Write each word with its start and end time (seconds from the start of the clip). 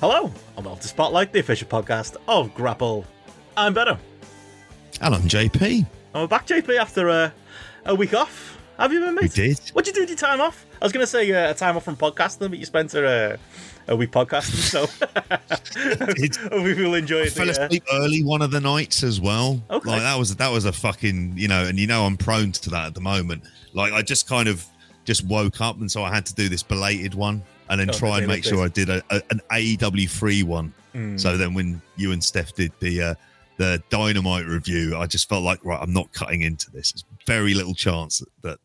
Hello, 0.00 0.32
and 0.56 0.64
welcome 0.64 0.80
to 0.80 0.88
Spotlight, 0.88 1.30
the 1.30 1.40
official 1.40 1.68
podcast 1.68 2.16
of 2.26 2.54
Grapple. 2.54 3.04
I'm 3.54 3.74
Beto. 3.74 3.98
And 5.02 5.14
I'm 5.14 5.20
JP. 5.24 5.62
And 5.62 5.86
we're 6.14 6.26
back, 6.26 6.46
JP, 6.46 6.74
after 6.78 7.10
a, 7.10 7.34
a 7.84 7.94
week 7.94 8.14
off. 8.14 8.58
Have 8.78 8.94
you 8.94 9.00
been, 9.00 9.14
mate? 9.16 9.24
We 9.24 9.28
did. 9.28 9.58
What'd 9.74 9.88
you 9.88 9.92
do 9.92 10.00
with 10.00 10.08
your 10.08 10.16
time 10.16 10.40
off? 10.40 10.64
I 10.80 10.86
was 10.86 10.92
going 10.92 11.02
to 11.02 11.06
say 11.06 11.30
uh, 11.30 11.50
a 11.50 11.54
time 11.54 11.76
off 11.76 11.84
from 11.84 11.96
podcasting, 11.96 12.48
but 12.48 12.58
you 12.58 12.64
spent 12.64 12.94
a, 12.94 13.38
a 13.88 13.94
week 13.94 14.10
podcasting, 14.10 14.54
so 14.54 14.86
hopefully 16.48 16.74
we'll 16.74 16.94
enjoy 16.94 17.18
it. 17.18 17.32
fell 17.32 17.48
uh, 17.48 17.52
asleep 17.52 17.84
early 17.92 18.24
one 18.24 18.40
of 18.40 18.52
the 18.52 18.60
nights 18.60 19.02
as 19.02 19.20
well. 19.20 19.62
Okay. 19.68 19.86
Like 19.86 20.00
that 20.00 20.18
was 20.18 20.34
that 20.34 20.50
was 20.50 20.64
a 20.64 20.72
fucking 20.72 21.34
you 21.36 21.46
know, 21.46 21.64
and 21.64 21.78
you 21.78 21.86
know 21.86 22.06
I'm 22.06 22.16
prone 22.16 22.52
to 22.52 22.70
that 22.70 22.86
at 22.86 22.94
the 22.94 23.02
moment. 23.02 23.42
Like 23.74 23.92
I 23.92 24.00
just 24.00 24.26
kind 24.26 24.48
of 24.48 24.64
just 25.04 25.26
woke 25.26 25.60
up 25.60 25.78
and 25.78 25.92
so 25.92 26.02
I 26.02 26.14
had 26.14 26.24
to 26.24 26.34
do 26.34 26.48
this 26.48 26.62
belated 26.62 27.14
one 27.14 27.42
and 27.70 27.80
then 27.80 27.88
Oh, 27.90 27.92
try 27.94 28.18
and 28.18 28.26
make 28.26 28.44
sure 28.44 28.62
I 28.62 28.68
did 28.68 28.90
a, 28.90 29.02
a, 29.10 29.22
an 29.30 29.40
AEW 29.50 30.10
free 30.10 30.42
one. 30.42 30.74
Mm. 30.94 31.18
So 31.18 31.36
then 31.36 31.54
when 31.54 31.80
you 31.96 32.12
and 32.12 32.22
Steph 32.22 32.54
did 32.54 32.72
the 32.80 33.02
uh, 33.02 33.14
the 33.56 33.82
dynamite 33.88 34.44
review, 34.46 34.96
I 34.96 35.06
just 35.06 35.28
felt 35.28 35.42
like 35.44 35.64
right, 35.64 35.80
I'm 35.80 35.92
not 35.92 36.12
cutting 36.12 36.42
into 36.42 36.70
this. 36.70 36.92
There's 36.92 37.04
very 37.26 37.54
little 37.54 37.74
chance 37.74 38.18
that, 38.18 38.28
that 38.42 38.58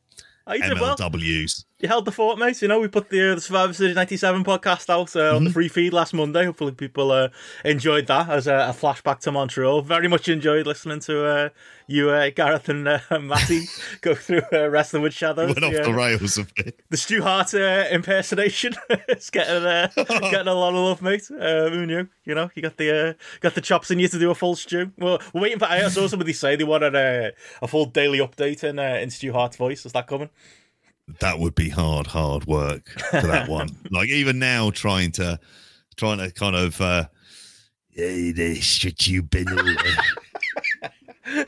Oh. 0.47 0.53
MLWs. 0.53 1.65
You 1.85 1.89
held 1.89 2.05
the 2.05 2.11
fort, 2.11 2.39
mate. 2.39 2.59
You 2.63 2.67
know, 2.67 2.79
we 2.79 2.87
put 2.87 3.11
the, 3.11 3.33
uh, 3.33 3.35
the 3.35 3.41
Survivor 3.41 3.71
Series 3.71 3.95
97 3.95 4.43
podcast 4.43 4.89
out 4.89 5.15
uh, 5.15 5.35
on 5.35 5.43
the 5.43 5.51
free 5.51 5.67
feed 5.67 5.93
last 5.93 6.15
Monday. 6.15 6.43
Hopefully, 6.45 6.71
people 6.71 7.11
uh, 7.11 7.29
enjoyed 7.63 8.07
that 8.07 8.27
as 8.27 8.47
a, 8.47 8.55
a 8.55 8.73
flashback 8.73 9.19
to 9.19 9.31
Montreal. 9.31 9.83
Very 9.83 10.07
much 10.07 10.27
enjoyed 10.27 10.65
listening 10.65 10.99
to 11.01 11.27
uh, 11.27 11.49
you, 11.85 12.09
uh, 12.09 12.31
Gareth, 12.31 12.69
and 12.69 12.87
uh, 12.87 12.99
Matty 13.21 13.65
go 14.01 14.15
through 14.15 14.41
uh, 14.51 14.67
Wrestling 14.67 15.03
with 15.03 15.13
Shadows. 15.13 15.53
Went 15.53 15.63
off 15.63 15.73
the, 15.73 15.81
uh, 15.83 15.85
the 15.85 15.93
rails 15.93 16.39
a 16.39 16.47
bit. 16.55 16.79
the 16.89 16.97
Stu 16.97 17.21
Hart 17.21 17.53
uh, 17.53 17.85
impersonation. 17.91 18.73
it's 18.89 19.29
getting 19.29 19.63
uh, 19.63 19.87
getting 19.95 20.47
a 20.47 20.55
lot 20.55 20.69
of 20.69 20.79
love, 20.79 21.03
mate. 21.03 21.29
Uh, 21.29 21.69
who 21.69 21.85
knew? 21.85 22.07
You 22.23 22.33
know, 22.33 22.49
you 22.55 22.63
got 22.63 22.77
the 22.77 23.09
uh, 23.09 23.13
got 23.41 23.53
the 23.53 23.61
chops 23.61 23.91
in 23.91 23.99
you 23.99 24.07
to 24.07 24.17
do 24.17 24.31
a 24.31 24.35
full 24.35 24.55
Stu. 24.55 24.91
Well, 24.97 25.21
we're 25.35 25.41
waiting 25.41 25.59
for. 25.59 25.65
I 25.65 25.87
saw 25.89 26.07
somebody 26.07 26.33
say 26.33 26.55
they 26.55 26.63
wanted 26.63 26.95
a, 26.95 27.33
a 27.61 27.67
full 27.67 27.85
daily 27.85 28.17
update 28.17 28.63
in 28.63 28.79
uh, 28.79 28.97
in 28.99 29.11
Stu 29.11 29.33
Hart's 29.33 29.57
voice. 29.57 29.85
Is 29.85 29.91
that 29.91 30.07
coming? 30.07 30.31
That 31.19 31.39
would 31.39 31.55
be 31.55 31.69
hard, 31.69 32.07
hard 32.07 32.45
work 32.45 32.89
for 33.11 33.21
that 33.21 33.47
one. 33.47 33.69
like 33.91 34.09
even 34.09 34.39
now, 34.39 34.71
trying 34.71 35.11
to 35.13 35.39
trying 35.95 36.17
to 36.17 36.31
kind 36.31 36.55
of 36.55 36.79
uh 36.81 37.05
hey, 37.89 38.31
there, 38.31 38.55
shit 38.55 39.07
you 39.07 39.23
been 39.23 39.47
over. 39.49 39.75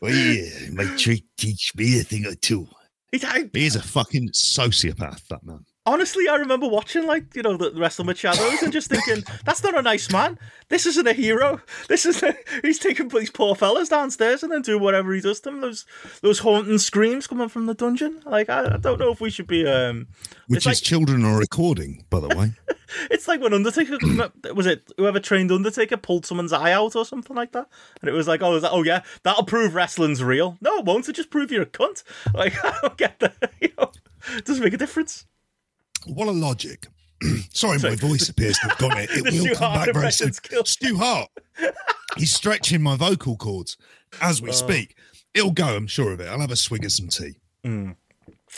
well, 0.00 0.12
yeah, 0.14 0.70
my 0.72 0.84
try 0.96 1.22
teach 1.36 1.74
me 1.76 2.00
a 2.00 2.02
thing 2.02 2.26
or 2.26 2.34
two. 2.34 2.66
He's, 3.12 3.24
I, 3.24 3.50
He 3.52 3.66
is 3.66 3.76
a 3.76 3.82
fucking 3.82 4.30
sociopath, 4.30 5.26
that 5.28 5.44
man. 5.44 5.64
Honestly, 5.92 6.28
I 6.28 6.36
remember 6.36 6.68
watching 6.68 7.06
like 7.06 7.34
you 7.34 7.42
know 7.42 7.56
the 7.56 7.72
Wrestling 7.74 8.06
with 8.06 8.18
Shadows 8.18 8.62
and 8.62 8.72
just 8.72 8.90
thinking 8.90 9.24
that's 9.44 9.62
not 9.62 9.76
a 9.78 9.82
nice 9.82 10.10
man. 10.10 10.38
This 10.68 10.86
isn't 10.86 11.06
a 11.06 11.12
hero. 11.12 11.60
This 11.88 12.06
is 12.06 12.22
a, 12.22 12.34
he's 12.62 12.78
taking 12.78 13.08
these 13.08 13.30
poor 13.30 13.54
fellas 13.56 13.88
downstairs 13.88 14.42
and 14.42 14.52
then 14.52 14.62
doing 14.62 14.82
whatever 14.82 15.12
he 15.12 15.20
does 15.20 15.40
to 15.40 15.50
them. 15.50 15.60
Those 15.60 15.84
those 16.22 16.38
haunting 16.40 16.78
screams 16.78 17.26
coming 17.26 17.48
from 17.48 17.66
the 17.66 17.74
dungeon. 17.74 18.22
Like 18.24 18.48
I, 18.48 18.74
I 18.74 18.76
don't 18.76 19.00
know 19.00 19.10
if 19.12 19.20
we 19.20 19.30
should 19.30 19.46
be. 19.48 19.66
um 19.66 20.06
Which 20.46 20.58
is 20.60 20.66
like- 20.66 20.76
children 20.78 21.24
are 21.24 21.38
recording, 21.38 22.04
by 22.10 22.20
the 22.20 22.28
way. 22.28 22.52
It's 23.08 23.28
like 23.28 23.40
when 23.40 23.54
Undertaker 23.54 23.98
was 24.52 24.66
it 24.66 24.90
whoever 24.96 25.20
trained 25.20 25.52
Undertaker 25.52 25.96
pulled 25.96 26.26
someone's 26.26 26.52
eye 26.52 26.72
out 26.72 26.96
or 26.96 27.04
something 27.04 27.36
like 27.36 27.52
that, 27.52 27.68
and 28.00 28.08
it 28.08 28.12
was 28.12 28.26
like, 28.26 28.42
oh, 28.42 28.56
is 28.56 28.62
that, 28.62 28.72
oh 28.72 28.82
yeah, 28.82 29.02
that'll 29.22 29.44
prove 29.44 29.74
wrestling's 29.76 30.22
real. 30.24 30.58
No, 30.60 30.78
it 30.78 30.84
won't. 30.84 31.08
It 31.08 31.12
just 31.14 31.30
prove 31.30 31.52
you're 31.52 31.62
a 31.62 31.66
cunt. 31.66 32.02
Like 32.34 32.54
I 32.64 32.76
don't 32.82 32.96
get 32.96 33.20
that. 33.20 33.52
You 33.60 33.70
know, 33.78 33.92
it 34.36 34.44
doesn't 34.44 34.62
make 34.64 34.72
a 34.74 34.76
difference. 34.78 35.24
What 36.06 36.28
a 36.28 36.32
logic. 36.32 36.86
Sorry, 37.52 37.78
my 37.78 37.96
voice 37.96 38.28
appears 38.28 38.58
to 38.60 38.68
have 38.68 38.78
gone 38.78 38.98
it. 38.98 39.10
It 39.10 39.22
will 39.24 39.32
Stu 39.32 39.54
come 39.54 39.72
Hart 39.72 39.86
back 39.86 39.94
very 39.94 40.12
soon. 40.12 40.32
killed. 40.42 40.68
Stu 40.68 40.96
Hart. 40.96 41.28
He's 42.16 42.34
stretching 42.34 42.82
my 42.82 42.96
vocal 42.96 43.36
cords 43.36 43.76
as 44.20 44.40
we 44.40 44.50
oh. 44.50 44.52
speak. 44.52 44.96
It'll 45.34 45.52
go, 45.52 45.76
I'm 45.76 45.86
sure 45.86 46.12
of 46.12 46.20
it. 46.20 46.28
I'll 46.28 46.40
have 46.40 46.50
a 46.50 46.56
swig 46.56 46.84
of 46.84 46.92
some 46.92 47.08
tea. 47.08 47.36
Mm. 47.64 47.94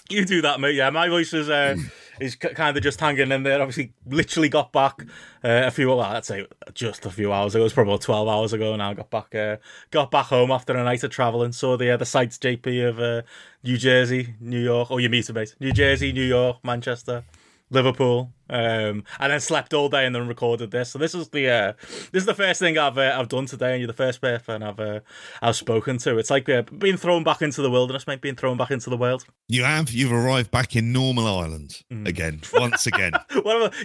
You 0.09 0.25
do 0.25 0.43
that, 0.43 0.61
mate. 0.61 0.75
Yeah, 0.75 0.91
my 0.91 1.09
voice 1.09 1.33
is 1.33 1.49
uh, 1.49 1.77
is 2.21 2.37
kind 2.37 2.77
of 2.77 2.83
just 2.83 3.01
hanging 3.01 3.33
in 3.33 3.43
there. 3.43 3.61
Obviously, 3.61 3.93
literally 4.07 4.49
got 4.49 4.73
back 4.73 5.03
uh, 5.45 5.63
a 5.65 5.71
few. 5.71 5.89
Well, 5.89 6.01
I'd 6.01 6.25
say 6.25 6.47
just 6.75 7.07
a 7.07 7.11
few 7.11 7.33
hours 7.33 7.55
ago. 7.55 7.63
It 7.63 7.65
was 7.65 7.73
probably 7.73 7.93
about 7.95 8.03
twelve 8.03 8.29
hours 8.29 8.53
ago. 8.53 8.75
Now 8.77 8.93
got 8.95 9.11
back. 9.11 9.35
Uh, 9.35 9.57
got 9.91 10.11
back 10.11 10.27
home 10.27 10.51
after 10.51 10.77
a 10.77 10.85
night 10.85 11.03
of 11.05 11.11
traveling. 11.11 11.53
Saw 11.53 11.77
the 11.77 11.91
uh, 11.91 11.97
the 11.97 12.07
sights, 12.07 12.39
JP 12.39 12.89
of 12.89 13.01
uh, 13.01 13.23
New 13.63 13.77
Jersey, 13.77 14.35
New 14.41 14.61
York. 14.61 14.89
Oh, 14.91 14.99
you 14.99 15.09
meet 15.09 15.29
him, 15.29 15.35
mate. 15.35 15.55
New 15.61 15.73
Jersey, 15.73 16.13
New 16.13 16.25
York, 16.25 16.59
Manchester. 16.63 17.25
Liverpool, 17.73 18.33
um, 18.51 19.03
and 19.19 19.33
then 19.33 19.41
slept 19.41 19.73
all 19.75 19.89
day 19.89 20.05
and 20.07 20.15
then 20.15 20.29
recorded 20.29 20.71
this. 20.71 20.91
So 20.91 20.99
this 20.99 21.15
is 21.15 21.29
the 21.31 21.49
uh, 21.49 21.73
this 22.13 22.23
is 22.23 22.27
the 22.27 22.35
first 22.35 22.61
thing 22.61 22.79
I've 22.79 22.99
uh, 22.99 23.17
I've 23.19 23.29
done 23.29 23.47
today, 23.47 23.73
and 23.73 23.81
you're 23.81 23.87
the 23.87 23.93
first 23.95 24.21
person 24.21 24.63
I've 24.63 24.79
uh, 24.79 25.01
I've 25.41 25.57
spoken 25.57 25.99
to. 25.99 26.19
It's 26.19 26.31
like 26.31 26.49
uh, 26.49 26.63
being 26.63 26.97
thrown 26.97 27.25
back 27.25 27.43
into 27.43 27.63
the 27.63 27.71
wilderness, 27.71 28.07
mate. 28.07 28.21
Being 28.21 28.37
thrown 28.37 28.57
back 28.57 28.71
into 28.71 28.91
the 28.91 28.97
world. 28.97 29.25
You 29.49 29.65
have. 29.65 29.91
You've 29.91 30.13
arrived 30.13 30.51
back 30.51 30.77
in 30.77 30.93
Normal 30.93 31.27
Island 31.27 31.83
Mm. 31.91 32.07
again, 32.07 32.41
once 32.53 32.87
again. 32.87 33.13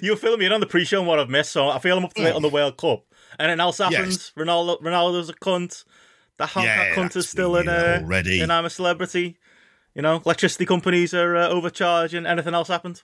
You 0.01 0.11
were 0.11 0.17
filming 0.17 0.39
me 0.39 0.45
in 0.45 0.51
on 0.51 0.59
the 0.59 0.65
pre-show 0.67 0.99
and 0.99 1.07
what 1.07 1.19
I've 1.19 1.29
missed, 1.29 1.51
so 1.51 1.69
I 1.69 1.79
feel 1.79 1.97
I'm 1.97 2.05
up 2.05 2.13
to 2.13 2.21
date 2.23 2.33
on 2.35 2.41
the 2.41 2.49
World 2.49 2.77
Cup. 2.77 3.05
And 3.39 3.49
then 3.49 3.59
else 3.59 3.77
happens. 3.79 4.31
Yes. 4.37 4.45
Ronaldo, 4.45 4.81
Ronaldo's 4.81 5.29
a 5.29 5.33
cunt. 5.33 5.83
The 6.37 6.45
Hong 6.47 6.63
Yeah, 6.65 6.93
cunt 6.95 7.15
is 7.15 7.27
still 7.29 7.55
in. 7.57 7.67
Uh, 7.67 7.99
already. 8.03 8.41
And 8.41 8.51
I'm 8.51 8.65
a 8.65 8.69
celebrity. 8.69 9.37
You 9.95 10.01
know, 10.01 10.21
electricity 10.25 10.65
companies 10.65 11.13
are 11.13 11.35
uh, 11.35 11.47
overcharging. 11.47 12.25
Anything 12.25 12.53
else 12.53 12.67
happened? 12.67 13.01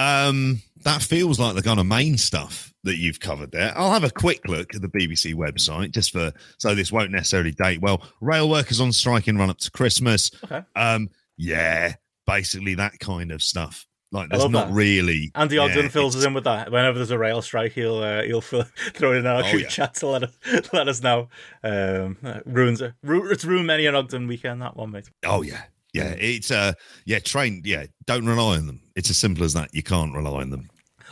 Um, 0.00 0.62
that 0.84 1.02
feels 1.02 1.38
like 1.38 1.54
the 1.54 1.62
kind 1.62 1.78
of 1.78 1.84
main 1.86 2.16
stuff 2.16 2.72
that 2.84 2.96
you've 2.96 3.20
covered 3.20 3.52
there. 3.52 3.72
I'll 3.76 3.92
have 3.92 4.04
a 4.04 4.10
quick 4.10 4.40
look 4.48 4.74
at 4.74 4.80
the 4.80 4.88
BBC 4.88 5.34
website 5.34 5.90
just 5.92 6.10
for 6.12 6.32
so 6.58 6.74
this 6.74 6.90
won't 6.90 7.10
necessarily 7.10 7.52
date 7.52 7.82
well. 7.82 8.02
Rail 8.22 8.48
workers 8.48 8.80
on 8.80 8.92
strike 8.92 9.28
in 9.28 9.36
run 9.36 9.50
up 9.50 9.58
to 9.58 9.70
Christmas. 9.70 10.30
Okay. 10.42 10.62
Um, 10.74 11.10
yeah, 11.36 11.94
basically 12.26 12.74
that 12.76 12.98
kind 12.98 13.30
of 13.30 13.42
stuff. 13.42 13.86
Like 14.12 14.30
there's 14.30 14.48
not 14.48 14.68
that. 14.68 14.74
really 14.74 15.30
Andy 15.36 15.56
yeah, 15.56 15.62
Ogden 15.62 15.88
fills 15.90 16.16
us 16.16 16.24
in 16.24 16.34
with 16.34 16.44
that. 16.44 16.72
Whenever 16.72 16.98
there's 16.98 17.12
a 17.12 17.18
rail 17.18 17.42
strike, 17.42 17.72
he'll 17.72 17.98
uh, 18.02 18.22
he'll 18.22 18.40
fill, 18.40 18.62
throw 18.94 19.12
it 19.12 19.18
in 19.18 19.26
our 19.26 19.44
Oh, 19.44 19.50
group 19.50 19.62
yeah. 19.64 19.68
chat 19.68 19.94
to 19.96 20.06
let 20.08 20.22
us 20.24 20.32
let 20.72 20.88
us 20.88 21.02
know. 21.02 21.28
Um, 21.62 22.16
uh, 22.24 22.40
ruins 22.46 22.80
it. 22.80 22.94
It's 23.04 23.44
ruined 23.44 23.66
many 23.66 23.84
an 23.86 23.94
Ogden 23.94 24.26
weekend. 24.26 24.62
That 24.62 24.76
one, 24.76 24.90
mate. 24.92 25.10
Oh 25.24 25.42
yeah. 25.42 25.62
Yeah, 25.92 26.14
it's 26.18 26.50
uh 26.52 26.72
yeah, 27.04 27.18
train 27.18 27.62
yeah, 27.64 27.86
don't 28.06 28.24
rely 28.24 28.56
on 28.56 28.66
them. 28.68 28.80
It's 29.00 29.08
as 29.08 29.16
simple 29.16 29.44
as 29.44 29.54
that. 29.54 29.74
You 29.74 29.82
can't 29.82 30.14
rely 30.14 30.42
on 30.42 30.50
them. 30.50 30.68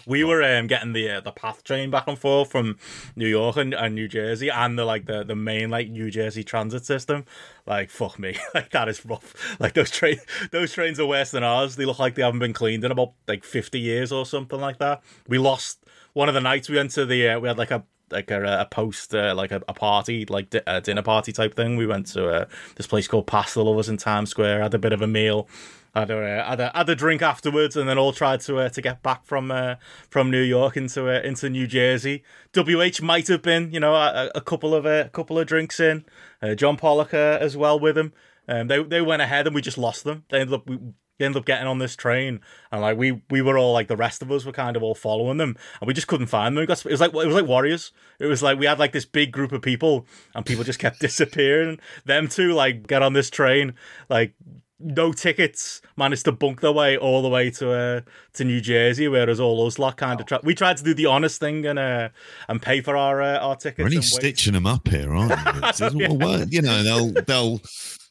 We 0.07 0.23
were 0.23 0.43
um, 0.43 0.67
getting 0.67 0.93
the 0.93 1.11
uh, 1.11 1.21
the 1.23 1.33
path 1.33 1.65
train 1.65 1.91
back 1.91 2.07
and 2.07 2.19
forth 2.19 2.51
from 2.51 2.77
New 3.17 3.27
York 3.27 3.57
and, 3.57 3.73
and 3.73 3.95
New 3.95 4.09
Jersey, 4.09 4.51
and 4.51 4.79
the 4.79 4.85
like 4.85 5.07
the, 5.07 5.25
the 5.25 5.35
main 5.35 5.71
like 5.71 5.89
New 5.89 6.11
Jersey 6.11 6.45
transit 6.45 6.85
system. 6.85 7.25
Like 7.65 7.89
fuck 7.89 8.19
me, 8.19 8.37
like 8.55 8.73
that 8.73 8.91
is 8.91 9.07
rough. 9.07 9.35
Like 9.59 9.73
those 9.73 9.91
train 9.91 10.19
those 10.51 10.75
trains 10.75 11.01
are 11.01 11.07
worse 11.07 11.31
than 11.31 11.43
ours. 11.43 11.77
They 11.77 11.87
look 11.87 11.99
like 11.99 12.15
they 12.15 12.21
haven't 12.21 12.41
been 12.41 12.53
cleaned 12.53 12.85
in 12.85 12.93
about 12.93 13.13
like 13.27 13.43
fifty 13.43 13.81
years 13.81 14.13
or 14.13 14.27
something 14.27 14.61
like 14.61 14.77
that. 14.81 15.03
We 15.27 15.39
lost 15.39 15.87
one 16.13 16.29
of 16.29 16.35
the 16.35 16.43
nights 16.43 16.69
we 16.69 16.77
went 16.77 16.91
to 16.91 17.07
the 17.07 17.27
uh, 17.27 17.41
we 17.41 17.49
had 17.49 17.57
like 17.57 17.71
a 17.71 17.85
like 18.11 18.31
a, 18.31 18.61
a 18.61 18.67
post 18.67 19.15
uh, 19.15 19.35
like 19.35 19.51
a, 19.51 19.63
a 19.67 19.73
party 19.73 20.27
like 20.27 20.51
di- 20.51 20.61
a 20.67 20.83
dinner 20.83 21.03
party 21.03 21.33
type 21.33 21.55
thing. 21.55 21.79
We 21.79 21.87
went 21.87 22.07
to 22.09 22.29
uh, 22.29 22.45
this 22.77 22.87
place 22.87 23.09
called 23.09 23.27
Pasta 23.27 23.63
Lovers 23.63 23.89
in 23.89 23.97
Times 23.97 24.29
Square. 24.29 24.61
Had 24.61 24.75
a 24.75 24.79
bit 24.79 24.93
of 24.93 25.01
a 25.01 25.07
meal. 25.07 25.49
Had 25.99 26.11
a, 26.11 26.19
uh, 26.19 26.49
had 26.49 26.61
a, 26.61 26.73
had 26.75 26.89
a 26.89 26.95
drink 26.95 27.23
afterwards, 27.23 27.77
and 27.77 27.89
then 27.89 27.99
all 27.99 28.13
tried 28.13 28.41
to 28.43 28.59
uh, 28.59 28.69
to 28.69 28.81
get 28.81 29.03
back 29.03 29.25
from 29.25 29.51
uh, 29.51 29.77
from 30.09 30.31
New 30.31 30.43
York 30.43 30.77
into 30.77 31.09
uh, 31.09 31.21
into 31.23 31.51
New 31.51 31.67
Jersey. 31.67 32.23
WH 32.57 33.03
might 33.03 33.27
have 33.29 33.43
been, 33.43 33.73
you 33.73 33.81
know, 33.81 33.95
a, 33.95 34.31
a 34.35 34.41
couple 34.41 34.75
of 34.75 34.87
a 34.87 35.11
couple 35.13 35.39
of 35.39 35.47
drinks 35.47 35.81
in. 35.81 36.05
Uh, 36.41 36.55
John 36.55 36.77
Pollock 36.77 37.13
uh, 37.13 37.39
as 37.41 37.57
well 37.57 37.81
with 37.81 37.99
him. 37.99 38.13
Um, 38.47 38.69
they 38.69 38.83
they 38.83 39.03
went 39.03 39.23
ahead 39.23 39.47
and 39.47 39.55
we 39.55 39.61
just 39.61 39.79
lost 39.79 40.05
them. 40.05 40.25
They 40.31 40.41
ended 40.41 40.55
up 40.55 40.69
we, 40.69 40.79
ended 41.21 41.41
up 41.41 41.47
getting 41.47 41.67
on 41.67 41.79
this 41.79 41.97
train 41.97 42.41
and 42.71 42.81
like 42.81 42.97
we 42.97 43.23
we 43.29 43.43
were 43.43 43.59
all 43.59 43.73
like 43.73 43.89
the 43.89 43.97
rest 43.97 44.23
of 44.23 44.31
us 44.31 44.45
were 44.45 44.53
kind 44.53 44.77
of 44.77 44.85
all 44.85 44.95
following 44.95 45.37
them 45.39 45.57
and 45.81 45.89
we 45.89 45.95
just 45.95 46.07
couldn't 46.07 46.29
find 46.29 46.57
them. 46.57 46.65
Got, 46.65 46.87
it 46.87 46.93
was 46.93 47.01
like 47.01 47.13
it 47.13 47.27
was 47.27 47.35
like 47.35 47.47
warriors. 47.47 47.93
It 48.21 48.27
was 48.27 48.43
like 48.43 48.59
we 48.59 48.67
had 48.67 48.79
like 48.79 48.93
this 48.93 49.05
big 49.05 49.33
group 49.33 49.53
of 49.53 49.63
people 49.63 50.07
and 50.35 50.47
people 50.47 50.65
just 50.65 50.79
kept 50.79 51.01
disappearing. 51.01 51.81
Them 52.05 52.29
two 52.29 52.53
like 52.53 52.87
get 52.87 53.03
on 53.03 53.15
this 53.15 53.31
train 53.31 53.75
like 54.09 54.35
no 54.81 55.13
tickets 55.13 55.83
managed 55.97 56.25
to 56.25 56.33
bunk 56.33 56.61
their 56.61 56.73
way 56.73 56.97
all 56.97 57.23
the 57.23 57.29
way 57.29 57.51
to 57.51 57.73
uh, 57.73 58.01
to 58.35 58.45
New 58.45 58.61
Jersey, 58.61 59.09
whereas 59.09 59.41
all 59.41 59.67
us 59.67 59.79
lot 59.79 59.97
kind 59.97 60.21
of 60.21 60.27
tra- 60.27 60.41
we 60.43 60.55
tried 60.55 60.77
to 60.77 60.85
do 60.85 60.95
the 60.95 61.07
honest 61.07 61.41
thing 61.41 61.67
and 61.67 61.79
uh, 61.79 62.09
and 62.49 62.63
pay 62.63 62.81
for 62.81 62.97
our 62.97 63.21
uh, 63.21 63.39
our 63.39 63.57
tickets. 63.57 63.79
We're 63.79 63.85
only 63.87 63.97
and 63.97 64.05
wait. 64.05 64.11
stitching 64.11 64.53
them 64.53 64.67
up 64.67 64.89
here, 64.89 65.13
aren't 65.15 65.31
we? 65.81 65.99
Yeah. 66.09 66.45
you 66.49 66.63
know, 66.63 66.83
they'll 66.83 67.13
they'll 67.25 67.61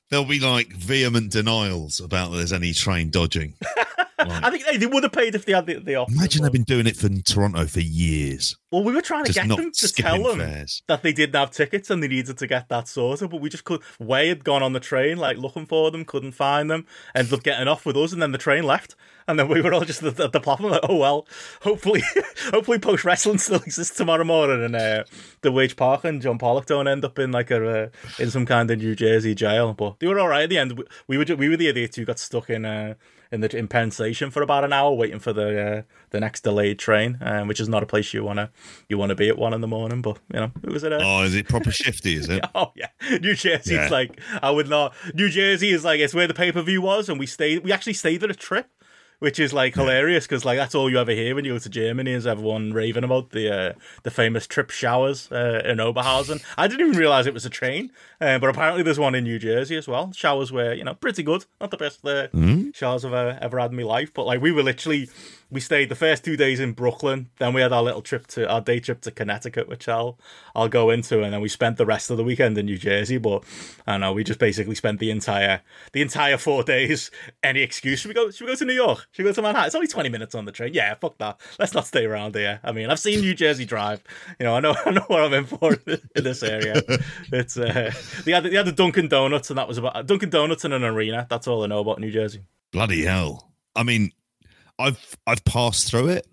there'll 0.09 0.25
be 0.25 0.39
like 0.39 0.73
vehement 0.73 1.31
denials 1.31 1.99
about 1.99 2.31
there's 2.31 2.53
any 2.53 2.73
train 2.73 3.09
dodging. 3.09 3.53
Like, 4.27 4.43
I 4.43 4.49
think 4.51 4.65
hey, 4.65 4.77
they 4.77 4.85
would 4.85 5.03
have 5.03 5.11
paid 5.11 5.35
if 5.35 5.45
they 5.45 5.53
had 5.53 5.65
the, 5.65 5.75
the 5.79 5.95
option. 5.95 6.17
imagine 6.17 6.43
they've 6.43 6.51
been 6.51 6.63
doing 6.63 6.87
it 6.87 6.95
for 6.95 7.09
Toronto 7.09 7.65
for 7.65 7.79
years, 7.79 8.55
Well, 8.71 8.83
we 8.83 8.93
were 8.93 9.01
trying 9.01 9.25
to 9.25 9.33
get 9.33 9.47
them 9.47 9.71
to 9.71 9.93
tell 9.93 10.23
them 10.23 10.39
fares. 10.39 10.83
that 10.87 11.01
they 11.03 11.13
didn't 11.13 11.35
have 11.35 11.51
tickets 11.51 11.89
and 11.89 12.01
they 12.03 12.07
needed 12.07 12.37
to 12.37 12.47
get 12.47 12.69
that 12.69 12.87
sorted, 12.87 13.29
but 13.29 13.41
we 13.41 13.49
just 13.49 13.63
could. 13.63 13.81
Wai 13.99 14.25
had 14.25 14.43
gone 14.43 14.61
on 14.63 14.73
the 14.73 14.79
train, 14.79 15.17
like 15.17 15.37
looking 15.37 15.65
for 15.65 15.91
them, 15.91 16.05
couldn't 16.05 16.33
find 16.33 16.69
them, 16.69 16.85
ended 17.15 17.33
up 17.33 17.43
getting 17.43 17.67
off 17.67 17.85
with 17.85 17.97
us, 17.97 18.13
and 18.13 18.21
then 18.21 18.31
the 18.31 18.37
train 18.37 18.63
left, 18.63 18.95
and 19.27 19.37
then 19.39 19.47
we 19.47 19.61
were 19.61 19.73
all 19.73 19.85
just 19.85 20.03
at 20.03 20.15
the, 20.17 20.25
at 20.25 20.31
the 20.31 20.39
platform 20.39 20.71
like, 20.71 20.81
oh 20.87 20.95
well, 20.97 21.27
hopefully, 21.61 22.03
hopefully, 22.51 22.79
post 22.79 23.03
wrestling 23.05 23.37
still 23.37 23.57
exists 23.61 23.95
tomorrow 23.97 24.23
morning, 24.23 24.63
and 24.63 24.75
uh, 24.75 25.03
the 25.41 25.51
Wage 25.51 25.75
Park 25.75 26.03
and 26.03 26.21
John 26.21 26.37
Pollock 26.37 26.65
don't 26.65 26.87
end 26.87 27.03
up 27.05 27.17
in 27.19 27.31
like 27.31 27.51
a 27.51 27.85
uh, 27.85 27.89
in 28.19 28.29
some 28.31 28.45
kind 28.45 28.69
of 28.71 28.79
New 28.79 28.95
Jersey 28.95 29.35
jail, 29.35 29.73
but 29.73 29.99
they 29.99 30.07
were 30.07 30.19
all 30.19 30.27
right 30.27 30.43
at 30.43 30.49
the 30.49 30.57
end. 30.57 30.77
We, 30.77 30.83
we 31.07 31.17
were 31.17 31.35
we 31.35 31.49
were 31.49 31.57
the 31.57 31.67
idiots 31.67 31.95
who 31.97 32.05
got 32.05 32.19
stuck 32.19 32.49
in. 32.49 32.65
Uh, 32.65 32.95
in 33.31 33.41
the 33.41 33.55
in 33.55 33.67
Penn 33.67 33.91
Station 33.91 34.31
for 34.31 34.41
about 34.41 34.63
an 34.63 34.73
hour, 34.73 34.93
waiting 34.93 35.19
for 35.19 35.33
the 35.33 35.61
uh, 35.61 35.81
the 36.11 36.19
next 36.19 36.41
delayed 36.41 36.79
train, 36.79 37.17
um, 37.21 37.47
which 37.47 37.59
is 37.59 37.69
not 37.69 37.83
a 37.83 37.85
place 37.85 38.13
you 38.13 38.23
wanna 38.23 38.49
you 38.89 38.97
wanna 38.97 39.15
be 39.15 39.29
at 39.29 39.37
one 39.37 39.53
in 39.53 39.61
the 39.61 39.67
morning. 39.67 40.01
But 40.01 40.19
you 40.33 40.39
know, 40.39 40.51
it 40.63 40.69
was 40.71 40.83
a 40.83 40.97
Oh, 41.01 41.23
is 41.23 41.35
it 41.35 41.47
proper 41.47 41.71
shifty? 41.71 42.15
Is 42.15 42.29
it? 42.29 42.43
Oh 42.55 42.71
yeah, 42.75 42.87
New 43.19 43.35
Jersey. 43.35 43.75
Yeah. 43.75 43.89
Like 43.89 44.19
I 44.41 44.49
would 44.51 44.69
not. 44.69 44.93
New 45.13 45.29
Jersey 45.29 45.69
is 45.71 45.83
like 45.83 45.99
it's 45.99 46.13
where 46.13 46.27
the 46.27 46.33
pay 46.33 46.51
per 46.51 46.61
view 46.61 46.81
was, 46.81 47.09
and 47.09 47.19
we 47.19 47.25
stayed. 47.25 47.63
We 47.63 47.71
actually 47.71 47.93
stayed 47.93 48.23
at 48.23 48.31
a 48.31 48.35
trip, 48.35 48.67
which 49.19 49.39
is 49.39 49.53
like 49.53 49.75
hilarious 49.75 50.25
because 50.25 50.45
like 50.45 50.57
that's 50.57 50.75
all 50.75 50.89
you 50.89 50.99
ever 50.99 51.11
hear 51.11 51.33
when 51.35 51.45
you 51.45 51.53
go 51.53 51.59
to 51.59 51.69
Germany 51.69 52.11
is 52.11 52.27
everyone 52.27 52.71
raving 52.73 53.03
about 53.03 53.31
the 53.31 53.53
uh, 53.53 53.73
the 54.03 54.11
famous 54.11 54.47
Tryp 54.47 54.69
showers 54.69 55.31
uh, 55.31 55.61
in 55.65 55.77
Oberhausen. 55.77 56.43
I 56.57 56.67
didn't 56.67 56.87
even 56.87 56.99
realize 56.99 57.25
it 57.25 57.33
was 57.33 57.45
a 57.45 57.49
train, 57.49 57.91
uh, 58.21 58.39
but 58.39 58.49
apparently 58.49 58.83
there's 58.83 58.99
one 58.99 59.15
in 59.15 59.23
New 59.23 59.39
Jersey 59.39 59.75
as 59.75 59.87
well. 59.87 60.11
Showers 60.13 60.51
were 60.51 60.73
you 60.73 60.83
know 60.83 60.93
pretty 60.93 61.23
good, 61.23 61.45
not 61.59 61.71
the 61.71 61.77
best 61.77 62.05
uh, 62.05 62.27
showers 62.73 63.03
I've 63.05 63.13
ever, 63.13 63.37
ever 63.41 63.59
had 63.59 63.71
in 63.71 63.77
my 63.77 63.83
life, 63.83 64.13
but 64.13 64.25
like 64.25 64.41
we 64.41 64.51
were 64.51 64.63
literally 64.63 65.09
we 65.49 65.59
stayed 65.59 65.89
the 65.89 65.95
first 65.95 66.25
two 66.25 66.35
days 66.35 66.59
in 66.59 66.73
Brooklyn. 66.73 67.29
Then 67.39 67.53
we 67.53 67.61
had 67.61 67.71
our 67.71 67.81
little 67.81 68.01
trip 68.01 68.27
to 68.27 68.49
our 68.49 68.59
day 68.59 68.79
trip 68.79 69.01
to 69.01 69.11
Connecticut, 69.11 69.67
which 69.67 69.87
I'll 69.87 70.19
I'll 70.55 70.67
go 70.67 70.89
into, 70.89 71.23
and 71.23 71.33
then 71.33 71.41
we 71.41 71.47
spent 71.47 71.77
the 71.77 71.85
rest 71.85 72.09
of 72.09 72.17
the 72.17 72.23
weekend 72.23 72.57
in 72.57 72.65
New 72.65 72.77
Jersey. 72.77 73.17
But 73.17 73.43
I 73.85 73.93
don't 73.93 74.01
know 74.01 74.13
we 74.13 74.23
just 74.23 74.39
basically 74.39 74.75
spent 74.75 74.99
the 74.99 75.09
entire 75.09 75.61
the 75.93 76.01
entire 76.01 76.37
four 76.37 76.63
days. 76.63 77.11
Any 77.43 77.61
excuse? 77.61 77.99
Should 77.99 78.09
we 78.09 78.13
go? 78.13 78.29
Should 78.29 78.45
we 78.45 78.51
go 78.51 78.55
to 78.55 78.65
New 78.65 78.73
York? 78.73 79.07
Should 79.11 79.23
we 79.23 79.29
go 79.29 79.33
to 79.33 79.41
Manhattan? 79.41 79.67
It's 79.67 79.75
only 79.75 79.87
twenty 79.87 80.09
minutes 80.09 80.35
on 80.35 80.45
the 80.45 80.51
train. 80.51 80.73
Yeah, 80.73 80.93
fuck 80.95 81.17
that. 81.19 81.39
Let's 81.59 81.73
not 81.73 81.87
stay 81.87 82.05
around 82.05 82.35
here. 82.35 82.59
I 82.63 82.71
mean, 82.71 82.89
I've 82.89 82.99
seen 82.99 83.21
New 83.21 83.33
Jersey 83.33 83.65
Drive. 83.65 84.03
You 84.39 84.45
know, 84.45 84.55
I 84.55 84.59
know 84.59 84.75
I 84.85 84.91
know 84.91 85.05
what 85.07 85.23
I'm 85.23 85.33
in 85.33 85.45
for 85.45 85.77
in 85.85 86.23
this 86.23 86.43
area. 86.43 86.81
It's 87.31 87.57
uh, 87.57 87.91
they 88.25 88.31
had 88.31 88.43
they 88.43 88.55
had 88.55 88.65
the 88.65 88.71
Dunkin' 88.71 89.07
Donuts, 89.07 89.49
and 89.49 89.57
that 89.57 89.67
was 89.67 89.77
about 89.77 90.05
Dunkin' 90.05 90.29
Donuts 90.29 90.65
in 90.65 90.73
an 90.73 90.83
arena. 90.83 91.27
That's 91.29 91.47
all 91.47 91.63
I 91.63 91.67
know 91.67 91.79
about 91.79 91.99
New 91.99 92.11
Jersey. 92.11 92.41
Bloody 92.71 93.03
hell! 93.03 93.51
I 93.75 93.83
mean, 93.83 94.11
I've 94.79 95.17
I've 95.25 95.43
passed 95.45 95.89
through 95.89 96.09
it. 96.09 96.27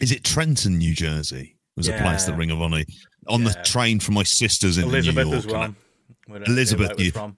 Is 0.00 0.12
it 0.12 0.24
Trenton, 0.24 0.78
New 0.78 0.94
Jersey? 0.94 1.56
Was 1.76 1.88
a 1.88 1.92
place 1.96 2.24
that 2.24 2.36
Ring 2.36 2.50
of 2.50 2.60
Honor 2.60 2.82
on 3.28 3.44
the 3.44 3.54
train 3.64 4.00
from 4.00 4.14
my 4.14 4.22
sisters 4.22 4.76
in 4.78 4.84
Elizabeth 4.84 5.24
New 5.26 5.32
York. 5.32 5.44
as 5.46 5.46
well. 5.46 5.74
Where, 6.26 6.42
Elizabeth, 6.44 6.96
was 6.96 7.04
you- 7.06 7.12
from. 7.12 7.36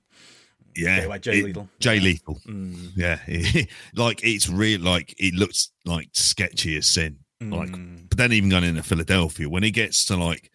Yeah, 0.74 1.02
Yeah, 1.02 1.06
like 1.06 1.22
Jay 1.22 1.38
it- 1.40 1.44
Lethal. 1.44 1.68
Jay 1.80 1.96
Yeah. 1.96 2.02
Lethal. 2.02 2.40
Mm. 2.46 2.92
Yeah, 2.96 3.64
like 3.94 4.20
it's 4.24 4.48
real. 4.48 4.80
Like 4.80 5.14
it 5.18 5.34
looks 5.34 5.70
like 5.84 6.08
sketchy 6.12 6.76
as 6.76 6.86
sin. 6.88 7.18
Like, 7.40 7.70
Mm. 7.70 8.08
but 8.08 8.18
then 8.18 8.32
even 8.32 8.48
going 8.48 8.64
into 8.64 8.82
Philadelphia, 8.82 9.48
when 9.48 9.64
it 9.64 9.72
gets 9.72 10.04
to 10.06 10.16
like, 10.16 10.50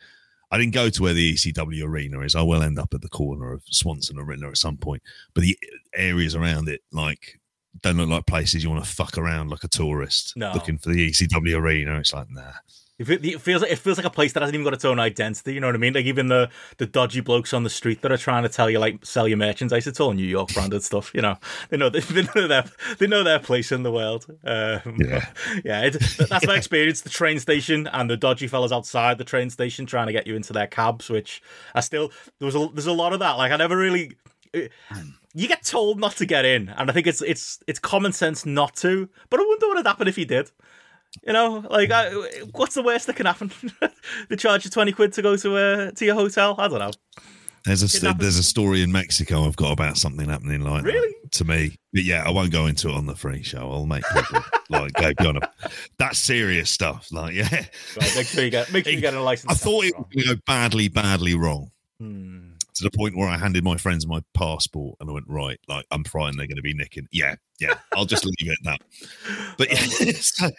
I 0.49 0.57
didn't 0.57 0.73
go 0.73 0.89
to 0.89 1.03
where 1.03 1.13
the 1.13 1.33
ECW 1.33 1.83
arena 1.83 2.21
is. 2.21 2.33
I 2.35 2.41
will 2.41 2.63
end 2.63 2.79
up 2.79 2.93
at 2.93 3.01
the 3.01 3.09
corner 3.09 3.51
of 3.53 3.61
Swanson 3.65 4.17
Arena 4.17 4.47
at 4.47 4.57
some 4.57 4.77
point. 4.77 5.03
But 5.35 5.41
the 5.41 5.57
areas 5.93 6.33
around 6.35 6.67
it, 6.69 6.81
like, 6.93 7.39
don't 7.81 7.97
look 7.97 8.09
like 8.09 8.25
places 8.25 8.63
you 8.63 8.69
want 8.69 8.83
to 8.83 8.89
fuck 8.89 9.17
around 9.17 9.49
like 9.49 9.63
a 9.63 9.67
tourist 9.67 10.33
No. 10.35 10.51
looking 10.53 10.77
for 10.77 10.89
the 10.89 11.09
ECW 11.11 11.55
arena. 11.55 11.99
It's 11.99 12.13
like, 12.13 12.29
nah. 12.29 12.53
It 12.99 13.07
it 13.23 13.39
feels 13.41 13.61
like 13.61 13.69
it 13.71 13.77
feels 13.77 13.97
like 13.97 14.07
a 14.07 14.09
place 14.09 14.33
that 14.33 14.41
hasn't 14.41 14.55
even 14.55 14.63
got 14.63 14.73
its 14.73 14.83
own 14.83 14.99
identity. 14.99 15.53
You 15.53 15.59
know 15.59 15.67
what 15.67 15.75
I 15.75 15.77
mean? 15.77 15.93
Like 15.93 16.05
even 16.05 16.29
the 16.29 16.49
the 16.77 16.87
dodgy 16.87 17.21
blokes 17.21 17.53
on 17.53 17.61
the 17.61 17.69
street 17.69 18.01
that 18.01 18.11
are 18.11 18.17
trying 18.17 18.41
to 18.41 18.49
tell 18.49 18.71
you 18.71 18.79
like 18.79 19.05
sell 19.05 19.27
your 19.27 19.37
merchandise. 19.37 19.85
It's 19.85 19.99
all 19.99 20.13
New 20.13 20.25
York 20.25 20.51
branded 20.55 20.81
stuff. 20.81 21.11
You 21.13 21.21
know, 21.21 21.35
they 21.69 21.77
know 21.77 21.89
they, 21.91 21.99
they 21.99 22.23
know 22.33 22.47
their 22.47 22.63
they 22.97 23.05
know 23.05 23.23
their 23.23 23.37
place 23.37 23.71
in 23.71 23.83
the 23.83 23.91
world. 23.91 24.25
Um, 24.43 24.97
Yeah. 24.97 25.27
yeah. 25.63 25.81
It, 25.83 26.01
that's 26.27 26.47
my 26.47 26.55
experience. 26.57 27.01
The 27.01 27.11
train 27.11 27.37
station 27.37 27.85
and 27.85 28.09
the 28.09 28.17
dodgy 28.17 28.47
fellas 28.47 28.71
outside 28.71 29.19
the 29.19 29.23
train 29.23 29.51
station 29.51 29.85
trying 29.85 30.07
to 30.07 30.13
get 30.13 30.25
you 30.25 30.35
into 30.35 30.51
their 30.51 30.65
cabs. 30.65 31.07
Which 31.07 31.43
I 31.75 31.81
still 31.81 32.11
there 32.39 32.47
was 32.47 32.55
a, 32.55 32.67
there's 32.73 32.87
a 32.87 32.93
lot 32.93 33.13
of 33.13 33.19
that. 33.19 33.33
Like 33.33 33.51
I 33.51 33.57
never 33.57 33.77
really. 33.77 34.13
You 35.37 35.47
get 35.47 35.63
told 35.63 35.99
not 35.99 36.15
to 36.17 36.25
get 36.25 36.45
in, 36.45 36.69
and 36.69 36.89
I 36.89 36.93
think 36.93 37.05
it's 37.05 37.21
it's 37.21 37.59
it's 37.67 37.77
common 37.79 38.11
sense 38.11 38.43
not 38.45 38.75
to. 38.77 39.07
But 39.29 39.39
I 39.39 39.43
wonder 39.43 39.67
what 39.67 39.77
would 39.77 39.85
happen 39.85 40.07
if 40.07 40.15
he 40.15 40.25
did. 40.25 40.49
You 41.25 41.33
know, 41.33 41.63
like, 41.69 41.91
I, 41.91 42.11
what's 42.53 42.73
the 42.75 42.81
worst 42.81 43.05
that 43.07 43.15
can 43.15 43.27
happen? 43.27 43.51
they 44.29 44.35
charge 44.35 44.65
you 44.65 44.71
twenty 44.71 44.91
quid 44.91 45.13
to 45.13 45.21
go 45.21 45.35
to 45.37 45.57
a 45.57 45.91
to 45.91 46.05
your 46.05 46.15
hotel. 46.15 46.55
I 46.57 46.67
don't 46.67 46.79
know. 46.79 46.91
There's 47.65 47.83
a 47.83 47.99
happens. 48.07 48.21
there's 48.21 48.37
a 48.37 48.43
story 48.43 48.81
in 48.81 48.91
Mexico 48.91 49.45
I've 49.45 49.57
got 49.57 49.73
about 49.73 49.97
something 49.97 50.27
happening 50.29 50.61
like 50.61 50.83
that 50.83 50.91
Really? 50.93 51.15
to 51.31 51.45
me. 51.45 51.75
But 51.93 52.03
yeah, 52.03 52.23
I 52.25 52.31
won't 52.31 52.51
go 52.51 52.65
into 52.65 52.89
it 52.89 52.95
on 52.95 53.05
the 53.05 53.15
free 53.15 53.43
show. 53.43 53.69
I'll 53.71 53.85
make 53.85 54.05
people 54.13 54.41
like 54.69 54.93
go 54.93 55.13
beyond 55.13 55.37
it. 55.43 55.71
That's 55.99 56.17
serious 56.17 56.71
stuff. 56.71 57.09
Like, 57.11 57.35
yeah. 57.35 57.47
Right, 57.51 58.15
make 58.15 58.25
sure 58.27 58.43
you 58.43 58.49
get 58.49 58.71
make 58.73 58.85
sure 58.85 58.93
you 58.93 59.01
get 59.01 59.13
a 59.13 59.21
license. 59.21 59.51
I 59.51 59.55
thought 59.55 59.83
it 59.83 59.95
was 59.97 60.07
going 60.15 60.27
to 60.27 60.35
go 60.35 60.41
badly, 60.47 60.87
badly 60.87 61.35
wrong 61.35 61.69
Hmm. 61.99 62.46
To 62.77 62.83
the 62.83 62.91
point 62.97 63.15
where 63.17 63.27
I 63.27 63.37
handed 63.37 63.63
my 63.63 63.77
friends 63.77 64.05
my 64.07 64.21
passport 64.33 64.97
and 64.99 65.09
I 65.09 65.13
went, 65.13 65.25
right, 65.27 65.59
like, 65.67 65.85
I'm 65.91 66.03
frightened 66.03 66.39
they're 66.39 66.47
going 66.47 66.57
to 66.57 66.61
be 66.61 66.73
nicking. 66.73 67.07
Yeah, 67.11 67.35
yeah, 67.59 67.75
I'll 67.95 68.05
just 68.05 68.25
leave 68.25 68.35
it 68.39 68.57
at 68.65 68.79
that. 68.79 69.55
But 69.57 69.71
yeah, 70.05 70.11
so- 70.19 70.49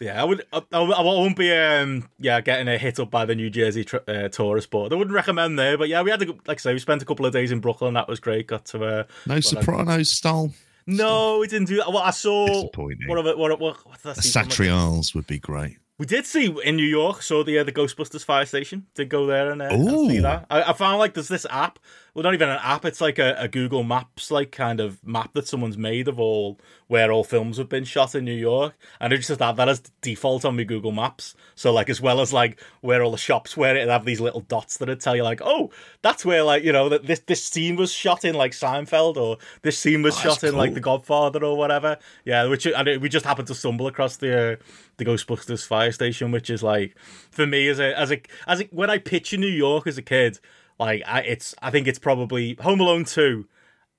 Yeah, 0.00 0.20
I 0.20 0.24
would. 0.24 0.44
I, 0.52 0.60
I 0.72 1.00
won't 1.02 1.36
be. 1.36 1.50
Um, 1.52 2.08
yeah, 2.18 2.40
getting 2.40 2.68
a 2.68 2.76
hit 2.76 3.00
up 3.00 3.10
by 3.10 3.24
the 3.24 3.34
New 3.34 3.48
Jersey 3.50 3.84
tr- 3.84 3.96
uh, 4.06 4.28
tourist 4.28 4.70
board. 4.70 4.92
I 4.92 4.96
wouldn't 4.96 5.14
recommend 5.14 5.58
there, 5.58 5.78
but 5.78 5.88
yeah, 5.88 6.02
we 6.02 6.10
had 6.10 6.20
to. 6.20 6.26
Like 6.46 6.58
I 6.58 6.60
say, 6.60 6.72
we 6.74 6.78
spent 6.78 7.00
a 7.02 7.06
couple 7.06 7.24
of 7.24 7.32
days 7.32 7.52
in 7.52 7.60
Brooklyn. 7.60 7.94
That 7.94 8.08
was 8.08 8.20
great. 8.20 8.46
Got 8.48 8.66
to. 8.66 8.84
Uh, 8.84 9.04
no 9.26 9.40
Sopranos 9.40 10.10
style. 10.10 10.52
no, 10.86 11.38
we 11.38 11.46
didn't 11.46 11.68
do 11.68 11.76
that. 11.78 11.88
Well, 11.88 12.02
I 12.02 12.10
saw. 12.10 12.46
Disappointing. 12.48 13.08
What 13.08 13.18
of 13.18 13.26
it? 13.26 13.38
What? 13.38 13.58
What? 13.60 13.78
What's 13.86 14.02
that? 14.02 14.16
The 14.16 14.22
see 14.22 14.30
from 14.32 14.42
it? 14.42 14.50
Satriale's 14.50 15.14
would 15.14 15.26
be 15.26 15.38
great. 15.38 15.78
We 15.98 16.06
did 16.06 16.26
see 16.26 16.54
in 16.64 16.76
New 16.76 16.86
York, 16.86 17.22
saw 17.22 17.44
the 17.44 17.58
uh, 17.58 17.64
the 17.64 17.72
Ghostbusters 17.72 18.24
fire 18.24 18.46
station. 18.46 18.86
Did 18.94 19.08
go 19.08 19.26
there 19.26 19.50
and, 19.50 19.62
uh, 19.62 19.66
and 19.66 19.88
see 19.88 20.18
that. 20.20 20.46
I, 20.50 20.62
I 20.62 20.72
found 20.72 20.98
like 20.98 21.14
there's 21.14 21.28
this 21.28 21.46
app 21.50 21.78
well, 22.14 22.22
not 22.22 22.34
even 22.34 22.48
an 22.48 22.58
app. 22.62 22.84
It's 22.84 23.00
like 23.00 23.18
a, 23.18 23.34
a 23.38 23.48
Google 23.48 23.84
Maps 23.84 24.30
like 24.30 24.52
kind 24.52 24.80
of 24.80 25.02
map 25.06 25.32
that 25.32 25.48
someone's 25.48 25.78
made 25.78 26.08
of 26.08 26.20
all 26.20 26.58
where 26.88 27.10
all 27.10 27.24
films 27.24 27.56
have 27.56 27.70
been 27.70 27.84
shot 27.84 28.14
in 28.14 28.24
New 28.24 28.34
York, 28.34 28.74
and 29.00 29.14
I 29.14 29.16
just 29.16 29.40
have 29.40 29.56
that 29.56 29.68
as 29.68 29.80
default 30.02 30.44
on 30.44 30.56
my 30.56 30.64
Google 30.64 30.92
Maps. 30.92 31.34
So 31.54 31.72
like 31.72 31.88
as 31.88 32.02
well 32.02 32.20
as 32.20 32.32
like 32.32 32.60
where 32.82 33.02
all 33.02 33.12
the 33.12 33.16
shops 33.16 33.56
where 33.56 33.76
it 33.76 33.88
have 33.88 34.04
these 34.04 34.20
little 34.20 34.40
dots 34.42 34.76
that 34.76 34.88
would 34.88 35.00
tell 35.00 35.16
you 35.16 35.22
like, 35.22 35.40
oh, 35.42 35.70
that's 36.02 36.24
where 36.24 36.42
like 36.42 36.64
you 36.64 36.72
know 36.72 36.88
that 36.90 37.06
this 37.06 37.20
this 37.20 37.42
scene 37.44 37.76
was 37.76 37.92
shot 37.92 38.24
in 38.24 38.34
like 38.34 38.52
Seinfeld 38.52 39.16
or 39.16 39.38
this 39.62 39.78
scene 39.78 40.02
was 40.02 40.16
Oh, 40.18 40.20
shot 40.20 40.44
in 40.44 40.56
like. 40.56 40.74
The 40.74 40.80
Godfather 40.80 41.44
or 41.44 41.56
whatever. 41.56 41.98
Yeah, 42.24 42.46
which 42.46 42.66
and 42.66 42.88
it, 42.88 43.00
we 43.00 43.08
just 43.08 43.24
happened 43.26 43.48
to 43.48 43.54
stumble 43.54 43.86
across 43.86 44.16
the 44.16 44.52
uh, 44.52 44.56
the 44.96 45.04
Ghostbusters 45.04 45.66
fire 45.66 45.92
station, 45.92 46.30
which 46.30 46.50
is 46.50 46.62
like 46.62 46.96
for 47.30 47.46
me 47.46 47.68
as 47.68 47.78
a 47.78 47.98
as 47.98 48.10
a 48.10 48.20
as 48.46 48.60
a, 48.60 48.64
when 48.64 48.90
I 48.90 48.98
picture 48.98 49.36
New 49.36 49.46
York 49.46 49.86
as 49.86 49.96
a 49.98 50.02
kid, 50.02 50.38
like 50.82 51.02
I, 51.06 51.20
it's 51.20 51.54
I 51.62 51.70
think 51.70 51.86
it's 51.86 52.00
probably 52.00 52.56
Home 52.60 52.80
Alone 52.80 53.04
two, 53.04 53.46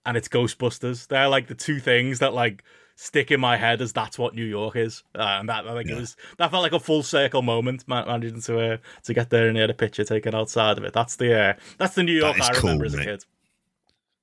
and 0.05 0.17
it's 0.17 0.27
Ghostbusters. 0.27 1.07
They're 1.07 1.29
like 1.29 1.47
the 1.47 1.55
two 1.55 1.79
things 1.79 2.19
that 2.19 2.33
like 2.33 2.63
stick 2.95 3.31
in 3.31 3.39
my 3.39 3.55
head 3.55 3.81
as 3.81 3.93
that's 3.93 4.19
what 4.19 4.35
New 4.35 4.43
York 4.43 4.75
is, 4.75 5.01
uh, 5.15 5.37
and 5.39 5.47
that 5.47 5.65
I 5.65 5.73
think 5.75 5.89
it 5.89 5.95
was 5.95 6.17
that 6.37 6.51
felt 6.51 6.61
like 6.61 6.73
a 6.73 6.79
full 6.79 7.01
circle 7.01 7.41
moment 7.41 7.87
man- 7.87 8.07
managing 8.07 8.41
to 8.41 8.59
uh, 8.59 8.77
to 9.03 9.13
get 9.13 9.29
there 9.29 9.47
and 9.47 9.55
get 9.55 9.69
a 9.69 9.73
picture 9.73 10.03
taken 10.03 10.35
outside 10.35 10.77
of 10.77 10.83
it. 10.83 10.91
That's 10.91 11.15
the 11.15 11.39
uh, 11.39 11.53
that's 11.77 11.95
the 11.95 12.03
New 12.03 12.11
York 12.11 12.39
I 12.41 12.53
cool, 12.53 12.71
remember 12.71 12.85
as 12.85 12.95
a 12.95 13.03
kid. 13.03 13.25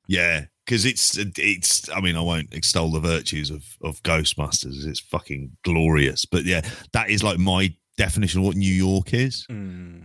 Yeah, 0.06 0.44
because 0.66 0.84
it's 0.84 1.16
it's. 1.16 1.88
I 1.88 2.02
mean, 2.02 2.14
I 2.14 2.20
won't 2.20 2.52
extol 2.52 2.90
the 2.90 3.00
virtues 3.00 3.48
of 3.48 3.64
of 3.82 4.02
Ghostbusters. 4.02 4.86
It's 4.86 5.00
fucking 5.00 5.56
glorious. 5.64 6.26
But 6.26 6.44
yeah, 6.44 6.60
that 6.92 7.08
is 7.08 7.22
like 7.22 7.38
my 7.38 7.74
definition 7.96 8.40
of 8.40 8.46
what 8.46 8.56
New 8.56 8.72
York 8.72 9.14
is. 9.14 9.46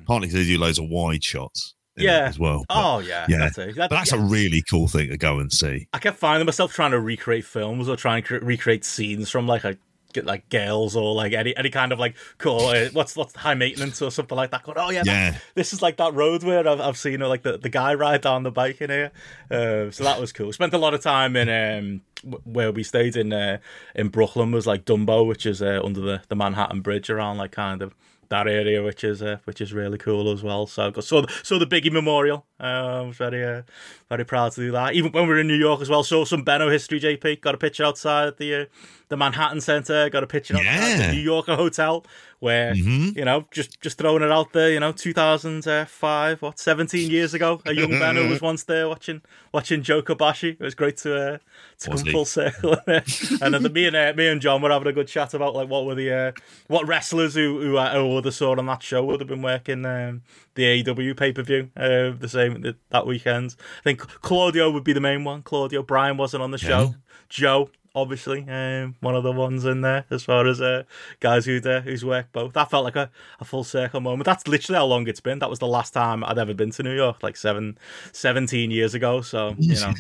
Partly 0.06 0.28
because 0.28 0.46
they 0.46 0.54
do 0.54 0.58
loads 0.58 0.80
of 0.80 0.88
wide 0.88 1.24
shots. 1.24 1.75
Yeah. 2.04 2.26
as 2.28 2.38
well. 2.40 2.66
But, 2.68 2.78
Oh 2.78 3.00
yeah, 3.00 3.26
yeah. 3.30 3.38
that's. 3.38 3.56
That- 3.56 3.90
that's 3.90 4.12
yeah. 4.12 4.20
a 4.20 4.22
really 4.22 4.64
cool 4.70 4.88
thing 4.88 5.10
to 5.10 5.18
go 5.18 5.40
and 5.40 5.52
see. 5.52 5.88
I 5.94 6.00
kept 6.00 6.18
finding 6.18 6.46
myself 6.46 6.74
trying 6.74 6.92
to 6.92 7.00
recreate 7.00 7.46
films 7.46 7.88
or 7.90 7.96
trying 7.96 8.24
to 8.24 8.40
cre- 8.40 8.46
recreate 8.46 8.84
scenes 8.86 9.30
from 9.30 9.48
like 9.48 9.64
a 9.64 9.78
get 10.14 10.26
like 10.26 10.48
Gales 10.48 10.96
or 10.96 11.14
like 11.14 11.34
any 11.34 11.56
any 11.58 11.70
kind 11.70 11.92
of 11.92 12.00
like 12.00 12.16
cool 12.38 12.62
uh, 12.68 12.86
what's 12.94 13.18
what's 13.18 13.36
high 13.36 13.54
maintenance 13.54 14.02
or 14.02 14.10
something 14.12 14.36
like 14.38 14.52
that. 14.52 14.64
Going, 14.64 14.78
oh 14.80 14.90
yeah, 14.90 15.04
that- 15.04 15.34
Yeah. 15.34 15.38
this 15.56 15.74
is 15.74 15.82
like 15.82 15.98
that 15.98 16.14
road 16.14 16.42
where 16.44 16.66
I've, 16.68 16.80
I've 16.80 16.98
seen 16.98 17.20
like 17.20 17.44
the, 17.44 17.58
the 17.58 17.68
guy 17.70 17.94
ride 17.96 18.22
down 18.22 18.44
the 18.44 18.52
bike 18.52 18.80
in 18.82 18.90
here. 18.90 19.12
Uh, 19.52 19.92
so 19.92 20.04
that 20.06 20.20
was 20.22 20.32
cool. 20.32 20.54
Spent 20.54 20.74
a 20.74 20.78
lot 20.78 20.94
of 20.94 21.02
time 21.02 21.36
in 21.36 21.50
um 21.50 22.02
where 22.46 22.72
we 22.72 22.82
stayed 22.82 23.16
in 23.18 23.34
uh, 23.34 23.58
in 23.94 24.08
Brooklyn 24.08 24.52
was 24.52 24.66
like 24.66 24.86
Dumbo, 24.86 25.28
which 25.28 25.46
is 25.46 25.62
uh, 25.62 25.82
under 25.84 26.00
the, 26.02 26.22
the 26.30 26.36
Manhattan 26.36 26.80
Bridge 26.82 27.10
around 27.10 27.38
like 27.38 27.52
kind 27.52 27.82
of 27.82 27.94
that 28.30 28.48
area, 28.48 28.84
which 28.84 29.04
is 29.04 29.22
uh, 29.22 29.38
which 29.46 29.62
is 29.62 29.74
really 29.74 29.98
cool 29.98 30.32
as 30.32 30.44
well. 30.44 30.68
So 30.68 30.92
got 30.92 31.04
saw 31.04 31.22
the, 31.22 31.66
Biggie 31.66 31.92
Memorial. 31.92 32.46
Uh, 32.60 32.64
I 32.64 33.02
was 33.02 33.18
very 33.18 33.44
uh, 33.44 33.62
very 34.10 34.26
proud 34.26 34.54
to 34.54 34.62
do 34.62 34.72
that. 34.72 34.94
Even 34.94 35.12
when 35.12 35.24
we 35.24 35.30
were 35.30 35.40
in 35.40 35.48
New 35.48 35.56
York 35.56 35.82
as 35.82 35.90
well, 35.90 36.04
saw 36.04 36.26
some 36.26 36.44
Benno 36.44 36.70
history. 36.70 37.00
JP 37.00 37.42
got 37.42 37.56
a 37.56 37.58
picture 37.58 37.84
outside 37.84 38.38
the 38.38 38.56
uh, 38.56 38.66
the 39.10 39.18
Manhattan 39.18 39.62
Center. 39.62 40.10
Got 40.10 40.24
a 40.24 40.28
picture 40.28 40.56
Yeah. 40.56 41.08
the 41.08 41.14
New 41.14 41.20
Yorker 41.22 41.56
Hotel, 41.56 42.06
where 42.40 42.74
you 42.74 43.26
know 43.26 43.46
just 43.52 43.80
just 43.82 43.98
throwing 43.98 44.24
it 44.24 44.32
out 44.32 44.54
there. 44.54 44.72
You 44.72 44.80
know, 44.80 44.92
two 44.92 45.14
thousand 45.14 45.64
five, 45.88 46.42
what 46.42 46.60
seventeen 46.60 47.10
years 47.12 47.34
ago, 47.34 47.62
a 47.66 47.74
young 47.74 47.92
man 47.98 48.16
who 48.16 48.28
was 48.28 48.42
once 48.42 48.64
there 48.64 48.88
watching 48.90 49.22
watching 49.54 49.82
Joe 49.84 50.02
Kobashi. 50.02 50.52
It 50.54 50.60
was 50.60 50.76
great 50.76 50.98
to 50.98 51.16
uh, 51.16 51.38
to 51.80 51.90
Was 51.92 52.02
come 52.02 52.06
he? 52.08 52.12
full 52.12 52.26
circle. 52.26 52.78
and 52.88 53.54
then 53.54 53.64
the, 53.64 53.70
me 53.70 53.86
and 53.88 53.96
uh, 53.96 54.14
me 54.16 54.28
and 54.28 54.42
John 54.42 54.62
were 54.62 54.70
having 54.72 54.88
a 54.88 54.94
good 54.94 55.08
chat 55.08 55.34
about 55.34 55.54
like 55.56 55.70
what 55.70 55.86
were 55.86 55.96
the 55.96 56.12
uh, 56.12 56.32
what 56.68 56.88
wrestlers 56.88 57.36
who 57.36 57.60
who, 57.62 57.78
uh, 57.78 57.94
who 57.94 58.10
would 58.16 58.26
have 58.26 58.34
saw 58.34 58.58
on 58.58 58.66
that 58.66 58.84
show 58.84 59.04
would 59.04 59.20
have 59.20 59.30
been 59.30 59.42
working 59.42 59.86
um, 59.86 60.24
the 60.56 60.84
AEW 60.84 61.18
pay 61.18 61.32
per 61.32 61.42
view 61.44 61.70
uh, 61.78 62.12
the 62.18 62.30
same 62.30 62.62
th- 62.64 62.76
that 62.90 63.06
weekend. 63.06 63.56
I 63.80 63.84
think 63.84 64.00
Claudio 64.00 64.72
would 64.72 64.84
be 64.84 64.94
the 64.94 65.02
main 65.02 65.24
one. 65.24 65.42
Claudio 65.44 65.84
Bryan 65.84 66.18
wasn't 66.18 66.44
on 66.44 66.52
the 66.52 66.58
show. 66.58 66.96
Joe. 67.30 67.70
Obviously, 67.96 68.46
um, 68.50 68.96
one 69.00 69.16
of 69.16 69.24
the 69.24 69.32
ones 69.32 69.64
in 69.66 69.82
there 69.82 70.06
as 70.12 70.24
far 70.24 70.46
as 70.46 70.60
uh, 70.62 70.84
guys 71.22 71.46
who'd, 71.46 71.66
uh, 71.66 71.80
who's 71.82 72.04
worked 72.04 72.34
both. 72.34 72.54
That 72.54 72.70
felt 72.70 72.84
like 72.84 72.98
a, 72.98 73.10
a 73.40 73.46
full 73.46 73.64
circle 73.64 74.02
moment. 74.02 74.26
That's 74.26 74.48
literally 74.48 74.78
how 74.78 74.86
long 74.86 75.08
it's 75.08 75.22
been. 75.22 75.40
That 75.40 75.50
was 75.50 75.60
the 75.60 75.68
last 75.68 75.94
time 75.94 76.24
I'd 76.24 76.38
ever 76.38 76.54
been 76.54 76.72
to 76.72 76.84
New 76.84 76.94
York, 76.96 77.24
like 77.24 77.38
seven, 77.38 77.78
17 78.12 78.70
years 78.70 78.94
ago. 78.94 79.22
So 79.22 79.56
you 79.58 79.76
know, 79.76 79.94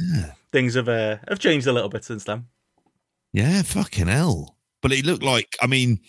things 0.51 0.73
have 0.75 0.89
uh, 0.89 1.17
have 1.29 1.39
changed 1.39 1.67
a 1.67 1.73
little 1.73 1.89
bit 1.89 2.03
since 2.03 2.25
then. 2.25 2.47
Yeah, 3.33 3.61
fucking 3.61 4.07
hell. 4.07 4.57
But 4.81 4.91
it 4.91 5.05
looked 5.05 5.23
like, 5.23 5.55
I 5.61 5.67
mean, 5.67 5.99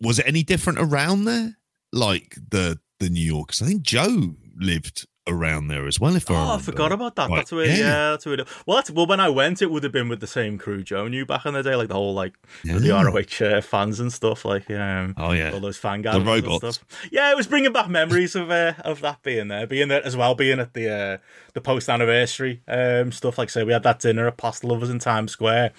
was 0.00 0.18
it 0.18 0.26
any 0.26 0.42
different 0.42 0.78
around 0.80 1.24
there? 1.24 1.56
Like 1.92 2.36
the 2.50 2.78
the 3.00 3.08
New 3.08 3.24
York? 3.24 3.48
'Cause 3.48 3.62
I 3.62 3.66
think 3.66 3.82
Joe 3.82 4.34
lived 4.56 5.06
around 5.28 5.68
there 5.68 5.86
as 5.86 5.98
well. 5.98 6.14
If 6.16 6.30
I 6.30 6.34
Oh, 6.34 6.36
I 6.36 6.40
remember. 6.42 6.62
forgot 6.62 6.92
about 6.92 7.16
that. 7.16 7.28
Right, 7.30 7.36
That's 7.38 7.52
weird. 7.52 7.76
Yeah. 7.78 8.10
that's 8.10 8.26
weird. 8.26 8.46
Well, 8.64 8.76
that's 8.76 8.90
well. 8.90 9.06
When 9.06 9.20
I 9.20 9.28
went, 9.28 9.60
it 9.62 9.70
would 9.70 9.82
have 9.82 9.92
been 9.92 10.08
with 10.08 10.20
the 10.20 10.26
same 10.26 10.56
crew 10.58 10.82
Joe 10.82 11.08
knew 11.08 11.26
back 11.26 11.44
in 11.46 11.54
the 11.54 11.62
day, 11.62 11.74
like 11.74 11.88
the 11.88 11.94
whole 11.94 12.14
like 12.14 12.34
the 12.64 12.78
Yeah. 12.80 13.02
ROH 13.02 13.44
uh, 13.44 13.60
fans 13.60 13.98
and 14.00 14.12
stuff, 14.12 14.44
like 14.44 14.70
um, 14.70 15.14
Oh, 15.16 15.32
yeah. 15.32 15.50
all 15.52 15.60
those 15.60 15.76
fan 15.78 16.02
gatherings 16.02 16.28
and 16.28 16.44
robots. 16.46 16.76
stuff. 16.76 17.08
Yeah, 17.10 17.30
it 17.30 17.36
was 17.36 17.46
bringing 17.46 17.72
back 17.72 17.88
memories 17.88 18.34
of 18.36 18.50
uh, 18.50 18.74
of 18.84 19.00
that 19.00 19.22
being 19.22 19.48
there, 19.48 19.66
being 19.66 19.88
there 19.88 20.04
as 20.04 20.16
well, 20.16 20.34
being 20.34 20.60
at 20.60 20.74
the 20.74 20.88
uh, 20.90 21.18
the 21.54 21.60
post 21.60 21.88
anniversary 21.88 22.62
um, 22.68 23.10
stuff. 23.12 23.38
Like 23.38 23.50
say, 23.50 23.64
we 23.64 23.72
had 23.72 23.82
that 23.82 23.98
dinner 24.00 24.26
at 24.28 24.36
Pasta 24.36 24.66
Lovers 24.66 24.90
in 24.90 24.98
Times 24.98 25.32
Square, 25.32 25.72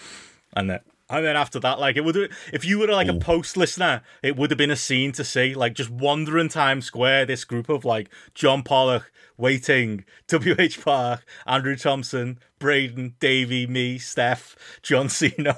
and 0.55 0.69
then. 0.69 0.79
And 1.09 1.25
then 1.25 1.37
after 1.37 1.59
that, 1.61 1.79
like 1.79 1.95
it 1.95 2.03
would, 2.03 2.31
if 2.51 2.65
you 2.65 2.79
were 2.79 2.87
like 2.87 3.07
a 3.07 3.13
post 3.13 3.55
listener, 3.55 4.01
it 4.21 4.35
would 4.35 4.51
have 4.51 4.57
been 4.57 4.71
a 4.71 4.75
scene 4.75 5.11
to 5.13 5.23
see, 5.23 5.53
like 5.53 5.73
just 5.73 5.89
wandering 5.89 6.49
Times 6.49 6.85
Square. 6.85 7.25
This 7.27 7.45
group 7.45 7.69
of 7.69 7.85
like 7.85 8.09
John 8.33 8.61
Pollock, 8.61 9.11
Wai 9.37 9.57
Ting, 9.57 10.03
W.H. 10.27 10.83
Park, 10.83 11.25
Andrew 11.45 11.77
Thompson, 11.77 12.39
Braden, 12.59 13.15
Davey, 13.19 13.67
me, 13.67 13.97
Steph, 13.97 14.55
John 14.81 15.07
Cena, 15.09 15.55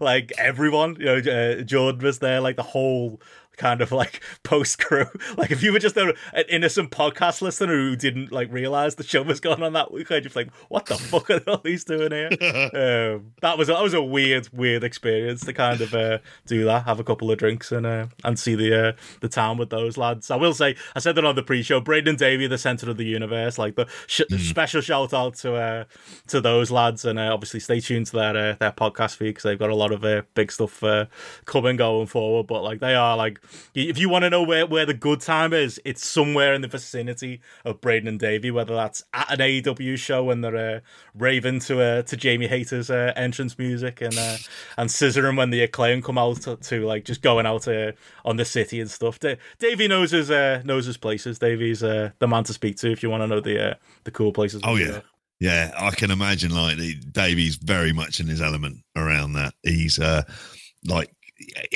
like 0.00 0.32
everyone. 0.38 0.96
You 0.98 1.22
know, 1.22 1.32
uh, 1.32 1.62
Jordan 1.62 2.02
was 2.02 2.18
there, 2.18 2.40
like 2.40 2.56
the 2.56 2.62
whole 2.62 3.20
kind 3.60 3.82
of 3.82 3.92
like 3.92 4.20
post 4.42 4.78
crew. 4.78 5.06
Like 5.36 5.50
if 5.50 5.62
you 5.62 5.72
were 5.72 5.78
just 5.78 5.96
a, 5.96 6.14
an 6.32 6.44
innocent 6.48 6.90
podcast 6.90 7.42
listener 7.42 7.74
who 7.74 7.94
didn't 7.94 8.32
like 8.32 8.50
realize 8.50 8.94
the 8.94 9.04
show 9.04 9.22
was 9.22 9.38
going 9.38 9.62
on 9.62 9.74
that 9.74 9.92
week, 9.92 10.10
I'd 10.10 10.24
just 10.24 10.34
like, 10.34 10.52
what 10.68 10.86
the 10.86 10.96
fuck 10.96 11.30
are 11.30 11.40
all 11.46 11.60
these 11.62 11.84
doing 11.84 12.10
here? 12.10 12.30
um, 12.32 13.32
that 13.42 13.58
was 13.58 13.68
that 13.68 13.82
was 13.82 13.94
a 13.94 14.02
weird, 14.02 14.48
weird 14.52 14.82
experience 14.82 15.44
to 15.44 15.52
kind 15.52 15.80
of 15.80 15.94
uh, 15.94 16.18
do 16.46 16.64
that, 16.64 16.86
have 16.86 16.98
a 16.98 17.04
couple 17.04 17.30
of 17.30 17.38
drinks 17.38 17.70
and 17.70 17.86
uh, 17.86 18.06
and 18.24 18.38
see 18.38 18.54
the 18.54 18.88
uh, 18.88 18.92
the 19.20 19.28
town 19.28 19.58
with 19.58 19.70
those 19.70 19.96
lads. 19.96 20.30
I 20.30 20.36
will 20.36 20.54
say, 20.54 20.76
I 20.96 20.98
said 20.98 21.14
that 21.16 21.24
on 21.24 21.36
the 21.36 21.42
pre-show. 21.42 21.80
Braden 21.80 22.08
and 22.08 22.18
Davey, 22.18 22.46
the 22.46 22.58
center 22.58 22.90
of 22.90 22.96
the 22.96 23.04
universe. 23.04 23.58
Like 23.58 23.76
the 23.76 23.86
sh- 24.06 24.22
special 24.38 24.80
shout 24.80 25.12
out 25.12 25.34
to 25.36 25.54
uh, 25.54 25.84
to 26.28 26.40
those 26.40 26.70
lads, 26.70 27.04
and 27.04 27.18
uh, 27.18 27.32
obviously 27.32 27.60
stay 27.60 27.80
tuned 27.80 28.06
to 28.06 28.12
their 28.12 28.36
uh, 28.36 28.56
their 28.58 28.72
podcast 28.72 29.16
feed 29.16 29.28
because 29.28 29.44
they've 29.44 29.58
got 29.58 29.70
a 29.70 29.74
lot 29.74 29.92
of 29.92 30.04
uh, 30.04 30.22
big 30.34 30.50
stuff 30.50 30.82
uh, 30.82 31.06
coming 31.44 31.76
going 31.76 32.06
forward. 32.06 32.46
But 32.46 32.62
like 32.62 32.80
they 32.80 32.94
are 32.94 33.16
like, 33.16 33.40
if 33.74 33.98
you 33.98 34.08
want 34.08 34.22
to 34.22 34.30
know 34.30 34.42
where 34.42 34.66
where 34.66 34.86
the 34.86 34.94
good 34.94 35.20
time 35.20 35.52
is, 35.52 35.80
it's 35.84 36.06
somewhere 36.06 36.54
in 36.54 36.62
the 36.62 36.68
vicinity 36.68 37.40
of 37.64 37.80
Braden 37.80 38.08
and 38.08 38.18
Davey. 38.18 38.50
Whether 38.50 38.74
that's 38.74 39.02
at 39.12 39.30
an 39.30 39.38
AEW 39.38 39.96
show 39.98 40.24
when 40.24 40.40
they're 40.40 40.76
uh, 40.76 40.80
raving 41.14 41.60
to 41.60 41.80
uh, 41.80 42.02
to 42.02 42.16
Jamie 42.16 42.46
Hayter's 42.46 42.90
uh, 42.90 43.12
entrance 43.16 43.58
music 43.58 44.00
and 44.00 44.16
uh, 44.16 44.36
and 44.76 44.90
scissoring 44.90 45.36
when 45.36 45.50
the 45.50 45.62
acclaim 45.62 46.02
come 46.02 46.18
out 46.18 46.42
to, 46.42 46.56
to 46.56 46.86
like 46.86 47.04
just 47.04 47.22
going 47.22 47.46
out 47.46 47.66
uh, 47.68 47.92
on 48.24 48.36
the 48.36 48.44
city 48.44 48.80
and 48.80 48.90
stuff. 48.90 49.18
Da- 49.18 49.38
Davey 49.58 49.88
knows 49.88 50.10
his 50.10 50.30
uh, 50.30 50.62
knows 50.64 50.86
his 50.86 50.96
places. 50.96 51.38
Davey's 51.38 51.82
uh, 51.82 52.10
the 52.18 52.28
man 52.28 52.44
to 52.44 52.52
speak 52.52 52.76
to 52.78 52.90
if 52.90 53.02
you 53.02 53.10
want 53.10 53.22
to 53.22 53.26
know 53.26 53.40
the 53.40 53.70
uh, 53.70 53.74
the 54.04 54.10
cool 54.10 54.32
places. 54.32 54.60
Oh 54.64 54.76
yeah, 54.76 55.00
yeah. 55.38 55.72
I 55.76 55.90
can 55.90 56.10
imagine 56.10 56.50
like 56.52 56.78
Davey's 57.12 57.56
very 57.56 57.92
much 57.92 58.20
in 58.20 58.26
his 58.26 58.40
element 58.40 58.78
around 58.96 59.34
that. 59.34 59.54
He's 59.62 59.98
uh 59.98 60.22
like 60.84 61.14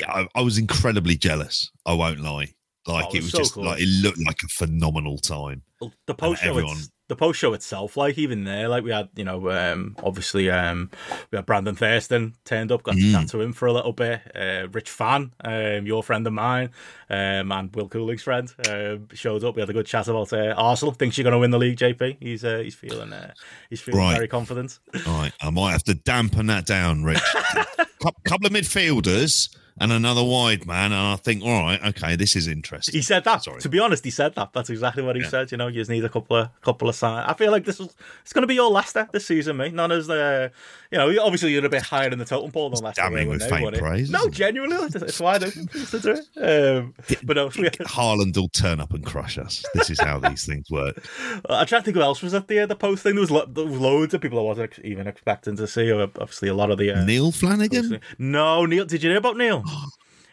I, 0.07 0.27
I 0.35 0.41
was 0.41 0.57
incredibly 0.57 1.15
jealous. 1.17 1.69
I 1.85 1.93
won't 1.93 2.19
lie. 2.19 2.53
Like 2.87 3.05
Oh, 3.05 3.09
it 3.09 3.15
it 3.15 3.17
was 3.17 3.23
was 3.23 3.31
so 3.31 3.37
just 3.39 3.53
cool. 3.53 3.63
like 3.65 3.81
it 3.81 3.87
looked 4.03 4.19
like 4.25 4.37
a 4.43 4.47
phenomenal 4.47 5.17
time. 5.17 5.63
the 6.05 6.13
post 6.13 6.43
show 6.43 6.49
everyone- 6.49 6.77
the 7.07 7.15
post 7.15 7.39
show 7.39 7.53
itself 7.53 7.95
like 7.97 8.17
even 8.17 8.45
there 8.45 8.67
like 8.67 8.83
we 8.83 8.89
had 8.91 9.09
you 9.15 9.23
know 9.23 9.51
um 9.51 9.95
obviously 10.03 10.49
um 10.49 10.89
we 11.29 11.35
had 11.35 11.45
Brandon 11.45 11.75
Thurston 11.75 12.33
turned 12.45 12.71
up 12.71 12.81
got 12.81 12.95
to 12.95 12.97
Mm. 12.99 13.11
chat 13.11 13.27
to 13.29 13.41
him 13.41 13.53
for 13.53 13.67
a 13.67 13.73
little 13.73 13.93
bit 13.93 14.21
uh 14.35 14.67
Rich 14.71 14.89
Fan 14.89 15.31
um 15.43 15.85
your 15.85 16.01
friend 16.01 16.25
of 16.25 16.33
mine 16.33 16.71
um 17.11 17.51
and 17.51 17.75
Will 17.75 17.89
Cooling's 17.89 18.23
friend 18.23 18.51
um 18.67 19.07
showed 19.13 19.43
up 19.43 19.55
we 19.55 19.61
had 19.61 19.69
a 19.69 19.73
good 19.73 19.85
chat 19.85 20.07
about 20.07 20.33
uh, 20.33 20.55
Arsenal 20.57 20.95
thinks 20.95 21.15
you're 21.15 21.23
going 21.23 21.33
to 21.33 21.37
win 21.39 21.51
the 21.51 21.59
league 21.59 21.77
JP 21.77 22.17
he's 22.19 22.43
uh, 22.43 22.57
he's 22.63 22.73
feeling 22.73 23.13
uh, 23.13 23.33
he's 23.69 23.81
feeling 23.81 23.99
Right. 24.01 24.15
very 24.15 24.27
confident 24.27 24.79
All 25.05 25.13
right, 25.13 25.33
I 25.41 25.51
might 25.51 25.73
have 25.73 25.83
to 25.83 25.93
dampen 25.93 26.47
that 26.47 26.65
down, 26.65 27.03
Rich. 27.03 27.21
Cou- 27.99 28.11
couple 28.23 28.47
of 28.47 28.53
midfielders 28.53 29.49
and 29.79 29.91
another 29.91 30.23
wide 30.23 30.65
man, 30.65 30.91
and 30.91 30.95
I 30.95 31.15
think, 31.17 31.43
all 31.43 31.61
right, 31.63 31.83
okay, 31.87 32.15
this 32.15 32.35
is 32.35 32.47
interesting. 32.47 32.93
He 32.93 33.01
said 33.01 33.23
that. 33.25 33.43
Sorry. 33.43 33.59
To 33.61 33.69
be 33.69 33.79
honest, 33.79 34.03
he 34.05 34.11
said 34.11 34.35
that. 34.35 34.49
That's 34.53 34.69
exactly 34.69 35.03
what 35.03 35.15
he 35.15 35.21
Yeah. 35.23 35.29
said. 35.29 35.51
You 35.51 35.57
know, 35.57 35.67
you 35.67 35.81
just 35.81 35.89
need 35.89 36.03
a 36.05 36.09
couple 36.09 36.37
of 36.37 36.49
couple 36.61 36.87
of 36.89 36.95
signs. 36.95 37.25
I 37.29 37.33
feel 37.33 37.51
like 37.51 37.65
this 37.65 37.79
is 37.79 37.89
it's 38.21 38.33
going 38.33 38.43
to 38.43 38.47
be 38.47 38.55
your 38.55 38.69
Leicester 38.71 39.07
this 39.11 39.25
season, 39.25 39.57
mate. 39.57 39.73
Not 39.73 39.91
as 39.91 40.07
the 40.07 40.51
you 40.91 40.97
know, 40.97 41.09
obviously 41.23 41.51
you're 41.51 41.65
a 41.65 41.69
bit 41.69 41.83
higher 41.83 42.09
in 42.09 42.19
the 42.19 42.25
totem 42.25 42.51
pole 42.51 42.69
than 42.69 42.83
Leicester. 42.83 43.01
damning 43.01 43.27
with 43.27 43.41
they 43.41 43.49
faint 43.49 43.75
praise, 43.77 44.09
No, 44.09 44.23
it? 44.25 44.31
genuinely, 44.33 44.77
it's- 44.85 45.19
why 45.19 45.37
don't 45.37 45.73
listen 45.73 46.17
it. 46.37 46.77
Um, 46.77 46.93
but 47.23 47.35
no, 47.35 47.45
we, 47.47 47.51
Haaland 47.69 48.35
will 48.37 48.49
turn 48.49 48.79
up 48.79 48.93
and 48.93 49.05
crush 49.05 49.37
us. 49.37 49.65
This 49.73 49.89
is 49.89 49.99
how 49.99 50.19
these 50.19 50.45
things 50.45 50.69
work. 50.69 51.03
I 51.49 51.65
try 51.65 51.79
to 51.79 51.83
think 51.85 51.95
who 51.97 52.01
else 52.03 52.21
was 52.21 52.33
at 52.33 52.47
the 52.47 52.59
uh, 52.59 52.65
the 52.65 52.75
post 52.75 53.03
thing. 53.03 53.15
There 53.15 53.21
was, 53.21 53.31
lo- 53.31 53.45
there 53.45 53.65
was 53.65 53.77
loads 53.79 54.13
of 54.13 54.21
people 54.21 54.39
I 54.39 54.43
wasn't 54.43 54.71
ex- 54.71 54.79
even 54.83 55.07
expecting 55.07 55.55
to 55.57 55.67
see. 55.67 55.91
Uh, 55.91 56.07
Obviously, 56.19 56.47
a 56.49 56.53
lot 56.53 56.71
of 56.71 56.77
the 56.77 56.91
uh, 56.91 57.03
Neil 57.03 57.31
Flanagan? 57.31 57.99
No, 58.17 58.65
Neil. 58.65 58.85
Did 58.85 59.03
you 59.03 59.09
hear 59.09 59.17
about 59.19 59.35
Neil? 59.37 59.63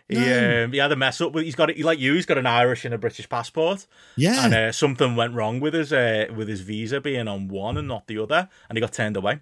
He, 0.09 0.19
No. 0.19 0.65
um, 0.65 0.73
he 0.73 0.79
had 0.79 0.93
a 0.93 0.97
mess 0.97 1.21
up 1.23 1.33
with. 1.33 1.45
He's 1.45 1.55
got 1.55 1.71
it 1.71 1.79
like 1.81 1.99
you. 1.99 2.13
He's 2.15 2.27
got 2.27 2.37
an 2.37 2.45
Irish 2.45 2.85
and 2.85 2.93
a 2.93 2.99
British 2.99 3.27
passport, 3.31 3.87
Yeah. 4.17 4.45
and 4.45 4.53
uh, 4.53 4.73
something 4.73 5.17
went 5.17 5.33
wrong 5.33 5.59
with 5.59 5.73
his 5.73 5.91
uh, 5.91 6.27
with 6.37 6.49
his 6.49 6.61
visa 6.61 7.01
being 7.01 7.29
on 7.29 7.49
one 7.49 7.79
and 7.79 7.89
not 7.89 8.09
the 8.09 8.19
other, 8.19 8.49
and 8.69 8.77
he 8.77 8.81
got 8.81 8.93
turned 8.93 9.17
away. 9.17 9.41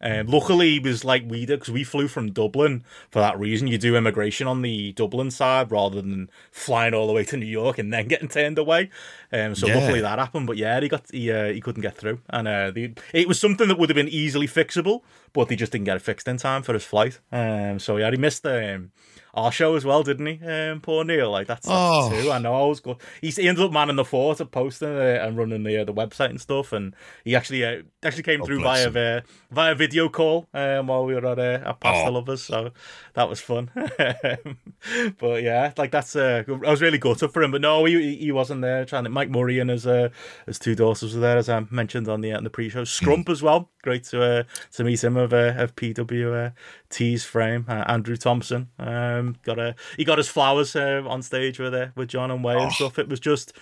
Um, 0.00 0.26
luckily, 0.28 0.70
he 0.72 0.78
was 0.78 1.04
like 1.04 1.24
we 1.26 1.44
did 1.44 1.58
because 1.58 1.72
we 1.72 1.82
flew 1.84 2.06
from 2.08 2.30
Dublin 2.32 2.84
for 3.10 3.18
that 3.18 3.38
reason. 3.38 3.66
You 3.66 3.76
do 3.76 3.94
immigration 3.96 4.46
on 4.46 4.62
the 4.62 4.92
Dublin 4.92 5.30
side 5.30 5.70
rather 5.70 5.96
than 6.00 6.30
flying 6.50 6.94
all 6.94 7.06
the 7.08 7.12
way 7.12 7.24
to 7.24 7.36
New 7.36 7.44
York 7.46 7.76
and 7.76 7.92
then 7.92 8.06
getting 8.06 8.28
turned 8.28 8.58
away. 8.58 8.88
Um, 9.32 9.54
so 9.54 9.66
Yeah. 9.66 9.76
luckily 9.78 10.00
that 10.00 10.18
happened. 10.18 10.46
But 10.46 10.56
yeah, 10.56 10.80
he 10.80 10.88
got 10.88 11.04
he 11.10 11.30
uh, 11.30 11.52
he 11.52 11.60
couldn't 11.60 11.82
get 11.82 11.96
through, 11.96 12.20
and 12.30 12.46
uh, 12.48 12.70
the, 12.70 12.92
it 13.12 13.28
was 13.28 13.38
something 13.38 13.68
that 13.68 13.78
would 13.78 13.90
have 13.90 13.96
been 13.96 14.08
easily 14.08 14.46
fixable, 14.46 15.02
but 15.34 15.48
they 15.48 15.56
just 15.56 15.72
didn't 15.72 15.86
get 15.86 15.96
it 15.96 16.02
fixed 16.02 16.28
in 16.28 16.38
time 16.38 16.62
for 16.62 16.72
his 16.72 16.84
flight. 16.84 17.18
Um, 17.32 17.78
so 17.80 17.96
yeah, 17.98 18.10
he 18.10 18.16
missed 18.16 18.46
um, 18.46 18.92
our 19.36 19.52
show 19.52 19.76
as 19.76 19.84
well, 19.84 20.02
didn't 20.02 20.26
he? 20.26 20.44
Um, 20.46 20.80
poor 20.80 21.04
Neil. 21.04 21.30
Like 21.30 21.46
that's, 21.46 21.66
that's 21.66 21.78
Oh. 21.78 22.10
two. 22.10 22.30
I 22.32 22.38
know. 22.38 22.54
I 22.54 22.66
was 22.66 22.80
good. 22.80 22.96
He, 23.20 23.28
he 23.30 23.48
ended 23.48 23.64
up 23.64 23.70
manning 23.72 23.96
the 23.96 24.04
fort 24.04 24.40
of 24.40 24.50
posting 24.50 24.88
uh, 24.88 25.20
and 25.22 25.36
running 25.36 25.62
the 25.62 25.78
uh, 25.82 25.84
the 25.84 25.92
website 25.94 26.30
and 26.30 26.40
stuff, 26.40 26.72
and 26.72 26.94
he 27.24 27.36
actually 27.36 27.64
uh, 27.64 27.82
actually 28.02 28.22
came 28.24 28.42
through 28.42 28.62
via 28.62 28.88
uh, 28.90 29.20
via 29.50 29.74
video 29.74 30.08
call 30.08 30.48
um, 30.54 30.86
while 30.88 31.04
we 31.04 31.14
were 31.14 31.26
at 31.26 31.38
uh, 31.38 31.68
at 31.68 31.80
Pasta 31.80 32.08
Oh. 32.08 32.12
Lovers. 32.12 32.42
So 32.42 32.70
that 33.14 33.28
was 33.28 33.40
fun. 33.40 33.70
but 35.18 35.42
yeah, 35.42 35.72
like 35.76 35.90
that's 35.90 36.16
uh, 36.16 36.44
I 36.48 36.70
was 36.70 36.82
really 36.82 36.98
gutted 36.98 37.32
for 37.32 37.42
him. 37.42 37.50
But 37.50 37.60
no, 37.60 37.84
he 37.84 38.16
he 38.16 38.32
wasn't 38.32 38.62
there. 38.62 38.84
Trying 38.84 39.04
to 39.04 39.10
Mike 39.10 39.30
Murray 39.30 39.58
and 39.58 39.70
his 39.70 39.86
uh, 39.86 40.08
his 40.46 40.58
two 40.58 40.74
daughters 40.74 41.14
were 41.14 41.20
there, 41.20 41.36
as 41.36 41.48
I 41.48 41.64
mentioned 41.70 42.08
on 42.08 42.20
the 42.20 42.32
uh, 42.32 42.38
on 42.38 42.44
the 42.44 42.50
pre-show. 42.50 42.82
Scrump 42.82 43.28
as 43.28 43.42
well. 43.42 43.70
Great 43.82 44.04
to 44.04 44.22
uh, 44.22 44.42
to 44.72 44.84
meet 44.84 45.02
him 45.04 45.16
of 45.16 45.32
uh, 45.32 45.54
of 45.56 45.74
PWT's 45.76 47.24
frame. 47.24 47.64
Uh, 47.68 47.84
Andrew 47.86 48.16
Thompson 48.16 48.68
um, 48.78 49.25
got 49.42 49.58
a 49.58 49.74
he 49.96 50.04
got 50.04 50.18
his 50.18 50.28
flowers 50.28 50.74
uh, 50.76 51.02
on 51.06 51.22
stage 51.22 51.58
with 51.58 51.74
uh, 51.74 51.88
with 51.94 52.08
John 52.08 52.30
and 52.30 52.42
Wai 52.44 52.54
and 52.62 52.72
stuff. 52.72 52.98
It 52.98 53.08
was 53.08 53.20
just. 53.20 53.52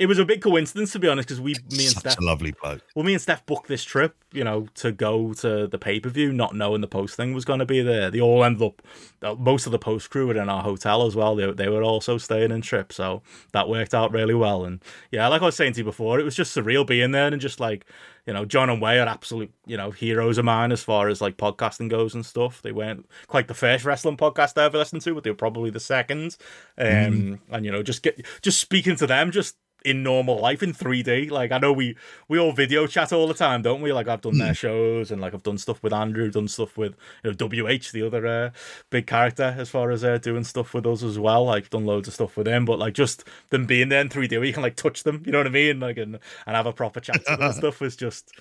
It 0.00 0.06
was 0.06 0.18
a 0.18 0.24
big 0.24 0.40
coincidence, 0.40 0.92
to 0.92 0.98
be 0.98 1.08
honest, 1.08 1.28
because 1.28 1.42
we, 1.42 1.52
me 1.70 1.84
and 1.84 1.92
Such 1.92 2.12
Steph, 2.12 2.18
a 2.18 2.24
lovely 2.24 2.54
bloke. 2.62 2.80
well, 2.96 3.04
me 3.04 3.12
and 3.12 3.20
Steph 3.20 3.44
booked 3.44 3.68
this 3.68 3.84
Tryp, 3.84 4.12
you 4.32 4.42
know, 4.42 4.66
to 4.76 4.92
go 4.92 5.34
to 5.34 5.66
the 5.66 5.76
pay 5.76 6.00
per 6.00 6.08
view, 6.08 6.32
not 6.32 6.54
knowing 6.54 6.80
the 6.80 6.88
post 6.88 7.16
thing 7.16 7.34
was 7.34 7.44
going 7.44 7.58
to 7.58 7.66
be 7.66 7.82
there. 7.82 8.10
They 8.10 8.18
all 8.18 8.42
ended 8.42 8.62
up, 8.62 8.82
uh, 9.20 9.34
most 9.34 9.66
of 9.66 9.72
the 9.72 9.78
post 9.78 10.08
crew 10.08 10.26
were 10.26 10.40
in 10.40 10.48
our 10.48 10.62
hotel 10.62 11.06
as 11.06 11.14
well. 11.14 11.36
They, 11.36 11.52
they 11.52 11.68
were 11.68 11.82
also 11.82 12.16
staying 12.16 12.50
in 12.50 12.62
trip, 12.62 12.94
so 12.94 13.20
that 13.52 13.68
worked 13.68 13.92
out 13.92 14.10
really 14.10 14.32
well. 14.32 14.64
And 14.64 14.82
yeah, 15.10 15.28
like 15.28 15.42
I 15.42 15.44
was 15.44 15.56
saying 15.56 15.74
to 15.74 15.80
you 15.80 15.84
before, 15.84 16.18
it 16.18 16.24
was 16.24 16.34
just 16.34 16.56
surreal 16.56 16.86
being 16.86 17.10
there 17.10 17.26
and 17.26 17.38
just 17.38 17.60
like, 17.60 17.84
you 18.26 18.32
know, 18.32 18.46
John 18.46 18.70
and 18.70 18.80
Wai 18.80 18.98
are 18.98 19.06
absolute, 19.06 19.52
you 19.66 19.76
know, 19.76 19.90
heroes 19.90 20.38
of 20.38 20.46
mine 20.46 20.72
as 20.72 20.82
far 20.82 21.08
as 21.08 21.20
like 21.20 21.36
podcasting 21.36 21.90
goes 21.90 22.14
and 22.14 22.24
stuff. 22.24 22.62
They 22.62 22.72
weren't 22.72 23.06
quite 23.26 23.48
the 23.48 23.54
first 23.54 23.84
wrestling 23.84 24.16
podcast 24.16 24.56
I 24.56 24.64
ever 24.64 24.78
listened 24.78 25.02
to, 25.02 25.14
but 25.14 25.24
they 25.24 25.30
were 25.30 25.36
probably 25.36 25.68
the 25.68 25.80
second. 25.80 26.38
Um, 26.78 27.40
and 27.50 27.66
you 27.66 27.70
know, 27.70 27.82
just 27.82 28.02
get 28.02 28.24
just 28.40 28.60
speaking 28.60 28.96
to 28.96 29.06
them, 29.06 29.30
just 29.30 29.56
in 29.84 30.02
normal 30.02 30.38
life 30.38 30.62
in 30.62 30.72
3D. 30.72 31.30
Like 31.30 31.52
I 31.52 31.58
know 31.58 31.72
we 31.72 31.96
we 32.28 32.38
all 32.38 32.52
video 32.52 32.86
chat 32.86 33.12
all 33.12 33.26
the 33.26 33.34
time, 33.34 33.62
don't 33.62 33.80
we? 33.80 33.92
Like 33.92 34.08
I've 34.08 34.20
done 34.20 34.38
their 34.38 34.54
shows 34.54 35.10
and 35.10 35.20
like 35.20 35.34
I've 35.34 35.42
done 35.42 35.58
stuff 35.58 35.82
with 35.82 35.92
Andrew, 35.92 36.30
done 36.30 36.48
stuff 36.48 36.76
with 36.76 36.96
you 37.24 37.32
know 37.32 37.36
WH, 37.36 37.92
the 37.92 38.02
other 38.06 38.26
uh, 38.26 38.50
big 38.90 39.06
character, 39.06 39.54
as 39.58 39.68
far 39.68 39.90
as 39.90 40.04
uh, 40.04 40.18
doing 40.18 40.44
stuff 40.44 40.74
with 40.74 40.86
us 40.86 41.02
as 41.02 41.18
well. 41.18 41.44
Like 41.44 41.70
done 41.70 41.86
loads 41.86 42.08
of 42.08 42.14
stuff 42.14 42.36
with 42.36 42.48
him, 42.48 42.64
but 42.64 42.78
like 42.78 42.94
just 42.94 43.24
them 43.50 43.66
being 43.66 43.88
there 43.88 44.00
in 44.00 44.08
3D, 44.08 44.32
where 44.32 44.44
you 44.44 44.52
can 44.52 44.62
like 44.62 44.76
touch 44.76 45.02
them, 45.02 45.22
you 45.26 45.32
know 45.32 45.38
what 45.38 45.46
I 45.46 45.50
mean? 45.50 45.80
Like 45.80 45.96
and, 45.96 46.18
and 46.46 46.56
have 46.56 46.66
a 46.66 46.72
proper 46.72 47.00
chat 47.00 47.24
to 47.26 47.36
them 47.36 47.42
and 47.42 47.54
stuff 47.54 47.80
was 47.80 47.96
just 47.96 48.32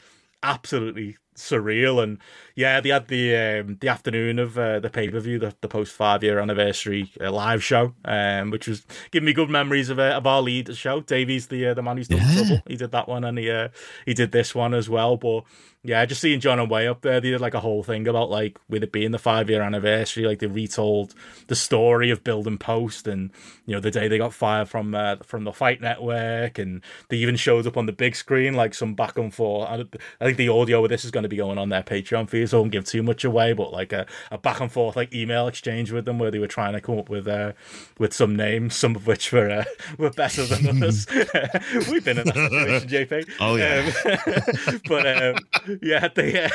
absolutely 0.43 1.17
surreal. 1.39 2.01
And 2.03 2.17
yeah 2.55 2.81
they 2.81 2.89
had 2.89 3.07
the 3.07 3.35
um, 3.35 3.77
the 3.79 3.87
afternoon 3.87 4.37
of 4.39 4.57
uh, 4.57 4.79
the 4.79 4.89
pay-per-view 4.89 5.39
the, 5.39 5.55
the 5.61 5.67
post 5.67 5.93
five 5.93 6.23
year 6.23 6.39
anniversary 6.39 7.09
uh, 7.21 7.31
live 7.31 7.63
show 7.63 7.93
um, 8.03 8.49
which 8.51 8.67
was 8.67 8.85
giving 9.11 9.25
me 9.25 9.33
good 9.33 9.49
memories 9.49 9.89
of, 9.89 9.97
uh, 9.97 10.11
of 10.17 10.27
our 10.27 10.41
Leeds 10.41 10.77
show. 10.77 10.99
Davies 11.01 11.47
the 11.47 11.67
uh, 11.67 11.73
the 11.73 11.81
man 11.81 11.97
who's 11.97 12.07
done 12.07 12.19
Yeah. 12.19 12.33
trouble. 12.35 12.61
He 12.67 12.75
did 12.75 12.91
that 12.91 13.07
one 13.07 13.23
and 13.23 13.37
he 13.37 13.49
uh, 13.49 13.69
he 14.05 14.13
did 14.13 14.31
this 14.31 14.53
one 14.53 14.73
as 14.73 14.89
well. 14.89 15.17
But 15.17 15.43
yeah 15.81 16.05
just 16.05 16.19
seeing 16.19 16.41
John 16.41 16.59
and 16.59 16.69
Wai 16.69 16.87
up 16.87 17.01
there 17.01 17.21
they 17.21 17.31
did 17.31 17.39
like 17.39 17.53
a 17.53 17.61
whole 17.61 17.83
thing 17.83 18.05
about 18.05 18.29
like 18.29 18.59
with 18.67 18.83
it 18.83 18.91
being 18.91 19.11
the 19.11 19.17
five 19.17 19.49
year 19.49 19.61
anniversary 19.61 20.25
like 20.25 20.39
they 20.39 20.47
retold 20.47 21.15
the 21.47 21.55
story 21.55 22.09
of 22.11 22.21
building 22.21 22.57
post 22.57 23.07
and 23.07 23.31
you 23.65 23.73
know 23.73 23.79
the 23.79 23.89
day 23.89 24.09
they 24.09 24.17
got 24.17 24.33
fired 24.33 24.67
from 24.67 24.93
uh, 24.93 25.15
from 25.23 25.45
the 25.45 25.53
fight 25.53 25.79
network. 25.79 26.59
And 26.59 26.81
they 27.07 27.17
even 27.17 27.37
showed 27.37 27.65
up 27.67 27.77
on 27.77 27.85
the 27.85 27.93
big 27.93 28.15
screen 28.15 28.55
like 28.55 28.73
some 28.73 28.93
back 28.95 29.17
and 29.17 29.33
forth. 29.33 29.69
I, 29.69 29.85
I 30.19 30.25
think 30.25 30.37
the 30.37 30.49
audio 30.49 30.83
of 30.83 30.89
this 30.89 31.05
is 31.05 31.11
going 31.11 31.23
to 31.23 31.28
be 31.29 31.37
going 31.37 31.57
on 31.57 31.69
their 31.69 31.83
patreon 31.83 32.29
feed 32.29 32.49
so 32.49 32.57
I 32.57 32.59
won't 32.61 32.71
give 32.71 32.85
too 32.85 33.03
much 33.03 33.23
away 33.23 33.53
but 33.53 33.71
like 33.71 33.93
a, 33.93 34.05
a 34.31 34.37
back 34.37 34.59
and 34.59 34.71
forth 34.71 34.95
like 34.95 35.13
email 35.13 35.47
exchange 35.47 35.91
with 35.91 36.05
them 36.05 36.19
where 36.19 36.31
they 36.31 36.39
were 36.39 36.47
trying 36.47 36.73
to 36.73 36.81
come 36.81 36.97
up 36.99 37.09
with 37.09 37.27
uh 37.27 37.53
with 37.97 38.13
some 38.13 38.35
names 38.35 38.75
some 38.75 38.95
of 38.95 39.07
which 39.07 39.31
were 39.31 39.49
uh, 39.49 39.63
were 39.97 40.09
better 40.11 40.43
than 40.45 40.67
others 40.67 41.07
we've 41.89 42.03
been 42.03 42.17
in 42.19 42.25
that 42.25 42.35
situation 42.35 42.89
jp 42.89 43.29
Oh, 43.39 43.55
yeah. 43.55 43.91
um, 44.05 44.81
but 44.87 45.07
um, 45.07 45.35
yeah, 45.81 46.07
they, 46.13 46.43
uh, 46.43 46.49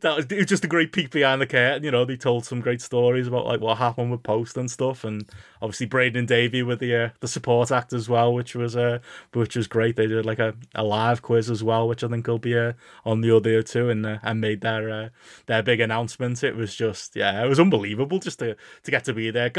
that 0.00 0.16
was, 0.16 0.26
it 0.26 0.36
was 0.38 0.46
just 0.46 0.64
a 0.64 0.68
great 0.68 0.92
peek 0.92 1.10
behind 1.10 1.40
the 1.40 1.46
curtain. 1.46 1.82
You 1.82 1.90
know, 1.90 2.04
they 2.04 2.16
told 2.16 2.44
some 2.44 2.60
great 2.60 2.80
stories 2.80 3.26
about 3.26 3.46
like 3.46 3.60
what 3.60 3.78
happened 3.78 4.10
with 4.10 4.22
Post 4.22 4.56
and 4.56 4.70
stuff, 4.70 5.04
and 5.04 5.28
obviously 5.60 5.86
Braden 5.86 6.18
and 6.18 6.28
Davey 6.28 6.62
with 6.62 6.78
the 6.80 6.94
uh, 6.96 7.08
the 7.20 7.28
support 7.28 7.70
act 7.70 7.92
as 7.92 8.08
well, 8.08 8.32
which 8.32 8.54
was 8.54 8.76
uh, 8.76 8.98
which 9.32 9.56
was 9.56 9.66
great. 9.66 9.96
They 9.96 10.06
did 10.06 10.24
like 10.24 10.38
a, 10.38 10.54
a 10.74 10.84
live 10.84 11.22
quiz 11.22 11.50
as 11.50 11.62
well, 11.62 11.86
which 11.88 12.04
I 12.04 12.08
think 12.08 12.26
will 12.26 12.38
be 12.38 12.56
uh, 12.56 12.72
on 13.04 13.20
the 13.20 13.34
audio 13.34 13.60
too, 13.62 13.90
and 14.22 14.40
made 14.40 14.62
their 14.62 14.90
uh, 14.90 15.08
their 15.46 15.62
big 15.62 15.80
announcement. 15.80 16.42
It 16.42 16.56
was 16.56 16.74
just 16.74 17.14
yeah, 17.14 17.44
it 17.44 17.48
was 17.48 17.60
unbelievable 17.60 18.18
just 18.18 18.38
to 18.38 18.56
to 18.82 18.90
get 18.90 19.04
to 19.04 19.12
be 19.12 19.30
there. 19.30 19.50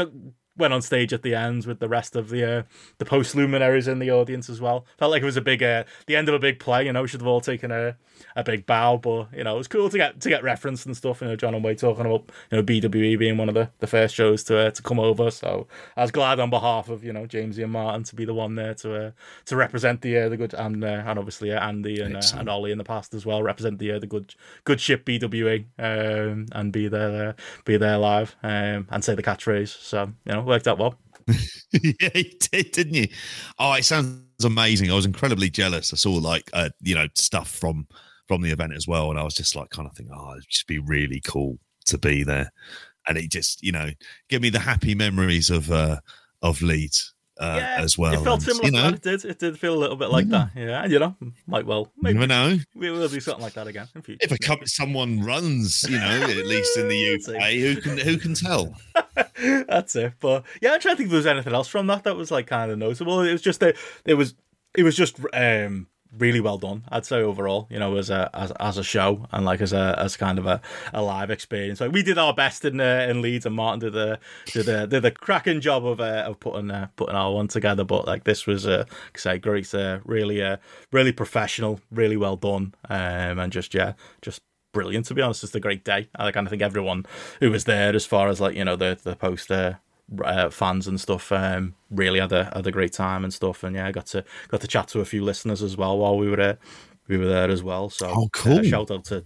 Went 0.58 0.72
on 0.72 0.82
stage 0.82 1.12
at 1.12 1.22
the 1.22 1.34
end 1.34 1.66
with 1.66 1.78
the 1.78 1.88
rest 1.88 2.16
of 2.16 2.28
the 2.30 2.58
uh, 2.58 2.62
the 2.98 3.04
post 3.04 3.34
luminaries 3.34 3.88
in 3.88 3.98
the 3.98 4.10
audience 4.10 4.48
as 4.48 4.60
well. 4.60 4.86
Felt 4.98 5.10
like 5.10 5.22
it 5.22 5.26
was 5.26 5.36
a 5.36 5.42
big 5.42 5.62
uh, 5.62 5.84
the 6.06 6.16
end 6.16 6.28
of 6.28 6.34
a 6.34 6.38
big 6.38 6.58
play. 6.58 6.86
You 6.86 6.92
know, 6.92 7.02
we 7.02 7.08
should 7.08 7.20
have 7.20 7.28
all 7.28 7.40
taken 7.40 7.70
a, 7.70 7.96
a 8.34 8.44
big 8.44 8.66
bow, 8.66 8.96
but 8.96 9.28
you 9.36 9.44
know, 9.44 9.54
it 9.54 9.58
was 9.58 9.68
cool 9.68 9.90
to 9.90 9.96
get 9.96 10.20
to 10.20 10.28
get 10.28 10.42
referenced 10.42 10.86
and 10.86 10.96
stuff. 10.96 11.20
You 11.20 11.28
know, 11.28 11.36
John 11.36 11.54
and 11.54 11.62
Wai 11.62 11.74
talking 11.74 12.06
about 12.06 12.30
you 12.50 12.56
know 12.56 12.62
BWE 12.62 13.18
being 13.18 13.36
one 13.36 13.48
of 13.48 13.54
the, 13.54 13.70
the 13.78 13.86
first 13.86 14.14
shows 14.14 14.44
to 14.44 14.58
uh, 14.58 14.70
to 14.70 14.82
come 14.82 14.98
over. 14.98 15.30
So 15.30 15.66
I 15.96 16.02
was 16.02 16.10
glad 16.10 16.40
on 16.40 16.50
behalf 16.50 16.88
of 16.88 17.04
you 17.04 17.12
know 17.12 17.26
Jamesy 17.26 17.62
and 17.62 17.72
Martin 17.72 18.04
to 18.04 18.14
be 18.14 18.24
the 18.24 18.34
one 18.34 18.54
there 18.54 18.74
to 18.74 19.06
uh, 19.06 19.10
to 19.46 19.56
represent 19.56 20.00
the 20.02 20.18
uh, 20.18 20.28
the 20.28 20.36
good 20.36 20.54
and 20.54 20.82
uh, 20.84 21.02
and 21.06 21.18
obviously 21.18 21.52
uh, 21.52 21.60
Andy 21.60 22.00
and 22.00 22.16
uh, 22.16 22.22
and 22.34 22.48
Ollie 22.48 22.72
in 22.72 22.78
the 22.78 22.84
past 22.84 23.14
as 23.14 23.26
well 23.26 23.42
represent 23.42 23.78
the 23.78 23.92
uh, 23.92 23.98
the 23.98 24.06
good 24.06 24.34
good 24.64 24.80
ship 24.80 25.04
BWE 25.04 25.64
um, 25.78 26.46
and 26.52 26.72
be 26.72 26.88
there 26.88 27.30
uh, 27.30 27.32
be 27.64 27.76
there 27.76 27.98
live 27.98 28.36
um, 28.42 28.86
and 28.90 29.04
say 29.04 29.14
the 29.14 29.22
catchphrase. 29.22 29.80
So 29.80 30.12
you 30.24 30.32
know, 30.32 30.42
worked 30.46 30.68
out 30.68 30.78
well. 30.78 30.98
yeah, 31.72 32.10
you 32.14 32.30
did, 32.40 32.70
didn't 32.72 32.94
you? 32.94 33.08
Oh, 33.58 33.72
it 33.74 33.84
sounds 33.84 34.44
amazing. 34.44 34.90
I 34.90 34.94
was 34.94 35.06
incredibly 35.06 35.50
jealous. 35.50 35.92
I 35.92 35.96
saw 35.96 36.12
like 36.12 36.48
uh, 36.52 36.70
you 36.80 36.94
know 36.94 37.08
stuff 37.14 37.50
from 37.50 37.86
from 38.28 38.42
the 38.42 38.50
event 38.50 38.72
as 38.74 38.86
well, 38.86 39.10
and 39.10 39.18
I 39.18 39.22
was 39.22 39.34
just 39.34 39.56
like 39.56 39.70
kind 39.70 39.88
of 39.88 39.96
thinking, 39.96 40.14
oh, 40.16 40.32
it'd 40.32 40.48
just 40.48 40.66
be 40.66 40.78
really 40.78 41.20
cool 41.20 41.58
to 41.86 41.98
be 41.98 42.24
there. 42.24 42.50
And 43.08 43.18
it 43.18 43.30
just 43.30 43.62
you 43.62 43.72
know 43.72 43.90
give 44.28 44.42
me 44.42 44.50
the 44.50 44.58
happy 44.58 44.94
memories 44.94 45.50
of 45.50 45.70
uh 45.70 45.98
of 46.42 46.62
Leeds 46.62 47.14
uh, 47.38 47.60
as 47.60 47.98
well. 47.98 48.14
It 48.14 48.24
felt 48.24 48.40
And, 48.40 48.42
similar 48.42 48.64
you 48.64 48.70
to 48.70 48.76
know, 48.76 48.90
that. 48.90 48.94
It 48.94 49.02
did. 49.02 49.24
It 49.30 49.38
did 49.38 49.58
feel 49.58 49.74
a 49.74 49.78
little 49.78 49.96
bit 49.96 50.10
like 50.10 50.28
that. 50.30 50.50
Yeah, 50.56 50.86
you 50.86 50.98
know, 50.98 51.16
might 51.46 51.66
well 51.66 51.92
you 51.96 52.02
maybe 52.02 52.14
never 52.18 52.26
know. 52.26 52.58
we 52.74 52.90
will 52.90 53.08
do 53.08 53.20
something 53.20 53.42
like 53.42 53.54
that 53.54 53.66
again 53.66 53.88
in 53.94 54.02
future. 54.02 54.18
If 54.22 54.32
a 54.32 54.38
com- 54.38 54.66
someone 54.66 55.22
runs, 55.22 55.84
you 55.88 55.98
know, 55.98 56.22
at 56.22 56.46
least 56.46 56.76
in 56.78 56.88
the 56.88 57.14
UK, 57.36 57.52
who 57.52 57.80
can 57.80 57.98
who 57.98 58.16
can 58.18 58.34
tell? 58.34 58.74
That's 59.68 59.94
it. 59.96 60.14
But 60.20 60.44
yeah, 60.62 60.72
I'm 60.72 60.80
trying 60.80 60.94
to 60.94 60.96
think 60.96 61.06
if 61.06 61.10
there 61.10 61.18
was 61.18 61.26
anything 61.26 61.52
else 61.52 61.68
from 61.68 61.86
that 61.88 62.04
that 62.04 62.16
was 62.16 62.30
like 62.30 62.46
kind 62.46 62.70
of 62.70 62.78
noticeable. 62.78 63.20
It 63.20 63.32
was 63.32 63.42
just 63.42 63.62
a, 63.62 63.74
it 64.04 64.14
was 64.14 64.34
it 64.74 64.82
was 64.82 64.96
just 64.96 65.18
um 65.32 65.88
really 66.16 66.40
well 66.40 66.58
done. 66.58 66.84
I'd 66.88 67.06
say 67.06 67.16
overall, 67.16 67.66
you 67.70 67.78
know, 67.78 67.96
as 67.96 68.10
a 68.10 68.30
as, 68.34 68.52
as 68.52 68.78
a 68.78 68.84
show 68.84 69.26
and 69.32 69.44
like 69.44 69.60
as 69.60 69.72
a 69.72 69.94
as 69.98 70.16
kind 70.16 70.38
of 70.38 70.46
a, 70.46 70.60
a 70.92 71.02
live 71.02 71.30
experience. 71.30 71.80
Like 71.80 71.92
we 71.92 72.02
did 72.02 72.18
our 72.18 72.34
best 72.34 72.64
in 72.64 72.80
uh, 72.80 73.06
in 73.08 73.22
Leeds, 73.22 73.46
and 73.46 73.54
Martin 73.54 73.80
did 73.80 73.96
a 73.96 74.18
did 74.46 74.68
a 74.68 74.86
did 74.86 75.04
a 75.04 75.10
cracking 75.10 75.60
job 75.60 75.86
of 75.86 76.00
uh, 76.00 76.24
of 76.26 76.40
putting 76.40 76.70
uh, 76.70 76.88
putting 76.96 77.14
our 77.14 77.32
one 77.32 77.48
together. 77.48 77.84
But 77.84 78.06
like 78.06 78.24
this 78.24 78.46
was, 78.46 78.66
uh, 78.66 78.84
like 78.88 79.16
I 79.16 79.18
say, 79.18 79.38
great, 79.38 79.72
uh, 79.74 80.00
really 80.04 80.42
uh, 80.42 80.56
really 80.92 81.12
professional, 81.12 81.80
really 81.90 82.16
well 82.16 82.36
done, 82.36 82.74
um, 82.88 83.38
and 83.38 83.52
just 83.52 83.74
yeah, 83.74 83.94
just 84.22 84.40
brilliant 84.72 85.06
to 85.06 85.14
be 85.14 85.22
honest. 85.22 85.44
It's 85.44 85.54
a 85.54 85.60
great 85.60 85.84
day. 85.84 86.08
I 86.14 86.30
kind 86.32 86.46
of 86.46 86.50
think 86.50 86.62
everyone 86.62 87.06
who 87.40 87.50
was 87.50 87.64
there, 87.64 87.94
as 87.94 88.06
far 88.06 88.28
as 88.28 88.40
like 88.40 88.54
you 88.56 88.64
know 88.64 88.76
the 88.76 88.98
the 89.02 89.16
post 89.16 89.50
uh, 90.24 90.50
fans 90.50 90.86
and 90.86 91.00
stuff. 91.00 91.32
Um, 91.32 91.74
really 91.90 92.20
had 92.20 92.32
a 92.32 92.44
had 92.54 92.66
a 92.66 92.72
great 92.72 92.92
time 92.92 93.24
and 93.24 93.32
stuff. 93.32 93.62
And 93.64 93.76
yeah, 93.76 93.86
I 93.86 93.92
got 93.92 94.06
to 94.06 94.24
got 94.48 94.60
to 94.60 94.66
chat 94.68 94.88
to 94.88 95.00
a 95.00 95.04
few 95.04 95.22
listeners 95.24 95.62
as 95.62 95.76
well 95.76 95.98
while 95.98 96.16
we 96.18 96.28
were 96.28 96.36
there. 96.36 96.58
We 97.08 97.16
were 97.18 97.26
there 97.26 97.50
as 97.50 97.62
well. 97.62 97.90
So 97.90 98.08
Oh, 98.14 98.28
cool. 98.32 98.58
uh, 98.58 98.62
shout 98.62 98.90
out 98.90 99.04
to 99.06 99.24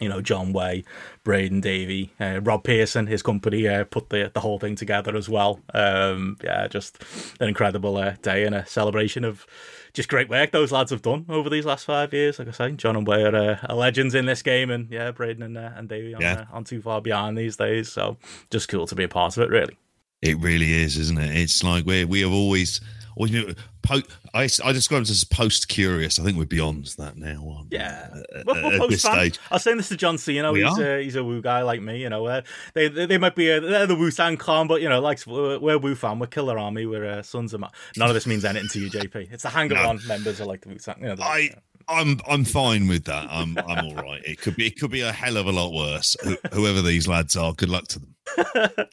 you 0.00 0.08
know 0.08 0.20
John 0.22 0.52
Wai, 0.52 0.82
Braden 1.24 1.60
Davey, 1.60 2.12
uh, 2.18 2.40
Rob 2.42 2.64
Pearson, 2.64 3.06
his 3.06 3.22
company 3.22 3.68
uh, 3.68 3.84
put 3.84 4.08
the 4.10 4.30
the 4.32 4.40
whole 4.40 4.58
thing 4.58 4.74
together 4.74 5.14
as 5.16 5.28
well. 5.28 5.60
Um, 5.74 6.36
yeah, 6.42 6.66
just 6.68 6.98
an 7.38 7.48
incredible 7.48 7.96
uh, 7.98 8.14
day 8.22 8.44
and 8.46 8.54
a 8.54 8.64
celebration 8.66 9.24
of 9.24 9.46
just 9.92 10.08
great 10.08 10.28
work 10.28 10.52
those 10.52 10.72
lads 10.72 10.90
have 10.90 11.02
done 11.02 11.26
over 11.28 11.50
these 11.50 11.66
last 11.66 11.84
five 11.84 12.14
years. 12.14 12.38
Like 12.38 12.48
I 12.48 12.52
say, 12.52 12.70
John 12.72 12.96
and 12.96 13.06
Wai 13.06 13.22
are, 13.22 13.34
uh, 13.36 13.58
are 13.68 13.76
legends 13.76 14.14
in 14.14 14.24
this 14.26 14.40
game, 14.42 14.70
and 14.70 14.88
yeah, 14.90 15.10
Braden 15.10 15.42
and 15.42 15.58
uh, 15.58 15.70
and 15.76 15.88
Davey 15.88 16.14
on, 16.14 16.20
Yeah. 16.22 16.46
uh, 16.50 16.56
on 16.56 16.64
too 16.64 16.80
far 16.80 17.00
behind 17.02 17.36
these 17.36 17.56
days. 17.56 17.92
So 17.92 18.16
just 18.50 18.68
cool 18.68 18.86
to 18.86 18.94
be 18.94 19.04
a 19.04 19.08
part 19.08 19.36
of 19.36 19.42
it, 19.42 19.50
really. 19.50 19.76
It 20.22 20.38
really 20.38 20.72
is, 20.72 20.96
isn't 20.98 21.18
it? 21.18 21.34
It's 21.36 21.62
like 21.64 21.86
we 21.86 22.04
we 22.04 22.20
have 22.20 22.32
always. 22.32 22.80
always 23.16 23.32
been- 23.32 23.56
po- 23.82 24.02
I, 24.34 24.48
I 24.64 24.72
describe 24.72 25.02
it 25.02 25.10
as 25.10 25.24
post 25.24 25.68
curious. 25.68 26.18
I 26.20 26.22
think 26.22 26.36
we're 26.36 26.44
beyond 26.44 26.84
that 26.98 27.16
now. 27.16 27.64
we? 27.70 27.76
Yeah, 27.78 28.08
At- 28.36 28.46
well, 28.46 28.56
at 28.72 28.80
we're 28.80 28.88
this 28.88 29.02
fan. 29.02 29.12
stage. 29.14 29.38
I 29.50 29.54
was 29.54 29.62
saying 29.64 29.78
this 29.78 29.88
to 29.88 29.96
John 29.96 30.18
Cena. 30.18 30.52
We 30.52 30.62
He's 30.62 30.78
are. 30.78 30.96
a, 30.98 31.02
he's 31.02 31.16
a 31.16 31.24
Wu 31.24 31.40
guy 31.40 31.62
like 31.62 31.80
me. 31.80 32.00
You 32.02 32.10
know, 32.10 32.26
uh, 32.26 32.42
they, 32.74 32.88
they 32.88 33.06
they 33.06 33.18
might 33.18 33.34
be 33.34 33.48
a, 33.50 33.60
they're 33.60 33.86
the 33.86 33.96
Wu 33.96 34.10
Tang 34.10 34.36
clan, 34.36 34.66
but 34.68 34.82
you 34.82 34.88
know, 34.90 35.00
like 35.00 35.26
we're, 35.26 35.58
we're 35.58 35.78
Wu 35.78 35.94
fan. 35.94 36.18
We're 36.18 36.26
Killer 36.26 36.58
Army. 36.58 36.84
We're 36.86 37.06
uh, 37.06 37.22
Sons 37.22 37.52
of 37.54 37.60
None 37.96 38.08
of 38.08 38.14
this 38.14 38.26
means 38.26 38.44
anything 38.44 38.68
to 38.68 38.78
you, 38.80 38.90
JP. 38.90 39.32
It's 39.32 39.42
the 39.42 39.48
Hanger 39.48 39.74
No. 39.74 39.88
On 39.88 40.00
members 40.06 40.40
are 40.40 40.46
like 40.46 40.60
the 40.60 40.68
Wu 40.68 40.76
Tang. 40.76 40.96
You 41.00 41.08
know, 41.16 41.16
I 41.22 41.50
I'm 41.88 42.20
I'm 42.28 42.44
fine 42.44 42.86
with 42.86 43.04
that. 43.06 43.26
I'm 43.30 43.58
I'm 43.58 43.86
all 43.86 43.94
right. 43.96 44.22
It 44.24 44.40
could 44.40 44.54
be 44.56 44.66
it 44.66 44.78
could 44.78 44.90
be 44.92 45.00
a 45.00 45.10
hell 45.12 45.36
of 45.38 45.46
a 45.46 45.52
lot 45.52 45.72
worse. 45.72 46.16
Whoever 46.52 46.82
these 46.82 47.08
lads 47.08 47.36
are, 47.36 47.52
good 47.54 47.70
luck 47.70 47.88
to 47.88 47.98
them. 47.98 48.14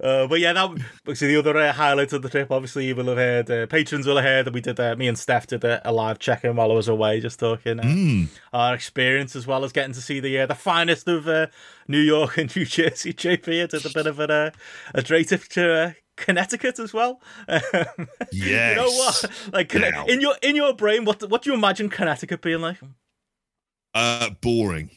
Uh, 0.00 0.26
but 0.26 0.40
yeah, 0.40 0.52
that 0.54 0.70
actually 1.08 1.28
the 1.34 1.38
other 1.38 1.56
uh, 1.58 1.72
highlight 1.72 2.12
of 2.14 2.22
the 2.22 2.28
trip. 2.30 2.50
Obviously, 2.50 2.86
you 2.86 2.94
will 2.96 3.06
have 3.08 3.18
heard 3.18 3.50
uh, 3.50 3.66
patrons 3.66 4.06
will 4.06 4.16
have 4.16 4.24
heard 4.24 4.46
that 4.46 4.54
we 4.54 4.62
did. 4.62 4.80
Uh, 4.80 4.96
me 4.96 5.06
and 5.08 5.18
Steph 5.18 5.46
did 5.48 5.62
a, 5.64 5.86
a 5.88 5.92
live 5.92 6.18
check-in 6.18 6.56
while 6.56 6.70
I 6.72 6.74
was 6.74 6.88
away, 6.88 7.20
just 7.20 7.38
talking 7.38 7.78
uh, 7.78 7.82
Mm. 7.82 8.28
our 8.52 8.74
experience 8.74 9.36
as 9.36 9.46
well 9.46 9.64
as 9.64 9.72
getting 9.72 9.92
to 9.92 10.00
see 10.00 10.20
the 10.20 10.38
uh, 10.40 10.46
the 10.46 10.54
finest 10.54 11.06
of 11.08 11.28
uh, 11.28 11.48
New 11.86 11.98
York 12.00 12.38
and 12.38 12.54
New 12.56 12.64
Jersey. 12.64 13.12
JP 13.12 13.68
did 13.70 13.84
a 13.84 13.90
bit 13.90 14.06
of 14.06 14.18
a 14.20 14.32
uh, 14.32 14.50
a 14.94 15.00
straight 15.02 15.28
trip 15.28 15.42
to 15.50 15.72
uh, 15.74 15.92
Connecticut 16.16 16.78
as 16.78 16.94
well. 16.94 17.20
Yes. 17.48 17.62
you 18.32 18.74
know 18.76 18.90
what? 18.90 19.30
Like 19.52 19.74
Now. 19.74 20.06
in 20.06 20.20
your 20.22 20.34
in 20.42 20.56
your 20.56 20.72
brain, 20.74 21.04
what 21.04 21.28
what 21.28 21.42
do 21.42 21.50
you 21.50 21.54
imagine 21.54 21.90
Connecticut 21.90 22.40
being 22.40 22.60
like? 22.62 22.78
Uh, 23.94 24.30
boring, 24.40 24.90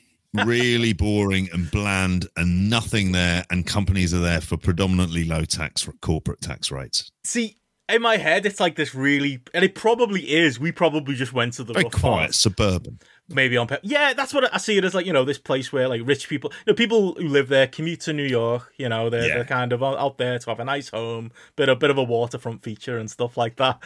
really 0.45 0.93
boring 0.93 1.49
and 1.53 1.69
bland, 1.71 2.27
and 2.35 2.69
nothing 2.69 3.11
there. 3.11 3.43
And 3.49 3.65
companies 3.65 4.13
are 4.13 4.19
there 4.19 4.41
for 4.41 4.57
predominantly 4.57 5.23
low 5.23 5.45
tax 5.45 5.87
corporate 6.01 6.41
tax 6.41 6.71
rates. 6.71 7.11
See. 7.23 7.57
In 7.87 8.01
my 8.01 8.17
head, 8.17 8.47
it's 8.47 8.59
like 8.59 8.75
this 8.77 8.95
really, 8.95 9.43
and 9.53 9.63
it 9.63 9.75
probably 9.75 10.21
is. 10.21 10.59
We 10.59 10.71
probably 10.71 11.13
just 11.13 11.33
went 11.33 11.53
to 11.53 11.63
the 11.63 11.73
Very 11.73 11.87
quiet, 11.87 12.33
suburban. 12.33 12.97
maybe 13.29 13.57
on 13.57 13.67
purpose. 13.67 13.87
Yeah, 13.87 14.13
that's 14.13 14.33
what 14.33 14.51
I 14.51 14.57
see 14.57 14.75
it 14.79 14.83
as. 14.83 14.95
Like 14.95 15.05
you 15.05 15.13
know, 15.13 15.23
this 15.23 15.37
place 15.37 15.71
where 15.71 15.87
like 15.87 16.01
rich 16.03 16.27
people, 16.27 16.51
you 16.65 16.71
know, 16.71 16.75
people 16.75 17.13
who 17.13 17.27
live 17.27 17.47
there 17.47 17.67
commute 17.67 17.99
to 18.01 18.13
New 18.13 18.23
York. 18.25 18.73
You 18.77 18.89
know, 18.89 19.11
they're, 19.11 19.27
Yeah. 19.27 19.35
they're 19.35 19.45
kind 19.45 19.71
of 19.71 19.83
out 19.83 19.99
out 19.99 20.17
there 20.17 20.39
to 20.39 20.49
have 20.49 20.59
a 20.59 20.65
nice 20.65 20.89
home, 20.89 21.31
bit 21.55 21.69
a 21.69 21.75
bit 21.75 21.91
of 21.91 21.99
a 21.99 22.03
waterfront 22.03 22.63
feature 22.63 22.97
and 22.97 23.07
stuff 23.07 23.37
like 23.37 23.57
that. 23.57 23.77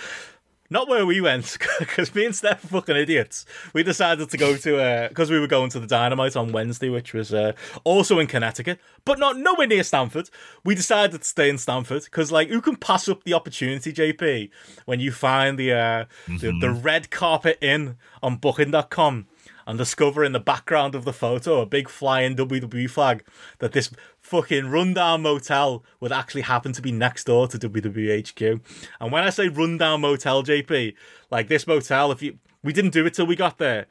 Not 0.71 0.87
where 0.87 1.05
we 1.05 1.19
went, 1.19 1.57
because 1.79 2.13
me 2.13 2.25
and 2.25 2.35
Steph 2.35 2.63
are 2.63 2.67
fucking 2.67 2.95
idiots. 2.95 3.45
We 3.73 3.81
decided 3.81 4.29
to 4.29 4.37
go 4.37 4.55
to 4.55 5.07
because 5.09 5.31
we 5.31 5.39
were 5.39 5.47
going 5.47 5.71
to 5.71 5.79
the 5.79 5.87
Dynamite 5.87 6.35
on 6.35 6.51
Wednesday, 6.51 6.89
which 6.89 7.13
was 7.13 7.33
uh, 7.33 7.53
also 7.83 8.19
in 8.19 8.27
Connecticut, 8.27 8.79
but 9.03 9.17
not 9.17 9.37
nowhere 9.37 9.67
near 9.67 9.83
Stamford. 9.83 10.29
We 10.63 10.75
decided 10.75 11.21
to 11.21 11.27
stay 11.27 11.49
in 11.49 11.57
Stamford 11.57 12.03
because, 12.03 12.31
like, 12.31 12.49
who 12.49 12.61
can 12.61 12.75
pass 12.75 13.09
up 13.09 13.23
the 13.23 13.33
opportunity, 13.33 13.91
JP, 13.91 14.51
when 14.85 14.99
you 14.99 15.11
find 15.11 15.57
the 15.57 15.73
uh, 15.73 16.05
the, 16.27 16.57
the 16.59 16.71
red 16.71 17.09
carpet 17.09 17.57
inn 17.61 17.97
on 18.21 18.37
Booking.com 18.37 19.27
and 19.69 19.77
discover 19.77 20.23
in 20.23 20.31
the 20.31 20.39
background 20.39 20.95
of 20.95 21.05
the 21.05 21.13
photo 21.13 21.61
a 21.61 21.65
big 21.65 21.87
flying 21.87 22.35
WWE 22.35 22.89
flag 22.89 23.23
that 23.59 23.71
this 23.71 23.91
fucking 24.19 24.71
rundown 24.71 25.21
motel 25.21 25.83
would 25.99 26.11
actually 26.11 26.41
happen 26.41 26.73
to 26.73 26.81
be 26.81 26.91
next 26.91 27.25
door 27.25 27.47
to 27.47 27.59
WWE 27.59 28.27
HQ. 28.27 28.61
And 28.99 29.11
when 29.11 29.23
I 29.23 29.29
say 29.29 29.47
rundown 29.47 30.01
motel, 30.01 30.41
JP, 30.41 30.95
like 31.29 31.49
this 31.49 31.67
motel, 31.67 32.11
if 32.11 32.23
you 32.23 32.39
we 32.63 32.73
didn't 32.73 32.93
do 32.93 33.05
it 33.05 33.13
till 33.13 33.27
we 33.27 33.35
got 33.35 33.59
there. 33.59 33.85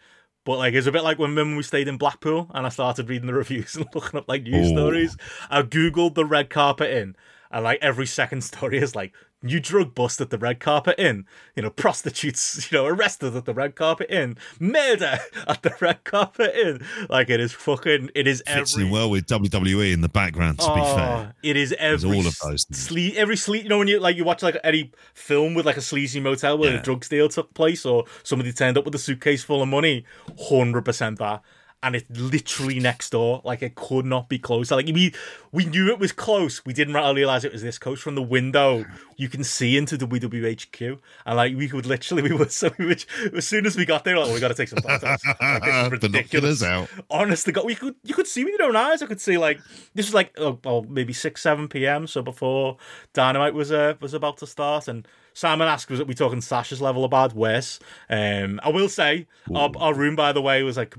But 0.45 0.59
like 0.59 0.75
it's 0.75 0.89
a 0.89 0.93
bit 0.93 1.05
like 1.05 1.21
when, 1.21 1.37
when 1.37 1.55
we 1.55 1.63
stayed 1.63 1.87
in 1.87 1.97
Blackpool 1.97 2.51
and 2.53 2.67
I 2.67 2.71
started 2.71 3.09
reading 3.09 3.29
the 3.29 3.35
reviews 3.45 3.77
and 3.77 3.87
looking 3.95 4.19
up 4.19 4.29
like 4.29 4.43
news 4.43 4.73
Ooh. 4.73 4.75
stories. 4.75 5.17
I 5.49 5.63
googled 5.63 6.15
the 6.15 6.25
red 6.25 6.51
carpet 6.51 6.91
inn 6.91 7.15
and 7.53 7.63
like 7.63 7.79
every 7.81 8.07
second 8.07 8.41
story 8.53 8.79
is 8.79 8.97
like 8.97 9.15
new 9.43 9.61
drug 9.61 9.95
bust 9.95 10.21
at 10.21 10.31
the 10.31 10.39
red 10.39 10.59
carpet 10.61 10.97
inn. 10.99 11.25
You 11.55 11.63
know, 11.63 11.71
prostitutes, 11.71 12.71
you 12.73 12.79
know, 12.79 12.87
arrested 12.87 13.37
at 13.37 13.45
the 13.45 13.55
red 13.55 13.75
carpet 13.77 14.09
inn. 14.11 14.37
Murder 14.59 15.19
at 15.47 15.63
the 15.63 15.75
red 15.81 16.05
carpet 16.05 16.55
inn. 16.55 16.85
Like 17.09 17.31
it 17.31 17.41
is 17.41 17.53
fucking. 17.53 18.11
It 18.15 18.27
is 18.27 18.43
Fits 18.47 18.73
every. 18.75 18.87
in 18.87 18.91
well 18.93 19.11
with 19.11 19.27
WWE 19.27 19.93
in 19.93 20.01
the 20.01 20.09
background. 20.09 20.59
To 20.61 20.67
be 20.75 20.81
Oh, 20.81 20.97
fair, 20.97 21.35
it 21.43 21.57
is 21.57 21.73
every 21.79 22.17
all 22.19 22.27
of 22.27 22.37
those 22.43 22.65
sle- 22.67 23.15
every 23.15 23.37
sleaze. 23.37 23.63
You 23.63 23.69
know 23.69 23.79
when 23.79 23.89
you 23.89 24.01
like 24.01 24.17
you 24.17 24.25
watch 24.25 24.43
like 24.43 24.57
any 24.65 24.93
film 25.15 25.55
with 25.55 25.67
like 25.67 25.77
a 25.77 25.83
sleazy 25.83 26.21
motel 26.21 26.59
where 26.59 26.73
Yeah. 26.73 26.81
a 26.81 26.83
drug 26.83 27.05
deal 27.09 27.29
took 27.29 27.55
place 27.55 27.85
or 27.87 28.05
somebody 28.23 28.53
turned 28.53 28.77
up 28.79 28.85
with 28.85 28.95
a 28.95 28.99
suitcase 28.99 29.43
full 29.43 29.63
of 29.63 29.69
money. 29.69 30.05
Hundred 30.49 30.85
percent 30.85 31.19
that. 31.19 31.43
And 31.83 31.95
it's 31.95 32.11
literally 32.11 32.81
next 32.81 33.11
door. 33.11 33.41
Like 33.45 33.63
it 33.63 33.77
could 33.77 34.05
not 34.05 34.29
be 34.29 34.39
closer. 34.39 34.75
Like 34.75 34.87
we 34.87 35.15
we 35.53 35.65
knew 35.65 35.89
it 35.89 35.99
was 35.99 36.13
close. 36.13 36.65
We 36.65 36.73
didn't 36.73 36.95
realize 36.95 37.45
it 37.45 37.53
was 37.53 37.63
this 37.63 37.79
close. 37.79 38.01
From 38.01 38.17
the 38.17 38.23
window, 38.23 38.85
you 39.17 39.29
can 39.29 39.45
see 39.45 39.77
into 39.77 39.97
the 39.97 40.07
WWHQ, 40.07 40.99
and 41.25 41.37
like 41.37 41.57
we 41.57 41.69
could 41.69 41.87
literally 41.87 42.23
we 42.29 42.33
were 42.35 42.49
so 42.49 42.71
we 42.79 42.87
would, 42.87 43.05
as 43.35 43.47
soon 43.47 43.65
as 43.65 43.77
we 43.77 43.85
got 43.85 44.05
there, 44.05 44.19
like, 44.19 44.29
oh, 44.29 44.35
we 44.35 44.41
got 44.41 44.49
to 44.49 44.55
take 44.55 44.69
some 44.69 44.83
photos. 44.83 45.03
Like, 45.03 45.63
this 45.63 46.03
ridiculous 46.03 46.63
out. 46.63 46.89
honest 47.11 47.45
to 47.47 47.53
God, 47.53 47.65
we 47.65 47.75
could 47.75 47.95
you 48.03 48.15
could 48.15 48.27
see 48.27 48.45
with 48.45 48.55
your 48.59 48.69
own 48.69 48.77
eyes. 48.77 49.03
I 49.03 49.07
could 49.07 49.21
see 49.21 49.39
like 49.39 49.61
this 49.95 50.07
was 50.07 50.15
like 50.15 50.33
oh, 50.39 50.59
well, 50.65 50.85
maybe 50.89 51.13
six 51.13 51.43
seven 51.43 51.69
p.m. 51.69 52.07
So 52.07 52.23
before 52.23 52.77
Dynamite 53.13 53.55
was 53.55 53.71
uh, 53.71 53.95
was 54.01 54.15
about 54.15 54.39
to 54.39 54.47
start, 54.47 54.89
and 54.89 55.07
Simon 55.33 55.69
asked 55.69 55.91
was 55.91 56.03
we 56.03 56.15
talking 56.15 56.41
Sasha's 56.41 56.81
level 56.81 57.05
of 57.05 57.13
bad? 57.13 57.33
Worse. 57.33 57.79
Um, 58.11 58.61
I 58.63 58.71
will 58.71 58.89
say 58.89 59.27
our, 59.55 59.71
our 59.77 59.95
room 59.95 60.17
by 60.17 60.33
the 60.33 60.43
way 60.43 60.63
was 60.63 60.77
like 60.77 60.97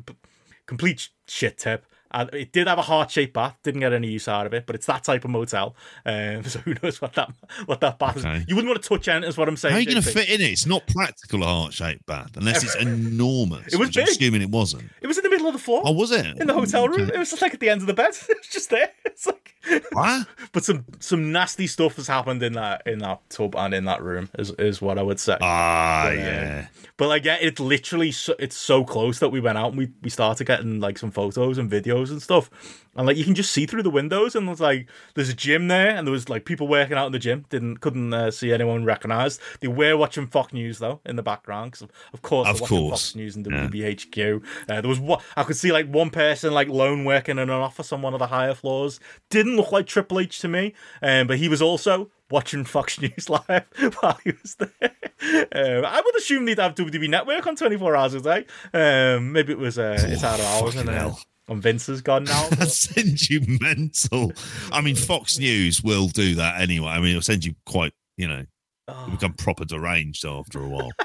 complete 0.70 1.10
shit 1.28 1.58
tip. 1.58 1.86
And 2.12 2.28
it 2.34 2.52
did 2.52 2.66
have 2.68 2.80
a 2.80 2.82
heart 2.82 3.12
shaped 3.12 3.34
bath. 3.36 3.56
Didn't 3.62 3.82
get 3.82 3.94
any 3.94 4.08
use 4.10 4.28
out 4.28 4.48
of 4.48 4.54
it, 4.56 4.66
but 4.66 4.76
it's 4.76 4.88
that 4.88 5.04
type 5.04 5.26
of 5.26 5.30
motel. 5.30 5.76
Um, 6.08 6.44
so 6.52 6.58
who 6.60 6.74
knows 6.82 7.00
what 7.00 7.14
that 7.14 7.32
what 7.68 7.82
that 7.82 8.00
bath 8.00 8.18
Okay. 8.18 8.38
is? 8.38 8.46
You 8.48 8.56
wouldn't 8.56 8.72
want 8.72 8.82
to 8.82 8.90
touch 8.90 9.08
anything. 9.08 9.30
Is 9.30 9.38
what 9.38 9.48
I'm 9.48 9.56
saying. 9.56 9.74
How 9.74 9.78
are 9.78 9.82
you 9.82 9.92
going 9.92 10.02
to 10.02 10.10
fit 10.10 10.28
in 10.28 10.42
it? 10.42 10.46
It's 10.52 10.66
not 10.66 10.88
practical 10.88 11.44
a 11.44 11.46
heart 11.46 11.74
shaped 11.74 12.08
bath 12.08 12.32
unless 12.36 12.64
it's 12.64 12.76
enormous. 12.76 13.68
It 13.74 13.78
was 13.78 13.90
which 13.90 13.98
I'm 14.00 14.06
big. 14.06 14.12
assuming 14.16 14.42
it 14.42 14.50
wasn't. 14.50 14.90
It 15.02 15.08
was 15.08 15.20
in 15.20 15.24
the 15.24 15.30
middle 15.30 15.46
of 15.46 15.54
the 15.54 15.60
floor. 15.60 15.84
Oh, 15.86 15.92
was 15.92 16.10
it? 16.12 16.26
in 16.26 16.48
the 16.48 16.54
hotel 16.54 16.88
room. 16.88 17.02
Okay. 17.02 17.14
It 17.14 17.20
was 17.20 17.30
just 17.30 17.44
like 17.44 17.54
at 17.54 17.60
the 17.60 17.70
end 17.70 17.82
of 17.82 17.88
the 17.88 17.94
bed. 17.94 18.14
It 18.30 18.38
was 18.40 18.48
just 18.50 18.70
there. 18.72 18.90
It's 19.06 19.28
like 19.28 19.54
What? 19.92 20.28
but 20.54 20.64
some 20.64 20.86
some 21.00 21.32
nasty 21.32 21.68
stuff 21.68 21.98
has 21.98 22.08
happened 22.08 22.42
in 22.44 22.54
that 22.54 22.84
in 22.86 23.00
that 23.00 23.22
tub 23.30 23.56
and 23.56 23.74
in 23.74 23.86
that 23.86 24.02
room 24.02 24.30
is 24.38 24.52
is 24.52 24.82
what 24.82 24.98
I 24.98 25.04
would 25.04 25.20
say. 25.20 25.38
Ah, 25.42 26.04
But, 26.06 26.12
uh, 26.18 26.22
yeah. 26.22 26.68
But 26.98 27.08
like 27.10 27.26
yeah, 27.26 27.38
it's 27.42 27.60
literally 27.60 28.12
so, 28.12 28.36
it's 28.40 28.56
so 28.56 28.84
close 28.84 29.20
that 29.20 29.30
we 29.30 29.40
went 29.40 29.58
out 29.58 29.70
and 29.70 29.78
we 29.78 29.92
we 30.02 30.10
started 30.10 30.46
getting 30.46 30.80
like 30.80 30.98
some 30.98 31.12
photos 31.12 31.58
and 31.58 31.70
videos 31.70 32.10
and 32.10 32.22
stuff, 32.22 32.50
and 32.96 33.06
like 33.08 33.18
you 33.18 33.24
can 33.24 33.36
just 33.36 33.52
see 33.54 33.66
through 33.66 33.84
the 33.84 33.90
windows 33.90 34.36
and 34.36 34.48
there's 34.48 34.60
like 34.60 34.88
there's 35.16 35.30
a 35.30 35.34
gym 35.34 35.68
there 35.68 35.90
and 35.96 36.06
there 36.08 36.12
was 36.12 36.28
like 36.30 36.44
people 36.46 36.68
working 36.68 36.98
out 36.98 37.06
in 37.06 37.12
the 37.12 37.20
gym. 37.20 37.46
Didn't 37.50 37.78
couldn't 37.78 38.14
uh, 38.14 38.32
see 38.32 38.52
anyone 38.52 38.84
recognized. 38.86 39.40
They 39.62 39.68
were 39.68 39.96
watching 39.96 40.28
Fox 40.28 40.54
News 40.54 40.80
though 40.80 41.00
in 41.06 41.16
the 41.16 41.24
background 41.24 41.74
'cause 41.74 41.88
of 42.14 42.22
course 42.22 42.48
Of 42.50 42.62
course. 42.68 42.90
Fox 43.12 43.16
News 43.16 43.36
and 43.36 43.46
Yeah. 43.46 43.68
WBHQ. 43.68 44.42
Uh, 44.70 44.82
there 44.82 44.90
was 44.90 45.00
what 45.00 45.22
I 45.38 45.44
could 45.44 45.56
see 45.58 45.72
like 45.72 45.88
one 45.88 46.10
person 46.10 46.54
like 46.54 46.68
lone 46.68 47.06
working 47.06 47.34
in 47.38 47.44
an 47.44 47.50
office 47.52 47.92
on 47.94 48.02
one 48.02 48.14
of 48.14 48.20
the 48.20 48.28
higher 48.28 48.54
floors. 48.54 49.00
Didn't 49.30 49.56
look 49.56 49.72
like 49.72 49.86
Triple 49.88 50.20
H 50.20 50.40
to 50.40 50.48
me, 50.48 50.74
um, 51.02 51.28
but 51.28 51.38
he 51.38 51.48
was 51.48 51.62
also 51.62 52.10
watching 52.32 52.64
Fox 52.66 53.00
News 53.02 53.30
live 53.30 53.66
while 54.00 54.20
he 54.24 54.34
was 54.42 54.56
there. 54.56 54.92
Um, 55.52 55.86
I 55.86 56.02
would 56.04 56.16
assume 56.18 56.46
they'd 56.46 56.60
have 56.60 56.76
WWE 56.76 57.10
Network 57.10 57.46
on 57.48 57.56
24 57.56 57.96
hours 57.96 58.14
a 58.14 58.22
day. 58.22 58.46
Um, 58.74 59.32
maybe 59.32 59.52
it 59.54 59.60
was 59.60 59.78
uh, 59.78 59.98
it's 60.02 60.24
out 60.24 60.40
of 60.40 60.46
hours 60.46 60.76
and, 60.76 60.90
uh. 60.90 61.14
And 61.50 61.62
Vince 61.62 61.88
has 61.88 62.02
gone 62.02 62.24
now. 62.26 62.48
That 62.60 62.70
sends 62.70 63.30
you 63.30 63.42
mental. 63.62 64.32
I 64.72 64.82
mean, 64.82 64.96
Fox 64.96 65.40
News 65.40 65.84
will 65.84 66.08
do 66.08 66.36
that 66.36 66.62
anyway. 66.62 66.90
I 66.90 67.00
mean, 67.00 67.10
it'll 67.10 67.22
send 67.22 67.46
you 67.46 67.56
quite, 67.66 67.94
you 68.18 68.28
know, 68.28 68.46
you 68.88 69.12
become 69.12 69.34
proper 69.34 69.66
deranged 69.66 70.26
after 70.26 70.60
a 70.62 70.68
while. 70.68 70.92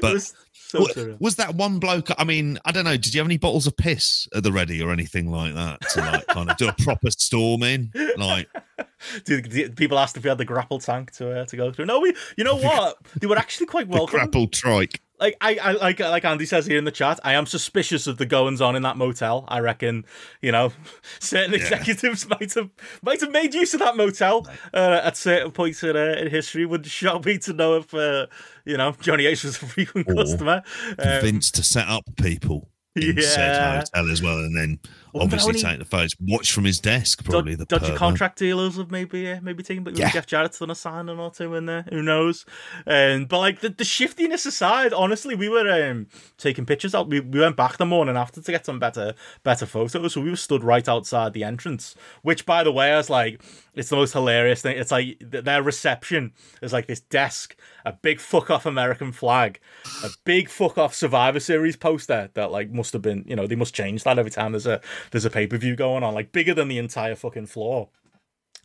But 0.00 0.12
was 0.12 0.34
so 0.52 0.80
wa- 0.80 1.16
was 1.18 1.36
that 1.36 1.54
one 1.54 1.78
bloke? 1.78 2.08
I 2.16 2.24
mean, 2.24 2.58
I 2.64 2.72
don't 2.72 2.84
know. 2.84 2.96
Did 2.96 3.14
you 3.14 3.20
have 3.20 3.26
any 3.26 3.38
bottles 3.38 3.66
of 3.66 3.76
piss 3.76 4.28
at 4.34 4.42
the 4.42 4.52
ready 4.52 4.82
or 4.82 4.92
anything 4.92 5.30
like 5.30 5.54
that 5.54 5.80
to 5.90 6.00
like 6.00 6.26
kind 6.28 6.50
of 6.50 6.56
do 6.56 6.68
a 6.68 6.74
proper 6.74 7.10
storming? 7.10 7.90
Like, 8.16 8.48
Do, 9.24 9.40
do 9.40 9.70
people 9.70 9.98
asked 9.98 10.16
if 10.16 10.24
we 10.24 10.28
had 10.28 10.38
the 10.38 10.44
grapple 10.44 10.78
tank 10.78 11.12
to 11.12 11.40
uh, 11.40 11.44
to 11.46 11.56
go 11.56 11.72
through. 11.72 11.86
No, 11.86 12.00
we. 12.00 12.14
You 12.36 12.44
know 12.44 12.56
what? 12.56 12.98
They 13.20 13.26
were 13.26 13.36
actually 13.38 13.66
quite 13.66 13.88
welcome. 13.88 14.18
grapple 14.18 14.46
trike. 14.48 15.00
Like 15.22 15.36
I, 15.40 15.54
I 15.54 15.72
like 15.72 16.00
like 16.00 16.24
Andy 16.24 16.44
says 16.44 16.66
here 16.66 16.76
in 16.76 16.84
the 16.84 16.90
chat, 16.90 17.20
I 17.22 17.34
am 17.34 17.46
suspicious 17.46 18.06
of 18.08 18.18
the 18.18 18.26
goings 18.26 18.60
on 18.60 18.74
in 18.74 18.82
that 18.82 18.96
motel. 18.96 19.44
I 19.46 19.60
reckon, 19.60 20.04
you 20.40 20.50
know, 20.50 20.72
certain 21.20 21.54
executives 21.54 22.28
might 22.40 22.52
have 22.54 22.70
might 23.02 23.20
have 23.20 23.30
made 23.30 23.54
use 23.54 23.72
of 23.72 23.80
that 23.80 23.96
motel 23.96 24.48
uh, 24.74 25.00
at 25.04 25.16
certain 25.16 25.52
points 25.52 25.82
in, 25.84 25.96
uh, 25.96 26.16
in 26.18 26.28
history. 26.28 26.66
Would 26.66 26.86
shock 26.86 27.24
me 27.24 27.38
to 27.38 27.52
know 27.52 27.76
if 27.76 27.94
uh, 27.94 28.26
you 28.64 28.76
know 28.76 28.96
Johnny 29.00 29.26
Ace 29.26 29.44
was 29.44 29.56
a 29.62 29.66
frequent 29.66 30.08
Or 30.08 30.16
customer. 30.16 30.62
Um, 30.98 31.40
to 31.40 31.62
set 31.62 31.88
up 31.88 32.04
people 32.16 32.68
in 32.94 33.16
Yeah. 33.16 33.22
said 33.22 33.76
hotel 33.78 34.10
as 34.10 34.22
well, 34.22 34.38
and 34.38 34.56
then 34.56 34.78
obviously 35.14 35.54
take 35.54 35.78
the 35.78 35.84
photos. 35.84 36.14
Watch 36.20 36.52
from 36.52 36.64
his 36.64 36.78
desk, 36.80 37.24
probably 37.24 37.54
the 37.54 37.64
dodgy 37.64 37.86
pervert. 37.86 37.98
contract 37.98 38.38
dealers 38.38 38.76
have 38.76 38.90
maybe 38.90 39.30
uh, 39.30 39.40
maybe 39.42 39.62
taken, 39.62 39.84
but 39.84 39.96
Yeah. 39.96 40.10
Jeff 40.10 40.26
Jarrett's 40.26 40.58
done 40.58 40.70
a 40.70 40.74
signing 40.74 41.18
or 41.18 41.30
two 41.30 41.54
in 41.54 41.66
there. 41.66 41.86
Who 41.90 42.02
knows? 42.02 42.44
Um, 42.86 43.24
but 43.26 43.38
like 43.38 43.60
the, 43.60 43.70
the 43.70 43.84
shiftiness 43.84 44.44
aside, 44.46 44.92
honestly, 44.92 45.34
we 45.34 45.48
were 45.48 45.70
um, 45.90 46.06
taking 46.36 46.66
pictures 46.66 46.94
out. 46.94 47.08
We, 47.08 47.20
we 47.20 47.40
went 47.40 47.56
back 47.56 47.78
the 47.78 47.86
morning 47.86 48.16
after 48.16 48.42
to 48.42 48.52
get 48.52 48.66
some 48.66 48.78
better 48.78 49.14
better 49.42 49.64
photos. 49.66 50.12
So 50.12 50.20
we 50.20 50.30
were 50.30 50.36
stood 50.36 50.62
right 50.64 50.86
outside 50.88 51.32
the 51.32 51.44
entrance, 51.44 51.94
which 52.22 52.44
by 52.44 52.62
the 52.62 52.72
way, 52.72 52.92
I 52.92 52.96
was 52.98 53.08
like, 53.10 53.42
it's 53.74 53.88
the 53.88 53.96
most 53.96 54.12
hilarious 54.12 54.60
thing. 54.62 54.76
It's 54.76 54.90
like 54.90 55.16
their 55.20 55.62
reception 55.62 56.32
is 56.60 56.72
like 56.72 56.86
this 56.86 57.00
desk, 57.00 57.56
a 57.84 57.92
big 57.92 58.20
fuck 58.20 58.50
off 58.50 58.66
American 58.66 59.12
flag, 59.12 59.60
a 60.04 60.08
big 60.24 60.48
fuck 60.48 60.78
off 60.78 60.94
Survivor 60.94 61.40
Series 61.40 61.76
poster 61.76 62.30
that 62.34 62.50
like 62.50 62.70
must 62.70 62.92
have 62.92 63.02
been, 63.02 63.24
you 63.26 63.36
know, 63.36 63.46
they 63.46 63.56
must 63.56 63.74
change 63.74 64.04
that 64.04 64.18
every 64.18 64.30
time 64.30 64.52
there's 64.52 64.66
a 64.66 64.80
there's 65.10 65.24
a 65.24 65.30
pay 65.30 65.46
per 65.46 65.56
view 65.56 65.76
going 65.76 66.02
on, 66.02 66.14
like 66.14 66.32
bigger 66.32 66.54
than 66.54 66.68
the 66.68 66.78
entire 66.78 67.14
fucking 67.14 67.46
floor. 67.46 67.88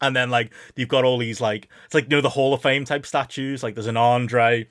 And 0.01 0.15
then 0.15 0.30
like 0.30 0.51
you've 0.75 0.89
got 0.89 1.03
all 1.03 1.17
these 1.17 1.41
like 1.41 1.69
it's 1.86 1.93
like 1.93 2.06
you 2.06 2.10
know 2.17 2.21
the 2.21 2.30
Hall 2.30 2.53
of 2.53 2.62
Fame 2.62 2.86
type 2.86 3.06
statues. 3.06 3.63
Like 3.63 3.75
there's 3.75 3.88
an 3.88 3.97
Andre. 3.97 4.67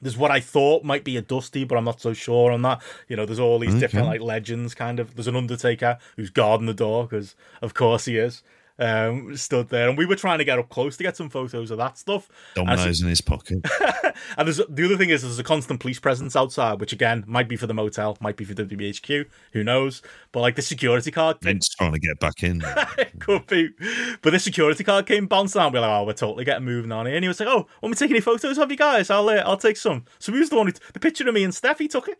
There's 0.00 0.16
what 0.16 0.30
I 0.30 0.38
thought 0.38 0.84
might 0.84 1.02
be 1.02 1.16
a 1.16 1.22
Dusty, 1.22 1.64
but 1.64 1.76
I'm 1.76 1.84
not 1.84 2.00
so 2.00 2.12
sure 2.12 2.52
on 2.52 2.62
that. 2.62 2.80
You 3.08 3.16
know, 3.16 3.26
there's 3.26 3.40
all 3.40 3.58
these 3.58 3.74
mm, 3.74 3.80
different 3.80 4.06
like 4.06 4.20
legends, 4.20 4.72
kind 4.72 5.00
of. 5.00 5.16
There's 5.16 5.26
an 5.26 5.34
Undertaker 5.34 5.98
who's 6.14 6.30
guarding 6.30 6.68
the 6.68 6.74
door 6.74 7.02
because, 7.02 7.34
of 7.60 7.74
course, 7.74 8.04
he 8.04 8.16
is. 8.16 8.44
Um, 8.80 9.36
stood 9.36 9.70
there, 9.70 9.88
and 9.88 9.98
we 9.98 10.06
were 10.06 10.14
trying 10.14 10.38
to 10.38 10.44
get 10.44 10.58
up 10.58 10.68
close 10.68 10.96
to 10.98 11.02
get 11.02 11.16
some 11.16 11.28
photos 11.28 11.70
of 11.70 11.78
that 11.78 11.98
stuff. 11.98 12.28
Dominoes 12.54 13.02
in 13.02 13.08
his 13.08 13.20
pocket. 13.20 13.58
and 14.36 14.46
there's 14.46 14.58
the 14.68 14.84
other 14.84 14.96
thing 14.96 15.10
is 15.10 15.22
there's 15.22 15.38
a 15.38 15.44
constant 15.44 15.80
police 15.80 15.98
presence 15.98 16.36
outside, 16.36 16.80
which 16.80 16.92
again 16.92 17.24
might 17.26 17.48
be 17.48 17.56
for 17.56 17.66
the 17.66 17.74
motel, 17.74 18.16
might 18.20 18.36
be 18.36 18.44
for 18.44 18.54
WBHQ, 18.54 19.26
who 19.52 19.64
knows? 19.64 20.02
But 20.32 20.40
like 20.40 20.56
the 20.56 20.62
security 20.62 21.10
card 21.10 21.38
Vince 21.42 21.68
trying 21.68 21.92
to 21.92 21.98
get 21.98 22.20
back 22.20 22.42
in. 22.42 22.62
could 23.20 23.46
be. 23.46 23.70
But 24.22 24.30
the 24.30 24.38
security 24.38 24.84
card 24.84 25.06
came 25.06 25.26
bouncing 25.26 25.60
out. 25.60 25.72
We're 25.72 25.80
like, 25.80 25.90
oh, 25.90 26.04
we're 26.04 26.12
totally 26.12 26.44
getting 26.44 26.64
moving 26.64 26.92
on 26.92 27.06
here. 27.06 27.14
And 27.14 27.24
he 27.24 27.28
was 27.28 27.40
like, 27.40 27.48
oh, 27.48 27.66
want 27.82 27.90
me 27.90 27.90
to 27.90 27.96
take 27.96 28.10
any 28.10 28.20
photos 28.20 28.58
of 28.58 28.70
you 28.70 28.76
guys? 28.76 29.10
I'll, 29.10 29.28
uh, 29.28 29.42
I'll 29.44 29.56
take 29.56 29.76
some. 29.76 30.04
So 30.18 30.32
he 30.32 30.38
was 30.38 30.50
the 30.50 30.56
one 30.56 30.66
who, 30.66 30.72
the 30.92 31.00
picture 31.00 31.26
of 31.26 31.34
me 31.34 31.44
and 31.44 31.54
Steph, 31.54 31.78
he 31.78 31.88
took 31.88 32.08
it. 32.08 32.18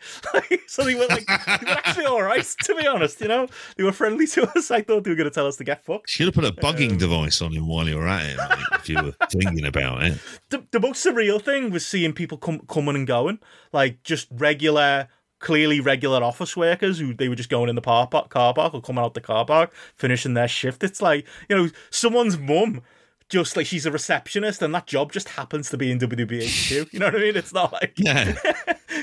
so 0.66 0.84
they 0.84 0.94
were 0.94 1.06
like, 1.06 1.26
they 1.26 1.66
were 1.66 1.78
actually 1.78 2.06
all 2.06 2.22
right, 2.22 2.44
to 2.62 2.74
be 2.74 2.86
honest. 2.86 3.20
You 3.20 3.28
know, 3.28 3.48
they 3.76 3.84
were 3.84 3.92
friendly 3.92 4.26
to 4.28 4.48
us. 4.56 4.70
I 4.70 4.82
thought 4.82 5.04
they 5.04 5.10
were 5.10 5.16
going 5.16 5.28
to 5.28 5.34
tell 5.34 5.46
us 5.46 5.56
to 5.56 5.64
get 5.64 5.84
fucked. 5.84 6.10
Should 6.10 6.26
have 6.26 6.34
put 6.34 6.44
a 6.48 6.52
bugging 6.52 6.92
Um, 6.92 6.98
device 6.98 7.40
on 7.42 7.52
him 7.52 7.66
while 7.68 7.88
you 7.88 7.96
were 7.96 8.08
at 8.08 8.26
it, 8.26 8.36
mate, 8.36 8.66
if 8.74 8.88
you 8.88 9.02
were 9.02 9.14
thinking 9.30 9.64
about 9.66 10.02
it. 10.02 10.18
the, 10.50 10.64
the 10.70 10.80
most 10.80 11.04
surreal 11.04 11.40
thing 11.42 11.70
was 11.70 11.86
seeing 11.86 12.12
people 12.12 12.38
come 12.38 12.60
coming 12.68 12.94
and 12.96 13.06
going, 13.06 13.38
like 13.72 14.02
just 14.02 14.28
regular, 14.30 15.08
clearly 15.40 15.80
regular 15.80 16.22
office 16.22 16.56
workers 16.56 16.98
who 16.98 17.14
they 17.14 17.28
were 17.28 17.36
just 17.36 17.50
going 17.50 17.68
in 17.68 17.74
the 17.76 17.82
car 17.82 18.06
park, 18.06 18.28
car 18.30 18.52
park 18.54 18.74
or 18.74 18.80
coming 18.82 19.04
out 19.04 19.14
the 19.14 19.20
car 19.20 19.44
park, 19.44 19.72
finishing 19.94 20.34
their 20.34 20.48
shift. 20.48 20.82
It's 20.82 21.00
like 21.02 21.26
you 21.48 21.56
know 21.56 21.68
someone's 21.90 22.38
mum. 22.38 22.82
Just 23.28 23.58
like 23.58 23.66
she's 23.66 23.84
a 23.84 23.90
receptionist, 23.92 24.62
and 24.62 24.74
that 24.74 24.86
job 24.86 25.12
just 25.12 25.28
happens 25.28 25.68
to 25.68 25.76
be 25.76 25.90
in 25.90 25.98
WWHQ. 25.98 26.90
You 26.94 26.98
know 26.98 27.06
what 27.06 27.16
I 27.16 27.18
mean? 27.18 27.36
It's 27.36 27.52
not 27.52 27.74
like 27.74 27.92
Yeah. 27.98 28.34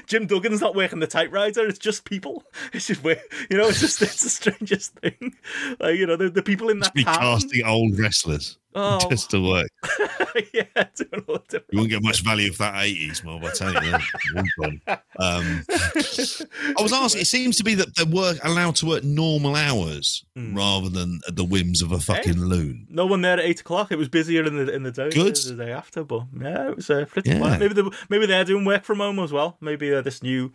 Jim 0.07 0.27
Duggan's 0.27 0.61
not 0.61 0.75
working 0.75 0.99
the 0.99 1.07
typewriter. 1.07 1.67
It's 1.67 1.79
just 1.79 2.05
people. 2.05 2.43
It's 2.73 2.87
just 2.87 3.03
weird. 3.03 3.21
You 3.49 3.57
know, 3.57 3.67
it's 3.67 3.79
just 3.79 4.01
it's 4.01 4.21
the 4.23 4.29
strangest 4.29 4.95
thing. 4.95 5.35
Like 5.79 5.97
you 5.97 6.05
know, 6.05 6.15
the, 6.15 6.29
the 6.29 6.43
people 6.43 6.69
in 6.69 6.79
that 6.79 6.93
Be 6.93 7.03
town. 7.03 7.15
casting 7.15 7.65
old 7.65 7.97
wrestlers 7.97 8.57
Oh. 8.75 8.99
just 9.09 9.29
to 9.31 9.39
work. 9.41 9.67
yeah, 10.53 10.63
all 11.27 11.39
You 11.71 11.77
won't 11.79 11.89
get 11.89 12.03
much 12.03 12.21
value 12.21 12.51
for 12.51 12.63
that 12.63 12.73
80s 12.75 13.23
mob, 13.23 13.43
I 13.45 13.51
tell 13.51 13.73
you. 13.83 13.97
Um, 15.17 15.63
I 15.69 16.81
was 16.81 16.91
asking, 16.91 17.21
it 17.21 17.27
seems 17.27 17.55
to 17.57 17.63
be 17.63 17.73
that 17.75 17.95
they're 17.95 18.05
work, 18.05 18.37
allowed 18.43 18.75
to 18.77 18.85
work 18.85 19.03
normal 19.05 19.55
hours 19.55 20.25
Hmm. 20.35 20.53
rather 20.57 20.89
than 20.89 21.21
at 21.29 21.37
the 21.37 21.45
whims 21.45 21.81
of 21.81 21.93
a 21.93 21.99
fucking 22.01 22.37
loon. 22.41 22.85
no 22.89 23.05
one 23.05 23.21
there 23.21 23.39
at 23.39 23.45
eight 23.45 23.61
o'clock. 23.61 23.93
It 23.93 23.97
was 23.97 24.09
busier 24.09 24.43
in 24.45 24.57
the 24.57 24.73
in 24.73 24.83
the 24.83 24.91
day 24.91 25.09
Good. 25.09 25.37
the 25.37 25.55
day 25.55 25.71
after, 25.71 26.03
but 26.03 26.23
yeah, 26.37 26.69
it 26.71 26.75
was 26.75 26.89
uh, 26.89 27.05
pretty 27.05 27.29
Yeah. 27.29 27.37
quiet. 27.39 27.59
Maybe 27.61 27.73
they, 27.73 27.89
maybe 28.09 28.25
they're 28.25 28.43
doing 28.43 28.65
work 28.65 28.83
from 28.83 28.97
home 28.97 29.19
as 29.19 29.31
well. 29.31 29.55
Maybe 29.61 29.93
uh, 29.93 30.01
this 30.01 30.21
new, 30.21 30.51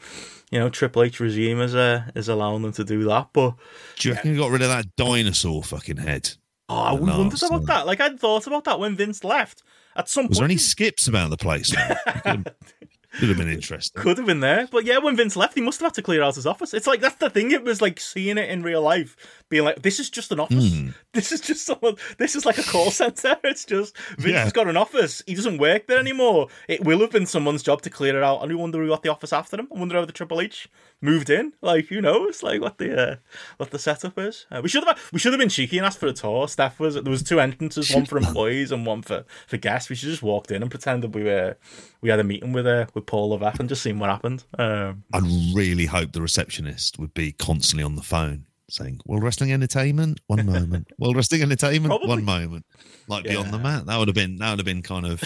you 0.51 0.59
know, 0.59 0.69
Triple 0.69 1.05
H 1.05 1.19
regime 1.21 1.61
is 1.63 1.75
uh, 1.75 2.03
is 2.15 2.29
allowing 2.29 2.61
them 2.61 2.73
to 2.73 2.85
do 2.85 3.05
that. 3.05 3.29
But 3.33 3.55
Do 3.99 4.09
you 4.11 4.15
reckon 4.15 4.33
you 4.33 4.37
got 4.39 4.51
rid 4.51 4.61
of 4.61 4.69
that 4.69 4.95
dinosaur 4.97 5.63
fucking 5.63 5.97
head? 5.97 6.31
Oh, 6.71 6.83
I 6.83 6.95
No, 6.95 7.19
wondered 7.19 7.43
about 7.43 7.67
that. 7.67 7.87
Like 7.87 8.01
I'd 8.01 8.19
thought 8.21 8.47
about 8.47 8.65
that 8.65 8.79
when 8.81 8.97
Vince 8.97 9.25
left. 9.25 9.63
At 9.97 10.09
some 10.09 10.29
Was 10.29 10.39
there 10.39 10.45
point, 10.45 10.53
any 10.53 10.59
skips 10.59 11.09
about 11.09 11.31
the 11.31 11.37
place? 11.37 11.75
could 12.25 13.29
have 13.29 13.37
been 13.37 13.49
interesting. 13.49 14.01
could 14.01 14.19
have 14.19 14.27
been 14.27 14.41
there. 14.41 14.69
But 14.71 14.85
yeah, 14.85 14.99
when 14.99 15.17
Vince 15.17 15.35
left, 15.37 15.55
he 15.55 15.61
must 15.61 15.81
have 15.81 15.89
had 15.89 15.95
to 15.95 16.03
clear 16.03 16.23
out 16.23 16.37
his 16.37 16.47
office. 16.47 16.73
It's 16.73 16.87
like 16.87 17.01
that's 17.01 17.17
the 17.17 17.29
thing. 17.29 17.51
It 17.51 17.65
was 17.65 17.83
like 17.83 17.99
seeing 17.99 18.39
it 18.39 18.49
in 18.49 18.63
real 18.63 18.83
life, 18.83 19.17
being 19.51 19.65
like, 19.65 19.83
"This 19.83 20.01
is 20.01 20.09
just 20.09 20.33
an 20.33 20.41
office. 20.41 20.73
Hmm. 20.75 20.89
This 21.13 21.33
is 21.33 21.41
just 21.41 21.67
someone. 21.67 21.97
This 22.19 22.37
is 22.37 22.47
like 22.47 22.57
a 22.59 22.63
call 22.63 22.91
center. 22.93 23.37
It's 23.45 23.65
just 23.65 23.99
Vince 24.17 24.33
Yeah. 24.33 24.45
has 24.45 24.53
got 24.53 24.69
an 24.69 24.77
office. 24.77 25.23
He 25.27 25.35
doesn't 25.35 25.59
work 25.59 25.89
there 25.89 25.99
anymore. 25.99 26.47
It 26.69 26.85
will 26.85 27.01
have 27.01 27.11
been 27.11 27.27
someone's 27.27 27.65
job 27.65 27.83
to 27.83 27.91
clear 27.91 28.17
it 28.17 28.23
out. 28.23 28.43
And 28.43 28.49
we 28.49 28.55
wonder 28.55 28.79
who 28.81 28.89
got 28.89 29.03
the 29.03 29.09
office 29.11 29.33
after 29.33 29.59
him. 29.59 29.67
I 29.75 29.79
wonder 29.79 29.97
how 29.97 30.05
the 30.05 30.13
Triple 30.13 30.41
H 30.41 30.69
moved 31.01 31.29
in. 31.29 31.53
Like 31.63 31.87
who 31.87 32.01
knows? 32.01 32.43
Like 32.45 32.61
what 32.61 32.79
the 32.79 33.11
uh, 33.13 33.17
what 33.57 33.71
the 33.73 33.79
setup 33.81 34.19
is. 34.21 34.47
Uh, 34.53 34.61
we 34.63 34.69
should 34.69 34.85
have 34.85 34.99
we 35.13 35.19
should 35.19 35.33
have 35.33 35.41
been 35.41 35.49
cheeky 35.49 35.79
and 35.79 35.87
asked 35.87 35.99
for 35.99 36.07
a 36.07 36.13
tour. 36.13 36.47
Steph 36.47 36.79
was 36.79 36.95
there 36.95 37.03
was 37.11 37.25
two 37.25 37.41
entrances, 37.41 37.93
one 37.93 38.07
for 38.07 38.17
employees 38.19 38.71
and 38.71 38.87
one 38.87 39.03
for 39.03 39.25
for 39.49 39.57
guests. 39.57 39.91
We 39.91 39.97
should 39.97 40.11
just 40.11 40.23
walked 40.23 40.53
in 40.53 40.63
and 40.63 40.71
pretended 40.71 41.13
we 41.15 41.25
were 41.25 41.57
we 42.03 42.09
had 42.11 42.21
a 42.21 42.25
meeting 42.25 42.53
with 42.53 42.69
uh, 42.69 42.87
with 42.95 43.07
Paul 43.07 43.31
Levesque 43.31 43.59
and 43.59 43.69
just 43.69 43.83
seen 43.83 43.99
what 43.99 44.11
happened. 44.11 44.45
Um, 44.59 45.03
I'd 45.13 45.25
really 45.55 45.87
hope 45.87 46.13
the 46.13 46.23
receptionist 46.23 46.99
would 47.01 47.15
be 47.15 47.33
constantly 47.33 47.83
on 47.83 47.97
the 47.97 48.03
phone 48.03 48.47
saying, 48.73 49.01
World 49.07 49.23
Wrestling 49.23 49.53
Entertainment, 49.53 50.21
one 50.27 50.47
moment. 50.47 50.89
World 50.99 51.17
Wrestling 51.17 51.43
Entertainment, 51.43 51.91
Probably. 51.91 52.09
one 52.09 52.25
moment. 52.25 52.67
Like 53.09 53.25
be 53.25 53.37
on 53.37 53.51
the 53.51 53.59
mat. 53.59 53.87
That 53.87 53.99
would 53.99 54.09
have 54.09 54.15
been 54.15 54.37
that 54.37 54.51
would 54.51 54.59
have 54.61 54.67
been 54.67 54.83
kind 54.83 55.07
of 55.07 55.21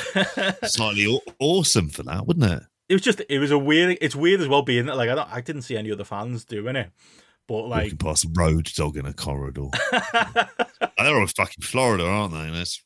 slightly 0.64 1.07
aw- 1.07 1.20
awesome 1.38 1.88
for 1.90 2.02
that, 2.04 2.26
wouldn't 2.26 2.50
it? 2.50 2.62
it 2.88 2.94
was 2.94 3.02
just 3.02 3.22
it 3.28 3.38
was 3.38 3.50
a 3.50 3.59
weird. 3.59 3.98
It's 4.00 4.16
weird 4.16 4.40
as 4.40 4.48
well 4.48 4.62
being 4.62 4.87
that 4.87 4.96
like 4.96 5.09
I 5.11 5.14
don't, 5.14 5.33
I 5.33 5.40
didn't 5.40 5.62
see 5.62 5.76
any 5.76 5.90
other 5.92 6.04
fans 6.04 6.44
doing 6.44 6.76
it, 6.76 6.90
but 7.46 7.62
like 7.68 7.85
Walking 7.85 7.98
past 7.98 8.24
a 8.24 8.28
Road 8.35 8.70
Dogg 8.74 8.96
in 8.96 9.07
a 9.07 9.12
corridor. 9.12 9.68
They're 10.98 11.18
all 11.20 11.26
fucking 11.26 11.62
Florida, 11.62 12.07
aren't 12.07 12.33
they? 12.35 12.50
That's, 12.50 12.83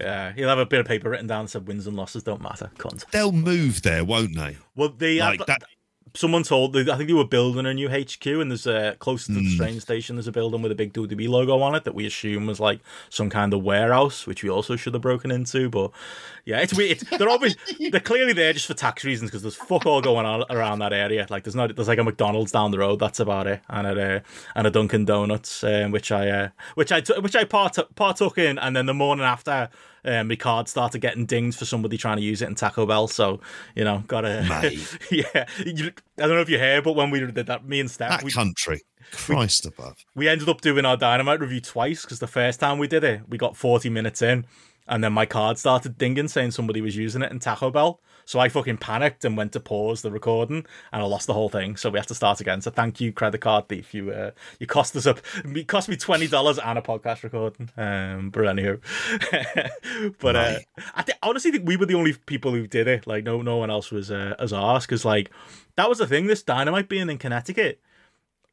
yeah, 0.00 0.32
he'll 0.34 0.48
have 0.48 0.58
a 0.58 0.66
bit 0.66 0.80
of 0.80 0.86
paper 0.86 1.10
written 1.10 1.26
down 1.26 1.48
said 1.48 1.66
wins 1.66 1.86
and 1.86 1.96
losses 1.96 2.22
don't 2.22 2.40
matter. 2.40 2.70
Cunt. 2.78 3.04
they'll 3.10 3.32
move 3.32 3.82
there, 3.82 4.04
won't 4.04 4.34
they? 4.36 4.56
Well, 4.76 4.90
they 4.96 5.18
Like 5.20 5.44
that. 5.46 5.62
Someone 6.18 6.42
told 6.42 6.76
I 6.76 6.96
think 6.96 7.06
they 7.06 7.12
were 7.12 7.24
building 7.24 7.64
a 7.64 7.72
new 7.72 7.88
HQ, 7.88 8.26
and 8.26 8.50
there's 8.50 8.66
a 8.66 8.96
closer 8.98 9.32
to 9.32 9.40
the 9.40 9.56
train 9.56 9.78
station. 9.78 10.16
There's 10.16 10.26
a 10.26 10.32
building 10.32 10.62
with 10.62 10.72
a 10.72 10.74
big 10.74 10.92
WWE 10.92 11.28
logo 11.28 11.60
on 11.60 11.76
it 11.76 11.84
that 11.84 11.94
we 11.94 12.06
assume 12.06 12.46
was 12.46 12.58
like 12.58 12.80
some 13.08 13.30
kind 13.30 13.54
of 13.54 13.62
warehouse, 13.62 14.26
which 14.26 14.42
we 14.42 14.50
also 14.50 14.74
should 14.74 14.94
have 14.94 15.02
broken 15.02 15.30
into. 15.30 15.70
But 15.70 15.92
yeah, 16.44 16.58
it's 16.58 16.74
weird. 16.74 16.90
It's, 16.90 17.08
they're 17.16 17.28
obviously 17.28 17.90
they're 17.90 18.00
clearly 18.00 18.32
there 18.32 18.52
just 18.52 18.66
for 18.66 18.74
tax 18.74 19.04
reasons 19.04 19.30
because 19.30 19.42
there's 19.42 19.54
fuck 19.54 19.86
all 19.86 20.02
going 20.02 20.26
on 20.26 20.44
around 20.50 20.80
that 20.80 20.92
area. 20.92 21.24
Like 21.30 21.44
there's 21.44 21.54
not 21.54 21.76
there's 21.76 21.88
like 21.88 22.00
a 22.00 22.04
McDonald's 22.04 22.50
down 22.50 22.72
the 22.72 22.80
road. 22.80 22.98
That's 22.98 23.20
about 23.20 23.46
it, 23.46 23.60
and 23.68 23.86
a 23.86 24.16
uh, 24.16 24.20
and 24.56 24.66
a 24.66 24.70
Dunkin' 24.70 25.04
Donuts, 25.04 25.62
um, 25.62 25.92
which 25.92 26.10
I 26.10 26.28
uh, 26.28 26.48
which 26.74 26.90
I 26.90 27.00
t- 27.00 27.20
which 27.20 27.36
I 27.36 27.44
partook 27.44 27.94
partook 27.94 28.38
in, 28.38 28.58
and 28.58 28.74
then 28.74 28.86
the 28.86 28.94
morning 28.94 29.24
after. 29.24 29.70
Um, 30.08 30.28
my 30.28 30.36
card 30.36 30.68
started 30.68 31.00
getting 31.00 31.26
dinged 31.26 31.58
for 31.58 31.66
somebody 31.66 31.98
trying 31.98 32.16
to 32.16 32.22
use 32.22 32.40
it 32.40 32.48
in 32.48 32.54
Taco 32.54 32.86
Bell, 32.86 33.08
so 33.08 33.40
you 33.74 33.84
know, 33.84 34.02
gotta 34.06 34.42
yeah. 35.10 35.46
You, 35.66 35.92
I 36.16 36.22
don't 36.22 36.30
know 36.30 36.40
if 36.40 36.48
you 36.48 36.58
heard, 36.58 36.84
but 36.84 36.94
when 36.94 37.10
we 37.10 37.20
did 37.20 37.34
that, 37.34 37.66
me 37.68 37.80
and 37.80 37.90
Steph, 37.90 38.10
That 38.10 38.22
we, 38.22 38.30
country. 38.32 38.80
Christ 39.12 39.66
above. 39.66 39.96
we 40.14 40.28
ended 40.28 40.48
up 40.48 40.60
doing 40.60 40.84
our 40.84 40.96
dynamite 40.96 41.40
review 41.40 41.60
twice 41.60 42.02
because 42.02 42.18
the 42.20 42.26
first 42.26 42.60
time 42.60 42.78
we 42.78 42.86
did 42.88 43.04
it, 43.04 43.22
we 43.28 43.36
got 43.38 43.56
40 43.56 43.90
minutes 43.90 44.22
in, 44.22 44.46
and 44.86 45.04
then 45.04 45.12
my 45.12 45.26
card 45.26 45.58
started 45.58 45.98
dinging 45.98 46.28
saying 46.28 46.52
somebody 46.52 46.80
was 46.80 46.96
using 46.96 47.22
it 47.22 47.30
in 47.30 47.38
Taco 47.38 47.70
Bell. 47.70 48.00
So 48.28 48.38
I 48.38 48.50
fucking 48.50 48.76
panicked 48.76 49.24
and 49.24 49.38
went 49.38 49.52
to 49.52 49.60
pause 49.60 50.02
the 50.02 50.10
recording, 50.10 50.66
and 50.92 51.02
I 51.02 51.06
lost 51.06 51.26
the 51.26 51.32
whole 51.32 51.48
thing. 51.48 51.78
So 51.78 51.88
we 51.88 51.98
had 51.98 52.08
to 52.08 52.14
start 52.14 52.42
again. 52.42 52.60
So 52.60 52.70
thank 52.70 53.00
you, 53.00 53.10
credit 53.10 53.38
card 53.38 53.70
thief. 53.70 53.94
You 53.94 54.10
uh, 54.10 54.32
you 54.58 54.66
cost 54.66 54.94
us 54.96 55.06
up. 55.06 55.20
It 55.46 55.66
cost 55.66 55.88
me 55.88 55.96
twenty 55.96 56.26
dollars 56.26 56.58
and 56.58 56.78
a 56.78 56.82
podcast 56.82 57.22
recording. 57.22 57.70
Um, 57.78 58.28
but 58.28 58.42
anywho, 58.42 58.82
but 60.18 60.36
uh, 60.36 60.58
I 60.94 61.02
th- 61.04 61.16
honestly 61.22 61.52
think 61.52 61.66
we 61.66 61.78
were 61.78 61.86
the 61.86 61.94
only 61.94 62.12
people 62.12 62.50
who 62.50 62.66
did 62.66 62.86
it. 62.86 63.06
Like 63.06 63.24
no 63.24 63.40
no 63.40 63.56
one 63.56 63.70
else 63.70 63.90
was 63.90 64.10
uh, 64.10 64.34
as 64.38 64.52
ours 64.52 64.84
because 64.84 65.06
like 65.06 65.30
that 65.76 65.88
was 65.88 65.96
the 65.96 66.06
thing. 66.06 66.26
This 66.26 66.42
dynamite 66.42 66.90
being 66.90 67.08
in 67.08 67.16
Connecticut 67.16 67.80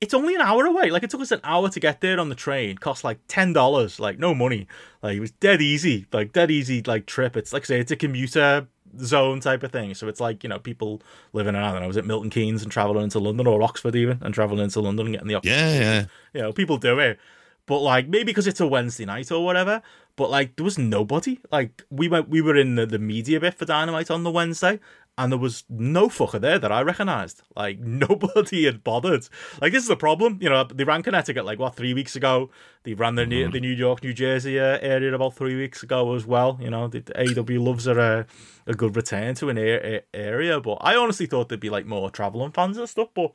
it's 0.01 0.13
only 0.13 0.35
an 0.35 0.41
hour 0.41 0.65
away. 0.65 0.91
Like 0.91 1.03
it 1.03 1.09
took 1.09 1.21
us 1.21 1.31
an 1.31 1.39
hour 1.43 1.69
to 1.69 1.79
get 1.79 1.99
there 2.01 2.19
on 2.19 2.29
the 2.29 2.35
train. 2.35 2.77
Cost 2.77 3.03
like 3.03 3.19
ten 3.27 3.51
dollars. 3.51 3.99
Like 3.99 4.19
no 4.19 4.33
money. 4.33 4.67
Like 5.01 5.17
it 5.17 5.21
was 5.21 5.31
dead 5.31 5.61
easy. 5.61 6.05
Like 6.13 6.31
dead 6.31 6.51
easy. 6.51 6.81
Like 6.81 7.05
trip. 7.05 7.35
It's 7.35 7.51
like 7.51 7.63
I 7.63 7.65
say, 7.65 7.79
it's 7.79 7.91
a 7.91 7.95
commuter 7.95 8.67
zone 8.99 9.39
type 9.39 9.63
of 9.63 9.71
thing. 9.71 9.93
So 9.93 10.07
it's 10.07 10.19
like 10.19 10.43
you 10.43 10.49
know 10.49 10.59
people 10.59 11.01
living 11.33 11.55
in 11.55 11.61
I 11.61 11.71
don't 11.71 11.81
know, 11.81 11.87
was 11.87 11.97
it 11.97 12.05
Milton 12.05 12.29
Keynes 12.29 12.63
and 12.63 12.71
traveling 12.71 13.03
into 13.03 13.19
London 13.19 13.47
or 13.47 13.61
Oxford 13.61 13.95
even 13.95 14.19
and 14.21 14.33
traveling 14.33 14.63
into 14.63 14.79
London 14.81 15.07
and 15.07 15.15
getting 15.15 15.27
the 15.27 15.39
Yeah, 15.43 15.73
yeah. 15.73 16.05
you 16.33 16.41
know 16.41 16.53
people 16.53 16.77
do 16.77 16.99
it. 16.99 17.19
But 17.65 17.79
like 17.79 18.07
maybe 18.07 18.25
because 18.25 18.47
it's 18.47 18.59
a 18.59 18.67
Wednesday 18.67 19.05
night 19.05 19.31
or 19.31 19.43
whatever. 19.43 19.81
But 20.15 20.29
like 20.29 20.55
there 20.55 20.63
was 20.63 20.77
nobody. 20.77 21.39
Like 21.51 21.83
we 21.89 22.07
went, 22.07 22.29
we 22.29 22.41
were 22.41 22.55
in 22.55 22.75
the, 22.75 22.85
the 22.85 22.99
media 22.99 23.39
bit 23.39 23.55
for 23.55 23.65
Dynamite 23.65 24.09
on 24.11 24.23
the 24.23 24.31
Wednesday, 24.31 24.79
and 25.17 25.31
there 25.31 25.39
was 25.39 25.63
no 25.69 26.09
fucker 26.09 26.41
there 26.41 26.59
that 26.59 26.71
I 26.71 26.81
recognised. 26.81 27.41
Like 27.55 27.79
nobody 28.05 28.65
had 28.65 28.83
bothered. 28.83 29.27
Like 29.61 29.71
this 29.71 29.83
is 29.83 29.89
the 29.89 29.95
problem. 29.95 30.39
You 30.41 30.49
know, 30.49 30.63
they 30.65 30.83
ran 30.83 31.03
Connecticut 31.03 31.45
like 31.45 31.59
what 31.59 31.75
three 31.75 31.93
weeks 31.93 32.15
ago. 32.15 32.49
They 32.83 32.93
ran 32.93 33.15
the 33.15 33.25
New 33.25 33.49
the 33.49 33.59
New 33.59 33.71
York, 33.73 34.03
New 34.03 34.13
Jersey 34.13 34.59
uh, 34.59 34.77
area 34.81 35.13
about 35.13 35.35
three 35.35 35.55
weeks 35.55 35.81
ago 35.83 36.13
as 36.15 36.25
well. 36.25 36.57
You 36.61 36.69
know, 36.69 36.87
the, 36.87 37.01
AW 37.17 37.59
loves 37.61 37.87
are 37.87 37.99
a, 37.99 38.25
a 38.67 38.73
good 38.73 38.95
return 38.95 39.35
to 39.35 39.49
an 39.49 39.57
a- 39.57 39.95
a- 39.97 40.01
area. 40.13 40.59
But 40.59 40.77
I 40.81 40.95
honestly 40.95 41.25
thought 41.25 41.49
there'd 41.49 41.59
be 41.59 41.69
like 41.69 41.85
more 41.85 42.09
traveling 42.09 42.51
fans 42.51 42.77
and 42.77 42.87
stuff. 42.89 43.09
But 43.13 43.31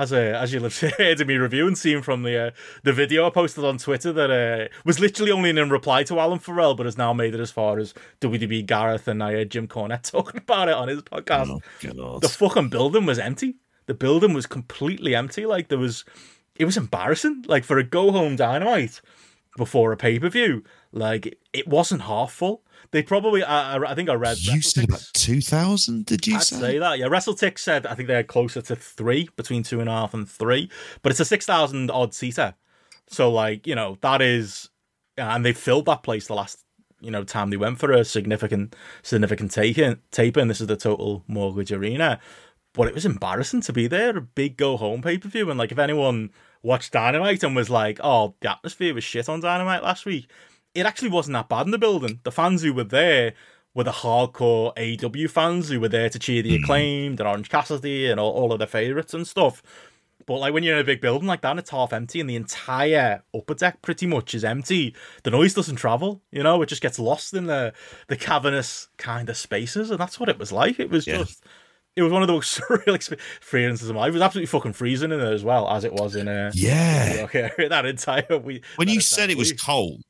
as 0.00 0.12
a 0.12 0.34
as 0.36 0.52
you'll 0.52 0.62
have 0.62 0.78
heard 0.98 1.26
me 1.26 1.36
review 1.36 1.66
and 1.66 1.76
seen 1.76 2.00
from 2.00 2.22
the 2.22 2.46
uh, 2.46 2.50
the 2.82 2.92
video 2.92 3.26
I 3.26 3.30
posted 3.30 3.64
on 3.64 3.76
Twitter 3.76 4.12
that 4.12 4.30
uh, 4.30 4.68
was 4.84 4.98
literally 4.98 5.30
only 5.30 5.50
in 5.50 5.70
reply 5.70 6.02
to 6.04 6.18
Alan 6.18 6.38
Farrell, 6.38 6.74
but 6.74 6.86
has 6.86 6.96
now 6.96 7.12
made 7.12 7.34
it 7.34 7.40
as 7.40 7.50
far 7.50 7.78
as 7.78 7.92
WDB 8.20 8.64
Gareth 8.64 9.06
and 9.06 9.22
I 9.22 9.32
heard 9.32 9.50
Jim 9.50 9.68
Cornette 9.68 10.02
talking 10.10 10.38
about 10.38 10.68
it 10.68 10.74
on 10.74 10.88
his 10.88 11.02
podcast. 11.02 11.50
Oh, 11.50 11.60
The 12.18 12.28
fucking 12.28 12.70
building 12.70 13.04
was 13.04 13.18
empty. 13.18 13.56
The 13.86 13.94
building 13.94 14.32
was 14.32 14.46
completely 14.46 15.14
empty. 15.14 15.44
Like 15.44 15.68
there 15.68 15.78
was, 15.78 16.04
it 16.54 16.64
was 16.64 16.76
embarrassing. 16.76 17.44
Like 17.46 17.64
for 17.64 17.76
a 17.78 17.84
go 17.84 18.10
home 18.12 18.36
dynamite 18.36 19.00
before 19.56 19.92
a 19.92 19.96
pay 19.96 20.18
per 20.18 20.30
view, 20.30 20.64
like 20.92 21.38
it 21.52 21.68
wasn't 21.68 22.02
half 22.02 22.32
full. 22.32 22.62
They 22.92 23.02
probably, 23.02 23.42
I, 23.44 23.76
I- 23.76 23.90
I 23.92 23.94
think 23.94 24.08
I 24.08 24.14
read. 24.14 24.38
you 24.38 24.60
said 24.62 24.84
about 24.84 25.08
2,000, 25.14 26.06
did 26.06 26.26
you 26.26 26.36
I'd 26.36 26.42
say? 26.42 26.56
say 26.58 26.78
that. 26.78 26.98
Yeah, 26.98 27.06
WrestleTix 27.06 27.58
said 27.60 27.86
I 27.86 27.94
think 27.94 28.08
they're 28.08 28.24
closer 28.24 28.60
to 28.62 28.74
three, 28.76 29.28
between 29.36 29.62
two 29.62 29.80
and 29.80 29.88
a 29.88 29.92
half 29.92 30.12
and 30.14 30.28
three, 30.28 30.70
but 31.02 31.10
it's 31.12 31.20
a 31.20 31.24
six 31.24 31.46
thousand 31.46 31.90
odd 31.90 32.14
seater. 32.14 32.54
So 33.08 33.30
like 33.30 33.66
you 33.66 33.74
know 33.74 33.96
that 34.00 34.20
is, 34.22 34.70
uh, 35.18 35.22
and 35.22 35.44
they 35.44 35.52
filled 35.52 35.86
that 35.86 36.02
place 36.02 36.26
the 36.26 36.34
last 36.34 36.64
you 37.00 37.10
know 37.10 37.24
time 37.24 37.50
they 37.50 37.56
went 37.56 37.78
for 37.78 37.92
a 37.92 38.04
significant 38.04 38.74
significant 39.02 39.52
taking 39.52 39.98
taping. 40.10 40.48
This 40.48 40.60
is 40.60 40.66
the 40.66 40.76
total 40.76 41.22
mortgage 41.28 41.72
arena, 41.72 42.18
but 42.72 42.88
it 42.88 42.94
was 42.94 43.06
embarrassing 43.06 43.60
to 43.62 43.72
be 43.72 43.86
there. 43.86 44.16
A 44.16 44.20
big 44.20 44.56
go 44.56 44.76
home 44.76 45.00
pay 45.02 45.16
per 45.18 45.28
view, 45.28 45.48
and 45.48 45.58
like 45.58 45.70
if 45.72 45.78
anyone 45.78 46.30
watched 46.62 46.92
Dynamite 46.92 47.42
and 47.44 47.54
was 47.56 47.70
like, 47.70 47.98
"Oh, 48.02 48.34
the 48.40 48.50
atmosphere 48.52 48.94
was 48.94 49.04
shit 49.04 49.28
on 49.28 49.40
Dynamite 49.40 49.82
last 49.82 50.04
week," 50.06 50.28
it 50.74 50.86
actually 50.86 51.10
wasn't 51.10 51.34
that 51.34 51.48
bad 51.48 51.66
in 51.66 51.70
the 51.72 51.78
building. 51.78 52.20
The 52.22 52.32
fans 52.32 52.62
who 52.62 52.72
were 52.72 52.84
there 52.84 53.34
were 53.74 53.84
the 53.84 53.90
hardcore 53.92 54.74
AEW 54.76 55.30
fans 55.30 55.68
who 55.68 55.78
were 55.80 55.88
there 55.88 56.08
to 56.10 56.18
cheer 56.18 56.42
the 56.42 56.56
acclaimed 56.56 57.20
and 57.20 57.28
Orange 57.28 57.48
Cassidy 57.48 58.10
and 58.10 58.18
all, 58.18 58.32
all 58.32 58.52
of 58.52 58.58
their 58.58 58.66
favourites 58.68 59.14
and 59.14 59.26
stuff. 59.26 59.62
But 60.26 60.38
like 60.38 60.52
when 60.54 60.62
you're 60.62 60.74
in 60.76 60.80
a 60.80 60.84
big 60.84 61.00
building 61.00 61.26
like 61.26 61.40
that, 61.40 61.50
and 61.52 61.58
it's 61.60 61.70
half 61.70 61.92
empty, 61.92 62.20
and 62.20 62.28
the 62.30 62.36
entire 62.36 63.22
upper 63.34 63.54
deck 63.54 63.82
pretty 63.82 64.06
much 64.06 64.34
is 64.34 64.44
empty. 64.44 64.94
The 65.24 65.30
noise 65.30 65.54
doesn't 65.54 65.76
travel, 65.76 66.20
you 66.30 66.42
know. 66.42 66.62
It 66.62 66.66
just 66.66 66.82
gets 66.82 66.98
lost 66.98 67.34
in 67.34 67.46
the 67.46 67.72
the 68.06 68.16
cavernous 68.16 68.88
kind 68.96 69.28
of 69.28 69.36
spaces, 69.36 69.90
and 69.90 69.98
that's 69.98 70.20
what 70.20 70.28
it 70.28 70.38
was 70.38 70.52
like. 70.52 70.78
It 70.78 70.90
was 70.90 71.06
Yeah. 71.06 71.18
just, 71.18 71.44
it 71.96 72.02
was 72.02 72.12
one 72.12 72.22
of 72.22 72.28
the 72.28 72.34
most 72.34 72.60
surreal 72.60 72.94
experiences 72.94 73.88
of 73.88 73.94
my 73.96 74.02
life. 74.02 74.10
It 74.10 74.12
was 74.14 74.22
absolutely 74.22 74.46
fucking 74.46 74.74
freezing 74.74 75.10
in 75.10 75.18
there 75.18 75.32
as 75.32 75.42
well 75.42 75.68
as 75.68 75.84
it 75.84 75.92
was 75.92 76.14
in 76.14 76.28
uh, 76.28 76.52
Yeah. 76.54 77.22
okay, 77.24 77.50
that 77.68 77.86
entire 77.86 78.38
week. 78.38 78.64
when 78.76 78.88
you 78.88 79.00
said 79.00 79.30
it 79.30 79.38
was 79.38 79.52
cold, 79.52 80.02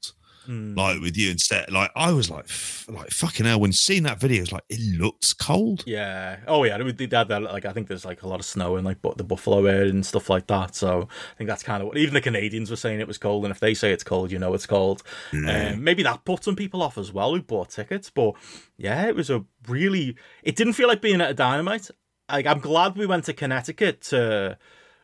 Hmm. 0.51 0.75
like 0.75 1.01
with 1.01 1.17
you 1.17 1.31
and 1.31 1.41
Seth, 1.41 1.71
like 1.71 1.93
I 1.95 2.11
was 2.11 2.29
like, 2.29 2.47
f- 2.47 2.87
like 2.89 3.11
fucking 3.11 3.47
hell. 3.47 3.61
When 3.61 3.71
seeing 3.71 4.03
that 4.03 4.19
video, 4.19 4.43
it's 4.43 4.51
like 4.51 4.65
it 4.69 4.81
looks 4.99 5.33
cold. 5.33 5.85
Yeah. 5.87 6.39
Oh 6.49 6.65
yeah. 6.65 6.77
They 6.77 6.91
did 6.91 7.11
that. 7.11 7.29
Like 7.29 7.65
I 7.65 7.73
think 7.73 7.87
there's 7.87 8.05
like 8.05 8.23
a 8.25 8.27
lot 8.27 8.41
of 8.41 8.45
snow 8.45 8.77
in 8.77 8.85
like 8.85 9.01
bu- 9.01 9.15
the 9.15 9.23
Buffalo 9.23 9.65
area 9.65 9.89
and 9.91 10.05
stuff 10.05 10.29
like 10.29 10.49
that. 10.49 10.75
So 10.75 11.03
I 11.03 11.37
think 11.39 11.47
that's 11.47 11.63
kind 11.63 11.83
of 11.83 11.87
what 11.87 11.99
even 11.99 12.15
the 12.15 12.21
Canadians 12.21 12.69
were 12.69 12.77
saying 12.77 12.99
it 12.99 13.07
was 13.07 13.17
cold. 13.17 13.45
And 13.45 13.53
if 13.53 13.61
they 13.61 13.75
say 13.75 13.93
it's 13.93 14.03
cold, 14.03 14.33
you 14.33 14.41
know 14.41 14.53
it's 14.55 14.67
cold. 14.67 15.05
Um, 15.33 15.85
maybe 15.85 16.03
that 16.03 16.25
put 16.25 16.43
some 16.43 16.57
people 16.57 16.83
off 16.83 16.99
as 16.99 17.13
well 17.13 17.33
who 17.33 17.43
bought 17.43 17.71
tickets. 17.71 18.11
But 18.11 18.33
yeah, 18.77 19.07
it 19.07 19.15
was 19.15 19.31
a 19.31 19.45
really. 19.69 20.17
It 20.43 20.57
didn't 20.57 20.73
feel 20.73 20.89
like 20.89 21.01
being 21.01 21.21
at 21.21 21.31
a 21.31 21.35
Dynamite. 21.35 21.91
Like 22.29 22.47
I'm 22.47 22.59
glad 22.59 22.97
we 22.97 23.07
went 23.07 23.27
to 23.27 23.33
Connecticut 23.33 24.01
to, 24.03 24.59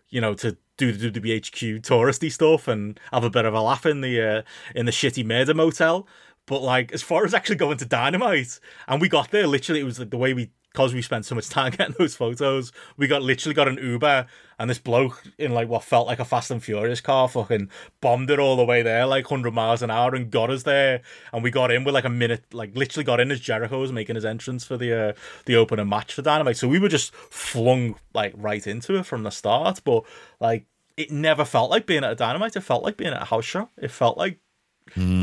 you 0.08 0.20
know, 0.20 0.34
to 0.34 0.56
do 0.76 0.92
the 0.92 1.10
WHQ 1.10 1.80
touristy 1.82 2.30
stuff 2.30 2.68
and 2.68 2.98
have 3.12 3.24
a 3.24 3.30
bit 3.30 3.44
of 3.44 3.54
a 3.54 3.60
laugh 3.60 3.86
in 3.86 4.00
the 4.00 4.20
uh, 4.20 4.42
in 4.74 4.86
the 4.86 4.92
shitty 4.92 5.24
murder 5.24 5.54
motel. 5.54 6.06
But 6.46 6.62
like, 6.62 6.92
as 6.92 7.02
far 7.02 7.24
as 7.24 7.34
actually 7.34 7.56
going 7.56 7.78
to 7.78 7.84
Dynamite, 7.84 8.60
and 8.86 9.00
we 9.00 9.08
got 9.08 9.30
there 9.30 9.46
literally, 9.46 9.80
it 9.80 9.84
was 9.84 9.98
like 9.98 10.10
the 10.10 10.16
way 10.16 10.32
we 10.32 10.50
because 10.76 10.92
we 10.92 11.00
spent 11.00 11.24
so 11.24 11.34
much 11.34 11.48
time 11.48 11.70
getting 11.76 11.94
those 11.98 12.14
photos. 12.14 12.70
We 12.98 13.06
got 13.06 13.22
literally 13.22 13.54
got 13.54 13.66
an 13.66 13.78
Uber, 13.78 14.26
and 14.58 14.68
this 14.68 14.78
bloke 14.78 15.22
in 15.38 15.54
like 15.54 15.68
what 15.68 15.82
felt 15.82 16.06
like 16.06 16.20
a 16.20 16.24
Fast 16.24 16.50
and 16.50 16.62
Furious 16.62 17.00
car 17.00 17.28
fucking 17.28 17.70
bombed 18.02 18.28
it 18.28 18.38
all 18.38 18.56
the 18.56 18.64
way 18.64 18.82
there, 18.82 19.06
like 19.06 19.26
hundred 19.26 19.54
miles 19.54 19.80
an 19.80 19.90
hour, 19.90 20.14
and 20.14 20.30
got 20.30 20.50
us 20.50 20.64
there. 20.64 21.00
And 21.32 21.42
we 21.42 21.50
got 21.50 21.70
in 21.70 21.82
with 21.82 21.94
like 21.94 22.04
a 22.04 22.10
minute, 22.10 22.44
like 22.52 22.76
literally 22.76 23.04
got 23.04 23.20
in 23.20 23.30
as 23.30 23.40
Jericho 23.40 23.80
was 23.80 23.90
making 23.90 24.16
his 24.16 24.26
entrance 24.26 24.64
for 24.64 24.76
the 24.76 24.92
uh, 24.92 25.12
the 25.46 25.56
opening 25.56 25.88
match 25.88 26.12
for 26.12 26.20
Dynamite. 26.20 26.58
So 26.58 26.68
we 26.68 26.78
were 26.78 26.90
just 26.90 27.14
flung 27.14 27.96
like 28.12 28.34
right 28.36 28.64
into 28.66 28.96
it 28.96 29.06
from 29.06 29.22
the 29.22 29.30
start. 29.30 29.80
But 29.82 30.04
like, 30.40 30.66
it 30.98 31.10
never 31.10 31.46
felt 31.46 31.70
like 31.70 31.86
being 31.86 32.04
at 32.04 32.12
a 32.12 32.16
Dynamite. 32.16 32.54
It 32.54 32.60
felt 32.60 32.84
like 32.84 32.98
being 32.98 33.14
at 33.14 33.22
a 33.22 33.26
house 33.26 33.46
show. 33.46 33.70
It 33.78 33.90
felt 33.90 34.18
like 34.18 34.40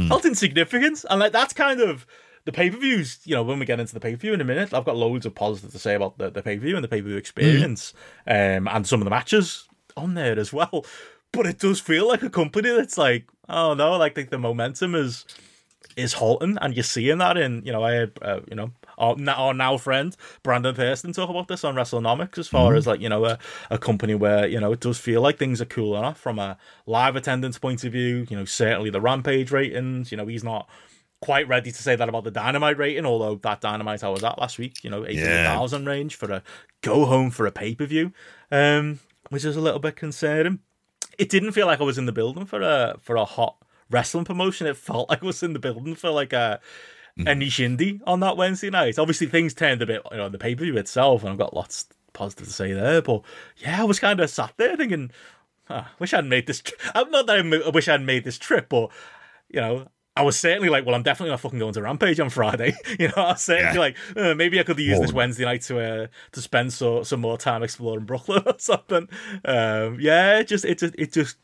felt 0.07 0.25
insignificant. 0.25 1.05
And 1.07 1.19
like 1.19 1.31
that's 1.31 1.53
kind 1.53 1.79
of 1.79 2.07
the 2.45 2.51
pay 2.51 2.69
per 2.69 2.77
views, 2.77 3.19
you 3.25 3.35
know, 3.35 3.43
when 3.43 3.59
we 3.59 3.65
get 3.65 3.79
into 3.79 3.93
the 3.93 3.99
pay 3.99 4.11
per 4.11 4.17
view 4.17 4.33
in 4.33 4.41
a 4.41 4.45
minute, 4.45 4.73
I've 4.73 4.85
got 4.85 4.97
loads 4.97 5.25
of 5.25 5.35
positive 5.35 5.71
to 5.71 5.79
say 5.79 5.95
about 5.95 6.17
the, 6.17 6.29
the 6.29 6.43
pay 6.43 6.57
per 6.57 6.63
view 6.63 6.75
and 6.75 6.83
the 6.83 6.89
pay 6.89 7.01
per 7.01 7.07
view 7.07 7.17
experience, 7.17 7.93
um, 8.27 8.67
and 8.67 8.87
some 8.87 8.99
of 9.01 9.05
the 9.05 9.11
matches 9.11 9.67
on 9.95 10.13
there 10.13 10.37
as 10.37 10.51
well. 10.51 10.85
But 11.31 11.45
it 11.45 11.59
does 11.59 11.79
feel 11.79 12.07
like 12.07 12.21
a 12.21 12.29
company 12.29 12.69
that's 12.69 12.97
like, 12.97 13.27
oh 13.49 13.73
no, 13.73 13.97
like 13.97 14.15
the, 14.15 14.23
the 14.23 14.37
momentum 14.37 14.95
is 14.95 15.25
is 15.95 16.13
halting, 16.13 16.57
and 16.61 16.75
you're 16.75 16.83
seeing 16.83 17.19
that 17.19 17.37
in, 17.37 17.61
you 17.65 17.71
know, 17.71 17.83
I 17.83 18.03
uh, 18.21 18.41
you 18.49 18.55
know, 18.55 18.71
our, 18.97 19.15
our 19.29 19.53
now 19.53 19.77
friend 19.77 20.15
Brandon 20.41 20.73
Thurston 20.75 21.13
talk 21.13 21.29
about 21.29 21.47
this 21.47 21.63
on 21.63 21.75
WrestleNomics 21.75 22.37
as 22.37 22.47
far 22.47 22.75
as 22.75 22.87
like, 22.87 22.99
you 22.99 23.09
know, 23.09 23.25
a, 23.25 23.37
a 23.69 23.77
company 23.77 24.15
where, 24.15 24.47
you 24.47 24.59
know, 24.59 24.71
it 24.71 24.79
does 24.79 24.97
feel 24.97 25.21
like 25.21 25.37
things 25.37 25.61
are 25.61 25.65
cooling 25.65 26.03
off 26.03 26.19
from 26.19 26.39
a 26.39 26.57
live 26.85 27.15
attendance 27.15 27.59
point 27.59 27.83
of 27.83 27.91
view, 27.91 28.25
you 28.29 28.37
know, 28.37 28.45
certainly 28.45 28.89
the 28.89 29.01
Rampage 29.01 29.51
ratings, 29.51 30.11
you 30.11 30.17
know, 30.17 30.25
he's 30.27 30.43
not 30.43 30.67
quite 31.23 31.47
ready 31.47 31.71
to 31.71 31.81
say 31.83 31.95
that 31.95 32.09
about 32.09 32.23
the 32.25 32.31
Dynamite 32.31 32.77
rating, 32.77 33.05
although 33.05 33.35
that 33.35 33.61
Dynamite 33.61 34.03
I 34.03 34.09
was 34.09 34.23
at 34.23 34.39
last 34.39 34.57
week, 34.59 34.83
you 34.83 34.89
know, 34.89 35.05
800,000 35.05 35.85
range 35.85 36.15
for 36.15 36.31
a 36.31 36.43
go 36.81 37.05
home 37.05 37.31
for 37.31 37.45
a 37.45 37.51
pay 37.51 37.75
per 37.75 37.85
view, 37.85 38.11
um, 38.51 38.99
which 39.29 39.45
is 39.45 39.55
a 39.55 39.61
little 39.61 39.79
bit 39.79 39.95
concerning. 39.95 40.59
It 41.17 41.29
didn't 41.29 41.51
feel 41.53 41.67
like 41.67 41.79
I 41.79 41.83
was 41.83 41.97
in 41.97 42.05
the 42.07 42.11
building 42.11 42.45
for 42.45 42.61
a 42.61 42.97
for 43.01 43.15
a 43.15 43.25
hot 43.25 43.55
wrestling 43.89 44.25
promotion. 44.25 44.67
It 44.67 44.75
felt 44.77 45.09
like 45.09 45.23
I 45.23 45.25
was 45.25 45.41
in 45.43 45.53
the 45.53 45.59
building 45.59 45.95
for 45.95 46.09
like 46.09 46.33
a 46.33 46.59
a 47.27 47.35
niche 47.35 47.59
indie 47.59 48.01
on 48.07 48.19
that 48.21 48.37
Wednesday 48.37 48.71
night. 48.71 48.97
Obviously, 48.97 49.27
things 49.27 49.53
turned 49.53 49.81
a 49.83 49.85
bit, 49.85 50.01
you 50.11 50.17
know, 50.17 50.29
the 50.29 50.39
pay 50.39 50.55
per 50.55 50.63
view 50.63 50.75
itself, 50.77 51.21
and 51.21 51.31
I've 51.31 51.37
got 51.37 51.53
lots 51.55 51.85
positive 52.11 52.47
to 52.47 52.53
say 52.53 52.73
there. 52.73 53.01
But 53.01 53.21
yeah, 53.57 53.81
I 53.81 53.85
was 53.85 53.99
kind 53.99 54.19
of 54.19 54.29
sat 54.31 54.53
there 54.57 54.75
thinking, 54.75 55.11
"Huh, 55.65 55.83
wish 55.99 56.13
I'd 56.13 56.25
made 56.25 56.47
this. 56.47 56.61
Tri- 56.61 56.77
I'm 56.95 57.11
not 57.11 57.27
that 57.27 57.35
I 57.37 57.39
m- 57.39 57.63
I 57.65 57.69
wish 57.69 57.87
I'd 57.87 58.01
made 58.01 58.23
this 58.23 58.39
trip, 58.39 58.67
but 58.67 58.89
you 59.49 59.61
know, 59.61 59.87
I 60.15 60.21
was 60.21 60.39
certainly 60.39 60.69
like, 60.69 60.85
well, 60.85 60.93
I'm 60.93 61.01
definitely 61.01 61.31
not 61.31 61.39
fucking 61.39 61.57
going 61.57 61.73
to 61.73 61.81
Rampage 61.81 62.19
on 62.19 62.29
Friday. 62.29 62.73
you 62.99 63.07
know, 63.07 63.13
I 63.17 63.31
was 63.31 63.41
certainly 63.41 63.73
Yeah. 63.73 63.79
like, 63.79 63.97
uh, 64.15 64.35
maybe 64.35 64.59
I 64.59 64.63
could 64.63 64.77
use 64.77 64.99
this 64.99 65.11
Wednesday 65.11 65.43
night 65.45 65.63
to 65.63 65.79
uh, 65.79 66.07
to 66.33 66.41
spend 66.41 66.71
so 66.71 67.01
some 67.03 67.19
more 67.21 67.37
time 67.37 67.63
exploring 67.63 68.05
Brooklyn 68.05 68.43
or 68.45 68.53
something. 68.59 69.09
Um, 69.43 69.97
yeah, 69.99 70.39
it 70.39 70.47
just 70.47 70.65
it 70.65 70.77
just 70.79 70.93
it 70.97 71.11
just 71.13 71.37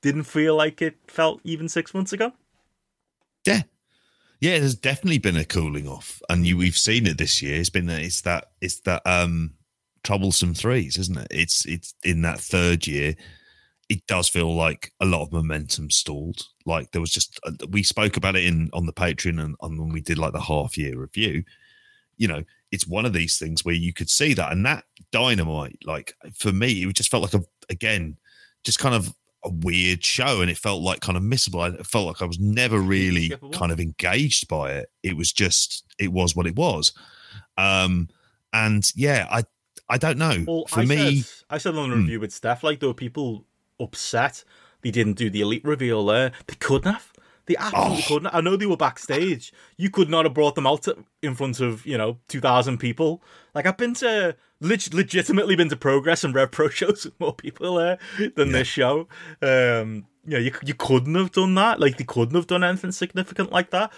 didn't 0.00 0.24
feel 0.24 0.56
like 0.56 0.80
it 0.80 0.96
felt 1.08 1.40
even 1.44 1.68
six 1.68 1.92
months 1.92 2.12
ago. 2.12 2.32
Yeah. 3.46 3.62
Yeah, 4.40 4.58
there's 4.58 4.74
definitely 4.74 5.18
been 5.18 5.36
a 5.36 5.44
cooling 5.44 5.88
off, 5.88 6.20
and 6.28 6.46
you 6.46 6.56
we've 6.56 6.76
seen 6.76 7.06
it 7.06 7.16
this 7.18 7.40
year. 7.42 7.58
It's 7.60 7.70
been 7.70 7.88
it's 7.88 8.20
that 8.22 8.50
it's 8.60 8.80
that 8.80 9.02
um 9.06 9.54
troublesome 10.04 10.54
threes, 10.54 10.98
isn't 10.98 11.16
it? 11.18 11.26
It's 11.30 11.64
it's 11.66 11.94
in 12.04 12.22
that 12.22 12.38
third 12.40 12.86
year. 12.86 13.14
It 13.88 14.06
does 14.06 14.28
feel 14.28 14.52
like 14.54 14.92
a 15.00 15.06
lot 15.06 15.22
of 15.22 15.32
momentum 15.32 15.90
stalled. 15.90 16.42
Like 16.64 16.90
there 16.90 17.00
was 17.00 17.12
just 17.12 17.38
uh, 17.44 17.52
we 17.70 17.82
spoke 17.82 18.16
about 18.16 18.36
it 18.36 18.44
in 18.44 18.68
on 18.72 18.86
the 18.86 18.92
Patreon 18.92 19.40
and, 19.42 19.54
and 19.60 19.78
when 19.78 19.90
we 19.90 20.00
did 20.00 20.18
like 20.18 20.32
the 20.32 20.40
half 20.40 20.76
year 20.76 20.98
review. 20.98 21.44
You 22.16 22.28
know, 22.28 22.42
it's 22.72 22.86
one 22.86 23.04
of 23.04 23.12
these 23.12 23.38
things 23.38 23.64
where 23.64 23.74
you 23.74 23.92
could 23.92 24.08
see 24.10 24.32
that, 24.34 24.50
and 24.50 24.64
that 24.66 24.84
dynamite, 25.12 25.78
like 25.84 26.14
for 26.34 26.50
me, 26.52 26.84
it 26.84 26.94
just 26.96 27.10
felt 27.10 27.22
like 27.22 27.34
a 27.34 27.44
again, 27.70 28.16
just 28.64 28.78
kind 28.78 28.94
of 28.94 29.14
a 29.44 29.50
weird 29.50 30.04
show 30.04 30.40
and 30.40 30.50
it 30.50 30.56
felt 30.56 30.82
like 30.82 31.00
kind 31.00 31.16
of 31.16 31.22
missable. 31.22 31.60
I 31.62 31.82
felt 31.84 32.06
like 32.06 32.22
I 32.22 32.24
was 32.24 32.40
never 32.40 32.80
really 32.80 33.32
kind 33.52 33.70
of 33.70 33.78
engaged 33.78 34.48
by 34.48 34.72
it. 34.72 34.90
It 35.04 35.16
was 35.16 35.32
just 35.32 35.84
it 35.98 36.10
was 36.10 36.34
what 36.34 36.46
it 36.48 36.56
was. 36.56 36.92
Um 37.56 38.08
and 38.52 38.90
yeah, 38.96 39.28
I 39.30 39.44
I 39.88 39.98
don't 39.98 40.18
know. 40.18 40.44
Well, 40.46 40.66
For 40.66 40.80
I 40.80 40.84
me, 40.84 41.20
said, 41.20 41.44
I 41.50 41.58
said 41.58 41.76
on 41.76 41.90
the 41.90 41.96
Hmm. 41.96 42.02
review 42.02 42.20
with 42.20 42.32
Steph, 42.32 42.64
like 42.64 42.80
there 42.80 42.88
were 42.88 42.94
people 42.94 43.45
upset 43.80 44.44
they 44.82 44.90
didn't 44.90 45.14
do 45.14 45.28
the 45.30 45.40
elite 45.40 45.64
reveal 45.64 46.04
there. 46.06 46.32
They 46.46 46.54
couldn't 46.54 46.92
have. 46.92 47.12
They 47.46 47.56
absolutely 47.56 47.98
Oh. 47.98 48.08
couldn't. 48.08 48.34
I 48.34 48.40
know 48.40 48.56
they 48.56 48.66
were 48.66 48.76
backstage. 48.76 49.52
You 49.76 49.88
could 49.90 50.08
not 50.10 50.24
have 50.24 50.34
brought 50.34 50.54
them 50.56 50.66
out 50.66 50.82
to, 50.82 51.04
in 51.22 51.34
front 51.34 51.60
of 51.60 51.86
you 51.86 51.96
know 51.96 52.18
two 52.28 52.40
thousand 52.40 52.78
people. 52.78 53.22
Like 53.54 53.66
I've 53.66 53.76
been 53.76 53.94
to 53.94 54.36
leg- 54.60 54.92
legitimately 54.94 55.54
been 55.56 55.68
to 55.68 55.76
Progress 55.76 56.24
and 56.24 56.34
Rev 56.34 56.50
Pro 56.50 56.68
shows 56.70 57.04
with 57.04 57.18
more 57.20 57.34
people 57.34 57.76
there 57.76 57.98
than 58.34 58.52
this 58.52 58.66
show. 58.68 59.06
Um, 59.42 60.06
you 60.24 60.32
know, 60.32 60.38
you 60.38 60.52
you 60.64 60.74
couldn't 60.74 61.14
have 61.14 61.30
done 61.32 61.54
that. 61.54 61.78
Like 61.80 61.98
they 61.98 62.04
couldn't 62.04 62.34
have 62.34 62.48
done 62.48 62.64
anything 62.64 62.92
significant 62.92 63.52
like 63.52 63.70
that. 63.70 63.92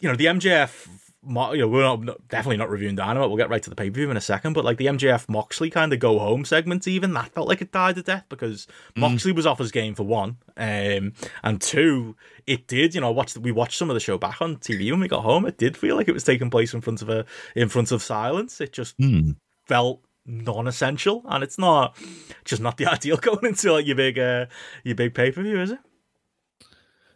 You 0.00 0.08
know, 0.08 0.16
the 0.16 0.26
MJF. 0.26 0.88
You 1.28 1.58
know, 1.58 1.68
we're 1.68 1.82
not, 1.82 2.28
definitely 2.28 2.56
not 2.58 2.70
reviewing 2.70 2.94
Dynamite. 2.94 3.28
We'll 3.28 3.36
get 3.36 3.50
right 3.50 3.62
to 3.62 3.70
the 3.70 3.74
pay 3.76 3.90
per 3.90 3.94
view 3.94 4.10
in 4.10 4.16
a 4.16 4.20
second. 4.20 4.52
But 4.52 4.64
like 4.64 4.76
the 4.76 4.86
MJF 4.86 5.28
Moxley 5.28 5.70
kind 5.70 5.92
of 5.92 5.98
go 5.98 6.18
home 6.20 6.44
segment, 6.44 6.86
even 6.86 7.12
that 7.14 7.32
felt 7.34 7.48
like 7.48 7.60
it 7.60 7.72
died 7.72 7.96
to 7.96 8.02
death 8.02 8.24
because 8.28 8.68
Moxley 8.96 9.32
was 9.32 9.44
off 9.46 9.58
his 9.58 9.72
game 9.72 9.94
for 9.96 10.04
one, 10.04 10.36
um, 10.56 11.14
and 11.42 11.60
two, 11.60 12.14
it 12.46 12.68
did. 12.68 12.94
You 12.94 13.00
know, 13.00 13.10
watched 13.10 13.36
we 13.38 13.50
watched 13.50 13.76
some 13.78 13.90
of 13.90 13.94
the 13.94 14.00
show 14.00 14.18
back 14.18 14.40
on 14.40 14.56
TV 14.56 14.90
when 14.92 15.00
we 15.00 15.08
got 15.08 15.22
home. 15.24 15.46
It 15.46 15.58
did 15.58 15.76
feel 15.76 15.96
like 15.96 16.06
it 16.08 16.12
was 16.14 16.24
taking 16.24 16.50
place 16.50 16.72
in 16.74 16.80
front 16.80 17.02
of 17.02 17.08
a 17.08 17.24
in 17.56 17.68
front 17.68 17.90
of 17.90 18.02
silence. 18.02 18.60
It 18.60 18.72
just 18.72 18.94
Hmm. 18.98 19.32
felt 19.66 20.02
non-essential, 20.26 21.22
and 21.28 21.42
it's 21.42 21.58
not 21.58 21.96
just 22.44 22.62
not 22.62 22.76
the 22.76 22.86
ideal 22.92 23.16
going 23.16 23.44
into 23.46 23.72
like 23.72 23.86
your 23.86 23.96
big 23.96 24.16
uh, 24.18 24.46
your 24.84 24.94
big 24.94 25.12
pay 25.14 25.32
per 25.32 25.42
view, 25.42 25.60
is 25.60 25.72
it? 25.72 25.78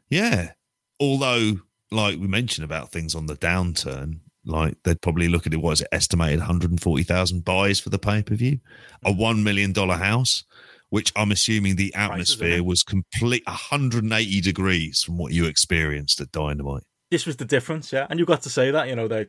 Yeah. 0.08 0.52
Although, 0.98 1.60
like 1.90 2.18
we 2.18 2.26
mentioned 2.26 2.64
about 2.64 2.92
things 2.92 3.14
on 3.14 3.26
the 3.26 3.36
downturn, 3.36 4.20
like 4.44 4.76
they'd 4.84 5.00
probably 5.00 5.28
look 5.28 5.46
at 5.46 5.52
it, 5.52 5.58
what 5.58 5.72
is 5.72 5.80
it, 5.82 5.88
estimated 5.92 6.38
140,000 6.38 7.44
buys 7.44 7.80
for 7.80 7.90
the 7.90 7.98
pay 7.98 8.22
per 8.22 8.34
view, 8.34 8.60
a 9.04 9.12
$1 9.12 9.42
million 9.42 9.74
house, 9.74 10.44
which 10.88 11.12
I'm 11.16 11.30
assuming 11.30 11.76
the 11.76 11.94
atmosphere 11.94 12.62
was 12.62 12.82
complete 12.82 13.42
180 13.46 14.40
degrees 14.40 15.02
from 15.02 15.18
what 15.18 15.32
you 15.32 15.44
experienced 15.46 16.20
at 16.20 16.32
Dynamite. 16.32 16.84
this 17.10 17.26
was 17.26 17.36
the 17.36 17.44
difference, 17.44 17.92
yeah. 17.92 18.06
And 18.08 18.18
you 18.18 18.26
got 18.26 18.42
to 18.42 18.50
say 18.50 18.70
that, 18.70 18.88
you 18.88 18.96
know, 18.96 19.08
they 19.08 19.26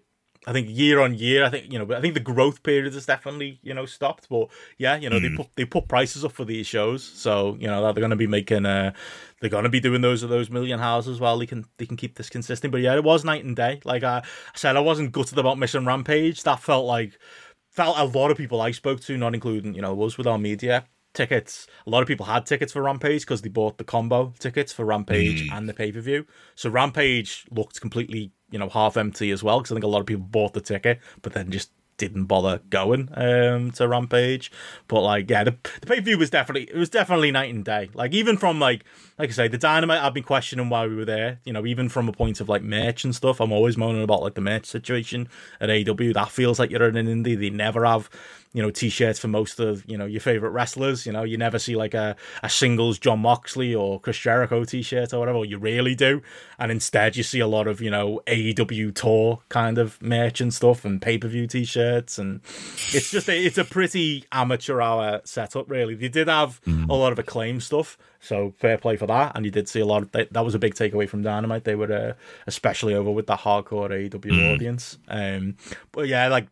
I 0.47 0.53
think 0.53 0.69
year 0.71 0.99
on 0.99 1.13
year, 1.13 1.43
I 1.43 1.49
think 1.49 1.71
you 1.71 1.77
know, 1.77 1.95
I 1.95 2.01
think 2.01 2.15
the 2.15 2.19
growth 2.19 2.63
period 2.63 2.93
has 2.93 3.05
definitely 3.05 3.59
you 3.61 3.73
know 3.73 3.85
stopped. 3.85 4.27
But 4.27 4.47
yeah, 4.77 4.95
you 4.95 5.09
know, 5.09 5.19
they 5.19 5.29
put 5.35 5.47
they 5.55 5.65
put 5.65 5.87
prices 5.87 6.25
up 6.25 6.31
for 6.31 6.45
these 6.45 6.65
shows, 6.65 7.03
so 7.03 7.57
you 7.59 7.67
know 7.67 7.81
they're 7.81 7.93
going 7.93 8.09
to 8.09 8.15
be 8.15 8.27
making 8.27 8.65
uh 8.65 8.91
they're 9.39 9.51
going 9.51 9.65
to 9.65 9.69
be 9.69 9.79
doing 9.79 10.01
those 10.01 10.23
of 10.23 10.29
those 10.29 10.49
million 10.49 10.79
houses 10.79 11.19
while 11.19 11.37
they 11.37 11.45
can 11.45 11.65
they 11.77 11.85
can 11.85 11.97
keep 11.97 12.15
this 12.15 12.29
consistent. 12.29 12.71
But 12.71 12.81
yeah, 12.81 12.95
it 12.95 13.03
was 13.03 13.23
night 13.23 13.43
and 13.43 13.55
day. 13.55 13.81
Like 13.83 14.03
I, 14.03 14.23
said, 14.55 14.77
I 14.77 14.79
wasn't 14.79 15.11
gutted 15.11 15.37
about 15.37 15.59
missing 15.59 15.85
Rampage. 15.85 16.41
That 16.43 16.59
felt 16.59 16.85
like 16.85 17.19
felt 17.69 17.99
a 17.99 18.05
lot 18.05 18.31
of 18.31 18.37
people 18.37 18.61
I 18.61 18.71
spoke 18.71 19.01
to, 19.01 19.17
not 19.17 19.35
including 19.35 19.75
you 19.75 19.81
know 19.81 19.93
was 19.93 20.17
with 20.17 20.25
our 20.25 20.39
media 20.39 20.85
tickets. 21.13 21.67
A 21.85 21.89
lot 21.89 22.01
of 22.01 22.07
people 22.07 22.25
had 22.25 22.45
tickets 22.45 22.73
for 22.73 22.81
Rampage 22.81 23.21
because 23.21 23.41
they 23.41 23.49
bought 23.49 23.77
the 23.77 23.83
combo 23.83 24.33
tickets 24.39 24.73
for 24.73 24.85
Rampage 24.85 25.49
and 25.51 25.67
the 25.69 25.73
pay 25.73 25.91
per 25.91 25.99
view. 25.99 26.25
So 26.55 26.69
Rampage 26.69 27.45
looked 27.51 27.79
completely 27.81 28.31
you 28.51 28.59
know 28.59 28.69
half 28.69 28.97
empty 28.97 29.31
as 29.31 29.43
well 29.43 29.59
because 29.59 29.71
I 29.71 29.75
think 29.75 29.85
a 29.85 29.87
lot 29.87 29.99
of 29.99 30.05
people 30.05 30.23
bought 30.23 30.53
the 30.53 30.61
ticket 30.61 30.99
but 31.21 31.33
then 31.33 31.51
just 31.51 31.71
didn't 31.97 32.25
bother 32.25 32.59
going 32.71 33.09
um 33.13 33.71
to 33.71 33.87
Rampage. 33.87 34.51
But 34.87 35.01
like 35.01 35.29
yeah, 35.29 35.43
the, 35.43 35.55
the 35.81 35.87
pay 35.87 35.97
per 35.97 36.01
view 36.01 36.17
was 36.17 36.31
definitely 36.31 36.63
it 36.63 36.75
was 36.75 36.89
definitely 36.89 37.29
night 37.31 37.53
and 37.53 37.63
day. 37.63 37.89
Like 37.93 38.11
even 38.13 38.37
from 38.37 38.59
like 38.59 38.83
like 39.21 39.29
I 39.29 39.33
say, 39.33 39.47
the 39.47 39.57
dynamite 39.59 40.01
I've 40.01 40.15
been 40.15 40.23
questioning 40.23 40.67
why 40.69 40.87
we 40.87 40.95
were 40.95 41.05
there. 41.05 41.39
You 41.43 41.53
know, 41.53 41.63
even 41.67 41.89
from 41.89 42.09
a 42.09 42.11
point 42.11 42.41
of 42.41 42.49
like 42.49 42.63
merch 42.63 43.03
and 43.03 43.15
stuff, 43.15 43.39
I'm 43.39 43.51
always 43.51 43.77
moaning 43.77 44.01
about 44.01 44.23
like 44.23 44.33
the 44.33 44.41
merch 44.41 44.65
situation 44.65 45.29
at 45.59 45.69
AEW. 45.69 46.15
That 46.15 46.31
feels 46.31 46.57
like 46.57 46.71
you're 46.71 46.89
in 46.89 46.97
an 46.97 47.05
indie. 47.05 47.37
They 47.37 47.51
never 47.51 47.85
have 47.85 48.09
you 48.53 48.61
know 48.61 48.69
t-shirts 48.69 49.17
for 49.17 49.29
most 49.29 49.59
of 49.59 49.85
you 49.89 49.95
know 49.95 50.05
your 50.05 50.21
favorite 50.21 50.49
wrestlers. 50.49 51.05
You 51.05 51.11
know 51.11 51.21
you 51.21 51.37
never 51.37 51.59
see 51.59 51.75
like 51.75 51.93
a, 51.93 52.15
a 52.41 52.49
singles 52.49 52.97
jon 52.97 53.19
moxley 53.19 53.75
or 53.75 53.99
chris 53.99 54.17
jericho 54.17 54.65
t-shirt 54.65 55.13
or 55.13 55.19
whatever. 55.19 55.37
Or 55.37 55.45
you 55.45 55.59
really 55.59 55.93
do. 55.93 56.23
And 56.57 56.71
instead 56.71 57.15
you 57.15 57.21
see 57.21 57.39
a 57.39 57.47
lot 57.47 57.67
of 57.67 57.79
you 57.79 57.91
know 57.91 58.21
aew 58.25 58.95
tour 58.95 59.39
kind 59.49 59.77
of 59.77 60.01
merch 60.01 60.41
and 60.41 60.51
stuff 60.51 60.83
and 60.83 60.99
pay-per-view 60.99 61.45
t-shirts. 61.45 62.17
And 62.17 62.41
it's 62.91 63.11
just 63.11 63.29
a, 63.29 63.39
it's 63.39 63.59
a 63.59 63.65
pretty 63.65 64.25
amateur 64.31 64.81
hour 64.81 65.21
setup 65.25 65.69
really. 65.69 65.93
They 65.93 66.09
did 66.09 66.27
have 66.27 66.59
mm. 66.63 66.89
a 66.89 66.93
lot 66.93 67.11
of 67.11 67.19
acclaim 67.19 67.59
stuff. 67.59 67.99
So 68.19 68.53
fair 68.57 68.77
play 68.77 68.97
for 68.97 69.07
that 69.11 69.33
and 69.35 69.45
you 69.45 69.51
did 69.51 69.67
see 69.69 69.79
a 69.79 69.85
lot 69.85 70.01
of 70.03 70.11
that, 70.11 70.31
that 70.33 70.43
was 70.43 70.55
a 70.55 70.59
big 70.59 70.73
takeaway 70.75 71.07
from 71.07 71.21
dynamite. 71.21 71.63
They 71.63 71.75
were 71.75 71.91
uh, 71.91 72.13
especially 72.47 72.93
over 72.95 73.11
with 73.11 73.27
the 73.27 73.35
hardcore 73.35 73.89
aew 73.89 74.53
audience. 74.53 74.97
Um 75.07 75.57
but 75.91 76.07
yeah 76.07 76.27
like 76.27 76.47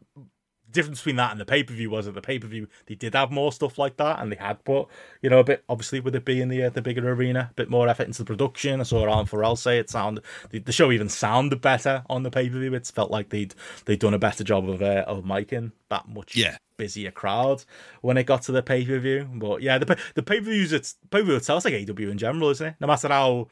difference 0.72 1.00
between 1.00 1.16
that 1.18 1.32
and 1.32 1.40
the 1.40 1.46
pay 1.46 1.64
per 1.64 1.74
view 1.74 1.90
was 1.90 2.06
that 2.06 2.14
the 2.14 2.22
pay 2.22 2.40
per 2.40 2.48
view 2.48 2.68
they 2.86 2.96
did 2.96 3.14
have 3.16 3.32
more 3.32 3.52
stuff 3.52 3.78
like 3.78 3.98
that, 3.98 4.20
and 4.22 4.32
they 4.32 4.36
had 4.36 4.64
put 4.64 4.88
you 5.22 5.30
know 5.30 5.40
a 5.40 5.44
bit 5.44 5.64
obviously 5.70 6.00
with 6.00 6.16
it 6.16 6.26
being 6.26 6.50
the 6.50 6.64
uh, 6.64 6.70
the 6.70 6.82
bigger 6.82 7.10
arena, 7.12 7.48
a 7.52 7.54
bit 7.56 7.70
more 7.70 7.88
effort 7.88 8.08
into 8.08 8.20
the 8.20 8.26
production. 8.26 8.80
I 8.80 8.84
saw 8.84 9.06
Alan 9.08 9.26
Farrell 9.26 9.56
say 9.56 9.80
it 9.80 9.90
sounded 9.90 10.24
the, 10.50 10.60
the 10.60 10.72
show 10.72 10.92
even 10.92 11.10
sounded 11.10 11.62
better 11.62 12.04
on 12.10 12.24
the 12.24 12.32
pay 12.32 12.50
per 12.50 12.60
view. 12.60 12.74
It 12.74 12.88
felt 12.88 13.12
like 13.12 13.30
they'd 13.30 13.54
they'd 13.86 14.00
done 14.00 14.14
a 14.14 14.20
better 14.20 14.44
job 14.44 14.70
of 14.70 14.82
uh, 14.82 15.04
of 15.08 15.24
miking 15.24 15.72
that 15.90 16.08
much 16.08 16.36
Yeah. 16.36 16.58
busier 16.78 17.12
crowd 17.12 17.64
when 18.02 18.16
it 18.18 18.26
got 18.26 18.44
to 18.44 18.52
the 18.52 18.62
pay 18.62 18.86
per 18.86 19.00
view. 19.00 19.28
But 19.36 19.62
yeah, 19.62 19.78
the 19.80 19.98
the 20.16 20.24
pay 20.24 20.40
per 20.40 20.46
views 20.46 20.72
it's 20.72 20.98
pay 21.10 21.20
per 21.20 21.26
view 21.26 21.36
itself 21.36 21.66
like 21.66 21.74
AEW 21.74 22.12
in 22.12 22.18
general, 22.18 22.50
isn't 22.52 22.68
it? 22.68 22.76
No 22.80 22.88
matter 22.88 23.08
how 23.08 23.48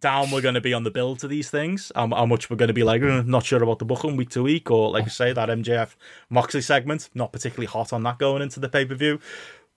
down 0.00 0.30
we're 0.30 0.40
going 0.40 0.54
to 0.54 0.60
be 0.60 0.74
on 0.74 0.84
the 0.84 0.90
build 0.90 1.18
to 1.20 1.28
these 1.28 1.50
things, 1.50 1.90
um, 1.94 2.12
how 2.12 2.26
much 2.26 2.50
we're 2.50 2.56
going 2.56 2.68
to 2.68 2.74
be 2.74 2.84
like, 2.84 3.02
"Uh, 3.02 3.22
not 3.26 3.44
sure 3.44 3.62
about 3.62 3.78
the 3.78 3.84
booking 3.84 4.16
week 4.16 4.30
to 4.30 4.42
week, 4.42 4.70
or 4.70 4.90
like 4.90 5.04
I 5.04 5.08
say, 5.08 5.32
that 5.32 5.48
MJF 5.48 5.94
Moxley 6.30 6.60
segment, 6.60 7.10
not 7.14 7.32
particularly 7.32 7.66
hot 7.66 7.92
on 7.92 8.02
that 8.04 8.18
going 8.18 8.42
into 8.42 8.60
the 8.60 8.68
pay 8.68 8.84
per 8.84 8.94
view. 8.94 9.20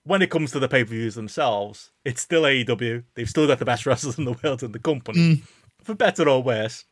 When 0.04 0.22
it 0.22 0.30
comes 0.30 0.50
to 0.52 0.58
the 0.58 0.68
pay 0.68 0.84
per 0.84 0.90
views 0.90 1.14
themselves, 1.14 1.90
it's 2.04 2.20
still 2.20 2.42
AEW. 2.42 3.04
They've 3.14 3.28
still 3.28 3.46
got 3.46 3.58
the 3.58 3.64
best 3.64 3.86
wrestlers 3.86 4.18
in 4.18 4.24
the 4.24 4.36
world 4.42 4.62
in 4.62 4.72
the 4.72 4.78
company. 4.78 5.42
For 5.82 5.94
better 5.94 6.28
or 6.28 6.42
worse, 6.42 6.84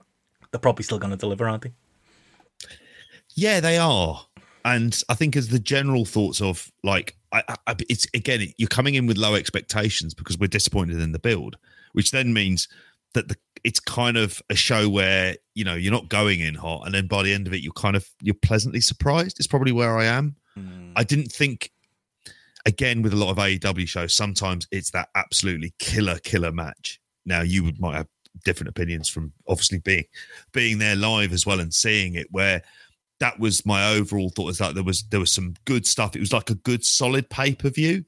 they're 0.50 0.60
probably 0.60 0.84
still 0.84 0.98
going 0.98 1.12
to 1.12 1.16
deliver, 1.16 1.48
aren't 1.48 1.62
they? 1.62 1.72
Yeah, 3.34 3.60
they 3.60 3.78
are. 3.78 4.26
And 4.64 5.00
I 5.08 5.14
think 5.14 5.36
as 5.36 5.48
the 5.48 5.58
general 5.58 6.04
thoughts 6.04 6.40
of 6.40 6.70
like, 6.82 7.16
I, 7.32 7.42
I, 7.66 7.76
it's 7.88 8.06
again, 8.12 8.52
you're 8.58 8.68
coming 8.68 8.94
in 8.94 9.06
with 9.06 9.16
low 9.16 9.34
expectations 9.34 10.14
because 10.14 10.38
we're 10.38 10.48
disappointed 10.48 11.00
in 11.00 11.12
the 11.12 11.18
build, 11.18 11.56
which 11.92 12.10
then 12.10 12.32
means 12.32 12.68
that 13.14 13.28
the 13.28 13.36
it's 13.64 13.80
kind 13.80 14.16
of 14.16 14.40
a 14.48 14.54
show 14.54 14.88
where 14.88 15.36
you 15.54 15.64
know 15.64 15.74
you're 15.74 15.92
not 15.92 16.08
going 16.08 16.40
in 16.40 16.54
hot, 16.54 16.82
and 16.86 16.94
then 16.94 17.06
by 17.06 17.22
the 17.22 17.32
end 17.32 17.46
of 17.46 17.52
it, 17.52 17.62
you're 17.62 17.72
kind 17.72 17.96
of 17.96 18.08
you're 18.22 18.34
pleasantly 18.34 18.80
surprised. 18.80 19.38
It's 19.38 19.46
probably 19.46 19.72
where 19.72 19.98
I 19.98 20.06
am. 20.06 20.36
Mm. 20.58 20.92
I 20.96 21.04
didn't 21.04 21.32
think. 21.32 21.70
Again, 22.66 23.00
with 23.00 23.14
a 23.14 23.16
lot 23.16 23.30
of 23.30 23.38
AEW 23.38 23.88
shows, 23.88 24.14
sometimes 24.14 24.68
it's 24.70 24.90
that 24.90 25.08
absolutely 25.14 25.72
killer, 25.78 26.18
killer 26.18 26.52
match. 26.52 27.00
Now, 27.24 27.40
you 27.40 27.64
would 27.64 27.80
might 27.80 27.96
have 27.96 28.06
different 28.44 28.68
opinions 28.68 29.08
from 29.08 29.32
obviously 29.48 29.78
being 29.78 30.04
being 30.52 30.78
there 30.78 30.94
live 30.94 31.32
as 31.32 31.46
well 31.46 31.60
and 31.60 31.72
seeing 31.72 32.16
it, 32.16 32.26
where 32.30 32.62
that 33.18 33.38
was 33.38 33.64
my 33.64 33.94
overall 33.94 34.28
thought. 34.28 34.50
Is 34.50 34.60
like 34.60 34.74
there 34.74 34.84
was 34.84 35.04
there 35.04 35.20
was 35.20 35.32
some 35.32 35.54
good 35.64 35.86
stuff. 35.86 36.14
It 36.14 36.20
was 36.20 36.34
like 36.34 36.50
a 36.50 36.54
good 36.54 36.84
solid 36.84 37.30
pay 37.30 37.54
per 37.54 37.70
view, 37.70 38.04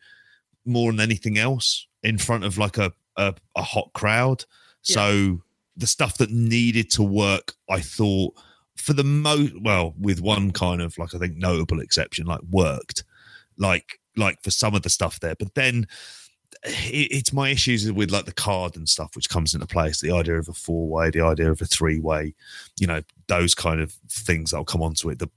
more 0.66 0.92
than 0.92 1.00
anything 1.00 1.38
else, 1.38 1.86
in 2.02 2.18
front 2.18 2.44
of 2.44 2.58
like 2.58 2.76
a 2.76 2.92
a, 3.16 3.34
a 3.56 3.62
hot 3.62 3.90
crowd. 3.94 4.44
So 4.82 5.42
the 5.76 5.86
stuff 5.86 6.18
that 6.18 6.30
needed 6.30 6.90
to 6.90 7.02
work, 7.02 7.54
I 7.70 7.80
thought, 7.80 8.34
for 8.76 8.92
the 8.92 9.04
most 9.04 9.52
well, 9.60 9.94
with 9.98 10.20
one 10.20 10.50
kind 10.50 10.82
of 10.82 10.96
like 10.98 11.14
I 11.14 11.18
think 11.18 11.36
notable 11.36 11.80
exception, 11.80 12.26
like 12.26 12.40
worked, 12.50 13.04
like 13.56 14.00
like 14.16 14.42
for 14.42 14.50
some 14.50 14.74
of 14.74 14.82
the 14.82 14.90
stuff 14.90 15.20
there. 15.20 15.34
But 15.34 15.54
then 15.54 15.86
it, 16.64 17.08
it's 17.10 17.32
my 17.32 17.50
issues 17.50 17.90
with 17.90 18.10
like 18.10 18.24
the 18.24 18.32
card 18.32 18.76
and 18.76 18.88
stuff 18.88 19.16
which 19.16 19.28
comes 19.28 19.54
into 19.54 19.66
place. 19.66 20.00
The 20.00 20.12
idea 20.12 20.38
of 20.38 20.48
a 20.48 20.52
four 20.52 20.88
way 20.88 21.10
the 21.10 21.22
idea 21.22 21.50
of 21.50 21.60
a 21.60 21.66
three 21.66 22.00
way 22.00 22.34
you 22.78 22.86
know 22.86 23.02
those 23.28 23.54
kind 23.54 23.80
of 23.80 23.92
things 24.10 24.52
I'll 24.52 24.64
come 24.64 24.82
onto 24.82 25.10
it. 25.10 25.18
The 25.18 25.30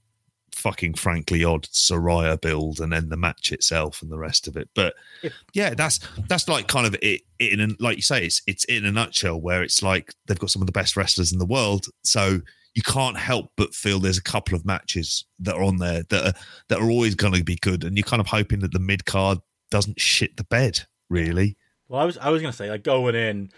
fucking 0.56 0.94
frankly 0.94 1.44
odd 1.44 1.64
Saraya 1.64 2.40
build 2.40 2.80
and 2.80 2.92
then 2.92 3.08
the 3.08 3.16
match 3.16 3.52
itself 3.52 4.00
and 4.02 4.10
the 4.10 4.18
rest 4.18 4.48
of 4.48 4.56
it. 4.56 4.68
But 4.74 4.94
yeah. 5.52 5.74
that's 5.74 6.00
that's 6.28 6.48
like 6.48 6.66
kind 6.66 6.86
of 6.86 6.94
it, 7.02 7.22
it 7.38 7.52
in 7.52 7.60
a, 7.60 7.68
like 7.78 7.96
you 7.96 8.02
say 8.02 8.24
it's 8.24 8.42
it's 8.46 8.64
in 8.64 8.84
a 8.84 8.92
nutshell 8.92 9.40
where 9.40 9.62
it's 9.62 9.82
like 9.82 10.14
they've 10.26 10.38
got 10.38 10.50
some 10.50 10.62
of 10.62 10.66
the 10.66 10.72
best 10.72 10.96
wrestlers 10.96 11.32
in 11.32 11.38
the 11.38 11.46
world. 11.46 11.86
So 12.04 12.40
you 12.74 12.82
can't 12.82 13.18
help 13.18 13.52
but 13.56 13.74
feel 13.74 13.98
there's 13.98 14.18
a 14.18 14.22
couple 14.22 14.56
of 14.56 14.66
matches 14.66 15.24
that 15.40 15.56
are 15.56 15.62
on 15.62 15.76
there 15.76 16.02
that 16.08 16.26
are 16.26 16.40
that 16.68 16.80
are 16.80 16.90
always 16.90 17.14
going 17.14 17.34
to 17.34 17.44
be 17.44 17.56
good. 17.56 17.84
And 17.84 17.96
you're 17.96 18.04
kind 18.04 18.20
of 18.20 18.26
hoping 18.26 18.60
that 18.60 18.72
the 18.72 18.78
mid 18.78 19.04
card 19.04 19.38
doesn't 19.70 20.00
shit 20.00 20.36
the 20.36 20.44
bed 20.44 20.80
really. 21.10 21.56
Well, 21.88 22.00
I 22.00 22.04
was 22.04 22.18
I 22.18 22.30
was 22.30 22.42
gonna 22.42 22.52
say 22.52 22.70
like 22.70 22.82
going 22.82 23.14
in, 23.14 23.50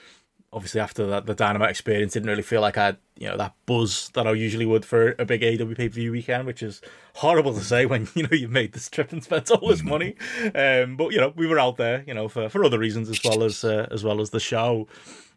obviously 0.53 0.81
after 0.81 1.07
that 1.07 1.27
the 1.27 1.35
Dynamite 1.35 1.71
experience, 1.71 2.13
didn't 2.15 2.29
really 2.29 2.43
feel 2.43 2.61
like 2.61 2.79
I 2.79 2.87
had 2.87 2.97
you 3.17 3.29
know 3.29 3.37
that 3.37 3.55
buzz 3.67 4.11
that 4.15 4.27
I 4.27 4.33
usually 4.33 4.67
would 4.67 4.85
for 4.85 5.15
a 5.19 5.25
big 5.25 5.43
AEW 5.43 5.77
pay 5.77 5.89
per 5.89 5.95
view 5.95 6.13
weekend, 6.13 6.47
which 6.47 6.63
is 6.63 6.81
horrible 7.17 7.55
to 7.55 7.61
say 7.61 7.87
when 7.87 8.09
you 8.15 8.23
know 8.25 8.31
you've 8.33 8.51
made 8.51 8.73
this 8.73 8.89
trip 8.89 9.13
and 9.13 9.23
spent 9.23 9.51
all 9.51 9.69
this 9.69 9.83
money. 9.83 10.15
Um, 10.55 10.97
but 10.97 11.13
you 11.13 11.21
know 11.21 11.33
we 11.37 11.47
were 11.47 11.59
out 11.59 11.77
there, 11.77 12.05
you 12.07 12.15
know 12.15 12.29
for, 12.29 12.49
for 12.49 12.65
other 12.65 12.79
reasons 12.79 13.09
as 13.09 13.21
well 13.25 13.43
as 13.43 13.65
uh, 13.65 13.87
as 13.91 14.05
well 14.05 14.21
as 14.21 14.31
the 14.31 14.41
show. 14.41 14.87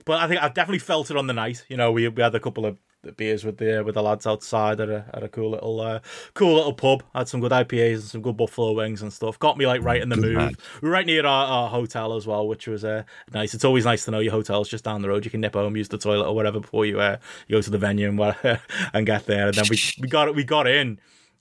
But 0.05 0.20
I 0.20 0.28
think 0.28 0.41
I 0.41 0.47
definitely 0.49 0.80
felt 0.80 1.12
it 1.12 1.18
on 1.18 1.28
the 1.28 1.34
night. 1.34 1.66
You 1.70 1.78
know 1.78 1.91
we 1.91 2.07
we 2.07 2.22
had 2.22 2.36
a 2.36 2.39
couple 2.39 2.66
of 2.66 2.78
the 3.04 3.12
beers 3.12 3.43
with 3.43 3.58
the 3.58 3.84
with 3.84 3.95
the 3.95 4.04
lads 4.04 4.28
outside 4.28 4.80
at 4.80 4.89
a 4.89 5.06
at 5.14 5.24
a 5.24 5.30
cool 5.30 5.52
little 5.52 5.80
uh, 5.80 5.99
cool 6.34 6.56
little 6.56 6.74
pub. 6.74 7.04
Had 7.16 7.28
some 7.28 7.41
good 7.41 7.52
IPAs 7.52 7.93
and 7.93 8.04
some 8.04 8.22
good 8.22 8.38
buffalo 8.38 8.74
wings 8.74 9.02
and 9.02 9.12
stuff. 9.12 9.39
Got 9.39 9.58
me 9.58 9.66
like 9.66 9.82
right 9.82 10.02
in 10.02 10.10
the 10.10 10.16
Good 10.16 10.36
mood. 10.36 10.58
We 10.82 10.88
were 10.88 10.93
right 10.93 11.06
near 11.06 11.26
our, 11.26 11.45
our 11.47 11.70
hotel 11.70 12.16
as 12.16 12.28
well, 12.28 12.47
which 12.47 12.68
was 12.68 12.86
uh, 12.86 13.04
nice. 13.34 13.54
It's 13.54 13.66
always 13.66 13.86
nice 13.86 14.06
to 14.06 14.12
know 14.12 14.20
your 14.20 14.32
hotel's 14.32 14.70
just 14.70 14.84
down 14.84 15.02
the 15.02 15.10
road. 15.10 15.26
You 15.26 15.32
can 15.32 15.41
nip 15.41 15.54
home, 15.54 15.76
use 15.76 15.89
the 15.89 15.97
toilet 15.97 16.28
or 16.28 16.36
whatever 16.36 16.60
before 16.60 16.86
you 16.86 16.99
uh, 16.99 17.18
you 17.47 17.58
go 17.58 17.62
to 17.62 17.72
the 17.72 17.78
venue 17.78 18.08
and 18.08 18.18
whatever, 18.18 18.62
and 18.93 19.06
get 19.06 19.26
there. 19.26 19.47
And 19.47 19.56
then 19.56 19.66
we 19.70 19.80
we 19.99 20.08
got 20.08 20.28
it. 20.28 20.36
We 20.36 20.43
got 20.43 20.68
in, 20.68 20.99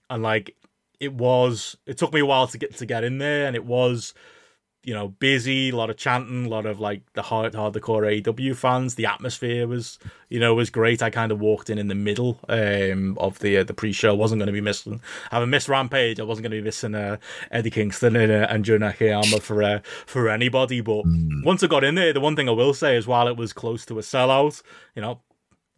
and 0.09 0.23
like 0.23 0.57
it 0.99 1.13
was. 1.13 1.77
It 1.87 1.99
took 1.99 2.13
me 2.13 2.21
a 2.21 2.27
while 2.27 2.47
to 2.49 2.59
get 2.59 2.77
to 2.77 2.87
get 2.87 3.05
in 3.05 3.19
there, 3.19 3.47
and 3.47 3.55
it 3.55 3.65
was 3.65 4.15
you 4.83 4.95
know, 4.95 5.09
busy, 5.09 5.69
a 5.69 5.77
lot 5.77 5.91
of 5.91 5.97
chanting, 5.97 6.47
a 6.47 6.49
lot 6.49 6.65
of 6.65 6.81
like 6.81 7.03
the 7.13 7.23
hard 7.23 7.53
hardcore 7.53 8.23
AEW 8.23 8.57
fans. 8.57 8.95
The 8.95 9.07
atmosphere 9.07 9.67
was, 9.67 9.99
you 10.31 10.41
know, 10.41 10.55
was 10.55 10.71
great. 10.71 11.03
I 11.03 11.11
kind 11.11 11.31
of 11.31 11.39
walked 11.39 11.69
in 11.69 11.79
in 11.79 11.89
the 11.89 11.95
middle 11.95 12.41
um, 12.49 13.19
of 13.19 13.41
the 13.41 13.59
uh, 13.59 13.65
the 13.65 13.75
pre-show. 13.75 14.15
wasn't 14.15 14.39
going 14.39 14.47
to 14.47 14.53
be 14.53 14.61
missing. 14.61 15.03
Having 15.31 15.51
missed 15.51 15.69
Rampage, 15.69 16.19
I 16.19 16.25
wasn't 16.25 16.45
going 16.45 16.53
to 16.53 16.63
be 16.63 16.65
missing 16.65 16.95
uh, 16.95 17.19
Eddie 17.51 17.71
Kingston 17.71 18.17
and, 18.17 18.33
uh, 18.33 18.47
and 18.49 18.65
Jun 18.65 18.83
Akiyama 18.83 19.41
for 19.41 19.63
uh, 19.63 19.81
for 20.07 20.31
anybody. 20.31 20.81
But 20.81 21.05
once 21.45 21.63
I 21.63 21.67
got 21.67 21.85
in 21.85 21.97
there, 21.97 22.15
the 22.15 22.21
one 22.21 22.37
thing 22.37 22.49
I 22.49 22.53
will 22.53 22.75
say 22.75 22.97
is, 22.97 23.07
while 23.07 23.29
it 23.29 23.37
was 23.37 23.53
close 23.53 23.85
to 23.87 23.99
a 23.99 24.03
sellout, 24.03 24.63
you 24.95 25.03
know. 25.03 25.21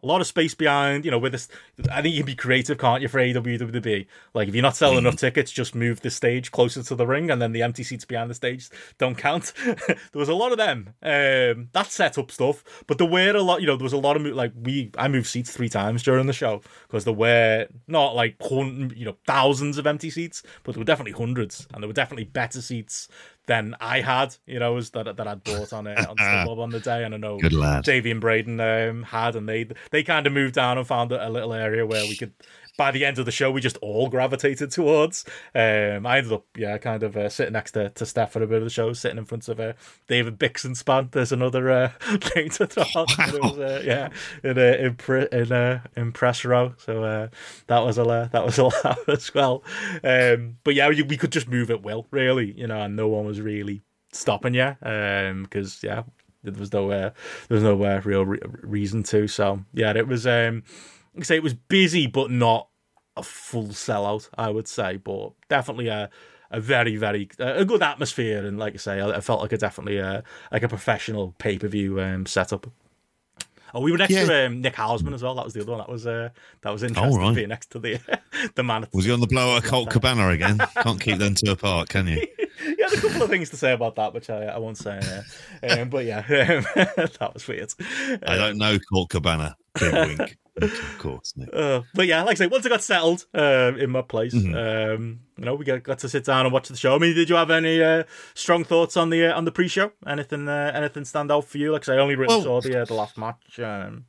A 0.03 0.07
lot 0.07 0.21
of 0.21 0.27
space 0.27 0.55
behind, 0.55 1.05
you 1.05 1.11
know, 1.11 1.19
with 1.19 1.31
this. 1.31 1.49
I 1.91 2.03
think 2.03 2.15
you 2.15 2.23
can 2.23 2.27
be 2.27 2.35
creative, 2.35 2.77
can't 2.77 3.03
you, 3.03 3.09
for 3.09 3.21
AWWB? 3.21 4.07
Like, 4.35 4.49
if 4.49 4.55
you're 4.55 4.63
not 4.63 4.75
selling 4.75 4.99
enough 4.99 5.17
tickets, 5.17 5.53
just 5.53 5.77
move 5.77 6.01
the 6.01 6.11
stage 6.11 6.51
closer 6.51 6.83
to 6.83 6.95
the 6.97 7.07
ring, 7.07 7.31
and 7.31 7.41
then 7.41 7.53
the 7.53 7.63
empty 7.63 7.85
seats 7.85 8.05
behind 8.05 8.29
the 8.29 8.35
stage 8.35 8.69
don't 8.99 9.17
count. 9.17 9.53
there 9.65 9.97
was 10.15 10.29
a 10.29 10.35
lot 10.35 10.51
of 10.51 10.59
them. 10.59 10.95
Um, 11.03 11.69
that 11.73 11.87
set 11.91 12.19
up 12.19 12.33
stuff, 12.33 12.65
but 12.89 12.99
there 12.99 13.07
were 13.07 13.37
a 13.37 13.43
lot. 13.43 13.61
You 13.61 13.69
know, 13.69 13.77
there 13.77 13.85
was 13.85 13.93
a 13.93 13.99
lot 13.99 14.17
of 14.17 14.25
like 14.27 14.53
we. 14.61 14.91
I 14.99 15.07
moved 15.07 15.29
seats 15.29 15.53
three 15.53 15.69
times 15.69 16.03
during 16.03 16.27
the 16.27 16.33
show 16.33 16.63
because 16.89 17.05
there 17.05 17.15
were 17.15 17.69
not 17.87 18.17
like 18.17 18.37
you 18.51 19.05
know 19.05 19.17
thousands 19.27 19.79
of 19.79 19.87
empty 19.87 20.11
seats, 20.11 20.43
but 20.65 20.75
there 20.75 20.81
were 20.81 20.85
definitely 20.85 21.13
hundreds, 21.13 21.69
and 21.73 21.83
there 21.83 21.89
were 21.89 21.95
definitely 21.95 22.25
better 22.25 22.61
seats 22.61 23.09
than 23.47 23.77
I 23.81 24.01
had. 24.01 24.37
You 24.47 24.59
know, 24.59 24.75
was 24.75 24.91
that 24.91 25.17
that 25.17 25.29
I'd 25.29 25.45
bought 25.45 25.73
on 25.73 25.87
it 25.87 25.99
on 26.07 26.17
StubHub 26.19 26.59
on 26.59 26.71
the 26.71 26.81
day, 26.81 27.05
and 27.05 27.15
I 27.15 27.19
know. 27.19 27.39
Davey 27.85 28.11
and 28.11 28.21
Braden 28.21 28.61
um, 28.61 29.03
had, 29.03 29.37
and 29.37 29.49
they 29.49 29.69
they 29.91 30.03
kind 30.03 30.27
of 30.27 30.33
moved 30.33 30.55
down 30.55 30.79
and 30.79 30.87
found 30.87 31.13
a 31.13 31.29
little 31.31 31.53
area 31.53 31.87
where 31.87 32.03
we 32.05 32.17
could. 32.17 32.33
By 32.79 32.91
the 32.91 33.05
end 33.05 33.19
of 33.19 33.27
the 33.27 33.33
show, 33.33 33.51
we 33.51 33.61
just 33.61 33.77
all 33.79 34.09
gravitated 34.09 34.71
towards. 34.71 35.25
Um, 35.55 36.07
I 36.07 36.19
ended 36.19 36.33
up, 36.33 36.47
yeah, 36.57 36.79
kind 36.79 37.03
of 37.03 37.17
uh, 37.17 37.29
sitting 37.29 37.53
next 37.53 37.73
to, 37.73 37.91
to 37.91 38.07
Steph 38.07 38.33
for 38.33 38.43
a 38.43 38.47
bit 38.47 38.59
of 38.59 38.65
the 38.65 38.71
show, 38.71 38.93
sitting 38.95 39.19
in 39.19 39.25
front 39.25 39.49
of 39.49 39.61
uh, 39.61 39.75
David 40.09 40.39
Bixenspan. 40.39 41.11
There's 41.11 41.33
another 41.33 41.71
uh, 41.71 41.89
thing 42.19 42.49
to 42.51 42.67
throw. 42.67 42.85
But 42.95 43.43
was, 43.43 43.59
uh, 43.59 43.83
yeah, 43.85 44.09
in 44.43 44.59
uh, 44.59 44.63
in, 44.63 44.95
pre- 44.95 45.29
in, 45.31 45.53
uh, 45.53 45.81
in 45.97 46.13
press 46.13 46.45
row. 46.45 46.75
So 46.79 47.05
uh, 47.05 47.29
that 47.67 47.81
was 47.81 47.99
a 47.99 48.31
that 48.33 48.45
was 48.45 48.59
a 48.59 48.65
laugh 48.65 49.09
as 49.09 49.35
well. 49.35 49.63
Um, 50.03 50.57
but 50.65 50.75
yeah, 50.75 50.89
we, 50.89 51.03
we 51.03 51.17
could 51.17 51.33
just 51.33 51.49
move 51.49 51.71
at 51.71 51.83
will, 51.83 52.07
really, 52.11 52.53
you 52.53 52.67
know, 52.67 52.81
and 52.83 52.97
no 52.97 53.09
one 53.09 53.27
was 53.27 53.41
really 53.41 53.83
stopping 54.15 54.53
you 54.53 54.77
because 54.81 55.83
yeah 55.83 56.03
there 56.43 56.53
was 56.59 56.73
no 56.73 56.91
uh, 56.91 57.11
there 57.49 57.57
was 57.57 57.63
no 57.63 57.83
uh, 57.83 58.01
real 58.05 58.25
re- 58.27 58.41
reason 58.63 59.03
to 59.03 59.27
so 59.29 59.65
yeah 59.73 59.93
it 59.97 60.07
was 60.07 60.27
um 60.27 60.63
I 61.19 61.23
say 61.23 61.37
it 61.37 61.43
was 61.43 61.55
busy 61.55 62.07
but 62.07 62.31
not 62.31 62.69
a 63.17 63.23
full 63.23 63.69
sellout 63.69 64.29
I 64.39 64.49
would 64.51 64.67
say 64.69 64.97
but 64.97 65.33
definitely 65.49 65.89
a 65.89 66.09
a 66.51 66.61
very 66.61 66.97
very 66.97 67.29
a 67.39 67.65
good 67.65 67.83
atmosphere 67.83 68.45
and 68.47 68.59
like 68.59 68.75
I 68.75 68.77
say 68.79 69.01
I, 69.01 69.17
I 69.17 69.21
felt 69.21 69.41
like 69.41 69.53
a 69.53 69.59
definitely 69.59 69.99
a 69.99 70.23
like 70.51 70.63
a 70.63 70.69
professional 70.69 71.35
pay 71.39 71.59
per 71.59 71.69
view 71.69 72.01
um, 72.01 72.27
setup. 72.27 72.67
Oh, 73.75 73.81
we 73.81 73.91
were 73.91 73.97
next 73.97 74.13
Yeah. 74.13 74.27
to 74.27 74.47
um, 74.47 74.61
Nick 74.61 74.75
Hausman 74.75 75.15
as 75.15 75.23
well. 75.23 75.35
That 75.35 75.47
was 75.47 75.55
the 75.55 75.63
other 75.63 75.71
one. 75.71 75.79
That 75.79 75.89
was 75.89 76.07
uh, 76.07 76.29
that 76.61 76.71
was 76.71 76.83
interesting. 76.83 77.19
right. 77.19 77.35
Being 77.35 77.49
next 77.49 77.71
to 77.71 77.79
the 77.79 77.99
the 78.55 78.63
man. 78.63 78.87
Was 78.93 79.07
he 79.07 79.11
on 79.13 79.21
the 79.21 79.27
blower 79.27 79.63
Colt 79.63 79.89
Cabana 79.89 80.29
again? 80.29 80.59
Can't 80.83 81.01
keep 81.01 81.17
them 81.19 81.35
two 81.35 81.53
apart, 81.53 81.89
can 81.89 82.07
you? 82.07 82.17
he 82.63 82.83
had 82.83 82.93
a 82.93 83.01
couple 83.01 83.23
of 83.23 83.31
things 83.31 83.49
to 83.49 83.57
say 83.57 83.73
about 83.73 83.97
that, 83.97 84.13
which 84.13 84.29
I, 84.29 84.45
I 84.45 84.59
won't 84.59 84.77
say. 84.77 85.01
Uh, 85.63 85.81
um, 85.81 85.89
but 85.89 86.05
yeah, 86.05 86.19
um, 86.19 86.67
that 86.75 87.31
was 87.33 87.49
weird. 87.49 87.73
I 88.27 88.37
don't 88.37 88.59
know 88.59 88.79
Colt 88.93 89.09
Cabana. 89.09 89.57
Big 89.81 90.19
wink. 90.19 90.37
Of 90.61 90.99
course. 90.99 91.35
Uh, 91.53 91.81
but 91.95 92.07
yeah, 92.07 92.23
like 92.23 92.33
I 92.33 92.39
say, 92.39 92.47
once 92.47 92.67
I 92.67 92.69
got 92.69 92.83
settled 92.83 93.25
um, 93.35 93.79
in 93.79 93.91
my 93.91 94.03
place, 94.03 94.35
Mm-hmm. 94.35 94.55
um, 95.03 95.21
you 95.39 95.45
know, 95.47 95.55
we 95.55 95.65
got, 95.65 95.83
got 95.83 95.99
to 96.01 96.09
sit 96.09 96.25
down 96.25 96.45
and 96.47 96.53
watch 96.53 96.69
the 96.69 96.77
show. 96.77 96.95
I 96.95 96.99
mean, 96.99 97.15
did 97.15 97.29
you 97.31 97.37
have 97.37 97.51
any 97.51 97.83
uh, 97.83 98.05
strong 98.35 98.63
thoughts 98.65 98.97
on 98.97 99.11
the 99.11 99.27
uh, 99.33 99.37
on 99.37 99.45
the 99.45 99.53
pre-show? 99.53 99.93
Anything 100.07 100.49
uh, 100.49 100.73
anything 100.75 101.05
stand 101.05 101.33
out 101.33 101.47
for 101.47 101.59
you? 101.59 101.73
Like 101.73 101.89
I 101.89 101.97
only 101.99 102.15
really 102.17 102.29
Well- 102.35 102.43
saw 102.43 102.61
the 102.61 102.83
uh, 102.83 102.85
the 102.85 102.95
last 102.95 103.17
match, 103.17 103.59
um, 103.61 104.05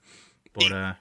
but 0.54 0.72
uh, 0.72 0.94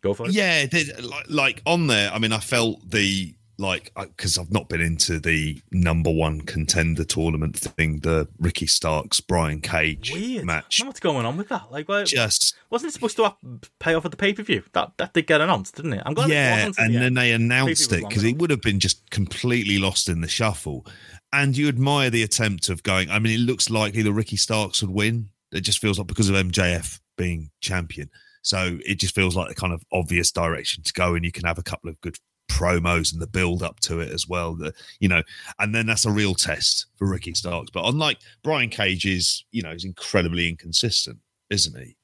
go 0.00 0.14
for 0.14 0.26
it. 0.28 0.32
Yeah, 0.32 0.66
like, 1.02 1.26
like 1.28 1.62
on 1.66 1.88
there. 1.88 2.12
I 2.12 2.18
mean, 2.18 2.32
I 2.32 2.38
felt 2.38 2.88
the 2.88 3.34
like 3.62 3.92
because 3.96 4.36
I've 4.36 4.52
not 4.52 4.68
been 4.68 4.80
into 4.82 5.18
the 5.18 5.62
number 5.70 6.10
one 6.10 6.42
contender 6.42 7.04
tournament 7.04 7.58
thing, 7.58 8.00
the 8.00 8.28
Ricky 8.38 8.66
Starks 8.66 9.20
Brian 9.20 9.60
Cage 9.60 10.12
Weird. 10.12 10.44
Match. 10.44 10.82
what's 10.84 11.00
going 11.00 11.24
on 11.24 11.36
with 11.38 11.48
that. 11.48 11.72
Like, 11.72 11.88
why, 11.88 12.04
Just 12.04 12.54
wasn't 12.68 12.90
it 12.90 12.92
supposed 12.94 13.16
to 13.16 13.34
pay 13.78 13.94
off 13.94 14.04
at 14.04 14.10
the 14.10 14.16
pay 14.16 14.34
per 14.34 14.42
view? 14.42 14.62
That 14.74 14.92
that 14.98 15.14
did 15.14 15.26
get 15.26 15.40
announced, 15.40 15.76
didn't 15.76 15.94
it? 15.94 16.02
I'm 16.04 16.12
glad 16.12 16.28
it 16.28 16.34
yeah, 16.34 16.66
wasn't. 16.66 16.78
and 16.78 16.94
the 16.94 16.98
then 16.98 17.06
end. 17.06 17.16
they 17.16 17.32
announced 17.32 17.92
it 17.92 18.00
it 18.00 18.08
because 18.08 18.24
it 18.24 18.36
would 18.36 18.50
have 18.50 18.60
been 18.60 18.80
just 18.80 19.08
completely 19.10 19.78
lost 19.78 20.08
in 20.08 20.20
the 20.20 20.28
shuffle. 20.28 20.86
And 21.32 21.56
you 21.56 21.68
admire 21.68 22.10
the 22.10 22.22
attempt 22.24 22.68
of 22.68 22.82
going. 22.82 23.10
I 23.10 23.18
mean, 23.18 23.32
it 23.32 23.42
looks 23.42 23.70
likely 23.70 24.02
that 24.02 24.12
Ricky 24.12 24.36
Starks 24.36 24.82
would 24.82 24.90
win. 24.90 25.30
It 25.50 25.62
just 25.62 25.78
feels 25.78 25.98
like 25.98 26.08
because 26.08 26.28
of 26.28 26.34
MJF 26.34 27.00
being 27.16 27.50
champion. 27.60 28.10
So 28.42 28.78
it 28.84 28.96
just 28.96 29.14
feels 29.14 29.36
like 29.36 29.48
the 29.48 29.54
kind 29.54 29.72
of 29.72 29.84
obvious 29.92 30.32
direction 30.32 30.82
to 30.82 30.92
go, 30.92 31.14
and 31.14 31.24
you 31.24 31.32
can 31.32 31.44
have 31.44 31.58
a 31.58 31.62
couple 31.62 31.88
of 31.88 32.00
good 32.00 32.16
promos 32.48 33.12
and 33.12 33.20
the 33.20 33.26
build 33.26 33.62
up 33.62 33.80
to 33.80 34.00
it 34.00 34.10
as 34.12 34.28
well. 34.28 34.54
The 34.54 34.72
you 35.00 35.08
know, 35.08 35.22
and 35.58 35.74
then 35.74 35.86
that's 35.86 36.04
a 36.04 36.10
real 36.10 36.34
test 36.34 36.86
for 36.96 37.08
Ricky 37.08 37.34
Starks. 37.34 37.70
But 37.70 37.86
unlike 37.86 38.18
Brian 38.42 38.70
Cage 38.70 39.04
is, 39.04 39.44
you 39.50 39.62
know, 39.62 39.72
he's 39.72 39.84
incredibly 39.84 40.48
inconsistent, 40.48 41.18
isn't 41.50 41.78
he? 41.78 41.96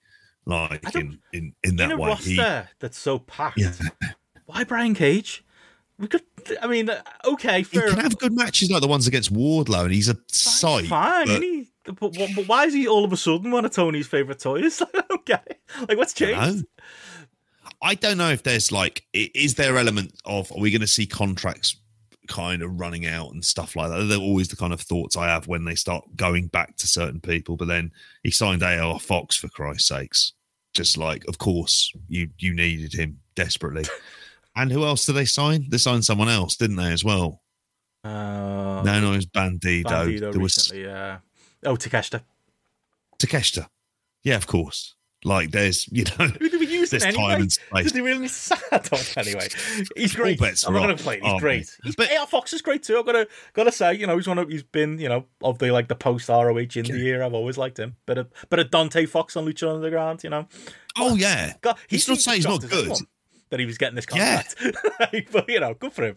Like 0.47 0.95
in 0.95 1.19
in 1.33 1.55
in 1.63 1.77
that 1.77 1.91
in 1.91 1.93
a 1.93 1.97
way, 1.97 2.09
roster 2.09 2.31
he, 2.31 2.69
that's 2.81 2.99
so 2.99 3.19
packed. 3.19 3.59
yeah. 3.59 3.73
Why 4.47 4.65
Brian 4.65 4.95
Cage? 4.95 5.45
We 5.99 6.07
could. 6.07 6.23
I 6.63 6.69
mean, 6.69 6.89
uh, 6.89 7.03
okay, 7.25 7.63
He 7.63 7.79
can 7.81 7.99
have 7.99 8.17
good 8.19 8.33
matches 8.33 8.71
like 8.71 8.81
the 8.81 8.89
ones 8.89 9.07
against 9.07 9.33
Wardlow, 9.33 9.85
and 9.85 9.93
he's 9.93 10.09
a 10.09 10.17
sight. 10.29 10.87
Fine, 10.87 11.27
but- 11.27 11.31
isn't 11.31 11.43
he? 11.43 11.69
But, 11.85 12.13
but, 12.13 12.47
why 12.47 12.67
is 12.67 12.75
he 12.75 12.87
all 12.87 13.03
of 13.03 13.15
a 13.15 13.17
sudden 13.17 13.51
one 13.51 13.65
of 13.65 13.71
Tony's 13.71 14.07
favorite 14.07 14.41
toys? 14.41 14.83
okay, 14.95 15.01
don't 15.09 15.25
get 15.25 15.43
it. 15.47 15.61
Like, 15.89 15.97
what's 15.97 16.13
changed? 16.13 16.67
I 17.81 17.95
don't 17.95 18.19
know 18.19 18.31
if 18.31 18.43
there's 18.43 18.73
like, 18.73 19.05
is 19.13 19.55
there 19.55 19.79
element 19.79 20.15
of 20.25 20.51
are 20.53 20.61
we 20.61 20.71
going 20.71 20.81
to 20.81 20.87
see 20.87 21.07
contracts 21.07 21.77
kind 22.27 22.63
of 22.63 22.79
running 22.79 23.07
out 23.07 23.33
and 23.33 23.45
stuff 23.45 23.77
like 23.77 23.91
that? 23.91 24.05
They're 24.05 24.19
always 24.19 24.49
the 24.49 24.57
kind 24.57 24.73
of 24.73 24.81
thoughts 24.81 25.17
I 25.17 25.29
have 25.29 25.47
when 25.47 25.65
they 25.65 25.75
start 25.75 26.05
going 26.17 26.49
back 26.49 26.77
to 26.77 26.89
certain 26.89 27.21
people. 27.21 27.57
But 27.57 27.69
then 27.69 27.93
he 28.23 28.31
signed 28.31 28.63
AR 28.63 28.99
Fox 28.99 29.37
for 29.37 29.49
Christ's 29.49 29.89
sakes. 29.89 30.33
Just 30.75 30.97
like, 30.97 31.27
of 31.29 31.39
course, 31.39 31.93
you 32.09 32.29
you 32.39 32.55
needed 32.55 32.93
him 32.93 33.19
desperately. 33.35 33.85
and 34.57 34.71
who 34.71 34.85
else 34.85 35.07
did 35.07 35.15
they 35.15 35.25
sign? 35.25 35.67
They 35.71 35.79
signed 35.79 36.05
someone 36.05 36.29
else, 36.29 36.57
didn't 36.57 36.77
they, 36.77 36.93
as 36.93 37.05
well? 37.05 37.43
Uh, 38.05 38.83
no, 38.85 39.01
no, 39.01 39.13
it 39.13 39.17
was 39.17 39.27
Bandido. 39.27 39.85
Bandido 39.85 40.33
there 40.33 40.41
was 40.41 40.71
recently. 40.71 40.89
Uh, 40.89 41.17
oh, 41.65 41.77
Takeshita. 41.77 42.23
Takeshita. 43.19 43.69
Yeah, 44.23 44.37
of 44.37 44.47
course. 44.47 44.95
Like 45.25 45.51
there's, 45.51 45.89
you 45.89 46.05
know, 46.05 46.29
Who 46.91 46.97
did 46.97 47.03
we 47.03 47.05
use 47.05 47.05
there's 47.05 47.05
him 47.05 47.15
time 47.15 47.41
and 47.43 47.53
space. 47.53 47.85
Did 47.85 47.95
he 47.95 48.01
really 48.01 48.29
sad? 48.29 48.89
anyway, 49.17 49.49
he's 49.97 50.15
great. 50.15 50.41
I'm 50.67 50.73
not 50.75 50.83
going 50.85 50.97
to 50.97 51.03
play. 51.03 51.17
He's 51.21 51.25
aren't 51.29 51.41
great. 51.41 51.77
He's, 51.83 51.97
But- 51.97 52.13
AR 52.17 52.27
Fox 52.27 52.53
is 52.53 52.63
great 52.63 52.83
too. 52.83 52.99
I've 52.99 53.07
got 53.07 53.13
to 53.13 53.29
got 53.53 53.65
to 53.65 53.73
say, 53.73 53.95
you 53.95 54.07
know, 54.07 54.17
he's 54.17 54.29
one 54.29 54.39
of 54.39 54.49
he's 54.49 54.63
been, 54.63 54.99
you 54.99 55.09
know, 55.09 55.25
of 55.43 55.59
the 55.59 55.71
like 55.71 55.89
the 55.89 55.95
post 55.95 56.29
ROH 56.29 56.53
indie 56.55 57.03
era. 57.05 57.27
I've 57.27 57.35
always 57.35 57.59
liked 57.59 57.79
him. 57.79 57.97
But 58.07 58.19
a 58.19 58.27
bit 58.49 58.59
of 58.59 58.71
Dante 58.71 59.07
Fox 59.07 59.37
on 59.37 59.47
Lucha 59.47 59.75
Underground. 59.75 60.25
You 60.25 60.31
know, 60.31 60.47
Oh 60.97 61.15
yeah. 61.15 61.55
God, 61.61 61.77
he 61.89 61.97
It's 61.97 62.09
not 62.09 62.19
saying 62.19 62.37
he's 62.39 62.47
not 62.47 62.69
good. 62.69 62.93
That 63.51 63.61
he 63.61 63.67
was 63.67 63.79
getting 63.79 63.95
this 63.97 64.05
Yeah. 64.15 64.43
contract, 64.43 65.33
but 65.33 65.49
you 65.49 65.59
know, 65.61 65.73
good 65.75 65.93
for 65.95 66.05
him. 66.05 66.17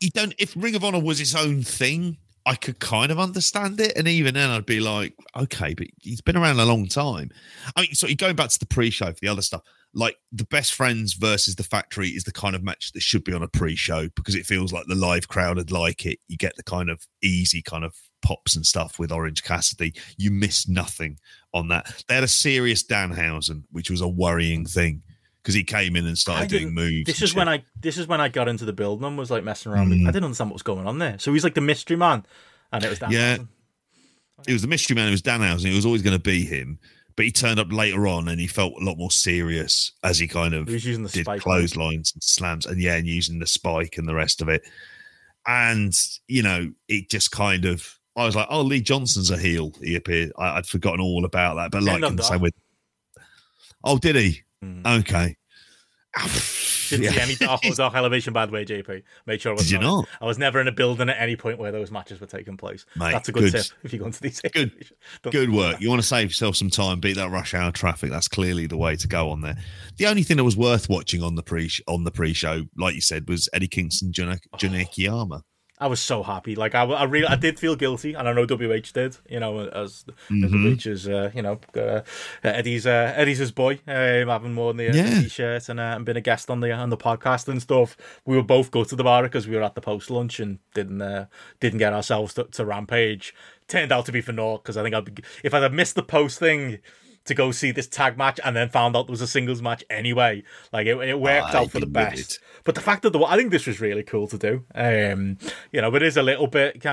You 0.00 0.10
don't 0.10 0.34
if 0.38 0.54
Ring 0.56 0.74
of 0.74 0.82
Honor 0.82 0.98
was 1.00 1.20
its 1.20 1.34
own 1.34 1.62
thing, 1.62 2.16
I 2.48 2.54
could 2.54 2.80
kind 2.80 3.12
of 3.12 3.20
understand 3.20 3.78
it. 3.78 3.92
And 3.94 4.08
even 4.08 4.32
then 4.32 4.48
I'd 4.48 4.64
be 4.64 4.80
like, 4.80 5.14
okay, 5.36 5.74
but 5.74 5.86
he's 6.00 6.22
been 6.22 6.36
around 6.36 6.58
a 6.58 6.64
long 6.64 6.86
time. 6.86 7.30
I 7.76 7.82
mean, 7.82 7.92
so 7.92 8.08
going 8.16 8.36
back 8.36 8.48
to 8.48 8.58
the 8.58 8.64
pre-show 8.64 9.12
for 9.12 9.18
the 9.20 9.28
other 9.28 9.42
stuff, 9.42 9.60
like 9.92 10.16
the 10.32 10.44
best 10.44 10.72
friends 10.72 11.12
versus 11.12 11.56
the 11.56 11.62
factory 11.62 12.08
is 12.08 12.24
the 12.24 12.32
kind 12.32 12.56
of 12.56 12.62
match 12.62 12.92
that 12.92 13.02
should 13.02 13.22
be 13.22 13.34
on 13.34 13.42
a 13.42 13.48
pre-show 13.48 14.08
because 14.16 14.34
it 14.34 14.46
feels 14.46 14.72
like 14.72 14.86
the 14.86 14.94
live 14.94 15.28
crowd 15.28 15.58
would 15.58 15.70
like 15.70 16.06
it. 16.06 16.20
You 16.26 16.38
get 16.38 16.56
the 16.56 16.62
kind 16.62 16.88
of 16.88 17.06
easy 17.22 17.60
kind 17.60 17.84
of 17.84 17.94
pops 18.22 18.56
and 18.56 18.64
stuff 18.64 18.98
with 18.98 19.12
Orange 19.12 19.42
Cassidy. 19.42 19.92
You 20.16 20.30
miss 20.30 20.66
nothing 20.66 21.18
on 21.52 21.68
that. 21.68 22.02
They 22.08 22.14
had 22.14 22.24
a 22.24 22.28
serious 22.28 22.82
Danhausen, 22.82 23.64
which 23.72 23.90
was 23.90 24.00
a 24.00 24.08
worrying 24.08 24.64
thing 24.64 25.02
because 25.48 25.54
he 25.54 25.64
came 25.64 25.96
in 25.96 26.06
and 26.06 26.18
started 26.18 26.50
doing 26.50 26.74
moves. 26.74 27.06
This 27.06 27.22
is 27.22 27.34
when. 27.34 27.48
I 27.48 27.64
this 27.80 27.96
is 27.96 28.06
when 28.06 28.20
I 28.20 28.28
got 28.28 28.48
into 28.48 28.66
the 28.66 28.72
building 28.74 29.06
and 29.06 29.16
was 29.16 29.30
like 29.30 29.44
messing 29.44 29.72
around. 29.72 29.88
with 29.88 29.98
Mm. 30.00 30.02
I 30.06 30.10
didn't 30.10 30.24
understand 30.24 30.50
what 30.50 30.56
was 30.56 30.62
going 30.62 30.86
on 30.86 30.98
there. 30.98 31.18
So 31.18 31.32
he's 31.32 31.42
like 31.42 31.54
the 31.54 31.62
mystery 31.62 31.96
man, 31.96 32.26
and 32.70 32.84
it 32.84 32.90
was 32.90 32.98
that. 32.98 33.10
Yeah. 33.10 33.38
it 34.46 34.52
was 34.52 34.60
the 34.60 34.68
mystery 34.68 34.94
man. 34.94 35.08
It 35.08 35.12
was 35.12 35.22
Danhausen. 35.22 35.72
It 35.72 35.74
was 35.74 35.86
always 35.86 36.02
going 36.02 36.18
to 36.18 36.22
be 36.22 36.44
him. 36.44 36.78
but 37.16 37.24
he 37.24 37.32
turned 37.32 37.58
up 37.58 37.72
later 37.72 38.06
on 38.06 38.28
and 38.28 38.38
he 38.38 38.46
felt 38.46 38.74
a 38.78 38.84
lot 38.84 38.98
more 38.98 39.10
serious 39.10 39.90
as 40.04 40.18
he 40.18 40.28
kind 40.28 40.52
of 40.52 40.68
He 40.68 40.74
was 40.74 40.84
using 40.84 41.02
the 41.02 41.08
did 41.08 41.24
spike. 41.24 41.40
clotheslines 41.40 42.12
and 42.12 42.22
slams 42.22 42.66
and 42.66 42.78
yeah, 42.78 42.96
and 42.96 43.06
using 43.06 43.38
the 43.38 43.46
spike 43.46 43.96
and 43.96 44.06
the 44.06 44.14
rest 44.14 44.42
of 44.42 44.50
it. 44.50 44.62
And 45.46 45.98
you 46.26 46.42
know, 46.42 46.70
it 46.88 47.08
just 47.08 47.30
kind 47.30 47.64
of 47.64 47.98
I 48.16 48.26
was 48.26 48.36
like, 48.36 48.48
oh, 48.50 48.60
Lee 48.60 48.82
Johnson's 48.82 49.30
a 49.30 49.38
heel. 49.38 49.72
He 49.82 49.94
appeared. 49.94 50.32
I, 50.36 50.58
I'd 50.58 50.66
forgotten 50.66 51.00
all 51.00 51.24
about 51.24 51.54
that, 51.54 51.70
but 51.70 51.82
like 51.82 52.02
in 52.02 52.16
the 52.16 52.22
same 52.22 52.42
with. 52.42 52.52
Oh, 53.82 53.96
did 53.96 54.16
he? 54.16 54.42
Mm. 54.62 55.00
Okay. 55.00 55.36
Didn't 56.88 57.04
Yeah. 57.04 57.10
see 57.12 57.20
any 57.20 57.34
dark, 57.34 57.60
dark 57.76 57.94
elevation 57.94 58.32
by 58.32 58.46
the 58.46 58.52
way, 58.52 58.64
JP. 58.64 59.02
Made 59.26 59.40
sure 59.42 59.52
I 59.52 59.54
was 59.56 59.64
Did 59.64 59.72
you 59.72 59.78
not? 59.78 60.08
I 60.20 60.24
was 60.24 60.38
never 60.38 60.58
in 60.60 60.68
a 60.68 60.72
building 60.72 61.08
at 61.10 61.16
any 61.20 61.36
point 61.36 61.58
where 61.58 61.70
those 61.70 61.90
matches 61.90 62.18
were 62.20 62.26
taking 62.26 62.56
place. 62.56 62.86
Mate, 62.96 63.12
That's 63.12 63.28
a 63.28 63.32
good, 63.32 63.52
good. 63.52 63.62
tip 63.62 63.72
if 63.84 63.92
you 63.92 63.98
go 63.98 64.06
into 64.06 64.20
these. 64.22 64.40
Good- 64.52 64.86
Good 65.22 65.50
work. 65.52 65.80
You 65.80 65.90
want 65.90 66.00
to 66.00 66.06
save 66.06 66.28
yourself 66.30 66.56
some 66.56 66.70
time, 66.70 67.00
beat 67.00 67.16
that 67.16 67.30
rush 67.30 67.52
hour 67.54 67.70
traffic. 67.72 68.10
That's 68.10 68.28
clearly 68.28 68.66
the 68.66 68.76
way 68.78 68.96
to 68.96 69.06
go 69.08 69.30
on 69.30 69.42
there. 69.42 69.56
The 69.96 70.06
only 70.06 70.22
thing 70.22 70.38
that 70.38 70.44
was 70.44 70.56
worth 70.56 70.88
watching 70.88 71.22
on 71.22 71.34
the 71.34 71.42
pre 71.42 71.70
on 71.86 72.04
the 72.04 72.10
pre 72.10 72.32
show, 72.32 72.64
like 72.76 72.94
you 72.94 73.00
said, 73.02 73.28
was 73.28 73.48
Eddie 73.52 73.68
Kingston, 73.68 74.12
Jun- 74.12 74.38
oh. 74.52 74.56
Jun 74.56 74.74
Akiyama. 74.74 75.44
I 75.80 75.86
was 75.86 76.00
so 76.00 76.22
happy. 76.24 76.56
Like 76.56 76.74
I, 76.74 76.82
I 76.84 77.04
really, 77.04 77.26
I 77.26 77.36
did 77.36 77.58
feel 77.60 77.76
guilty, 77.76 78.14
and 78.14 78.28
I 78.28 78.32
know 78.32 78.44
WH 78.44 78.92
did. 78.92 79.16
You 79.28 79.38
know, 79.40 79.60
as 79.68 80.04
Mhm. 80.28 80.74
WH 80.76 80.86
is, 80.86 81.08
uh, 81.08 81.30
you 81.34 81.42
know, 81.42 81.60
uh, 81.76 82.00
Eddie's, 82.42 82.86
uh, 82.86 83.12
Eddie's 83.16 83.38
his 83.38 83.52
boy, 83.52 83.74
um, 83.86 84.28
having 84.28 84.56
worn 84.56 84.76
the, 84.76 84.88
uh, 84.88 84.92
the 84.92 84.98
Yeah. 84.98 85.22
t-shirt 85.22 85.68
and, 85.68 85.78
uh, 85.78 85.94
and 85.96 86.04
been 86.04 86.16
a 86.16 86.20
guest 86.20 86.50
on 86.50 86.60
the 86.60 86.72
on 86.72 86.90
the 86.90 86.96
podcast 86.96 87.46
and 87.48 87.62
stuff. 87.62 87.96
We 88.24 88.36
would 88.36 88.46
both 88.46 88.70
go 88.70 88.82
to 88.84 88.96
the 88.96 89.04
bar 89.04 89.22
because 89.22 89.46
we 89.46 89.54
were 89.56 89.62
at 89.62 89.74
the 89.76 89.80
post 89.80 90.10
lunch 90.10 90.40
and 90.40 90.58
didn't 90.74 91.00
uh, 91.00 91.26
didn't 91.60 91.78
get 91.78 91.92
ourselves 91.92 92.34
to, 92.34 92.44
to 92.44 92.64
Rampage. 92.64 93.34
Turned 93.68 93.92
out 93.92 94.06
to 94.06 94.12
be 94.12 94.20
for 94.20 94.32
naught 94.32 94.64
because 94.64 94.76
I 94.76 94.82
think 94.82 94.94
I'd 94.94 95.14
be, 95.14 95.22
if 95.44 95.54
I'd 95.54 95.62
have 95.62 95.72
missed 95.72 95.94
the 95.94 96.02
post 96.02 96.38
thing. 96.38 96.78
To 97.28 97.34
go 97.34 97.50
see 97.52 97.70
this 97.70 97.86
tag 97.86 98.18
match 98.18 98.40
and 98.44 98.56
then 98.56 98.68
found 98.68 98.96
out 98.96 99.06
there 99.06 99.12
was 99.12 99.20
a 99.20 99.26
singles 99.26 99.62
match 99.62 99.84
anyway. 99.88 100.42
Like 100.72 100.86
it, 100.86 100.96
it 100.98 101.20
worked 101.20 101.48
I'd 101.48 101.56
out 101.56 101.70
for 101.70 101.80
the 101.80 101.86
best. 101.86 102.40
But 102.64 102.74
the 102.74 102.80
fact 102.80 103.02
that 103.02 103.10
the 103.10 103.20
I 103.20 103.36
think 103.36 103.50
this 103.50 103.66
was 103.66 103.80
really 103.80 104.02
cool 104.02 104.26
to 104.28 104.38
do. 104.38 104.64
Um, 104.74 105.38
you 105.72 105.80
know, 105.80 105.94
it 105.94 106.02
is 106.02 106.16
a 106.16 106.22
little 106.22 106.46
bit. 106.46 106.84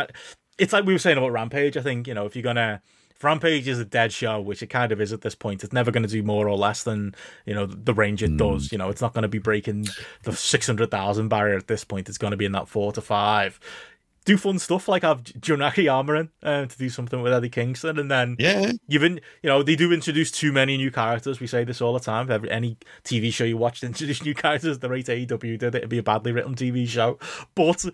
It's 0.57 0.71
like 0.71 0.85
we 0.85 0.93
were 0.93 0.99
saying 0.99 1.17
about 1.17 1.31
Rampage. 1.31 1.75
I 1.77 1.81
think 1.81 2.07
you 2.07 2.13
know 2.13 2.25
if 2.25 2.35
you're 2.35 2.43
gonna. 2.43 2.81
If 3.15 3.23
Rampage 3.23 3.65
is 3.69 3.79
a 3.79 3.85
dead 3.85 4.11
show, 4.11 4.41
which 4.41 4.61
it 4.61 4.67
kind 4.67 4.91
of 4.91 4.99
is 4.99 5.13
at 5.13 5.21
this 5.21 5.35
point. 5.35 5.63
It's 5.63 5.71
never 5.71 5.89
going 5.89 6.03
to 6.03 6.09
do 6.09 6.21
more 6.21 6.49
or 6.49 6.57
less 6.57 6.83
than 6.83 7.15
you 7.45 7.53
know 7.53 7.65
the 7.65 7.93
range 7.93 8.21
it 8.21 8.35
does. 8.35 8.73
You 8.73 8.77
know, 8.77 8.89
it's 8.89 8.99
not 8.99 9.13
going 9.13 9.21
to 9.21 9.29
be 9.29 9.39
breaking 9.39 9.87
the 10.23 10.33
six 10.33 10.67
hundred 10.67 10.91
thousand 10.91 11.29
barrier 11.29 11.55
at 11.55 11.67
this 11.67 11.85
point. 11.85 12.09
It's 12.09 12.17
going 12.17 12.31
to 12.31 12.37
be 12.37 12.43
in 12.43 12.51
that 12.51 12.67
four 12.67 12.91
to 12.91 12.99
five. 12.99 13.57
Do 14.25 14.37
fun 14.37 14.59
stuff 14.59 14.87
like 14.87 15.03
have 15.03 15.23
Junaki 15.23 15.85
Armorin 15.85 16.29
uh, 16.41 16.65
to 16.65 16.77
do 16.77 16.89
something 16.89 17.21
with 17.21 17.31
Eddie 17.31 17.49
Kingston, 17.49 17.99
and 17.99 18.09
then 18.09 18.35
Yeah, 18.39 18.71
You've 18.87 19.03
you 19.03 19.19
know, 19.43 19.61
they 19.61 19.75
do 19.75 19.91
introduce 19.93 20.31
too 20.31 20.51
many 20.51 20.77
new 20.77 20.91
characters. 20.91 21.39
We 21.39 21.47
say 21.47 21.63
this 21.63 21.81
all 21.81 21.93
the 21.93 21.99
time. 21.99 22.31
Every 22.31 22.49
any 22.49 22.77
TV 23.03 23.31
show 23.31 23.43
you 23.43 23.57
watch, 23.57 23.83
introduce 23.83 24.23
new 24.23 24.33
characters. 24.33 24.79
The 24.79 24.89
rate 24.89 25.05
AEW 25.05 25.59
did 25.59 25.75
it, 25.75 25.75
it'd 25.75 25.89
be 25.89 25.99
a 25.99 26.03
badly 26.03 26.31
written 26.31 26.55
TV 26.55 26.87
show. 26.87 27.19
But 27.53 27.85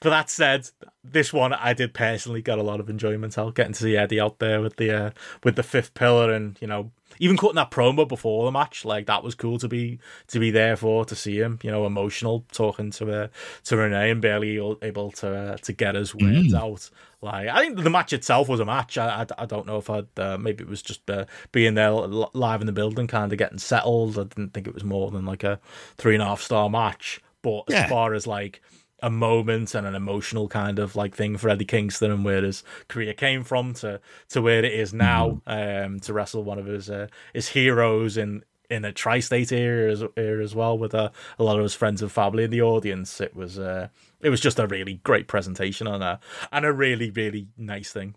for 0.00 0.10
that 0.10 0.28
said, 0.28 0.68
this 1.02 1.32
one 1.32 1.52
I 1.52 1.72
did 1.72 1.94
personally 1.94 2.42
get 2.42 2.58
a 2.58 2.62
lot 2.62 2.80
of 2.80 2.90
enjoyment 2.90 3.38
out 3.38 3.54
getting 3.54 3.72
to 3.72 3.78
see 3.80 3.96
Eddie 3.96 4.20
out 4.20 4.38
there 4.38 4.60
with 4.60 4.76
the 4.76 4.90
uh, 4.90 5.10
with 5.42 5.56
the 5.56 5.62
fifth 5.62 5.94
pillar, 5.94 6.30
and 6.32 6.58
you 6.60 6.66
know, 6.66 6.90
even 7.18 7.36
cutting 7.38 7.54
that 7.56 7.70
promo 7.70 8.06
before 8.06 8.44
the 8.44 8.50
match, 8.52 8.84
like 8.84 9.06
that 9.06 9.22
was 9.22 9.34
cool 9.34 9.58
to 9.58 9.68
be 9.68 9.98
to 10.28 10.38
be 10.38 10.50
there 10.50 10.76
for 10.76 11.04
to 11.06 11.14
see 11.16 11.38
him. 11.38 11.58
You 11.62 11.70
know, 11.70 11.86
emotional 11.86 12.44
talking 12.52 12.90
to 12.92 13.22
uh, 13.24 13.28
to 13.64 13.76
Renee 13.76 14.10
and 14.10 14.20
barely 14.20 14.56
able 14.82 15.10
to 15.12 15.34
uh, 15.34 15.56
to 15.58 15.72
get 15.72 15.94
his 15.94 16.14
words 16.14 16.52
out. 16.54 16.90
Like 17.22 17.48
I 17.48 17.60
think 17.60 17.82
the 17.82 17.88
match 17.88 18.12
itself 18.12 18.48
was 18.48 18.60
a 18.60 18.64
match. 18.66 18.98
I 18.98 19.22
I, 19.22 19.42
I 19.42 19.46
don't 19.46 19.66
know 19.66 19.78
if 19.78 19.88
I'd 19.88 20.18
uh, 20.18 20.36
maybe 20.36 20.64
it 20.64 20.68
was 20.68 20.82
just 20.82 21.08
uh, 21.08 21.24
being 21.52 21.74
there 21.74 21.90
live 21.92 22.60
in 22.60 22.66
the 22.66 22.72
building, 22.72 23.06
kind 23.06 23.32
of 23.32 23.38
getting 23.38 23.58
settled. 23.58 24.18
I 24.18 24.24
didn't 24.24 24.52
think 24.52 24.66
it 24.66 24.74
was 24.74 24.84
more 24.84 25.10
than 25.10 25.24
like 25.24 25.44
a 25.44 25.60
three 25.96 26.14
and 26.14 26.22
a 26.22 26.26
half 26.26 26.42
star 26.42 26.68
match. 26.68 27.20
But 27.40 27.64
Yeah. 27.68 27.84
as 27.84 27.90
far 27.90 28.12
as 28.12 28.26
like 28.26 28.60
a 29.04 29.10
moment 29.10 29.74
and 29.74 29.86
an 29.86 29.94
emotional 29.94 30.48
kind 30.48 30.78
of 30.78 30.96
like 30.96 31.14
thing 31.14 31.36
for 31.36 31.48
Eddie 31.48 31.64
Kingston 31.64 32.10
and 32.10 32.24
where 32.24 32.42
his 32.42 32.64
career 32.88 33.12
came 33.12 33.44
from 33.44 33.74
to 33.74 34.00
to 34.30 34.42
where 34.42 34.64
it 34.64 34.72
is 34.72 34.92
now 34.92 35.40
um 35.46 36.00
to 36.00 36.12
wrestle 36.12 36.44
one 36.44 36.58
of 36.58 36.66
his 36.66 36.90
uh, 36.90 37.06
his 37.32 37.48
heroes 37.48 38.16
in 38.16 38.44
in 38.70 38.84
a 38.84 38.92
tri-state 38.92 39.52
area 39.52 39.92
as, 39.92 40.02
area 40.16 40.42
as 40.42 40.54
well 40.54 40.78
with 40.78 40.94
uh, 40.94 41.10
a 41.38 41.44
lot 41.44 41.56
of 41.56 41.62
his 41.62 41.74
friends 41.74 42.00
and 42.00 42.10
family 42.10 42.44
in 42.44 42.50
the 42.50 42.62
audience 42.62 43.20
it 43.20 43.36
was 43.36 43.58
uh 43.58 43.88
it 44.20 44.30
was 44.30 44.40
just 44.40 44.58
a 44.58 44.66
really 44.66 44.94
great 45.04 45.28
presentation 45.28 45.86
and 45.86 46.02
a 46.02 46.18
and 46.50 46.64
a 46.64 46.72
really 46.72 47.10
really 47.10 47.48
nice 47.58 47.92
thing 47.92 48.14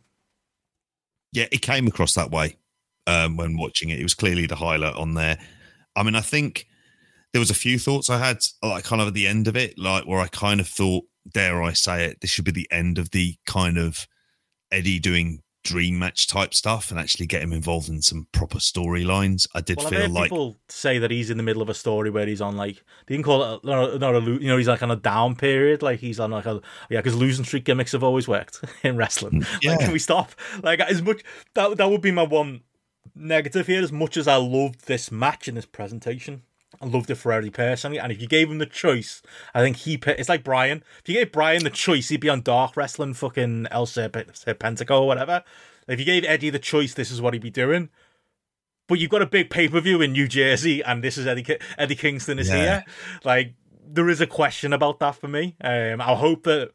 yeah, 1.34 1.46
it 1.52 1.62
came 1.62 1.88
across 1.88 2.14
that 2.16 2.32
way 2.32 2.58
um, 3.06 3.38
when 3.38 3.58
watching 3.58 3.90
it. 3.90 4.00
It 4.00 4.04
was 4.04 4.14
clearly 4.14 4.46
the 4.46 4.56
highlight 4.56 4.96
on 4.96 5.14
there. 5.14 5.38
I 5.96 6.04
mean, 6.04 6.16
I 6.16 6.22
think 6.22 6.68
there 7.34 7.40
was 7.40 7.50
a 7.50 7.56
few 7.56 7.78
thoughts 7.78 8.10
I 8.10 8.20
had, 8.20 8.40
like 8.64 8.84
kind 8.84 9.02
of 9.02 9.10
at 9.10 9.14
the 9.14 9.28
end 9.28 9.48
of 9.48 9.56
it, 9.56 9.78
like 9.78 10.06
where 10.06 10.20
I 10.20 10.28
kind 10.28 10.60
of 10.60 10.68
thought, 10.68 11.06
dare 11.32 11.62
I 11.62 11.74
say 11.74 12.06
it, 12.06 12.22
this 12.22 12.30
should 12.30 12.46
be 12.46 12.52
the 12.52 12.68
end 12.72 12.98
of 12.98 13.12
the 13.12 13.36
kind 13.46 13.78
of 13.78 14.08
Eddie 14.72 15.00
doing 15.00 15.44
dream 15.68 16.00
match 16.00 16.28
type 16.28 16.54
stuff 16.54 16.92
and 16.92 17.00
actually 17.00 17.26
get 17.26 17.42
him 17.42 17.52
involved 17.52 17.90
in 17.90 18.02
some 18.02 18.26
proper 18.32 18.58
storylines. 18.58 19.48
I 19.54 19.60
did 19.60 19.78
well, 19.78 19.90
feel 19.90 20.10
like 20.10 20.30
people 20.30 20.56
say 20.70 20.98
that 21.00 21.12
he's 21.12 21.30
in 21.30 21.36
the 21.36 21.44
middle 21.44 21.62
of 21.62 21.68
a 21.68 21.74
story 21.74 22.10
where 22.10 22.26
he's 22.26 22.40
on 22.40 22.56
like 22.56 22.84
they 23.06 23.16
can 23.16 23.24
call 23.24 23.44
it 23.44 23.64
a, 23.64 24.00
not, 24.00 24.16
a 24.16 24.22
you 24.22 24.48
know 24.48 24.58
he's 24.58 24.70
like 24.70 24.82
on 24.82 24.92
a 24.92 24.96
down 24.96 25.36
period 25.36 25.82
like 25.82 26.00
he's 26.00 26.22
on 26.22 26.32
like 26.32 26.46
a 26.46 26.62
yeah 26.90 27.00
because 27.00 27.16
losing 27.16 27.44
streak 27.44 27.66
gimmicks 27.66 27.92
have 27.92 28.04
always 28.04 28.30
worked 28.30 28.64
in 28.84 28.96
wrestling. 28.96 29.42
Mm, 29.42 29.58
yeah. 29.62 29.72
Like, 29.72 29.80
can 29.82 29.92
we 29.92 30.00
stop? 30.00 30.32
Like 30.64 30.80
as 30.80 31.02
much 31.02 31.22
that 31.54 31.78
that 31.78 31.90
would 31.90 32.02
be 32.02 32.12
my 32.12 32.24
one 32.24 32.62
negative 33.14 33.68
here. 33.68 33.84
As 33.84 33.92
much 33.92 34.16
as 34.16 34.28
I 34.28 34.38
loved 34.38 34.88
this 34.88 35.12
match 35.12 35.50
and 35.50 35.58
this 35.58 35.66
presentation. 35.66 36.44
I 36.82 36.86
loved 36.86 37.10
it 37.10 37.16
for 37.16 37.32
Eddie 37.32 37.50
personally, 37.50 37.98
and 38.00 38.12
if 38.12 38.22
you 38.22 38.28
gave 38.28 38.50
him 38.52 38.60
the 38.60 38.66
choice, 38.66 39.22
I 39.54 39.62
think 39.62 39.78
he. 39.78 40.00
It's 40.06 40.30
like 40.30 40.44
Brian. 40.44 40.84
If 41.04 41.10
you 41.10 41.16
gave 41.16 41.32
Brian 41.32 41.64
the 41.64 41.70
choice, 41.70 42.10
he'd 42.10 42.22
be 42.22 42.30
on 42.30 42.42
Dark 42.42 42.78
Wrestling, 42.78 43.14
fucking 43.16 43.68
El 43.72 43.86
Serp- 43.88 44.12
Serpentico 44.34 45.02
or 45.02 45.08
whatever. 45.08 45.44
If 45.88 46.00
you 46.00 46.06
gave 46.06 46.24
Eddie 46.26 46.50
the 46.52 46.60
choice, 46.60 46.94
this 46.94 47.10
is 47.12 47.22
what 47.22 47.34
he'd 47.34 47.42
be 47.42 47.50
doing. 47.50 47.90
But 48.88 49.00
you've 49.00 49.10
got 49.10 49.22
a 49.22 49.26
big 49.26 49.50
pay 49.50 49.68
per 49.68 49.80
view 49.82 50.02
in 50.02 50.12
New 50.14 50.28
Jersey, 50.28 50.84
and 50.84 51.04
this 51.04 51.18
is 51.18 51.26
Eddie 51.28 51.44
Ki- 51.44 51.58
Eddie 51.78 51.96
Kingston 51.96 52.40
is 52.40 52.50
Yeah. 52.50 52.56
here. 52.56 52.84
Like 53.24 53.54
there 53.90 54.10
is 54.10 54.22
a 54.22 54.28
question 54.28 54.72
about 54.74 55.00
that 55.00 55.16
for 55.16 55.28
me. 55.28 55.56
Um, 55.62 56.00
I 56.02 56.14
hope 56.16 56.44
that 56.44 56.72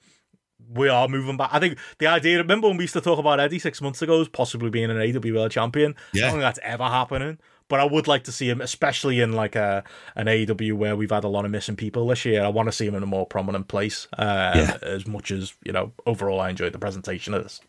we 0.74 0.88
are 0.88 1.08
moving 1.08 1.36
back. 1.36 1.50
I 1.52 1.58
think 1.60 1.78
the 1.98 2.06
idea. 2.06 2.38
Remember 2.38 2.68
when 2.68 2.76
we 2.76 2.84
used 2.84 2.94
to 2.94 3.00
talk 3.00 3.18
about 3.18 3.38
Eddie 3.40 3.58
six 3.58 3.80
months 3.80 4.00
ago 4.02 4.20
as 4.20 4.28
possibly 4.28 4.70
being 4.70 4.90
an 4.90 4.96
AEW 4.96 5.34
World 5.34 5.50
Champion? 5.52 5.94
I 5.96 5.98
Yeah. 6.14 6.20
don't 6.22 6.30
think 6.32 6.42
that's 6.42 6.58
ever 6.62 6.84
happening. 6.84 7.38
But 7.72 7.80
I 7.80 7.84
would 7.86 8.06
like 8.06 8.24
to 8.24 8.32
see 8.32 8.50
him, 8.50 8.60
especially 8.60 9.20
in 9.20 9.32
like 9.32 9.56
a 9.56 9.82
an 10.14 10.26
AEW 10.26 10.74
where 10.74 10.94
we've 10.94 11.10
had 11.10 11.24
a 11.24 11.28
lot 11.28 11.46
of 11.46 11.50
missing 11.50 11.74
people 11.74 12.06
this 12.06 12.22
year. 12.26 12.44
I 12.44 12.48
want 12.48 12.68
to 12.68 12.72
see 12.72 12.86
him 12.86 12.94
in 12.94 13.02
a 13.02 13.06
more 13.06 13.24
prominent 13.24 13.68
place. 13.68 14.08
Uh, 14.12 14.52
Yeah. 14.54 14.76
As 14.82 15.06
much 15.06 15.30
as 15.30 15.54
you 15.64 15.72
know, 15.72 15.92
overall, 16.04 16.38
I 16.38 16.50
enjoyed 16.50 16.74
the 16.74 16.78
presentation 16.78 17.32
of 17.32 17.44
this. 17.44 17.62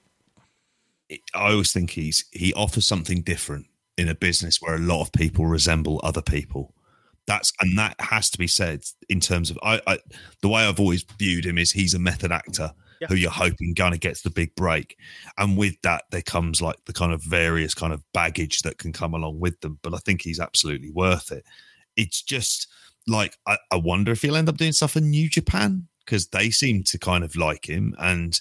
I 1.34 1.52
always 1.52 1.72
think 1.72 1.92
he's 1.92 2.26
he 2.34 2.54
offers 2.54 2.86
something 2.86 3.22
different 3.22 3.68
in 3.98 4.10
a 4.10 4.14
business 4.14 4.62
where 4.62 4.76
a 4.76 4.80
lot 4.80 5.04
of 5.04 5.14
people 5.14 5.46
resemble 5.46 6.02
other 6.04 6.22
people. 6.22 6.74
That's 7.26 7.54
and 7.62 7.78
that 7.78 7.96
has 8.00 8.30
to 8.32 8.38
be 8.38 8.48
said 8.48 8.84
in 9.08 9.22
terms 9.22 9.52
of 9.52 9.58
I, 9.64 9.80
I 9.88 10.00
the 10.42 10.50
way 10.50 10.64
I've 10.64 10.82
always 10.82 11.06
viewed 11.18 11.46
him 11.46 11.58
is 11.58 11.72
he's 11.72 11.94
a 11.94 12.00
method 12.00 12.34
actor 12.34 12.74
Yeah. 13.04 13.08
who 13.10 13.16
you're 13.16 13.32
hoping 13.32 13.76
kind 13.76 13.94
of 13.94 14.00
gets 14.00 14.22
the 14.22 14.30
big 14.30 14.56
break, 14.56 14.98
and 15.38 15.58
with 15.58 15.76
that 15.84 16.06
there 16.12 16.22
comes 16.22 16.62
like 16.62 16.78
the 16.86 16.94
kind 16.94 17.14
of 17.14 17.22
various 17.24 17.74
kind 17.74 17.94
of 17.94 18.04
baggage 18.14 18.62
that 18.62 18.78
can 18.78 18.94
come 18.94 19.14
along 19.14 19.40
with 19.40 19.60
them. 19.62 19.80
But 19.82 19.94
I 19.94 19.98
think 19.98 20.22
he's 20.22 20.40
absolutely 20.40 20.92
worth 20.92 21.32
it. 21.32 21.46
It's 21.96 22.22
just 22.22 22.68
like 23.08 23.38
I, 23.48 23.58
I 23.72 23.76
wonder 23.78 24.12
if 24.12 24.22
he'll 24.22 24.36
end 24.38 24.50
up 24.50 24.58
doing 24.58 24.72
stuff 24.72 24.96
in 24.96 25.10
New 25.10 25.30
Japan 25.30 25.88
because 26.06 26.28
they 26.28 26.50
seem 26.50 26.84
to 26.84 26.98
kind 26.98 27.24
of 27.24 27.36
like 27.36 27.70
him, 27.70 27.96
and 28.00 28.40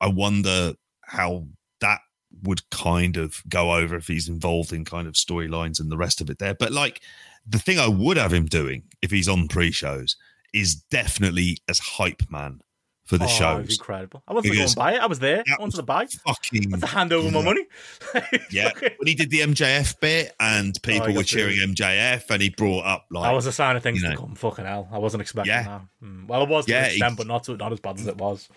I 0.00 0.08
wonder 0.08 0.74
how 1.02 1.46
that 1.80 2.00
would 2.42 2.68
kind 2.70 3.16
of 3.16 3.42
go 3.48 3.74
over 3.74 3.96
if 3.96 4.06
he's 4.06 4.28
involved 4.28 4.72
in 4.72 4.84
kind 4.84 5.08
of 5.08 5.14
storylines 5.14 5.80
and 5.80 5.90
the 5.90 5.96
rest 5.96 6.20
of 6.20 6.30
it 6.30 6.38
there. 6.38 6.54
But 6.54 6.72
like 6.72 7.00
the 7.46 7.58
thing 7.58 7.78
I 7.78 7.88
would 7.88 8.16
have 8.16 8.32
him 8.32 8.46
doing 8.46 8.84
if 9.02 9.10
he's 9.10 9.28
on 9.28 9.48
pre-shows 9.48 10.16
is 10.52 10.76
definitely 10.76 11.58
as 11.68 11.78
hype 11.78 12.22
man 12.30 12.60
for 13.10 13.18
the 13.18 13.24
oh, 13.24 13.26
It 13.26 13.28
was 13.30 13.36
shows. 13.36 13.78
incredible. 13.78 14.22
I 14.28 14.32
wasn't 14.32 14.54
going 14.54 14.68
to 14.68 14.76
buy 14.76 14.92
it. 14.94 15.00
I 15.02 15.06
was 15.06 15.18
there. 15.18 15.42
I 15.46 15.56
wanted 15.60 15.76
to 15.76 15.82
buy. 15.82 16.06
Fucking 16.06 16.70
to 16.80 16.86
hand 16.86 17.12
over 17.12 17.30
my 17.30 17.42
money. 17.42 17.66
Yeah, 18.50 18.70
when 18.80 19.06
he 19.06 19.14
did 19.14 19.30
the 19.30 19.40
MJF 19.40 19.98
bit 20.00 20.34
and 20.40 20.80
people 20.82 21.08
Oh, 21.10 21.14
were 21.14 21.22
cheering 21.24 21.56
MJF, 21.58 22.30
and 22.30 22.40
he 22.42 22.50
brought 22.50 22.84
up 22.86 23.06
like 23.10 23.24
That 23.24 23.34
was 23.34 23.46
a 23.46 23.52
sign 23.52 23.76
of 23.76 23.82
things 23.82 24.00
you 24.00 24.08
to 24.08 24.14
know. 24.14 24.20
come. 24.20 24.34
Fucking 24.34 24.64
hell. 24.64 24.88
I 24.92 24.98
wasn't 24.98 25.20
expecting 25.22 25.52
Yeah. 25.52 25.62
that. 25.64 25.82
Mm. 26.04 26.26
Well, 26.28 26.42
it 26.44 26.48
was 26.48 26.66
to 26.66 26.72
Yeah, 26.72 26.84
an 26.84 26.90
extent, 26.90 27.16
but 27.16 27.26
not, 27.26 27.44
to, 27.44 27.56
not 27.56 27.72
as 27.72 27.80
bad 27.80 27.98
as 28.00 28.06
it 28.06 28.16
was. 28.16 28.48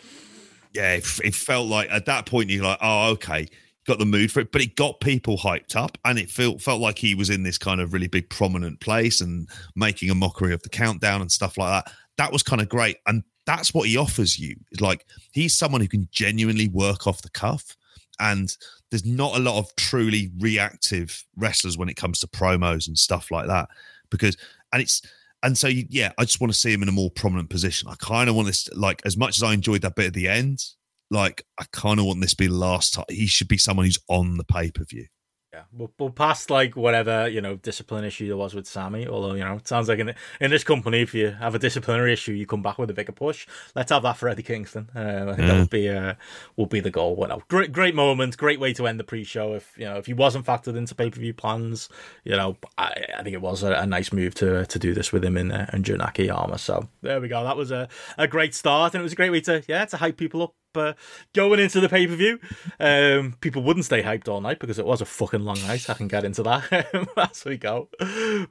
yeah, 0.73 0.93
it, 0.93 1.05
it 1.23 1.35
felt 1.35 1.67
like 1.67 1.89
at 1.91 2.05
that 2.05 2.25
point 2.25 2.49
you're 2.49 2.63
like, 2.63 2.79
oh, 2.81 3.09
okay, 3.11 3.47
got 3.85 3.99
the 3.99 4.05
mood 4.05 4.31
for 4.31 4.39
it, 4.39 4.51
but 4.51 4.61
it 4.61 4.75
got 4.75 4.99
people 4.99 5.37
hyped 5.37 5.75
up, 5.75 5.97
and 6.05 6.17
it 6.19 6.29
felt 6.31 6.61
felt 6.61 6.79
like 6.81 6.97
he 6.99 7.15
was 7.15 7.29
in 7.29 7.43
this 7.43 7.57
kind 7.57 7.81
of 7.81 7.91
really 7.93 8.07
big 8.07 8.29
prominent 8.29 8.79
place 8.79 9.19
and 9.21 9.47
making 9.75 10.09
a 10.09 10.15
mockery 10.15 10.53
of 10.53 10.61
the 10.63 10.69
countdown 10.69 11.21
and 11.21 11.31
stuff 11.31 11.57
like 11.57 11.83
that. 11.85 11.93
That 12.17 12.31
was 12.31 12.43
kind 12.43 12.61
of 12.61 12.69
great, 12.69 12.97
and 13.07 13.23
that's 13.45 13.73
what 13.73 13.87
he 13.87 13.97
offers 13.97 14.39
you. 14.39 14.55
It's 14.71 14.81
like 14.81 15.05
he's 15.31 15.57
someone 15.57 15.81
who 15.81 15.87
can 15.87 16.07
genuinely 16.11 16.67
work 16.69 17.07
off 17.07 17.21
the 17.21 17.29
cuff, 17.29 17.75
and 18.19 18.55
there's 18.89 19.05
not 19.05 19.35
a 19.35 19.41
lot 19.41 19.57
of 19.57 19.75
truly 19.75 20.31
reactive 20.39 21.25
wrestlers 21.35 21.77
when 21.77 21.89
it 21.89 21.95
comes 21.95 22.19
to 22.19 22.27
promos 22.27 22.87
and 22.87 22.97
stuff 22.97 23.31
like 23.31 23.47
that 23.47 23.67
because 24.11 24.37
and 24.71 24.81
it's 24.81 25.01
and 25.41 25.57
so 25.57 25.67
yeah 25.67 26.11
i 26.17 26.23
just 26.23 26.39
want 26.39 26.53
to 26.53 26.57
see 26.57 26.71
him 26.71 26.83
in 26.83 26.89
a 26.89 26.93
more 26.93 27.09
prominent 27.11 27.49
position. 27.49 27.89
I 27.89 27.95
kind 27.95 28.29
of 28.29 28.35
want 28.35 28.47
this 28.47 28.69
like 28.75 29.01
as 29.05 29.17
much 29.17 29.37
as 29.37 29.43
i 29.43 29.53
enjoyed 29.53 29.81
that 29.81 29.95
bit 29.95 30.07
at 30.07 30.13
the 30.13 30.27
end 30.27 30.63
like 31.09 31.43
i 31.59 31.65
kind 31.71 31.99
of 31.99 32.05
want 32.05 32.21
this 32.21 32.31
to 32.31 32.37
be 32.37 32.47
the 32.47 32.53
last 32.53 32.93
time 32.93 33.05
he 33.09 33.25
should 33.25 33.47
be 33.47 33.57
someone 33.57 33.85
who's 33.85 33.99
on 34.07 34.37
the 34.37 34.45
pay-per-view 34.45 35.05
Yeah, 35.53 35.65
we'll, 35.71 35.91
we'll 35.99 36.09
past 36.09 36.49
like 36.49 36.75
whatever 36.75 37.27
you 37.27 37.39
know 37.39 37.57
discipline 37.57 38.03
issue 38.03 38.27
there 38.27 38.37
was 38.37 38.55
with 38.55 38.65
Sammy. 38.65 39.05
Although 39.05 39.35
you 39.35 39.43
know 39.43 39.57
it 39.57 39.67
sounds 39.67 39.87
like 39.87 39.99
in 39.99 40.15
in 40.41 40.49
this 40.49 40.63
company, 40.63 41.01
if 41.01 41.13
you 41.13 41.29
have 41.29 41.53
a 41.53 41.59
disciplinary 41.59 42.11
issue, 42.11 42.31
you 42.31 42.47
come 42.47 42.63
back 42.63 42.79
with 42.79 42.89
a 42.89 42.93
bigger 42.93 43.11
push. 43.11 43.45
Let's 43.75 43.91
have 43.91 44.01
that 44.01 44.17
for 44.17 44.27
Eddie 44.29 44.41
Kingston. 44.41 44.89
Uh, 44.95 45.27
I 45.29 45.35
think 45.35 45.47
that 45.47 45.59
would 45.59 45.69
be 45.69 45.89
uh, 45.89 46.15
will 46.55 46.65
be 46.65 46.79
the 46.79 46.89
goal. 46.89 47.15
Well, 47.15 47.29
no, 47.29 47.43
great 47.49 47.71
great 47.71 47.93
moment, 47.93 48.35
great 48.35 48.59
way 48.59 48.73
to 48.73 48.87
end 48.87 48.99
the 48.99 49.03
pre-show. 49.03 49.53
If 49.53 49.77
you 49.77 49.85
know 49.85 49.97
if 49.97 50.07
he 50.07 50.13
wasn't 50.13 50.47
factored 50.47 50.75
into 50.75 50.95
pay 50.95 51.11
per 51.11 51.19
view 51.19 51.35
plans, 51.35 51.87
you 52.23 52.35
know 52.35 52.57
I, 52.79 53.05
I 53.19 53.21
think 53.21 53.35
it 53.35 53.41
was 53.41 53.61
a, 53.61 53.73
a 53.73 53.85
nice 53.85 54.11
move 54.11 54.33
to 54.35 54.65
to 54.65 54.79
do 54.79 54.95
this 54.95 55.13
with 55.13 55.23
him 55.23 55.37
in 55.37 55.51
uh, 55.51 55.69
in 55.71 55.83
Jun 55.83 56.01
Akiyama. 56.01 56.57
So 56.57 56.89
there 57.03 57.21
we 57.21 57.27
go. 57.27 57.43
That 57.43 57.57
was 57.57 57.69
a, 57.69 57.89
a 58.17 58.27
great 58.27 58.55
start, 58.55 58.95
and 58.95 59.01
it 59.01 59.03
was 59.03 59.13
a 59.13 59.17
great 59.17 59.31
way 59.31 59.41
to 59.41 59.63
yeah 59.67 59.85
to 59.85 59.97
hype 59.97 60.17
people 60.17 60.41
up 60.41 60.55
uh, 60.77 60.93
going 61.33 61.59
into 61.59 61.79
the 61.79 61.89
pay 61.89 62.07
per 62.07 62.15
view. 62.15 62.39
Um, 62.79 63.35
people 63.41 63.63
wouldn't 63.63 63.85
stay 63.85 64.03
hyped 64.03 64.27
all 64.27 64.41
night 64.41 64.59
because 64.59 64.79
it 64.79 64.85
was 64.85 65.01
a 65.01 65.05
fucking 65.05 65.41
long 65.41 65.61
night. 65.67 65.89
I 65.89 65.93
can 65.93 66.07
get 66.07 66.25
into 66.25 66.43
that 66.43 67.07
as 67.17 67.45
we 67.45 67.57
go. 67.57 67.89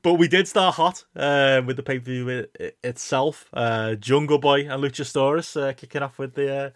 But 0.03 0.15
we 0.15 0.29
did 0.29 0.49
start 0.49 0.77
hot 0.77 1.05
uh, 1.17 1.63
with 1.65 1.77
the 1.77 1.83
pay 1.83 1.99
per 1.99 2.05
view 2.05 2.29
it, 2.29 2.77
itself. 2.83 3.49
Uh, 3.53 3.95
Jungle 3.95 4.39
Boy 4.39 4.61
and 4.61 4.83
Luchasaurus 4.83 5.61
uh, 5.61 5.73
kicking 5.73 6.03
off 6.03 6.19
with 6.19 6.35
the. 6.35 6.73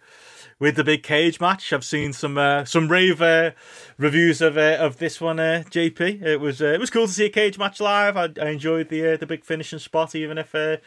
With 0.59 0.75
the 0.75 0.83
big 0.83 1.03
cage 1.03 1.39
match, 1.39 1.71
I've 1.71 1.85
seen 1.85 2.13
some 2.13 2.35
uh, 2.35 2.65
some 2.65 2.87
rave 2.87 3.21
uh, 3.21 3.51
reviews 3.99 4.41
of 4.41 4.57
uh, 4.57 4.77
of 4.79 4.97
this 4.97 5.21
one, 5.21 5.39
uh, 5.39 5.63
JP. 5.69 6.23
It 6.23 6.37
was 6.39 6.63
uh, 6.63 6.67
it 6.67 6.79
was 6.79 6.89
cool 6.89 7.05
to 7.05 7.13
see 7.13 7.25
a 7.25 7.29
cage 7.29 7.59
match 7.59 7.79
live. 7.79 8.17
I, 8.17 8.29
I 8.41 8.49
enjoyed 8.49 8.89
the 8.89 9.13
uh, 9.13 9.17
the 9.17 9.27
big 9.27 9.45
finishing 9.45 9.77
spot, 9.77 10.15
even 10.15 10.39
if 10.39 10.55
uh, 10.55 10.77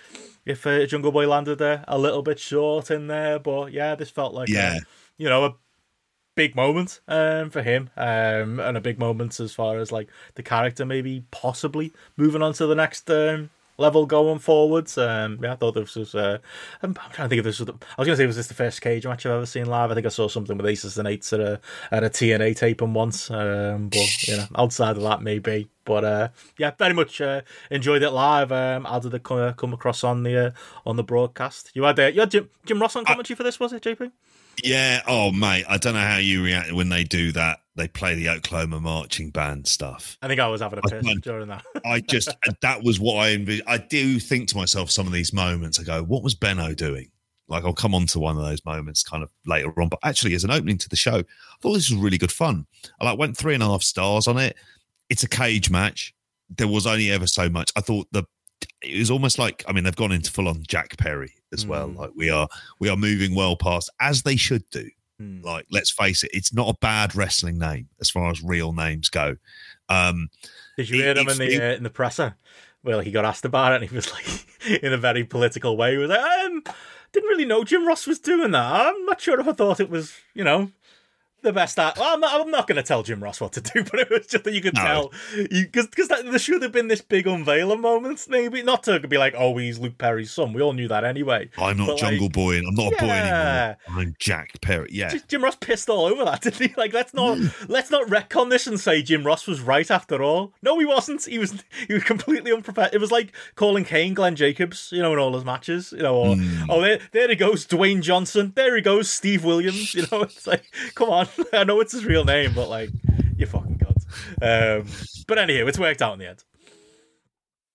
if 0.44 0.66
uh, 0.66 0.86
Jungle 0.86 1.12
Boy 1.12 1.28
landed 1.28 1.62
uh, 1.62 1.84
a 1.86 1.98
little 1.98 2.22
bit 2.22 2.40
short 2.40 2.90
in 2.90 3.06
there. 3.06 3.38
But 3.38 3.72
yeah, 3.72 3.94
this 3.94 4.10
felt 4.10 4.34
like 4.34 4.48
Yeah. 4.48 4.78
a, 4.78 4.80
you 5.18 5.28
know 5.28 5.44
a 5.44 5.54
big 6.34 6.56
moment 6.56 7.00
um, 7.06 7.50
for 7.50 7.62
him, 7.62 7.90
um, 7.96 8.58
and 8.58 8.76
a 8.76 8.80
big 8.80 8.98
moment 8.98 9.38
as 9.38 9.54
far 9.54 9.78
as 9.78 9.92
like 9.92 10.08
the 10.34 10.42
character 10.42 10.84
maybe 10.84 11.24
possibly 11.30 11.92
moving 12.16 12.42
on 12.42 12.54
to 12.54 12.66
the 12.66 12.74
next 12.74 13.08
um, 13.08 13.50
level 13.80 14.06
going 14.06 14.38
forwards. 14.38 14.96
Um, 14.98 15.38
yeah, 15.42 15.54
I 15.54 15.56
thought 15.56 15.74
this 15.74 15.96
was. 15.96 16.14
Uh, 16.14 16.38
I'm, 16.82 16.90
I'm 16.90 17.10
trying 17.10 17.26
to 17.26 17.28
think 17.28 17.38
if 17.40 17.44
this 17.44 17.58
was. 17.58 17.66
The, 17.66 17.72
I 17.72 18.00
was 18.00 18.06
going 18.06 18.16
to 18.16 18.16
say 18.16 18.26
was 18.26 18.36
this 18.36 18.46
the 18.46 18.54
first 18.54 18.80
cage 18.80 19.06
match 19.06 19.26
I've 19.26 19.32
ever 19.32 19.46
seen 19.46 19.66
live. 19.66 19.90
I 19.90 19.94
think 19.94 20.06
I 20.06 20.10
saw 20.10 20.28
something 20.28 20.56
with 20.56 20.66
Aces 20.66 20.98
and 20.98 21.08
Eights 21.08 21.32
at 21.32 21.40
a 21.40 21.60
at 21.90 22.04
a 22.04 22.10
TNA 22.10 22.56
taping 22.56 22.94
once. 22.94 23.30
Um, 23.30 23.88
but 23.88 24.28
you 24.28 24.36
know, 24.36 24.46
outside 24.56 24.96
of 24.96 25.02
that, 25.02 25.22
maybe. 25.22 25.68
But 25.84 26.04
uh, 26.04 26.28
yeah, 26.58 26.72
very 26.78 26.94
much 26.94 27.20
uh, 27.20 27.40
enjoyed 27.70 28.02
it 28.02 28.10
live. 28.10 28.52
Um, 28.52 28.84
how 28.84 29.00
did 29.00 29.14
it 29.14 29.22
come, 29.22 29.54
come 29.54 29.72
across 29.72 30.04
on 30.04 30.22
the 30.22 30.46
uh, 30.46 30.50
on 30.86 30.96
the 30.96 31.02
broadcast? 31.02 31.70
You 31.74 31.84
had 31.84 31.98
uh, 31.98 32.06
you 32.06 32.20
had 32.20 32.30
Jim, 32.30 32.50
Jim 32.64 32.80
Ross 32.80 32.96
on 32.96 33.04
commentary 33.04 33.36
for 33.36 33.42
this, 33.42 33.58
was 33.58 33.72
it, 33.72 33.82
JP? 33.82 34.12
Yeah. 34.62 35.02
Oh, 35.06 35.32
mate. 35.32 35.64
I 35.68 35.76
don't 35.78 35.94
know 35.94 36.00
how 36.00 36.18
you 36.18 36.42
react 36.44 36.72
when 36.72 36.88
they 36.88 37.04
do 37.04 37.32
that. 37.32 37.60
They 37.76 37.88
play 37.88 38.14
the 38.14 38.28
Oklahoma 38.28 38.80
marching 38.80 39.30
band 39.30 39.66
stuff. 39.66 40.18
I 40.20 40.28
think 40.28 40.38
I 40.40 40.48
was 40.48 40.60
having 40.60 40.78
a 40.78 40.82
piss 40.82 41.02
can't- 41.04 41.22
during 41.24 41.48
that. 41.48 41.64
I 41.84 42.00
just 42.00 42.34
that 42.60 42.82
was 42.82 43.00
what 43.00 43.16
I 43.24 43.36
envi- 43.36 43.62
I 43.66 43.78
do 43.78 44.18
think 44.18 44.48
to 44.48 44.56
myself 44.56 44.90
some 44.90 45.06
of 45.06 45.12
these 45.12 45.32
moments. 45.32 45.80
I 45.80 45.84
go, 45.84 46.02
what 46.02 46.22
was 46.22 46.34
Benno 46.34 46.74
doing? 46.74 47.10
Like 47.48 47.64
I'll 47.64 47.72
come 47.72 47.94
on 47.94 48.06
to 48.08 48.20
one 48.20 48.36
of 48.36 48.44
those 48.44 48.64
moments 48.64 49.02
kind 49.02 49.22
of 49.22 49.30
later 49.46 49.72
on. 49.80 49.88
But 49.88 50.00
actually, 50.04 50.34
as 50.34 50.44
an 50.44 50.50
opening 50.50 50.78
to 50.78 50.88
the 50.88 50.96
show, 50.96 51.18
I 51.20 51.24
thought 51.62 51.74
this 51.74 51.90
was 51.90 51.98
really 51.98 52.18
good 52.18 52.32
fun. 52.32 52.66
I 53.00 53.04
like 53.06 53.18
went 53.18 53.36
three 53.36 53.54
and 53.54 53.62
a 53.62 53.66
half 53.66 53.82
stars 53.82 54.28
on 54.28 54.36
it. 54.38 54.56
It's 55.08 55.22
a 55.22 55.28
cage 55.28 55.70
match. 55.70 56.14
There 56.56 56.68
was 56.68 56.86
only 56.86 57.10
ever 57.10 57.26
so 57.26 57.48
much. 57.48 57.70
I 57.76 57.80
thought 57.80 58.08
the 58.12 58.24
it 58.82 58.98
was 58.98 59.10
almost 59.10 59.38
like 59.38 59.62
I 59.66 59.72
mean 59.72 59.84
they've 59.84 59.94
gone 59.96 60.12
into 60.12 60.30
full 60.30 60.48
on 60.48 60.62
Jack 60.66 60.96
Perry 60.98 61.32
as 61.52 61.66
well. 61.66 61.88
Mm. 61.88 61.96
Like 61.96 62.10
we 62.16 62.30
are 62.30 62.48
we 62.78 62.88
are 62.88 62.96
moving 62.96 63.34
well 63.34 63.56
past 63.56 63.90
as 64.00 64.22
they 64.22 64.36
should 64.36 64.68
do. 64.70 64.88
Hmm. 65.18 65.42
Like 65.42 65.66
let's 65.70 65.90
face 65.90 66.22
it, 66.24 66.30
it's 66.32 66.52
not 66.54 66.68
a 66.68 66.78
bad 66.80 67.14
wrestling 67.14 67.58
name 67.58 67.88
as 68.00 68.08
far 68.10 68.30
as 68.30 68.42
real 68.42 68.72
names 68.72 69.08
go. 69.10 69.36
Um, 69.88 70.28
Did 70.76 70.88
you 70.88 71.00
It- 71.00 71.16
hear 71.16 71.24
him 71.24 71.28
in 71.28 71.38
the 71.38 71.62
uh, 71.72 71.76
in 71.76 71.82
the 71.82 71.90
presser? 71.90 72.36
Well, 72.82 73.00
he 73.00 73.10
got 73.10 73.26
asked 73.26 73.44
about 73.44 73.72
it, 73.72 73.82
and 73.82 73.90
he 73.90 73.94
was 73.94 74.10
like, 74.10 74.80
in 74.82 74.94
a 74.94 74.96
very 74.96 75.22
political 75.24 75.76
way, 75.76 75.92
he 75.92 75.98
was 75.98 76.08
like, 76.08 76.20
um, 76.20 76.62
"Didn't 77.12 77.28
really 77.28 77.44
know 77.44 77.62
Jim 77.62 77.86
Ross 77.86 78.06
was 78.06 78.18
doing 78.18 78.52
that. 78.52 78.86
I'm 78.86 79.04
not 79.04 79.20
sure 79.20 79.38
if 79.38 79.46
I 79.46 79.52
thought 79.52 79.80
it 79.80 79.90
was, 79.90 80.14
you 80.32 80.44
know." 80.44 80.70
The 81.42 81.52
best 81.54 81.78
at 81.78 81.96
well, 81.98 82.14
I'm 82.14 82.20
not. 82.20 82.40
I'm 82.40 82.50
not 82.50 82.66
going 82.66 82.76
to 82.76 82.82
tell 82.82 83.02
Jim 83.02 83.22
Ross 83.22 83.40
what 83.40 83.52
to 83.54 83.60
do, 83.62 83.82
but 83.90 84.00
it 84.00 84.10
was 84.10 84.26
just 84.26 84.44
that 84.44 84.52
you 84.52 84.60
could 84.60 84.74
No. 84.74 84.82
tell, 84.82 85.12
because 85.48 85.86
because 85.86 86.08
there 86.08 86.38
should 86.38 86.62
have 86.62 86.72
been 86.72 86.88
this 86.88 87.00
big 87.00 87.26
unveiling 87.26 87.80
moment, 87.80 88.26
maybe 88.28 88.62
not 88.62 88.82
to 88.84 89.00
be 89.00 89.16
like, 89.16 89.34
oh, 89.36 89.56
he's 89.56 89.78
Luke 89.78 89.96
Perry's 89.96 90.30
son. 90.30 90.52
We 90.52 90.60
all 90.60 90.74
knew 90.74 90.88
that 90.88 91.02
anyway. 91.04 91.48
I'm 91.56 91.78
not 91.78 91.86
But, 91.88 91.98
Jungle 91.98 92.26
like, 92.26 92.32
Boy, 92.32 92.56
and 92.58 92.66
I'm 92.68 92.74
not 92.74 92.92
a 92.92 92.96
boy 92.96 93.06
Yeah. 93.06 93.74
anymore. 93.86 94.00
I'm 94.02 94.16
Jack 94.18 94.60
Perry. 94.60 94.88
Yeah, 94.92 95.14
Jim 95.28 95.42
Ross 95.42 95.56
pissed 95.56 95.88
all 95.88 96.04
over 96.06 96.24
that, 96.26 96.40
didn't 96.42 96.60
he? 96.70 96.74
Like, 96.76 96.92
let's 96.92 97.14
not 97.14 97.38
let's 97.68 97.90
not 97.90 98.06
retcon 98.08 98.50
this 98.50 98.66
and 98.66 98.78
say 98.78 99.00
Jim 99.02 99.24
Ross 99.24 99.46
was 99.46 99.60
right 99.60 99.90
after 99.90 100.22
all. 100.22 100.52
No, 100.62 100.78
he 100.78 100.84
wasn't. 100.84 101.24
He 101.24 101.38
was 101.38 101.64
he 101.88 101.94
was 101.94 102.04
completely 102.04 102.52
unprepared. 102.52 102.90
It 102.92 102.98
was 103.00 103.10
like 103.10 103.32
calling 103.54 103.84
Kane 103.84 104.12
Glenn 104.14 104.36
Jacobs, 104.36 104.90
you 104.92 105.00
know, 105.00 105.12
in 105.14 105.18
all 105.18 105.32
his 105.34 105.44
matches, 105.44 105.92
you 105.92 106.02
know. 106.02 106.16
Or, 106.16 106.36
hmm. 106.36 106.64
Oh, 106.68 106.80
there, 106.82 106.98
there 107.12 107.28
he 107.28 107.34
goes, 107.36 107.66
Dwayne 107.66 108.02
Johnson. 108.02 108.52
There 108.54 108.76
he 108.76 108.82
goes, 108.82 109.08
Steve 109.10 109.42
Williams. 109.44 109.94
You 109.94 110.02
know, 110.12 110.22
it's 110.22 110.46
like, 110.46 110.64
come 110.94 111.08
on. 111.10 111.28
I 111.52 111.64
know 111.64 111.80
it's 111.80 111.92
his 111.92 112.04
real 112.04 112.24
name, 112.24 112.52
but 112.54 112.68
like, 112.68 112.90
you 113.36 113.46
fucking 113.46 113.78
god. 113.78 113.96
Um, 114.42 114.86
but 115.26 115.38
anyhow, 115.38 115.66
it's 115.66 115.78
worked 115.78 116.02
out 116.02 116.14
in 116.14 116.18
the 116.18 116.28
end. 116.28 116.44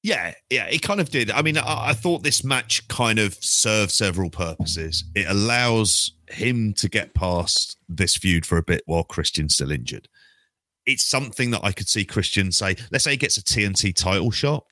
yeah, 0.03 0.33
yeah. 0.49 0.65
It 0.65 0.81
kind 0.81 0.99
of 0.99 1.09
did. 1.09 1.31
I 1.31 1.41
mean, 1.41 1.57
I, 1.57 1.89
I 1.89 1.93
thought 1.93 2.23
this 2.23 2.43
match 2.43 2.87
kind 2.87 3.19
of 3.19 3.33
served 3.35 3.91
several 3.91 4.29
purposes. 4.29 5.03
It 5.15 5.25
allows 5.29 6.11
him 6.29 6.73
to 6.75 6.89
get 6.89 7.13
past 7.13 7.77
this 7.89 8.15
feud 8.15 8.45
for 8.45 8.57
a 8.57 8.63
bit 8.63 8.83
while 8.85 9.03
Christian's 9.03 9.55
still 9.55 9.71
injured. 9.71 10.07
It's 10.85 11.03
something 11.03 11.51
that 11.51 11.63
I 11.63 11.71
could 11.71 11.87
see 11.87 12.05
Christian 12.05 12.51
say. 12.51 12.75
Let's 12.91 13.03
say 13.03 13.11
he 13.11 13.17
gets 13.17 13.37
a 13.37 13.43
TNT 13.43 13.95
title 13.95 14.29
shot. 14.31 14.65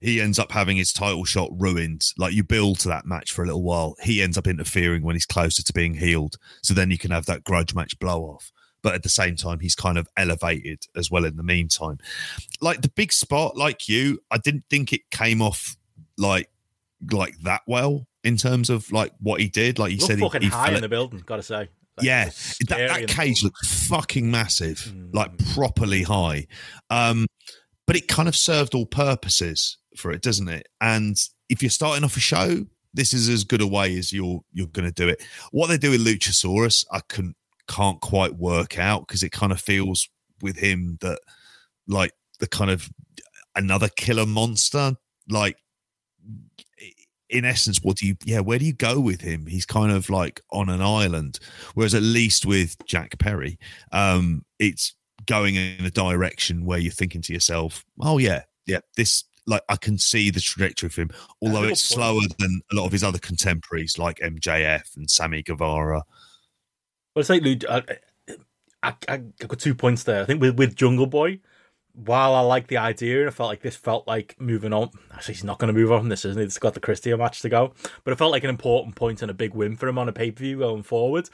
He 0.00 0.20
ends 0.20 0.38
up 0.38 0.50
having 0.52 0.76
his 0.78 0.92
title 0.92 1.24
shot 1.24 1.50
ruined. 1.52 2.06
Like 2.16 2.32
you 2.32 2.42
build 2.42 2.78
to 2.80 2.88
that 2.88 3.04
match 3.06 3.32
for 3.32 3.42
a 3.42 3.46
little 3.46 3.62
while. 3.62 3.96
He 4.02 4.22
ends 4.22 4.38
up 4.38 4.46
interfering 4.46 5.02
when 5.02 5.14
he's 5.14 5.26
closer 5.26 5.62
to 5.62 5.72
being 5.72 5.94
healed. 5.94 6.36
So 6.62 6.72
then 6.72 6.90
you 6.90 6.98
can 6.98 7.10
have 7.10 7.26
that 7.26 7.44
grudge 7.44 7.74
match 7.74 7.98
blow 7.98 8.22
off. 8.22 8.50
But 8.82 8.94
at 8.94 9.02
the 9.02 9.10
same 9.10 9.36
time, 9.36 9.60
he's 9.60 9.74
kind 9.74 9.98
of 9.98 10.08
elevated 10.16 10.84
as 10.96 11.10
well 11.10 11.26
in 11.26 11.36
the 11.36 11.42
meantime. 11.42 11.98
Like 12.62 12.80
the 12.80 12.88
big 12.88 13.12
spot, 13.12 13.56
like 13.56 13.90
you, 13.90 14.20
I 14.30 14.38
didn't 14.38 14.64
think 14.70 14.92
it 14.94 15.10
came 15.10 15.42
off 15.42 15.76
like 16.16 16.48
like 17.10 17.34
that 17.44 17.62
well 17.66 18.06
in 18.24 18.36
terms 18.36 18.70
of 18.70 18.90
like 18.90 19.12
what 19.20 19.40
he 19.40 19.48
did. 19.48 19.78
Like 19.78 19.92
Looked 19.92 20.02
said, 20.04 20.18
he, 20.18 20.24
fucking 20.24 20.42
he 20.42 20.48
high 20.48 20.66
fell 20.68 20.76
in 20.76 20.82
the 20.82 20.88
building, 20.88 21.22
gotta 21.26 21.42
say. 21.42 21.68
Like, 21.96 22.06
yeah, 22.06 22.24
that, 22.68 22.88
that 22.88 23.08
cage 23.08 23.42
looked 23.42 23.66
fucking 23.66 24.30
massive, 24.30 24.78
Mm. 24.78 25.14
like 25.14 25.36
properly 25.54 26.02
high. 26.02 26.46
Um, 26.88 27.26
but 27.86 27.96
it 27.96 28.08
kind 28.08 28.28
of 28.28 28.36
served 28.36 28.74
all 28.74 28.86
purposes 28.86 29.76
for 30.00 30.10
it, 30.10 30.22
doesn't 30.22 30.48
it? 30.48 30.68
And 30.80 31.16
if 31.48 31.62
you're 31.62 31.70
starting 31.70 32.04
off 32.04 32.16
a 32.16 32.20
show, 32.20 32.66
this 32.92 33.14
is 33.14 33.28
as 33.28 33.44
good 33.44 33.60
a 33.60 33.66
way 33.66 33.96
as 33.96 34.12
you're 34.12 34.40
you're 34.52 34.66
going 34.68 34.88
to 34.88 34.94
do 34.94 35.08
it. 35.08 35.22
What 35.52 35.68
they 35.68 35.78
do 35.78 35.90
with 35.90 36.04
Luchasaurus, 36.04 36.84
I 36.90 37.00
can 37.08 37.34
can't 37.68 38.00
quite 38.00 38.34
work 38.34 38.78
out 38.78 39.06
because 39.06 39.22
it 39.22 39.30
kind 39.30 39.52
of 39.52 39.60
feels 39.60 40.08
with 40.42 40.56
him 40.56 40.98
that 41.00 41.20
like 41.86 42.12
the 42.40 42.48
kind 42.48 42.70
of 42.70 42.90
another 43.54 43.88
killer 43.96 44.26
monster, 44.26 44.94
like 45.28 45.56
in 47.30 47.44
essence, 47.44 47.78
what 47.82 47.96
do 47.96 48.06
you, 48.06 48.16
yeah, 48.24 48.40
where 48.40 48.58
do 48.58 48.64
you 48.64 48.72
go 48.72 49.00
with 49.00 49.20
him? 49.20 49.46
He's 49.46 49.66
kind 49.66 49.92
of 49.92 50.10
like 50.10 50.40
on 50.50 50.68
an 50.68 50.82
island. 50.82 51.38
Whereas 51.74 51.94
at 51.94 52.02
least 52.02 52.44
with 52.44 52.76
Jack 52.86 53.18
Perry, 53.18 53.58
um, 53.92 54.44
it's 54.58 54.94
going 55.26 55.54
in 55.54 55.84
a 55.84 55.90
direction 55.90 56.64
where 56.64 56.78
you're 56.78 56.92
thinking 56.92 57.22
to 57.22 57.32
yourself, 57.32 57.84
oh, 58.00 58.18
yeah, 58.18 58.42
yeah, 58.66 58.80
this, 58.96 59.24
like, 59.50 59.62
I 59.68 59.76
can 59.76 59.98
see 59.98 60.30
the 60.30 60.40
trajectory 60.40 60.86
of 60.86 60.94
him, 60.94 61.10
although 61.42 61.64
it's 61.64 61.86
point. 61.92 62.00
slower 62.00 62.20
than 62.38 62.62
a 62.72 62.76
lot 62.76 62.86
of 62.86 62.92
his 62.92 63.04
other 63.04 63.18
contemporaries 63.18 63.98
like 63.98 64.18
MJF 64.20 64.96
and 64.96 65.10
Sammy 65.10 65.42
Guevara. 65.42 66.04
Well, 67.14 67.20
it's 67.20 67.28
like 67.28 67.42
Luke. 67.42 67.64
Uh, 67.68 67.82
I, 68.82 68.94
I, 69.08 69.14
I 69.14 69.16
got 69.46 69.58
two 69.58 69.74
points 69.74 70.04
there. 70.04 70.22
I 70.22 70.24
think 70.24 70.40
with, 70.40 70.56
with 70.56 70.76
Jungle 70.76 71.06
Boy, 71.06 71.40
while 71.92 72.34
I 72.34 72.40
like 72.40 72.68
the 72.68 72.78
idea, 72.78 73.26
I 73.26 73.30
felt 73.30 73.48
like 73.48 73.62
this 73.62 73.76
felt 73.76 74.06
like 74.06 74.40
moving 74.40 74.72
on. 74.72 74.90
Actually, 75.12 75.34
he's 75.34 75.44
not 75.44 75.58
going 75.58 75.72
to 75.72 75.78
move 75.78 75.92
on 75.92 76.00
from 76.00 76.08
this, 76.08 76.24
isn't 76.24 76.38
he? 76.38 76.44
It's 76.44 76.58
got 76.58 76.74
the 76.74 76.80
Christian 76.80 77.18
match 77.18 77.42
to 77.42 77.48
go, 77.48 77.74
but 78.04 78.12
it 78.12 78.16
felt 78.16 78.32
like 78.32 78.44
an 78.44 78.50
important 78.50 78.94
point 78.94 79.22
and 79.22 79.30
a 79.30 79.34
big 79.34 79.54
win 79.54 79.76
for 79.76 79.88
him 79.88 79.98
on 79.98 80.08
a 80.08 80.12
pay 80.12 80.30
per 80.30 80.40
view 80.40 80.58
going 80.58 80.82
forward. 80.82 81.28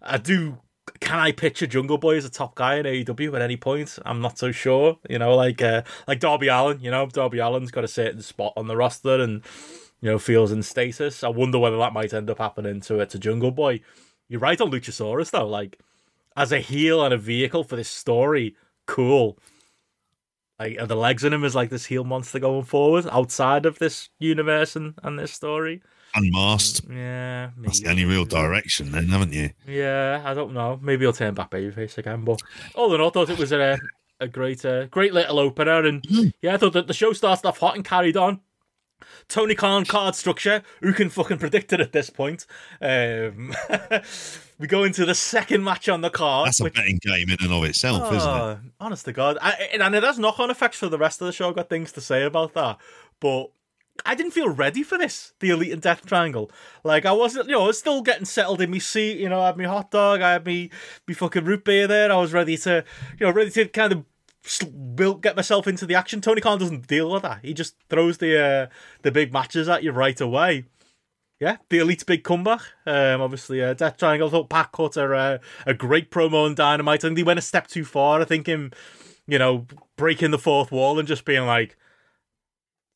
I 0.00 0.18
do. 0.18 0.58
Can 1.00 1.18
I 1.18 1.32
picture 1.32 1.66
Jungle 1.66 1.98
Boy 1.98 2.16
as 2.16 2.24
a 2.24 2.30
top 2.30 2.54
guy 2.54 2.76
in 2.76 2.86
AEW 2.86 3.34
at 3.34 3.42
any 3.42 3.56
point? 3.56 3.98
I'm 4.04 4.20
not 4.20 4.38
so 4.38 4.50
sure. 4.50 4.98
You 5.08 5.18
know, 5.18 5.34
like 5.36 5.62
uh, 5.62 5.82
like 6.08 6.20
Darby 6.20 6.48
Allin. 6.48 6.80
You 6.80 6.90
know, 6.90 7.06
Darby 7.06 7.40
Allin's 7.40 7.70
got 7.70 7.84
a 7.84 7.88
certain 7.88 8.22
spot 8.22 8.52
on 8.56 8.66
the 8.66 8.76
roster 8.76 9.20
and 9.20 9.42
you 10.00 10.10
know 10.10 10.18
feels 10.18 10.52
in 10.52 10.62
status. 10.62 11.22
I 11.22 11.28
wonder 11.28 11.58
whether 11.58 11.78
that 11.78 11.92
might 11.92 12.14
end 12.14 12.30
up 12.30 12.38
happening 12.38 12.80
to 12.82 13.00
it 13.00 13.10
to 13.10 13.18
Jungle 13.18 13.50
Boy. 13.50 13.80
You're 14.28 14.40
right 14.40 14.60
on 14.60 14.70
Luchasaurus 14.70 15.30
though. 15.30 15.46
Like 15.46 15.78
as 16.36 16.52
a 16.52 16.60
heel 16.60 17.04
and 17.04 17.14
a 17.14 17.18
vehicle 17.18 17.64
for 17.64 17.76
this 17.76 17.88
story, 17.88 18.56
cool. 18.86 19.38
Like 20.58 20.78
are 20.80 20.86
the 20.86 20.96
legs 20.96 21.24
in 21.24 21.32
him 21.32 21.44
is 21.44 21.54
like 21.54 21.70
this 21.70 21.86
heel 21.86 22.04
monster 22.04 22.38
going 22.38 22.64
forward 22.64 23.06
outside 23.10 23.66
of 23.66 23.78
this 23.78 24.10
universe 24.18 24.76
and, 24.76 24.94
and 25.02 25.18
this 25.18 25.32
story. 25.32 25.82
Unmasked. 26.14 26.82
Yeah, 26.90 27.50
That's 27.58 27.80
the 27.80 27.90
only 27.90 28.04
real 28.04 28.24
direction, 28.24 28.92
then, 28.92 29.08
haven't 29.08 29.32
you? 29.32 29.50
Yeah, 29.66 30.22
I 30.24 30.34
don't 30.34 30.52
know. 30.52 30.78
Maybe 30.82 31.04
he'll 31.04 31.12
turn 31.12 31.34
back 31.34 31.50
babyface 31.50 31.98
again. 31.98 32.24
But 32.24 32.42
all 32.74 32.94
in 32.94 33.00
all, 33.00 33.08
I 33.08 33.10
thought 33.10 33.30
it 33.30 33.38
was 33.38 33.52
a 33.52 33.78
a 34.20 34.28
great, 34.28 34.64
uh, 34.64 34.86
great 34.86 35.14
little 35.14 35.38
opener, 35.38 35.84
and 35.86 36.04
yeah, 36.42 36.54
I 36.54 36.56
thought 36.58 36.74
that 36.74 36.86
the 36.86 36.94
show 36.94 37.12
started 37.12 37.46
off 37.46 37.58
hot 37.58 37.76
and 37.76 37.84
carried 37.84 38.16
on. 38.16 38.40
Tony 39.28 39.54
Khan 39.54 39.86
card 39.86 40.14
structure. 40.14 40.62
Who 40.82 40.92
can 40.92 41.08
fucking 41.08 41.38
predict 41.38 41.72
it 41.72 41.80
at 41.80 41.92
this 41.92 42.10
point? 42.10 42.46
Um, 42.82 43.54
we 44.58 44.66
go 44.66 44.84
into 44.84 45.06
the 45.06 45.14
second 45.14 45.64
match 45.64 45.88
on 45.88 46.02
the 46.02 46.10
card. 46.10 46.48
That's 46.48 46.60
a 46.60 46.64
betting 46.64 46.98
game 47.00 47.30
in 47.30 47.36
and 47.40 47.52
of 47.52 47.64
itself, 47.64 48.12
isn't 48.12 48.28
it? 48.28 48.32
Oh, 48.32 48.58
Honest 48.78 49.06
to 49.06 49.12
God, 49.12 49.38
I, 49.40 49.52
and 49.72 49.94
it 49.94 50.02
has 50.02 50.18
knock-on 50.18 50.50
effects 50.50 50.78
for 50.78 50.88
the 50.88 50.98
rest 50.98 51.22
of 51.22 51.26
the 51.26 51.32
show. 51.32 51.48
I've 51.48 51.54
got 51.54 51.70
things 51.70 51.92
to 51.92 52.00
say 52.00 52.24
about 52.24 52.52
that, 52.54 52.78
but 53.20 53.50
I 54.04 54.14
didn't 54.14 54.32
feel 54.32 54.48
ready 54.48 54.82
for 54.82 54.98
this. 54.98 55.32
The 55.40 55.50
Elite 55.50 55.72
and 55.72 55.82
Death 55.82 56.06
Triangle. 56.06 56.50
Like 56.84 57.06
I 57.06 57.12
wasn't, 57.12 57.46
you 57.46 57.52
know, 57.52 57.64
I 57.64 57.66
was 57.68 57.78
still 57.78 58.02
getting 58.02 58.24
settled 58.24 58.60
in 58.60 58.70
my 58.70 58.78
seat. 58.78 59.18
You 59.18 59.28
know, 59.28 59.40
I 59.40 59.46
had 59.46 59.56
my 59.56 59.64
hot 59.64 59.90
dog, 59.90 60.20
I 60.20 60.32
had 60.32 60.46
me, 60.46 60.70
me 61.06 61.14
fucking 61.14 61.44
root 61.44 61.64
beer 61.64 61.86
there. 61.86 62.12
I 62.12 62.16
was 62.16 62.32
ready 62.32 62.56
to, 62.58 62.84
you 63.18 63.26
know, 63.26 63.32
ready 63.32 63.50
to 63.50 63.66
kind 63.66 63.92
of 63.92 64.04
build, 64.94 65.22
get 65.22 65.36
myself 65.36 65.66
into 65.66 65.86
the 65.86 65.94
action. 65.94 66.20
Tony 66.20 66.40
Khan 66.40 66.58
doesn't 66.58 66.86
deal 66.86 67.10
with 67.10 67.22
that. 67.22 67.40
He 67.42 67.54
just 67.54 67.74
throws 67.88 68.18
the 68.18 68.42
uh, 68.42 68.66
the 69.02 69.10
big 69.10 69.32
matches 69.32 69.68
at 69.68 69.82
you 69.82 69.92
right 69.92 70.20
away. 70.20 70.64
Yeah, 71.38 71.56
the 71.70 71.78
Elite's 71.78 72.04
big 72.04 72.22
comeback. 72.22 72.60
Um, 72.84 73.22
obviously, 73.22 73.62
uh, 73.62 73.72
Death 73.72 73.96
Triangle. 73.96 74.28
I 74.28 74.30
thought 74.30 74.50
Pat 74.50 74.72
cut 74.72 74.98
a, 74.98 75.14
uh, 75.14 75.38
a 75.66 75.72
great 75.72 76.10
promo 76.10 76.44
on 76.44 76.54
Dynamite. 76.54 77.02
I 77.02 77.08
think 77.08 77.16
they 77.16 77.22
went 77.22 77.38
a 77.38 77.42
step 77.42 77.66
too 77.66 77.84
far. 77.84 78.20
I 78.20 78.24
think 78.24 78.46
him, 78.46 78.72
you 79.26 79.38
know, 79.38 79.66
breaking 79.96 80.32
the 80.32 80.38
fourth 80.38 80.70
wall 80.70 80.98
and 80.98 81.08
just 81.08 81.24
being 81.24 81.46
like, 81.46 81.78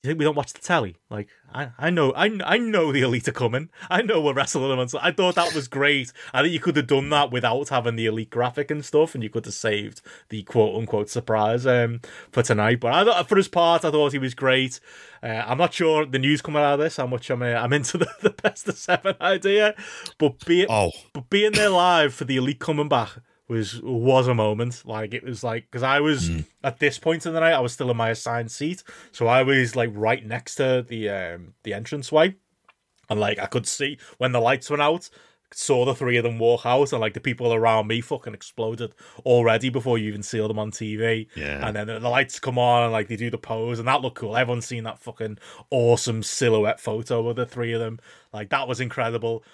"You 0.05 0.09
think 0.09 0.19
we 0.19 0.25
don't 0.25 0.37
watch 0.37 0.53
the 0.53 0.61
telly?" 0.61 0.97
Like, 1.11 1.29
I, 1.53 1.71
I 1.79 1.91
know, 1.91 2.13
I, 2.13 2.39
I 2.45 2.59
know 2.59 2.93
the 2.93 3.03
Elite 3.03 3.29
are 3.29 3.33
coming. 3.33 3.71
I 3.89 4.03
know 4.03 4.21
we're 4.21 4.35
wrestling 4.35 4.69
them. 4.69 4.79
And 4.79 4.91
so 4.91 4.99
I 5.01 5.13
thought 5.13 5.37
that 5.37 5.55
was 5.55 5.67
great. 5.67 6.13
I 6.33 6.43
think 6.43 6.53
you 6.53 6.61
could 6.61 6.77
have 6.77 6.87
done 6.87 7.09
that 7.11 7.31
without 7.31 7.69
having 7.71 7.97
the 7.97 8.07
Elite 8.07 8.31
graphic 8.31 8.71
and 8.71 8.85
stuff, 8.85 9.15
and 9.15 9.23
you 9.23 9.31
could 9.31 9.45
have 9.45 9.55
saved 9.55 10.03
the 10.29 10.43
quote 10.43 10.77
unquote 10.77 11.09
surprise 11.09 11.67
um, 11.67 12.01
for 12.31 12.43
tonight. 12.43 12.81
But 12.81 12.93
I 12.93 13.05
thought, 13.05 13.29
for 13.29 13.37
his 13.37 13.49
part, 13.49 13.85
I 13.85 13.91
thought 13.91 14.13
he 14.13 14.19
was 14.19 14.35
great. 14.35 14.81
Uh, 15.23 15.43
I'm 15.47 15.59
not 15.59 15.73
sure 15.73 16.05
the 16.05 16.19
news 16.19 16.43
coming 16.43 16.61
out 16.61 16.75
of 16.75 16.81
this 16.81 16.99
how 16.99 17.07
much 17.07 17.31
I'm 17.31 17.41
uh, 17.41 17.47
I'm 17.47 17.73
into 17.73 17.97
the, 17.99 18.09
the 18.21 18.31
best 18.31 18.69
of 18.69 18.77
seven 18.77 19.15
idea, 19.21 19.75
but 20.19 20.45
be 20.45 20.67
Oh, 20.69 20.91
but 21.13 21.31
being 21.31 21.53
there 21.53 21.71
live 21.71 22.13
for 22.13 22.25
the 22.25 22.37
elite 22.37 22.61
coming 22.61 22.89
back 22.89 23.11
was 23.49 23.81
was 23.83 24.27
a 24.27 24.35
moment. 24.35 24.83
Like 24.85 25.15
it 25.15 25.23
was 25.23 25.45
like 25.45 25.67
because 25.71 25.83
I 25.83 26.01
was 26.01 26.31
at 26.63 26.79
this 26.79 26.99
point 26.99 27.27
in 27.27 27.35
the 27.35 27.41
night, 27.41 27.53
I 27.53 27.61
was 27.61 27.73
still 27.73 27.91
in 27.91 27.97
my 27.97 28.11
assigned 28.11 28.51
seat, 28.51 28.83
so 29.13 29.27
I 29.27 29.43
was 29.43 29.77
like 29.77 29.91
right 29.93 30.25
next 30.25 30.57
to 30.57 30.85
the 30.87 31.09
um 31.11 31.55
the 31.63 31.73
entranceway, 31.73 32.37
and 33.09 33.21
like 33.21 33.39
I 33.39 33.47
could 33.47 33.67
see 33.67 33.99
when 34.19 34.33
the 34.33 34.41
lights 34.41 34.71
went 34.71 34.83
out. 34.83 35.11
Saw 35.57 35.85
the 35.85 35.95
three 35.95 36.17
of 36.17 36.25
them 36.25 36.41
walk 36.41 36.67
out, 36.67 36.91
and 36.91 37.01
like 37.01 37.15
the 37.15 37.21
people 37.21 37.55
around 37.55 37.87
me 37.87 38.01
fucking 38.01 38.35
exploded 38.35 38.93
already 39.25 39.69
before 39.69 39.99
you 39.99 40.09
even 40.09 40.25
see 40.25 40.41
them 40.41 40.59
on 40.59 40.73
TV. 40.73 41.29
Yeah. 41.37 41.65
And 41.65 41.77
then 41.77 41.87
the, 41.87 42.01
the 42.01 42.09
lights 42.09 42.41
come 42.41 42.59
on, 42.59 42.83
and 42.83 42.93
like 42.93 43.07
they 43.07 43.15
do 43.15 43.31
the 43.31 43.39
pose, 43.39 43.79
and 43.79 43.87
that 43.87 44.01
looked 44.01 44.17
cool. 44.17 44.37
Everyone's 44.37 44.67
seen 44.67 44.83
that 44.83 44.99
fucking 44.99 45.39
awesome 45.71 46.25
silhouette 46.25 46.81
photo 46.81 47.29
of 47.29 47.37
the 47.37 47.47
three 47.47 47.73
of 47.73 47.79
them. 47.79 48.01
Like 48.33 48.49
that 48.51 48.67
was 48.67 48.81
incredible 48.81 49.45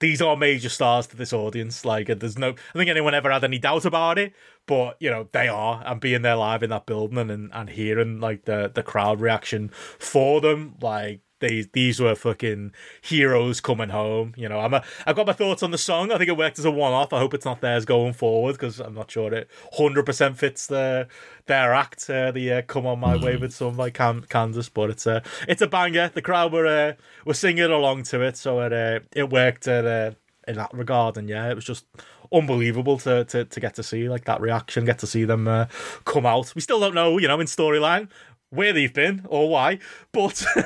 these 0.00 0.22
are 0.22 0.36
major 0.36 0.68
stars 0.68 1.06
to 1.08 1.16
this 1.16 1.32
audience. 1.32 1.84
Like, 1.84 2.06
there's 2.06 2.38
no, 2.38 2.50
I 2.50 2.78
think 2.78 2.90
anyone 2.90 3.14
ever 3.14 3.30
had 3.30 3.44
any 3.44 3.58
doubt 3.58 3.84
about 3.84 4.18
it, 4.18 4.32
but 4.66 4.96
you 5.00 5.10
know 5.10 5.28
they 5.32 5.48
are, 5.48 5.82
and 5.84 6.00
being 6.00 6.22
there 6.22 6.36
live 6.36 6.62
in 6.62 6.70
that 6.70 6.86
building 6.86 7.18
and 7.18 7.50
and, 7.52 7.70
hearing 7.70 8.20
like 8.20 8.44
the 8.44 8.70
the 8.72 8.82
crowd 8.82 9.20
reaction 9.20 9.70
for 9.98 10.40
them, 10.40 10.76
like. 10.80 11.20
These 11.40 11.68
these 11.72 12.00
were 12.00 12.14
fucking 12.14 12.72
heroes 13.00 13.60
coming 13.60 13.90
home. 13.90 14.34
You 14.36 14.48
know, 14.48 14.60
I'm 14.60 14.74
a, 14.74 14.82
I've 15.06 15.16
got 15.16 15.26
my 15.26 15.32
thoughts 15.32 15.62
on 15.62 15.70
the 15.70 15.78
song. 15.78 16.10
I 16.10 16.18
think 16.18 16.28
it 16.28 16.36
worked 16.36 16.58
as 16.58 16.64
a 16.64 16.70
one 16.70 16.92
off. 16.92 17.12
I 17.12 17.18
hope 17.18 17.34
it's 17.34 17.44
not 17.44 17.60
theirs 17.60 17.84
going 17.84 18.12
forward 18.12 18.52
because 18.52 18.80
I'm 18.80 18.94
not 18.94 19.10
sure 19.10 19.32
it 19.32 19.48
100 19.76 20.04
percent 20.04 20.36
fits 20.36 20.66
their 20.66 21.08
their 21.46 21.72
act. 21.74 22.08
Uh, 22.10 22.30
the 22.32 22.52
uh, 22.52 22.62
"Come 22.62 22.86
on 22.86 23.00
My 23.00 23.16
Way" 23.16 23.36
with 23.36 23.54
some 23.54 23.76
like 23.76 23.94
Kansas, 23.94 24.68
but 24.68 24.90
it's 24.90 25.06
a 25.06 25.22
it's 25.46 25.62
a 25.62 25.68
banger. 25.68 26.10
The 26.12 26.22
crowd 26.22 26.52
were 26.52 26.66
uh, 26.66 26.94
were 27.24 27.34
singing 27.34 27.64
along 27.64 28.04
to 28.04 28.20
it, 28.22 28.36
so 28.36 28.60
it 28.60 28.72
uh, 28.72 29.00
it 29.12 29.30
worked 29.30 29.68
at, 29.68 29.84
uh, 29.84 30.12
in 30.46 30.56
that 30.56 30.72
regard. 30.74 31.16
And 31.16 31.28
yeah, 31.28 31.48
it 31.50 31.54
was 31.54 31.64
just 31.64 31.86
unbelievable 32.32 32.98
to, 32.98 33.24
to 33.24 33.44
to 33.44 33.60
get 33.60 33.74
to 33.76 33.82
see 33.82 34.08
like 34.08 34.24
that 34.24 34.40
reaction, 34.40 34.84
get 34.84 34.98
to 34.98 35.06
see 35.06 35.24
them 35.24 35.46
uh, 35.46 35.66
come 36.04 36.26
out. 36.26 36.54
We 36.54 36.60
still 36.60 36.80
don't 36.80 36.94
know, 36.94 37.18
you 37.18 37.28
know, 37.28 37.40
in 37.40 37.46
storyline 37.46 38.08
where 38.50 38.72
they've 38.72 38.92
been 38.92 39.26
or 39.28 39.48
why. 39.48 39.78
But 40.12 40.44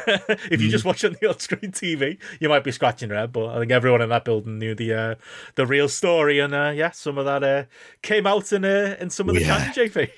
if 0.50 0.60
you 0.60 0.68
just 0.70 0.84
watch 0.84 1.04
on 1.04 1.16
the 1.20 1.28
on-screen 1.28 1.72
TV, 1.72 2.18
you 2.40 2.48
might 2.48 2.64
be 2.64 2.72
scratching 2.72 3.08
your 3.08 3.18
head. 3.18 3.32
But 3.32 3.48
I 3.56 3.58
think 3.58 3.72
everyone 3.72 4.00
in 4.02 4.08
that 4.10 4.24
building 4.24 4.58
knew 4.58 4.74
the 4.74 4.92
uh, 4.94 5.14
the 5.56 5.66
real 5.66 5.88
story, 5.88 6.38
and 6.38 6.54
uh, 6.54 6.72
yeah, 6.74 6.90
some 6.92 7.18
of 7.18 7.24
that 7.24 7.42
uh, 7.42 7.64
came 8.02 8.26
out 8.26 8.52
in 8.52 8.64
uh, 8.64 8.96
in 9.00 9.10
some 9.10 9.28
of 9.28 9.34
the 9.34 9.40
Yeah. 9.40 9.72
chat, 9.72 9.76
JP, 9.92 10.10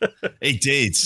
it 0.40 0.60
did. 0.60 0.96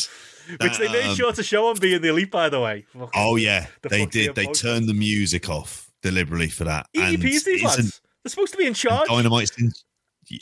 which 0.61 0.79
they 0.79 0.89
made 0.89 1.11
Um, 1.11 1.17
sure 1.17 1.33
to 1.33 1.43
show 1.43 1.67
on 1.69 1.77
being 1.79 2.01
the 2.01 2.09
elite, 2.09 2.31
by 2.31 2.49
the 2.49 2.61
way. 2.61 2.87
Fucking 2.93 3.11
Oh 3.15 3.37
yeah, 3.37 3.67
The 3.83 3.89
they 3.89 4.07
did. 4.07 4.35
They 4.35 4.47
turned 4.47 4.89
the 4.89 4.95
music 4.95 5.49
off 5.51 5.91
deliberately 6.03 6.49
for 6.49 6.65
that. 6.65 6.87
And 6.95 7.21
these 7.21 7.47
lads. 7.65 8.01
They're 8.23 8.31
supposed 8.31 8.53
to 8.53 8.59
be 8.59 8.67
in 8.67 8.75
charge. 8.75 9.09
Dynamite's 9.09 9.53
in, 9.59 9.71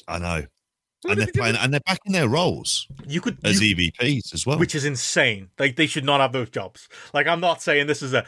I 0.09 0.19
know, 0.19 0.47
and 1.05 1.19
they're 1.21 1.27
playing, 1.35 1.57
and 1.57 1.73
they're 1.73 1.81
back 1.87 1.99
in 2.07 2.13
their 2.13 2.29
roles 2.29 2.87
You 3.07 3.21
could 3.21 3.39
as 3.45 3.61
you- 3.61 3.75
EVPs 3.77 4.33
as 4.35 4.47
well. 4.47 4.59
which 4.59 4.75
is 4.75 4.85
insane. 4.85 5.51
Like 5.59 5.77
they 5.77 5.87
should 5.87 6.05
not 6.05 6.21
have 6.21 6.33
those 6.33 6.51
jobs. 6.51 6.89
Like 7.13 7.27
I'm 7.27 7.41
not 7.41 7.63
saying 7.63 7.87
this 7.87 8.03
is 8.03 8.13
a 8.15 8.25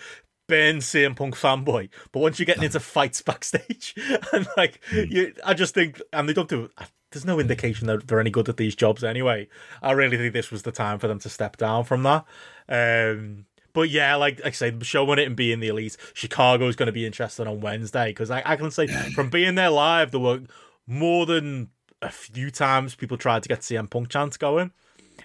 Ben 0.49 0.77
CM 0.79 1.16
Punk 1.16 1.35
fanboy, 1.35 1.89
but 2.12 2.20
once 2.20 2.39
you're 2.39 2.47
getting 2.47 2.62
into 2.64 2.79
fights 2.81 3.20
backstage, 3.22 3.95
and 4.33 4.47
like 4.57 4.81
you, 4.93 5.33
I 5.45 5.55
just 5.55 5.74
think, 5.74 6.01
and 6.12 6.29
they 6.29 6.33
don't 6.33 6.49
do. 6.49 6.70
There's 7.12 7.24
no 7.24 7.41
indication 7.41 7.87
that 7.87 8.07
they're 8.09 8.20
any 8.20 8.31
good 8.31 8.49
at 8.49 8.57
these 8.57 8.74
jobs 8.77 9.03
anyway. 9.03 9.49
I 9.83 9.93
really 9.93 10.16
think 10.18 10.33
this 10.35 10.51
was 10.51 10.62
the 10.62 10.72
time 10.72 10.99
for 10.99 11.09
them 11.09 11.18
to 11.20 11.29
step 11.29 11.57
down 11.57 11.85
from 11.85 12.03
that. 12.03 12.24
Um, 12.68 13.47
but 13.72 13.91
yeah, 13.91 14.16
like, 14.16 14.39
like 14.39 14.49
I 14.49 14.51
say, 14.51 14.74
showing 14.83 15.18
it 15.18 15.27
and 15.27 15.37
being 15.37 15.61
the 15.61 15.68
elite, 15.68 15.97
Chicago's 16.14 16.77
going 16.77 16.87
to 16.87 16.93
be 16.93 17.07
interesting 17.07 17.47
on 17.47 17.61
Wednesday 17.61 18.09
because 18.11 18.31
I, 18.31 18.43
I 18.45 18.57
can 18.57 18.70
say 18.70 18.87
from 19.14 19.31
being 19.31 19.55
there 19.55 19.70
live, 19.70 20.11
there 20.11 20.20
were 20.20 20.41
more 20.87 21.27
than 21.27 21.68
a 22.03 22.11
few 22.11 22.51
times 22.51 22.95
people 22.95 23.17
tried 23.17 23.43
to 23.43 23.49
get 23.49 23.61
CM 23.61 23.89
Punk 23.91 24.09
chants 24.09 24.37
going. 24.37 24.71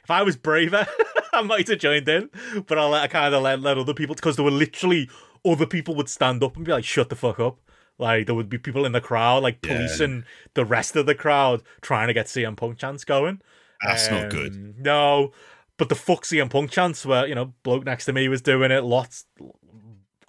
If 0.04 0.10
I 0.10 0.24
was 0.24 0.36
braver, 0.38 0.88
I 1.34 1.42
might 1.42 1.68
have 1.68 1.80
joined 1.80 2.08
in, 2.08 2.30
but 2.68 2.78
I 2.78 2.86
let 2.86 3.04
I 3.04 3.08
kind 3.08 3.34
of 3.36 3.42
let, 3.44 3.60
let 3.62 3.78
other 3.78 3.94
people 3.94 4.16
because 4.16 4.36
there 4.38 4.46
were 4.46 4.52
literally 4.52 5.10
other 5.46 5.66
people 5.66 5.96
would 5.96 6.10
stand 6.10 6.44
up 6.44 6.56
and 6.56 6.66
be 6.66 6.72
like, 6.72 6.84
"Shut 6.86 7.10
the 7.10 7.16
fuck 7.16 7.40
up!" 7.40 7.60
Like 7.98 8.26
there 8.26 8.36
would 8.36 8.50
be 8.50 8.58
people 8.58 8.86
in 8.86 8.94
the 8.94 9.02
crowd, 9.02 9.44
like 9.44 9.60
Yeah. 9.64 9.74
policing 9.74 10.24
the 10.54 10.66
rest 10.66 10.96
of 10.96 11.06
the 11.06 11.16
crowd, 11.16 11.62
trying 11.82 12.08
to 12.08 12.14
get 12.14 12.28
CM 12.28 12.56
Punk 12.56 12.78
chants 12.78 13.04
going. 13.04 13.42
That's 13.86 14.10
not 14.10 14.24
Um, 14.24 14.30
good. 14.30 14.76
No, 14.80 15.32
but 15.78 15.90
the 15.90 15.96
fuck 15.96 16.24
CM 16.24 16.50
Punk 16.50 16.72
chants 16.72 17.06
were, 17.06 17.26
you 17.28 17.36
know, 17.36 17.54
bloke 17.64 17.84
next 17.86 18.06
to 18.06 18.14
me 18.14 18.28
was 18.30 18.42
doing 18.42 18.72
it. 18.72 18.84
Lots, 18.84 19.26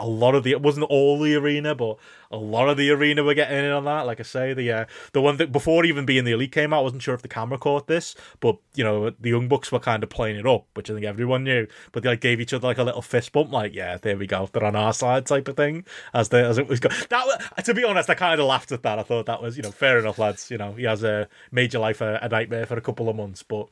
a 0.02 0.06
lot 0.06 0.34
of 0.34 0.42
the 0.42 0.50
it 0.50 0.60
wasn't 0.60 0.84
all 0.90 1.18
the 1.18 1.36
arena, 1.36 1.74
but 1.76 1.96
a 2.30 2.36
lot 2.36 2.68
of 2.68 2.76
the 2.76 2.90
arena 2.90 3.22
were 3.22 3.34
getting 3.34 3.56
in 3.56 3.70
on 3.70 3.84
that. 3.84 4.04
Like 4.04 4.18
I 4.18 4.24
say, 4.24 4.52
the 4.52 4.72
uh, 4.72 4.84
the 5.12 5.22
one 5.22 5.36
that 5.36 5.52
before 5.52 5.84
even 5.84 6.04
being 6.04 6.24
the 6.24 6.32
elite 6.32 6.50
came 6.50 6.72
out, 6.72 6.80
I 6.80 6.82
wasn't 6.82 7.02
sure 7.02 7.14
if 7.14 7.22
the 7.22 7.28
camera 7.28 7.56
caught 7.56 7.86
this, 7.86 8.16
but 8.40 8.56
you 8.74 8.82
know, 8.82 9.10
the 9.10 9.30
young 9.30 9.46
bucks 9.46 9.70
were 9.70 9.78
kind 9.78 10.02
of 10.02 10.10
playing 10.10 10.36
it 10.36 10.46
up, 10.46 10.66
which 10.74 10.90
I 10.90 10.94
think 10.94 11.06
everyone 11.06 11.44
knew. 11.44 11.68
But 11.92 12.02
they 12.02 12.08
like 12.08 12.20
gave 12.20 12.40
each 12.40 12.52
other 12.52 12.66
like 12.66 12.78
a 12.78 12.82
little 12.82 13.00
fist 13.00 13.30
bump, 13.32 13.52
like 13.52 13.74
yeah, 13.74 13.96
there 13.96 14.16
we 14.16 14.26
go, 14.26 14.48
they're 14.52 14.64
on 14.64 14.74
our 14.74 14.92
side 14.92 15.24
type 15.24 15.46
of 15.46 15.56
thing. 15.56 15.84
As 16.12 16.30
the 16.30 16.44
as 16.44 16.58
it 16.58 16.66
was 16.66 16.80
go 16.80 16.88
that 16.88 17.64
to 17.64 17.72
be 17.72 17.84
honest, 17.84 18.10
I 18.10 18.14
kind 18.14 18.40
of 18.40 18.46
laughed 18.48 18.72
at 18.72 18.82
that. 18.82 18.98
I 18.98 19.04
thought 19.04 19.26
that 19.26 19.40
was 19.40 19.56
you 19.56 19.62
know 19.62 19.70
fair 19.70 20.00
enough, 20.00 20.18
lads. 20.18 20.50
You 20.50 20.58
know, 20.58 20.72
he 20.72 20.82
has 20.82 21.04
a 21.04 21.28
made 21.52 21.72
your 21.72 21.82
life 21.82 22.00
a, 22.00 22.18
a 22.20 22.28
nightmare 22.28 22.66
for 22.66 22.76
a 22.76 22.80
couple 22.80 23.08
of 23.08 23.14
months, 23.14 23.44
but 23.44 23.68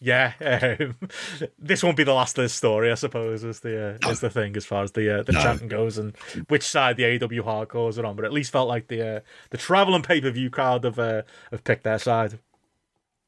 yeah, 0.00 0.32
um, 0.80 0.96
this 1.58 1.82
won't 1.82 1.96
be 1.96 2.04
the 2.04 2.14
last 2.14 2.38
of 2.38 2.44
this 2.44 2.54
story, 2.54 2.90
I 2.90 2.94
suppose, 2.94 3.44
is 3.44 3.60
the 3.60 3.98
uh, 4.02 4.10
is 4.10 4.20
the 4.20 4.30
thing 4.30 4.56
as 4.56 4.64
far 4.64 4.82
as 4.82 4.92
the 4.92 5.20
uh, 5.20 5.22
the 5.22 5.32
No. 5.32 5.42
chanting 5.42 5.68
goes 5.68 5.98
and 5.98 6.16
which 6.48 6.62
side 6.64 6.96
the 6.96 7.04
AEW 7.04 7.42
hardcores 7.42 7.98
are 7.98 8.06
on. 8.06 8.16
But 8.16 8.24
at 8.24 8.32
least 8.32 8.50
felt 8.52 8.68
like 8.68 8.88
the 8.88 9.16
uh, 9.16 9.20
the 9.50 9.58
traveling 9.58 10.02
pay 10.02 10.20
per 10.20 10.30
view 10.30 10.50
crowd 10.50 10.84
have 10.84 10.98
uh, 10.98 11.22
have 11.50 11.64
picked 11.64 11.84
their 11.84 11.98
side. 11.98 12.38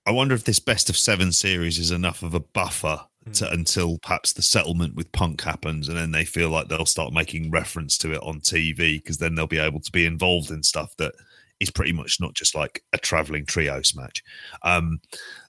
I 0.04 0.10
wonder 0.10 0.34
if 0.34 0.44
this 0.44 0.58
best 0.58 0.90
of 0.90 0.96
seven 0.96 1.30
series 1.30 1.78
is 1.78 1.92
enough 1.92 2.22
of 2.24 2.34
a 2.34 2.40
buffer 2.40 3.02
to, 3.34 3.46
Hmm. 3.46 3.54
until 3.54 3.98
perhaps 4.02 4.32
the 4.32 4.42
settlement 4.42 4.96
with 4.96 5.12
Punk 5.12 5.42
happens, 5.42 5.88
and 5.88 5.96
then 5.96 6.10
they 6.10 6.24
feel 6.24 6.48
like 6.50 6.66
they'll 6.68 6.86
start 6.86 7.12
making 7.12 7.52
reference 7.52 7.96
to 7.98 8.12
it 8.12 8.20
on 8.22 8.40
TV 8.40 8.96
because 8.98 9.18
then 9.18 9.36
they'll 9.36 9.46
be 9.46 9.58
able 9.58 9.78
to 9.80 9.92
be 9.92 10.04
involved 10.04 10.50
in 10.50 10.64
stuff 10.64 10.96
that 10.96 11.12
is 11.60 11.70
pretty 11.70 11.92
much 11.92 12.20
not 12.20 12.34
just 12.34 12.54
like 12.54 12.82
a 12.92 12.98
traveling 12.98 13.46
trios 13.46 13.94
match. 13.94 14.22
Um, 14.62 15.00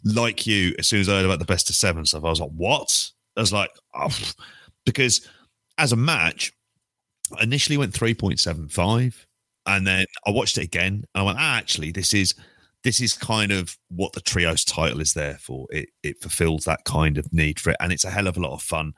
like 0.03 0.45
you, 0.45 0.75
as 0.79 0.87
soon 0.87 1.01
as 1.01 1.09
I 1.09 1.13
heard 1.13 1.25
about 1.25 1.39
the 1.39 1.45
best 1.45 1.69
of 1.69 1.75
seven 1.75 2.05
stuff, 2.05 2.23
I 2.23 2.29
was 2.29 2.39
like, 2.39 2.51
"What?" 2.51 3.11
I 3.37 3.41
was 3.41 3.53
like, 3.53 3.71
oh, 3.95 4.15
because 4.85 5.27
as 5.77 5.91
a 5.91 5.95
match, 5.95 6.53
I 7.39 7.43
initially 7.43 7.77
went 7.77 7.93
three 7.93 8.13
point 8.13 8.39
seven 8.39 8.69
five, 8.69 9.25
and 9.65 9.85
then 9.87 10.05
I 10.27 10.31
watched 10.31 10.57
it 10.57 10.63
again, 10.63 11.05
and 11.13 11.21
I 11.21 11.23
went, 11.23 11.37
ah, 11.39 11.57
"Actually, 11.57 11.91
this 11.91 12.13
is." 12.13 12.35
this 12.83 12.99
is 12.99 13.13
kind 13.13 13.53
of 13.53 13.77
what 13.87 14.11
the 14.11 14.19
trios 14.19 14.65
title 14.65 14.99
is 14.99 15.13
there 15.13 15.37
for. 15.39 15.67
It 15.71 15.89
it 16.03 16.21
fulfills 16.21 16.65
that 16.65 16.83
kind 16.83 17.17
of 17.17 17.31
need 17.31 17.59
for 17.59 17.71
it, 17.71 17.77
and 17.79 17.93
it's 17.93 18.03
a 18.03 18.09
hell 18.09 18.27
of 18.27 18.37
a 18.37 18.41
lot 18.41 18.53
of 18.53 18.61
fun. 18.61 18.93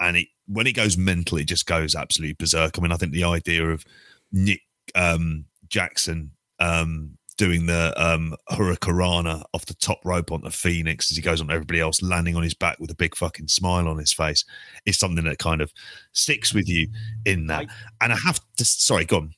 And 0.00 0.16
it 0.16 0.28
when 0.46 0.66
it 0.66 0.72
goes 0.76 0.96
mental, 0.96 1.38
it 1.38 1.48
just 1.48 1.66
goes 1.66 1.94
absolutely 1.94 2.34
berserk. 2.34 2.78
I 2.78 2.82
mean, 2.82 2.92
I 2.92 2.96
think 2.96 3.12
the 3.12 3.24
idea 3.24 3.68
of 3.68 3.84
Nick 4.32 4.60
um, 4.94 5.46
Jackson 5.68 6.30
um, 6.58 7.16
doing 7.36 7.66
the 7.66 7.92
um, 7.96 8.34
Hurricanrana 8.50 9.42
off 9.52 9.66
the 9.66 9.74
top 9.74 9.98
rope 10.04 10.30
onto 10.32 10.50
Phoenix 10.50 11.10
as 11.10 11.16
he 11.16 11.22
goes 11.22 11.40
on 11.40 11.50
everybody 11.50 11.80
else, 11.80 12.00
landing 12.02 12.36
on 12.36 12.42
his 12.42 12.54
back 12.54 12.78
with 12.78 12.90
a 12.90 12.94
big 12.94 13.16
fucking 13.16 13.48
smile 13.48 13.88
on 13.88 13.98
his 13.98 14.12
face, 14.12 14.44
is 14.86 14.98
something 14.98 15.24
that 15.24 15.38
kind 15.38 15.60
of 15.60 15.72
sticks 16.12 16.54
with 16.54 16.68
you 16.68 16.88
in 17.24 17.46
that. 17.48 17.66
and 18.00 18.12
I 18.12 18.16
have 18.16 18.40
to, 18.58 18.64
sorry, 18.64 19.04
go 19.04 19.16
on. 19.18 19.34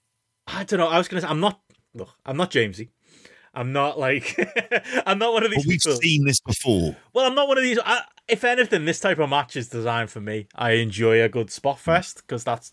I 0.46 0.64
don't 0.64 0.78
know. 0.78 0.86
I 0.88 0.98
was 0.98 1.08
gonna 1.08 1.22
say 1.22 1.28
I'm 1.28 1.40
not. 1.40 1.60
Look, 1.94 2.10
I'm 2.24 2.36
not 2.36 2.50
Jamesy. 2.50 2.90
I'm 3.54 3.72
not 3.72 3.98
like. 3.98 4.38
I'm 5.06 5.18
not 5.18 5.32
one 5.32 5.44
of 5.44 5.50
these 5.50 5.64
But 5.64 5.68
we've 5.68 5.80
people. 5.80 5.96
seen 5.98 6.24
this 6.26 6.40
before. 6.40 6.94
Well, 7.14 7.26
I'm 7.26 7.34
not 7.34 7.48
one 7.48 7.56
of 7.56 7.64
these. 7.64 7.78
I, 7.84 8.02
if 8.28 8.44
anything, 8.44 8.84
this 8.84 9.00
type 9.00 9.18
of 9.18 9.30
match 9.30 9.56
is 9.56 9.68
designed 9.68 10.10
for 10.10 10.20
me. 10.20 10.46
I 10.54 10.72
enjoy 10.72 11.22
a 11.22 11.28
good 11.30 11.50
spot 11.50 11.78
fest 11.80 12.18
because 12.18 12.44
that's, 12.44 12.72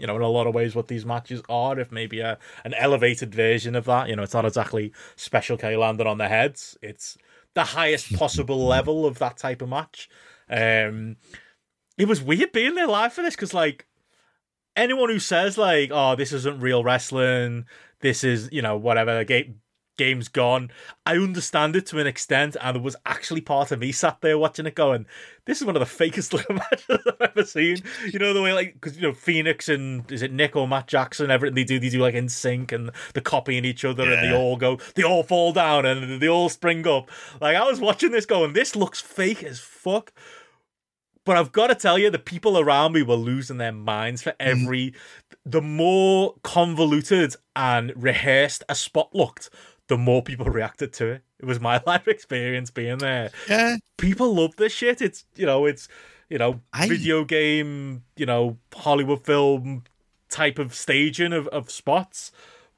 you 0.00 0.06
know, 0.06 0.16
in 0.16 0.22
a 0.22 0.28
lot 0.28 0.46
of 0.46 0.54
ways 0.54 0.74
what 0.74 0.88
these 0.88 1.04
matches 1.04 1.42
are. 1.48 1.78
If 1.78 1.92
maybe 1.92 2.20
a 2.20 2.38
an 2.64 2.74
elevated 2.74 3.34
version 3.34 3.76
of 3.76 3.84
that, 3.84 4.08
you 4.08 4.16
know, 4.16 4.22
it's 4.22 4.34
not 4.34 4.44
exactly 4.44 4.92
Special 5.16 5.56
K 5.56 5.76
landed 5.76 6.06
on 6.06 6.18
the 6.18 6.28
heads. 6.28 6.76
It's 6.82 7.16
the 7.54 7.64
highest 7.64 8.12
possible 8.16 8.66
level 8.66 9.06
of 9.06 9.18
that 9.18 9.36
type 9.36 9.62
of 9.62 9.68
match. 9.68 10.08
Um, 10.48 11.16
it 11.98 12.08
was 12.08 12.22
weird 12.22 12.52
being 12.52 12.74
there 12.74 12.86
live 12.86 13.12
for 13.12 13.22
this 13.22 13.36
because, 13.36 13.54
like, 13.54 13.86
anyone 14.74 15.10
who 15.10 15.18
says 15.18 15.58
like, 15.58 15.90
"Oh, 15.92 16.16
this 16.16 16.32
isn't 16.32 16.60
real 16.60 16.82
wrestling," 16.82 17.66
this 18.00 18.24
is 18.24 18.48
you 18.50 18.62
know 18.62 18.76
whatever 18.76 19.24
game's 19.96 20.28
gone. 20.28 20.70
I 21.04 21.16
understand 21.16 21.76
it 21.76 21.86
to 21.86 21.98
an 21.98 22.06
extent, 22.06 22.56
and 22.60 22.76
there 22.76 22.82
was 22.82 22.96
actually 23.04 23.40
part 23.42 23.70
of 23.70 23.80
me 23.80 23.92
sat 23.92 24.20
there 24.20 24.38
watching 24.38 24.66
it 24.66 24.74
going, 24.74 25.06
"This 25.44 25.60
is 25.60 25.66
one 25.66 25.76
of 25.76 25.80
the 25.80 26.04
fakest 26.04 26.32
looking 26.32 26.56
matches 26.56 27.06
I've 27.06 27.30
ever 27.30 27.44
seen." 27.44 27.78
You 28.10 28.18
know 28.18 28.32
the 28.32 28.42
way 28.42 28.52
like 28.52 28.74
because 28.74 28.96
you 28.96 29.02
know 29.02 29.14
Phoenix 29.14 29.68
and 29.68 30.10
is 30.10 30.22
it 30.22 30.32
Nick 30.32 30.56
or 30.56 30.66
Matt 30.66 30.86
Jackson? 30.86 31.30
Everything 31.30 31.54
they 31.54 31.64
do, 31.64 31.78
they 31.78 31.90
do 31.90 32.00
like 32.00 32.14
in 32.14 32.28
sync 32.28 32.72
and 32.72 32.90
they're 33.14 33.22
copying 33.22 33.64
each 33.64 33.84
other, 33.84 34.10
and 34.10 34.22
they 34.22 34.34
all 34.34 34.56
go, 34.56 34.78
they 34.94 35.02
all 35.02 35.22
fall 35.22 35.52
down, 35.52 35.84
and 35.84 36.20
they 36.20 36.28
all 36.28 36.48
spring 36.48 36.86
up. 36.86 37.10
Like 37.40 37.56
I 37.56 37.64
was 37.64 37.80
watching 37.80 38.10
this 38.10 38.26
going, 38.26 38.52
"This 38.52 38.74
looks 38.74 39.00
fake 39.00 39.42
as 39.42 39.60
fuck." 39.60 40.12
But 41.24 41.36
I've 41.36 41.52
got 41.52 41.66
to 41.66 41.74
tell 41.74 41.98
you, 41.98 42.10
the 42.10 42.18
people 42.18 42.58
around 42.58 42.92
me 42.92 43.02
were 43.02 43.14
losing 43.14 43.58
their 43.58 43.72
minds 43.72 44.22
for 44.22 44.30
mm-hmm. 44.30 44.62
every. 44.62 44.94
The 45.44 45.62
more 45.62 46.34
convoluted 46.42 47.36
and 47.54 47.92
rehearsed 47.96 48.64
a 48.68 48.74
spot 48.74 49.14
looked, 49.14 49.50
the 49.90 49.98
more 49.98 50.22
people 50.22 50.46
reacted 50.60 50.92
to 50.94 51.06
it. 51.08 51.22
It 51.38 51.44
was 51.44 51.60
my 51.60 51.82
life 51.86 52.08
experience 52.08 52.70
being 52.70 52.98
there. 52.98 53.30
Yeah. 53.48 53.76
People 53.98 54.34
love 54.34 54.56
this 54.56 54.72
shit. 54.72 55.02
It's 55.02 55.26
you 55.36 55.44
know, 55.44 55.66
it's 55.66 55.88
you 56.30 56.38
know, 56.38 56.60
I- 56.72 56.88
video 56.88 57.24
game, 57.24 58.04
you 58.16 58.24
know, 58.24 58.56
Hollywood 58.74 59.26
film 59.26 59.82
type 60.30 60.58
of 60.60 60.74
staging 60.74 61.32
of, 61.32 61.48
of 61.48 61.70
spots. 61.70 62.30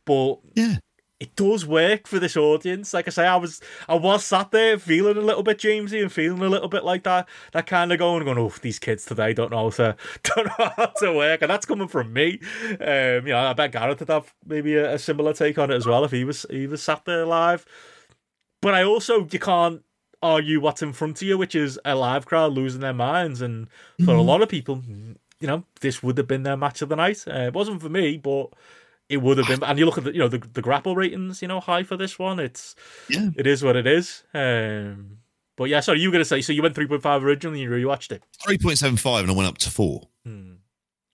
But 0.05 0.39
Yeah. 0.55 0.77
It 1.23 1.37
does 1.37 1.65
work 1.65 2.09
for 2.09 2.19
this 2.19 2.37
audience. 2.37 2.93
Like 2.93 3.07
I 3.07 3.13
say, 3.13 3.25
I 3.25 3.37
was 3.37 3.61
I 3.89 3.95
was 3.95 4.25
sat 4.25 4.51
there 4.51 4.77
feeling 4.77 5.17
a 5.17 5.21
little 5.21 5.45
bit 5.45 5.59
Jamesy 5.59 6.03
and 6.03 6.11
feeling 6.11 6.43
a 6.43 6.49
little 6.49 6.67
bit 6.69 6.85
like 6.85 7.05
that 7.05 7.29
that 7.53 7.69
kind 7.69 7.93
of 7.93 8.01
going 8.01 8.25
going, 8.25 8.39
oh, 8.39 8.53
these 8.61 8.81
kids 8.81 9.05
today 9.05 9.33
don't 9.33 9.53
know 9.53 9.71
how 9.71 9.71
to 9.71 9.97
don't 10.25 10.47
know 10.47 10.71
how 10.77 10.87
to 10.87 11.13
work, 11.13 11.41
and 11.41 11.49
that's 11.49 11.65
coming 11.65 11.87
from 11.87 12.13
me. 12.13 12.41
Um, 12.81 13.25
you 13.25 13.33
know, 13.33 13.39
I 13.39 13.53
bet 13.53 13.71
Gareth 13.71 14.01
would 14.01 14.09
have 14.09 14.35
maybe 14.45 14.75
a, 14.75 14.95
a 14.95 14.99
similar 14.99 15.33
take 15.33 15.59
on 15.59 15.71
it 15.71 15.77
as 15.77 15.87
well 15.87 16.05
if 16.05 16.11
he 16.11 16.25
was 16.25 16.45
he 16.51 16.67
was 16.67 16.83
sat 16.83 17.05
there 17.05 17.25
live. 17.25 17.65
But 18.61 18.75
I 18.75 18.83
also 18.83 19.29
you 19.31 19.39
can't 19.39 19.83
argue 20.21 20.61
what's 20.61 20.83
in 20.83 20.93
front 20.93 21.23
of 21.23 21.29
you, 21.29 21.39
which 21.39 21.55
is 21.55 21.79
a 21.85 21.95
live 21.95 22.27
crowd 22.27 22.53
losing 22.53 22.81
their 22.81 22.93
minds, 22.93 23.41
and 23.41 23.69
for 24.05 24.17
a 24.17 24.23
lot 24.23 24.43
of 24.43 24.49
people, 24.49 24.83
you 25.39 25.47
know, 25.47 25.63
this 25.83 26.03
would 26.03 26.19
have 26.19 26.27
been 26.27 26.43
their 26.43 26.57
match 26.57 26.83
of 26.83 26.89
the 26.89 26.97
night. 26.97 27.23
Uh, 27.29 27.47
it 27.47 27.55
wasn't 27.55 27.81
for 27.81 27.89
me, 27.89 28.19
but 28.19 28.49
it 29.13 29.19
would 29.23 29.39
have 29.39 29.47
been. 29.47 29.63
And 29.69 29.79
you 29.79 29.87
look 29.87 29.99
at 29.99 30.05
the, 30.05 30.13
you 30.13 30.19
know, 30.19 30.29
the, 30.29 30.39
the 30.39 30.63
grapple 30.63 30.97
ratings, 30.97 31.43
you 31.43 31.49
know, 31.49 31.61
high 31.61 31.83
for 31.83 31.97
this 31.97 32.19
one. 32.19 32.39
It's, 32.41 32.75
Yeah. 33.09 33.29
it 33.37 33.47
is 33.47 33.63
what 33.63 33.77
it 33.77 33.87
is. 33.87 34.25
Um, 34.35 35.19
but 35.57 35.65
yeah, 35.65 35.81
sorry, 35.81 36.01
you 36.01 36.09
were 36.09 36.13
gonna 36.13 36.25
say. 36.25 36.41
So 36.41 36.53
you 36.53 36.63
went 36.63 36.75
three 36.75 36.87
point 36.87 37.03
five 37.03 37.23
originally, 37.23 37.63
and 37.63 37.71
you 37.71 37.87
rewatched 37.87 38.11
it. 38.11 38.23
3.75 38.49 39.21
and 39.21 39.31
I 39.31 39.35
went 39.35 39.49
up 39.49 39.59
to 39.59 39.71
four. 39.71 40.09
Hmm. 40.25 40.55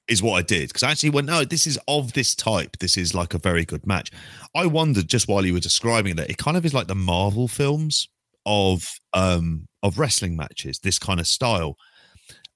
is 0.06 0.22
what 0.22 0.38
I 0.38 0.42
did 0.42 0.68
because 0.68 0.82
I 0.82 0.90
actually 0.92 1.10
went, 1.10 1.26
no, 1.26 1.44
this 1.44 1.66
is 1.66 1.78
of 1.86 2.12
this 2.14 2.34
type. 2.34 2.78
This 2.78 2.96
is 2.96 3.14
like 3.14 3.34
a 3.34 3.38
very 3.38 3.64
good 3.66 3.86
match. 3.86 4.10
I 4.54 4.64
wondered 4.66 5.08
just 5.08 5.28
while 5.28 5.44
you 5.44 5.52
were 5.52 5.60
describing 5.60 6.16
that 6.16 6.30
it 6.30 6.38
kind 6.38 6.56
of 6.56 6.64
is 6.64 6.72
like 6.72 6.86
the 6.86 6.94
Marvel 6.94 7.48
films 7.48 8.08
of 8.46 8.88
um 9.12 9.66
of 9.82 9.98
wrestling 9.98 10.34
matches, 10.36 10.78
this 10.78 10.98
kind 10.98 11.20
of 11.20 11.26
style. 11.26 11.76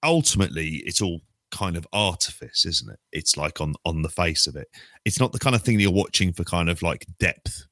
Ultimately, 0.02 0.82
it's 0.86 1.00
all 1.02 1.20
kind 1.52 1.76
of 1.76 1.86
artifice, 1.92 2.64
isn't 2.66 2.90
it? 2.90 2.98
It's 3.12 3.36
like 3.36 3.60
on 3.60 3.74
on 3.84 4.02
the 4.02 4.08
face 4.08 4.46
of 4.46 4.56
it. 4.56 4.68
It's 5.04 5.20
not 5.20 5.32
the 5.32 5.38
kind 5.38 5.54
of 5.54 5.62
thing 5.62 5.78
you're 5.78 5.92
watching 5.92 6.32
for 6.32 6.44
kind 6.44 6.68
of 6.68 6.82
like 6.82 7.06
depth 7.18 7.66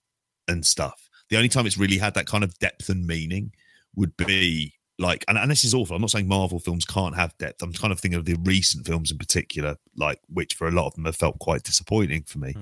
and 0.47 0.65
stuff. 0.65 1.09
The 1.31 1.37
only 1.37 1.49
time 1.49 1.67
it's 1.67 1.79
really 1.79 1.99
had 1.99 2.15
that 2.15 2.27
kind 2.27 2.45
of 2.45 2.59
depth 2.59 2.89
and 2.89 3.07
meaning 3.07 3.53
would 3.97 4.17
be 4.17 4.75
like, 4.99 5.25
and, 5.29 5.39
and 5.39 5.51
this 5.51 5.65
is 5.65 5.73
awful. 5.73 5.97
I'm 5.97 6.03
not 6.03 6.11
saying 6.11 6.29
Marvel 6.29 6.59
films 6.59 6.85
can't 6.85 7.17
have 7.17 7.37
depth. 7.39 7.63
I'm 7.63 7.73
kind 7.73 7.93
of 7.93 7.99
thinking 7.99 8.19
of 8.19 8.27
the 8.27 8.37
recent 8.45 8.87
films 8.87 9.11
in 9.11 9.17
particular, 9.17 9.77
like 9.97 10.21
which 10.29 10.55
for 10.55 10.69
a 10.69 10.73
lot 10.73 10.87
of 10.87 10.95
them 10.95 11.07
have 11.07 11.17
felt 11.17 11.39
quite 11.39 11.63
disappointing 11.63 12.25
for 12.25 12.39
me. 12.39 12.55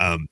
Um, 0.00 0.26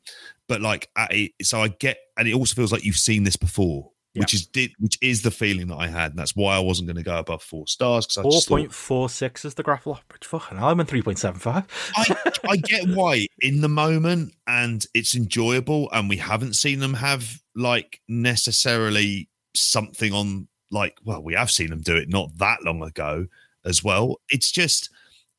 but 0.48 0.60
like, 0.60 0.88
I, 0.96 1.30
so 1.40 1.62
I 1.62 1.68
get, 1.68 1.98
and 2.18 2.26
it 2.26 2.34
also 2.34 2.54
feels 2.54 2.72
like 2.72 2.84
you've 2.84 2.96
seen 2.96 3.22
this 3.22 3.36
before, 3.36 3.91
which 4.14 4.34
is 4.34 4.46
did, 4.46 4.72
which 4.78 4.98
is 5.00 5.22
the 5.22 5.30
feeling 5.30 5.68
that 5.68 5.76
I 5.76 5.88
had, 5.88 6.12
and 6.12 6.18
that's 6.18 6.36
why 6.36 6.56
I 6.56 6.58
wasn't 6.58 6.88
going 6.88 6.96
to 6.96 7.02
go 7.02 7.18
above 7.18 7.42
four 7.42 7.66
stars 7.66 8.06
because 8.06 8.22
Four 8.22 8.58
point 8.58 8.72
four 8.72 9.08
six 9.08 9.44
is 9.44 9.54
the 9.54 9.62
grapple 9.62 9.94
average. 9.96 10.26
Fucking 10.26 10.58
I'm 10.58 10.80
in 10.80 10.86
three 10.86 11.02
point 11.02 11.18
seven 11.18 11.40
five. 11.40 11.66
I, 11.96 12.32
I 12.50 12.56
get 12.56 12.88
why 12.88 13.26
in 13.40 13.60
the 13.60 13.68
moment 13.68 14.34
and 14.46 14.84
it's 14.94 15.14
enjoyable 15.14 15.88
and 15.92 16.08
we 16.08 16.18
haven't 16.18 16.54
seen 16.54 16.80
them 16.80 16.94
have 16.94 17.40
like 17.54 18.00
necessarily 18.08 19.28
something 19.54 20.12
on 20.12 20.48
like 20.70 20.96
well 21.04 21.22
we 21.22 21.34
have 21.34 21.50
seen 21.50 21.70
them 21.70 21.82
do 21.82 21.96
it 21.96 22.08
not 22.08 22.30
that 22.38 22.62
long 22.64 22.82
ago 22.82 23.26
as 23.64 23.84
well 23.84 24.16
it's 24.30 24.50
just 24.50 24.90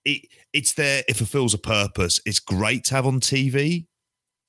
it 0.06 0.22
it's 0.54 0.74
there 0.74 1.04
it 1.08 1.16
fulfills 1.16 1.54
a 1.54 1.58
purpose 1.58 2.20
it's 2.26 2.40
great 2.40 2.84
to 2.84 2.94
have 2.94 3.08
on 3.08 3.20
tv 3.20 3.86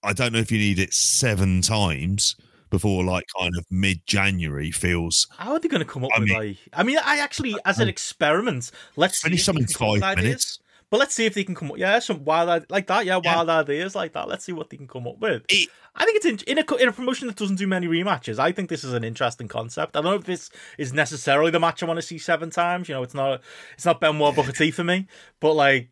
i 0.02 0.12
don't 0.12 0.32
know 0.32 0.38
if 0.38 0.52
you 0.52 0.58
need 0.58 0.78
it 0.78 0.92
seven 0.92 1.62
times 1.62 2.36
before 2.74 3.04
like 3.04 3.24
kind 3.38 3.52
of 3.56 3.64
mid-january 3.70 4.70
feels 4.70 5.26
How 5.38 5.52
are 5.52 5.60
they 5.60 5.68
going 5.68 5.80
to 5.86 5.92
come 5.92 6.04
up 6.04 6.10
I 6.16 6.18
with 6.20 6.28
mean- 6.28 6.38
like? 6.38 6.56
I 6.72 6.82
mean, 6.82 6.98
I 7.04 7.18
actually, 7.18 7.54
as 7.64 7.78
an 7.78 7.88
experiment, 7.88 8.70
let's 8.96 9.20
Finish 9.20 9.44
something 9.44 9.66
come 9.66 10.00
five 10.00 10.02
ideas. 10.02 10.24
minutes. 10.24 10.58
But 10.90 10.98
let's 11.00 11.14
see 11.14 11.24
if 11.26 11.34
they 11.34 11.42
can 11.44 11.54
come 11.56 11.70
up. 11.72 11.78
Yeah, 11.78 11.98
some 11.98 12.24
wild 12.24 12.66
like 12.70 12.86
that. 12.88 13.04
Yeah, 13.06 13.18
Yeah. 13.24 13.36
wild 13.36 13.48
ideas 13.48 13.94
like 13.96 14.12
that. 14.12 14.28
Let's 14.28 14.44
see 14.44 14.52
what 14.52 14.70
they 14.70 14.76
can 14.76 14.86
come 14.86 15.06
up 15.08 15.18
with. 15.18 15.42
It- 15.48 15.68
I 15.96 16.04
think 16.04 16.16
it's 16.16 16.26
in, 16.26 16.38
in 16.58 16.58
a 16.58 16.74
in 16.82 16.88
a 16.88 16.92
promotion 16.92 17.28
that 17.28 17.36
doesn't 17.36 17.54
do 17.56 17.66
many 17.68 17.86
rematches. 17.86 18.38
I 18.40 18.50
think 18.52 18.68
this 18.68 18.82
is 18.84 18.92
an 18.92 19.04
interesting 19.04 19.46
concept. 19.48 19.96
I 19.96 20.00
don't 20.00 20.10
know 20.10 20.16
if 20.18 20.24
this 20.24 20.50
is 20.76 20.92
necessarily 20.92 21.52
the 21.52 21.60
match 21.60 21.82
I 21.82 21.86
want 21.86 21.98
to 21.98 22.02
see 22.02 22.18
seven 22.18 22.50
times. 22.50 22.88
You 22.88 22.96
know, 22.96 23.02
it's 23.04 23.14
not 23.14 23.40
it's 23.74 23.84
not 23.86 24.00
Benoit 24.00 24.34
Booker 24.34 24.50
T 24.52 24.70
for 24.72 24.82
me. 24.84 25.06
But 25.40 25.54
like, 25.54 25.90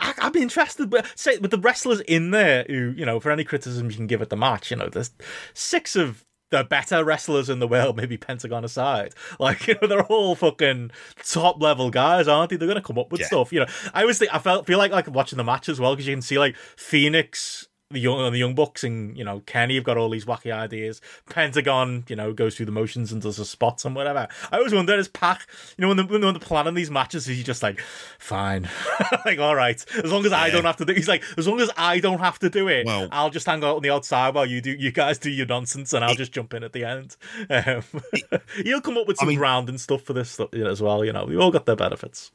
I, 0.00 0.14
I'd 0.18 0.32
be 0.32 0.42
interested. 0.42 0.90
But 0.90 1.06
say 1.14 1.38
with 1.38 1.50
the 1.50 1.58
wrestlers 1.58 2.00
in 2.02 2.30
there, 2.30 2.64
who 2.68 2.94
you 2.96 3.04
know, 3.06 3.20
for 3.20 3.30
any 3.30 3.44
criticism 3.44 3.90
you 3.90 3.96
can 3.96 4.06
give 4.06 4.22
at 4.22 4.30
the 4.30 4.36
match, 4.36 4.70
you 4.70 4.76
know, 4.76 4.88
there's 4.88 5.10
six 5.54 5.96
of 5.96 6.24
the 6.50 6.62
better 6.64 7.02
wrestlers 7.02 7.48
in 7.48 7.60
the 7.60 7.66
world, 7.66 7.96
maybe 7.96 8.18
Pentagon 8.18 8.62
aside. 8.62 9.14
Like, 9.40 9.66
you 9.68 9.74
know, 9.80 9.88
they're 9.88 10.02
all 10.04 10.34
fucking 10.34 10.90
top 11.24 11.62
level 11.62 11.90
guys, 11.90 12.28
aren't 12.28 12.50
they? 12.50 12.56
They're 12.56 12.68
gonna 12.68 12.82
come 12.82 12.98
up 12.98 13.10
with 13.10 13.22
Yeah. 13.22 13.28
stuff. 13.28 13.52
You 13.52 13.60
know, 13.60 13.66
I 13.94 14.02
always 14.02 14.18
think 14.18 14.34
I 14.34 14.38
felt 14.38 14.66
feel 14.66 14.78
like 14.78 14.92
like 14.92 15.08
watching 15.08 15.38
the 15.38 15.44
match 15.44 15.68
as 15.68 15.80
well 15.80 15.94
because 15.94 16.06
you 16.06 16.14
can 16.14 16.22
see 16.22 16.38
like 16.38 16.56
Fenix. 16.56 17.68
The 17.92 18.00
young, 18.00 18.32
the 18.32 18.38
young 18.38 18.54
bucks, 18.54 18.82
and 18.84 19.16
you 19.16 19.24
know 19.24 19.40
Kenny 19.46 19.74
have 19.76 19.84
got 19.84 19.96
all 19.96 20.10
these 20.10 20.24
wacky 20.24 20.52
ideas. 20.52 21.00
Pentagon, 21.28 22.04
you 22.08 22.16
know, 22.16 22.32
goes 22.32 22.56
through 22.56 22.66
the 22.66 22.72
motions 22.72 23.12
and 23.12 23.20
does 23.22 23.36
the 23.36 23.44
spots 23.44 23.84
and 23.84 23.94
whatever. 23.94 24.28
I 24.50 24.56
always 24.58 24.72
wonder, 24.74 24.94
is 24.94 25.08
Pac, 25.08 25.46
you 25.76 25.82
know, 25.82 25.88
when, 25.88 25.96
the, 25.96 26.04
when 26.04 26.20
they're 26.20 26.32
planning 26.34 26.74
these 26.74 26.90
matches, 26.90 27.28
is 27.28 27.36
he 27.36 27.42
just 27.42 27.62
like, 27.62 27.80
fine, 28.18 28.68
like 29.24 29.38
all 29.38 29.54
right, 29.54 29.84
as 30.02 30.10
long 30.10 30.24
as 30.26 30.32
I 30.32 30.50
don't 30.50 30.64
have 30.64 30.76
to 30.78 30.84
do. 30.84 30.92
He's 30.94 31.08
like, 31.08 31.22
as 31.36 31.46
long 31.48 31.60
as 31.60 31.70
I 31.76 32.00
don't 32.00 32.20
have 32.20 32.38
to 32.40 32.50
do 32.50 32.68
it, 32.68 32.86
Well- 32.86 33.08
I'll 33.12 33.30
just 33.30 33.46
hang 33.46 33.62
out 33.64 33.76
on 33.76 33.82
the 33.82 33.90
outside 33.90 34.34
while 34.34 34.46
you 34.46 34.60
do, 34.60 34.70
you 34.72 34.92
guys 34.92 35.18
do 35.18 35.30
your 35.30 35.46
nonsense, 35.46 35.92
and 35.92 36.04
I'll 36.04 36.14
just 36.14 36.32
jump 36.32 36.54
in 36.54 36.62
at 36.64 36.72
the 36.72 36.84
end. 36.84 37.16
Um, 37.50 37.82
he'll 38.64 38.80
come 38.80 38.96
up 38.96 39.06
with 39.06 39.16
some 39.18 39.28
I 39.28 39.30
mean- 39.30 39.38
grounding 39.38 39.78
stuff 39.78 40.02
for 40.02 40.12
this 40.12 40.30
stuff, 40.30 40.50
you 40.52 40.64
know, 40.64 40.70
as 40.70 40.80
well. 40.82 41.04
You 41.04 41.12
know, 41.12 41.24
we 41.24 41.36
all 41.36 41.50
got 41.50 41.66
their 41.66 41.76
benefits. 41.76 42.30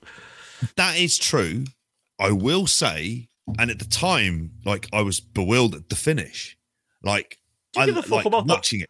That 0.76 0.98
is 0.98 1.18
true. 1.18 1.66
I 2.20 2.32
will 2.32 2.66
say, 2.68 3.28
and 3.60 3.72
at 3.72 3.80
the 3.80 3.86
time, 3.86 4.52
like 4.66 4.88
I 4.94 5.02
was 5.02 5.20
bewildered 5.20 5.82
at 5.84 5.90
the 5.90 5.96
finish. 5.96 6.58
Like 7.04 7.40
Do 7.74 7.80
you 7.80 7.84
I 7.84 7.86
give 7.88 7.98
a 7.98 8.02
fuck 8.04 8.12
like 8.12 8.26
about 8.26 8.48
that? 8.48 8.54
watching 8.54 8.82
it. 8.82 8.90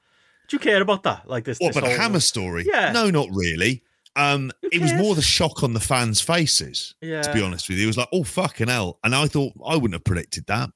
Do 0.49 0.55
you 0.55 0.59
care 0.59 0.81
about 0.81 1.03
that? 1.03 1.29
Like 1.29 1.43
this? 1.43 1.57
What 1.59 1.73
this 1.73 1.83
whole- 1.83 1.93
hammer 1.97 2.19
story? 2.19 2.65
Yeah. 2.71 2.91
No, 2.91 3.09
not 3.09 3.27
really. 3.31 3.83
Um 4.15 4.51
it 4.63 4.81
was 4.81 4.93
more 4.93 5.13
the 5.13 5.21
shock 5.21 5.61
on 5.63 5.73
the 5.73 5.79
fans' 5.79 6.21
faces, 6.21 6.95
Yeah. 7.01 7.21
to 7.21 7.33
be 7.33 7.41
honest 7.41 7.69
with 7.69 7.77
you. 7.77 7.83
It 7.83 7.87
was 7.87 7.97
like, 7.97 8.09
oh 8.11 8.23
fucking 8.23 8.67
hell. 8.67 8.99
And 9.03 9.13
I 9.13 9.27
thought 9.27 9.53
I 9.65 9.75
wouldn't 9.75 9.93
have 9.93 10.03
predicted 10.05 10.45
that. 10.47 10.69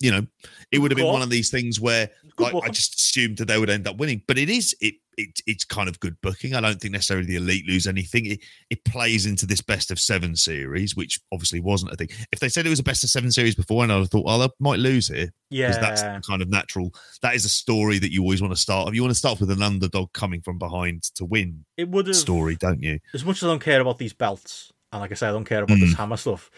you 0.00 0.10
know, 0.10 0.26
it 0.72 0.78
would 0.78 0.90
have 0.90 0.96
been 0.98 1.06
one 1.06 1.22
of 1.22 1.30
these 1.30 1.48
things 1.50 1.80
where 1.80 2.10
like, 2.38 2.54
I 2.54 2.68
just 2.68 2.94
assumed 2.94 3.38
that 3.38 3.46
they 3.46 3.58
would 3.58 3.70
end 3.70 3.86
up 3.86 3.98
winning. 3.98 4.22
But 4.26 4.38
it 4.38 4.50
is 4.50 4.74
it, 4.80 4.94
it 5.16 5.40
it's 5.46 5.64
kind 5.64 5.88
of 5.88 6.00
good 6.00 6.16
booking. 6.22 6.54
I 6.54 6.60
don't 6.60 6.80
think 6.80 6.92
necessarily 6.92 7.26
the 7.26 7.36
elite 7.36 7.66
lose 7.66 7.86
anything. 7.86 8.26
It 8.26 8.40
it 8.70 8.84
plays 8.84 9.26
into 9.26 9.46
this 9.46 9.60
best 9.60 9.90
of 9.90 10.00
seven 10.00 10.36
series, 10.36 10.96
which 10.96 11.20
obviously 11.32 11.60
wasn't 11.60 11.92
a 11.92 11.96
thing. 11.96 12.08
If 12.32 12.40
they 12.40 12.48
said 12.48 12.66
it 12.66 12.70
was 12.70 12.78
a 12.80 12.84
best 12.84 13.04
of 13.04 13.10
seven 13.10 13.30
series 13.30 13.54
before, 13.54 13.82
and 13.82 13.92
have 13.92 14.10
thought, 14.10 14.24
well, 14.24 14.38
they 14.38 14.48
might 14.58 14.78
lose 14.78 15.10
it 15.10 15.30
because 15.50 15.78
that's 15.78 16.26
kind 16.26 16.42
of 16.42 16.48
natural. 16.48 16.92
That 17.22 17.34
is 17.34 17.44
a 17.44 17.50
story 17.50 17.98
that 17.98 18.12
you 18.12 18.22
always 18.22 18.40
want 18.40 18.54
to 18.54 18.60
start. 18.60 18.88
If 18.88 18.94
you 18.94 19.02
want 19.02 19.12
to 19.12 19.18
start 19.18 19.40
with 19.40 19.50
an 19.50 19.62
underdog 19.62 20.12
coming 20.12 20.40
from 20.40 20.58
behind 20.58 21.02
to 21.14 21.24
win 21.24 21.64
It 21.76 21.88
would 21.88 22.06
have 22.06 22.16
story, 22.16 22.56
don't 22.56 22.82
you? 22.82 22.98
as 23.14 23.24
much 23.24 23.38
as 23.38 23.44
I 23.44 23.46
don't 23.48 23.62
care 23.62 23.80
about 23.80 23.98
these 23.98 24.12
belts, 24.12 24.72
and 24.92 25.00
like 25.00 25.12
I 25.12 25.14
said, 25.14 25.30
I 25.30 25.32
don't 25.32 25.44
care 25.44 25.62
about 25.62 25.78
this 25.78 25.94
mm. 25.94 25.96
hammer 25.96 26.16
stuff. 26.16 26.50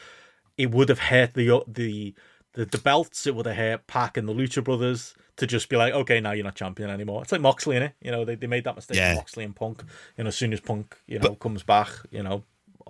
It 0.57 0.71
would 0.71 0.89
have 0.89 1.01
hurt 1.01 1.35
the 1.35 1.65
the 1.67 2.15
the, 2.55 2.65
the 2.65 2.79
belts. 2.79 3.27
It 3.27 3.35
would 3.35 3.47
have 3.47 3.57
hurt 3.57 3.87
Pac 3.87 4.17
and 4.17 4.29
the 4.29 4.33
Lucha 4.35 4.63
Brothers 4.63 5.15
to 5.37 5.47
just 5.47 5.69
be 5.69 5.77
like, 5.77 5.93
okay, 5.93 6.21
now 6.21 6.33
you're 6.33 6.45
not 6.45 6.55
champion 6.55 6.91
anymore. 6.91 7.23
It's 7.23 7.33
like 7.33 7.41
Moxley 7.41 7.77
in 7.77 7.83
it. 7.83 7.93
You 8.01 8.11
know, 8.11 8.25
they, 8.25 8.35
they 8.37 8.47
made 8.47 8.65
that 8.65 8.77
mistake. 8.77 8.97
Yeah. 8.97 9.15
Moxley 9.15 9.45
and 9.45 9.55
Punk. 9.55 9.83
You 10.17 10.25
know, 10.25 10.29
as 10.29 10.37
soon 10.37 10.53
as 10.53 10.61
Punk, 10.61 10.97
you 11.07 11.19
know, 11.19 11.35
comes 11.35 11.63
back, 11.63 11.89
you 12.11 12.23
know. 12.23 12.45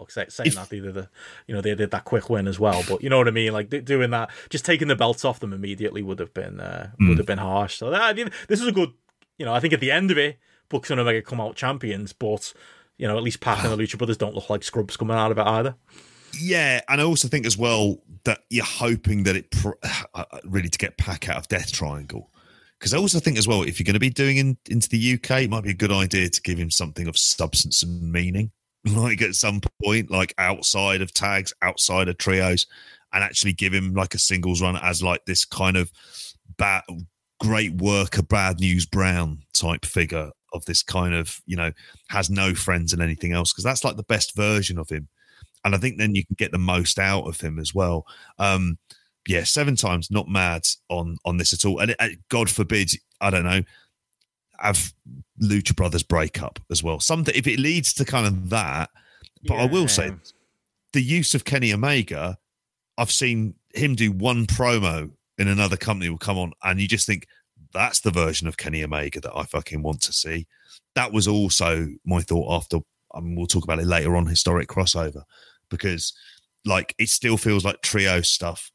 Saying 0.09 0.29
If- 0.49 0.55
that 0.57 0.71
they 0.71 0.81
did 0.81 0.95
the, 0.95 1.09
you 1.47 1.55
know, 1.55 1.61
they 1.61 1.73
did 1.77 1.93
that 1.93 2.05
quick 2.05 2.29
win 2.29 2.49
as 2.49 2.59
well, 2.59 2.83
but 2.89 3.01
you 3.01 3.09
know 3.09 3.17
what 3.19 3.29
I 3.29 3.31
mean. 3.31 3.53
Like 3.53 3.69
doing 3.85 4.11
that, 4.11 4.29
just 4.51 4.65
taking 4.65 4.89
the 4.89 4.97
belts 4.97 5.25
off 5.25 5.39
them 5.39 5.53
immediately 5.53 6.03
would 6.03 6.19
have 6.19 6.35
been 6.35 6.59
uh, 6.59 6.91
would 6.99 7.17
have 7.19 7.29
been 7.29 7.39
harsh. 7.39 7.77
So 7.77 7.91
that, 7.91 8.03
I 8.03 8.12
mean, 8.12 8.29
this 8.49 8.61
is 8.61 8.67
a 8.67 8.73
good, 8.73 8.91
you 9.39 9.47
know, 9.47 9.55
I 9.55 9.61
think 9.61 9.73
at 9.73 9.79
the 9.79 9.93
end 9.93 10.11
of 10.11 10.19
it, 10.19 10.39
Bucks 10.69 10.91
and 10.91 10.99
Omega 10.99 11.23
come 11.23 11.41
out 11.41 11.55
champions, 11.55 12.12
but 12.12 12.53
you 12.99 13.07
know, 13.07 13.17
at 13.17 13.23
least 13.23 13.39
Pac 13.39 13.62
and 13.62 13.73
the 13.73 13.77
Lucha 13.77 13.97
Brothers 13.97 14.17
don't 14.17 14.35
look 14.35 14.51
like 14.51 14.65
scrubs 14.65 14.97
coming 14.97 15.17
out 15.17 15.31
of 15.31 15.39
it 15.39 15.47
either. 15.47 15.77
Yeah, 16.39 16.80
and 16.89 17.01
I 17.01 17.05
also 17.05 17.28
think 17.28 17.47
as 17.47 17.57
well 17.57 17.99
that 18.24 18.41
you're 18.51 18.64
hoping 18.64 19.24
that 19.24 19.37
it 19.37 19.51
pr- 19.51 19.72
uh, 20.14 20.24
really 20.45 20.68
to 20.68 20.78
get 20.78 20.97
Pac 20.97 21.28
out 21.28 21.37
of 21.37 21.49
Death 21.49 21.72
Triangle. 21.72 22.30
Because 22.78 22.93
I 22.93 22.99
also 22.99 23.18
think 23.18 23.39
as 23.39 23.49
well, 23.49 23.62
if 23.62 23.78
you're 23.78 23.85
going 23.85 23.95
to 23.95 24.01
be 24.01 24.11
doing 24.11 24.37
in, 24.37 24.59
into 24.68 24.89
the 24.89 25.14
UK, 25.14 25.43
it 25.43 25.51
might 25.51 25.64
be 25.64 25.70
a 25.70 25.74
good 25.74 25.93
idea 25.93 26.28
to 26.28 26.43
give 26.43 26.59
him 26.59 26.70
something 26.70 27.07
of 27.07 27.16
substance 27.16 27.82
and 27.82 28.12
meaning, 28.12 28.51
like 28.85 29.22
at 29.22 29.35
some 29.35 29.61
point, 29.82 30.11
like 30.11 30.35
outside 30.39 31.01
of 31.01 31.14
tags, 31.14 31.53
outside 31.62 32.09
of 32.09 32.18
trios, 32.18 32.66
and 33.12 33.24
actually 33.24 33.53
give 33.53 33.72
him 33.72 33.95
like 33.95 34.14
a 34.14 34.18
singles 34.18 34.61
run 34.61 34.76
as 34.76 35.03
like 35.03 35.24
this 35.24 35.45
kind 35.45 35.76
of 35.76 35.91
bad, 36.59 36.82
great 37.41 37.74
worker, 37.74 38.22
bad 38.22 38.61
news 38.61 38.87
Brown 38.87 39.43
type 39.55 39.85
figure 39.85 40.30
of 40.53 40.64
this 40.66 40.82
kind 40.82 41.14
of 41.14 41.41
you 41.47 41.57
know 41.57 41.72
has 42.11 42.28
no 42.28 42.55
friends 42.55 42.93
and 42.93 43.01
anything 43.01 43.32
else. 43.32 43.53
Because 43.53 43.64
that's 43.64 43.85
like 43.85 43.97
the 43.97 44.03
best 44.03 44.37
version 44.37 44.78
of 44.78 44.91
him 44.91 45.09
and 45.65 45.75
I 45.75 45.79
think 45.79 45.99
then 45.99 46.15
you 46.15 46.25
can 46.25 46.35
get 46.37 46.53
the 46.53 46.59
most 46.59 46.99
out 46.99 47.27
of 47.27 47.41
him 47.41 47.59
as 47.59 47.75
well. 47.75 48.07
Um, 48.39 48.79
yeah, 49.27 49.45
seven 49.45 49.77
times, 49.77 50.11
not 50.11 50.29
mad 50.29 50.67
on 50.89 51.17
on 51.25 51.39
this 51.39 51.53
at 51.53 51.65
all. 51.65 51.81
And 51.81 51.93
it, 51.93 51.97
uh, 51.99 52.09
God 52.29 52.51
forbid, 52.51 52.93
I 53.21 53.31
don't 53.31 53.45
know, 53.45 53.62
have 54.59 54.93
Lucha 55.43 55.75
Brothers 55.75 56.03
break 56.03 56.43
up 56.43 56.61
as 56.71 56.83
well. 56.83 57.01
Something 57.01 57.35
if 57.35 57.47
it 57.47 57.59
leads 57.59 57.93
to 57.95 58.05
kind 58.05 58.27
of 58.27 58.51
that. 58.51 58.91
But 59.47 59.57
I 59.57 59.67
will 59.67 59.89
say, 59.89 60.11
the 60.95 61.03
use 61.03 61.35
of 61.35 61.45
Kenny 61.45 61.75
Omega, 61.75 62.39
I've 62.97 63.12
seen 63.12 63.55
him 63.75 63.95
do 63.95 64.11
one 64.11 64.47
promo 64.47 65.11
in 65.37 65.49
another 65.49 65.77
company 65.77 66.09
will 66.09 66.17
come 66.17 66.39
on, 66.39 66.53
and 66.62 66.81
you 66.81 66.89
just 66.89 67.07
think 67.07 67.27
that's 67.75 68.01
the 68.01 68.11
version 68.11 68.49
of 68.49 68.57
Kenny 68.57 68.83
Omega 68.83 69.21
that 69.21 69.37
I 69.37 69.43
fucking 69.45 69.83
want 69.83 70.01
to 70.03 70.12
see. 70.12 70.47
That 70.95 71.12
was 71.12 71.29
also 71.29 71.89
my 72.07 72.21
thought 72.21 72.53
after. 72.53 72.79
I 73.12 73.21
mean, 73.21 73.37
we'll 73.37 73.47
talk 73.47 73.65
about 73.65 73.81
it 73.81 73.87
later 73.87 74.17
on. 74.17 74.27
Historic 74.27 74.69
crossover 74.69 75.25
because, 75.75 76.12
like, 76.64 76.95
it 76.99 77.09
still 77.09 77.37
feels 77.37 77.64
like 77.64 77.83
trio 77.83 78.20
stuff. 78.20 78.70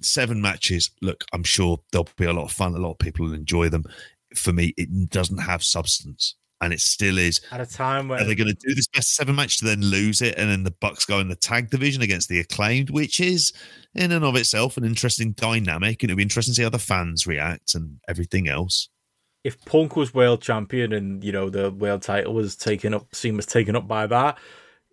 Seven 0.00 0.40
matches. 0.40 0.90
Look, 1.00 1.24
I'm 1.32 1.42
sure 1.42 1.78
there'll 1.90 2.08
be 2.16 2.24
a 2.24 2.32
lot 2.32 2.44
of 2.44 2.52
fun. 2.52 2.74
A 2.74 2.78
lot 2.78 2.92
of 2.92 2.98
people 2.98 3.26
will 3.26 3.34
enjoy 3.34 3.68
them. 3.68 3.84
For 4.36 4.52
me, 4.52 4.74
it 4.76 5.10
doesn't 5.10 5.38
have 5.38 5.62
substance, 5.64 6.36
and 6.60 6.72
it 6.72 6.80
still 6.80 7.18
is. 7.18 7.40
at 7.50 7.60
a 7.60 7.66
time 7.66 8.08
when 8.08 8.20
Are 8.20 8.24
they 8.24 8.34
going 8.34 8.48
to 8.48 8.66
do 8.66 8.74
this 8.74 8.86
best 8.86 9.14
seven 9.14 9.34
match 9.34 9.58
to 9.58 9.64
then 9.64 9.82
lose 9.82 10.22
it, 10.22 10.38
and 10.38 10.48
then 10.48 10.62
the 10.62 10.70
Bucks 10.70 11.04
go 11.04 11.18
in 11.18 11.28
the 11.28 11.36
tag 11.36 11.68
division 11.70 12.00
against 12.02 12.28
the 12.28 12.38
acclaimed, 12.40 12.90
which 12.90 13.20
is 13.20 13.52
in 13.94 14.12
and 14.12 14.24
of 14.24 14.36
itself 14.36 14.76
an 14.76 14.84
interesting 14.84 15.32
dynamic, 15.32 16.02
and 16.02 16.10
it'll 16.10 16.16
be 16.16 16.22
interesting 16.22 16.52
to 16.52 16.56
see 16.56 16.62
how 16.62 16.70
the 16.70 16.78
fans 16.78 17.26
react 17.26 17.74
and 17.74 17.98
everything 18.08 18.48
else. 18.48 18.88
if 19.44 19.62
Punk 19.64 19.96
was 19.96 20.14
world 20.14 20.40
champion 20.40 20.92
and 20.92 21.22
you 21.24 21.32
know 21.32 21.50
the 21.50 21.70
world 21.72 22.02
title 22.02 22.32
was 22.32 22.56
taken 22.56 22.94
up, 22.94 23.12
seen 23.14 23.36
was 23.36 23.46
taken 23.46 23.74
up 23.76 23.88
by 23.88 24.06
that, 24.06 24.38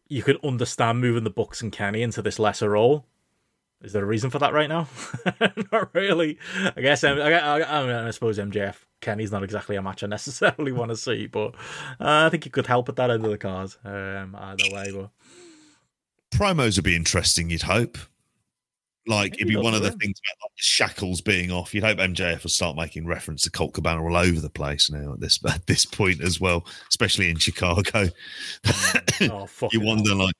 you 0.10 0.24
could 0.24 0.44
understand 0.44 1.00
moving 1.00 1.24
the 1.24 1.30
Bucks 1.30 1.62
and 1.62 1.72
Kenny 1.72 2.02
into 2.02 2.22
this 2.22 2.40
lesser 2.40 2.72
role. 2.72 3.06
Is 3.82 3.94
there 3.94 4.04
a 4.04 4.08
reason 4.08 4.30
for 4.30 4.40
that 4.40 4.52
right 4.52 4.68
now? 4.68 4.90
not 5.72 5.94
really. 5.94 6.38
I 6.76 6.82
guess 6.82 7.04
I, 7.06 7.12
I, 7.12 7.80
I, 7.80 7.86
mean, 7.86 7.96
I 7.96 8.12
suppose 8.12 8.38
MJF 8.38 8.76
Kenny's 9.00 9.32
not 9.32 9.44
exactly 9.44 9.78
a 9.78 9.82
match 9.82 10.04
I 10.04 10.08
necessarily 10.08 10.74
want 10.74 10.92
to 10.92 10.98
see, 10.98 11.28
but 11.28 11.56
uh, 12.00 12.26
I 12.26 12.30
think 12.30 12.46
it 12.46 12.52
could 12.52 12.68
help 12.68 12.90
at 12.90 12.98
that 12.98 13.10
end 13.10 13.24
of 13.24 13.32
the 13.32 13.38
card. 13.38 13.76
Um, 13.86 14.36
either 14.38 14.66
way, 14.74 14.92
but 14.92 15.10
Promos 16.32 16.78
would 16.78 16.84
be 16.84 16.96
interesting, 16.96 17.50
you'd 17.50 17.62
hope. 17.62 17.98
Like 19.10 19.34
it'd 19.34 19.48
be 19.48 19.56
one 19.56 19.74
of 19.74 19.82
the 19.82 19.90
things 19.90 20.20
about 20.20 20.44
like 20.44 20.56
the 20.56 20.62
shackles 20.62 21.20
being 21.20 21.52
off. 21.52 21.74
You'd 21.74 21.84
hope 21.84 21.98
MJF 21.98 22.44
will 22.44 22.50
start 22.52 22.76
making 22.76 23.08
reference 23.08 23.42
to 23.42 23.52
Colt 23.52 23.74
Cabana 23.74 24.04
all 24.04 24.16
over 24.16 24.40
the 24.40 24.52
place 24.52 24.92
now 24.92 25.14
at 25.14 25.20
this 25.20 25.44
at 25.46 25.66
this 25.66 25.84
point 25.84 26.22
as 26.22 26.40
well, 26.40 26.64
especially 26.90 27.32
in 27.32 27.38
Chicago. 27.38 28.10
oh 29.32 29.48
fuck, 29.48 29.74
you 29.74 29.82
wonder, 29.82 30.14
like, 30.14 30.36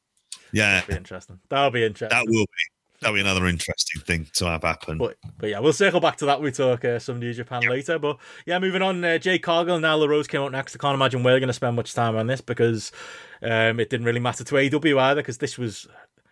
yeah, 0.52 0.82
That'll 0.82 0.88
be 0.88 0.98
interesting. 0.98 1.40
That'll 1.50 1.72
be 1.72 1.84
interesting. 1.84 2.16
that 2.16 2.30
will 2.30 2.46
be 2.46 2.64
that'll 3.00 3.16
be 3.16 3.22
another 3.22 3.48
interesting 3.48 4.02
thing 4.02 4.28
to 4.34 4.46
have 4.46 4.62
happen. 4.62 5.00
But 5.00 5.18
but 5.40 5.50
yeah, 5.50 5.60
we'll 5.60 5.74
circle 5.74 6.00
back 6.00 6.18
to 6.18 6.26
that. 6.28 6.40
We 6.40 6.52
talk 6.52 6.86
uh, 6.86 7.00
some 7.00 7.20
New 7.20 7.34
Japan 7.34 7.64
later. 7.64 7.98
But 7.98 8.18
yeah, 8.46 8.60
moving 8.60 8.84
on. 8.84 9.04
Uh, 9.04 9.18
Jade 9.18 9.42
Cargill 9.42 9.76
and 9.76 9.84
Nyla 9.84 10.08
Rose 10.08 10.28
came 10.28 10.42
out 10.42 10.52
next. 10.52 10.76
I 10.76 10.80
can't 10.80 10.96
imagine 10.96 11.24
we're 11.24 11.40
going 11.40 11.48
to 11.48 11.54
spend 11.54 11.76
much 11.76 11.94
time 11.94 12.16
on 12.16 12.28
this 12.28 12.42
because 12.42 12.92
um, 13.42 13.80
it 13.80 13.90
didn't 13.90 14.06
really 14.06 14.20
matter 14.20 14.44
to 14.44 14.56
AEW 14.56 15.00
either. 15.00 15.22
Because 15.22 15.40
this 15.40 15.58
was 15.58 15.88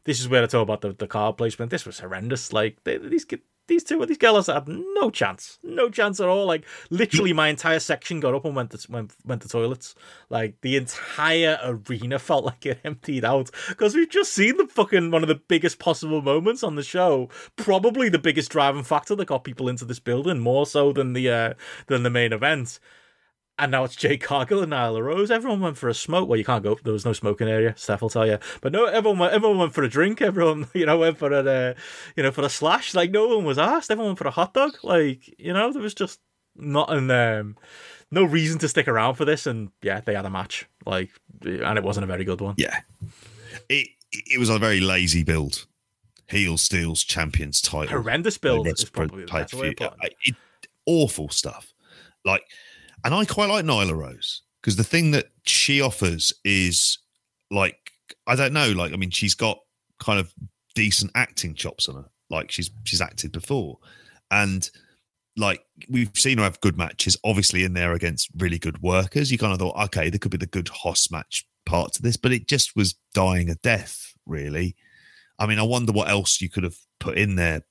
this 0.08 0.22
is 0.22 0.30
where 0.30 0.41
I 0.41 0.45
talk 0.45 0.64
about 0.64 0.80
the, 0.80 0.93
the 0.93 1.05
card 1.05 1.36
placement. 1.38 1.70
This 1.70 1.86
was 1.86 1.99
horrendous. 1.99 2.53
Like 2.53 2.82
they, 2.86 2.97
these 2.97 3.26
these 3.68 3.84
two 3.84 4.05
these 4.05 4.18
girls 4.18 4.47
had 4.47 4.66
no 4.70 5.10
chance, 5.10 5.60
no 5.64 5.89
chance 5.89 6.22
at 6.22 6.30
all. 6.30 6.45
Like 6.45 6.64
literally, 6.89 7.34
my 7.34 7.49
entire 7.49 7.80
section 7.80 8.22
got 8.22 8.34
up 8.34 8.45
and 8.45 8.55
went 8.55 8.72
to 8.72 8.89
went, 8.89 9.12
went 9.26 9.41
to 9.41 9.49
toilets. 9.49 9.95
Like 10.30 10.62
the 10.62 10.78
entire 10.78 11.60
arena 11.62 12.20
felt 12.30 12.45
like 12.45 12.66
it 12.66 12.80
emptied 12.86 13.26
out 13.26 13.51
because 13.68 13.95
we've 13.95 14.10
just 14.10 14.32
seen 14.32 14.55
the 14.55 14.68
fucking 14.68 15.12
one 15.12 15.24
of 15.24 15.28
the 15.28 15.36
biggest 15.36 15.78
possible 15.78 16.22
moments 16.22 16.64
on 16.64 16.76
the 16.76 16.84
show. 16.84 17.30
Probably 17.58 18.08
the 18.08 18.18
biggest 18.18 18.49
driving 18.49 18.84
factor 18.84 19.14
that 19.14 19.26
got 19.26 19.43
people 19.43 19.68
into 19.68 19.84
this 19.84 19.99
building, 19.99 20.39
more 20.39 20.66
so 20.66 20.93
than 20.93 21.12
the 21.12 21.30
uh, 21.30 21.53
than 21.88 22.03
the 22.03 22.10
main 22.10 22.32
event. 22.32 22.80
And 23.60 23.72
now 23.72 23.84
it's 23.84 23.95
Jade 23.95 24.22
Cargill 24.22 24.62
and 24.62 24.72
Nyla 24.72 25.03
Rose. 25.03 25.32
Everyone 25.32 25.62
went 25.62 25.78
for 25.78 25.89
a 25.89 25.93
smoke. 25.93 26.30
Well, 26.30 26.38
you 26.38 26.45
can't 26.45 26.64
go. 26.64 26.78
There 26.84 26.93
was 26.93 27.05
no 27.05 27.14
smoking 27.14 27.47
area. 27.47 27.74
Steph 27.76 28.01
will 28.01 28.10
tell 28.10 28.28
you. 28.28 28.38
But 28.62 28.72
no, 28.72 28.86
everyone 28.86 29.18
went. 29.18 29.34
Everyone 29.34 29.58
went 29.58 29.74
for 29.74 29.84
a 29.84 29.89
drink. 29.89 30.22
Everyone, 30.22 30.68
you 30.76 30.86
know, 30.86 30.99
went 30.99 31.18
for 31.18 31.32
a, 31.32 31.39
uh, 31.39 31.74
you 32.16 32.24
know, 32.24 32.32
for 32.32 32.43
a 32.43 32.49
slash. 32.49 32.93
Like 32.93 33.12
no 33.12 33.28
one 33.36 33.45
was 33.45 33.58
asked. 33.58 33.89
Everyone 33.89 34.10
went 34.10 34.20
for 34.20 34.28
a 34.28 34.32
hot 34.32 34.53
dog. 34.53 34.78
Like 34.84 35.34
you 35.39 35.53
know, 35.53 35.74
there 35.74 35.82
was 35.82 35.95
just 35.95 36.20
not 36.55 36.91
an 36.93 37.10
um, 37.10 37.58
no 38.12 38.24
reason 38.24 38.60
to 38.60 38.68
stick 38.68 38.88
around 38.88 39.16
for 39.16 39.26
this. 39.26 39.47
And 39.47 39.72
yeah, 39.82 40.01
they 40.01 40.14
had 40.14 40.26
a 40.26 40.30
match. 40.30 40.68
Like, 40.86 41.10
and 41.41 41.78
it 41.78 41.84
wasn't 41.84 42.03
a 42.03 42.08
very 42.08 42.26
good 42.26 42.41
one. 42.41 42.55
Yeah. 42.58 42.82
It 43.70 43.88
it 44.12 44.39
was 44.39 44.49
a 44.49 44.60
very 44.60 44.80
lazy 44.80 45.24
build. 45.24 45.66
Heel 46.30 46.58
steals 46.58 47.03
champions 47.03 47.62
title. 47.62 48.01
Horrendous 48.01 48.38
build 48.38 48.68
is 48.68 48.86
probably 48.86 49.26
the 49.26 49.32
best 49.32 49.53
way. 49.53 49.74
It- 49.80 50.36
awful 50.86 51.30
stuff. 51.30 51.74
Like, 52.26 52.43
and 53.08 53.16
I 53.16 53.24
quite 53.24 53.47
like 53.47 53.64
Nyla 53.64 53.95
Rose 53.95 54.41
because 54.62 54.76
the 54.76 54.84
thing 54.84 55.12
that 55.12 55.28
she 55.45 55.80
offers 55.80 56.34
is 56.43 56.97
like 57.49 57.93
I 58.28 58.36
don't 58.36 58.51
know. 58.51 58.70
Like, 58.72 58.91
I 58.91 58.97
mean, 58.97 59.12
she's 59.12 59.34
got 59.34 59.60
kind 60.03 60.20
of 60.20 60.34
decent 60.76 61.12
acting 61.16 61.55
chops 61.55 61.88
on 61.88 61.95
her. 61.95 62.10
Like, 62.30 62.51
she's 62.51 62.70
she's 62.84 62.99
acted 62.99 63.32
before, 63.32 63.78
and 64.30 64.70
like 65.38 65.62
we've 65.88 66.12
seen 66.16 66.38
her 66.39 66.43
have 66.43 66.60
good 66.60 66.78
matches. 66.78 67.16
Obviously, 67.24 67.64
in 67.64 67.72
there 67.72 67.93
against 67.93 68.30
really 68.36 68.60
good 68.60 68.82
workers, 68.82 69.32
you 69.32 69.38
kind 69.38 69.53
of 69.53 69.60
thought, 69.60 69.82
okay, 69.86 70.10
there 70.10 70.20
could 70.20 70.32
be 70.32 70.38
the 70.38 70.45
good 70.45 70.68
Hoss 70.68 71.10
match 71.10 71.47
part 71.66 71.93
to 71.93 72.01
this, 72.01 72.18
but 72.18 72.34
it 72.34 72.49
just 72.49 72.76
was 72.76 72.95
dying 73.14 73.49
a 73.49 73.55
death. 73.55 74.16
Really, 74.26 74.76
I 75.39 75.45
mean, 75.45 75.60
I 75.60 75.64
wonder 75.64 75.93
what 75.93 76.10
else 76.10 76.41
you 76.41 76.49
could 76.49 76.64
have 76.64 76.76
put 76.99 77.18
in 77.18 77.36
there 77.38 77.62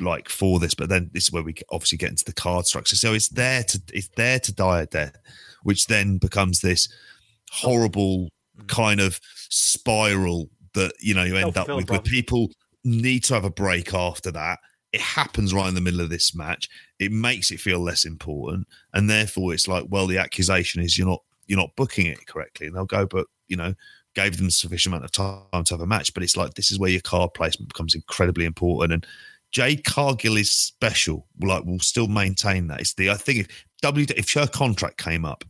like 0.00 0.28
for 0.28 0.58
this, 0.58 0.74
but 0.74 0.88
then 0.88 1.10
this 1.12 1.24
is 1.24 1.32
where 1.32 1.42
we 1.42 1.54
obviously 1.70 1.98
get 1.98 2.10
into 2.10 2.24
the 2.24 2.32
card 2.32 2.66
structure. 2.66 2.96
So 2.96 3.14
it's 3.14 3.28
there 3.28 3.62
to 3.64 3.80
it's 3.92 4.08
there 4.16 4.40
to 4.40 4.52
die 4.52 4.82
a 4.82 4.86
death, 4.86 5.16
which 5.62 5.86
then 5.86 6.18
becomes 6.18 6.60
this 6.60 6.88
horrible 7.50 8.30
mm. 8.58 8.68
kind 8.68 9.00
of 9.00 9.20
spiral 9.48 10.48
that 10.74 10.92
you 11.00 11.14
know 11.14 11.24
you 11.24 11.36
end 11.36 11.56
up 11.56 11.68
with. 11.68 11.90
Where 11.90 12.00
people 12.00 12.50
need 12.84 13.24
to 13.24 13.34
have 13.34 13.44
a 13.44 13.50
break 13.50 13.94
after 13.94 14.30
that. 14.32 14.58
It 14.92 15.00
happens 15.00 15.54
right 15.54 15.68
in 15.68 15.74
the 15.74 15.80
middle 15.80 16.00
of 16.00 16.10
this 16.10 16.34
match. 16.34 16.68
It 16.98 17.12
makes 17.12 17.52
it 17.52 17.60
feel 17.60 17.78
less 17.78 18.04
important, 18.04 18.66
and 18.92 19.08
therefore 19.08 19.54
it's 19.54 19.68
like, 19.68 19.84
well, 19.88 20.06
the 20.06 20.18
accusation 20.18 20.82
is 20.82 20.98
you're 20.98 21.06
not 21.06 21.22
you're 21.46 21.58
not 21.58 21.76
booking 21.76 22.06
it 22.06 22.26
correctly, 22.26 22.66
and 22.66 22.76
they'll 22.76 22.86
go, 22.86 23.06
but 23.06 23.26
you 23.48 23.56
know, 23.56 23.74
gave 24.14 24.36
them 24.36 24.50
sufficient 24.50 24.94
amount 24.94 25.04
of 25.04 25.12
time 25.12 25.64
to 25.64 25.74
have 25.74 25.80
a 25.80 25.86
match. 25.86 26.12
But 26.14 26.22
it's 26.22 26.36
like 26.36 26.54
this 26.54 26.70
is 26.70 26.78
where 26.78 26.90
your 26.90 27.00
card 27.00 27.34
placement 27.34 27.68
becomes 27.68 27.94
incredibly 27.94 28.44
important, 28.44 28.92
and 28.92 29.06
Jade 29.52 29.84
Cargill 29.84 30.36
is 30.36 30.50
special. 30.50 31.26
Like 31.40 31.64
we'll 31.64 31.80
still 31.80 32.08
maintain 32.08 32.68
that. 32.68 32.80
It's 32.80 32.94
the 32.94 33.10
I 33.10 33.14
think 33.14 33.40
if 33.40 33.64
W 33.82 34.06
if 34.16 34.32
her 34.34 34.46
contract 34.46 34.98
came 34.98 35.24
up, 35.24 35.44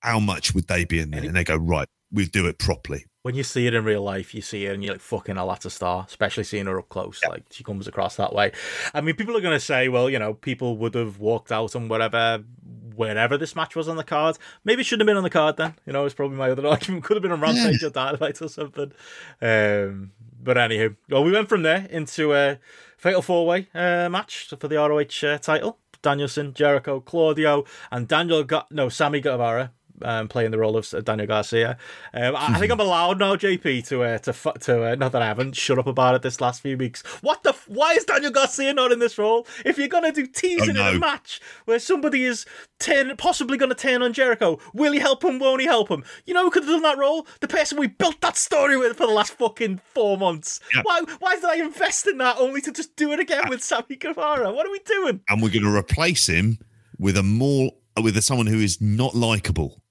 how 0.00 0.20
much 0.20 0.54
would 0.54 0.68
they 0.68 0.84
be 0.84 1.00
in 1.00 1.10
there? 1.10 1.24
And 1.24 1.34
they 1.34 1.44
go 1.44 1.56
right, 1.56 1.88
we'll 2.12 2.26
do 2.26 2.46
it 2.46 2.58
properly. 2.58 3.04
when 3.22 3.34
you 3.34 3.42
see 3.42 3.66
it 3.66 3.74
in 3.74 3.84
real 3.84 4.02
life, 4.02 4.34
you 4.34 4.40
see 4.40 4.66
it 4.66 4.72
and 4.74 4.82
you're 4.82 4.94
like, 4.94 5.00
fucking 5.00 5.36
a 5.36 5.70
star, 5.70 6.06
especially 6.08 6.44
seeing 6.44 6.66
her 6.66 6.78
up 6.78 6.88
close. 6.88 7.20
Like, 7.28 7.44
she 7.50 7.64
comes 7.64 7.86
across 7.86 8.16
that 8.16 8.32
way. 8.32 8.52
I 8.94 9.00
mean, 9.00 9.16
people 9.16 9.36
are 9.36 9.40
going 9.40 9.56
to 9.56 9.60
say, 9.60 9.88
well, 9.88 10.08
you 10.08 10.18
know, 10.18 10.34
people 10.34 10.76
would 10.78 10.94
have 10.94 11.18
walked 11.18 11.52
out 11.52 11.76
on 11.76 11.88
whatever, 11.88 12.44
wherever 12.94 13.36
this 13.36 13.54
match 13.54 13.76
was 13.76 13.88
on 13.88 13.96
the 13.96 14.04
card. 14.04 14.38
Maybe 14.64 14.80
it 14.80 14.84
shouldn't 14.84 15.02
have 15.02 15.12
been 15.12 15.18
on 15.18 15.24
the 15.24 15.30
card 15.30 15.56
then. 15.56 15.74
You 15.84 15.92
know, 15.92 16.06
it's 16.06 16.14
probably 16.14 16.38
my 16.38 16.50
other 16.50 16.66
argument. 16.68 17.04
Could 17.04 17.16
have 17.16 17.22
been 17.22 17.32
on 17.32 17.40
Rampage 17.40 17.82
or 17.82 17.90
Dynamite 17.90 18.40
or 18.40 18.48
something. 18.48 18.92
Um, 19.42 20.12
but 20.40 20.56
anywho, 20.56 20.96
well, 21.10 21.24
we 21.24 21.32
went 21.32 21.48
from 21.48 21.62
there 21.62 21.86
into 21.90 22.32
a 22.32 22.58
Fatal 22.98 23.22
Four 23.22 23.46
Way 23.46 23.68
uh, 23.74 24.08
match 24.10 24.52
for 24.58 24.68
the 24.68 24.76
ROH 24.76 25.26
uh, 25.26 25.38
title. 25.38 25.78
Danielson, 26.02 26.52
Jericho, 26.52 27.00
Claudio, 27.00 27.64
and 27.90 28.06
Daniel 28.06 28.44
got 28.44 28.70
no 28.70 28.88
Sammy 28.88 29.20
Guevara 29.20 29.72
um, 30.02 30.28
playing 30.28 30.50
the 30.50 30.58
role 30.58 30.76
of 30.76 30.92
uh, 30.92 31.00
Daniel 31.00 31.26
Garcia. 31.26 31.78
Um, 32.14 32.36
I, 32.36 32.54
I 32.54 32.58
think 32.58 32.72
I'm 32.72 32.80
allowed 32.80 33.18
now, 33.18 33.36
JP, 33.36 33.86
to 33.88 34.02
uh, 34.02 34.18
to 34.18 34.32
to 34.60 34.92
uh, 34.92 34.94
not 34.94 35.12
that 35.12 35.22
I 35.22 35.26
haven't 35.26 35.56
shut 35.56 35.78
up 35.78 35.86
about 35.86 36.14
it 36.14 36.22
this 36.22 36.40
last 36.40 36.62
few 36.62 36.76
weeks. 36.76 37.02
What 37.22 37.42
the? 37.42 37.50
F- 37.50 37.68
why 37.68 37.92
is 37.94 38.04
Daniel 38.04 38.30
Garcia 38.30 38.72
not 38.74 38.92
in 38.92 38.98
this 38.98 39.18
role? 39.18 39.46
If 39.64 39.78
you're 39.78 39.88
gonna 39.88 40.12
do 40.12 40.26
teasing 40.26 40.76
Oh, 40.76 40.88
in 40.90 40.96
a 40.96 40.98
match 40.98 41.40
where 41.64 41.78
somebody 41.78 42.24
is 42.24 42.46
turn, 42.78 43.16
possibly 43.16 43.58
gonna 43.58 43.74
turn 43.74 44.02
on 44.02 44.12
Jericho, 44.12 44.58
will 44.72 44.92
he 44.92 44.98
help 44.98 45.24
him? 45.24 45.38
Won't 45.38 45.60
he 45.60 45.66
help 45.66 45.88
him? 45.88 46.04
You 46.26 46.34
know 46.34 46.44
who 46.44 46.50
could 46.50 46.64
have 46.64 46.72
done 46.72 46.82
that 46.82 46.98
role? 46.98 47.26
The 47.40 47.48
person 47.48 47.78
we 47.78 47.86
built 47.86 48.20
that 48.20 48.36
story 48.36 48.76
with 48.76 48.96
for 48.96 49.06
the 49.06 49.12
last 49.12 49.32
fucking 49.32 49.80
four 49.94 50.16
months. 50.18 50.60
Yeah. 50.74 50.82
Why? 50.84 51.02
Why 51.18 51.34
did 51.36 51.44
I 51.44 51.56
invest 51.56 52.06
in 52.06 52.18
that 52.18 52.36
only 52.38 52.60
to 52.62 52.72
just 52.72 52.96
do 52.96 53.12
it 53.12 53.20
again 53.20 53.48
with 53.48 53.62
Sammy 53.62 53.96
Guevara? 53.96 54.52
What 54.52 54.66
are 54.66 54.70
we 54.70 54.80
doing? 54.80 55.20
And 55.28 55.42
we're 55.42 55.50
going 55.50 55.64
to 55.64 55.74
replace 55.76 56.28
him 56.28 56.58
with 56.98 57.16
a 57.16 57.22
more 57.22 57.72
with 58.02 58.20
someone 58.22 58.46
who 58.46 58.60
is 58.60 58.80
not 58.80 59.14
likable 59.14 59.82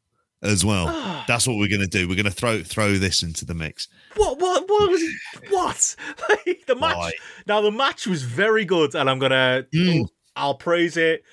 as 0.41 0.63
well. 0.63 0.87
That's 1.27 1.47
what 1.47 1.57
we're 1.57 1.67
going 1.67 1.81
to 1.81 1.87
do. 1.87 2.07
We're 2.07 2.15
going 2.15 2.25
to 2.25 2.31
throw 2.31 2.61
throw 2.61 2.93
this 2.93 3.23
into 3.23 3.45
the 3.45 3.53
mix. 3.53 3.87
What? 4.15 4.39
What? 4.39 4.69
What 4.69 4.89
was? 4.89 5.03
What? 5.49 5.95
Like, 6.29 6.65
the 6.67 6.75
match. 6.75 6.95
Why? 6.95 7.11
Now 7.45 7.61
the 7.61 7.71
match 7.71 8.07
was 8.07 8.23
very 8.23 8.65
good, 8.65 8.95
and 8.95 9.09
I'm 9.09 9.19
gonna. 9.19 9.65
Mm. 9.73 10.07
I'll 10.35 10.55
praise 10.55 10.97
it. 10.97 11.23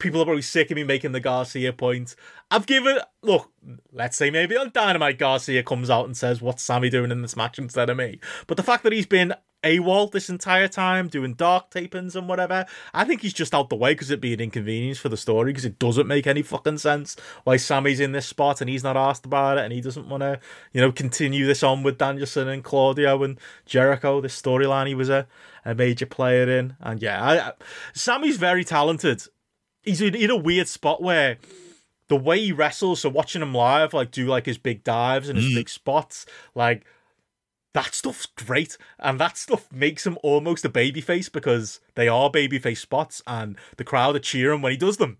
People 0.00 0.20
are 0.20 0.24
probably 0.24 0.42
sick 0.42 0.70
of 0.70 0.74
me 0.74 0.82
making 0.82 1.12
the 1.12 1.20
Garcia 1.20 1.72
point. 1.72 2.16
I've 2.50 2.66
given. 2.66 2.98
Look, 3.22 3.52
let's 3.92 4.16
say 4.16 4.30
maybe 4.30 4.56
on 4.56 4.70
Dynamite, 4.72 5.18
Garcia 5.18 5.62
comes 5.62 5.88
out 5.88 6.06
and 6.06 6.16
says, 6.16 6.42
"What's 6.42 6.62
Sammy 6.62 6.90
doing 6.90 7.12
in 7.12 7.22
this 7.22 7.36
match 7.36 7.58
instead 7.58 7.88
of 7.88 7.96
me?" 7.96 8.18
But 8.48 8.56
the 8.56 8.64
fact 8.64 8.82
that 8.82 8.92
he's 8.92 9.06
been 9.06 9.34
AWOL 9.62 10.10
this 10.10 10.30
entire 10.30 10.68
time, 10.68 11.08
doing 11.08 11.34
dark 11.34 11.70
tapings 11.70 12.16
and 12.16 12.28
whatever, 12.28 12.64
I 12.94 13.04
think 13.04 13.20
he's 13.20 13.34
just 13.34 13.54
out 13.54 13.68
the 13.68 13.76
way 13.76 13.92
because 13.92 14.10
it'd 14.10 14.20
be 14.20 14.32
an 14.32 14.40
inconvenience 14.40 14.98
for 14.98 15.08
the 15.08 15.16
story 15.16 15.52
because 15.52 15.64
it 15.64 15.78
doesn't 15.78 16.06
make 16.06 16.26
any 16.26 16.42
fucking 16.42 16.78
sense 16.78 17.16
why 17.44 17.56
Sammy's 17.56 18.00
in 18.00 18.12
this 18.12 18.26
spot 18.26 18.60
and 18.60 18.70
he's 18.70 18.84
not 18.84 18.96
asked 18.96 19.26
about 19.26 19.58
it 19.58 19.64
and 19.64 19.72
he 19.72 19.80
doesn't 19.80 20.08
want 20.08 20.22
to, 20.22 20.40
you 20.72 20.80
know, 20.80 20.90
continue 20.90 21.46
this 21.46 21.62
on 21.62 21.82
with 21.82 21.98
Danielson 21.98 22.48
and 22.48 22.64
Claudio 22.64 23.22
and 23.22 23.38
Jericho, 23.66 24.20
this 24.20 24.40
storyline 24.40 24.86
he 24.86 24.94
was 24.94 25.10
a, 25.10 25.26
a 25.64 25.74
major 25.74 26.06
player 26.06 26.48
in. 26.48 26.76
And 26.80 27.02
yeah, 27.02 27.22
I, 27.22 27.48
I, 27.48 27.52
Sammy's 27.92 28.38
very 28.38 28.64
talented. 28.64 29.24
He's 29.82 30.00
in, 30.00 30.14
in 30.14 30.30
a 30.30 30.36
weird 30.36 30.68
spot 30.68 31.02
where 31.02 31.38
the 32.08 32.16
way 32.16 32.40
he 32.40 32.52
wrestles, 32.52 33.00
so 33.00 33.08
watching 33.08 33.40
him 33.40 33.54
live, 33.54 33.94
like 33.94 34.10
do 34.10 34.26
like 34.26 34.46
his 34.46 34.58
big 34.58 34.84
dives 34.84 35.28
and 35.28 35.38
his 35.38 35.54
big 35.54 35.68
spots, 35.68 36.26
like 36.54 36.84
that 37.72 37.94
stuff's 37.94 38.26
great, 38.26 38.76
and 38.98 39.20
that 39.20 39.38
stuff 39.38 39.70
makes 39.72 40.06
him 40.06 40.18
almost 40.22 40.64
a 40.64 40.68
babyface 40.68 41.30
because 41.30 41.80
they 41.94 42.08
are 42.08 42.30
babyface 42.30 42.78
spots, 42.78 43.22
and 43.26 43.56
the 43.76 43.84
crowd 43.84 44.16
are 44.16 44.20
cheering 44.20 44.60
when 44.60 44.72
he 44.72 44.78
does 44.78 44.96
them. 44.96 45.18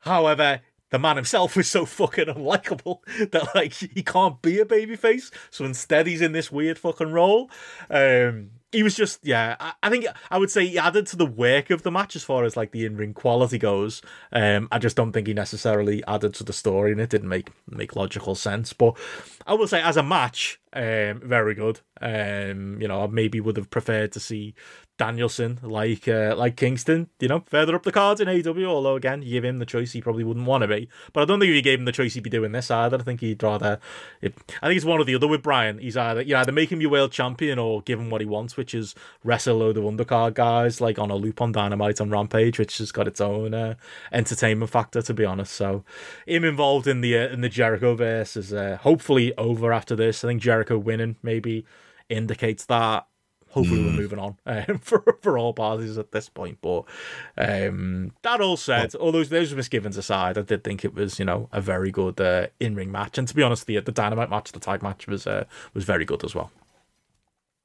However, 0.00 0.60
the 0.90 0.98
man 0.98 1.16
himself 1.16 1.56
is 1.56 1.68
so 1.68 1.86
fucking 1.86 2.26
unlikable 2.26 2.98
that 3.30 3.54
like 3.54 3.72
he 3.72 4.02
can't 4.02 4.42
be 4.42 4.60
a 4.60 4.66
babyface, 4.66 5.32
so 5.50 5.64
instead 5.64 6.06
he's 6.06 6.20
in 6.20 6.32
this 6.32 6.52
weird 6.52 6.78
fucking 6.78 7.12
role. 7.12 7.50
Um, 7.88 8.50
he 8.74 8.82
was 8.82 8.94
just 8.94 9.24
yeah. 9.24 9.56
I, 9.60 9.72
I 9.84 9.90
think 9.90 10.06
I 10.30 10.38
would 10.38 10.50
say 10.50 10.66
he 10.66 10.78
added 10.78 11.06
to 11.08 11.16
the 11.16 11.26
work 11.26 11.70
of 11.70 11.82
the 11.82 11.90
match 11.90 12.16
as 12.16 12.24
far 12.24 12.44
as 12.44 12.56
like 12.56 12.72
the 12.72 12.84
in 12.84 12.96
ring 12.96 13.14
quality 13.14 13.58
goes. 13.58 14.02
Um, 14.32 14.68
I 14.72 14.78
just 14.78 14.96
don't 14.96 15.12
think 15.12 15.28
he 15.28 15.34
necessarily 15.34 16.02
added 16.06 16.34
to 16.34 16.44
the 16.44 16.52
story, 16.52 16.92
and 16.92 17.00
it 17.00 17.10
didn't 17.10 17.28
make 17.28 17.50
make 17.68 17.96
logical 17.96 18.34
sense. 18.34 18.72
But 18.72 18.98
I 19.46 19.54
will 19.54 19.68
say, 19.68 19.80
as 19.80 19.96
a 19.96 20.02
match, 20.02 20.60
um, 20.72 21.22
very 21.24 21.54
good. 21.54 21.80
Um, 22.00 22.80
you 22.80 22.88
know, 22.88 23.04
I 23.04 23.06
maybe 23.06 23.40
would 23.40 23.56
have 23.56 23.70
preferred 23.70 24.12
to 24.12 24.20
see 24.20 24.54
Danielson 24.96 25.58
like 25.62 26.06
uh, 26.06 26.34
like 26.36 26.56
Kingston, 26.56 27.08
you 27.18 27.26
know, 27.26 27.42
further 27.46 27.74
up 27.74 27.82
the 27.82 27.90
cards 27.90 28.20
in 28.20 28.28
AEW. 28.28 28.66
Although 28.66 28.94
again, 28.96 29.22
you 29.22 29.32
give 29.32 29.44
him 29.44 29.58
the 29.58 29.66
choice, 29.66 29.92
he 29.92 30.00
probably 30.00 30.22
wouldn't 30.22 30.46
want 30.46 30.62
to 30.62 30.68
be. 30.68 30.88
But 31.12 31.22
I 31.22 31.24
don't 31.24 31.40
think 31.40 31.50
if 31.50 31.56
you 31.56 31.62
gave 31.62 31.80
him 31.80 31.84
the 31.84 31.92
choice, 31.92 32.14
he'd 32.14 32.22
be 32.22 32.30
doing 32.30 32.52
this 32.52 32.70
either. 32.70 32.98
I 32.98 33.02
think 33.02 33.20
he'd 33.20 33.42
rather. 33.42 33.80
It, 34.20 34.34
I 34.62 34.68
think 34.68 34.76
it's 34.76 34.84
one 34.84 35.00
or 35.00 35.04
the 35.04 35.16
other 35.16 35.26
with 35.26 35.42
Bryan. 35.42 35.78
He's 35.78 35.96
either 35.96 36.22
you 36.22 36.36
either 36.36 36.52
make 36.52 36.70
him 36.70 36.80
your 36.80 36.90
world 36.90 37.10
champion 37.10 37.58
or 37.58 37.82
give 37.82 37.98
him 37.98 38.08
what 38.08 38.20
he 38.20 38.26
wants, 38.26 38.56
which 38.56 38.74
is 38.74 38.94
wrestle 39.24 39.56
a 39.56 39.58
load 39.58 39.76
of 39.76 39.84
undercard 39.84 40.34
guys 40.34 40.80
like 40.80 40.98
on 40.98 41.10
a 41.10 41.16
loop 41.16 41.40
on 41.40 41.52
Dynamite 41.52 42.00
on 42.00 42.10
Rampage, 42.10 42.58
which 42.58 42.78
has 42.78 42.92
got 42.92 43.08
its 43.08 43.20
own 43.20 43.52
uh, 43.52 43.74
entertainment 44.12 44.70
factor, 44.70 45.02
to 45.02 45.14
be 45.14 45.24
honest. 45.24 45.52
So 45.52 45.84
him 46.26 46.44
involved 46.44 46.86
in 46.86 47.00
the 47.00 47.18
uh, 47.18 47.28
in 47.28 47.40
the 47.40 47.48
Jericho 47.48 47.96
verse 47.96 48.36
is 48.36 48.52
uh, 48.52 48.78
hopefully 48.80 49.36
over 49.36 49.72
after 49.72 49.96
this. 49.96 50.24
I 50.24 50.28
think 50.28 50.40
Jericho 50.40 50.78
winning 50.78 51.16
maybe 51.22 51.64
indicates 52.08 52.64
that 52.66 53.06
hopefully 53.54 53.84
we're 53.84 53.92
moving 53.92 54.18
on 54.18 54.36
um, 54.46 54.78
for 54.78 55.16
for 55.22 55.38
all 55.38 55.52
parties 55.52 55.96
at 55.96 56.10
this 56.10 56.28
point. 56.28 56.58
But 56.60 56.84
um, 57.38 58.12
that 58.22 58.40
all 58.40 58.56
said, 58.56 58.94
all 58.96 59.12
those 59.12 59.28
those 59.28 59.54
misgivings 59.54 59.96
aside, 59.96 60.36
I 60.36 60.42
did 60.42 60.64
think 60.64 60.84
it 60.84 60.94
was 60.94 61.18
you 61.18 61.24
know 61.24 61.48
a 61.52 61.60
very 61.60 61.90
good 61.90 62.20
uh, 62.20 62.48
in 62.58 62.74
ring 62.74 62.90
match. 62.90 63.16
And 63.16 63.28
to 63.28 63.34
be 63.34 63.42
honest, 63.42 63.66
the 63.66 63.78
the 63.80 63.92
dynamite 63.92 64.30
match, 64.30 64.52
the 64.52 64.60
tag 64.60 64.82
match 64.82 65.06
was 65.06 65.26
uh, 65.26 65.44
was 65.72 65.84
very 65.84 66.04
good 66.04 66.24
as 66.24 66.34
well. 66.34 66.50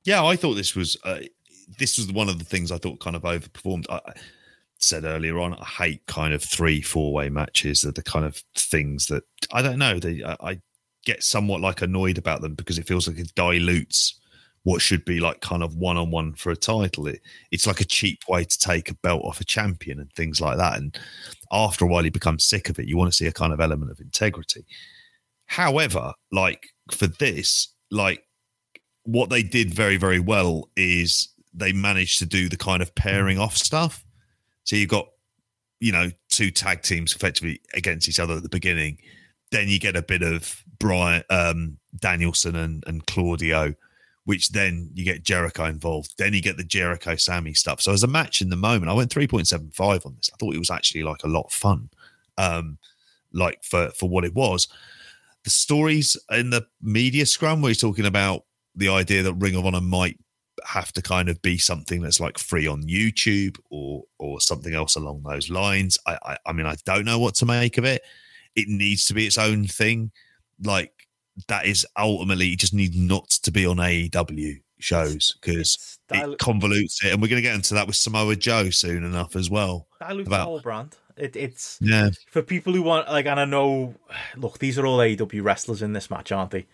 Yeah, 0.04 0.24
I 0.24 0.36
thought 0.36 0.54
this 0.54 0.76
was 0.76 0.96
uh, 1.04 1.22
this 1.80 1.98
was 1.98 2.12
one 2.12 2.30
of 2.30 2.40
the 2.40 2.46
things 2.46 2.72
I 2.72 2.78
thought 2.78 3.00
kind 3.00 3.16
of 3.16 3.24
overperformed. 3.24 3.86
I 3.90 4.00
I 4.06 4.14
said 4.82 5.04
earlier 5.04 5.40
on, 5.40 5.56
I 5.56 5.66
hate 5.66 6.06
kind 6.06 6.34
of 6.34 6.44
three 6.44 6.82
four 6.82 7.12
way 7.12 7.30
matches. 7.30 7.82
That 7.82 7.96
the 7.96 8.04
kind 8.04 8.26
of 8.26 8.44
things 8.56 9.08
that 9.08 9.24
I 9.52 9.62
don't 9.64 9.80
know. 9.80 10.00
They 10.00 10.24
I, 10.24 10.38
I 10.42 10.62
get 11.06 11.24
somewhat 11.24 11.62
like 11.62 11.82
annoyed 11.82 12.18
about 12.18 12.42
them 12.42 12.54
because 12.54 12.78
it 12.78 12.86
feels 12.86 13.08
like 13.08 13.18
it 13.18 13.34
dilutes 13.34 14.19
what 14.64 14.82
should 14.82 15.06
be 15.06 15.20
like 15.20 15.42
kind 15.42 15.64
of 15.64 15.76
one 15.76 15.98
on 15.98 16.12
one 16.12 16.34
for 16.34 16.52
a 16.52 16.56
title. 16.56 17.08
It, 17.08 17.22
it's 17.52 17.68
like 17.68 17.82
a 17.82 17.86
cheap 17.86 18.20
way 18.28 18.44
to 18.44 18.60
take 18.60 18.90
a 18.90 18.96
belt 18.96 19.24
off 19.24 19.42
a 19.42 19.46
champion 19.46 20.00
and 20.00 20.12
things 20.14 20.42
like 20.42 20.58
that. 20.58 20.78
And 20.78 20.98
after 21.52 21.86
a 21.86 21.88
while, 21.88 22.04
you 22.04 22.12
become 22.12 22.40
sick 22.40 22.70
of 22.70 22.80
it. 22.80 22.88
You 22.88 22.98
want 22.98 23.12
to 23.12 23.16
see 23.16 23.28
a 23.28 23.32
kind 23.32 23.54
of 23.54 23.60
element 23.60 23.92
of 23.92 24.00
integrity. 24.00 24.66
However, 25.46 26.14
like 26.32 26.68
for 26.92 27.08
this, 27.08 27.70
like 27.90 28.24
what 29.04 29.30
they 29.30 29.44
did 29.44 29.74
very, 29.74 29.98
very 29.98 30.20
well 30.20 30.70
is 30.76 31.30
they 31.54 31.74
managed 31.74 32.20
to 32.20 32.26
do 32.26 32.50
the 32.50 32.58
kind 32.58 32.82
of 32.82 32.94
pairing 32.96 33.40
off 33.40 33.58
stuff. 33.58 34.06
So 34.66 34.76
you've 34.76 34.90
got, 34.90 35.08
you 35.80 35.92
know, 35.92 36.12
two 36.30 36.52
tag 36.52 36.84
teams 36.84 37.16
effectively 37.16 37.62
against 37.74 38.08
each 38.08 38.20
other 38.20 38.36
at 38.36 38.44
the 38.44 38.50
beginning. 38.50 39.00
Then 39.52 39.68
you 39.68 39.80
get 39.80 39.96
a 39.96 40.04
bit 40.04 40.22
of 40.22 40.64
Bryan 40.78 41.24
um, 41.32 41.78
Danielson 42.00 42.56
and, 42.56 42.84
and 42.86 43.06
Claudio, 43.08 43.74
which 44.30 44.50
then 44.50 44.92
you 44.94 45.04
get 45.04 45.24
Jericho 45.24 45.66
involved. 45.66 46.14
Then 46.20 46.36
you 46.36 46.42
get 46.44 46.56
the 46.56 46.64
Jericho 46.64 47.16
Sammy 47.16 47.56
stuff. 47.56 47.82
So 47.82 47.94
as 47.94 48.04
a 48.04 48.08
match 48.08 48.44
in 48.44 48.52
the 48.52 48.56
moment, 48.56 48.92
I 48.92 48.94
went 48.94 49.12
3.75 49.12 50.06
on 50.06 50.14
this. 50.18 50.30
I 50.32 50.38
thought 50.38 50.54
it 50.54 50.60
was 50.60 50.70
actually 50.70 51.02
like 51.02 51.24
a 51.24 51.28
lot 51.28 51.46
of 51.46 51.52
fun. 51.52 51.90
Um, 52.38 52.78
like 53.34 53.64
for 53.64 53.90
for 53.90 54.08
what 54.08 54.26
it 54.26 54.36
was. 54.36 54.68
The 55.46 55.50
stories 55.50 56.16
in 56.30 56.52
the 56.52 56.68
media 56.80 57.26
scrum 57.26 57.64
where 57.64 57.72
he's 57.72 57.82
talking 57.82 58.06
about 58.06 58.46
the 58.76 58.90
idea 58.90 59.24
that 59.24 59.34
Ring 59.34 59.56
of 59.56 59.66
Honor 59.66 59.82
might 59.82 60.20
have 60.64 60.94
to 60.94 61.02
kind 61.02 61.28
of 61.28 61.42
be 61.42 61.58
something 61.58 62.00
that's 62.04 62.20
like 62.20 62.38
free 62.38 62.68
on 62.68 62.84
YouTube 62.84 63.58
or 63.72 64.04
or 64.20 64.40
something 64.40 64.76
else 64.76 64.96
along 64.96 65.24
those 65.24 65.50
lines. 65.50 65.98
I 66.06 66.20
I, 66.24 66.38
I 66.46 66.54
mean 66.54 66.68
I 66.68 66.76
don't 66.86 67.06
know 67.06 67.18
what 67.18 67.34
to 67.36 67.48
make 67.48 67.80
of 67.80 67.86
it. 67.86 68.04
It 68.56 68.68
needs 68.68 69.06
to 69.06 69.16
be 69.16 69.26
its 69.26 69.40
own 69.40 69.66
thing. 69.66 70.12
Like 70.64 71.08
that 71.48 71.66
is 71.66 71.86
ultimately 71.98 72.50
it 72.50 72.60
just 72.60 72.74
needs 72.74 72.98
not 72.98 73.30
to 73.30 73.52
be 73.52 73.66
on 73.66 73.78
AEW 73.78 74.62
shows 74.80 75.36
because 75.42 76.00
it 76.12 76.40
convolutes 76.40 77.04
it, 77.04 77.14
and 77.14 77.22
we're 77.22 77.28
going 77.28 77.42
to 77.42 77.48
get 77.48 77.56
into 77.56 77.74
that 77.74 77.88
with 77.88 77.96
Samoa 77.96 78.36
Joe 78.36 78.70
soon 78.70 79.04
enough 79.04 79.36
as 79.36 79.50
well. 79.50 79.88
dilutes 80.00 80.30
the 80.30 80.38
whole 80.38 80.60
brand. 80.60 80.96
It, 81.18 81.36
it's 81.36 81.78
Yeah, 81.82 82.10
for 82.30 82.42
people 82.42 82.74
who 82.74 82.82
want 82.82 83.10
like, 83.10 83.26
and 83.26 83.40
I 83.40 83.46
know, 83.46 83.96
look, 84.38 84.60
these 84.60 84.80
are 84.80 84.86
all 84.86 85.00
AEW 85.00 85.44
wrestlers 85.44 85.82
in 85.82 85.94
this 85.94 86.10
match, 86.10 86.32
aren't 86.32 86.52
they? 86.52 86.66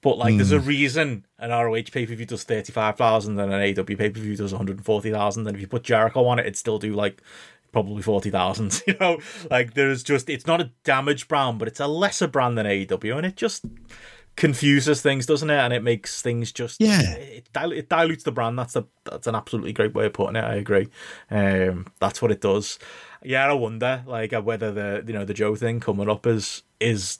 But 0.00 0.18
like, 0.18 0.36
there's 0.36 0.52
a 0.52 0.58
hmm. 0.60 0.68
reason 0.68 1.24
an 1.38 1.50
ROH 1.50 1.84
pay 1.90 2.04
per 2.04 2.14
view 2.14 2.26
does 2.26 2.44
thirty 2.44 2.72
five 2.72 2.96
thousand 2.96 3.38
and 3.38 3.52
an 3.52 3.60
AEW 3.60 3.96
pay 3.96 4.10
per 4.10 4.20
view 4.20 4.36
does 4.36 4.52
one 4.52 4.58
hundred 4.58 4.84
forty 4.84 5.10
thousand, 5.10 5.46
and 5.46 5.56
if 5.56 5.60
you 5.60 5.66
put 5.66 5.84
Jericho 5.84 6.26
on 6.26 6.38
it, 6.38 6.42
it'd 6.42 6.56
still 6.56 6.78
do 6.78 6.92
like 6.92 7.22
probably 7.74 8.00
forty 8.02 8.30
thousand. 8.30 8.82
You 8.86 8.96
know, 9.00 9.18
like 9.50 9.74
there's 9.74 10.02
just 10.02 10.30
it's 10.30 10.46
not 10.46 10.60
a 10.62 10.70
damaged 10.84 11.28
brand, 11.28 11.58
but 11.58 11.68
it's 11.68 11.80
a 11.80 11.86
lesser 11.86 12.26
brand 12.28 12.56
than 12.56 12.64
AEW, 12.64 13.16
and 13.16 13.26
it 13.26 13.36
just 13.36 13.64
confuses 14.36 15.00
things, 15.00 15.26
doesn't 15.26 15.50
it? 15.50 15.58
And 15.58 15.72
it 15.72 15.82
makes 15.82 16.20
things 16.22 16.52
just 16.52 16.80
Yeah. 16.80 17.12
It, 17.12 17.48
dil- 17.52 17.72
it 17.72 17.88
dilutes 17.88 18.24
the 18.24 18.32
brand. 18.32 18.58
That's 18.58 18.76
a 18.76 18.86
that's 19.04 19.26
an 19.26 19.34
absolutely 19.34 19.72
great 19.72 19.94
way 19.94 20.06
of 20.06 20.12
putting 20.12 20.36
it. 20.36 20.44
I 20.44 20.54
agree. 20.54 20.88
Um, 21.30 21.86
that's 22.00 22.22
what 22.22 22.30
it 22.30 22.40
does. 22.40 22.78
Yeah, 23.22 23.46
I 23.48 23.52
wonder 23.52 24.02
like 24.06 24.32
uh, 24.32 24.42
whether 24.42 24.72
the 24.72 25.04
you 25.06 25.12
know 25.12 25.24
the 25.24 25.34
Joe 25.34 25.54
thing 25.56 25.80
coming 25.80 26.08
up 26.08 26.26
is 26.26 26.62
is 26.80 27.18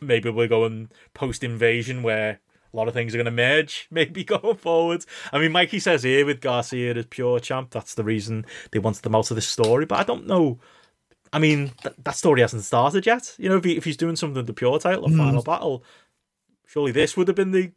maybe 0.00 0.30
we're 0.30 0.48
going 0.48 0.90
post 1.14 1.44
invasion 1.44 2.02
where 2.02 2.40
a 2.72 2.76
lot 2.76 2.88
of 2.88 2.94
things 2.94 3.14
are 3.14 3.18
going 3.18 3.24
to 3.24 3.30
merge 3.30 3.88
maybe 3.90 4.24
going 4.24 4.56
forward. 4.56 5.04
I 5.32 5.38
mean, 5.38 5.52
Mikey 5.52 5.80
says 5.80 6.02
here 6.02 6.24
with 6.24 6.40
Garcia 6.40 6.94
as 6.94 7.06
pure 7.06 7.40
champ, 7.40 7.70
that's 7.70 7.94
the 7.94 8.04
reason 8.04 8.46
they 8.70 8.78
wanted 8.78 9.02
them 9.02 9.14
out 9.14 9.30
of 9.30 9.34
this 9.34 9.48
story. 9.48 9.86
But 9.86 10.00
I 10.00 10.02
don't 10.04 10.26
know. 10.26 10.58
I 11.32 11.38
mean, 11.38 11.72
th- 11.82 11.94
that 12.02 12.16
story 12.16 12.40
hasn't 12.40 12.64
started 12.64 13.06
yet. 13.06 13.34
You 13.38 13.48
know, 13.48 13.56
if, 13.56 13.64
he, 13.64 13.76
if 13.76 13.84
he's 13.84 13.96
doing 13.96 14.16
something 14.16 14.36
with 14.36 14.46
the 14.46 14.52
pure 14.52 14.78
title 14.78 15.04
or 15.04 15.16
final 15.16 15.42
mm. 15.42 15.44
battle, 15.44 15.84
surely 16.66 16.92
this 16.92 17.16
would 17.16 17.28
have 17.28 17.36
been 17.36 17.52
the 17.52 17.72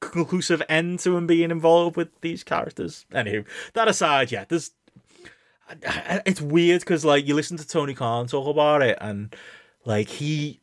conclusive 0.00 0.62
end 0.68 0.98
to 1.00 1.16
him 1.16 1.26
being 1.26 1.50
involved 1.50 1.96
with 1.96 2.08
these 2.20 2.44
characters. 2.44 3.06
Anywho, 3.12 3.46
that 3.74 3.88
aside, 3.88 4.32
yeah, 4.32 4.44
there's. 4.48 4.70
It's 6.26 6.42
weird 6.42 6.80
because 6.80 7.06
like 7.06 7.26
you 7.26 7.34
listen 7.34 7.56
to 7.56 7.66
Tony 7.66 7.94
Khan 7.94 8.26
talk 8.26 8.46
about 8.46 8.82
it, 8.82 8.98
and 9.00 9.34
like 9.86 10.08
he 10.08 10.60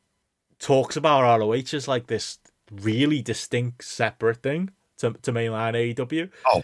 talks 0.60 0.96
about 0.96 1.40
ROH 1.40 1.74
as 1.74 1.88
like 1.88 2.06
this 2.06 2.38
really 2.72 3.22
distinct, 3.22 3.84
separate 3.84 4.42
thing 4.42 4.72
to 4.98 5.14
to 5.22 5.32
mainline 5.32 5.74
AEW. 5.96 6.30
Oh. 6.48 6.62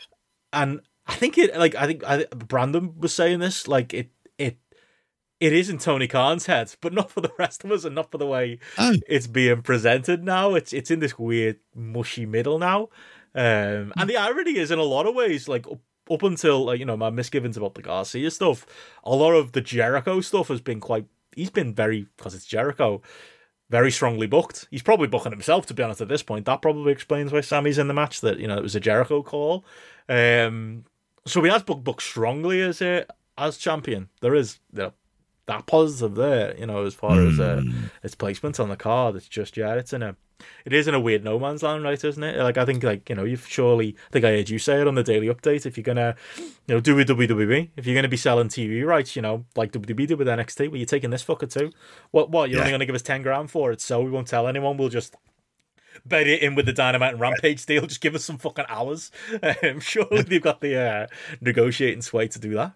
and 0.54 0.82
I 1.06 1.16
think 1.16 1.38
it 1.38 1.56
like 1.58 1.76
I 1.76 1.86
think 1.88 2.04
I, 2.06 2.26
Brandon 2.26 2.94
was 3.00 3.14
saying 3.14 3.40
this 3.40 3.68
like 3.68 3.94
it 3.94 4.12
it 4.38 4.58
it 5.40 5.54
is 5.54 5.70
in 5.70 5.78
Tony 5.78 6.08
Khan's 6.08 6.46
head, 6.48 6.74
but 6.82 6.94
not 6.94 7.12
for 7.12 7.22
the 7.22 7.32
rest 7.38 7.64
of 7.64 7.72
us, 7.72 7.84
and 7.86 7.96
not 7.96 8.12
for 8.12 8.18
the 8.18 8.26
way 8.26 8.60
Oh. 8.78 8.96
it's 9.08 9.28
being 9.28 9.62
presented 9.62 10.24
now. 10.24 10.56
It's 10.56 10.74
it's 10.74 10.92
in 10.92 11.00
this 11.00 11.18
weird 11.20 11.60
mushy 11.76 12.26
middle 12.26 12.58
now, 12.60 12.90
um, 13.36 13.94
and 13.96 14.10
the 14.10 14.18
irony 14.18 14.58
is 14.58 14.72
in 14.72 14.80
a 14.80 14.84
lot 14.84 15.06
of 15.08 15.16
ways 15.16 15.48
like. 15.48 15.68
Up, 15.68 15.80
up 16.10 16.24
until 16.24 16.64
like 16.64 16.80
you 16.80 16.86
know 16.86 16.96
my 16.96 17.10
misgivings 17.10 17.58
about 17.58 17.76
the 17.76 17.82
Garcia 17.82 18.32
stuff, 18.32 18.66
a 19.04 19.14
lot 19.14 19.34
of 19.34 19.52
the 19.52 19.60
Jericho 19.60 20.22
stuff 20.22 20.48
has 20.48 20.62
been 20.62 20.80
quite. 20.80 21.06
He's 21.36 21.50
been 21.50 21.76
very 21.76 22.08
because 22.16 22.34
it's 22.34 22.46
Jericho 22.46 23.02
very 23.70 23.92
strongly 23.92 24.28
booked. 24.28 24.68
He's 24.72 24.82
probably 24.82 25.08
booking 25.08 25.32
himself, 25.32 25.66
to 25.66 25.74
be 25.74 25.84
honest, 25.84 26.02
at 26.02 26.08
this 26.08 26.24
point. 26.24 26.46
That 26.46 26.62
probably 26.62 26.92
explains 26.92 27.32
why 27.32 27.42
Sammy's 27.42 27.78
in 27.78 27.88
the 27.88 27.94
match, 27.94 28.22
that, 28.22 28.40
you 28.40 28.48
know, 28.48 28.58
it 28.58 28.64
was 28.64 28.76
a 28.76 28.80
Jericho 28.80 29.22
call. 29.22 29.66
Um, 30.08 30.86
so 31.26 31.42
he 31.44 31.50
has 31.50 31.64
booked, 31.64 31.84
booked 31.84 32.04
strongly 32.04 32.62
as 32.62 32.82
a, 32.82 33.06
as 33.38 33.58
champion. 33.58 34.10
There 34.22 34.36
is 34.36 34.60
you 34.74 34.84
know, 34.84 34.94
that 35.48 35.66
positive 35.66 36.16
there, 36.16 36.58
you 36.58 36.66
know, 36.66 36.86
as 36.86 36.94
far 36.94 37.20
as 37.20 37.40
uh, 37.40 37.62
its 38.04 38.16
placement 38.16 38.60
on 38.60 38.70
the 38.70 38.78
card. 38.78 39.16
It's 39.16 39.28
just, 39.28 39.58
yeah, 39.58 39.74
it's 39.74 39.92
in 39.92 40.02
a, 40.02 40.16
it 40.66 40.74
is 40.74 40.88
in 40.88 40.94
a 40.94 41.00
weird 41.00 41.24
no 41.24 41.40
man's 41.40 41.64
land, 41.64 41.84
right, 41.84 42.02
isn't 42.04 42.24
it? 42.24 42.38
Like, 42.38 42.58
I 42.58 42.66
think, 42.66 42.84
like, 42.84 43.10
you 43.10 43.16
know, 43.16 43.24
you've 43.24 43.48
surely, 43.48 43.96
I 44.10 44.12
think 44.12 44.26
I 44.26 44.30
heard 44.30 44.50
you 44.50 44.60
say 44.60 44.82
it 44.82 44.88
on 44.88 44.96
the 44.96 45.04
daily 45.04 45.28
update. 45.28 45.66
If 45.66 45.78
you're 45.78 45.84
going 45.84 45.96
to, 45.98 46.16
you 46.38 46.46
know, 46.68 46.80
do 46.80 46.96
with 46.96 47.10
WWE, 47.10 47.70
if 47.76 47.86
you're 47.86 47.96
going 47.96 48.04
to 48.04 48.10
be 48.10 48.18
selling 48.18 48.48
TV 48.50 48.86
rights, 48.86 49.16
you 49.16 49.22
know, 49.22 49.46
like 49.56 49.72
WWE 49.72 50.08
did 50.08 50.20
with 50.20 50.28
NXT, 50.28 50.68
well, 50.70 50.78
you're 50.78 50.86
taking 50.86 51.10
this 51.10 51.24
fucker 51.24 51.52
too. 51.52 51.72
What, 52.12 52.30
what, 52.30 52.50
you're 52.50 52.58
Yeah. 52.60 52.66
only 52.66 52.72
going 52.72 52.80
to 52.82 52.86
give 52.86 52.96
us 52.96 53.02
10 53.02 53.22
grand 53.24 53.50
for 53.50 53.72
it, 53.72 53.82
so 53.82 54.02
we 54.02 54.12
won't 54.12 54.28
tell 54.28 54.48
anyone. 54.48 54.78
We'll 54.78 54.90
just 54.90 55.16
bet 56.06 56.28
it 56.28 56.44
in 56.44 56.54
with 56.54 56.68
the 56.68 56.74
Dynamite 56.74 57.14
and 57.14 57.20
Rampage 57.22 57.66
deal. 57.66 57.86
Just 57.88 58.02
give 58.02 58.14
us 58.14 58.24
some 58.24 58.38
fucking 58.38 58.66
hours. 58.70 59.12
Um, 59.64 59.80
surely 59.80 60.22
they've 60.22 60.42
got 60.42 60.62
the 60.62 60.76
uh, 60.80 61.08
negotiating 61.42 62.02
sway 62.04 62.28
to 62.28 62.40
do 62.40 62.54
that. 62.56 62.74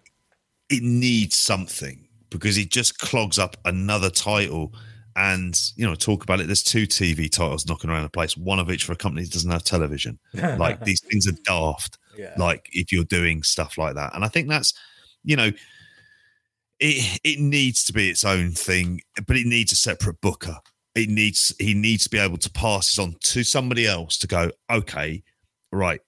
it 0.68 0.82
needs 0.82 1.36
something 1.36 2.08
because 2.30 2.56
it 2.58 2.70
just 2.70 2.98
clogs 2.98 3.38
up 3.38 3.56
another 3.64 4.10
title. 4.10 4.72
And 5.16 5.58
you 5.76 5.86
know, 5.86 5.94
talk 5.94 6.22
about 6.22 6.40
it. 6.40 6.46
There's 6.46 6.62
two 6.62 6.86
TV 6.86 7.30
titles 7.30 7.66
knocking 7.66 7.90
around 7.90 8.04
the 8.04 8.10
place. 8.10 8.36
One 8.36 8.58
of 8.58 8.66
which 8.66 8.84
for 8.84 8.92
a 8.92 8.96
company 8.96 9.22
that 9.24 9.32
doesn't 9.32 9.50
have 9.50 9.64
television. 9.64 10.18
Like 10.58 10.84
these 10.84 11.00
things 11.00 11.26
are 11.26 11.36
daft. 11.44 11.98
Yeah. 12.16 12.34
Like 12.36 12.68
if 12.72 12.92
you're 12.92 13.04
doing 13.04 13.42
stuff 13.42 13.78
like 13.78 13.94
that, 13.94 14.14
and 14.14 14.24
I 14.24 14.28
think 14.28 14.48
that's, 14.48 14.74
you 15.24 15.36
know, 15.36 15.50
it 16.80 17.20
it 17.24 17.38
needs 17.38 17.84
to 17.84 17.92
be 17.92 18.10
its 18.10 18.24
own 18.24 18.52
thing, 18.52 19.00
but 19.26 19.36
it 19.36 19.46
needs 19.46 19.72
a 19.72 19.76
separate 19.76 20.20
booker. 20.20 20.56
It 20.94 21.08
needs 21.08 21.54
he 21.58 21.74
needs 21.74 22.04
to 22.04 22.10
be 22.10 22.18
able 22.18 22.38
to 22.38 22.50
pass 22.50 22.86
this 22.86 22.98
on 22.98 23.16
to 23.20 23.44
somebody 23.44 23.86
else 23.86 24.18
to 24.18 24.26
go. 24.26 24.50
Okay, 24.70 25.22
right. 25.70 26.00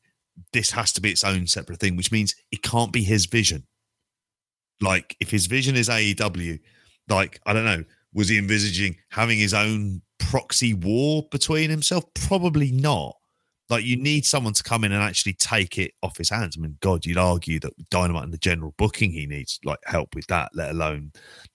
This 0.52 0.70
has 0.72 0.92
to 0.94 1.00
be 1.00 1.10
its 1.10 1.24
own 1.24 1.46
separate 1.46 1.80
thing, 1.80 1.96
which 1.96 2.12
means 2.12 2.34
it 2.50 2.62
can't 2.62 2.92
be 2.92 3.02
his 3.02 3.26
vision 3.26 3.66
like 4.80 5.16
if 5.20 5.30
his 5.30 5.46
vision 5.46 5.76
is 5.76 5.88
AEW, 5.88 6.60
like 7.08 7.40
I 7.46 7.52
don't 7.52 7.64
know, 7.64 7.84
was 8.14 8.28
he 8.28 8.38
envisaging 8.38 8.96
having 9.10 9.38
his 9.38 9.52
own 9.52 10.00
proxy 10.18 10.72
war 10.72 11.24
between 11.30 11.68
himself? 11.68 12.04
Probably 12.14 12.70
not. 12.70 13.16
Like 13.70 13.84
you 13.84 13.96
need 13.96 14.26
someone 14.26 14.52
to 14.52 14.62
come 14.62 14.84
in 14.84 14.92
and 14.92 15.02
actually 15.02 15.32
take 15.34 15.78
it 15.78 15.92
off 16.02 16.18
his 16.18 16.28
hands. 16.28 16.56
I 16.56 16.60
mean, 16.60 16.76
God, 16.80 17.06
you'd 17.06 17.18
argue 17.18 17.58
that 17.60 17.72
Dynamite 17.90 18.24
and 18.24 18.32
the 18.32 18.38
general 18.38 18.74
booking, 18.76 19.10
he 19.10 19.26
needs 19.26 19.58
like 19.64 19.78
help 19.86 20.14
with 20.14 20.26
that, 20.26 20.50
let 20.54 20.70
alone 20.70 21.12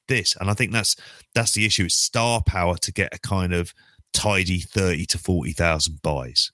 this. 0.08 0.36
And 0.36 0.50
I 0.50 0.54
think 0.54 0.72
that's 0.72 0.96
that's 1.36 1.54
the 1.54 1.66
issue. 1.66 1.86
It's 1.86 1.96
star 1.96 2.42
power 2.46 2.78
to 2.78 2.92
get 2.92 3.14
a 3.14 3.20
kind 3.20 3.54
of 3.54 3.74
tidy 4.12 4.60
thirty 4.60 5.06
to 5.06 5.18
forty 5.18 5.54
thousand 5.54 6.02
buys. 6.02 6.52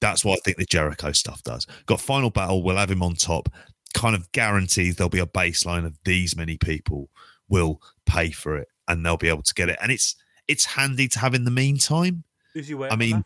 That's 0.00 0.24
what 0.24 0.38
I 0.38 0.42
think 0.44 0.58
the 0.58 0.66
Jericho 0.66 1.12
stuff 1.12 1.42
does. 1.42 1.66
Got 1.86 2.00
final 2.00 2.30
battle, 2.30 2.62
we'll 2.62 2.76
have 2.76 2.90
him 2.90 3.02
on 3.02 3.14
top. 3.14 3.48
Kind 3.94 4.14
of 4.14 4.30
guarantees 4.32 4.96
there'll 4.96 5.08
be 5.08 5.20
a 5.20 5.26
baseline 5.26 5.86
of 5.86 5.98
these 6.04 6.36
many 6.36 6.58
people 6.58 7.08
will 7.48 7.80
pay 8.04 8.30
for 8.30 8.56
it 8.56 8.68
and 8.92 9.04
they'll 9.04 9.16
be 9.16 9.28
able 9.28 9.42
to 9.42 9.54
get 9.54 9.68
it. 9.68 9.78
And 9.82 9.90
it's 9.90 10.16
it's 10.48 10.64
handy 10.64 11.08
to 11.08 11.18
have 11.18 11.34
in 11.34 11.44
the 11.44 11.50
meantime. 11.50 12.24
Who's 12.54 12.68
you 12.68 12.84
I 12.84 12.96
mean- 12.96 13.24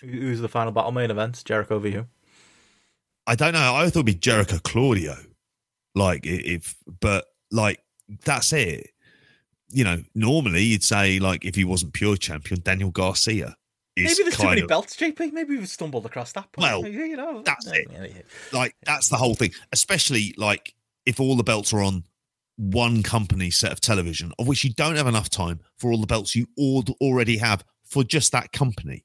who's 0.00 0.40
the 0.40 0.48
final 0.48 0.72
battle 0.72 0.92
main 0.92 1.10
event? 1.10 1.42
Jericho 1.44 1.78
v 1.78 1.90
who? 1.90 2.06
I 3.26 3.34
don't 3.34 3.52
know. 3.52 3.74
I 3.74 3.84
thought 3.84 4.00
it'd 4.00 4.06
be 4.06 4.14
Jericho 4.14 4.58
Claudio. 4.62 5.16
Like 5.94 6.24
if 6.24 6.76
but 7.00 7.26
like 7.50 7.82
that's 8.24 8.52
it. 8.52 8.90
You 9.72 9.84
know, 9.84 10.02
normally 10.14 10.64
you'd 10.64 10.82
say 10.82 11.18
like 11.18 11.44
if 11.44 11.54
he 11.54 11.64
wasn't 11.64 11.92
pure 11.92 12.16
champion, 12.16 12.60
Daniel 12.60 12.90
Garcia 12.90 13.56
is 13.96 14.18
Maybe 14.18 14.22
there's 14.30 14.36
too 14.36 14.48
many 14.48 14.60
of 14.62 14.68
belts, 14.68 14.96
JP. 14.96 15.32
Maybe 15.32 15.56
we've 15.56 15.68
stumbled 15.68 16.06
across 16.06 16.32
that. 16.32 16.50
Point. 16.52 16.62
Well, 16.62 16.86
you 16.86 17.16
know, 17.16 17.42
that's 17.42 17.66
it. 17.68 18.26
Like 18.52 18.74
that's 18.84 19.08
the 19.08 19.16
whole 19.16 19.34
thing 19.34 19.52
especially 19.72 20.34
like 20.36 20.74
if 21.06 21.20
all 21.20 21.36
the 21.36 21.44
belts 21.44 21.72
are 21.72 21.82
on 21.82 22.04
one 22.60 23.02
company 23.02 23.50
set 23.50 23.72
of 23.72 23.80
television 23.80 24.30
of 24.38 24.46
which 24.46 24.64
you 24.64 24.74
don't 24.74 24.96
have 24.96 25.06
enough 25.06 25.30
time 25.30 25.58
for 25.78 25.90
all 25.90 25.98
the 25.98 26.06
belts 26.06 26.34
you 26.34 26.46
all 26.58 26.84
already 27.00 27.38
have 27.38 27.64
for 27.86 28.04
just 28.04 28.32
that 28.32 28.52
company. 28.52 29.02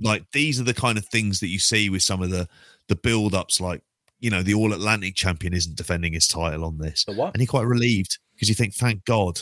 Like 0.00 0.24
these 0.32 0.58
are 0.58 0.64
the 0.64 0.72
kind 0.72 0.96
of 0.96 1.04
things 1.04 1.38
that 1.40 1.48
you 1.48 1.58
see 1.58 1.90
with 1.90 2.02
some 2.02 2.22
of 2.22 2.30
the 2.30 2.48
the 2.88 2.96
build 2.96 3.34
ups 3.34 3.60
like 3.60 3.82
you 4.20 4.30
know 4.30 4.42
the 4.42 4.54
all 4.54 4.72
atlantic 4.72 5.14
champion 5.14 5.52
isn't 5.52 5.76
defending 5.76 6.14
his 6.14 6.26
title 6.26 6.64
on 6.64 6.78
this. 6.78 7.04
And 7.34 7.42
you're 7.42 7.46
quite 7.46 7.66
relieved 7.66 8.18
because 8.34 8.48
you 8.48 8.54
think 8.54 8.72
thank 8.72 9.04
god. 9.04 9.38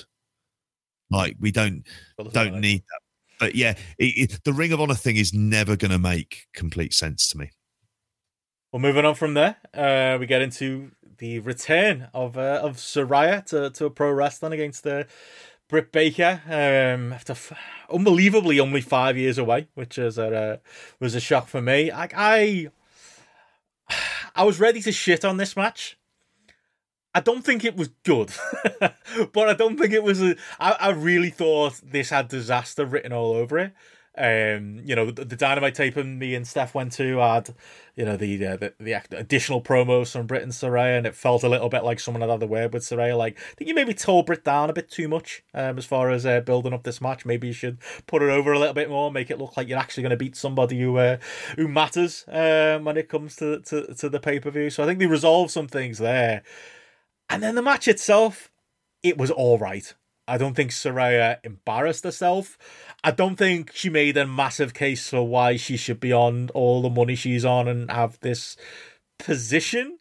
Like 1.09 1.36
we 1.39 1.52
don't 1.52 1.86
don't 2.32 2.61
need 2.61 2.81
that. 2.81 3.01
But 3.39 3.55
yeah 3.55 3.74
it, 3.98 4.32
it, 4.32 4.44
the 4.44 4.52
ring 4.52 4.73
of 4.73 4.81
honor 4.81 4.94
thing 4.94 5.16
is 5.16 5.32
never 5.32 5.77
going 5.77 5.93
to 5.93 5.98
make 6.01 6.48
complete 6.52 6.94
sense 6.94 7.28
to 7.28 7.39
me. 7.39 7.51
Well, 8.73 8.81
moving 8.81 9.05
on 9.05 9.16
from 9.16 9.35
there, 9.35 9.57
uh, 9.74 10.16
we 10.19 10.27
get 10.27 10.43
into 10.43 10.93
the 11.21 11.39
return 11.39 12.09
of 12.13 12.37
uh, 12.37 12.61
of 12.63 12.77
Saraya 12.77 13.45
to, 13.47 13.71
to 13.71 13.85
a 13.85 13.91
pro 13.91 14.11
wrestling 14.11 14.53
against 14.53 14.87
uh, 14.87 15.05
Britt 15.69 15.93
Baker 15.93 16.41
um, 16.47 17.13
after 17.13 17.35
f- 17.35 17.53
unbelievably 17.91 18.59
only 18.59 18.81
five 18.81 19.17
years 19.17 19.39
away, 19.39 19.69
which 19.75 19.99
is 19.99 20.19
a 20.19 20.35
uh, 20.35 20.57
was 20.99 21.15
a 21.15 21.21
shock 21.21 21.47
for 21.47 21.61
me. 21.61 21.93
I 21.93 22.71
I 24.35 24.45
was 24.45 24.59
ready 24.59 24.81
to 24.83 24.93
shit 24.93 25.25
on 25.25 25.37
this 25.37 25.57
match. 25.57 25.99
I 27.15 27.21
don't 27.21 27.43
think 27.45 27.65
it 27.65 27.77
was 27.77 27.89
good, 28.05 28.33
but 29.33 29.49
I 29.49 29.55
don't 29.55 29.79
think 29.79 29.93
it 29.93 30.03
was. 30.03 30.23
A, 30.23 30.37
I, 30.59 30.73
I 30.73 30.91
really 30.91 31.31
thought 31.31 31.81
this 31.85 32.11
had 32.11 32.29
disaster 32.29 32.87
written 32.87 33.13
all 33.13 33.33
over 33.33 33.59
it. 33.59 33.73
Um, 34.21 34.83
you 34.85 34.95
know, 34.95 35.11
the, 35.11 35.25
the 35.25 35.37
dynamite 35.37 35.75
taping 35.75 36.19
me 36.19 36.35
and 36.35 36.47
Steph 36.47 36.75
went 36.75 36.93
to 36.93 37.17
had, 37.19 37.55
you 37.97 38.05
know, 38.05 38.19
the 38.19 38.47
uh, 38.47 38.57
the, 38.57 38.75
the 38.79 38.93
additional 39.17 39.63
promos 39.63 40.13
from 40.13 40.27
Britt 40.27 40.43
and 40.43 40.53
Saraya, 40.53 40.99
and 40.99 41.07
it 41.07 41.15
felt 41.15 41.43
a 41.43 41.49
little 41.49 41.71
bit 41.71 41.85
like 41.85 41.99
someone 41.99 42.21
had 42.21 42.29
had 42.29 42.41
the 42.41 42.47
word 42.47 42.75
with 42.75 42.83
Saraya. 42.83 43.17
Like, 43.17 43.39
I 43.39 43.55
think 43.55 43.69
you 43.69 43.75
maybe 43.75 43.95
told 43.95 44.27
Britt 44.27 44.45
down 44.45 44.69
a 44.69 44.75
bit 44.75 44.91
too 44.91 45.09
much 45.09 45.43
um, 45.55 45.79
as 45.79 45.87
far 45.87 46.11
as 46.11 46.27
uh, 46.27 46.41
building 46.41 46.75
up 46.75 46.83
this 46.83 47.01
match. 47.01 47.25
Maybe 47.25 47.47
you 47.47 47.55
should 47.55 47.79
put 48.07 48.21
it 48.21 48.29
over 48.29 48.53
a 48.53 48.59
little 48.59 48.75
bit 48.75 48.91
more, 48.91 49.11
make 49.11 49.31
it 49.31 49.39
look 49.39 49.57
like 49.57 49.69
you're 49.69 49.79
actually 49.79 50.03
going 50.03 50.11
to 50.11 50.17
beat 50.17 50.37
somebody 50.37 50.79
who 50.79 50.99
uh, 50.99 51.17
who 51.57 51.67
matters 51.67 52.27
um, 52.29 52.85
when 52.85 52.99
it 52.99 53.09
comes 53.09 53.37
to 53.37 53.61
to, 53.61 53.95
to 53.95 54.09
the 54.11 54.21
pay 54.21 54.39
per 54.39 54.51
view. 54.51 54.69
So 54.69 54.83
I 54.83 54.87
think 54.87 54.99
they 54.99 55.07
resolved 55.07 55.51
some 55.51 55.67
things 55.67 55.97
there. 55.97 56.43
And 57.31 57.43
then 57.43 57.55
the 57.55 57.63
match 57.63 57.89
itself, 57.89 58.51
it 59.03 59.17
was 59.17 59.31
all 59.31 59.57
right. 59.57 59.95
I 60.31 60.39
don't 60.39 60.55
think 60.55 60.70
Saraya 60.70 61.39
embarrassed 61.43 62.05
herself. 62.05 62.57
I 63.02 63.11
don't 63.11 63.35
think 63.35 63.73
she 63.74 63.90
made 63.90 64.16
a 64.16 64.24
massive 64.24 64.74
case 64.74 65.11
for 65.11 65.27
why 65.27 65.57
she 65.57 65.77
should 65.77 65.98
be 65.98 66.12
on 66.12 66.51
all 66.55 66.82
the 66.82 66.89
money 66.89 67.16
she's 67.16 67.44
on 67.44 67.66
and 67.66 67.90
have 67.90 68.20
this 68.20 68.57
position. 69.19 69.98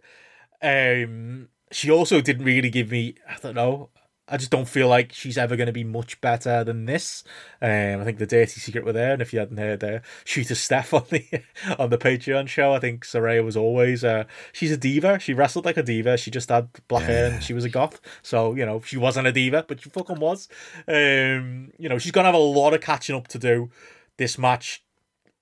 Um, 0.62 1.50
she 1.72 1.90
also 1.90 2.22
didn't 2.22 2.46
really 2.46 2.70
give 2.70 2.92
me, 2.92 3.16
I 3.28 3.38
don't 3.42 3.56
know, 3.56 3.90
I 4.30 4.38
just 4.38 4.52
don't 4.52 4.68
feel 4.68 4.88
like 4.88 5.12
she's 5.12 5.38
ever 5.38 5.56
going 5.56 5.68
to 5.68 5.74
be 5.74 5.84
much 5.84 6.22
better 6.22 6.64
than 6.64 6.86
this. 6.86 7.24
Um, 7.62 8.00
I 8.00 8.04
think 8.04 8.20
the 8.20 8.28
dirty 8.28 8.60
secret 8.60 8.86
were 8.86 8.94
there, 8.94 9.14
and 9.14 9.22
if 9.22 9.34
you 9.34 9.40
hadn't 9.40 9.58
heard 9.58 9.84
uh, 9.84 10.00
Shooter 10.24 10.56
Steph 10.56 10.94
on 10.94 11.06
the 11.10 11.44
on 11.78 11.90
the 11.90 11.98
Patreon 11.98 12.48
show, 12.48 12.74
I 12.74 12.80
think 12.80 13.06
Saraya 13.06 13.44
was 13.44 13.58
always 13.58 14.04
uh, 14.04 14.26
she's 14.52 14.72
a 14.72 14.78
diva. 14.78 15.20
She 15.20 15.34
wrestled 15.34 15.66
like 15.66 15.78
a 15.78 15.84
diva. 15.84 16.18
She 16.18 16.32
just 16.32 16.50
had 16.50 16.70
black 16.88 17.04
hair 17.04 17.34
and 17.34 17.44
she 17.44 17.54
was 17.54 17.66
a 17.66 17.70
goth. 17.70 18.00
So 18.22 18.54
you 18.54 18.66
know 18.66 18.82
she 18.82 18.98
wasn't 18.98 19.28
a 19.28 19.32
diva, 19.32 19.66
but 19.68 19.82
she 19.82 19.90
fucking 19.90 20.20
was. 20.20 20.48
Um, 20.88 21.72
you 21.78 21.90
know 21.90 21.98
she's 21.98 22.12
gonna 22.12 22.28
have 22.28 22.36
a 22.36 22.38
lot 22.38 22.74
of 22.74 22.82
catching 22.82 23.16
up 23.16 23.28
to 23.30 23.40
do. 23.40 23.70
This 24.18 24.38
match 24.38 24.84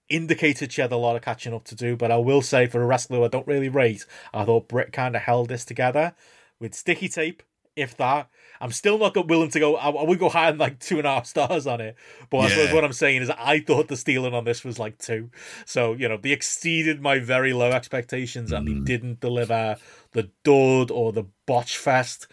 indicated 0.09 0.71
she 0.71 0.81
had 0.81 0.91
a 0.91 0.97
lot 0.97 1.15
of 1.15 1.21
catching 1.21 1.53
up 1.53 1.65
to 1.65 1.75
do, 1.75 1.95
but 1.95 2.11
I 2.11 2.17
will 2.17 2.41
say 2.41 2.67
for 2.67 2.81
a 2.81 2.85
wrestler 2.85 3.17
who 3.17 3.25
I 3.25 3.27
don't 3.27 3.47
really 3.47 3.69
rate, 3.69 4.05
I 4.33 4.45
thought 4.45 4.67
Britt 4.69 4.93
kind 4.93 5.15
of 5.15 5.23
held 5.23 5.49
this 5.49 5.65
together 5.65 6.13
with 6.59 6.73
sticky 6.73 7.09
tape, 7.09 7.43
if 7.75 7.95
that. 7.97 8.29
I'm 8.59 8.71
still 8.71 8.97
not 8.97 9.15
willing 9.27 9.51
to 9.51 9.59
go. 9.59 9.75
I, 9.75 9.89
I 9.89 10.03
would 10.03 10.19
go 10.19 10.29
higher 10.29 10.51
than 10.51 10.59
like 10.59 10.79
two 10.79 10.97
and 10.97 11.07
a 11.07 11.11
half 11.11 11.25
stars 11.25 11.67
on 11.67 11.81
it. 11.81 11.95
But 12.29 12.39
I 12.39 12.49
suppose 12.49 12.67
Yeah. 12.69 12.73
what 12.75 12.83
I'm 12.83 12.93
saying 12.93 13.21
is, 13.21 13.29
I 13.29 13.59
thought 13.59 13.87
the 13.87 13.97
stealing 13.97 14.33
on 14.33 14.45
this 14.45 14.63
was 14.63 14.79
like 14.79 14.97
two. 14.97 15.29
So 15.65 15.93
you 15.93 16.07
know, 16.09 16.17
they 16.17 16.31
exceeded 16.31 17.01
my 17.01 17.19
very 17.19 17.53
low 17.53 17.71
expectations, 17.71 18.51
and 18.51 18.67
they 18.67 18.73
didn't 18.73 19.19
deliver 19.19 19.77
the 20.11 20.29
dud 20.43 20.91
or 20.91 21.11
the 21.11 21.25
botch 21.45 21.77
fest 21.77 22.27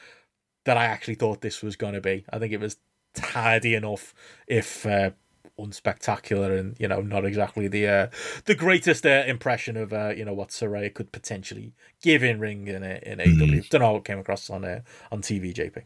that 0.65 0.77
I 0.77 0.85
actually 0.85 1.17
thought 1.17 1.41
this 1.41 1.63
was 1.63 1.77
going 1.77 1.95
to 1.95 2.01
be. 2.01 2.25
I 2.31 2.39
think 2.39 2.53
it 2.53 2.61
was 2.61 2.79
tidy 3.15 3.75
enough, 3.75 4.15
if 4.47 4.87
uh, 4.87 5.11
unspectacular, 5.59 6.59
and 6.59 6.77
you 6.79 6.89
know, 6.89 7.01
not 7.01 7.25
exactly 7.25 7.69
the 7.69 7.87
uh, 7.87 8.07
the 8.47 8.55
greatest 8.55 9.07
uh, 9.07 9.25
impression 9.27 9.77
of 9.77 9.93
uh, 9.93 10.13
you 10.17 10.25
know 10.25 10.35
what 10.35 10.49
Saraya 10.49 10.93
could 10.93 11.13
potentially 11.13 11.75
give 12.03 12.23
in 12.23 12.41
ring 12.41 12.67
in 12.67 12.83
a, 12.83 13.01
in 13.05 13.19
AEW. 13.19 13.69
Don't 13.69 13.81
know 13.81 13.87
how 13.89 13.97
it 13.97 14.05
came 14.05 14.19
across 14.19 14.51
on 14.51 14.65
uh, 14.65 14.81
on 15.13 15.23
TV, 15.23 15.55
JP. 15.55 15.83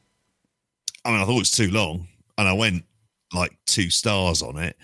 I 1.05 1.11
mean, 1.13 1.21
I 1.21 1.25
thought 1.25 1.37
it 1.37 1.39
was 1.39 1.51
too 1.51 1.71
long, 1.71 2.09
and 2.37 2.49
I 2.49 2.53
went 2.53 2.85
like 3.35 3.57
two 3.67 3.91
stars 3.91 4.43
on 4.43 4.57
it. 4.59 4.77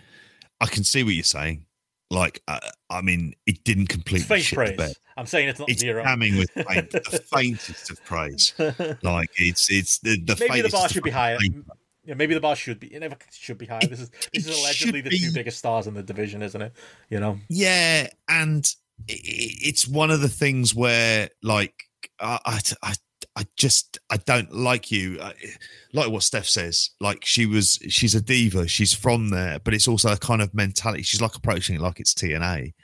I 0.61 0.66
can 0.66 0.85
see 0.85 1.03
what 1.03 1.15
you're 1.15 1.24
saying. 1.24 1.66
Like, 2.11 2.43
uh, 2.47 2.61
I 2.91 3.01
mean, 3.01 3.35
it 3.47 3.65
didn't 3.65 3.89
completely 3.89 4.27
faint 4.27 4.43
shit 4.45 4.57
the 4.59 4.65
praise. 4.65 4.77
bed. 4.77 4.93
I'm 5.16 5.27
saying 5.27 5.49
it's 5.49 5.59
not 5.59 5.69
It's 5.70 5.81
zero. 5.81 6.03
damning 6.05 6.36
with 6.39 6.51
faint, 6.69 6.91
the 6.91 7.01
faintest 7.32 7.91
of 7.91 8.05
praise. 8.05 8.53
Like, 9.03 9.31
it's 9.36 9.70
it's 9.70 9.99
the, 10.01 10.20
the 10.20 10.36
Maybe 10.49 10.62
the 10.62 10.69
bar 10.69 10.89
should 10.89 11.03
be 11.03 11.11
higher. 11.11 11.39
paper. 11.39 11.62
Yeah, 12.05 12.15
maybe 12.15 12.35
the 12.35 12.41
bar 12.41 12.55
should 12.55 12.78
be. 12.81 12.95
It 12.95 13.01
never 13.01 13.16
should 13.32 13.57
be 13.59 13.66
higher. 13.66 13.81
This 13.81 14.01
is 14.01 14.11
this 14.11 14.28
it 14.32 14.47
is 14.47 14.61
allegedly 14.61 15.01
the 15.01 15.11
two 15.11 15.32
biggest 15.32 15.59
stars 15.59 15.86
in 15.86 15.95
the 15.95 16.03
division, 16.03 16.43
isn't 16.43 16.61
it? 16.61 16.73
You 17.09 17.19
know. 17.20 17.39
Yeah, 17.49 18.09
and 18.28 18.65
i- 19.09 19.12
i- 19.12 19.57
it's 19.62 19.89
one 19.89 20.11
of 20.11 20.20
the 20.20 20.28
things 20.28 20.74
where, 20.74 21.31
like, 21.43 21.74
I, 22.20 22.39
I, 22.45 22.61
I, 22.82 22.95
I 23.36 23.47
just 23.56 23.98
I 24.11 24.19
don't 24.19 24.52
like 24.52 24.93
you. 24.93 25.20
I, 25.20 25.35
like 25.93 26.11
what 26.11 26.23
Steph 26.23 26.47
says. 26.47 26.90
Like 27.01 27.24
she 27.24 27.47
was, 27.47 27.78
she's 27.89 28.15
a 28.15 28.20
diva. 28.20 28.69
She's 28.69 28.93
from 28.93 29.31
there, 29.31 29.59
but 29.59 29.74
it's 29.74 29.89
also 29.89 30.12
a 30.12 30.16
kind 30.16 30.40
of 30.40 30.55
mentality. 30.55 31.02
She's 31.02 31.20
like 31.20 31.35
approaching 31.35 31.77
it 31.77 31.81
like 31.81 31.98
it's 32.01 32.15
TNA. 32.15 32.74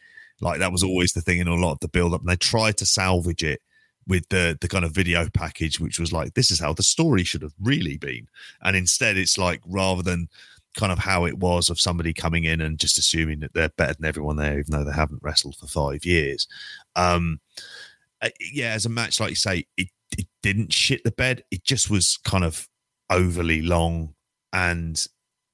Like 0.40 0.58
that 0.58 0.72
was 0.72 0.82
always 0.82 1.12
the 1.12 1.20
thing 1.20 1.38
in 1.38 1.48
a 1.48 1.54
lot 1.54 1.72
of 1.72 1.80
the 1.80 1.88
build 1.88 2.14
up, 2.14 2.20
and 2.20 2.28
they 2.28 2.36
tried 2.36 2.78
to 2.78 2.86
salvage 2.86 3.44
it 3.44 3.60
with 4.06 4.28
the 4.30 4.58
the 4.60 4.68
kind 4.68 4.84
of 4.84 4.92
video 4.92 5.28
package, 5.32 5.78
which 5.78 6.00
was 6.00 6.12
like 6.12 6.34
this 6.34 6.50
is 6.50 6.58
how 6.58 6.72
the 6.72 6.82
story 6.82 7.22
should 7.22 7.42
have 7.42 7.54
really 7.60 7.96
been, 7.96 8.26
and 8.62 8.76
instead 8.76 9.16
it's 9.16 9.38
like 9.38 9.60
rather 9.66 10.02
than 10.02 10.28
kind 10.76 10.92
of 10.92 10.98
how 10.98 11.26
it 11.26 11.38
was 11.38 11.68
of 11.68 11.80
somebody 11.80 12.12
coming 12.12 12.44
in 12.44 12.60
and 12.60 12.78
just 12.78 12.98
assuming 12.98 13.40
that 13.40 13.52
they're 13.54 13.70
better 13.70 13.94
than 13.94 14.06
everyone 14.06 14.36
there, 14.36 14.58
even 14.58 14.70
though 14.70 14.84
they 14.84 14.92
haven't 14.92 15.22
wrestled 15.22 15.56
for 15.56 15.66
five 15.66 16.04
years. 16.04 16.46
Um, 16.94 17.40
uh, 18.22 18.28
yeah, 18.52 18.72
as 18.72 18.86
a 18.86 18.90
match, 18.90 19.20
like 19.20 19.30
you 19.30 19.36
say, 19.36 19.66
it 19.76 19.88
it 19.88 19.88
didn't 20.42 20.72
shit 20.72 21.04
the 21.04 21.10
bed. 21.10 21.44
It 21.50 21.64
just 21.64 21.90
was 21.90 22.18
kind 22.24 22.44
of 22.44 22.68
overly 23.10 23.62
long, 23.62 24.14
and 24.52 25.06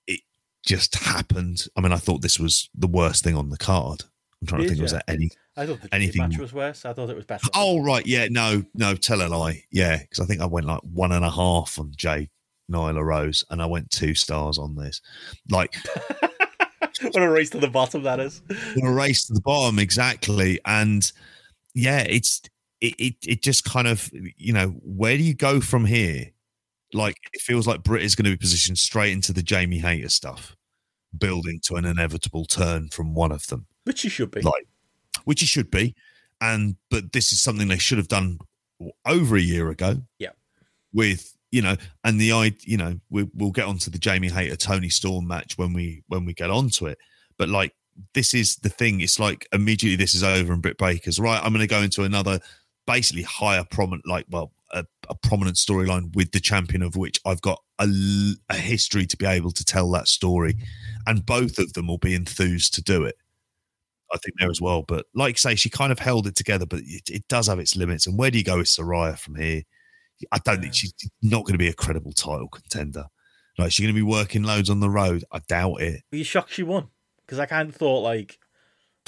it 0.07 0.21
just 0.65 0.95
happened. 0.97 1.67
I 1.77 1.81
mean, 1.81 1.93
I 1.93 1.97
thought 1.97 2.23
this 2.23 2.39
was 2.39 2.69
the 2.75 2.87
worst 2.87 3.25
thing 3.25 3.37
on 3.37 3.51
the 3.51 3.59
card. 3.59 4.03
I'm 4.41 4.47
trying 4.47 4.63
to 4.63 4.69
think, 4.69 4.83
was 4.83 4.93
there 4.93 5.03
any? 5.09 5.31
I 5.57 5.67
thought 5.67 5.81
the 5.81 5.95
Anything- 5.95 6.21
Anything... 6.21 6.29
match 6.31 6.39
was 6.39 6.53
worse. 6.53 6.85
I 6.85 6.93
thought 6.93 7.09
it 7.09 7.17
was 7.17 7.25
better. 7.25 7.49
Oh 7.55 7.83
right, 7.83 8.07
yeah, 8.07 8.29
no, 8.31 8.63
no, 8.75 8.95
tell 8.95 9.23
a 9.23 9.29
lie, 9.29 9.63
yeah, 9.71 9.99
because 9.99 10.21
I 10.21 10.27
think 10.27 10.41
I 10.41 10.47
went 10.47 10.67
like 10.67 10.81
one 10.83 11.13
and 11.13 11.25
a 11.25 11.31
half 11.31 11.79
on 11.79 11.93
Jade 11.97 12.29
Nyla 12.71 13.03
Rose, 13.03 13.45
and 13.51 13.63
I 13.63 13.67
went 13.67 13.91
two 13.91 14.15
stars 14.15 14.59
on 14.59 14.75
this. 14.75 15.01
Like 15.49 15.75
what 17.01 17.23
a 17.23 17.31
race 17.31 17.51
to 17.51 17.59
the 17.59 17.69
bottom 17.69 18.03
that 18.03 18.21
is. 18.21 18.43
What 18.77 18.89
a 18.89 18.93
race 18.93 19.27
to 19.27 19.35
the 19.35 19.41
bottom 19.41 19.79
exactly 19.79 20.59
and 20.65 21.11
yeah 21.75 22.01
it's 22.01 22.41
it, 22.81 22.95
it 22.99 23.15
it 23.27 23.43
just 23.43 23.65
kind 23.65 23.89
of 23.89 24.11
you 24.13 24.53
know 24.53 24.69
where 24.83 25.17
do 25.17 25.23
you 25.23 25.35
go 25.35 25.61
from 25.61 25.85
here? 25.85 26.27
Like 26.93 27.17
it 27.33 27.41
feels 27.41 27.67
like 27.67 27.83
Britt 27.83 28.03
is 28.03 28.15
going 28.15 28.25
to 28.25 28.31
be 28.31 28.37
positioned 28.37 28.79
straight 28.79 29.13
into 29.13 29.33
the 29.33 29.43
Jamie 29.43 29.79
Hayter 29.79 30.09
stuff 30.09 30.57
building 31.19 31.61
to 31.65 31.77
an 31.77 31.85
inevitable 31.85 32.45
turn 32.45 32.89
from 32.89 33.15
one 33.15 33.33
of 33.33 33.47
them. 33.47 33.67
Which 33.85 34.05
you 34.05 34.11
should 34.11 34.31
be. 34.31 34.41
like 34.43 34.67
which 35.25 35.43
it 35.43 35.47
should 35.47 35.71
be. 35.71 35.95
And 36.41 36.77
but 36.91 37.13
this 37.13 37.33
is 37.33 37.41
something 37.41 37.69
they 37.69 37.79
should 37.79 37.99
have 37.99 38.09
done 38.09 38.39
over 39.07 39.37
a 39.37 39.41
year 39.41 39.71
ago. 39.71 40.03
Yeah. 40.19 40.31
with 40.93 41.33
you 41.53 41.63
know 41.63 41.77
and 42.05 42.21
the 42.21 42.33
i 42.33 42.53
you 42.63 42.77
know 42.77 42.99
we, 43.09 43.27
we'll 43.33 43.53
get 43.53 43.67
onto 43.67 43.89
the 43.89 43.99
jamie 43.99 44.29
hayter 44.29 44.57
toni 44.57 44.89
storm 44.89 45.29
match 45.29 45.57
when 45.57 45.73
we 45.73 46.03
when 46.09 46.25
we 46.25 46.35
get 46.35 46.51
onto 46.51 46.87
it. 46.87 46.99
But 47.39 47.49
like 47.49 47.75
this 48.13 48.35
is 48.35 48.57
the 48.57 48.69
thing. 48.69 49.01
It's 49.01 49.19
like 49.19 49.49
immediately 49.53 49.97
this 49.97 50.15
is 50.15 50.23
over 50.23 50.53
and 50.53 50.61
britt 50.61 50.77
baker's 50.79 51.19
right. 51.19 51.41
I'm 51.43 51.53
going 51.53 51.61
to 51.61 51.67
go 51.67 51.81
into 51.81 52.03
another 52.03 52.41
basically 52.87 53.23
higher 53.23 53.65
prominent 53.71 54.07
like 54.07 54.27
well 54.31 54.53
a, 54.73 54.85
a 55.09 55.15
prominent 55.15 55.57
storyline 55.57 56.15
with 56.15 56.33
the 56.33 56.41
champion 56.41 56.83
of 56.83 56.97
which 56.97 57.21
i've 57.25 57.41
got 57.41 57.63
a, 57.79 57.87
a 58.49 58.57
history 58.57 59.07
to 59.07 59.17
be 59.17 59.27
able 59.27 59.51
to 59.51 59.65
tell 59.65 59.91
that 59.91 60.09
story 60.09 60.57
and 61.07 61.27
both 61.27 61.59
of 61.59 61.73
them 61.75 61.87
will 61.87 61.99
be 61.99 62.15
enthused 62.15 62.75
to 62.75 62.83
do 62.83 63.05
it 63.05 63.17
I 64.13 64.19
think 64.19 64.39
there 64.39 64.51
as 64.51 64.61
well. 64.61 64.83
But 64.83 65.07
like 65.15 65.39
say, 65.39 65.55
she 65.55 65.71
kind 65.71 65.93
of 65.93 65.99
held 65.99 66.27
it 66.27 66.37
together, 66.37 66.67
but 66.67 66.81
it, 66.85 67.11
it 67.11 67.29
does 67.29 67.49
have 67.49 67.59
its 67.59 67.77
limits. 67.77 68.07
And 68.07 68.19
where 68.19 68.31
do 68.31 68.39
you 68.39 68.45
go 68.45 68.59
with 68.59 68.67
Saraya 68.67 69.19
from 69.19 69.37
here? 69.37 69.63
I 70.33 70.39
don't 70.39 70.63
think 70.63 70.75
she's 70.75 70.95
not 71.23 71.45
going 71.45 71.55
to 71.55 71.59
be 71.59 71.69
a 71.69 71.75
credible 71.75 72.13
title 72.13 72.49
contender. 72.49 73.07
Like 73.59 73.73
she's 73.73 73.85
going 73.85 73.95
to 73.95 73.99
be 73.99 74.09
working 74.09 74.43
loads 74.43 74.71
on 74.71 74.81
the 74.81 74.91
road. 74.91 75.25
I 75.33 75.41
doubt 75.41 75.81
it. 75.81 76.03
Were 76.11 76.19
you 76.19 76.25
shocked 76.25 76.53
she 76.53 76.63
won? 76.63 76.89
Because 77.25 77.39
I 77.39 77.47
kind 77.47 77.69
of 77.69 77.75
thought 77.75 78.01
like, 78.01 78.39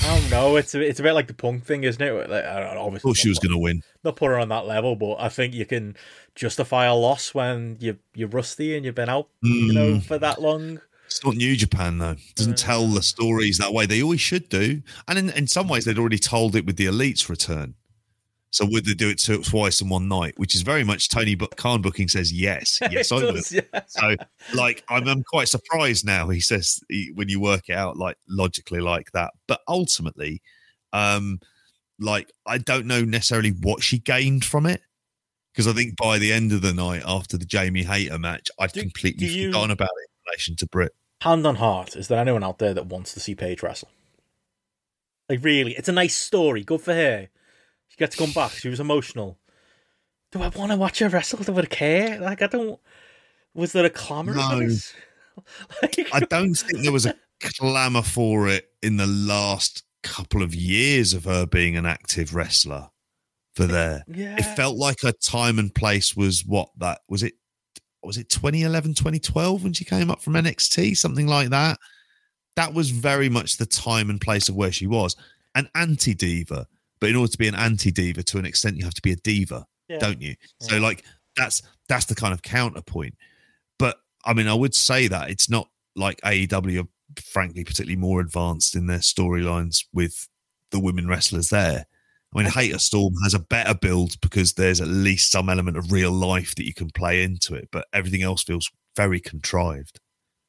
I 0.00 0.18
don't 0.20 0.30
know. 0.30 0.56
It's 0.56 0.74
a, 0.74 0.80
it's 0.80 1.00
a 1.00 1.02
bit 1.02 1.12
like 1.12 1.26
the 1.26 1.34
punk 1.34 1.64
thing, 1.64 1.84
isn't 1.84 2.00
it? 2.00 2.12
Like, 2.30 2.44
I 2.44 2.60
don't 2.60 2.74
know, 2.74 2.82
obviously, 2.82 3.14
she 3.14 3.28
was 3.28 3.38
going 3.38 3.52
to 3.52 3.58
win. 3.58 3.82
not 4.04 4.16
put 4.16 4.26
her 4.28 4.38
on 4.38 4.48
that 4.50 4.66
level, 4.66 4.96
but 4.96 5.16
I 5.18 5.28
think 5.28 5.54
you 5.54 5.66
can 5.66 5.96
justify 6.34 6.86
a 6.86 6.94
loss 6.94 7.34
when 7.34 7.76
you 7.80 7.98
you're 8.14 8.28
rusty 8.28 8.76
and 8.76 8.84
you've 8.86 8.94
been 8.94 9.08
out, 9.08 9.28
you 9.42 9.72
know, 9.72 9.94
Mm. 9.94 10.02
for 10.04 10.18
that 10.18 10.40
long. 10.40 10.80
It's 11.06 11.24
not 11.24 11.36
New 11.36 11.56
Japan 11.56 11.98
though. 11.98 12.12
It 12.12 12.34
doesn't 12.36 12.58
tell 12.58 12.86
the 12.86 13.02
stories 13.02 13.56
that 13.58 13.72
way. 13.72 13.86
They 13.86 14.02
always 14.02 14.20
should 14.20 14.48
do. 14.50 14.82
And 15.08 15.18
in, 15.18 15.30
in 15.30 15.46
some 15.46 15.66
ways, 15.66 15.84
they'd 15.86 15.98
already 15.98 16.18
told 16.18 16.54
it 16.54 16.66
with 16.66 16.76
the 16.76 16.84
Elite's 16.86 17.28
return. 17.30 17.74
So 18.50 18.64
would 18.66 18.86
they 18.86 18.94
do 18.94 19.10
it 19.10 19.22
twice 19.44 19.80
in 19.82 19.88
one 19.90 20.08
night? 20.08 20.32
Which 20.38 20.54
is 20.54 20.62
very 20.62 20.82
much 20.82 21.10
Tony 21.10 21.36
Khan 21.36 21.82
booking 21.82 22.08
says 22.08 22.32
yes, 22.32 22.78
yes, 22.90 23.12
I 23.12 23.16
will. 23.16 23.34
does, 23.34 23.52
yeah. 23.52 23.60
So, 23.86 24.16
like, 24.54 24.82
I'm, 24.88 25.06
I'm 25.06 25.22
quite 25.22 25.48
surprised 25.48 26.06
now. 26.06 26.28
He 26.30 26.40
says 26.40 26.80
he, 26.88 27.10
when 27.14 27.28
you 27.28 27.40
work 27.40 27.68
it 27.68 27.74
out, 27.74 27.98
like 27.98 28.16
logically, 28.28 28.80
like 28.80 29.12
that. 29.12 29.32
But 29.46 29.60
ultimately, 29.68 30.40
um, 30.94 31.40
like, 32.00 32.30
I 32.46 32.56
don't 32.58 32.86
know 32.86 33.02
necessarily 33.04 33.50
what 33.50 33.82
she 33.82 33.98
gained 33.98 34.44
from 34.46 34.64
it 34.64 34.80
because 35.52 35.68
I 35.68 35.72
think 35.74 35.96
by 35.96 36.18
the 36.18 36.32
end 36.32 36.52
of 36.52 36.62
the 36.62 36.72
night, 36.72 37.02
after 37.06 37.36
the 37.36 37.44
Jamie 37.44 37.82
Hayter 37.84 38.18
match, 38.18 38.48
I'd 38.58 38.72
Do- 38.72 38.80
completely 38.80 39.26
do 39.26 39.32
you- 39.32 39.48
forgotten 39.48 39.72
about 39.72 39.90
it 39.90 40.08
in 40.08 40.30
relation 40.30 40.56
to 40.56 40.66
Britt. 40.66 40.94
Hand 41.20 41.46
on 41.46 41.56
heart, 41.56 41.96
is 41.96 42.08
there 42.08 42.18
anyone 42.20 42.44
out 42.44 42.60
there 42.60 42.72
that 42.72 42.86
wants 42.86 43.12
to 43.12 43.20
see 43.20 43.34
Paige 43.34 43.62
wrestle? 43.62 43.90
Like 45.28 45.40
really, 45.44 45.74
it's 45.76 45.88
a 45.88 45.92
nice 45.92 46.16
story. 46.16 46.64
Good 46.64 46.80
for 46.80 46.94
her. 46.94 47.28
She 47.88 47.96
gets 47.96 48.16
to 48.16 48.22
come 48.24 48.32
back. 48.32 48.52
She 48.52 48.68
was 48.68 48.80
emotional. 48.80 49.38
Do 50.32 50.42
I 50.42 50.48
want 50.48 50.72
to 50.72 50.76
watch 50.76 50.98
her 50.98 51.08
wrestle? 51.08 51.38
Do 51.42 51.56
I 51.58 51.64
care? 51.64 52.20
Like 52.20 52.42
I 52.42 52.46
don't. 52.46 52.78
Was 53.54 53.72
there 53.72 53.84
a 53.84 53.90
clamour 53.90 54.34
for 54.34 54.38
No. 54.38 54.60
this? 54.60 54.94
like, 55.82 56.08
I 56.12 56.20
don't 56.20 56.54
think 56.54 56.82
there 56.82 56.92
was 56.92 57.06
a 57.06 57.14
clamour 57.58 58.02
for 58.02 58.48
it 58.48 58.68
in 58.82 58.96
the 58.96 59.06
last 59.06 59.84
couple 60.02 60.42
of 60.42 60.54
years 60.54 61.12
of 61.14 61.24
her 61.24 61.46
being 61.46 61.76
an 61.76 61.86
active 61.86 62.34
wrestler 62.34 62.88
for 63.54 63.66
there. 63.66 64.04
yeah. 64.06 64.36
It 64.38 64.44
felt 64.56 64.76
like 64.76 65.00
her 65.02 65.12
time 65.12 65.58
and 65.58 65.74
place 65.74 66.14
was 66.16 66.44
what 66.44 66.68
that 66.78 67.00
was 67.08 67.22
it 67.22 67.34
was 68.04 68.16
it 68.16 68.28
2011 68.28 68.94
2012 68.94 69.64
when 69.64 69.72
she 69.72 69.84
came 69.84 70.10
up 70.10 70.20
from 70.22 70.34
NXT 70.34 70.96
something 70.96 71.26
like 71.26 71.48
that. 71.50 71.78
That 72.56 72.74
was 72.74 72.90
very 72.90 73.28
much 73.28 73.56
the 73.56 73.66
time 73.66 74.10
and 74.10 74.20
place 74.20 74.48
of 74.48 74.54
where 74.56 74.72
she 74.72 74.86
was. 74.86 75.16
An 75.54 75.68
anti 75.74 76.14
diva, 76.14 76.66
but 77.00 77.10
in 77.10 77.16
order 77.16 77.30
to 77.30 77.38
be 77.38 77.48
an 77.48 77.54
anti 77.54 77.90
diva 77.90 78.22
to 78.22 78.38
an 78.38 78.46
extent 78.46 78.76
you 78.76 78.84
have 78.84 78.94
to 78.94 79.02
be 79.02 79.12
a 79.12 79.16
diva 79.16 79.66
yeah. 79.88 79.98
don't 79.98 80.20
you? 80.20 80.34
So 80.60 80.78
like 80.78 81.04
that's 81.36 81.62
that's 81.88 82.04
the 82.06 82.14
kind 82.14 82.32
of 82.32 82.42
counterpoint. 82.42 83.14
But 83.78 83.98
I 84.24 84.34
mean, 84.34 84.48
I 84.48 84.54
would 84.54 84.74
say 84.74 85.08
that 85.08 85.30
it's 85.30 85.48
not 85.48 85.68
like 85.96 86.20
AEW 86.20 86.84
are 86.84 86.88
frankly 87.22 87.64
particularly 87.64 87.96
more 87.96 88.20
advanced 88.20 88.76
in 88.76 88.86
their 88.86 88.98
storylines 88.98 89.84
with 89.92 90.28
the 90.70 90.80
women 90.80 91.08
wrestlers 91.08 91.48
there. 91.48 91.86
I 92.34 92.38
mean, 92.38 92.50
Hayter 92.50 92.78
Storm 92.78 93.14
has 93.24 93.32
a 93.32 93.38
better 93.38 93.74
build 93.74 94.20
because 94.20 94.52
there's 94.52 94.82
at 94.82 94.88
least 94.88 95.32
some 95.32 95.48
element 95.48 95.78
of 95.78 95.90
real 95.90 96.12
life 96.12 96.54
that 96.56 96.66
you 96.66 96.74
can 96.74 96.90
play 96.90 97.22
into 97.22 97.54
it, 97.54 97.70
but 97.72 97.86
everything 97.94 98.22
else 98.22 98.42
feels 98.42 98.70
very 98.94 99.18
contrived. 99.18 99.98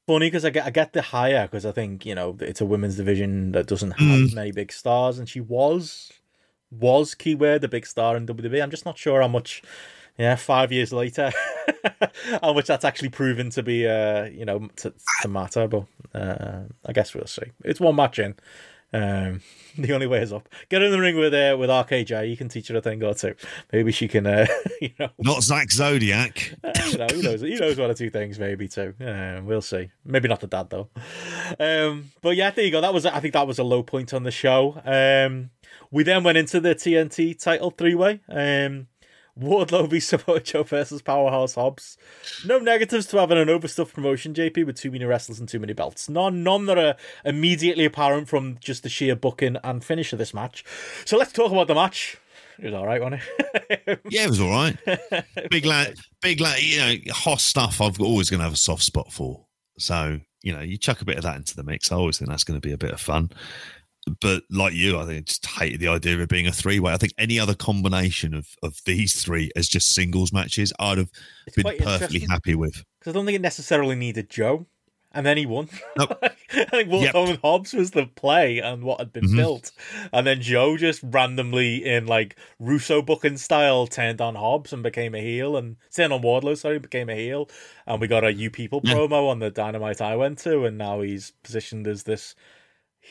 funny 0.05 0.27
because 0.27 0.43
I 0.43 0.49
get 0.49 0.65
I 0.65 0.71
get 0.71 0.91
the 0.91 1.01
hire 1.01 1.43
because 1.43 1.65
I 1.65 1.71
think 1.71 2.05
you 2.05 2.15
know 2.15 2.35
it's 2.41 2.59
a 2.59 2.65
women's 2.65 2.97
division 2.97 3.53
that 3.53 3.67
doesn't 3.67 3.91
have 3.91 4.19
mm. 4.19 4.35
many 4.35 4.51
big 4.51 4.73
stars, 4.73 5.19
and 5.19 5.29
she 5.29 5.39
was 5.39 6.11
was 6.71 7.15
keyword 7.15 7.61
the 7.61 7.67
big 7.67 7.85
star 7.85 8.15
in 8.15 8.27
WWE. 8.27 8.61
I'm 8.61 8.71
just 8.71 8.85
not 8.85 8.97
sure 8.97 9.21
how 9.21 9.27
much. 9.27 9.61
Yeah, 10.17 10.35
five 10.35 10.73
years 10.73 10.91
later, 10.91 11.31
how 12.41 12.51
much 12.51 12.65
that's 12.65 12.83
actually 12.83 13.07
proven 13.07 13.51
to 13.51 13.63
be, 13.63 13.87
uh, 13.87 14.25
you 14.25 14.43
know, 14.43 14.67
to, 14.75 14.93
to 15.21 15.27
matter. 15.29 15.65
But 15.65 15.85
uh, 16.13 16.63
I 16.85 16.91
guess 16.91 17.13
we'll 17.15 17.25
see. 17.25 17.53
It's 17.63 17.79
one 17.79 17.95
match 17.95 18.19
in. 18.19 18.35
Um, 18.91 19.41
the 19.77 19.93
only 19.93 20.07
way 20.07 20.21
is 20.21 20.33
up. 20.33 20.49
Get 20.69 20.81
in 20.81 20.91
the 20.91 20.99
ring 20.99 21.17
with 21.17 21.33
uh, 21.33 21.55
with 21.57 21.69
RKJ. 21.69 22.29
You 22.29 22.37
can 22.37 22.49
teach 22.49 22.67
her 22.69 22.77
a 22.77 22.81
thing 22.81 23.03
or 23.03 23.13
two. 23.13 23.35
Maybe 23.71 23.91
she 23.91 24.07
can, 24.07 24.25
uh, 24.25 24.47
you 24.81 24.91
know, 24.99 25.09
Not 25.19 25.43
Zak 25.43 25.71
Zodiac. 25.71 26.55
you 26.91 26.97
know, 26.97 27.07
he 27.13 27.21
knows 27.21 27.41
he 27.41 27.55
knows 27.55 27.77
one 27.77 27.89
or 27.89 27.93
two 27.93 28.09
things, 28.09 28.39
maybe 28.39 28.67
too. 28.67 28.93
Um, 28.99 29.45
we'll 29.45 29.61
see. 29.61 29.89
Maybe 30.03 30.27
not 30.27 30.39
the 30.39 30.47
dad 30.47 30.69
though. 30.69 30.89
Um, 31.59 32.11
but 32.21 32.35
yeah, 32.35 32.51
there 32.51 32.65
you 32.65 32.71
go. 32.71 32.81
That 32.81 32.93
was 32.93 33.05
I 33.05 33.19
think 33.19 33.33
that 33.33 33.47
was 33.47 33.59
a 33.59 33.63
low 33.63 33.83
point 33.83 34.13
on 34.13 34.23
the 34.23 34.31
show. 34.31 34.81
Um, 34.83 35.51
we 35.91 36.03
then 36.03 36.23
went 36.23 36.37
into 36.37 36.59
the 36.59 36.75
TNT 36.75 37.41
title 37.41 37.71
three 37.71 37.95
way. 37.95 38.21
Um, 38.29 38.87
Wardlow 39.39 39.89
v 39.89 39.99
Samoa 39.99 40.41
Joe 40.41 40.63
versus 40.63 41.01
Powerhouse 41.01 41.55
Hobbs. 41.55 41.97
No 42.45 42.59
negatives 42.59 43.05
to 43.07 43.19
having 43.19 43.37
an 43.37 43.49
overstuffed 43.49 43.93
promotion, 43.93 44.33
JP, 44.33 44.65
with 44.65 44.77
too 44.77 44.91
many 44.91 45.05
wrestlers 45.05 45.39
and 45.39 45.47
too 45.47 45.59
many 45.59 45.73
belts. 45.73 46.09
None, 46.09 46.43
none 46.43 46.65
that 46.65 46.77
are 46.77 46.95
immediately 47.23 47.85
apparent 47.85 48.27
from 48.27 48.57
just 48.59 48.83
the 48.83 48.89
sheer 48.89 49.15
booking 49.15 49.57
and 49.63 49.83
finish 49.83 50.11
of 50.11 50.19
this 50.19 50.33
match. 50.33 50.65
So 51.05 51.17
let's 51.17 51.31
talk 51.31 51.51
about 51.51 51.67
the 51.67 51.75
match. 51.75 52.17
It 52.57 52.65
was 52.65 52.73
all 52.73 52.85
right, 52.85 53.01
wasn't 53.01 53.21
it? 53.69 53.99
Yeah, 54.09 54.25
it 54.25 54.29
was 54.29 54.41
all 54.41 54.49
right. 54.49 54.77
Big 55.49 55.65
lad, 55.65 55.95
big 56.21 56.41
lad, 56.41 56.61
you 56.61 56.79
know, 56.79 57.13
hot 57.13 57.39
stuff 57.39 57.79
I've 57.79 58.01
always 58.01 58.29
going 58.29 58.39
to 58.39 58.43
have 58.43 58.53
a 58.53 58.57
soft 58.57 58.83
spot 58.83 59.13
for. 59.13 59.45
So, 59.77 60.19
you 60.41 60.53
know, 60.53 60.59
you 60.59 60.77
chuck 60.77 61.01
a 61.01 61.05
bit 61.05 61.17
of 61.17 61.23
that 61.23 61.37
into 61.37 61.55
the 61.55 61.63
mix. 61.63 61.91
I 61.91 61.95
always 61.95 62.17
think 62.17 62.29
that's 62.29 62.43
going 62.43 62.59
to 62.59 62.67
be 62.67 62.73
a 62.73 62.77
bit 62.77 62.91
of 62.91 62.99
fun. 62.99 63.29
But 64.21 64.43
like 64.49 64.73
you, 64.73 64.97
I 64.99 65.05
think 65.05 65.17
I 65.17 65.21
just 65.21 65.45
hated 65.45 65.79
the 65.79 65.87
idea 65.89 66.15
of 66.15 66.21
it 66.21 66.29
being 66.29 66.47
a 66.47 66.51
three 66.51 66.79
way. 66.79 66.93
I 66.93 66.97
think 66.97 67.13
any 67.17 67.39
other 67.39 67.55
combination 67.55 68.33
of, 68.33 68.47
of 68.63 68.79
these 68.85 69.21
three 69.23 69.51
as 69.55 69.67
just 69.67 69.93
singles 69.93 70.31
matches, 70.33 70.73
I'd 70.79 70.97
have 70.97 71.09
It's 71.47 71.55
been 71.55 71.77
perfectly 71.77 72.25
happy 72.29 72.55
with. 72.55 72.83
Because 72.99 73.11
I 73.11 73.13
don't 73.13 73.25
think 73.25 73.35
it 73.37 73.41
necessarily 73.41 73.95
needed 73.95 74.29
Joe. 74.29 74.65
And 75.11 75.25
then 75.25 75.37
he 75.37 75.47
won. 75.47 75.69
Nope. 75.97 76.19
I 76.21 76.29
think 76.65 76.89
Wardlow 76.89 77.01
Yep. 77.01 77.13
Mm-hmm. 77.15 77.29
and 77.31 77.39
Hobbs 77.39 77.73
was 77.73 77.89
the 77.91 78.05
play 78.05 78.59
and 78.59 78.83
what 78.83 78.99
had 78.99 79.11
been 79.11 79.35
built. 79.35 79.71
And 80.13 80.27
then 80.27 80.39
Joe 80.39 80.77
just 80.77 81.01
randomly, 81.03 81.83
in 81.83 82.05
like 82.05 82.35
Russo 82.59 83.01
booking 83.01 83.37
style, 83.37 83.87
turned 83.87 84.21
on 84.21 84.35
Hobbs 84.35 84.71
and 84.71 84.83
became 84.83 85.15
a 85.15 85.19
heel. 85.19 85.57
And 85.57 85.77
turned 85.91 86.13
on 86.13 86.21
Wardlow, 86.21 86.55
sorry, 86.55 86.77
became 86.77 87.09
a 87.09 87.15
heel. 87.15 87.49
And 87.87 87.99
we 87.99 88.07
got 88.07 88.23
a 88.23 88.31
You 88.31 88.51
People 88.51 88.81
Yeah. 88.83 88.93
promo 88.93 89.29
on 89.29 89.39
the 89.39 89.49
Dynamite 89.49 89.99
I 89.99 90.15
went 90.15 90.37
to. 90.39 90.65
And 90.65 90.77
now 90.77 91.01
he's 91.01 91.31
positioned 91.41 91.87
as 91.87 92.03
this 92.03 92.35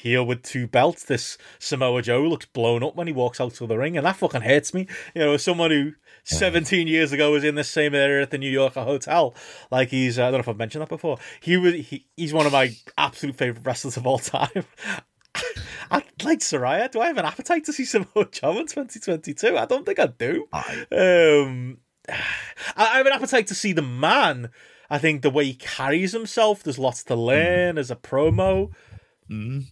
heel 0.01 0.25
with 0.25 0.43
two 0.43 0.67
belts. 0.67 1.05
This 1.05 1.39
Samoa 1.59 2.03
Joe 2.03 2.23
looks 2.23 2.47
blown 2.47 2.83
up 2.83 2.97
when 2.97 3.07
he 3.07 3.13
walks 3.13 3.41
out 3.41 3.55
to 3.55 3.67
the 3.67 3.77
ring, 3.79 3.97
and 3.97 4.07
that 4.07 4.17
fucking 4.17 4.43
hurts 4.43 4.73
me. 4.73 4.87
You 5.15 5.23
know, 5.23 5.33
as 5.35 5.43
someone 5.43 5.71
who 5.71 5.93
17 6.25 6.87
years 6.89 7.13
ago 7.13 7.33
was 7.33 7.45
in 7.45 7.55
the 7.55 7.65
same 7.65 7.95
area 7.95 8.23
at 8.23 8.31
the 8.31 8.39
New 8.39 8.51
Yorker 8.51 8.83
hotel, 8.85 9.35
like 9.71 9.89
he's 9.91 10.19
I 10.19 10.25
don't 10.25 10.35
know 10.35 10.39
if 10.41 10.49
I've 10.49 10.57
mentioned 10.57 10.83
that 10.83 10.89
before. 10.89 11.19
He 11.41 11.57
was 11.57 11.75
he, 11.75 12.07
he's 12.17 12.33
one 12.33 12.47
of 12.47 12.53
my 12.53 12.75
absolute 12.97 13.37
favorite 13.37 13.65
wrestlers 13.67 13.97
of 13.97 14.07
all 14.07 14.19
time. 14.19 14.65
I 15.91 16.03
like 16.25 16.41
Saraya. 16.41 16.91
Do 16.91 17.01
I 17.01 17.07
have 17.07 17.19
an 17.19 17.25
appetite 17.25 17.65
to 17.67 17.73
see 17.73 17.85
Samoa 17.85 18.29
Joe 18.31 18.59
in 18.59 18.67
2022? 18.67 19.57
I 19.57 19.65
don't 19.67 19.87
think 19.87 19.99
I 19.99 20.07
do. 20.07 20.47
I, 20.53 20.87
Um, 20.93 21.79
I 22.09 22.15
I 22.77 22.97
have 22.99 23.07
an 23.07 23.13
appetite 23.13 23.47
to 23.49 23.55
see 23.55 23.73
the 23.73 23.83
man. 23.83 24.51
I 24.91 24.99
think 24.99 25.23
the 25.23 25.31
way 25.31 25.45
he 25.45 25.55
carries 25.55 26.13
himself, 26.13 26.63
there's 26.63 26.79
lots 26.79 27.05
to 27.05 27.15
learn 27.15 27.77
as 27.77 27.91
a 27.91 27.97
promo. 27.97 28.73
mm, 29.31 29.65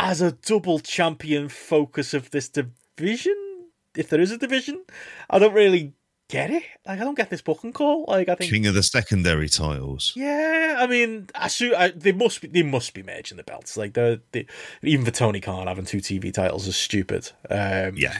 As 0.00 0.20
a 0.20 0.32
double 0.32 0.78
champion 0.80 1.48
focus 1.48 2.14
of 2.14 2.30
this 2.30 2.48
division, 2.48 3.36
if 3.96 4.08
there 4.08 4.20
is 4.20 4.30
a 4.32 4.38
division, 4.38 4.82
I 5.30 5.38
don't 5.38 5.54
really 5.54 5.92
get 6.28 6.50
it. 6.50 6.62
Like, 6.86 7.00
I 7.00 7.04
don't 7.04 7.16
get 7.16 7.30
this 7.30 7.42
booking 7.42 7.72
call. 7.72 8.04
Like, 8.08 8.28
I 8.28 8.34
think, 8.34 8.50
king 8.50 8.66
of 8.66 8.74
the 8.74 8.82
secondary 8.82 9.48
titles. 9.48 10.12
yeah, 10.16 10.76
I 10.78 10.86
mean, 10.86 11.28
I, 11.34 11.48
su- 11.48 11.74
I 11.76 11.88
they 11.90 12.12
must 12.12 12.40
be, 12.40 12.48
they 12.48 12.62
must 12.62 12.94
be 12.94 13.02
merging 13.02 13.36
the 13.36 13.44
belts. 13.44 13.76
Like, 13.76 13.94
the, 13.94 14.20
the 14.32 14.46
even 14.82 15.04
for 15.04 15.10
Tony 15.10 15.40
Khan 15.40 15.66
having 15.66 15.84
two 15.84 15.98
TV 15.98 16.32
titles 16.32 16.66
is 16.66 16.76
stupid. 16.76 17.30
Um, 17.50 17.96
Yeah. 17.96 18.18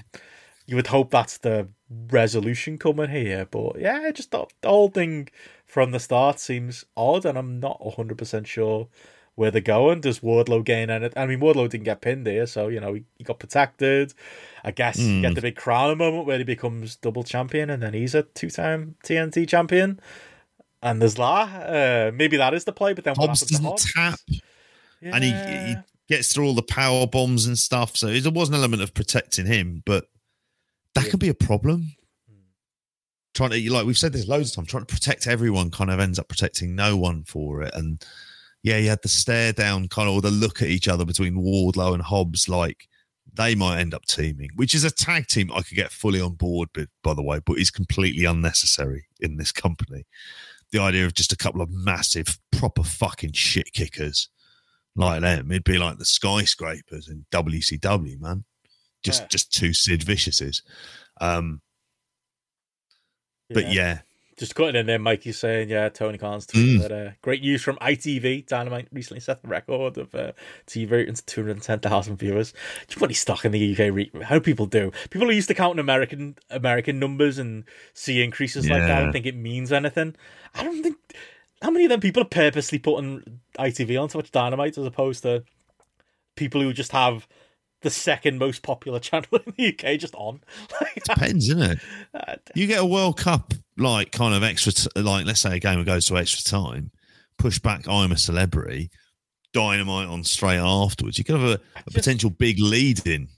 you 0.66 0.76
would 0.76 0.88
hope 0.88 1.10
that's 1.10 1.38
the 1.38 1.68
resolution 2.10 2.78
coming 2.78 3.10
here. 3.10 3.46
But 3.50 3.80
yeah, 3.80 4.10
just 4.12 4.30
the, 4.30 4.46
the 4.60 4.68
whole 4.68 4.88
thing 4.88 5.28
from 5.66 5.90
the 5.90 6.00
start 6.00 6.38
seems 6.38 6.84
odd, 6.96 7.24
and 7.24 7.36
I'm 7.38 7.58
not 7.58 7.80
100% 7.80 8.46
sure 8.46 8.88
where 9.36 9.50
they're 9.50 9.60
going. 9.60 10.00
Does 10.00 10.20
Wardlow 10.20 10.64
gain 10.64 10.90
anything? 10.90 11.16
I 11.20 11.26
mean, 11.26 11.40
Wardlow 11.40 11.68
didn't 11.68 11.84
get 11.84 12.00
pinned 12.00 12.26
here, 12.26 12.46
so, 12.46 12.68
you 12.68 12.80
know, 12.80 12.94
he, 12.94 13.04
he 13.18 13.24
got 13.24 13.38
protected. 13.38 14.14
I 14.62 14.70
guess 14.70 14.98
you 14.98 15.20
get 15.20 15.34
the 15.34 15.40
big 15.42 15.56
crown 15.56 15.98
moment 15.98 16.26
where 16.26 16.38
he 16.38 16.44
becomes 16.44 16.96
double 16.96 17.24
champion, 17.24 17.70
and 17.70 17.82
then 17.82 17.94
he's 17.94 18.14
a 18.14 18.22
two 18.22 18.50
time 18.50 18.96
TNT 19.04 19.48
champion. 19.48 20.00
And 20.82 21.00
there's 21.00 21.14
that. 21.14 22.08
Uh, 22.10 22.12
maybe 22.14 22.36
that 22.36 22.54
is 22.54 22.64
the 22.64 22.72
play, 22.72 22.92
but 22.92 23.04
then 23.04 23.14
what 23.16 23.28
Hobbs 23.28 23.40
happens 23.40 23.50
to 23.50 23.54
doesn't 23.54 23.66
Hobbs? 23.66 23.92
tap. 23.94 24.20
and 25.02 25.24
he, 25.24 25.32
he 25.32 25.76
gets 26.08 26.32
through 26.32 26.46
all 26.46 26.54
the 26.54 26.62
power 26.62 27.06
bombs 27.06 27.46
and 27.46 27.58
stuff. 27.58 27.96
So 27.96 28.18
there 28.18 28.32
was 28.32 28.48
an 28.50 28.54
element 28.54 28.82
of 28.82 28.94
protecting 28.94 29.46
him, 29.46 29.82
but 29.86 30.06
that 30.94 31.04
Yeah. 31.06 31.10
can 31.10 31.18
be 31.18 31.28
a 31.28 31.34
problem. 31.34 31.92
Trying 33.34 33.50
to, 33.50 33.72
like 33.72 33.84
we've 33.84 33.98
said 33.98 34.12
this 34.12 34.28
loads 34.28 34.50
of 34.50 34.56
times, 34.56 34.68
trying 34.68 34.84
to 34.84 34.94
protect 34.94 35.26
everyone 35.26 35.70
kind 35.72 35.90
of 35.90 35.98
ends 35.98 36.20
up 36.20 36.28
protecting 36.28 36.76
no 36.76 36.96
one 36.96 37.24
for 37.24 37.62
it. 37.62 37.74
And 37.74 38.00
yeah, 38.64 38.78
you 38.78 38.88
had 38.88 39.02
the 39.02 39.08
stare 39.08 39.52
down 39.52 39.86
kind 39.88 40.08
of, 40.08 40.14
or 40.14 40.22
the 40.22 40.30
look 40.30 40.62
at 40.62 40.68
each 40.68 40.88
other 40.88 41.04
between 41.04 41.34
Wardlow 41.34 41.92
and 41.92 42.02
Hobbs, 42.02 42.48
like 42.48 42.88
they 43.32 43.54
might 43.54 43.78
end 43.78 43.92
up 43.92 44.06
teaming, 44.06 44.48
which 44.56 44.74
is 44.74 44.84
a 44.84 44.90
tag 44.90 45.26
team 45.26 45.52
I 45.52 45.60
could 45.60 45.76
get 45.76 45.92
fully 45.92 46.20
on 46.20 46.32
board 46.34 46.70
with, 46.74 46.88
by 47.02 47.12
the 47.12 47.22
way, 47.22 47.40
but 47.44 47.58
is 47.58 47.70
completely 47.70 48.24
unnecessary 48.24 49.04
in 49.20 49.36
this 49.36 49.52
company. 49.52 50.06
The 50.72 50.80
idea 50.80 51.04
of 51.04 51.12
just 51.12 51.30
a 51.32 51.36
couple 51.36 51.60
of 51.60 51.70
massive, 51.70 52.38
proper 52.52 52.82
fucking 52.82 53.32
shit 53.32 53.70
kickers 53.74 54.30
like 54.96 55.20
them. 55.20 55.50
It'd 55.50 55.64
be 55.64 55.76
like 55.76 55.98
the 55.98 56.04
skyscrapers 56.06 57.08
in 57.08 57.26
WCW, 57.32 58.18
man. 58.18 58.44
Just 59.02 59.22
Yeah. 59.22 59.28
just 59.28 59.52
two 59.52 59.74
Sid 59.74 60.02
Viciouses. 60.02 60.62
Um, 61.20 61.60
but 63.50 63.70
yeah, 63.72 64.00
Just 64.36 64.56
cutting 64.56 64.74
in 64.74 64.86
there, 64.86 64.98
Mikey's 64.98 65.38
saying, 65.38 65.68
yeah, 65.68 65.88
Tony 65.88 66.18
Khan's 66.18 66.46
tweeting 66.46 66.78
Mm. 66.78 66.80
that 66.80 66.92
uh, 66.92 67.10
great 67.22 67.40
news 67.42 67.62
from 67.62 67.76
ITV. 67.76 68.46
Dynamite 68.48 68.88
recently 68.92 69.20
set 69.20 69.40
the 69.42 69.48
record 69.48 69.96
of 69.96 70.12
uh, 70.14 70.32
TV 70.66 70.90
ratings 70.90 71.22
210,000 71.22 72.16
viewers. 72.16 72.50
Do 72.52 72.58
you 72.90 72.96
put 72.96 73.04
any 73.06 73.14
stock 73.14 73.44
in 73.44 73.52
the 73.52 73.72
UK? 73.72 73.94
Re- 73.94 74.10
How 74.24 74.34
do 74.34 74.40
people 74.40 74.66
do? 74.66 74.90
People 75.10 75.28
are 75.28 75.32
used 75.32 75.46
to 75.48 75.54
counting 75.54 75.78
American 75.78 76.36
American 76.50 76.98
numbers 76.98 77.38
and 77.38 77.62
see 77.92 78.22
increases 78.24 78.68
like 78.68 78.82
that. 78.82 78.90
I 78.98 79.00
don't 79.04 79.12
think 79.12 79.26
it 79.26 79.36
means 79.36 79.70
anything. 79.72 80.16
I 80.54 80.64
don't 80.64 80.82
think. 80.82 80.96
How 81.62 81.70
many 81.70 81.84
of 81.84 81.90
them 81.90 82.00
people 82.00 82.22
are 82.22 82.26
purposely 82.26 82.78
putting 82.80 83.40
ITV 83.58 84.02
on 84.02 84.08
to 84.08 84.16
watch 84.18 84.30
Dynamite 84.32 84.76
as 84.76 84.84
opposed 84.84 85.22
to 85.22 85.44
people 86.36 86.60
who 86.60 86.72
just 86.72 86.92
have 86.92 87.26
the 87.82 87.90
second 87.90 88.38
most 88.38 88.62
popular 88.62 88.98
channel 89.00 89.28
in 89.32 89.54
the 89.56 89.68
UK 89.68 89.98
just 89.98 90.14
on? 90.16 90.40
Like, 90.80 90.94
depends, 91.04 91.48
isn't 91.50 91.62
it? 91.62 91.78
uh, 92.12 92.34
You 92.54 92.66
get 92.66 92.80
a 92.80 92.84
World 92.84 93.16
Cup 93.18 93.54
like 93.76 94.12
kind 94.12 94.34
of 94.34 94.42
extra, 94.42 94.72
t- 94.72 94.88
like 95.00 95.26
let's 95.26 95.40
say 95.40 95.56
a 95.56 95.60
game 95.60 95.82
goes 95.84 96.06
to 96.06 96.18
extra 96.18 96.42
time, 96.42 96.90
push 97.38 97.58
back. 97.58 97.88
I'm 97.88 98.12
a 98.12 98.16
celebrity. 98.16 98.90
Dynamite 99.52 100.08
on 100.08 100.24
straight 100.24 100.58
afterwards. 100.58 101.18
You 101.18 101.24
could 101.24 101.38
have 101.40 101.50
a, 101.50 101.60
a 101.86 101.90
potential 101.92 102.30
big 102.30 102.58
lead 102.58 103.06
in. 103.06 103.28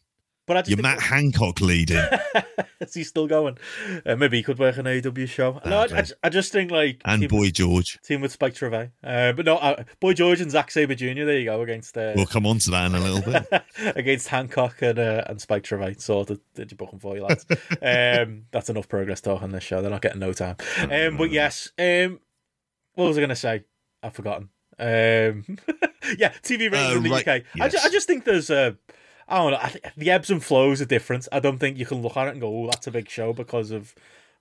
But 0.47 0.57
I 0.59 0.61
just 0.63 0.71
Your 0.71 0.83
Matt 0.83 1.01
Hancock 1.01 1.61
leading. 1.61 2.03
Is 2.81 2.95
he 2.95 3.03
still 3.03 3.27
going? 3.27 3.59
Uh, 4.05 4.15
maybe 4.15 4.37
he 4.37 4.43
could 4.45 4.59
work 4.61 4.77
an 4.77 4.85
AEW 4.85 5.27
show. 5.29 5.61
No, 5.67 5.81
I, 5.81 5.85
I, 5.99 6.05
I 6.23 6.29
just 6.29 6.53
think 6.53 6.71
like 6.71 7.01
and 7.05 7.23
team, 7.23 7.29
Boy 7.29 7.51
George. 7.51 7.99
team 8.03 8.21
with 8.21 8.31
Spike 8.31 8.55
Trivet. 8.55 8.93
Uh, 9.03 9.33
but 9.33 9.45
no, 9.45 9.57
uh, 9.57 9.83
Boy 9.99 10.13
George 10.13 10.41
and 10.41 10.51
Zack 10.51 10.71
Sabre 10.71 10.95
Jr. 10.95 11.25
There 11.25 11.39
you 11.39 11.47
go 11.47 11.61
against 11.63 11.97
uh, 11.99 12.13
We'll 12.15 12.27
come 12.27 12.47
on 12.47 12.59
to 12.61 12.71
that 12.71 12.87
in 12.87 12.95
a 12.95 13.01
little 13.01 13.23
bit. 13.23 13.65
against 13.97 14.29
Hancock 14.29 14.81
and 14.83 14.99
uh, 15.01 15.25
and 15.27 15.41
Spike 15.41 15.65
Trivet. 15.65 16.01
Sorted. 16.01 16.39
Did 16.55 16.71
you 16.71 16.77
book 16.77 16.91
them 16.93 17.01
for 17.01 17.17
you 17.17 17.25
lads? 17.25 17.45
um, 17.83 18.45
that's 18.53 18.71
enough 18.71 18.89
progress 18.89 19.21
talk 19.21 19.43
on 19.43 19.51
this 19.51 19.65
show. 19.65 19.83
They're 19.83 19.91
not 19.91 20.03
getting 20.03 20.21
no 20.21 20.33
time. 20.33 20.57
Um, 20.79 21.17
but 21.17 21.31
yes. 21.33 21.71
Um, 21.79 22.21
what 22.95 23.09
was 23.09 23.17
I 23.19 23.21
going 23.21 23.31
to 23.31 23.37
say? 23.37 23.65
I've 24.03 24.15
forgotten. 24.15 24.51
Um, 24.79 25.45
yeah, 26.19 26.33
TV 26.43 26.71
ratings 26.71 26.93
Uh, 26.93 26.97
in 26.99 27.03
the 27.03 27.11
right, 27.11 27.27
UK. 27.27 27.43
I, 27.61 27.69
ju- 27.69 27.79
I 27.83 27.89
just 27.89 28.07
think 28.07 28.25
there's 28.25 28.51
a. 28.51 28.77
I 29.29 29.39
don't 29.39 29.51
know. 29.53 29.59
I 29.61 29.69
think 29.69 29.85
the 29.97 30.11
ebbs 30.11 30.31
and 30.31 30.43
flows 30.45 30.81
are 30.81 30.85
different. 30.87 31.27
I 31.33 31.41
don't 31.41 31.59
think 31.59 31.79
you 31.79 31.87
can 31.87 32.03
look 32.03 32.17
at 32.17 32.29
it 32.29 32.33
and 32.33 32.41
go, 32.41 32.49
"Oh, 32.63 32.67
that's 32.67 32.87
a 32.87 32.93
big 32.93 33.09
show" 33.09 33.33
because 33.33 33.71
of 33.73 33.95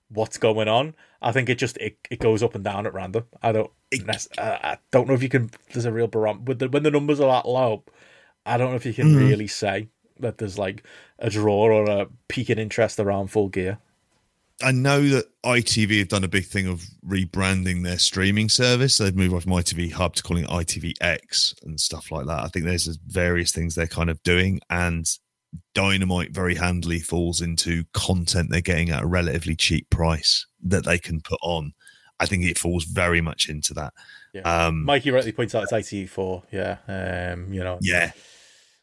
what's 0.08 0.38
going 0.38 0.68
on. 0.68 0.94
I 1.20 1.32
think 1.32 1.48
it 1.48 1.56
just 1.58 1.76
it, 1.78 1.98
it 2.10 2.20
goes 2.20 2.42
up 2.42 2.54
and 2.54 2.62
down 2.62 2.86
at 2.86 2.94
random. 2.94 3.24
I 3.42 3.52
don't. 3.52 3.70
I, 4.38 4.42
I 4.72 4.78
don't 4.92 5.08
know 5.08 5.14
if 5.14 5.22
you 5.22 5.28
can. 5.28 5.50
There's 5.72 5.84
a 5.86 5.92
real 5.92 6.06
barometer 6.06 6.44
with 6.44 6.58
the, 6.60 6.68
when 6.68 6.82
the 6.84 6.90
numbers 6.90 7.18
are 7.20 7.30
that 7.32 7.48
low. 7.48 7.82
I 8.44 8.56
don't 8.58 8.70
know 8.70 8.76
if 8.76 8.86
you 8.86 8.94
can 8.94 9.14
Mhm. 9.14 9.18
really 9.28 9.48
say. 9.48 9.88
that 10.18 10.38
there's 10.38 10.56
like 10.58 10.82
a 11.18 11.28
draw 11.28 11.64
or 11.64 11.84
a 11.90 12.06
peak 12.28 12.48
in 12.48 12.58
interest 12.58 12.98
around 12.98 13.26
Full 13.28 13.48
Gear. 13.48 13.78
I 14.62 14.72
know 14.72 15.02
that 15.08 15.26
ITV 15.44 15.98
have 15.98 16.08
done 16.08 16.24
a 16.24 16.28
big 16.28 16.46
thing 16.46 16.66
of 16.66 16.82
rebranding 17.06 17.84
their 17.84 17.98
streaming 17.98 18.48
service. 18.48 18.96
They've 18.96 19.14
moved 19.14 19.34
off 19.34 19.42
from 19.42 19.52
ITV 19.52 19.92
Hub 19.92 20.14
to 20.14 20.22
calling 20.22 20.44
it 20.44 20.50
ITVX 20.50 21.62
and 21.64 21.78
stuff 21.78 22.10
like 22.10 22.26
that. 22.26 22.42
I 22.42 22.48
think 22.48 22.64
there's 22.64 22.86
various 23.06 23.52
things 23.52 23.74
they're 23.74 23.86
kind 23.86 24.08
of 24.08 24.22
doing, 24.22 24.60
and 24.70 25.06
Dynamite 25.74 26.32
very 26.32 26.54
handily 26.54 27.00
falls 27.00 27.42
into 27.42 27.84
content 27.92 28.50
they're 28.50 28.60
getting 28.60 28.90
at 28.90 29.02
a 29.02 29.06
relatively 29.06 29.56
cheap 29.56 29.90
price 29.90 30.46
that 30.64 30.84
they 30.84 30.98
can 30.98 31.20
put 31.20 31.38
on. 31.42 31.72
I 32.18 32.24
think 32.24 32.44
it 32.44 32.58
falls 32.58 32.84
very 32.84 33.20
much 33.20 33.50
into 33.50 33.74
that. 33.74 33.92
Yeah. 34.32 34.40
Um, 34.66 34.84
Mikey 34.84 35.10
rightly 35.10 35.32
points 35.32 35.54
out 35.54 35.64
it's 35.64 35.72
ITV4. 35.72 36.42
Yeah. 36.50 36.78
Um, 36.88 37.52
you 37.52 37.62
know. 37.62 37.78
yeah. 37.82 38.12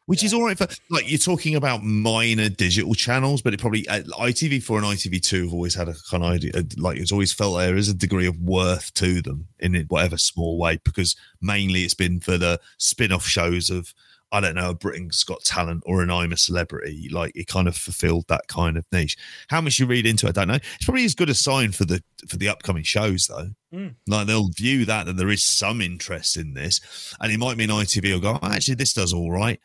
Which 0.05 0.23
is 0.23 0.33
all 0.33 0.43
right 0.43 0.57
for 0.57 0.67
like 0.89 1.09
you're 1.09 1.17
talking 1.17 1.55
about 1.55 1.81
minor 1.81 2.49
digital 2.49 2.93
channels, 2.93 3.41
but 3.41 3.53
it 3.53 3.61
probably 3.61 3.87
uh, 3.87 4.01
ITV4 4.01 4.77
and 4.77 4.85
ITV2 4.85 5.43
have 5.45 5.53
always 5.53 5.75
had 5.75 5.87
a 5.87 5.95
kind 6.09 6.23
of 6.23 6.31
idea, 6.31 6.51
uh, 6.55 6.63
like 6.77 6.97
it's 6.97 7.13
always 7.13 7.31
felt 7.31 7.57
there 7.57 7.77
is 7.77 7.87
a 7.87 7.93
degree 7.93 8.27
of 8.27 8.37
worth 8.37 8.93
to 8.95 9.21
them 9.21 9.47
in 9.59 9.75
whatever 9.87 10.17
small 10.17 10.57
way, 10.57 10.77
because 10.83 11.15
mainly 11.41 11.83
it's 11.83 11.93
been 11.93 12.19
for 12.19 12.37
the 12.37 12.59
spin 12.79 13.13
off 13.13 13.25
shows 13.25 13.69
of, 13.69 13.93
I 14.33 14.41
don't 14.41 14.55
know, 14.55 14.71
a 14.71 14.75
Britain's 14.75 15.23
Got 15.23 15.45
Talent 15.45 15.83
or 15.85 16.01
an 16.01 16.11
I'm 16.11 16.33
a 16.33 16.37
Celebrity. 16.37 17.07
Like 17.09 17.31
it 17.33 17.47
kind 17.47 17.69
of 17.69 17.77
fulfilled 17.77 18.25
that 18.27 18.47
kind 18.49 18.75
of 18.75 18.85
niche. 18.91 19.15
How 19.47 19.61
much 19.61 19.79
you 19.79 19.85
read 19.85 20.05
into 20.05 20.25
it, 20.25 20.37
I 20.37 20.41
don't 20.41 20.49
know. 20.49 20.55
It's 20.55 20.83
probably 20.83 21.05
as 21.05 21.15
good 21.15 21.29
a 21.29 21.33
sign 21.33 21.71
for 21.71 21.85
the 21.85 22.03
for 22.27 22.35
the 22.35 22.49
upcoming 22.49 22.83
shows 22.83 23.27
though. 23.27 23.51
Mm. 23.73 23.95
Like 24.07 24.27
they'll 24.27 24.49
view 24.49 24.83
that 24.83 25.05
that 25.05 25.15
there 25.15 25.29
is 25.29 25.45
some 25.45 25.79
interest 25.79 26.35
in 26.35 26.55
this, 26.55 27.15
and 27.21 27.31
it 27.31 27.39
might 27.39 27.55
mean 27.55 27.69
ITV 27.69 28.11
will 28.11 28.19
go, 28.19 28.39
oh, 28.43 28.51
actually, 28.51 28.75
this 28.75 28.91
does 28.91 29.13
all 29.13 29.31
right. 29.31 29.61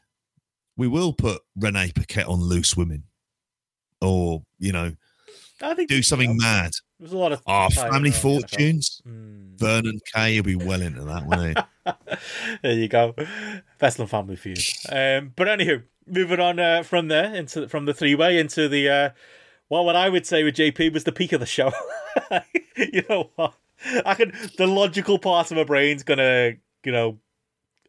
We 0.78 0.88
will 0.88 1.12
put 1.12 1.42
Renee 1.56 1.92
Paquette 1.94 2.26
on 2.26 2.40
Loose 2.40 2.76
Women, 2.76 3.02
or 4.00 4.42
you 4.58 4.72
know, 4.72 4.92
I 5.60 5.74
think 5.74 5.90
do 5.90 6.02
something 6.02 6.36
mad. 6.36 6.70
There's 6.98 7.12
a 7.12 7.18
lot 7.18 7.32
of 7.32 7.42
Oh, 7.46 7.68
Family 7.68 7.90
around 7.90 8.02
the 8.04 8.10
NFL. 8.10 8.20
Fortunes. 8.20 9.02
Mm. 9.06 9.58
Vernon 9.58 10.00
Kay 10.14 10.38
will 10.38 10.44
be 10.44 10.56
well 10.56 10.80
into 10.80 11.02
that, 11.02 11.26
won't 11.26 11.58
he? 11.58 11.92
there 12.62 12.72
you 12.72 12.88
go. 12.88 13.14
Best 13.78 13.98
of 13.98 14.08
Family 14.08 14.36
Feud. 14.36 14.60
Um, 14.88 15.32
but 15.34 15.48
anywho, 15.48 15.82
moving 16.06 16.40
on 16.40 16.60
uh, 16.60 16.84
from 16.84 17.08
there 17.08 17.34
into 17.34 17.68
from 17.68 17.84
the 17.84 17.94
three 17.94 18.14
way 18.14 18.38
into 18.38 18.68
the 18.68 18.88
uh, 18.88 19.10
well, 19.68 19.84
what 19.84 19.96
I 19.96 20.08
would 20.08 20.26
say 20.26 20.44
with 20.44 20.54
JP 20.54 20.92
was 20.92 21.04
the 21.04 21.12
peak 21.12 21.32
of 21.32 21.40
the 21.40 21.46
show. 21.46 21.72
you 22.76 23.04
know 23.08 23.30
what? 23.34 23.54
I 24.06 24.14
can 24.14 24.32
the 24.56 24.66
logical 24.66 25.18
part 25.18 25.50
of 25.50 25.56
my 25.56 25.64
brain's 25.64 26.04
gonna 26.04 26.52
you 26.84 26.92
know 26.92 27.18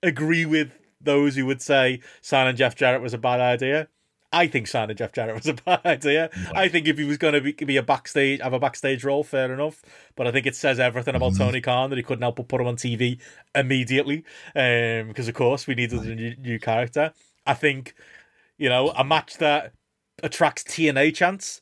agree 0.01 0.45
with 0.45 0.71
those 1.01 1.35
who 1.35 1.45
would 1.45 1.61
say 1.61 2.01
signing 2.21 2.55
Jeff 2.55 2.75
Jarrett 2.75 3.01
was 3.01 3.13
a 3.13 3.17
bad 3.17 3.39
idea. 3.39 3.87
I 4.31 4.45
think 4.47 4.67
signing 4.67 4.95
Jeff 4.95 5.11
Jarrett 5.11 5.35
was 5.35 5.47
a 5.47 5.53
bad 5.65 5.81
idea. 5.85 6.29
I 6.53 6.67
think 6.67 6.87
if 6.87 6.97
he 6.97 7.03
was 7.03 7.17
going 7.17 7.33
to 7.33 7.41
be, 7.41 7.53
be 7.53 7.77
a 7.77 7.83
backstage, 7.83 8.41
have 8.41 8.53
a 8.53 8.59
backstage 8.59 9.03
role, 9.03 9.23
fair 9.23 9.51
enough. 9.51 9.81
But 10.15 10.27
I 10.27 10.31
think 10.31 10.45
it 10.45 10.55
says 10.55 10.79
everything 10.79 11.15
about 11.15 11.35
Tony 11.35 11.61
Khan 11.61 11.89
that 11.89 11.97
he 11.97 12.03
couldn't 12.03 12.21
help 12.21 12.35
but 12.35 12.47
put 12.47 12.61
him 12.61 12.67
on 12.67 12.75
TV 12.75 13.19
immediately, 13.55 14.23
um, 14.55 15.07
because 15.07 15.27
of 15.27 15.33
course 15.33 15.65
we 15.65 15.75
needed 15.75 16.01
a 16.01 16.15
new, 16.15 16.35
new 16.35 16.59
character. 16.59 17.13
I 17.45 17.55
think, 17.55 17.95
you 18.57 18.69
know, 18.69 18.89
a 18.89 19.03
match 19.03 19.37
that 19.37 19.73
attracts 20.21 20.63
TNA 20.63 21.15
chance 21.15 21.61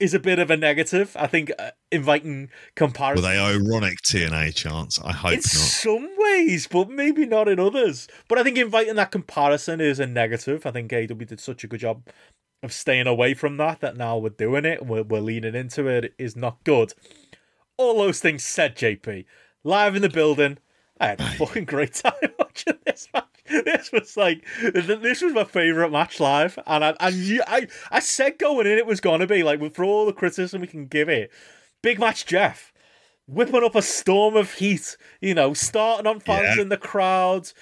is 0.00 0.14
a 0.14 0.18
bit 0.18 0.38
of 0.38 0.50
a 0.50 0.56
negative. 0.56 1.16
I 1.18 1.26
think 1.26 1.50
uh, 1.58 1.70
inviting 1.90 2.42
Were 2.42 2.48
comparison 2.76 3.24
they 3.24 3.38
ironic 3.38 4.00
TNA 4.02 4.54
chants? 4.54 5.00
I 5.02 5.12
hope 5.12 5.30
not. 5.30 5.32
in 5.32 5.38
not. 5.38 5.44
some 5.44 6.08
ways, 6.16 6.66
but 6.66 6.88
maybe 6.88 7.26
not 7.26 7.48
in 7.48 7.58
others. 7.58 8.08
But 8.28 8.38
I 8.38 8.44
think 8.44 8.58
inviting 8.58 8.96
that 8.96 9.10
comparison 9.10 9.80
is 9.80 9.98
a 9.98 10.06
negative. 10.06 10.64
I 10.66 10.70
think 10.70 10.90
AEW 10.90 11.26
did 11.26 11.40
such 11.40 11.64
a 11.64 11.66
good 11.66 11.80
job 11.80 12.06
of 12.62 12.72
staying 12.72 13.06
away 13.06 13.34
from 13.34 13.56
that 13.56 13.80
that 13.80 13.96
now 13.96 14.18
we're 14.18 14.30
doing 14.30 14.64
it, 14.64 14.84
we're, 14.84 15.02
we're 15.02 15.20
leaning 15.20 15.54
into 15.54 15.86
it, 15.86 16.14
is 16.18 16.34
not 16.34 16.62
good. 16.64 16.92
All 17.76 17.98
those 17.98 18.20
things 18.20 18.42
said, 18.42 18.76
JP, 18.76 19.24
live 19.62 19.94
in 19.94 20.02
the 20.02 20.08
building, 20.08 20.58
I 21.00 21.06
had 21.08 21.20
a 21.20 21.30
fucking 21.34 21.64
great 21.64 21.94
time 21.94 22.12
watching 22.38 22.78
this 22.84 23.08
match. 23.14 23.24
This 23.48 23.92
was 23.92 24.16
like 24.16 24.44
this 24.62 25.22
was 25.22 25.32
my 25.32 25.44
favorite 25.44 25.90
match 25.90 26.20
live, 26.20 26.58
and 26.66 26.84
I 26.84 26.94
I 27.00 27.10
knew, 27.10 27.42
I, 27.46 27.66
I 27.90 28.00
said 28.00 28.38
going 28.38 28.66
in 28.66 28.78
it 28.78 28.86
was 28.86 29.00
gonna 29.00 29.26
be 29.26 29.42
like 29.42 29.74
for 29.74 29.84
all 29.84 30.06
the 30.06 30.12
criticism 30.12 30.60
we 30.60 30.66
can 30.66 30.86
give 30.86 31.08
it, 31.08 31.30
big 31.82 31.98
match 31.98 32.26
Jeff 32.26 32.72
whipping 33.28 33.62
up 33.62 33.74
a 33.74 33.82
storm 33.82 34.36
of 34.36 34.54
heat, 34.54 34.96
you 35.20 35.34
know, 35.34 35.52
starting 35.54 36.06
on 36.06 36.18
fans 36.18 36.56
Yeah. 36.56 36.62
in 36.62 36.68
the 36.70 36.76
crowd, 36.78 37.52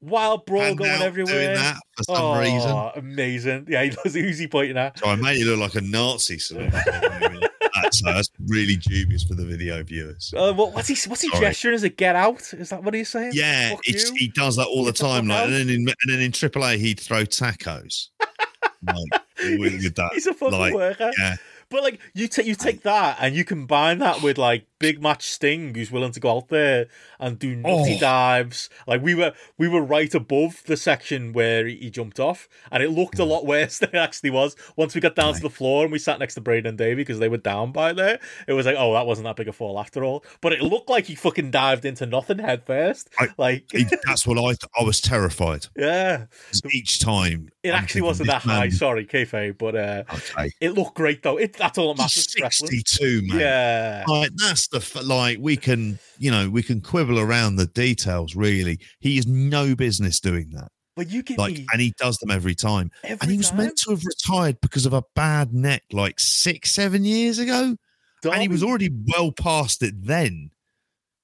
wild 0.00 0.46
brawl 0.46 0.62
And 0.62 0.78
going 0.78 1.02
everywhere. 1.02 1.34
Doing 1.34 1.54
that 1.54 1.76
for 1.96 2.02
some 2.04 2.16
oh, 2.16 2.40
reason. 2.40 2.90
amazing! 2.94 3.66
Yeah, 3.68 3.82
he 3.84 3.90
does. 3.90 4.14
He 4.14 4.46
pointing 4.50 4.78
at? 4.78 4.98
So 4.98 5.08
I 5.08 5.16
made 5.16 5.38
you 5.38 5.54
look 5.54 5.74
like 5.74 5.82
a 5.82 5.86
Nazi. 5.86 6.38
Sort 6.38 6.62
of. 6.62 6.72
that's, 7.82 8.02
that's 8.02 8.30
really 8.48 8.76
dubious 8.76 9.24
for 9.24 9.34
the 9.34 9.44
video 9.44 9.82
viewers. 9.82 10.32
Uh, 10.36 10.52
what, 10.52 10.72
what's 10.72 10.88
he? 10.88 10.96
What's 11.08 11.22
he 11.22 11.28
Sorry. 11.28 11.40
gesturing 11.40 11.74
as 11.74 11.82
a 11.82 11.88
get 11.88 12.16
out? 12.16 12.52
Is 12.54 12.70
that 12.70 12.82
what 12.82 12.94
he's 12.94 13.08
saying? 13.08 13.32
Yeah, 13.34 13.76
it's, 13.84 14.10
he 14.10 14.28
does 14.28 14.56
that 14.56 14.66
all 14.66 14.84
the 14.84 14.92
Get 14.92 14.98
the 14.98 15.04
fuck 15.04 15.12
time. 15.12 15.28
Like, 15.28 15.38
out. 15.38 15.44
and 15.46 15.54
then 15.54 15.68
in 15.68 15.88
and 15.88 15.94
then 16.08 16.20
in 16.20 16.32
AAA 16.32 16.78
he'd 16.78 17.00
throw 17.00 17.24
tacos. 17.24 18.08
like, 18.86 19.22
with 19.58 19.94
that. 19.94 20.10
He's 20.14 20.26
a 20.26 20.34
fucking 20.34 20.58
like, 20.58 20.74
worker. 20.74 21.10
yeah. 21.18 21.36
But 21.68 21.82
like 21.82 22.00
you 22.14 22.28
take 22.28 22.46
you 22.46 22.54
take 22.54 22.82
that 22.82 23.18
and 23.20 23.34
you 23.34 23.44
combine 23.44 23.98
that 23.98 24.22
with 24.22 24.38
like 24.38 24.66
big 24.78 25.02
match 25.02 25.28
Sting, 25.30 25.74
who's 25.74 25.90
willing 25.90 26.12
to 26.12 26.20
go 26.20 26.36
out 26.36 26.48
there 26.48 26.86
and 27.18 27.38
do 27.38 27.56
nutty 27.56 27.94
Oh. 27.96 28.00
dives. 28.00 28.68
Like 28.86 29.02
we 29.02 29.14
were 29.14 29.32
we 29.58 29.68
were 29.68 29.82
right 29.82 30.14
above 30.14 30.62
the 30.66 30.76
section 30.76 31.32
where 31.32 31.66
he 31.66 31.90
jumped 31.90 32.20
off, 32.20 32.48
and 32.70 32.82
it 32.82 32.90
looked 32.90 33.18
a 33.18 33.24
Hmm. 33.24 33.30
lot 33.30 33.46
worse 33.46 33.78
than 33.80 33.90
it 33.90 33.96
actually 33.96 34.30
was. 34.30 34.56
Once 34.76 34.94
we 34.94 35.00
got 35.00 35.14
down 35.16 35.34
to 35.34 35.40
the 35.40 35.50
floor 35.50 35.84
and 35.84 35.92
we 35.92 35.98
sat 35.98 36.18
next 36.18 36.34
to 36.34 36.40
Braden 36.40 36.66
and 36.68 36.78
Davey 36.78 36.96
because 36.96 37.18
they 37.18 37.28
were 37.28 37.36
down 37.38 37.72
by 37.72 37.92
there, 37.92 38.18
it 38.46 38.52
was 38.52 38.66
like, 38.66 38.76
oh, 38.78 38.92
that 38.94 39.06
wasn't 39.06 39.24
that 39.26 39.36
big 39.36 39.48
a 39.48 39.52
fall 39.52 39.78
after 39.78 40.04
all. 40.04 40.24
But 40.40 40.52
it 40.52 40.62
looked 40.62 40.88
like 40.90 41.06
he 41.06 41.14
fucking 41.14 41.50
dived 41.50 41.84
into 41.84 42.06
nothing 42.06 42.38
head 42.38 42.64
first. 42.66 43.08
I- 43.18 43.28
like 43.38 43.68
that's 44.06 44.26
what 44.26 44.38
I 44.38 44.56
I 44.78 44.84
was 44.84 45.00
terrified 45.00 45.66
Yeah, 45.76 46.26
each 46.72 46.98
time. 47.00 47.50
it 47.62 47.70
I'm 47.70 47.76
actually 47.82 48.02
wasn't 48.02 48.28
that 48.28 48.42
high. 48.42 48.60
man- 48.60 48.70
Sorry, 48.72 49.06
kayfabe, 49.06 49.58
but 49.58 49.74
uh, 49.76 50.04
Okay, 50.12 50.50
it 50.60 50.70
looked 50.74 50.94
great 50.94 51.22
though. 51.22 51.36
It 51.38 51.54
that's 51.54 51.78
all 51.78 51.94
that 51.94 51.98
matters. 52.02 52.14
he's 52.14 52.32
for 52.34 52.42
wrestling. 52.42 52.70
sixty-two, 52.70 53.22
man. 53.28 53.40
Yeah. 53.40 54.04
Like 54.06 54.30
that's 54.36 54.65
the 54.68 55.02
like 55.04 55.38
we 55.40 55.56
can 55.56 55.98
you 56.18 56.30
know 56.30 56.48
we 56.50 56.62
can 56.62 56.80
quibble 56.80 57.18
around 57.18 57.56
the 57.56 57.66
details. 57.66 58.34
Really, 58.36 58.78
he 59.00 59.18
is 59.18 59.26
no 59.26 59.74
business 59.74 60.20
doing 60.20 60.50
that. 60.52 60.68
But 60.96 61.10
you 61.10 61.22
can 61.22 61.36
Like, 61.36 61.52
me 61.54 61.66
and 61.72 61.80
he 61.82 61.92
does 61.98 62.16
them 62.18 62.30
every 62.30 62.54
time. 62.54 62.90
every 63.04 63.18
and 63.20 63.30
he 63.30 63.36
was 63.36 63.50
time. 63.50 63.58
meant 63.58 63.76
to 63.84 63.90
have 63.90 64.02
retired 64.04 64.58
because 64.62 64.86
of 64.86 64.94
a 64.94 65.02
bad 65.14 65.52
neck 65.52 65.82
like 65.92 66.18
six, 66.18 66.70
seven 66.72 67.04
years 67.04 67.38
ago, 67.38 67.76
and 68.24 68.40
he 68.42 68.48
was 68.48 68.62
already 68.62 68.88
well 69.06 69.30
past 69.30 69.82
it 69.82 69.94
then. 70.06 70.50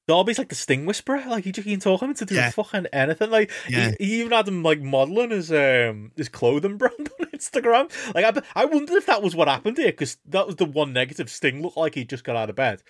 Darby's 0.08 0.36
like 0.36 0.48
the 0.48 0.54
Sting 0.56 0.84
Whisperer. 0.84 1.22
Like 1.26 1.46
you 1.46 1.52
just 1.52 1.66
can 1.66 1.78
talk 1.80 2.02
him 2.02 2.10
into 2.10 2.26
doing 2.26 2.40
Yeah. 2.40 2.50
fucking 2.50 2.86
anything. 2.92 3.30
Like 3.30 3.50
Yeah. 3.68 3.92
he, 3.98 4.04
he 4.06 4.20
even 4.20 4.32
had 4.32 4.48
him 4.48 4.62
like 4.62 4.80
modeling 4.82 5.30
his 5.30 5.50
um 5.52 6.10
his 6.16 6.28
clothing 6.28 6.76
brand 6.78 7.08
on 7.20 7.26
Instagram. 7.28 8.14
Like 8.14 8.24
I 8.24 8.42
I 8.62 8.64
wondered 8.64 8.96
if 8.96 9.06
that 9.06 9.22
was 9.22 9.34
what 9.36 9.48
happened 9.48 9.78
here 9.78 9.86
because 9.92 10.18
that 10.26 10.46
was 10.46 10.56
the 10.56 10.64
one 10.64 10.92
negative. 10.92 11.30
Sting 11.30 11.62
looked 11.62 11.76
like 11.76 11.94
he 11.94 12.04
just 12.04 12.24
got 12.24 12.36
out 12.36 12.50
of 12.50 12.56
bed. 12.56 12.82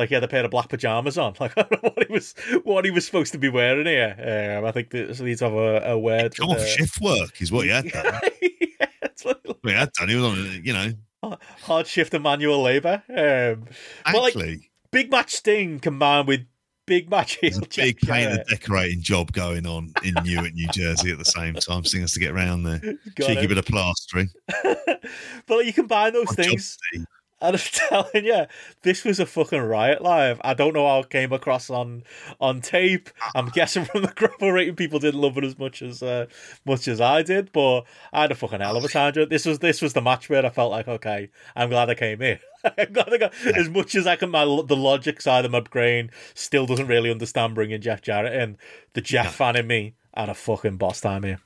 Like 0.00 0.08
he 0.08 0.14
had 0.14 0.24
a 0.24 0.28
pair 0.28 0.42
of 0.42 0.50
black 0.50 0.70
pajamas 0.70 1.18
on. 1.18 1.34
Like 1.40 1.52
I 1.58 1.62
don't 1.62 1.82
know 1.82 1.90
what 1.94 2.06
he 2.06 2.12
was 2.12 2.34
what 2.64 2.84
he 2.86 2.90
was 2.90 3.04
supposed 3.04 3.32
to 3.32 3.38
be 3.38 3.50
wearing 3.50 3.86
here. 3.86 4.56
Um, 4.58 4.64
I 4.64 4.72
think 4.72 4.88
this 4.90 5.20
needs 5.20 5.40
to 5.40 5.50
have 5.50 5.54
a, 5.54 5.90
a 5.90 5.98
word. 5.98 6.34
Off 6.40 6.56
uh, 6.56 6.64
shift 6.64 7.00
work 7.02 7.40
is 7.42 7.52
what 7.52 7.66
he 7.66 7.70
had 7.70 7.86
done. 7.90 8.20
yeah, 8.40 8.86
like 9.24 9.36
What 9.44 9.58
he 9.62 9.72
had 9.72 9.92
done. 9.92 10.08
He 10.08 10.14
was 10.16 10.24
on, 10.24 10.64
you 10.64 10.72
know, 10.72 11.36
hard 11.62 11.86
shift 11.86 12.14
and 12.14 12.22
manual 12.22 12.62
labor. 12.62 13.02
Um, 13.10 13.66
but 14.06 14.22
like 14.22 14.36
actually, 14.36 14.70
big 14.90 15.10
match 15.10 15.34
Sting 15.34 15.80
combined 15.80 16.28
with 16.28 16.46
big 16.86 17.10
match 17.10 17.34
heel 17.36 17.60
big 17.76 17.98
painter 18.00 18.42
decorating 18.48 19.02
job 19.02 19.32
going 19.32 19.66
on 19.66 19.92
in 20.02 20.14
Newark, 20.24 20.54
New 20.54 20.68
Jersey 20.68 21.12
at 21.12 21.18
the 21.18 21.24
same 21.26 21.54
time. 21.54 21.84
Seeing 21.84 22.04
us 22.04 22.14
to 22.14 22.20
get 22.20 22.32
around 22.32 22.62
there. 22.62 22.80
Got 23.16 23.26
Cheeky 23.28 23.40
it. 23.42 23.48
bit 23.48 23.58
of 23.58 23.66
plastering. 23.66 24.30
but 24.64 25.02
like, 25.48 25.66
you 25.66 25.72
combine 25.74 26.14
those 26.14 26.36
My 26.36 26.44
things, 26.44 26.78
Steve. 26.90 27.04
And 27.40 27.56
I'm 27.56 27.62
telling 27.88 28.24
you, 28.24 28.46
this 28.82 29.04
was 29.04 29.18
a 29.18 29.26
fucking 29.26 29.60
riot 29.60 30.02
live. 30.02 30.40
I 30.44 30.54
don't 30.54 30.74
know 30.74 30.86
how 30.86 31.00
it 31.00 31.10
came 31.10 31.32
across 31.32 31.70
on 31.70 32.04
on 32.40 32.60
tape. 32.60 33.10
I'm 33.34 33.48
guessing 33.48 33.84
from 33.84 34.02
the 34.02 34.08
Grapple 34.08 34.52
rating, 34.52 34.76
people 34.76 34.98
didn't 34.98 35.20
love 35.20 35.36
it 35.38 35.44
as 35.44 35.58
much 35.58 35.82
as 35.82 36.02
uh, 36.02 36.26
much 36.64 36.88
as 36.88 37.00
I 37.00 37.22
did, 37.22 37.52
but 37.52 37.82
I 38.12 38.22
had 38.22 38.32
a 38.32 38.34
fucking 38.34 38.60
hell 38.60 38.76
of 38.76 38.84
a 38.84 38.88
time. 38.88 39.14
This 39.28 39.46
was 39.46 39.58
this 39.60 39.80
was 39.80 39.92
the 39.92 40.02
match 40.02 40.28
where 40.28 40.44
I 40.44 40.50
felt 40.50 40.70
like, 40.70 40.88
okay, 40.88 41.30
I'm 41.56 41.70
glad 41.70 41.90
I 41.90 41.94
came 41.94 42.20
here. 42.20 42.40
I'm 42.64 42.92
glad 42.92 43.12
I 43.12 43.18
got 43.18 43.34
as 43.46 43.68
much 43.68 43.94
as 43.94 44.06
I 44.06 44.16
can. 44.16 44.30
My 44.30 44.44
the 44.44 44.76
logic 44.76 45.20
side 45.20 45.44
of 45.44 45.50
my 45.50 45.60
brain 45.60 46.10
still 46.34 46.66
doesn't 46.66 46.86
really 46.86 47.10
understand 47.10 47.54
bringing 47.54 47.80
Jeff 47.80 48.02
Jarrett 48.02 48.34
in. 48.34 48.58
The 48.92 49.00
Jeff 49.00 49.34
fan 49.36 49.56
in 49.56 49.66
me 49.66 49.94
had 50.14 50.28
a 50.28 50.34
fucking 50.34 50.76
boss 50.76 51.00
time 51.00 51.22
here. 51.22 51.40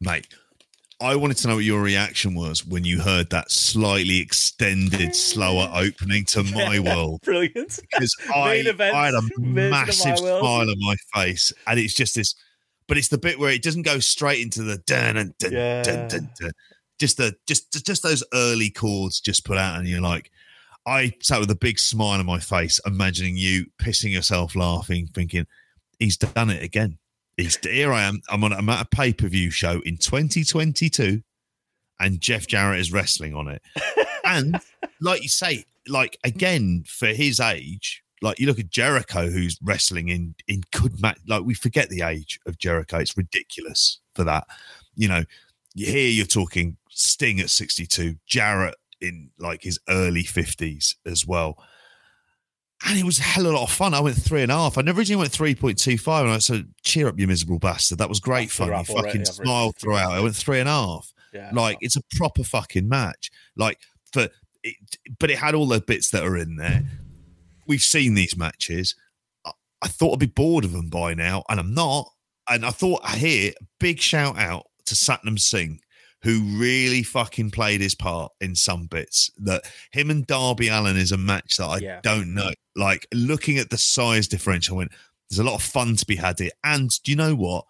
mate. 0.00 0.28
I 1.00 1.16
wanted 1.16 1.38
to 1.38 1.48
know 1.48 1.54
what 1.56 1.64
your 1.64 1.80
reaction 1.82 2.34
was 2.34 2.66
when 2.66 2.84
you 2.84 3.00
heard 3.00 3.30
that 3.30 3.50
slightly 3.50 4.18
extended, 4.20 5.14
slower 5.16 5.70
opening 5.74 6.24
to 6.26 6.42
my 6.54 6.78
world. 6.78 7.20
Brilliant. 7.22 7.80
Because 7.90 8.14
I, 8.34 8.56
Main 8.56 8.66
event 8.66 8.94
I 8.94 9.06
had 9.06 9.14
a 9.14 9.20
version 9.20 9.32
of 9.36 9.42
My 9.54 9.70
massive 9.70 10.18
smile 10.18 10.42
on 10.70 10.74
my 10.78 10.96
face, 11.14 11.52
and 11.66 11.78
it's 11.80 11.94
just 11.94 12.14
this. 12.14 12.34
But 12.86 12.98
it's 12.98 13.08
the 13.08 13.18
bit 13.18 13.38
where 13.38 13.52
it 13.52 13.62
doesn't 13.62 13.82
go 13.82 13.98
straight 14.00 14.40
into 14.42 14.62
the 14.62 14.78
dun 14.86 15.14
dun 15.14 15.34
dun 15.38 15.52
Yeah. 15.52 15.82
dun 15.82 16.08
dun. 16.08 16.30
dun. 16.38 16.50
just 16.98 17.16
the 17.16 17.34
just 17.46 17.84
just 17.86 18.02
those 18.02 18.24
early 18.34 18.70
chords 18.70 19.20
just 19.20 19.44
put 19.44 19.56
out, 19.58 19.78
and 19.78 19.88
you're 19.88 20.00
like, 20.00 20.30
I 20.86 21.12
sat 21.22 21.40
with 21.40 21.50
a 21.50 21.56
big 21.56 21.78
smile 21.78 22.18
on 22.20 22.26
my 22.26 22.40
face, 22.40 22.80
imagining 22.84 23.36
you 23.36 23.66
pissing 23.80 24.10
yourself 24.12 24.54
laughing, 24.56 25.08
thinking, 25.14 25.46
he's 25.98 26.16
done 26.16 26.50
it 26.50 26.62
again. 26.62 26.98
He's 27.40 27.56
here. 27.56 27.92
I 27.92 28.02
am. 28.02 28.20
I'm 28.28 28.44
on. 28.44 28.52
I'm 28.52 28.68
at 28.68 28.82
a 28.82 28.88
pay 28.88 29.12
per 29.12 29.28
view 29.28 29.50
show 29.50 29.80
in 29.84 29.96
2022, 29.96 31.22
and 31.98 32.20
Jeff 32.20 32.46
Jarrett 32.46 32.80
is 32.80 32.92
wrestling 32.92 33.34
on 33.34 33.48
it. 33.48 33.62
and 34.24 34.60
like 35.00 35.22
you 35.22 35.28
say, 35.28 35.64
like 35.88 36.18
again 36.24 36.84
for 36.86 37.08
his 37.08 37.40
age, 37.40 38.02
like 38.22 38.38
you 38.38 38.46
look 38.46 38.58
at 38.58 38.70
Jericho, 38.70 39.30
who's 39.30 39.58
wrestling 39.62 40.08
in 40.08 40.34
in 40.48 40.62
good 40.72 41.00
match. 41.00 41.18
Like 41.26 41.44
we 41.44 41.54
forget 41.54 41.88
the 41.88 42.02
age 42.02 42.38
of 42.46 42.58
Jericho. 42.58 42.98
It's 42.98 43.16
ridiculous 43.16 44.00
for 44.14 44.24
that. 44.24 44.46
You 44.94 45.08
know, 45.08 45.24
here 45.74 46.08
you're 46.08 46.26
talking 46.26 46.76
Sting 46.90 47.40
at 47.40 47.50
62, 47.50 48.16
Jarrett 48.26 48.74
in 49.00 49.30
like 49.38 49.62
his 49.62 49.78
early 49.88 50.24
50s 50.24 50.96
as 51.06 51.26
well. 51.26 51.56
And 52.86 52.98
it 52.98 53.04
was 53.04 53.18
a 53.18 53.22
hell 53.22 53.46
of 53.46 53.52
a 53.52 53.56
lot 53.56 53.64
of 53.64 53.70
fun. 53.70 53.92
I 53.92 54.00
went 54.00 54.16
three 54.16 54.42
and 54.42 54.50
a 54.50 54.54
half. 54.54 54.78
I 54.78 54.82
never 54.82 55.00
originally 55.00 55.20
went 55.20 55.32
3.25. 55.32 56.22
And 56.22 56.30
I 56.30 56.38
said, 56.38 56.72
cheer 56.82 57.08
up, 57.08 57.18
you 57.18 57.26
miserable 57.26 57.58
bastard. 57.58 57.98
That 57.98 58.08
was 58.08 58.20
great 58.20 58.50
fun. 58.50 58.68
You 58.68 58.84
fucking 58.84 59.26
smiled 59.26 59.76
throughout. 59.76 60.12
I 60.12 60.20
went 60.20 60.34
three 60.34 60.60
and 60.60 60.68
a 60.68 60.72
half. 60.72 61.12
Yeah. 61.34 61.50
Like, 61.52 61.76
it's 61.80 61.96
a 61.96 62.02
proper 62.16 62.42
fucking 62.42 62.88
match. 62.88 63.30
Like, 63.54 63.78
for 64.12 64.28
it, 64.62 64.76
but 65.18 65.30
it 65.30 65.38
had 65.38 65.54
all 65.54 65.66
the 65.66 65.80
bits 65.80 66.10
that 66.10 66.24
are 66.24 66.36
in 66.36 66.56
there. 66.56 66.82
We've 67.66 67.82
seen 67.82 68.14
these 68.14 68.36
matches. 68.36 68.94
I, 69.44 69.52
I 69.82 69.88
thought 69.88 70.14
I'd 70.14 70.18
be 70.20 70.26
bored 70.26 70.64
of 70.64 70.72
them 70.72 70.88
by 70.88 71.14
now, 71.14 71.44
and 71.48 71.60
I'm 71.60 71.74
not. 71.74 72.10
And 72.48 72.64
I 72.64 72.70
thought 72.70 73.06
here, 73.10 73.52
big 73.78 74.00
shout 74.00 74.38
out 74.38 74.66
to 74.86 74.94
Satnam 74.94 75.38
Singh 75.38 75.80
who 76.22 76.42
really 76.58 77.02
fucking 77.02 77.50
played 77.50 77.80
his 77.80 77.94
part 77.94 78.32
in 78.40 78.54
some 78.54 78.86
bits. 78.86 79.30
That 79.38 79.62
him 79.90 80.10
and 80.10 80.26
Darby 80.26 80.68
Allin 80.68 80.96
is 80.96 81.12
a 81.12 81.16
match 81.16 81.56
that 81.56 81.66
I 81.66 81.78
Yeah. 81.78 82.00
don't 82.02 82.34
know. 82.34 82.52
Like 82.76 83.06
looking 83.14 83.58
at 83.58 83.70
the 83.70 83.78
size 83.78 84.28
differential, 84.28 84.76
I 84.76 84.78
went, 84.78 84.92
there's 85.28 85.38
a 85.38 85.44
lot 85.44 85.54
of 85.54 85.62
fun 85.62 85.96
to 85.96 86.06
be 86.06 86.16
had 86.16 86.38
here. 86.38 86.50
And 86.62 86.90
do 87.02 87.10
you 87.10 87.16
know 87.16 87.34
what? 87.34 87.64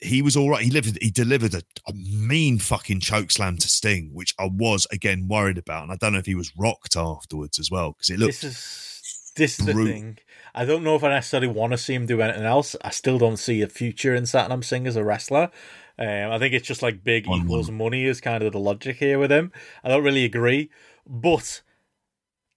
He 0.00 0.22
was 0.22 0.36
all 0.36 0.50
right. 0.50 0.62
He 0.62 0.68
delivered. 0.70 0.98
He 1.00 1.10
delivered 1.10 1.54
a, 1.54 1.62
a 1.88 1.92
mean 1.94 2.58
fucking 2.58 3.00
choke 3.00 3.30
slam 3.30 3.56
to 3.58 3.68
Sting, 3.68 4.10
which 4.12 4.34
I 4.38 4.50
was 4.52 4.86
again 4.90 5.28
worried 5.28 5.56
about. 5.56 5.84
And 5.84 5.92
I 5.92 5.96
don't 5.96 6.12
know 6.12 6.18
if 6.18 6.26
he 6.26 6.34
was 6.34 6.52
rocked 6.56 6.96
afterwards 6.96 7.58
as 7.58 7.70
well 7.70 7.92
because 7.92 8.10
it 8.10 8.18
looked. 8.18 8.42
This 8.42 8.44
is 8.44 9.32
this 9.36 9.58
is 9.60 9.66
the 9.66 9.72
thing. 9.72 10.18
I 10.54 10.64
don't 10.64 10.84
know 10.84 10.94
if 10.94 11.02
I 11.04 11.08
necessarily 11.08 11.48
want 11.48 11.72
to 11.72 11.78
see 11.78 11.94
him 11.94 12.06
do 12.06 12.20
anything 12.20 12.44
else. 12.44 12.76
I 12.82 12.90
still 12.90 13.18
don't 13.18 13.36
see 13.38 13.62
a 13.62 13.68
future 13.68 14.14
in 14.14 14.24
Satnam 14.24 14.62
Singh 14.62 14.86
as 14.86 14.96
a 14.96 15.04
wrestler. 15.04 15.50
Um, 15.98 16.32
I 16.32 16.38
think 16.38 16.54
it's 16.54 16.66
just 16.66 16.82
like 16.82 17.04
big 17.04 17.28
On 17.28 17.40
equals 17.42 17.70
money 17.70 18.04
is 18.04 18.20
kind 18.20 18.42
of 18.42 18.52
the 18.52 18.58
logic 18.58 18.96
here 18.96 19.18
with 19.18 19.30
him. 19.30 19.52
I 19.84 19.88
don't 19.88 20.02
really 20.04 20.24
agree, 20.24 20.70
but 21.06 21.62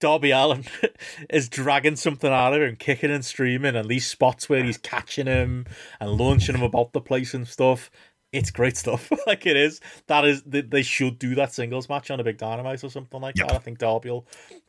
Darby 0.00 0.30
Allin 0.30 0.64
is 1.30 1.48
dragging 1.48 1.96
something 1.96 2.32
out 2.32 2.54
of 2.54 2.62
him, 2.62 2.76
kicking 2.76 3.10
and 3.10 3.24
streaming, 3.24 3.76
and 3.76 3.88
these 3.88 4.06
spots 4.06 4.48
where 4.48 4.64
he's 4.64 4.78
catching 4.78 5.26
him 5.26 5.66
and 6.00 6.10
launching 6.12 6.56
him 6.56 6.62
about 6.62 6.92
the 6.92 7.00
place 7.00 7.34
and 7.34 7.46
stuff. 7.46 7.90
It's 8.30 8.50
great 8.50 8.76
stuff. 8.76 9.10
like 9.26 9.46
it 9.46 9.56
is. 9.56 9.80
That 10.06 10.24
is. 10.26 10.42
They, 10.44 10.82
should 10.82 11.18
do 11.18 11.34
that 11.36 11.54
singles 11.54 11.88
match 11.88 12.10
on 12.10 12.20
a 12.20 12.24
big 12.24 12.36
dynamite 12.36 12.84
or 12.84 12.90
something 12.90 13.20
like 13.20 13.36
Yeah. 13.38 13.46
that. 13.46 13.54
I 13.54 13.58
think 13.58 13.78
Darby 13.78 14.10
will. 14.10 14.26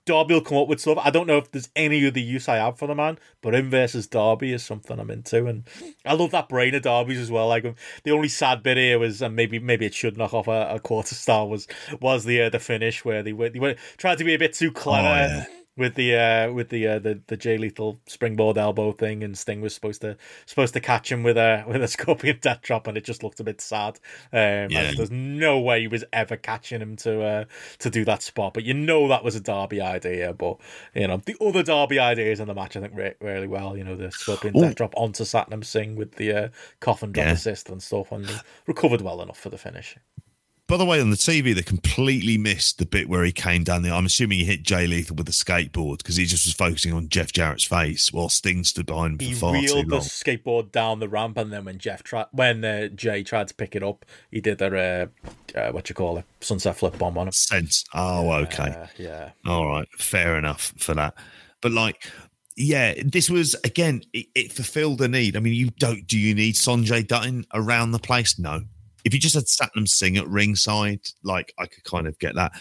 Darby 0.09 0.33
will 0.33 0.41
come 0.41 0.57
up 0.57 0.67
with 0.67 0.81
stuff. 0.81 0.97
I 1.03 1.11
don't 1.11 1.27
know 1.27 1.37
if 1.37 1.51
there's 1.51 1.69
any 1.75 2.05
other 2.07 2.19
use 2.19 2.49
I 2.49 2.55
have 2.55 2.79
for 2.79 2.87
the 2.87 2.95
man, 2.95 3.19
but 3.43 3.53
him 3.53 3.69
versus 3.69 4.07
Darby 4.07 4.53
is 4.53 4.63
something 4.63 4.99
I'm 4.99 5.11
into, 5.11 5.45
and 5.45 5.65
I 6.03 6.13
love 6.13 6.31
that 6.31 6.49
brain 6.49 6.73
of 6.73 6.81
Darby's 6.81 7.19
as 7.19 7.29
well. 7.29 7.47
Like 7.47 7.63
um, 7.63 7.75
the 8.03 8.11
only 8.11 8.27
sad 8.27 8.63
bit 8.63 8.77
here 8.77 8.97
was, 8.97 9.21
and 9.21 9.35
maybe 9.35 9.59
maybe 9.59 9.85
it 9.85 9.93
should 9.93 10.17
knock 10.17 10.33
off 10.33 10.47
a, 10.47 10.75
a 10.75 10.79
quarter 10.79 11.13
star 11.13 11.47
was 11.47 11.67
was 12.01 12.25
the 12.25 12.41
uh, 12.41 12.49
the 12.49 12.57
finish 12.57 13.05
where 13.05 13.21
they 13.21 13.33
were 13.33 13.49
they 13.49 13.59
were 13.59 13.75
tried 13.97 14.17
to 14.17 14.23
be 14.23 14.33
a 14.33 14.39
bit 14.39 14.53
too 14.53 14.71
clever 14.71 15.07
Oh, 15.07 15.11
yeah. 15.11 15.45
With 15.77 15.95
the 15.95 16.15
uh 16.15 16.51
with 16.51 16.69
the 16.69 16.85
uh, 16.87 16.99
the 16.99 17.21
the 17.27 17.37
Jay 17.37 17.57
Lethal 17.57 18.01
springboard 18.05 18.57
elbow 18.57 18.91
thing, 18.91 19.23
and 19.23 19.37
Sting 19.37 19.61
was 19.61 19.73
supposed 19.73 20.01
to 20.01 20.17
supposed 20.45 20.73
to 20.73 20.79
catch 20.81 21.11
him 21.11 21.23
with 21.23 21.37
a 21.37 21.63
with 21.67 21.81
a 21.81 21.87
scorpion 21.87 22.37
death 22.41 22.61
drop, 22.61 22.87
and 22.87 22.97
it 22.97 23.05
just 23.05 23.23
looked 23.23 23.39
a 23.39 23.43
bit 23.43 23.61
sad. 23.61 23.99
Um, 24.33 24.69
Yeah. 24.71 24.91
there's 24.95 25.11
no 25.11 25.59
way 25.59 25.81
he 25.81 25.87
was 25.87 26.03
ever 26.11 26.35
catching 26.35 26.81
him 26.81 26.95
to 26.97 27.21
uh 27.23 27.45
to 27.79 27.89
do 27.89 28.03
that 28.05 28.21
spot, 28.21 28.53
but 28.53 28.63
you 28.63 28.73
know 28.73 29.07
that 29.07 29.23
was 29.23 29.35
a 29.35 29.39
Darby 29.41 29.79
idea. 29.79 30.33
But 30.33 30.57
you 30.93 31.07
know 31.07 31.21
the 31.25 31.37
other 31.39 31.63
Darby 31.63 31.97
ideas 31.99 32.39
in 32.39 32.47
the 32.47 32.53
match, 32.53 32.75
I 32.75 32.81
think 32.81 32.93
re- 32.95 33.15
really 33.21 33.47
well. 33.47 33.77
You 33.77 33.83
know 33.85 33.95
the 33.95 34.11
scorpion 34.11 34.57
Ooh. 34.57 34.61
death 34.61 34.75
drop 34.75 34.93
onto 34.97 35.23
Satnam 35.23 35.63
Singh 35.63 35.95
with 35.95 36.15
the 36.15 36.33
uh, 36.33 36.49
coffin 36.81 37.11
drop 37.13 37.27
Yeah. 37.27 37.33
assist 37.33 37.69
and 37.69 37.81
stuff, 37.81 38.11
and 38.11 38.29
recovered 38.67 39.01
well 39.01 39.21
enough 39.21 39.39
for 39.39 39.49
the 39.49 39.57
finish. 39.57 39.97
By 40.69 40.77
the 40.77 40.85
way, 40.85 41.01
on 41.01 41.09
the 41.09 41.17
TV, 41.17 41.55
they 41.55 41.63
completely 41.63 42.37
missed 42.37 42.77
the 42.77 42.85
bit 42.85 43.09
where 43.09 43.23
he 43.23 43.31
came 43.31 43.63
down 43.63 43.81
there. 43.81 43.91
I'm 43.91 44.05
assuming 44.05 44.37
he 44.37 44.45
hit 44.45 44.61
Jay 44.61 44.85
Lethal 44.85 45.15
with 45.15 45.27
a 45.27 45.31
skateboard 45.31 45.97
because 45.97 46.15
he 46.15 46.25
just 46.25 46.45
was 46.45 46.53
focusing 46.53 46.93
on 46.93 47.09
Jeff 47.09 47.31
Jarrett's 47.31 47.63
face 47.63 48.13
while 48.13 48.29
Sting 48.29 48.63
stood 48.63 48.85
behind 48.85 49.19
him 49.19 49.29
he 49.29 49.33
for 49.33 49.39
far 49.39 49.53
too 49.53 49.73
wheeled 49.73 49.89
the 49.89 49.97
skateboard 49.97 50.71
down 50.71 50.99
the 50.99 51.09
ramp, 51.09 51.37
and 51.37 51.51
then 51.51 51.65
when 51.65 51.79
Jeff 51.79 52.03
tried, 52.03 52.27
when 52.33 52.63
uh, 52.63 52.89
Jay 52.89 53.23
tried 53.23 53.47
to 53.47 53.55
pick 53.55 53.75
it 53.75 53.81
up, 53.81 54.05
he 54.29 54.41
did 54.41 54.61
a 54.61 55.09
uh, 55.55 55.57
uh, 55.57 55.71
what 55.71 55.89
you 55.89 55.95
call 55.95 56.19
it, 56.19 56.25
sunset 56.39 56.77
flip 56.77 56.99
bomb 56.99 57.17
on 57.17 57.25
him. 57.25 57.31
Sense. 57.31 57.83
Oh, 57.95 58.31
okay. 58.33 58.89
Yeah, 58.99 59.31
All 59.47 59.67
right, 59.67 59.87
fair 59.97 60.37
enough 60.37 60.71
for 60.77 60.93
that. 60.93 61.15
But 61.61 61.71
like, 61.71 62.11
yeah, 62.55 62.93
this 63.03 63.27
was 63.27 63.55
again, 63.63 64.03
it, 64.13 64.27
it 64.35 64.51
fulfilled 64.51 65.01
a 65.01 65.07
need. 65.07 65.35
I 65.35 65.39
mean, 65.39 65.55
you 65.55 65.71
don't 65.79 66.05
do 66.05 66.19
you 66.19 66.35
need 66.35 66.53
Sonjay 66.53 67.07
Dutt 67.07 67.27
around 67.55 67.89
the 67.89 67.97
place? 67.97 68.37
No. 68.37 68.61
If 69.05 69.13
you 69.13 69.19
just 69.19 69.35
had 69.35 69.45
Satnam 69.45 69.87
Singh 69.87 70.17
at 70.17 70.27
ringside, 70.27 71.01
like 71.23 71.53
I 71.57 71.65
could 71.65 71.83
kind 71.83 72.07
of 72.07 72.17
get 72.19 72.35
that. 72.35 72.53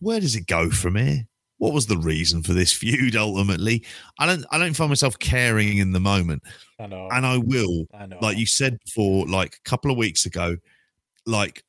Where 0.00 0.20
does 0.20 0.36
it 0.36 0.46
go 0.46 0.70
from 0.70 0.96
here? 0.96 1.26
What 1.58 1.74
was 1.74 1.86
the 1.86 1.98
reason 1.98 2.42
for 2.42 2.54
this 2.54 2.72
feud 2.76 3.16
ultimately? 3.16 3.84
I 4.18 4.26
don't 4.26 4.44
I 4.50 4.58
don't 4.58 4.74
find 4.74 4.90
myself 4.90 5.18
caring 5.18 5.78
in 5.78 5.92
the 5.92 6.00
moment. 6.00 6.42
I 6.78 6.86
know. 6.86 7.08
And 7.10 7.26
I 7.26 7.38
will 7.38 7.86
I 7.92 8.06
know. 8.06 8.18
like 8.20 8.38
you 8.38 8.46
said 8.46 8.78
before, 8.84 9.26
like 9.26 9.56
a 9.56 9.68
couple 9.68 9.90
of 9.90 9.96
weeks 9.96 10.26
ago, 10.26 10.56
like 11.26 11.62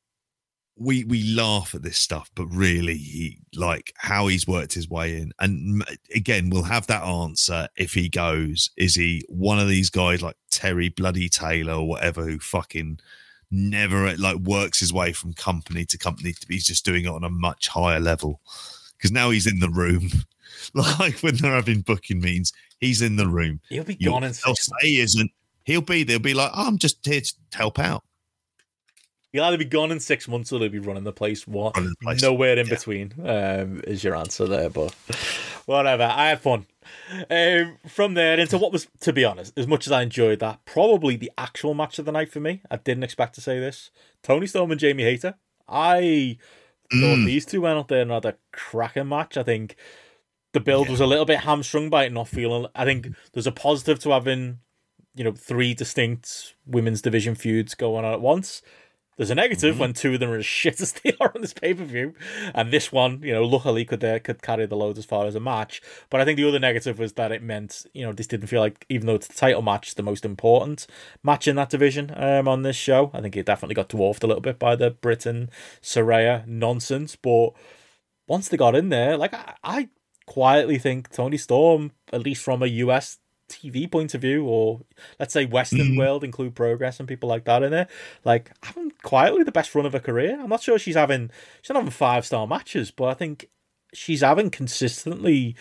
we 0.76 1.04
we 1.04 1.22
laugh 1.34 1.74
at 1.74 1.82
this 1.82 1.98
stuff, 1.98 2.30
but 2.34 2.46
really, 2.46 2.96
he 2.96 3.38
like 3.54 3.92
how 3.96 4.26
he's 4.26 4.46
worked 4.46 4.74
his 4.74 4.88
way 4.88 5.18
in. 5.18 5.32
And 5.38 5.84
again, 6.14 6.50
we'll 6.50 6.62
have 6.62 6.86
that 6.86 7.04
answer 7.04 7.68
if 7.76 7.92
he 7.94 8.08
goes. 8.08 8.70
Is 8.76 8.94
he 8.94 9.22
one 9.28 9.58
of 9.58 9.68
these 9.68 9.90
guys 9.90 10.22
like 10.22 10.36
Terry 10.50 10.88
Bloody 10.88 11.28
Taylor 11.28 11.74
or 11.74 11.88
whatever 11.88 12.24
who 12.24 12.38
fucking 12.38 12.98
never 13.52 14.16
like 14.16 14.38
works 14.38 14.80
his 14.80 14.92
way 14.92 15.12
from 15.12 15.34
company 15.34 15.84
to 15.86 15.98
company? 15.98 16.34
He's 16.48 16.66
just 16.66 16.84
doing 16.84 17.04
it 17.04 17.10
on 17.10 17.24
a 17.24 17.30
much 17.30 17.68
higher 17.68 18.00
level 18.00 18.40
because 18.96 19.12
now 19.12 19.30
he's 19.30 19.46
in 19.46 19.60
the 19.60 19.70
room. 19.70 20.08
Like 20.74 21.18
when 21.20 21.36
they're 21.36 21.54
having 21.54 21.80
booking 21.80 22.20
meetings, 22.20 22.52
he's 22.78 23.02
in 23.02 23.16
the 23.16 23.26
room. 23.26 23.60
He'll 23.68 23.82
be 23.82 23.96
You'll- 23.98 24.12
gone 24.12 24.22
in 24.22 24.32
they'll 24.44 24.54
say 24.54 24.72
he 24.82 25.00
isn't. 25.00 25.30
He'll 25.64 25.80
be 25.80 26.04
there. 26.04 26.20
Be 26.20 26.34
like, 26.34 26.52
oh, 26.54 26.68
I'm 26.68 26.78
just 26.78 27.04
here 27.04 27.20
to 27.20 27.34
help 27.52 27.80
out. 27.80 28.04
He'll 29.32 29.44
either 29.44 29.58
be 29.58 29.64
gone 29.64 29.90
in 29.90 29.98
six 29.98 30.28
months 30.28 30.52
or 30.52 30.60
they'll 30.60 30.68
be 30.68 30.78
running 30.78 31.04
the 31.04 31.12
place. 31.12 31.48
What? 31.48 31.76
Running 31.76 31.90
the 31.90 32.04
place, 32.04 32.22
nowhere 32.22 32.58
in 32.58 32.66
yeah. 32.66 32.74
between. 32.74 33.12
Um, 33.24 33.80
is 33.86 34.04
your 34.04 34.14
answer 34.14 34.46
there? 34.46 34.70
But 34.70 34.94
whatever. 35.66 36.04
I 36.04 36.28
had 36.28 36.40
fun. 36.40 36.66
Um, 37.30 37.78
from 37.88 38.14
there 38.14 38.38
into 38.38 38.58
what 38.58 38.72
was, 38.72 38.88
to 39.00 39.12
be 39.12 39.24
honest, 39.24 39.52
as 39.58 39.66
much 39.66 39.86
as 39.86 39.92
I 39.92 40.02
enjoyed 40.02 40.40
that, 40.40 40.64
probably 40.64 41.16
the 41.16 41.32
actual 41.38 41.74
match 41.74 41.98
of 41.98 42.04
the 42.04 42.12
night 42.12 42.30
for 42.30 42.40
me. 42.40 42.62
I 42.70 42.76
didn't 42.76 43.04
expect 43.04 43.34
to 43.36 43.40
say 43.40 43.58
this. 43.58 43.90
Toni 44.22 44.46
Storm 44.46 44.70
and 44.70 44.80
Jamie 44.80 45.04
Hayter. 45.04 45.34
I 45.68 46.38
thought 46.90 47.18
Mm. 47.18 47.26
these 47.26 47.46
two 47.46 47.62
went 47.62 47.78
out 47.78 47.88
there 47.88 48.02
and 48.02 48.10
had 48.10 48.24
a 48.24 48.36
cracking 48.52 49.08
match. 49.08 49.36
I 49.36 49.42
think 49.42 49.76
the 50.52 50.60
build 50.60 50.90
was 50.90 51.00
a 51.00 51.06
little 51.06 51.24
bit 51.24 51.40
hamstrung 51.40 51.88
by 51.88 52.04
it 52.04 52.12
not 52.12 52.28
feeling. 52.28 52.66
I 52.74 52.84
think 52.84 53.08
there's 53.32 53.46
a 53.46 53.52
positive 53.52 53.98
to 54.00 54.10
having, 54.10 54.58
you 55.14 55.24
know, 55.24 55.32
three 55.32 55.72
distinct 55.72 56.54
women's 56.66 57.00
division 57.00 57.34
feuds 57.34 57.74
going 57.74 58.04
on 58.04 58.12
at 58.12 58.20
once. 58.20 58.60
There's 59.16 59.30
a 59.30 59.34
negative 59.34 59.78
when 59.78 59.92
two 59.92 60.14
of 60.14 60.20
them 60.20 60.30
are 60.30 60.38
as 60.38 60.46
shit 60.60 60.80
as 60.80 60.92
they 60.92 61.12
are 61.20 61.32
on 61.34 61.42
this 61.42 61.52
pay 61.52 61.74
per 61.74 61.84
view, 61.84 62.14
and 62.54 62.70
this 62.70 62.90
one, 62.90 63.22
you 63.22 63.32
know, 63.32 63.44
luckily 63.44 63.84
could 63.84 64.02
uh, 64.02 64.18
could 64.20 64.40
carry 64.42 64.66
the 64.66 64.76
load 64.76 64.96
as 64.96 65.04
far 65.04 65.26
as 65.26 65.34
a 65.34 65.40
match. 65.40 65.82
But 66.08 66.20
I 66.20 66.24
think 66.24 66.36
the 66.36 66.48
other 66.48 66.58
negative 66.58 66.98
was 66.98 67.12
that 67.14 67.30
it 67.30 67.42
meant, 67.42 67.86
you 67.92 68.06
know, 68.06 68.12
this 68.12 68.26
didn't 68.26 68.46
feel 68.46 68.60
like, 68.60 68.86
even 68.88 69.06
though 69.06 69.14
it's 69.14 69.26
the 69.26 69.34
title 69.34 69.62
match, 69.62 69.94
the 69.94 70.02
most 70.02 70.24
important 70.24 70.86
match 71.22 71.46
in 71.46 71.56
that 71.56 71.70
division 71.70 72.12
um, 72.16 72.48
on 72.48 72.62
this 72.62 72.76
show. 72.76 73.10
I 73.12 73.20
think 73.20 73.36
it 73.36 73.46
definitely 73.46 73.74
got 73.74 73.90
dwarfed 73.90 74.24
a 74.24 74.26
little 74.26 74.40
bit 74.40 74.58
by 74.58 74.76
the 74.76 74.90
Britain 74.90 75.50
Saraya 75.82 76.46
nonsense. 76.46 77.14
But 77.14 77.50
once 78.26 78.48
they 78.48 78.56
got 78.56 78.74
in 78.74 78.88
there, 78.88 79.18
like 79.18 79.34
I, 79.34 79.54
I 79.62 79.88
quietly 80.26 80.78
think 80.78 81.10
Toni 81.10 81.36
Storm, 81.36 81.92
at 82.12 82.22
least 82.22 82.42
from 82.42 82.62
a 82.62 82.66
US 82.66 83.18
TV 83.52 83.90
point 83.90 84.14
of 84.14 84.20
view, 84.20 84.44
or 84.44 84.80
let's 85.20 85.32
say 85.32 85.44
Western 85.44 85.92
mm. 85.92 85.98
world, 85.98 86.24
include 86.24 86.54
progress 86.54 86.98
and 86.98 87.08
people 87.08 87.28
like 87.28 87.44
that 87.44 87.62
in 87.62 87.70
there, 87.70 87.88
like 88.24 88.50
having 88.62 88.92
quietly 89.02 89.42
the 89.44 89.52
best 89.52 89.74
run 89.74 89.86
of 89.86 89.92
her 89.92 90.00
career. 90.00 90.38
I'm 90.40 90.48
not 90.48 90.62
sure 90.62 90.78
she's 90.78 90.96
having 90.96 91.30
she's 91.60 91.70
not 91.70 91.76
having 91.76 91.90
five 91.90 92.26
star 92.26 92.46
matches, 92.46 92.90
but 92.90 93.04
I 93.04 93.14
think 93.14 93.48
she's 93.92 94.22
having 94.22 94.50
consistently 94.50 95.54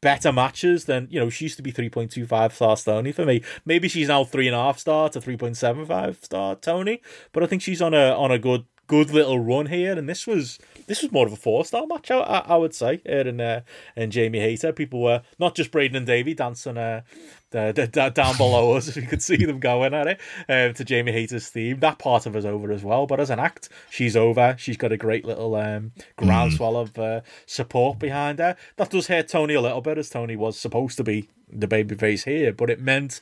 better 0.00 0.32
matches 0.32 0.84
than 0.84 1.08
you 1.10 1.18
know 1.18 1.30
she 1.30 1.46
used 1.46 1.56
to 1.56 1.62
be 1.62 1.72
3.25 1.72 2.52
star 2.52 2.76
Toni 2.76 3.10
for 3.10 3.24
me 3.24 3.42
maybe 3.64 3.88
she's 3.88 4.08
now 4.08 4.22
three 4.22 4.46
and 4.46 4.54
a 4.54 4.58
half 4.58 4.78
star 4.78 5.08
to 5.08 5.18
3.75 5.18 6.22
star 6.22 6.56
Toni 6.56 7.00
but 7.32 7.42
I 7.42 7.46
think 7.46 7.62
she's 7.62 7.80
on 7.80 7.94
a 7.94 8.10
on 8.10 8.30
a 8.30 8.38
good 8.38 8.66
good 8.86 9.10
little 9.10 9.38
run 9.38 9.66
here, 9.66 9.92
and 9.96 10.08
this 10.08 10.26
was 10.26 10.58
this 10.86 11.02
was 11.02 11.10
more 11.12 11.26
of 11.26 11.32
a 11.32 11.36
four 11.36 11.64
star 11.64 11.86
match, 11.86 12.10
I, 12.10 12.18
I, 12.18 12.38
I 12.38 12.56
would 12.56 12.74
say. 12.74 13.00
Her 13.06 13.20
and 13.28 13.40
uh, 13.40 13.60
and 13.96 14.12
Jamie 14.12 14.40
Hayter, 14.40 14.72
people 14.72 15.02
were 15.02 15.22
not 15.38 15.54
just 15.54 15.70
Braden 15.70 15.96
and 15.96 16.06
Davey 16.06 16.34
dancing 16.34 16.76
uh, 16.76 17.02
the, 17.50 17.72
the, 17.74 17.86
the- 17.86 18.10
down 18.10 18.36
below 18.36 18.72
us. 18.74 18.94
You 19.04 19.06
could 19.06 19.22
see 19.22 19.36
them 19.36 19.60
going 19.60 19.94
at 19.94 20.06
it 20.06 20.20
um, 20.48 20.74
to 20.74 20.84
Jamie 20.84 21.12
Hayter's 21.12 21.48
theme. 21.48 21.80
That 21.80 21.98
part 21.98 22.26
of 22.26 22.36
us 22.36 22.44
over 22.44 22.70
as 22.72 22.82
well, 22.84 23.06
but 23.06 23.20
as 23.20 23.30
an 23.30 23.38
act, 23.40 23.68
she's 23.90 24.16
over. 24.16 24.54
She's 24.58 24.76
got 24.76 24.92
a 24.92 24.96
great 24.96 25.24
little 25.24 25.54
um, 25.56 25.92
groundswell 26.16 26.76
of 26.76 26.98
uh, 26.98 27.20
support 27.46 27.98
behind 27.98 28.38
her. 28.38 28.56
That 28.76 28.90
does 28.90 29.06
hurt 29.08 29.28
Toni 29.28 29.54
a 29.54 29.60
little 29.60 29.80
bit, 29.80 29.98
as 29.98 30.10
Toni 30.10 30.36
was 30.36 30.58
supposed 30.58 30.96
to 30.98 31.04
be 31.04 31.28
the 31.48 31.68
babyface 31.68 32.24
here, 32.24 32.52
but 32.52 32.70
it 32.70 32.80
meant 32.80 33.20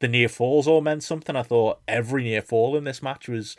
the 0.00 0.08
near 0.08 0.28
falls 0.28 0.68
all 0.68 0.80
meant 0.82 1.02
something. 1.02 1.34
I 1.36 1.42
thought 1.42 1.80
every 1.88 2.22
near 2.24 2.42
fall 2.42 2.76
in 2.76 2.84
this 2.84 3.02
match 3.02 3.28
was 3.28 3.56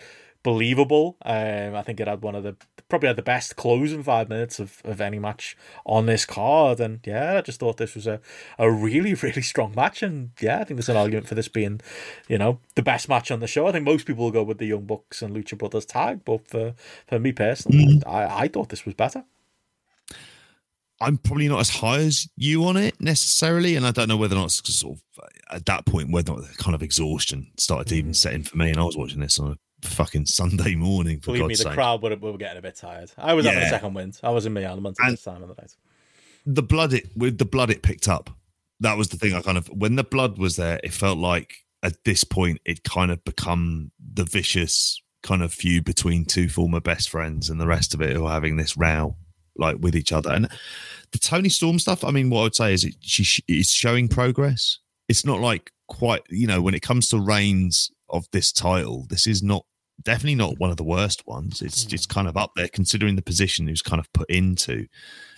believable. 0.47 1.17
Um, 1.25 1.75
I 1.75 1.81
think 1.81 1.99
it 1.99 2.07
had 2.07 2.21
one 2.21 2.33
of 2.33 2.43
the 2.43 2.55
probably 2.87 3.07
had 3.07 3.17
the 3.17 3.21
best 3.21 3.57
closing 3.57 4.01
five 4.01 4.29
minutes 4.29 4.61
of, 4.61 4.81
of 4.85 5.01
any 5.01 5.19
match 5.19 5.57
on 5.85 6.05
this 6.05 6.25
card, 6.25 6.79
and 6.79 7.01
yeah, 7.05 7.35
I 7.35 7.41
just 7.41 7.59
thought 7.59 7.75
this 7.75 7.95
was 7.95 8.07
a, 8.07 8.21
a 8.57 8.71
really 8.71 9.13
really 9.23 9.41
strong 9.41 9.75
match, 9.75 10.01
and 10.01 10.31
yeah, 10.39 10.61
I 10.61 10.63
think 10.63 10.77
there's 10.77 10.87
an 10.87 10.95
argument 10.95 11.27
for 11.27 11.35
this 11.35 11.49
being, 11.49 11.81
you 12.29 12.37
know, 12.37 12.61
the 12.75 12.81
best 12.81 13.09
match 13.09 13.29
on 13.29 13.41
the 13.41 13.47
show. 13.47 13.67
I 13.67 13.73
think 13.73 13.83
most 13.83 14.07
people 14.07 14.23
will 14.23 14.31
go 14.31 14.41
with 14.41 14.57
the 14.57 14.67
Young 14.67 14.85
Bucks 14.85 15.21
and 15.21 15.35
Lucha 15.35 15.57
Brothers 15.57 15.85
tag, 15.85 16.23
but 16.23 16.47
for 16.47 16.75
for 17.07 17.19
me 17.19 17.33
personally, 17.33 18.01
I, 18.07 18.43
I 18.43 18.47
thought 18.47 18.69
this 18.69 18.85
was 18.85 18.93
better. 18.93 19.25
I'm 21.01 21.17
probably 21.17 21.49
not 21.49 21.59
as 21.59 21.69
high 21.69 21.99
as 21.99 22.29
you 22.37 22.63
on 22.63 22.77
it 22.77 23.01
necessarily, 23.01 23.75
and 23.75 23.85
I 23.85 23.91
don't 23.91 24.07
know 24.07 24.15
whether 24.15 24.35
or 24.35 24.39
not 24.39 24.45
it's 24.45 24.73
sort 24.73 24.95
of 24.95 25.03
uh, 25.21 25.55
at 25.57 25.65
that 25.65 25.85
point 25.85 26.09
whether 26.09 26.31
or 26.31 26.39
not 26.39 26.47
the 26.47 26.55
kind 26.55 26.73
of 26.73 26.81
exhaustion 26.81 27.51
started 27.57 27.89
to 27.89 27.95
even 27.95 28.13
set 28.13 28.33
in 28.33 28.43
for 28.43 28.55
me. 28.55 28.69
And 28.69 28.79
I 28.79 28.83
was 28.83 28.95
watching 28.95 29.19
this 29.19 29.39
on 29.39 29.51
a 29.51 29.57
fucking 29.83 30.25
Sunday 30.25 30.75
morning 30.75 31.19
for 31.19 31.27
Believe 31.33 31.47
me, 31.47 31.53
the 31.55 31.63
sake. 31.63 31.73
crowd 31.73 32.01
were, 32.01 32.15
were 32.15 32.37
getting 32.37 32.57
a 32.57 32.61
bit 32.61 32.75
tired. 32.75 33.11
I 33.17 33.33
was 33.33 33.45
having 33.45 33.59
a 33.59 33.63
Yeah. 33.63 33.69
second 33.69 33.93
wind. 33.93 34.19
I 34.23 34.29
was 34.29 34.45
in 34.45 34.53
my 34.53 34.63
element 34.63 34.97
at 35.03 35.11
this 35.11 35.23
time 35.23 35.41
of 35.43 35.49
the 35.49 35.55
night. 35.55 35.75
the 36.45 36.63
blood 36.63 36.93
it 36.93 37.09
with 37.15 37.37
the 37.37 37.45
blood 37.45 37.69
it 37.69 37.81
picked 37.83 38.07
up. 38.07 38.29
That 38.79 38.97
was 38.97 39.09
the 39.09 39.17
thing. 39.17 39.33
I 39.33 39.41
kind 39.41 39.57
of 39.57 39.67
when 39.67 39.95
the 39.95 40.03
blood 40.03 40.37
was 40.37 40.55
there, 40.55 40.79
it 40.83 40.93
felt 40.93 41.17
like 41.17 41.53
at 41.83 42.03
this 42.05 42.23
point 42.23 42.59
it 42.65 42.83
kind 42.83 43.11
of 43.11 43.23
become 43.23 43.91
the 44.13 44.23
vicious 44.23 45.01
kind 45.23 45.41
of 45.43 45.53
feud 45.53 45.83
between 45.83 46.25
two 46.25 46.47
former 46.49 46.79
best 46.79 47.09
friends 47.09 47.49
and 47.49 47.59
the 47.59 47.67
rest 47.67 47.93
of 47.93 48.01
it 48.01 48.15
who 48.15 48.25
are 48.25 48.31
having 48.33 48.55
this 48.57 48.77
row 48.77 49.15
like 49.57 49.77
with 49.79 49.95
each 49.95 50.11
other. 50.11 50.31
And 50.31 50.47
the 51.11 51.17
Toni 51.17 51.49
Storm 51.49 51.79
stuff, 51.79 52.03
I 52.03 52.11
mean, 52.11 52.29
what 52.29 52.39
I 52.39 52.43
would 52.43 52.55
say 52.55 52.73
is 52.73 52.83
it 52.83 52.95
she 53.01 53.23
sh- 53.23 53.41
is 53.47 53.69
showing 53.69 54.07
progress. 54.07 54.79
It's 55.09 55.25
not 55.25 55.39
like 55.39 55.71
quite, 55.87 56.21
you 56.29 56.45
know, 56.47 56.61
when 56.61 56.75
it 56.75 56.81
comes 56.81 57.09
to 57.09 57.19
reigns 57.19 57.89
of 58.09 58.25
this 58.31 58.51
title, 58.51 59.05
this 59.09 59.27
is 59.27 59.41
not 59.43 59.65
definitely 60.03 60.35
not 60.35 60.59
one 60.59 60.69
of 60.69 60.77
the 60.77 60.83
worst 60.83 61.25
ones. 61.25 61.61
It's 61.61 61.85
Mm. 61.85 61.93
it's 61.93 62.05
kind 62.05 62.27
of 62.27 62.37
up 62.37 62.51
there 62.55 62.67
considering 62.67 63.15
the 63.15 63.21
position 63.21 63.65
he 63.65 63.71
was 63.71 63.81
kind 63.81 63.99
of 63.99 64.11
put 64.13 64.29
into 64.29 64.85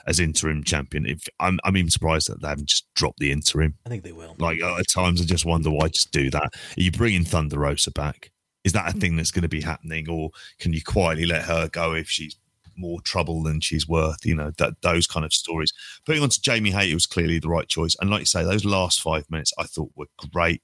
as 0.06 0.20
interim 0.20 0.64
champion. 0.64 1.06
If 1.06 1.28
I'm 1.40 1.60
I'm 1.64 1.78
even 1.78 1.90
surprised 1.90 2.30
that 2.30 2.42
they 2.42 2.48
haven't 2.50 2.68
just 2.70 2.86
dropped 2.94 3.20
the 3.20 3.32
interim. 3.32 3.76
I 3.86 3.90
think 3.90 4.04
they 4.04 4.12
will. 4.12 4.36
Like 4.38 4.60
at 4.62 4.90
times, 4.90 5.22
I 5.22 5.26
just 5.26 5.46
wonder 5.46 5.70
why 5.70 5.88
just 5.88 6.12
do 6.12 6.30
that. 6.32 6.44
Are 6.44 6.82
you 6.82 6.92
bringing 6.92 7.24
Thunder 7.24 7.60
Rosa 7.60 7.92
back? 7.92 8.32
Is 8.66 8.74
that 8.74 8.94
a 8.94 9.00
thing 9.00 9.16
that's 9.16 9.32
going 9.32 9.44
to 9.44 9.48
be 9.48 9.62
happening, 9.62 10.10
or 10.10 10.32
can 10.60 10.74
you 10.74 10.82
quietly 10.84 11.26
let 11.26 11.44
her 11.44 11.70
go 11.70 11.94
if 11.94 12.10
she's 12.10 12.36
more 12.76 13.00
trouble 13.02 13.42
than 13.44 13.62
she's 13.62 13.88
worth? 13.88 14.26
You 14.26 14.36
know 14.36 14.52
that 14.58 14.82
those 14.82 15.08
kind 15.08 15.26
of 15.26 15.32
stories. 15.34 15.72
Putting 16.06 16.22
on 16.22 16.30
to 16.30 16.42
Jamie 16.42 16.72
Hayter 16.72 16.96
was 16.96 17.08
clearly 17.08 17.40
the 17.40 17.48
right 17.48 17.68
choice, 17.70 17.96
and 18.02 18.10
like 18.10 18.20
you 18.20 18.26
say, 18.26 18.44
those 18.44 18.66
last 18.66 19.02
five 19.02 19.30
minutes 19.32 19.54
I 19.58 19.64
thought 19.64 19.92
were 19.96 20.08
great 20.34 20.62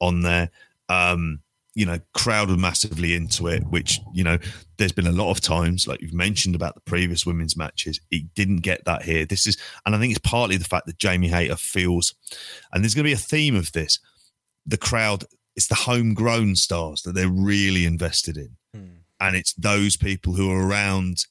on 0.00 0.20
there. 0.20 0.50
Um, 0.90 1.40
you 1.78 1.86
know, 1.86 2.00
crowd 2.12 2.50
were 2.50 2.56
massively 2.56 3.14
into 3.14 3.46
it, 3.46 3.62
which, 3.68 4.00
you 4.12 4.24
know, 4.24 4.36
there's 4.78 4.90
been 4.90 5.06
a 5.06 5.12
lot 5.12 5.30
of 5.30 5.40
times, 5.40 5.86
like 5.86 6.02
you've 6.02 6.12
mentioned 6.12 6.56
about 6.56 6.74
the 6.74 6.80
previous 6.80 7.24
women's 7.24 7.56
matches, 7.56 8.00
it 8.10 8.34
didn't 8.34 8.62
get 8.62 8.84
that 8.84 9.02
here. 9.02 9.24
This 9.24 9.46
is, 9.46 9.56
and 9.86 9.94
I 9.94 9.98
think 10.00 10.10
it's 10.10 10.28
partly 10.28 10.56
the 10.56 10.64
fact 10.64 10.86
that 10.86 10.98
Jamie 10.98 11.28
Hayter 11.28 11.54
feels, 11.54 12.16
and 12.72 12.82
there's 12.82 12.94
going 12.94 13.04
to 13.04 13.08
be 13.08 13.12
a 13.12 13.16
theme 13.16 13.54
of 13.54 13.70
this 13.70 14.00
the 14.66 14.76
crowd, 14.76 15.24
it's 15.54 15.68
the 15.68 15.76
homegrown 15.76 16.56
stars 16.56 17.02
that 17.02 17.14
they're 17.14 17.28
really 17.28 17.86
invested 17.86 18.36
in. 18.36 18.56
Hmm. 18.74 18.96
And 19.20 19.36
it's 19.36 19.52
those 19.52 19.96
people 19.96 20.32
who 20.32 20.50
are 20.50 20.66
around, 20.66 21.26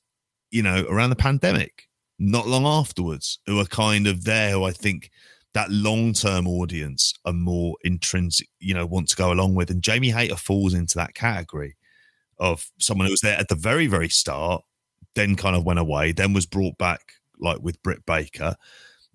you 0.50 0.64
know, 0.64 0.86
around 0.90 1.10
the 1.10 1.18
pandemic, 1.18 1.90
not 2.18 2.48
long 2.48 2.66
afterwards, 2.66 3.40
who 3.48 3.60
are 3.60 3.66
kind 3.66 4.08
of 4.08 4.24
there, 4.24 4.52
who 4.52 4.64
I 4.64 4.72
think 4.72 5.12
that 5.54 5.72
long 5.72 6.14
term 6.14 6.48
audience 6.48 7.14
are 7.26 7.34
more 7.34 7.76
intrinsic, 7.84 8.48
you 8.60 8.74
know, 8.74 8.86
want 8.86 9.10
to 9.10 9.16
go 9.16 9.32
along 9.32 9.56
with. 9.56 9.70
And 9.70 9.82
Jamie 9.82 10.12
Hayter 10.12 10.36
falls 10.36 10.74
into 10.74 10.98
that 10.98 11.16
category 11.16 11.76
of 12.40 12.70
someone 12.80 13.08
who 13.08 13.14
was 13.14 13.22
there 13.22 13.38
at 13.38 13.48
the 13.48 13.56
very, 13.56 13.88
very 13.88 14.10
start, 14.10 14.64
then 15.16 15.36
kind 15.36 15.56
of 15.56 15.66
went 15.66 15.80
away, 15.80 16.12
then 16.12 16.34
was 16.34 16.46
brought 16.46 16.78
back 16.78 17.14
like 17.40 17.60
with 17.62 17.82
Britt 17.84 18.06
Baker, 18.06 18.56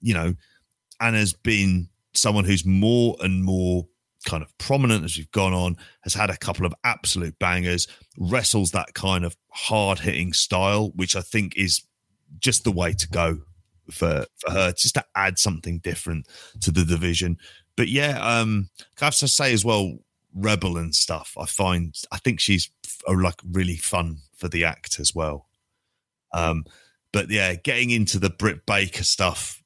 you 0.01 0.15
know, 0.15 0.35
and 1.01 1.17
has 1.17 1.33
been 1.33 1.89
someone 2.15 2.45
who's 2.45 2.67
more 2.67 3.17
and 3.21 3.45
more 3.45 3.87
kind 4.25 4.43
of 4.43 4.57
prominent 4.59 5.05
as 5.05 5.17
we've 5.17 5.31
gone 5.33 5.53
on, 5.53 5.77
has 6.03 6.15
had 6.15 6.31
a 6.31 6.37
couple 6.37 6.65
of 6.67 6.75
absolute 6.85 7.39
bangers, 7.39 7.87
wrestles 8.19 8.71
that 8.71 8.95
kind 8.95 9.25
of 9.25 9.37
hard 9.51 10.01
hitting 10.01 10.33
style, 10.33 10.93
which 10.95 11.17
I 11.17 11.21
think 11.21 11.57
is 11.57 11.83
just 12.39 12.65
the 12.65 12.73
way 12.73 12.93
to 12.93 13.09
go 13.09 13.39
for 13.91 14.27
for 14.37 14.51
her, 14.51 14.73
just 14.73 14.95
to 14.95 15.05
add 15.15 15.39
something 15.39 15.79
different 15.79 16.27
to 16.61 16.71
the 16.71 16.85
division. 16.85 17.39
But 17.77 17.89
yeah, 17.89 18.19
um, 18.21 18.69
I 19.01 19.07
have 19.07 19.17
to 19.17 19.29
say 19.29 19.53
as 19.53 19.65
well, 19.65 19.99
Rebel 20.35 20.79
and 20.79 20.95
stuff. 20.95 21.35
I 21.39 21.47
find 21.47 21.95
I 22.11 22.19
think 22.19 22.41
she's 22.41 22.71
f- 22.85 23.03
like 23.09 23.41
really 23.51 23.77
fun 23.77 24.19
for 24.37 24.49
the 24.49 24.65
act 24.65 24.99
as 25.01 25.15
well. 25.15 25.49
Um, 26.33 26.65
but 27.13 27.31
yeah, 27.31 27.55
getting 27.55 27.91
into 27.91 28.19
the 28.19 28.31
Britt 28.31 28.65
Baker 28.67 29.05
stuff 29.05 29.63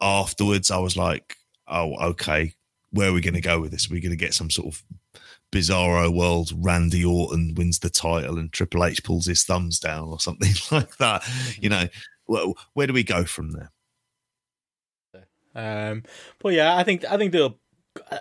afterwards, 0.00 0.70
I 0.70 0.78
was 0.78 0.96
like, 0.96 1.36
oh, 1.66 1.96
okay, 2.10 2.54
where 2.90 3.08
are 3.08 3.12
we 3.12 3.20
going 3.20 3.34
to 3.34 3.40
go 3.40 3.60
with 3.60 3.72
this? 3.72 3.90
Are 3.90 3.94
we 3.94 4.00
going 4.00 4.10
to 4.10 4.16
get 4.16 4.34
some 4.34 4.50
sort 4.50 4.74
of 4.74 4.84
bizarro 5.50 6.14
world? 6.14 6.52
Randy 6.56 7.04
Orton 7.04 7.54
wins 7.56 7.78
the 7.78 7.90
title 7.90 8.38
and 8.38 8.52
Triple 8.52 8.84
H 8.84 9.02
pulls 9.02 9.26
his 9.26 9.44
thumbs 9.44 9.78
down 9.78 10.08
or 10.08 10.20
something 10.20 10.52
like 10.70 10.96
that. 10.98 11.26
You 11.58 11.70
know, 11.70 11.88
well, 12.26 12.54
where 12.72 12.86
do 12.86 12.92
we 12.92 13.02
go 13.02 13.24
from 13.24 13.52
there? 13.52 13.70
Um, 15.54 16.02
but 16.40 16.52
yeah, 16.52 16.76
I 16.76 16.82
think 16.82 17.04
I 17.04 17.16
think 17.16 17.32
they'll. 17.32 17.58
I, 18.10 18.20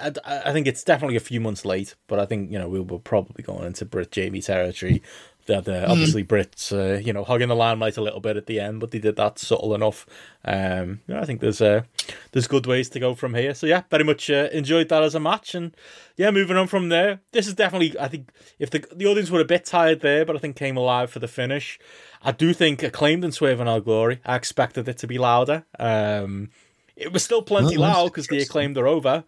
I, 0.00 0.12
I 0.46 0.52
think 0.52 0.66
it's 0.66 0.82
definitely 0.82 1.16
a 1.16 1.20
few 1.20 1.40
months 1.40 1.64
late, 1.64 1.94
but 2.08 2.18
I 2.18 2.26
think 2.26 2.50
you 2.50 2.58
know 2.58 2.68
we'll, 2.68 2.82
we'll 2.82 2.98
probably 2.98 3.44
going 3.44 3.64
into 3.64 3.84
Britt 3.84 4.10
Jamie 4.10 4.42
territory. 4.42 5.02
That 5.46 5.66
uh, 5.66 5.86
obviously 5.88 6.24
Britt's, 6.24 6.72
uh, 6.72 7.00
you 7.02 7.14
know, 7.14 7.24
hugging 7.24 7.48
the 7.48 7.56
limelight 7.56 7.96
a 7.96 8.02
little 8.02 8.20
bit 8.20 8.36
at 8.36 8.44
the 8.44 8.60
end, 8.60 8.80
but 8.80 8.90
they 8.90 8.98
did 8.98 9.16
that 9.16 9.38
subtle 9.38 9.74
enough. 9.74 10.04
Um, 10.44 11.00
yeah, 11.06 11.22
I 11.22 11.24
think 11.24 11.40
there's 11.40 11.62
uh, 11.62 11.84
there's 12.32 12.46
good 12.46 12.66
ways 12.66 12.90
to 12.90 13.00
go 13.00 13.14
from 13.14 13.32
here. 13.32 13.54
So 13.54 13.66
yeah, 13.66 13.82
very 13.90 14.04
much 14.04 14.28
uh, 14.28 14.50
enjoyed 14.52 14.90
that 14.90 15.02
as 15.02 15.14
a 15.14 15.20
match, 15.20 15.54
and 15.54 15.74
yeah, 16.18 16.30
moving 16.30 16.58
on 16.58 16.66
from 16.66 16.90
there. 16.90 17.20
This 17.32 17.46
is 17.46 17.54
definitely, 17.54 17.98
I 17.98 18.08
think, 18.08 18.30
if 18.58 18.68
the 18.68 18.84
the 18.94 19.06
audience 19.06 19.30
were 19.30 19.40
a 19.40 19.46
bit 19.46 19.64
tired 19.64 20.00
there, 20.00 20.26
but 20.26 20.36
I 20.36 20.38
think 20.38 20.54
came 20.54 20.76
alive 20.76 21.10
for 21.10 21.18
the 21.18 21.28
finish. 21.28 21.78
I 22.22 22.32
do 22.32 22.52
think 22.52 22.82
acclaimed 22.82 23.24
and 23.24 23.32
Swerve 23.32 23.60
in 23.60 23.68
Our 23.68 23.80
Glory. 23.80 24.20
I 24.24 24.36
expected 24.36 24.88
it 24.88 24.98
to 24.98 25.06
be 25.06 25.18
louder. 25.18 25.64
Um, 25.78 26.50
it 26.96 27.12
was 27.12 27.22
still 27.22 27.42
plenty 27.42 27.76
Oh, 27.76 27.80
loud 27.80 28.06
because 28.06 28.26
the 28.26 28.40
acclaimed 28.40 28.76
are 28.76 28.88
over. 28.88 29.24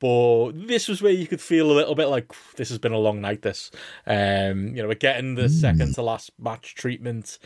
But 0.00 0.66
this 0.66 0.88
was 0.88 1.00
where 1.00 1.12
you 1.12 1.28
could 1.28 1.40
feel 1.40 1.70
a 1.70 1.72
little 1.72 1.94
bit 1.94 2.06
like 2.06 2.32
this 2.56 2.70
has 2.70 2.78
been 2.78 2.92
a 2.92 2.98
long 2.98 3.20
night. 3.20 3.42
This, 3.42 3.70
um, 4.04 4.74
you 4.74 4.82
know, 4.82 4.88
we're 4.88 4.94
getting 4.94 5.36
the 5.36 5.48
second 5.48 5.94
to 5.94 6.02
last 6.02 6.32
match 6.40 6.74
treatment 6.74 7.38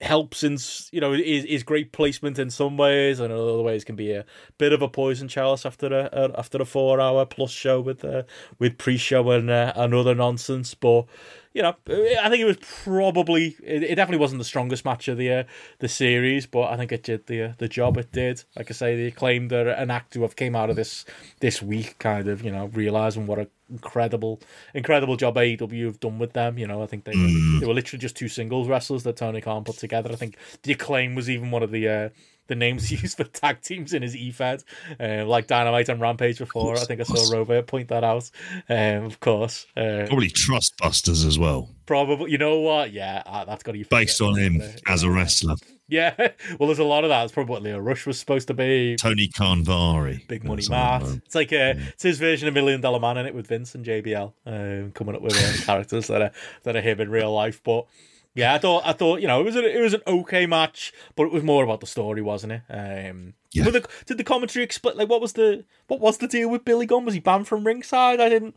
helps 0.00 0.42
in 0.42 0.58
you 0.92 1.00
know 1.00 1.12
is 1.12 1.44
is 1.44 1.62
great 1.62 1.92
placement 1.92 2.38
in 2.38 2.50
some 2.50 2.76
ways 2.76 3.20
and 3.20 3.32
in 3.32 3.38
other 3.38 3.62
ways 3.62 3.84
can 3.84 3.96
be 3.96 4.12
a 4.12 4.24
bit 4.58 4.72
of 4.72 4.82
a 4.82 4.88
poison 4.88 5.28
chalice 5.28 5.64
after 5.64 5.86
a, 5.86 6.08
a 6.12 6.38
after 6.38 6.60
a 6.60 6.64
four 6.64 7.00
hour 7.00 7.24
plus 7.24 7.50
show 7.50 7.80
with 7.80 8.04
uh, 8.04 8.22
with 8.58 8.76
pre 8.76 8.96
show 8.96 9.30
and 9.30 9.50
uh, 9.50 9.72
and 9.76 9.94
other 9.94 10.14
nonsense. 10.14 10.74
But 10.74 11.04
you 11.54 11.62
know, 11.62 11.76
I 11.88 12.28
think 12.28 12.40
it 12.40 12.44
was 12.44 12.56
probably 12.82 13.56
it, 13.62 13.84
it 13.84 13.94
definitely 13.94 14.18
wasn't 14.18 14.40
the 14.40 14.44
strongest 14.44 14.84
match 14.84 15.06
of 15.06 15.16
the 15.16 15.32
uh, 15.32 15.44
the 15.78 15.88
series, 15.88 16.46
but 16.46 16.64
I 16.64 16.76
think 16.76 16.90
it 16.90 17.04
did 17.04 17.28
the 17.28 17.42
uh, 17.42 17.52
the 17.58 17.68
job 17.68 17.96
it 17.96 18.10
did. 18.10 18.42
Like 18.56 18.70
I 18.70 18.74
say, 18.74 18.96
the 18.96 19.06
acclaimed 19.06 19.52
are 19.52 19.68
an 19.68 19.88
act 19.88 20.14
who 20.14 20.22
have 20.22 20.34
came 20.34 20.56
out 20.56 20.68
of 20.68 20.74
this 20.74 21.04
this 21.38 21.62
week, 21.62 21.96
kind 22.00 22.26
of 22.26 22.44
you 22.44 22.50
know 22.50 22.66
realizing 22.66 23.28
what 23.28 23.38
a 23.38 23.48
incredible 23.70 24.40
incredible 24.74 25.16
job 25.16 25.36
AEW 25.36 25.86
have 25.86 26.00
done 26.00 26.18
with 26.18 26.32
them. 26.32 26.58
You 26.58 26.66
know, 26.66 26.82
I 26.82 26.86
think 26.86 27.04
they 27.04 27.16
were, 27.16 27.60
they 27.60 27.66
were 27.66 27.74
literally 27.74 28.00
just 28.00 28.16
two 28.16 28.28
singles 28.28 28.66
wrestlers 28.66 29.04
that 29.04 29.16
Tony 29.16 29.40
Khan 29.40 29.62
put 29.62 29.78
together. 29.78 30.10
I 30.10 30.16
think 30.16 30.36
the 30.64 30.72
acclaim 30.72 31.14
was 31.14 31.30
even 31.30 31.52
one 31.52 31.62
of 31.62 31.70
the. 31.70 31.88
Uh, 31.88 32.08
the 32.46 32.54
names 32.54 32.90
used 33.02 33.16
for 33.16 33.24
tag 33.24 33.60
teams 33.62 33.92
in 33.94 34.02
his 34.02 34.14
EFED, 34.14 34.64
uh, 35.00 35.26
like 35.26 35.46
Dynamite 35.46 35.88
and 35.88 36.00
Rampage 36.00 36.38
before. 36.38 36.76
I 36.76 36.84
think 36.84 37.00
I 37.00 37.04
saw 37.04 37.32
Rover 37.34 37.62
point 37.62 37.88
that 37.88 38.04
out. 38.04 38.30
Um, 38.68 39.04
of 39.04 39.20
course, 39.20 39.66
uh, 39.76 40.04
Probably 40.06 40.28
Trust 40.28 40.74
Busters 40.78 41.24
as 41.24 41.38
well, 41.38 41.70
probably. 41.86 42.30
You 42.30 42.38
know 42.38 42.60
what? 42.60 42.92
Yeah, 42.92 43.22
uh, 43.26 43.44
that's 43.44 43.62
got 43.62 43.72
to 43.72 43.78
be 43.78 43.84
based 43.84 44.20
on 44.20 44.36
him 44.36 44.62
as 44.86 45.02
a 45.02 45.10
wrestler. 45.10 45.56
Yeah, 45.86 46.14
well, 46.58 46.66
there's 46.66 46.78
a 46.78 46.84
lot 46.84 47.04
of 47.04 47.10
that. 47.10 47.24
It's 47.24 47.32
probably 47.32 47.52
what 47.52 47.62
Lio 47.62 47.78
Rush 47.78 48.06
was 48.06 48.18
supposed 48.18 48.48
to 48.48 48.54
be. 48.54 48.96
Tony 48.96 49.28
Khanvari. 49.28 50.26
Big 50.28 50.42
Money 50.44 50.64
Matt. 50.70 51.02
um, 51.02 51.22
It's 51.26 51.34
like 51.34 51.52
uh, 51.52 51.74
it's 51.76 52.02
his 52.02 52.18
version 52.18 52.48
of 52.48 52.54
Million 52.54 52.80
Dollar 52.80 53.00
Man 53.00 53.18
in 53.18 53.26
it 53.26 53.34
with 53.34 53.48
Vince 53.48 53.74
and 53.74 53.84
JBL 53.84 54.32
um, 54.46 54.92
coming 54.92 55.14
up 55.14 55.22
with 55.22 55.36
uh, 55.36 55.64
characters 55.66 56.06
that 56.06 56.22
are 56.22 56.30
that 56.62 56.76
are 56.76 56.80
him 56.80 57.00
in 57.00 57.10
real 57.10 57.32
life. 57.32 57.62
But 57.62 57.86
yeah, 58.34 58.54
I 58.54 58.58
thought 58.58 58.82
I 58.84 58.92
thought 58.92 59.20
you 59.20 59.28
know 59.28 59.40
it 59.40 59.44
was 59.44 59.56
a, 59.56 59.78
it 59.78 59.80
was 59.80 59.94
an 59.94 60.02
okay 60.06 60.46
match, 60.46 60.92
but 61.16 61.24
it 61.24 61.32
was 61.32 61.42
more 61.42 61.64
about 61.64 61.80
the 61.80 61.86
story, 61.86 62.22
wasn't 62.22 62.52
it? 62.52 62.62
Um, 62.68 63.34
Yeah. 63.52 63.64
the, 63.70 63.86
did 64.06 64.18
the 64.18 64.24
commentary 64.24 64.64
explain 64.64 64.96
like 64.96 65.08
what 65.08 65.20
was 65.20 65.34
the 65.34 65.64
what 65.86 66.00
was 66.00 66.18
the 66.18 66.28
deal 66.28 66.50
with 66.50 66.64
Billy 66.64 66.86
Gunn? 66.86 67.04
Was 67.04 67.14
he 67.14 67.20
banned 67.20 67.46
from 67.48 67.64
ringside? 67.64 68.20
I 68.20 68.28
didn't. 68.28 68.56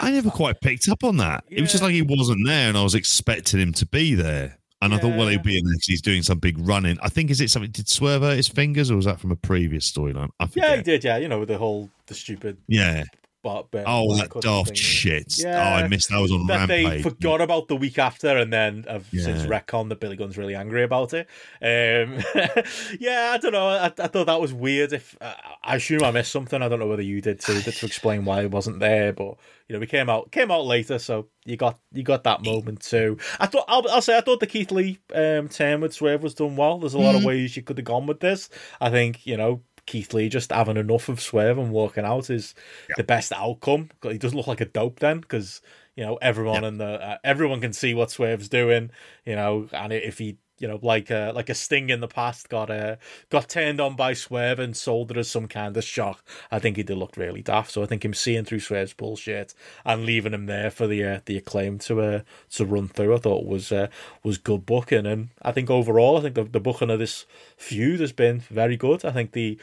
I 0.00 0.10
never 0.10 0.30
quite 0.30 0.60
picked 0.60 0.88
up 0.88 1.02
on 1.04 1.16
that. 1.16 1.44
It 1.48 1.62
was 1.62 1.70
just 1.70 1.82
like 1.82 1.92
he 1.92 2.02
wasn't 2.02 2.46
there, 2.46 2.68
and 2.68 2.76
I 2.76 2.82
was 2.82 2.94
expecting 2.94 3.60
him 3.60 3.72
to 3.74 3.86
be 3.86 4.14
there. 4.14 4.58
And 4.82 4.94
I 4.94 4.98
thought, 4.98 5.16
well, 5.16 5.26
he'll 5.26 5.40
be 5.40 5.58
in 5.58 5.64
there 5.64 5.74
he's 5.84 6.02
doing 6.02 6.22
some 6.22 6.38
big 6.38 6.58
running. 6.58 6.98
I 7.00 7.08
think 7.08 7.30
is 7.30 7.40
it 7.40 7.50
something? 7.50 7.70
Did 7.70 7.88
Swerve 7.88 8.20
hurt 8.22 8.36
his 8.36 8.46
fingers, 8.46 8.90
or 8.90 8.96
was 8.96 9.06
that 9.06 9.18
from 9.18 9.32
a 9.32 9.36
previous 9.36 9.90
storyline? 9.90 10.28
Yeah, 10.52 10.76
he 10.76 10.82
did. 10.82 11.02
Yeah, 11.02 11.16
you 11.16 11.28
know 11.28 11.38
with 11.40 11.48
the 11.48 11.56
whole 11.56 11.88
the 12.06 12.14
stupid. 12.14 12.58
Yeah. 12.68 13.04
But, 13.46 13.70
but 13.70 13.84
Oh, 13.86 14.12
that 14.16 14.32
daft 14.40 14.76
shit. 14.76 15.34
Oh, 15.46 15.48
I 15.48 15.86
missed. 15.86 16.08
That 16.08 16.18
was 16.18 16.32
on 16.32 16.48
that 16.48 16.66
they 16.66 16.82
Rampage. 16.82 17.02
forgot 17.04 17.40
about 17.40 17.68
the 17.68 17.76
week 17.76 17.96
after, 17.96 18.36
and 18.36 18.52
then 18.52 18.84
have 18.88 19.06
since 19.12 19.44
Yeah. 19.44 19.46
retcon 19.46 19.88
that 19.90 20.00
Billy 20.00 20.16
Gunn's 20.16 20.36
really 20.36 20.56
angry 20.56 20.82
about 20.82 21.14
it. 21.14 21.28
Um, 21.62 22.18
yeah, 22.98 23.30
I 23.32 23.38
don't 23.40 23.52
know. 23.52 23.68
I, 23.68 23.84
I 23.86 24.08
thought 24.08 24.26
that 24.26 24.40
was 24.40 24.52
weird. 24.52 24.92
If 24.92 25.16
uh, 25.20 25.34
I 25.62 25.76
assume 25.76 26.02
I 26.02 26.10
missed 26.10 26.32
something, 26.32 26.60
I 26.60 26.68
don't 26.68 26.80
know 26.80 26.88
whether 26.88 27.02
you 27.02 27.20
did 27.20 27.38
too, 27.38 27.62
to 27.62 27.68
explain 27.86 28.24
why 28.24 28.42
it 28.42 28.50
wasn't 28.50 28.80
there. 28.80 29.12
But 29.12 29.36
you 29.68 29.74
know, 29.74 29.78
we 29.78 29.86
came 29.86 30.10
out 30.10 30.32
came 30.32 30.50
out 30.50 30.64
later, 30.64 30.98
so 30.98 31.28
you 31.44 31.56
got 31.56 31.78
you 31.92 32.02
got 32.02 32.24
that 32.24 32.44
moment 32.44 32.80
too. 32.80 33.16
I 33.38 33.46
thought 33.46 33.66
I'll, 33.68 33.88
I'll 33.88 34.02
say 34.02 34.18
I 34.18 34.22
thought 34.22 34.40
the 34.40 34.48
Keith 34.48 34.72
Lee 34.72 34.98
um, 35.14 35.48
turn 35.48 35.82
with 35.82 35.94
Swerve 35.94 36.24
was 36.24 36.34
done 36.34 36.56
well. 36.56 36.80
There's 36.80 36.94
a 36.94 36.98
lot 36.98 37.14
of 37.14 37.22
ways 37.22 37.56
you 37.56 37.62
could 37.62 37.78
have 37.78 37.84
gone 37.84 38.08
with 38.08 38.18
this. 38.18 38.48
I 38.80 38.90
think 38.90 39.24
you 39.24 39.36
know. 39.36 39.60
Keith 39.86 40.12
Lee 40.12 40.28
just 40.28 40.52
having 40.52 40.76
enough 40.76 41.08
of 41.08 41.20
Swerve 41.20 41.58
and 41.58 41.70
walking 41.70 42.04
out 42.04 42.28
is 42.28 42.54
the 42.96 43.04
best 43.04 43.32
outcome. 43.32 43.90
He 44.02 44.18
doesn't 44.18 44.36
look 44.36 44.46
like 44.46 44.60
a 44.60 44.66
dope 44.66 44.98
then 44.98 45.20
because 45.20 45.62
you 45.94 46.04
know 46.04 46.16
everyone 46.16 46.64
in 46.64 46.78
the 46.78 47.02
uh, 47.02 47.18
everyone 47.24 47.60
can 47.60 47.72
see 47.72 47.94
what 47.94 48.10
Swerve's 48.10 48.48
doing. 48.48 48.90
You 49.24 49.36
know, 49.36 49.68
and 49.72 49.92
if 49.92 50.18
he 50.18 50.38
you 50.58 50.68
know 50.68 50.78
like 50.82 51.10
a 51.10 51.32
like 51.34 51.48
a 51.48 51.54
Sting 51.54 51.90
in 51.90 52.00
the 52.00 52.08
past 52.08 52.48
got 52.48 52.70
uh, 52.70 52.96
got 53.30 53.48
turned 53.48 53.80
on 53.80 53.96
by 53.96 54.12
Swerve 54.12 54.58
and 54.58 54.76
sold 54.76 55.10
it 55.10 55.16
as 55.16 55.30
some 55.30 55.48
kind 55.48 55.76
of 55.76 55.84
shock, 55.84 56.24
I 56.50 56.58
think 56.58 56.76
he 56.76 56.82
did 56.82 56.96
look 56.96 57.16
really 57.16 57.42
daft. 57.42 57.72
So 57.72 57.82
I 57.82 57.86
think 57.86 58.04
him 58.04 58.14
seeing 58.14 58.44
through 58.44 58.60
Swerve's 58.60 58.92
bullshit 58.92 59.54
and 59.84 60.04
leaving 60.04 60.34
him 60.34 60.46
there 60.46 60.70
for 60.70 60.86
the 60.86 61.04
uh, 61.04 61.20
the 61.26 61.36
acclaim 61.36 61.78
to 61.80 62.00
uh, 62.00 62.20
to 62.50 62.64
run 62.64 62.88
through, 62.88 63.14
I 63.14 63.18
thought 63.18 63.46
was 63.46 63.72
uh, 63.72 63.88
was 64.22 64.38
good 64.38 64.66
booking. 64.66 65.06
And 65.06 65.30
I 65.42 65.52
think 65.52 65.70
overall, 65.70 66.18
I 66.18 66.22
think 66.22 66.34
the, 66.34 66.44
the 66.44 66.60
booking 66.60 66.90
of 66.90 66.98
this 66.98 67.26
feud 67.56 68.00
has 68.00 68.12
been 68.12 68.40
very 68.40 68.76
good. 68.76 69.04
I 69.04 69.12
think 69.12 69.32
the 69.32 69.58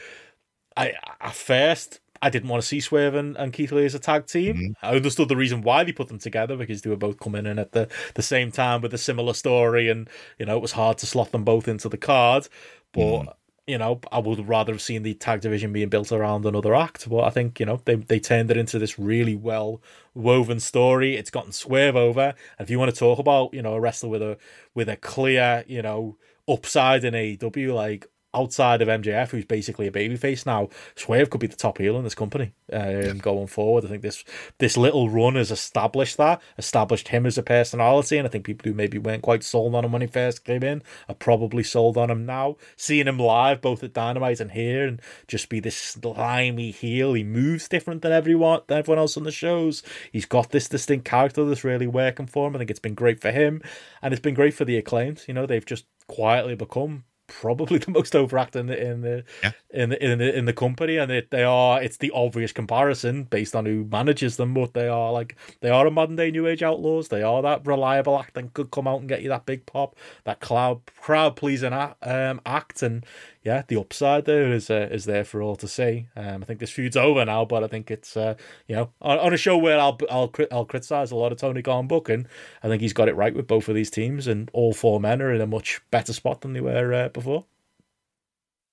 I 0.76 0.94
at 1.20 1.34
first 1.34 2.00
I 2.24 2.30
didn't 2.30 2.48
want 2.48 2.62
to 2.62 2.66
see 2.66 2.80
Swerve 2.80 3.14
and, 3.14 3.36
and 3.36 3.52
Keith 3.52 3.70
Lee 3.70 3.84
as 3.84 3.94
a 3.94 3.98
tag 3.98 4.26
team. 4.26 4.56
Mm-hmm. 4.56 4.86
I 4.86 4.96
understood 4.96 5.28
the 5.28 5.36
reason 5.36 5.60
why 5.60 5.84
they 5.84 5.92
put 5.92 6.08
them 6.08 6.18
together 6.18 6.56
because 6.56 6.80
they 6.80 6.88
were 6.88 6.96
both 6.96 7.20
coming 7.20 7.44
in 7.44 7.58
at 7.58 7.72
the, 7.72 7.86
the 8.14 8.22
same 8.22 8.50
time 8.50 8.80
with 8.80 8.94
a 8.94 8.98
similar 8.98 9.34
story, 9.34 9.90
and 9.90 10.08
you 10.38 10.46
know 10.46 10.56
it 10.56 10.62
was 10.62 10.72
hard 10.72 10.96
to 10.98 11.06
slot 11.06 11.32
them 11.32 11.44
both 11.44 11.68
into 11.68 11.90
the 11.90 11.98
card. 11.98 12.48
But 12.92 13.00
mm-hmm. 13.00 13.30
you 13.66 13.76
know, 13.76 14.00
I 14.10 14.20
would 14.20 14.48
rather 14.48 14.72
have 14.72 14.80
seen 14.80 15.02
the 15.02 15.12
tag 15.12 15.42
division 15.42 15.74
being 15.74 15.90
built 15.90 16.12
around 16.12 16.46
another 16.46 16.74
act. 16.74 17.10
But 17.10 17.24
I 17.24 17.30
think 17.30 17.60
you 17.60 17.66
know 17.66 17.82
they 17.84 17.96
they 17.96 18.20
turned 18.20 18.50
it 18.50 18.56
into 18.56 18.78
this 18.78 18.98
really 18.98 19.36
well 19.36 19.82
woven 20.14 20.60
story. 20.60 21.16
It's 21.16 21.30
gotten 21.30 21.52
Swerve 21.52 21.94
over. 21.94 22.32
And 22.58 22.66
if 22.66 22.70
you 22.70 22.78
want 22.78 22.90
to 22.90 22.98
talk 22.98 23.18
about 23.18 23.52
you 23.52 23.60
know 23.60 23.74
a 23.74 23.80
wrestler 23.80 24.08
with 24.08 24.22
a 24.22 24.38
with 24.74 24.88
a 24.88 24.96
clear 24.96 25.62
you 25.68 25.82
know 25.82 26.16
upside 26.48 27.04
in 27.04 27.12
AEW 27.12 27.74
like 27.74 28.06
outside 28.34 28.82
of 28.82 28.88
MJF, 28.88 29.30
who's 29.30 29.44
basically 29.44 29.86
a 29.86 29.92
babyface 29.92 30.44
now, 30.44 30.68
Swerve 30.96 31.30
could 31.30 31.40
be 31.40 31.46
the 31.46 31.56
top 31.56 31.78
heel 31.78 31.96
in 31.96 32.04
this 32.04 32.14
company 32.14 32.52
um, 32.72 33.18
going 33.18 33.46
forward. 33.46 33.84
I 33.84 33.88
think 33.88 34.02
this 34.02 34.24
this 34.58 34.76
little 34.76 35.08
run 35.08 35.36
has 35.36 35.50
established 35.50 36.16
that, 36.16 36.42
established 36.58 37.08
him 37.08 37.26
as 37.26 37.38
a 37.38 37.42
personality, 37.42 38.18
and 38.18 38.26
I 38.26 38.30
think 38.30 38.44
people 38.44 38.70
who 38.70 38.76
maybe 38.76 38.98
weren't 38.98 39.22
quite 39.22 39.44
sold 39.44 39.74
on 39.74 39.84
him 39.84 39.92
when 39.92 40.02
he 40.02 40.08
first 40.08 40.44
came 40.44 40.62
in 40.62 40.82
are 41.08 41.14
probably 41.14 41.62
sold 41.62 41.96
on 41.96 42.10
him 42.10 42.26
now. 42.26 42.56
Seeing 42.76 43.06
him 43.06 43.18
live, 43.18 43.60
both 43.60 43.82
at 43.82 43.92
Dynamite 43.92 44.40
and 44.40 44.52
here, 44.52 44.86
and 44.86 45.00
just 45.28 45.48
be 45.48 45.60
this 45.60 45.76
slimy 45.76 46.70
heel, 46.70 47.14
he 47.14 47.24
moves 47.24 47.68
different 47.68 48.02
than 48.02 48.12
everyone, 48.12 48.60
than 48.66 48.78
everyone 48.78 48.98
else 48.98 49.16
on 49.16 49.24
the 49.24 49.32
shows. 49.32 49.82
He's 50.12 50.26
got 50.26 50.50
this 50.50 50.68
distinct 50.68 51.04
character 51.04 51.44
that's 51.44 51.64
really 51.64 51.86
working 51.86 52.26
for 52.26 52.48
him. 52.48 52.54
I 52.54 52.58
think 52.58 52.70
it's 52.70 52.80
been 52.80 52.94
great 52.94 53.20
for 53.20 53.30
him, 53.30 53.62
and 54.02 54.12
it's 54.12 54.22
been 54.22 54.34
great 54.34 54.54
for 54.54 54.64
the 54.64 54.76
acclaimed. 54.76 55.24
You 55.28 55.34
know, 55.34 55.46
they've 55.46 55.64
just 55.64 55.86
quietly 56.06 56.54
become 56.54 57.04
probably 57.26 57.78
the 57.84 57.90
most 57.90 58.14
overacted 58.14 58.60
in 58.60 58.66
the 58.66 58.82
in 58.90 59.00
the 59.00 59.24
Yeah. 59.42 59.52
in 59.70 59.90
the 59.90 60.04
in 60.04 60.18
the 60.18 60.36
in 60.38 60.44
the 60.44 60.52
company, 60.52 60.96
and 60.96 61.10
it, 61.10 61.30
they 61.30 61.42
are. 61.44 61.82
It's 61.82 61.96
the 61.96 62.10
obvious 62.12 62.52
comparison 62.52 63.24
based 63.24 63.54
on 63.54 63.66
who 63.66 63.84
manages 63.84 64.36
them, 64.36 64.54
but 64.54 64.74
they 64.74 64.88
are 64.88 65.12
like 65.12 65.36
they 65.60 65.70
are 65.70 65.86
a 65.86 65.90
modern 65.90 66.16
day 66.16 66.30
new 66.30 66.46
age 66.46 66.62
outlaws. 66.62 67.08
They 67.08 67.22
are 67.22 67.42
that 67.42 67.66
reliable 67.66 68.18
act 68.18 68.36
and 68.36 68.52
could 68.52 68.70
come 68.70 68.86
out 68.88 69.00
and 69.00 69.08
get 69.08 69.22
you 69.22 69.28
that 69.30 69.46
big 69.46 69.66
pop, 69.66 69.96
that 70.24 70.40
crowd 70.40 70.80
crowd 71.00 71.36
pleasing 71.36 71.72
um, 71.72 72.40
act, 72.46 72.82
and 72.82 73.04
yeah, 73.44 73.62
the 73.68 73.78
upside 73.78 74.24
there 74.24 74.50
is 74.52 74.70
uh, 74.70 74.88
is 74.90 75.04
there 75.04 75.22
for 75.22 75.42
all 75.42 75.54
to 75.56 75.68
see. 75.68 76.06
Um, 76.16 76.42
I 76.42 76.46
think 76.46 76.60
this 76.60 76.70
feud's 76.70 76.96
over 76.96 77.22
now, 77.26 77.44
but 77.44 77.62
I 77.62 77.66
think 77.66 77.90
it's 77.90 78.16
uh, 78.16 78.36
you 78.66 78.74
know 78.74 78.90
on, 79.02 79.18
on 79.18 79.34
a 79.34 79.36
show 79.36 79.58
where 79.58 79.78
I'll 79.78 79.98
I'll 80.10 80.32
I'll 80.50 80.64
criticize 80.64 81.10
a 81.10 81.16
lot 81.16 81.30
of 81.30 81.38
Tony 81.38 81.60
Khan 81.60 81.86
booking. 81.86 82.26
I 82.62 82.68
think 82.68 82.80
he's 82.80 82.94
got 82.94 83.08
it 83.08 83.16
right 83.16 83.34
with 83.34 83.46
both 83.46 83.68
of 83.68 83.74
these 83.74 83.90
teams, 83.90 84.26
and 84.26 84.50
all 84.54 84.72
four 84.72 84.98
men 84.98 85.20
are 85.20 85.32
in 85.32 85.42
a 85.42 85.46
much 85.46 85.82
better 85.90 86.14
spot 86.14 86.40
than 86.40 86.54
they 86.54 86.62
were 86.62 86.94
uh, 86.94 87.08
before. 87.10 87.44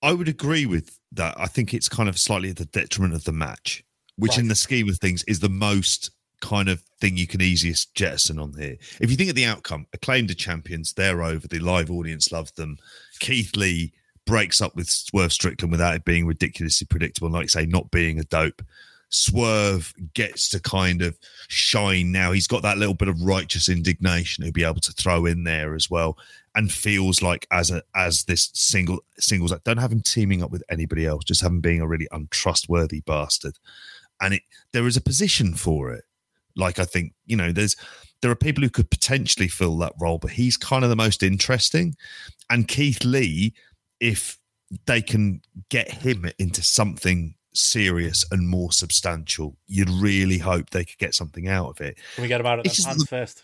I 0.02 0.14
would 0.14 0.30
agree 0.30 0.66
with 0.66 0.98
that. 1.12 1.36
I 1.38 1.48
think 1.48 1.74
it's 1.74 1.90
kind 1.90 2.08
of 2.08 2.18
slightly 2.18 2.50
at 2.50 2.56
the 2.56 2.66
detriment 2.66 3.14
of 3.14 3.26
the 3.26 3.34
match, 3.34 3.84
which 4.16 4.38
in 4.38 4.48
the 4.48 4.56
scheme 4.56 4.88
of 4.88 4.98
things 5.00 5.24
is 5.26 5.42
the 5.42 5.50
most 5.50 6.12
kind 6.40 6.70
of 6.70 6.82
thing 7.00 7.18
you 7.18 7.28
can 7.28 7.42
easiest 7.42 7.94
jettison 7.94 8.40
on 8.40 8.54
here. 8.54 8.78
If 9.02 9.12
you 9.12 9.18
think 9.18 9.30
of 9.30 9.36
the 9.36 9.46
outcome, 9.46 9.86
acclaimed 9.94 10.32
are 10.32 10.36
champions, 10.36 10.94
they're 10.94 11.22
over, 11.22 11.48
the 11.48 11.60
live 11.60 11.92
audience 11.92 12.32
loved 12.32 12.56
them. 12.56 12.78
Keith 13.20 13.56
Lee 13.56 13.94
breaks 14.26 14.62
up 14.62 14.76
with 14.76 14.90
Swerve 14.90 15.34
Strickland 15.34 15.72
without 15.72 15.96
it 15.96 16.06
being 16.06 16.26
ridiculously 16.26 16.88
predictable, 16.90 17.30
like 17.30 17.44
I 17.44 17.48
say, 17.48 17.66
not 17.66 17.92
being 17.92 18.20
a 18.20 18.24
dope. 18.24 18.62
Swerve 19.10 19.94
gets 20.14 20.48
to 20.50 20.60
kind 20.60 21.02
of 21.02 21.18
shine 21.50 22.12
now. 22.12 22.32
He's 22.32 22.48
got 22.48 22.64
that 22.64 22.78
little 22.78 22.94
bit 22.94 23.10
of 23.10 23.22
righteous 23.22 23.68
indignation 23.68 24.44
he'll 24.44 24.54
be 24.54 24.64
able 24.64 24.80
to 24.80 24.94
throw 24.94 25.26
in 25.26 25.44
there 25.44 25.76
as 25.76 25.90
well, 25.90 26.18
and 26.56 26.72
feels 26.72 27.22
like 27.22 27.46
as 27.52 27.72
a 27.72 27.84
as 27.94 28.24
this 28.24 28.50
single 28.54 29.00
singles. 29.20 29.54
Don't 29.66 29.78
have 29.78 29.92
him 29.92 30.02
teaming 30.02 30.42
up 30.42 30.52
with 30.52 30.64
anybody 30.70 31.06
else. 31.06 31.26
Just 31.26 31.42
have 31.42 31.52
him 31.52 31.60
being 31.60 31.82
a 31.82 31.88
really 31.88 32.08
untrustworthy 32.12 33.02
bastard. 33.02 33.58
And 34.22 34.36
it 34.36 34.44
there 34.72 34.88
is 34.88 34.96
a 34.96 35.02
position 35.02 35.56
for 35.56 35.92
it. 35.92 36.06
Like 36.56 36.80
I 36.80 36.86
think 36.86 37.14
you 37.26 37.36
know, 37.36 37.52
there's 37.52 37.76
there 38.22 38.32
are 38.32 38.36
people 38.36 38.64
who 38.64 38.70
could 38.70 38.90
potentially 38.90 39.48
fill 39.48 39.78
that 39.80 39.94
role, 40.00 40.20
but 40.20 40.32
he's 40.32 40.56
kind 40.56 40.84
of 40.84 40.90
the 40.90 40.96
most 40.96 41.22
interesting. 41.22 41.96
And 42.50 42.68
Keith 42.68 43.04
Lee, 43.04 43.54
if 44.02 44.38
they 44.86 45.02
can 45.02 45.42
get 45.70 45.90
him 45.90 46.30
into 46.40 46.62
something 46.62 47.36
serious 47.54 48.26
and 48.32 48.48
more 48.50 48.72
substantial, 48.74 49.56
you'd 49.68 49.90
really 49.90 50.38
hope 50.40 50.70
they 50.72 50.84
could 50.84 50.98
get 50.98 51.14
something 51.14 51.48
out 51.48 51.70
of 51.70 51.80
it. 51.82 51.98
Can 52.16 52.24
we 52.24 52.28
get 52.28 52.42
it 52.60 52.66
It's 52.66 52.84
then? 52.84 52.86
just 52.86 52.88
Pants 52.88 53.04
the- 53.04 53.08
first. 53.08 53.44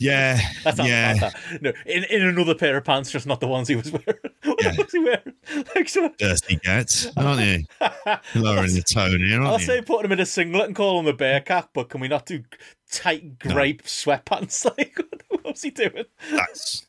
Yeah, 0.00 0.40
That's 0.64 0.78
not 0.78 0.88
yeah. 0.88 1.14
yeah. 1.14 1.30
No, 1.60 1.72
in, 1.86 2.04
in 2.04 2.22
another 2.22 2.54
pair 2.54 2.76
of 2.76 2.84
pants, 2.84 3.10
just 3.12 3.26
not 3.26 3.40
the 3.40 3.46
ones 3.46 3.68
he 3.68 3.76
was 3.76 3.92
wearing. 3.92 4.18
what 4.44 4.62
Yeah. 4.62 4.72
the 4.72 4.92
he 4.92 4.98
wearing? 4.98 5.34
Like 5.76 5.88
so, 5.88 6.10
Dirty 6.18 6.56
gets, 6.56 7.06
aren't 7.16 7.40
you? 7.42 7.64
Lowering 8.34 8.74
the 8.74 8.82
tone 8.82 9.20
here, 9.20 9.40
I'll 9.42 9.52
aren't 9.52 9.62
say 9.62 9.76
you? 9.76 9.82
put 9.82 10.04
him 10.04 10.12
in 10.12 10.20
a 10.20 10.26
singlet 10.26 10.66
and 10.66 10.74
call 10.74 10.98
him 10.98 11.06
a 11.06 11.12
bear 11.12 11.40
cat, 11.40 11.68
but 11.74 11.90
can 11.90 12.00
we 12.00 12.08
not 12.08 12.26
do 12.26 12.42
tight 12.90 13.38
grape 13.38 13.82
sweatpants? 13.84 14.64
Like, 14.76 14.98
what 15.28 15.44
was 15.44 15.62
he 15.62 15.70
doing? 15.70 16.04
That's. 16.32 16.86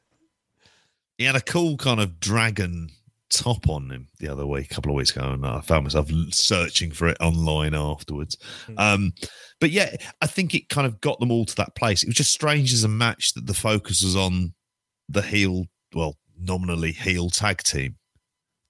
He 1.17 1.23
had 1.23 1.35
a 1.35 1.41
cool 1.41 1.77
kind 1.77 1.99
of 1.99 2.19
dragon 2.19 2.89
top 3.29 3.67
on 3.69 3.89
him 3.89 4.07
the 4.19 4.27
other 4.27 4.45
week, 4.45 4.69
a 4.71 4.73
couple 4.73 4.91
of 4.91 4.95
weeks 4.95 5.15
ago, 5.15 5.31
and 5.31 5.45
I 5.45 5.61
found 5.61 5.83
myself 5.83 6.09
searching 6.31 6.91
for 6.91 7.07
it 7.07 7.17
online 7.19 7.73
afterwards. 7.73 8.37
Um, 8.77 9.13
but 9.59 9.71
yeah, 9.71 9.95
I 10.21 10.27
think 10.27 10.53
it 10.53 10.69
kind 10.69 10.85
of 10.87 11.01
got 11.01 11.19
them 11.19 11.31
all 11.31 11.45
to 11.45 11.55
that 11.55 11.75
place. 11.75 12.03
It 12.03 12.07
was 12.07 12.15
just 12.15 12.31
strange 12.31 12.73
as 12.73 12.83
a 12.83 12.89
match 12.89 13.33
that 13.33 13.47
the 13.47 13.53
focus 13.53 14.03
was 14.03 14.15
on 14.15 14.53
the 15.09 15.21
heel, 15.21 15.65
well, 15.93 16.17
nominally 16.39 16.91
heel 16.91 17.29
tag 17.29 17.63
team 17.63 17.95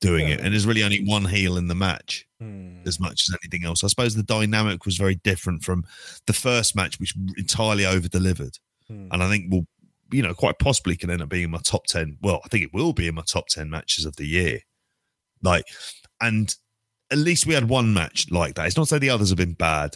doing 0.02 0.30
it, 0.30 0.40
and 0.40 0.54
there's 0.54 0.68
really 0.68 0.84
only 0.84 1.04
one 1.04 1.26
heel 1.26 1.58
in 1.58 1.68
the 1.68 1.76
match 1.76 2.26
Hmm. 2.40 2.82
as 2.86 3.00
much 3.00 3.24
as 3.30 3.36
anything 3.42 3.66
else. 3.66 3.84
I 3.84 3.88
suppose 3.88 4.14
the 4.14 4.22
dynamic 4.22 4.86
was 4.86 4.98
very 4.98 5.16
different 5.16 5.64
from 5.64 5.86
the 6.28 6.34
first 6.34 6.76
match, 6.76 7.00
which 7.00 7.14
entirely 7.38 7.86
over 7.86 8.08
delivered. 8.10 8.58
Hmm. 8.88 9.08
And 9.12 9.24
I 9.24 9.30
think 9.30 9.52
will, 9.52 9.66
you 10.11 10.22
know, 10.22 10.34
quite 10.34 10.60
possibly 10.60 10.95
can 10.95 11.10
end 11.10 11.22
up 11.22 11.30
being 11.30 11.45
in 11.45 11.52
my 11.52 11.60
top 11.64 11.86
10. 11.88 12.18
Well, 12.22 12.41
I 12.44 12.48
think 12.48 12.64
it 12.64 12.73
will 12.73 12.94
be 12.94 13.07
in 13.07 13.15
my 13.15 13.23
top 13.26 13.48
10 13.48 13.69
matches 13.69 14.06
of 14.06 14.15
the 14.15 14.26
year. 14.26 14.60
Like, 15.41 15.65
and 16.22 16.56
at 17.11 17.18
least 17.18 17.45
we 17.45 17.53
had 17.53 17.69
one 17.69 17.94
match 17.94 18.27
like 18.32 18.56
that. 18.56 18.68
It's 18.68 18.77
not 18.77 18.84
to 18.84 18.90
say 18.90 18.99
the 18.99 19.10
others 19.10 19.30
have 19.30 19.38
been 19.38 19.53
bad, 19.53 19.95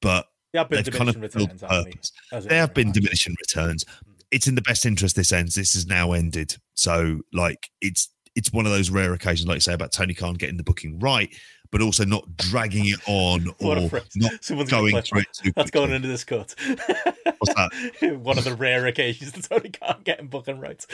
but 0.00 0.26
They 0.52 0.58
have 0.58 0.68
been 0.68 0.82
they've 0.84 0.94
kind 0.94 1.08
of 1.08 1.14
diminishing 1.14 1.48
returns, 1.50 1.62
purpose. 1.62 2.46
They 2.46 2.56
have 2.56 2.74
been 2.74 2.92
diminishing 2.92 3.34
returns. 3.40 3.84
Hmm. 4.04 4.12
it's 4.30 4.46
in 4.46 4.54
the 4.54 4.62
best 4.62 4.86
interest 4.86 5.16
this 5.16 5.32
ends. 5.32 5.54
This 5.54 5.76
is 5.76 5.86
now 5.86 6.12
ended. 6.12 6.56
So 6.74 7.20
like 7.32 7.70
it's 7.80 8.08
it's 8.34 8.52
one 8.52 8.66
of 8.66 8.72
those 8.72 8.90
rare 8.90 9.12
occasions, 9.14 9.48
like 9.48 9.56
you 9.56 9.60
say 9.60 9.74
about 9.74 9.92
Tony 9.92 10.14
Khan 10.14 10.34
getting 10.34 10.56
the 10.56 10.64
booking 10.64 10.98
right, 10.98 11.32
but 11.74 11.82
also 11.82 12.04
not 12.04 12.24
dragging 12.36 12.86
it 12.86 13.00
on 13.08 13.48
or 13.58 13.74
not 14.14 14.44
Someone's 14.44 14.70
going 14.70 15.02
through 15.02 15.22
it 15.22 15.26
too 15.32 15.50
That's 15.56 15.72
going 15.72 15.90
into 15.90 16.06
this 16.06 16.22
cut. 16.22 16.54
What's 16.68 17.54
that? 17.56 18.20
One 18.22 18.38
of 18.38 18.44
the 18.44 18.54
rare 18.54 18.86
occasions 18.86 19.32
that 19.32 19.48
Tony 19.48 19.70
Khan 19.70 20.02
getting 20.04 20.28
booking 20.28 20.60
rights. 20.60 20.86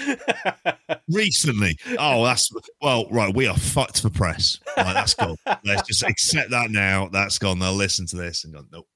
Recently. 1.11 1.77
Oh, 1.99 2.25
that's 2.25 2.51
well, 2.81 3.07
right. 3.11 3.35
We 3.35 3.47
are 3.47 3.59
fucked 3.59 4.01
for 4.01 4.09
press. 4.09 4.59
Right, 4.75 4.95
that's 4.95 5.13
gone. 5.13 5.37
Let's 5.67 5.87
just 5.87 6.03
accept 6.03 6.49
that 6.49 6.71
now. 6.71 7.11
That's 7.13 7.37
gone. 7.37 7.59
They'll 7.59 7.75
listen 7.75 8.07
to 8.07 8.17
this 8.17 8.45
and 8.45 8.55
go, 8.55 8.65
nope. 8.73 8.89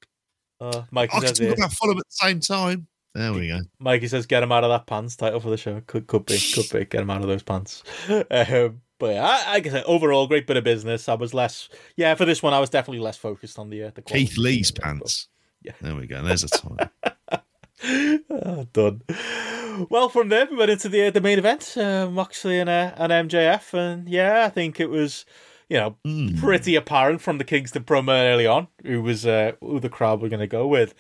uh, 0.63 0.85
Mikey 0.91 1.19
I 1.19 1.21
can 1.21 1.35
talk 1.35 1.59
about 1.59 1.73
Fulham 1.75 1.99
at 1.99 2.05
the 2.09 2.27
same 2.27 2.41
time. 2.41 2.87
There 3.15 3.35
we 3.35 3.49
go. 3.49 3.61
Mikey 3.79 4.09
says, 4.09 4.25
"Get 4.25 4.43
him 4.43 4.51
out 4.53 4.65
of 4.65 4.71
that 4.71 4.87
pants." 4.87 5.17
Title 5.17 5.39
for 5.39 5.51
the 5.51 5.57
show 5.59 5.81
could 5.87 6.07
could 6.07 6.25
be 6.27 6.39
could 6.53 6.69
be 6.73 6.85
get 6.87 7.03
him 7.03 7.11
out 7.11 7.21
of 7.21 7.29
those 7.29 7.45
pants. 7.45 7.85
Um, 8.09 8.81
but 8.99 9.15
yeah, 9.15 9.25
I, 9.25 9.55
I 9.55 9.61
guess 9.61 9.83
overall 9.87 10.27
great 10.27 10.47
bit 10.47 10.57
of 10.57 10.65
business. 10.65 11.09
I 11.09 11.15
was 11.15 11.35
less, 11.35 11.69
yeah, 11.97 12.15
for 12.15 12.25
this 12.25 12.43
one 12.43 12.53
I 12.55 12.61
was 12.61 12.71
definitely 12.71 13.01
less 13.03 13.17
focused 13.17 13.59
on 13.59 13.71
the 13.71 13.85
uh, 13.85 13.91
the. 13.95 14.03
Keith 14.03 14.37
Lee's 14.39 14.71
But- 14.71 14.85
pants. 14.85 15.29
Yeah. 15.63 15.73
There 15.81 15.97
we 15.97 16.07
go. 16.07 16.23
There's 16.23 16.45
a 16.45 16.49
time. 16.49 16.91
Ah, 17.87 18.65
done. 18.73 19.03
Well, 19.91 20.09
from 20.09 20.29
there 20.29 20.47
we 20.51 20.57
went 20.57 20.71
into 20.71 20.89
the 20.89 21.11
the 21.11 21.21
main 21.21 21.39
event, 21.39 21.75
uh, 21.77 22.09
Moxley 22.11 22.59
and 22.61 22.71
uh, 22.71 22.93
and 22.97 23.29
MJF, 23.31 23.75
and 23.75 24.09
yeah, 24.09 24.45
I 24.47 24.49
think 24.49 24.81
it 24.81 24.89
was, 24.89 25.27
you 25.69 25.77
know, 25.77 25.97
Mm. 26.07 26.39
pretty 26.39 26.77
apparent 26.77 27.21
from 27.21 27.39
the 27.39 27.45
Kingston 27.45 27.85
promo 27.85 28.13
early 28.13 28.47
on 28.47 28.69
who 28.85 29.03
was 29.03 29.27
uh, 29.27 29.53
who 29.61 29.81
the 29.81 29.89
crowd 29.91 30.23
were 30.23 30.29
going 30.29 30.41
to 30.41 30.47
go 30.47 30.67
with. 30.67 30.95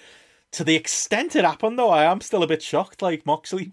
To 0.53 0.65
the 0.65 0.75
extent 0.75 1.35
it 1.37 1.45
happened, 1.45 1.79
though, 1.79 1.91
I 1.91 2.05
am 2.05 2.21
still 2.21 2.43
a 2.43 2.47
bit 2.49 2.63
shocked. 2.63 3.01
Like 3.01 3.25
Moxley, 3.25 3.73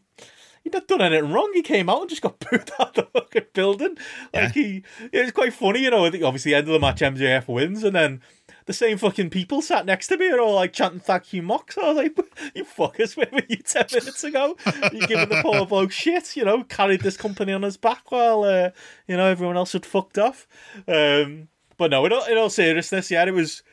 he'd 0.63 0.73
not 0.73 0.87
done 0.87 1.01
anything 1.01 1.31
wrong. 1.31 1.51
He 1.53 1.61
came 1.61 1.89
out 1.89 2.01
and 2.01 2.09
just 2.09 2.21
got 2.21 2.39
booed 2.51 2.71
out 2.79 2.97
of 2.97 3.07
the 3.13 3.19
fucking 3.19 3.47
building. 3.53 3.97
Like 4.33 4.53
he, 4.53 4.83
it 5.11 5.21
was 5.21 5.31
quite 5.31 5.53
funny, 5.53 5.81
you 5.83 5.91
know. 5.91 6.05
I 6.05 6.11
think 6.11 6.23
Obviously, 6.23 6.53
end 6.53 6.67
of 6.67 6.73
the 6.73 6.79
match, 6.79 7.01
MJF 7.01 7.47
wins, 7.47 7.83
and 7.83 7.95
then 7.95 8.21
the 8.65 8.73
same 8.73 8.97
fucking 8.97 9.29
people 9.29 9.61
sat 9.61 9.85
next 9.85 10.07
to 10.07 10.17
me 10.17 10.29
and 10.29 10.39
all 10.39 10.55
like 10.55 10.73
chanting 10.73 10.99
"Thank 10.99 11.33
you, 11.33 11.41
Mox." 11.41 11.77
I 11.77 11.87
was 11.93 11.97
like, 11.97 12.17
"You 12.55 12.63
fuckers, 12.63 13.17
where 13.17 13.27
were 13.31 13.41
you 13.49 13.57
ten 13.65 13.85
minutes 13.91 14.23
ago? 14.23 14.55
You 14.93 15.07
giving 15.07 15.29
the 15.29 15.41
poor 15.41 15.65
bloke 15.65 15.91
shit, 15.91 16.35
you 16.35 16.45
know? 16.45 16.63
Carried 16.63 17.01
this 17.01 17.17
company 17.17 17.53
on 17.53 17.63
his 17.63 17.77
back 17.77 18.11
while 18.11 18.43
uh, 18.43 18.71
you 19.07 19.17
know 19.17 19.25
everyone 19.25 19.57
else 19.57 19.73
had 19.73 19.85
fucked 19.85 20.17
off." 20.17 20.47
Um, 20.87 21.47
but 21.77 21.91
no, 21.91 22.05
in 22.05 22.13
all, 22.13 22.25
in 22.25 22.37
all 22.37 22.49
seriousness, 22.49 23.11
yeah, 23.11 23.25
it 23.25 23.33
was. 23.33 23.63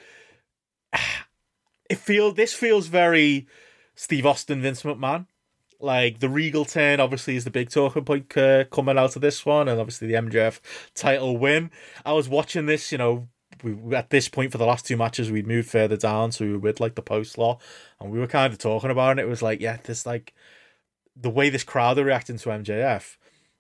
It 1.91 1.97
feel 1.97 2.33
this 2.33 2.53
feels 2.53 2.89
very 2.89 3.47
Steve 3.95 4.27
Austin, 4.27 4.61
Vince 4.61 4.83
McMahon. 4.83 5.27
Like 5.81 6.19
the 6.19 6.29
Regal 6.29 6.65
turn, 6.65 6.99
obviously, 6.99 7.37
is 7.37 7.45
the 7.45 7.51
big 7.51 7.71
talking 7.71 8.05
point 8.05 8.37
uh, 8.37 8.65
coming 8.65 8.99
out 8.99 9.15
of 9.15 9.23
this 9.23 9.47
one, 9.47 9.69
and 9.69 9.81
obviously 9.81 10.09
the 10.09 10.15
MJF 10.15 10.61
title 10.95 11.37
win. 11.37 11.71
I 12.05 12.13
was 12.13 12.29
watching 12.29 12.67
this, 12.67 12.91
you 12.91 12.99
know, 12.99 13.29
we 13.63 13.95
at 13.95 14.11
this 14.11 14.29
point 14.29 14.53
for 14.53 14.59
the 14.59 14.67
last 14.67 14.87
two 14.87 14.97
matches, 14.97 15.31
we'd 15.31 15.47
moved 15.47 15.71
further 15.71 15.97
down, 15.97 16.33
so 16.33 16.45
we 16.45 16.53
were 16.53 16.59
with 16.59 16.81
like 16.81 16.97
the 16.97 17.03
post 17.03 17.39
law, 17.39 17.59
and 18.01 18.11
we 18.11 18.19
were 18.19 18.27
kind 18.27 18.53
of 18.53 18.59
talking 18.59 18.91
about 18.91 19.19
it. 19.19 19.23
It 19.23 19.29
was 19.29 19.43
like, 19.43 19.61
yeah, 19.61 19.79
this 19.85 20.05
like 20.05 20.35
the 21.21 21.31
way 21.31 21.49
this 21.51 21.65
crowd 21.65 21.99
are 21.99 22.05
reacting 22.05 22.39
to 22.39 22.49
MJF. 22.49 23.17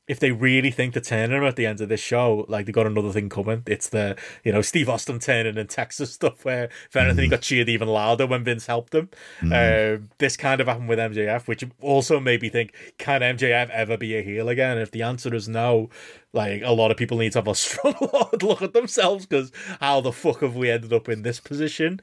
If 0.08 0.18
they 0.20 0.32
really 0.32 0.70
think 0.70 0.94
they're 0.94 1.02
turning 1.02 1.36
him 1.36 1.44
at 1.44 1.56
the 1.56 1.66
end 1.66 1.80
of 1.80 1.88
this 1.88 2.00
show, 2.00 2.46
like 2.48 2.66
they 2.66 2.72
got 2.72 2.86
another 2.86 3.12
thing 3.12 3.28
coming. 3.28 3.62
It's 3.66 3.88
the 3.88 4.16
you 4.44 4.52
know 4.52 4.62
Steve 4.62 4.88
Austin 4.88 5.18
turning 5.18 5.56
in 5.56 5.66
Texas 5.66 6.12
stuff 6.12 6.44
where 6.44 6.64
if 6.64 6.96
anything 6.96 7.24
he 7.24 7.28
got 7.30 7.42
cheered 7.42 7.68
even 7.68 7.88
louder 7.88 8.26
when 8.26 8.44
Vince 8.44 8.66
helped 8.66 8.94
him. 8.94 9.10
Um, 9.52 10.08
this 10.18 10.36
kind 10.36 10.60
of 10.60 10.66
happened 10.66 10.88
with 10.88 10.98
MJF, 10.98 11.46
which 11.46 11.64
also 11.80 12.20
made 12.20 12.42
me 12.42 12.48
think: 12.48 12.72
Can 12.98 13.20
MJF 13.20 13.70
ever 13.70 13.96
be 13.96 14.16
a 14.16 14.22
heel 14.22 14.48
again? 14.48 14.78
If 14.78 14.90
the 14.90 15.02
answer 15.02 15.34
is 15.34 15.48
no, 15.48 15.90
like 16.32 16.62
a 16.62 16.72
lot 16.72 16.90
of 16.90 16.96
people 16.96 17.18
need 17.18 17.32
to 17.32 17.38
have 17.38 17.48
a 17.48 17.54
strong 17.54 17.94
look 18.42 18.62
at 18.62 18.72
themselves 18.72 19.26
because 19.26 19.52
how 19.80 20.00
the 20.00 20.12
fuck 20.12 20.40
have 20.40 20.56
we 20.56 20.70
ended 20.70 20.92
up 20.92 21.08
in 21.08 21.22
this 21.22 21.40
position? 21.40 22.00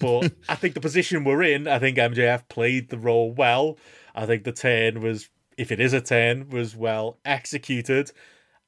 But 0.00 0.32
I 0.48 0.54
think 0.54 0.74
the 0.74 0.80
position 0.80 1.24
we're 1.24 1.42
in, 1.42 1.68
I 1.68 1.78
think 1.78 1.98
MJF 1.98 2.48
played 2.48 2.90
the 2.90 2.98
role 2.98 3.32
well. 3.32 3.78
I 4.14 4.26
think 4.26 4.44
the 4.44 4.52
turn 4.52 5.00
was, 5.00 5.28
if 5.58 5.72
it 5.72 5.80
is 5.80 5.92
a 5.92 6.00
turn, 6.00 6.50
was 6.50 6.76
well 6.76 7.18
executed. 7.24 8.12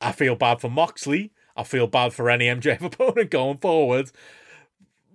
I 0.00 0.12
feel 0.12 0.36
bad 0.36 0.60
for 0.60 0.70
Moxley. 0.70 1.32
I 1.56 1.64
feel 1.64 1.86
bad 1.86 2.12
for 2.12 2.28
any 2.28 2.46
MJF 2.46 2.82
opponent 2.84 3.30
going 3.30 3.58
forward. 3.58 4.10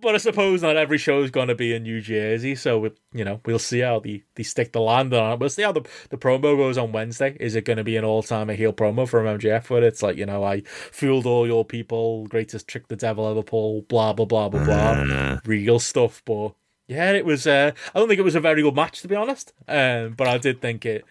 But 0.02 0.15
I 0.15 0.18
suppose 0.18 0.64
not 0.64 0.77
every 0.77 0.98
show 0.98 1.22
is 1.22 1.30
going 1.30 1.49
to 1.49 1.56
be 1.56 1.76
in 1.76 1.84
New 1.84 2.02
Jersey, 2.02 2.56
so 2.56 2.80
we, 2.80 2.91
you 3.14 3.23
know 3.23 3.39
we'll 3.45 3.60
see 3.60 3.81
how 3.81 3.99
they, 3.99 4.23
they 4.34 4.41
stick 4.41 4.72
the 4.72 4.81
land 4.81 5.14
on 5.14 5.34
it. 5.34 5.39
We'll 5.39 5.49
see 5.49 5.61
how 5.61 5.72
the, 5.72 5.85
the 6.10 6.18
promo 6.18 6.57
goes 6.57 6.76
on 6.76 6.91
Wednesday. 6.91 7.38
Is 7.39 7.53
it 7.53 7.65
going 7.65 7.77
to 7.77 7.84
be 7.84 7.98
an 7.98 8.03
all 8.03 8.23
time 8.23 8.49
heel 8.49 8.73
promo 8.73 9.07
from 9.07 9.26
MJF? 9.26 9.69
Where 9.69 9.84
it's 9.84 10.02
like 10.02 10.18
you 10.18 10.26
know 10.26 10.43
I 10.43 10.61
fooled 10.61 11.27
all 11.27 11.45
your 11.45 11.64
people, 11.64 12.26
greatest 12.26 12.68
trick 12.68 12.88
the 12.88 12.95
devil 12.95 13.30
ever 13.30 13.43
pulled, 13.43 13.88
blah 13.89 14.11
blah 14.14 14.26
blah 14.26 14.49
blah 14.49 14.65
blah, 14.65 15.39
real 15.45 15.77
stuff. 15.77 16.23
But 16.26 16.56
yeah, 16.88 17.11
it 17.11 17.23
was. 17.23 17.45
Uh, 17.45 17.72
I 17.93 17.99
don't 17.99 18.07
think 18.07 18.19
it 18.19 18.23
was 18.23 18.34
a 18.34 18.39
very 18.39 18.64
good 18.64 18.76
match 18.76 19.03
to 19.03 19.07
be 19.07 19.15
honest. 19.15 19.53
Um, 19.68 20.15
but 20.18 20.27
I 20.27 20.39
did 20.39 20.61
think 20.61 20.84
it 20.84 21.06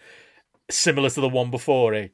similar 0.71 1.09
to 1.09 1.21
the 1.21 1.29
one 1.29 1.51
before 1.51 1.93
it 1.93 2.13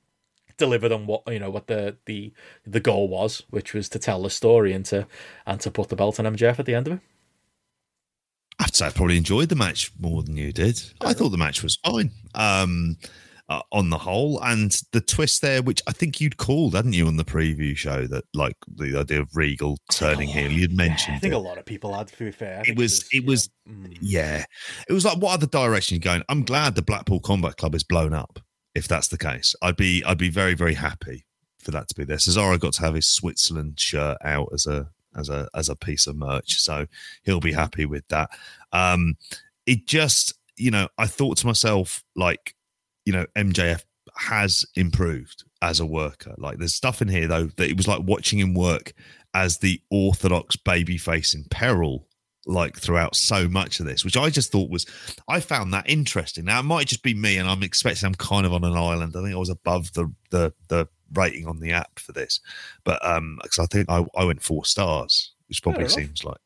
delivered 0.57 0.91
on 0.91 1.05
what 1.05 1.21
you 1.31 1.37
know 1.39 1.49
what 1.51 1.67
the 1.67 1.97
the 2.05 2.33
the 2.65 2.79
goal 2.79 3.07
was, 3.07 3.43
which 3.51 3.73
was 3.73 3.89
to 3.89 3.99
tell 3.99 4.23
the 4.23 4.29
story 4.29 4.73
and 4.73 4.85
to 4.85 5.07
and 5.45 5.59
to 5.61 5.69
put 5.71 5.89
the 5.89 5.95
belt 5.95 6.19
on 6.19 6.25
MJF 6.35 6.59
at 6.59 6.65
the 6.65 6.75
end 6.75 6.87
of 6.87 6.93
it. 6.93 6.99
I'd 8.59 8.75
say 8.75 8.87
I 8.87 8.89
probably 8.89 9.17
enjoyed 9.17 9.49
the 9.49 9.55
match 9.55 9.91
more 9.99 10.23
than 10.23 10.35
you 10.35 10.51
did. 10.51 10.81
I 11.01 11.13
thought 11.13 11.29
the 11.29 11.37
match 11.37 11.61
was 11.61 11.77
fine 11.85 12.09
um, 12.33 12.97
uh, 13.49 13.61
on 13.71 13.91
the 13.91 13.99
whole, 13.99 14.41
and 14.41 14.71
the 14.93 14.99
twist 14.99 15.43
there, 15.43 15.61
which 15.61 15.83
I 15.85 15.91
think 15.91 16.19
you'd 16.19 16.37
called, 16.37 16.73
hadn't 16.73 16.93
you, 16.93 17.05
on 17.05 17.17
the 17.17 17.23
preview 17.23 17.77
show, 17.77 18.07
that 18.07 18.23
like 18.33 18.55
the 18.67 18.97
idea 18.97 19.21
of 19.21 19.29
Regal 19.35 19.77
turning 19.91 20.27
heel. 20.27 20.51
You'd 20.51 20.75
mentioned 20.75 21.17
I 21.17 21.19
think 21.19 21.33
it. 21.33 21.37
a 21.37 21.39
lot 21.39 21.59
of 21.59 21.65
people 21.65 21.93
had. 21.93 22.07
To 22.07 22.17
be 22.17 22.31
fair, 22.31 22.63
It 22.65 22.75
was- 22.75 23.07
it 23.11 23.25
was- 23.27 23.47
know, 23.67 23.89
mm. 23.89 23.97
Yeah, 24.01 24.43
it 24.89 24.93
was 24.93 25.05
like 25.05 25.19
what 25.19 25.33
other 25.33 25.45
direction 25.47 25.93
you 25.95 26.01
going? 26.01 26.23
I'm 26.27 26.43
glad 26.43 26.73
the 26.73 26.81
Blackpool 26.81 27.19
Combat 27.19 27.57
Club 27.57 27.75
is 27.75 27.83
blown 27.83 28.11
up. 28.13 28.39
If 28.77 28.87
that's 28.87 29.07
the 29.07 29.17
case, 29.17 29.55
I'd 29.63 29.75
be 29.75 30.03
I'd 30.03 30.19
be 30.19 30.29
very 30.29 30.53
very 30.53 30.75
happy 30.75 31.25
for 31.57 31.71
that 31.71 31.87
to 31.87 31.95
be 31.95 32.03
there. 32.03 32.17
Cesaro 32.17 32.59
got 32.59 32.73
to 32.73 32.81
have 32.83 32.93
his 32.93 33.07
Switzerland 33.07 33.79
shirt 33.79 34.17
out 34.23 34.49
as 34.53 34.67
a 34.67 34.87
as 35.15 35.29
a 35.29 35.49
as 35.55 35.67
a 35.67 35.75
piece 35.75 36.05
of 36.05 36.15
merch, 36.15 36.61
so 36.61 36.85
he'll 37.23 37.39
be 37.39 37.53
happy 37.53 37.87
with 37.87 38.07
that. 38.09 38.29
Um, 38.71 39.17
it 39.65 39.87
just 39.87 40.35
you 40.57 40.69
know 40.69 40.89
I 40.99 41.07
thought 41.07 41.37
to 41.37 41.47
myself 41.47 42.03
like 42.15 42.53
you 43.03 43.13
know 43.13 43.25
MJF 43.35 43.83
has 44.15 44.63
improved 44.75 45.43
as 45.63 45.79
a 45.79 45.85
worker. 45.85 46.35
Like 46.37 46.59
there's 46.59 46.75
stuff 46.75 47.01
in 47.01 47.07
here 47.07 47.27
though 47.27 47.47
that 47.47 47.69
it 47.69 47.77
was 47.77 47.87
like 47.87 48.01
watching 48.03 48.37
him 48.37 48.53
work 48.53 48.93
as 49.33 49.57
the 49.57 49.81
orthodox 49.89 50.55
babyface 50.55 51.33
in 51.33 51.45
peril 51.49 52.07
like 52.47 52.77
throughout 52.77 53.15
so 53.15 53.47
much 53.47 53.79
of 53.79 53.85
this, 53.85 54.03
which 54.03 54.17
I 54.17 54.29
just 54.29 54.51
thought 54.51 54.69
was 54.69 54.85
I 55.27 55.39
found 55.39 55.73
that 55.73 55.89
interesting. 55.89 56.45
Now 56.45 56.59
it 56.59 56.63
might 56.63 56.87
just 56.87 57.03
be 57.03 57.13
me 57.13 57.37
and 57.37 57.49
I'm 57.49 57.63
expecting 57.63 58.07
I'm 58.07 58.15
kind 58.15 58.45
of 58.45 58.53
on 58.53 58.63
an 58.63 58.73
island. 58.73 59.15
I 59.15 59.21
think 59.21 59.35
I 59.35 59.37
was 59.37 59.49
above 59.49 59.93
the 59.93 60.11
the 60.31 60.53
the 60.69 60.87
rating 61.13 61.47
on 61.47 61.59
the 61.59 61.71
app 61.71 61.99
for 61.99 62.11
this. 62.11 62.39
But 62.83 63.05
um 63.05 63.39
because 63.43 63.59
I 63.59 63.65
think 63.65 63.89
I, 63.89 64.05
I 64.15 64.23
went 64.23 64.41
four 64.41 64.65
stars, 64.65 65.33
which 65.47 65.61
probably 65.61 65.89
seems 65.89 66.23
like 66.23 66.37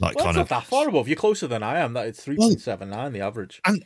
like 0.00 0.16
Well, 0.16 0.24
kind 0.26 0.38
of 0.38 0.48
that 0.48 0.64
far 0.64 0.88
above. 0.88 1.08
You're 1.08 1.16
closer 1.16 1.46
than 1.46 1.62
I 1.62 1.78
am. 1.78 1.92
That 1.92 2.06
it's 2.06 2.22
three 2.22 2.36
point 2.36 2.60
seven 2.60 2.90
nine 2.90 3.12
the 3.12 3.20
average. 3.20 3.60
And 3.64 3.84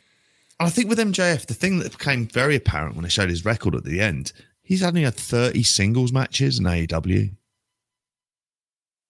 I 0.59 0.69
think 0.69 0.89
with 0.89 0.99
MJF, 0.99 1.45
the 1.45 1.53
thing 1.53 1.79
that 1.79 1.97
became 1.97 2.27
very 2.27 2.55
apparent 2.55 2.95
when 2.95 3.05
I 3.05 3.09
showed 3.09 3.29
his 3.29 3.45
record 3.45 3.75
at 3.75 3.85
the 3.85 4.01
end, 4.01 4.33
he's 4.61 4.83
only 4.83 5.03
had 5.03 5.15
30 5.15 5.63
singles 5.63 6.11
matches 6.11 6.59
in 6.59 6.65
AEW. 6.65 7.31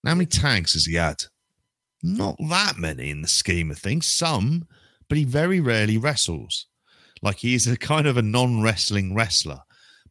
How 0.06 0.14
many 0.14 0.28
tags 0.28 0.74
has 0.74 0.86
he 0.86 0.96
had? 0.96 1.24
Not 2.02 2.36
that 2.50 2.78
many 2.78 3.10
in 3.10 3.22
the 3.22 3.28
scheme 3.28 3.72
of 3.72 3.78
things. 3.78 4.08
Some, 4.08 4.68
but 5.08 5.18
he 5.18 5.26
very 5.26 5.60
rarely 5.60 5.98
wrestles. 5.98 6.68
Like 7.22 7.38
he 7.38 7.54
is 7.54 7.68
a 7.68 7.78
kind 7.78 8.08
of 8.08 8.18
a 8.18 8.22
non 8.22 8.62
wrestling 8.62 9.14
wrestler, 9.14 9.62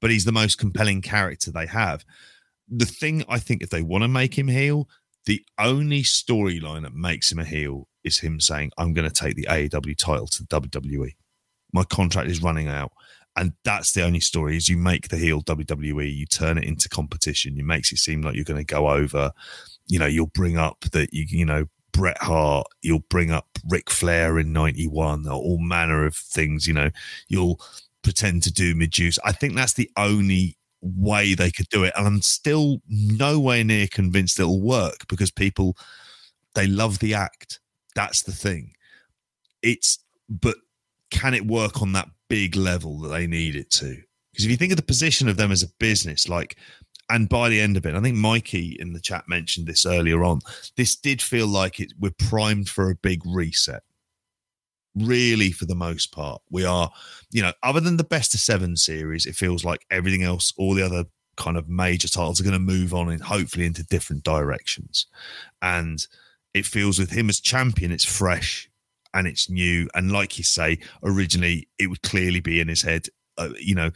but 0.00 0.10
he's 0.10 0.24
the 0.24 0.32
most 0.32 0.58
compelling 0.58 1.00
character 1.00 1.50
they 1.50 1.66
have. 1.66 2.04
The 2.68 2.84
thing 2.84 3.24
I 3.28 3.38
think, 3.38 3.62
if 3.62 3.70
they 3.70 3.82
want 3.82 4.02
to 4.02 4.08
make 4.08 4.36
him 4.36 4.48
heel, 4.48 4.88
the 5.24 5.42
only 5.58 6.02
storyline 6.02 6.82
that 6.82 6.94
makes 6.94 7.32
him 7.32 7.38
a 7.38 7.44
heel 7.44 7.88
is 8.04 8.18
him 8.18 8.40
saying, 8.40 8.72
I'm 8.76 8.92
going 8.92 9.08
to 9.08 9.14
take 9.14 9.36
the 9.36 9.46
AEW 9.48 9.96
title 9.96 10.26
to 10.26 10.42
the 10.42 10.60
WWE. 10.60 11.14
My 11.72 11.84
contract 11.84 12.30
is 12.30 12.42
running 12.42 12.68
out. 12.68 12.92
And 13.36 13.52
that's 13.62 13.92
the 13.92 14.02
only 14.02 14.20
story 14.20 14.56
is 14.56 14.68
you 14.68 14.76
make 14.76 15.08
the 15.08 15.16
heel 15.16 15.42
WWE, 15.42 16.12
you 16.12 16.26
turn 16.26 16.58
it 16.58 16.64
into 16.64 16.88
competition. 16.88 17.56
You 17.56 17.64
makes 17.64 17.92
it 17.92 17.98
seem 17.98 18.22
like 18.22 18.34
you're 18.34 18.44
going 18.44 18.58
to 18.58 18.64
go 18.64 18.88
over, 18.88 19.30
you 19.86 19.98
know, 19.98 20.06
you'll 20.06 20.26
bring 20.26 20.58
up 20.58 20.80
that 20.92 21.14
you, 21.14 21.24
you 21.28 21.44
know, 21.44 21.66
Bret 21.92 22.18
Hart, 22.22 22.66
you'll 22.82 23.04
bring 23.10 23.30
up 23.30 23.46
Ric 23.68 23.90
Flair 23.90 24.38
in 24.38 24.52
91, 24.52 25.26
or 25.26 25.32
all 25.32 25.58
manner 25.58 26.04
of 26.06 26.14
things, 26.14 26.66
you 26.66 26.74
know, 26.74 26.90
you'll 27.28 27.60
pretend 28.02 28.42
to 28.44 28.52
do 28.52 28.74
Madusa. 28.74 29.18
I 29.24 29.32
think 29.32 29.54
that's 29.54 29.74
the 29.74 29.90
only 29.96 30.56
way 30.80 31.34
they 31.34 31.50
could 31.50 31.68
do 31.68 31.84
it. 31.84 31.92
And 31.96 32.06
I'm 32.06 32.22
still 32.22 32.80
nowhere 32.88 33.64
near 33.64 33.88
convinced 33.88 34.38
it'll 34.38 34.60
work 34.60 35.08
because 35.08 35.30
people, 35.30 35.76
they 36.54 36.66
love 36.66 37.00
the 37.00 37.14
act. 37.14 37.60
That's 37.94 38.22
the 38.22 38.32
thing. 38.32 38.74
It's, 39.62 39.98
but 40.28 40.56
can 41.10 41.34
it 41.34 41.46
work 41.46 41.82
on 41.82 41.92
that 41.92 42.08
big 42.28 42.54
level 42.54 43.00
that 43.00 43.08
they 43.08 43.26
need 43.26 43.56
it 43.56 43.70
to? 43.72 44.00
Because 44.32 44.44
if 44.44 44.50
you 44.50 44.56
think 44.56 44.72
of 44.72 44.76
the 44.76 44.82
position 44.84 45.28
of 45.28 45.36
them 45.36 45.50
as 45.50 45.64
a 45.64 45.72
business, 45.80 46.28
like, 46.28 46.56
and 47.10 47.28
by 47.28 47.48
the 47.48 47.60
end 47.60 47.76
of 47.76 47.86
it, 47.86 47.94
I 47.94 48.00
think 48.00 48.16
Mikey 48.16 48.76
in 48.78 48.92
the 48.92 49.00
chat 49.00 49.24
mentioned 49.28 49.66
this 49.66 49.86
earlier 49.86 50.24
on. 50.24 50.40
This 50.76 50.94
did 50.94 51.22
feel 51.22 51.46
like 51.46 51.80
it 51.80 51.92
we're 51.98 52.12
primed 52.18 52.68
for 52.68 52.90
a 52.90 52.94
big 52.96 53.22
reset. 53.24 53.82
Really, 54.94 55.52
for 55.52 55.64
the 55.64 55.74
most 55.74 56.12
part, 56.12 56.42
we 56.50 56.64
are, 56.64 56.90
you 57.30 57.42
know, 57.42 57.52
other 57.62 57.80
than 57.80 57.96
the 57.96 58.04
best 58.04 58.34
of 58.34 58.40
seven 58.40 58.76
series, 58.76 59.26
it 59.26 59.36
feels 59.36 59.64
like 59.64 59.86
everything 59.90 60.22
else, 60.22 60.52
all 60.56 60.74
the 60.74 60.84
other 60.84 61.04
kind 61.36 61.56
of 61.56 61.68
major 61.68 62.08
titles 62.08 62.40
are 62.40 62.44
going 62.44 62.52
to 62.52 62.58
move 62.58 62.92
on 62.92 63.08
and 63.08 63.22
hopefully 63.22 63.64
into 63.64 63.84
different 63.84 64.24
directions. 64.24 65.06
And 65.62 66.04
it 66.52 66.66
feels 66.66 66.98
with 66.98 67.10
him 67.10 67.28
as 67.28 67.40
champion, 67.40 67.92
it's 67.92 68.04
fresh 68.04 68.68
and 69.14 69.26
it's 69.26 69.48
new. 69.48 69.88
And 69.94 70.10
like 70.10 70.36
you 70.36 70.44
say, 70.44 70.80
originally 71.02 71.68
it 71.78 71.86
would 71.86 72.02
clearly 72.02 72.40
be 72.40 72.60
in 72.60 72.68
his 72.68 72.82
head, 72.82 73.06
uh, 73.38 73.50
you 73.58 73.74
know, 73.74 73.92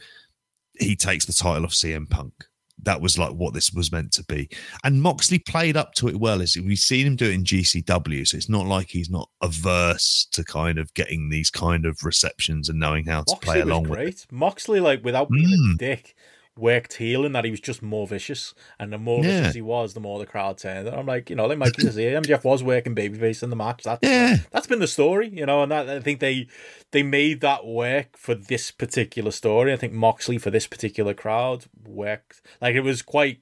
he 0.79 0.95
takes 0.95 1.25
the 1.25 1.33
title 1.33 1.65
off 1.65 1.71
CM 1.71 2.09
Punk. 2.09 2.33
That 2.81 2.99
was 3.01 3.17
like 3.17 3.31
what 3.33 3.53
this 3.53 3.71
was 3.71 3.91
meant 3.91 4.11
to 4.13 4.23
be. 4.25 4.49
And 4.83 5.01
Moxley 5.01 5.39
played 5.39 5.77
up 5.77 5.93
to 5.95 6.07
it 6.09 6.19
well. 6.19 6.41
As 6.41 6.57
we've 6.57 6.77
seen 6.77 7.05
him 7.07 7.15
do 7.15 7.25
it 7.29 7.33
in 7.33 7.43
GCW, 7.45 8.27
so 8.27 8.35
it's 8.35 8.49
not 8.49 8.65
like 8.65 8.89
he's 8.89 9.09
not 9.09 9.29
averse 9.41 10.27
to 10.31 10.43
kind 10.43 10.77
of 10.77 10.93
getting 10.93 11.29
these 11.29 11.49
kind 11.49 11.85
of 11.85 12.03
receptions 12.03 12.69
and 12.69 12.79
knowing 12.79 13.05
how 13.05 13.21
to 13.23 13.31
Moxley 13.33 13.45
play 13.53 13.61
along 13.61 13.83
with 13.83 13.91
great. 13.91 14.07
it. 14.15 14.25
Moxley, 14.31 14.79
like 14.79 15.03
without 15.03 15.29
being 15.29 15.53
a 15.53 15.57
Mm. 15.57 15.77
dick, 15.77 16.15
worked 16.57 16.93
heel 16.93 17.25
and 17.25 17.33
that 17.35 17.45
he 17.45 17.51
was 17.51 17.59
just 17.59 17.81
more 17.81 18.05
vicious, 18.07 18.53
and 18.79 18.93
the 18.93 18.97
more 18.97 19.23
Yeah. 19.23 19.39
vicious 19.41 19.55
he 19.55 19.61
was, 19.61 19.93
the 19.93 19.99
more 19.99 20.19
the 20.19 20.25
crowd 20.25 20.57
turned. 20.59 20.87
And 20.87 20.95
I'm 20.95 21.05
like, 21.05 21.29
you 21.29 21.35
know, 21.35 21.45
like 21.47 21.57
Mikey 21.57 21.81
says 21.81 21.95
here, 21.95 22.19
MJF 22.21 22.43
was 22.43 22.61
working 22.63 22.93
babyface 22.95 23.41
in 23.41 23.49
the 23.49 23.55
match. 23.55 23.83
That's 23.83 23.99
Yeah. 24.03 24.37
that's 24.51 24.67
been 24.67 24.79
the 24.79 24.87
story, 24.87 25.29
you 25.29 25.45
know, 25.45 25.63
and 25.63 25.71
that 25.71 25.89
I 25.89 25.99
think 25.99 26.19
they 26.19 26.47
they 26.91 27.01
made 27.03 27.41
that 27.41 27.65
work 27.65 28.17
for 28.17 28.35
this 28.35 28.69
particular 28.69 29.31
story. 29.31 29.73
I 29.73 29.77
think 29.77 29.93
Moxley 29.93 30.37
for 30.37 30.51
this 30.51 30.67
particular 30.67 31.13
crowd 31.15 31.65
worked. 31.85 32.41
Like 32.61 32.75
it 32.75 32.81
was 32.81 33.01
quite 33.01 33.39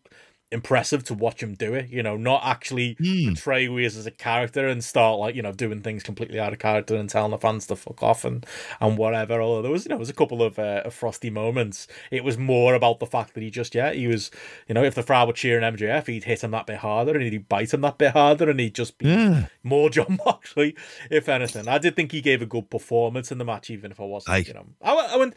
impressive 0.51 1.03
to 1.05 1.13
watch 1.13 1.41
him 1.41 1.53
do 1.53 1.73
it, 1.73 1.89
you 1.89 2.03
know, 2.03 2.17
not 2.17 2.41
actually 2.43 2.95
Hmm. 2.99 3.27
portray 3.29 3.65
who 3.67 3.77
he 3.77 3.85
is 3.85 3.95
as 3.95 4.05
a 4.05 4.11
character 4.11 4.67
and 4.67 4.83
start 4.83 5.17
like, 5.19 5.33
you 5.35 5.41
know, 5.41 5.51
doing 5.53 5.81
things 5.81 6.03
completely 6.03 6.39
out 6.39 6.51
of 6.51 6.59
character 6.59 6.95
and 6.95 7.09
telling 7.09 7.31
the 7.31 7.37
fans 7.37 7.67
to 7.67 7.75
fuck 7.75 8.03
off 8.03 8.25
and 8.25 8.45
and 8.81 8.97
whatever. 8.97 9.41
Although 9.41 9.61
there 9.61 9.71
was, 9.71 9.85
you 9.85 9.89
know, 9.89 9.95
there 9.95 9.99
was 9.99 10.09
a 10.09 10.13
couple 10.13 10.43
of, 10.43 10.59
uh, 10.59 10.81
of 10.85 10.93
frosty 10.93 11.29
moments. 11.29 11.87
It 12.11 12.23
was 12.23 12.37
more 12.37 12.73
about 12.75 12.99
the 12.99 13.05
fact 13.05 13.33
that 13.33 13.43
he 13.43 13.49
just, 13.49 13.73
yeah, 13.75 13.93
he 13.93 14.07
was, 14.07 14.29
you 14.67 14.73
know, 14.75 14.83
if 14.83 14.95
the 14.95 15.03
crowd 15.03 15.27
were 15.27 15.33
cheering 15.33 15.63
MJF, 15.63 16.07
he'd 16.07 16.25
hit 16.25 16.43
him 16.43 16.51
that 16.51 16.67
bit 16.67 16.77
harder 16.77 17.13
and 17.13 17.23
he'd 17.23 17.47
bite 17.47 17.73
him 17.73 17.81
that 17.81 17.97
bit 17.97 18.11
harder 18.11 18.49
and 18.49 18.59
he'd 18.59 18.75
just 18.75 18.97
be 18.97 19.07
Yeah. 19.07 19.45
more 19.63 19.89
Jon 19.91 20.19
Moxley, 20.25 20.75
if 21.09 21.29
anything. 21.29 21.67
I 21.67 21.77
did 21.77 21.95
think 21.95 22.11
he 22.11 22.21
gave 22.21 22.41
a 22.41 22.45
good 22.45 22.69
performance 22.69 23.31
in 23.31 23.37
the 23.37 23.45
match, 23.45 23.69
even 23.69 23.91
if 23.91 23.99
I 23.99 24.03
wasn't, 24.03 24.35
Aye. 24.35 24.43
you 24.47 24.53
know, 24.53 24.65
I, 24.81 24.93
I 25.13 25.15
went. 25.17 25.33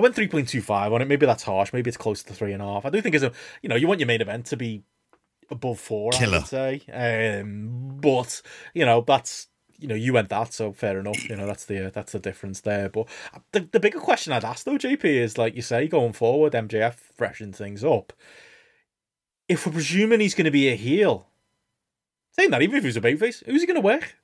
I 0.00 0.02
went 0.02 0.14
three 0.14 0.28
point 0.28 0.48
two 0.48 0.62
five 0.62 0.94
on 0.94 1.02
it. 1.02 1.08
Maybe 1.08 1.26
that's 1.26 1.42
harsh. 1.42 1.74
Maybe 1.74 1.88
it's 1.88 1.98
close 1.98 2.22
to 2.22 2.32
three 2.32 2.54
and 2.54 2.62
a 2.62 2.64
half. 2.64 2.86
I 2.86 2.90
do 2.90 3.02
think 3.02 3.14
it's 3.14 3.22
a 3.24 3.32
you 3.60 3.68
know 3.68 3.76
you 3.76 3.86
want 3.86 4.00
your 4.00 4.06
main 4.06 4.22
event 4.22 4.46
to 4.46 4.56
be 4.56 4.82
above 5.50 5.78
four. 5.78 6.14
I 6.14 6.18
Killer. 6.18 6.38
would 6.38 6.46
say, 6.46 6.80
um, 6.90 7.98
but 8.00 8.40
you 8.72 8.86
know 8.86 9.02
that's 9.06 9.48
you 9.78 9.88
know 9.88 9.94
you 9.94 10.14
went 10.14 10.30
that, 10.30 10.54
so 10.54 10.72
fair 10.72 10.98
enough. 10.98 11.28
You 11.28 11.36
know 11.36 11.46
that's 11.46 11.66
the 11.66 11.88
uh, 11.88 11.90
that's 11.90 12.12
the 12.12 12.18
difference 12.18 12.62
there. 12.62 12.88
But 12.88 13.08
the 13.52 13.68
the 13.70 13.78
bigger 13.78 14.00
question 14.00 14.32
I'd 14.32 14.42
ask 14.44 14.64
though, 14.64 14.78
JP, 14.78 15.04
is 15.04 15.36
like 15.36 15.54
you 15.54 15.60
say, 15.60 15.86
going 15.86 16.14
forward, 16.14 16.54
MJF 16.54 16.94
freshen 16.94 17.52
things 17.52 17.84
up. 17.84 18.14
If 19.48 19.66
we're 19.66 19.72
presuming 19.72 20.20
he's 20.20 20.34
going 20.34 20.46
to 20.46 20.50
be 20.50 20.68
a 20.68 20.76
heel, 20.76 21.26
saying 22.32 22.52
that 22.52 22.62
even 22.62 22.76
if 22.76 22.84
he 22.84 22.88
was 22.88 22.96
a 22.96 23.02
babyface, 23.02 23.44
who's 23.44 23.60
he 23.60 23.66
going 23.66 23.74
to 23.74 23.80
work? 23.82 24.16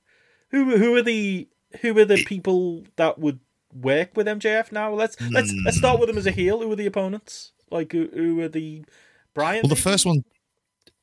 Who 0.53 0.79
who 0.79 0.97
are 0.97 1.03
the 1.03 1.49
who 1.83 1.99
are 1.99 2.07
the 2.07 2.25
people 2.25 2.85
that 2.97 3.19
would 3.19 3.41
work 3.81 4.17
with 4.17 4.27
MJF 4.27 4.73
now? 4.73 4.93
Let's 4.93 5.21
let's 5.31 5.53
let's 5.65 5.77
hmm. 5.77 5.81
start 5.81 6.01
with 6.01 6.09
him 6.09 6.19
as 6.19 6.27
a 6.27 6.31
heel. 6.31 6.61
Who 6.61 6.71
are 6.73 6.77
the 6.77 6.87
opponents? 6.87 7.53
Like 7.71 7.93
who, 7.93 8.09
who 8.13 8.41
are 8.41 8.49
the 8.49 8.85
Bryan? 9.35 9.63
Well, 9.63 9.69
the 9.69 9.77
first 9.77 10.07
one, 10.07 10.23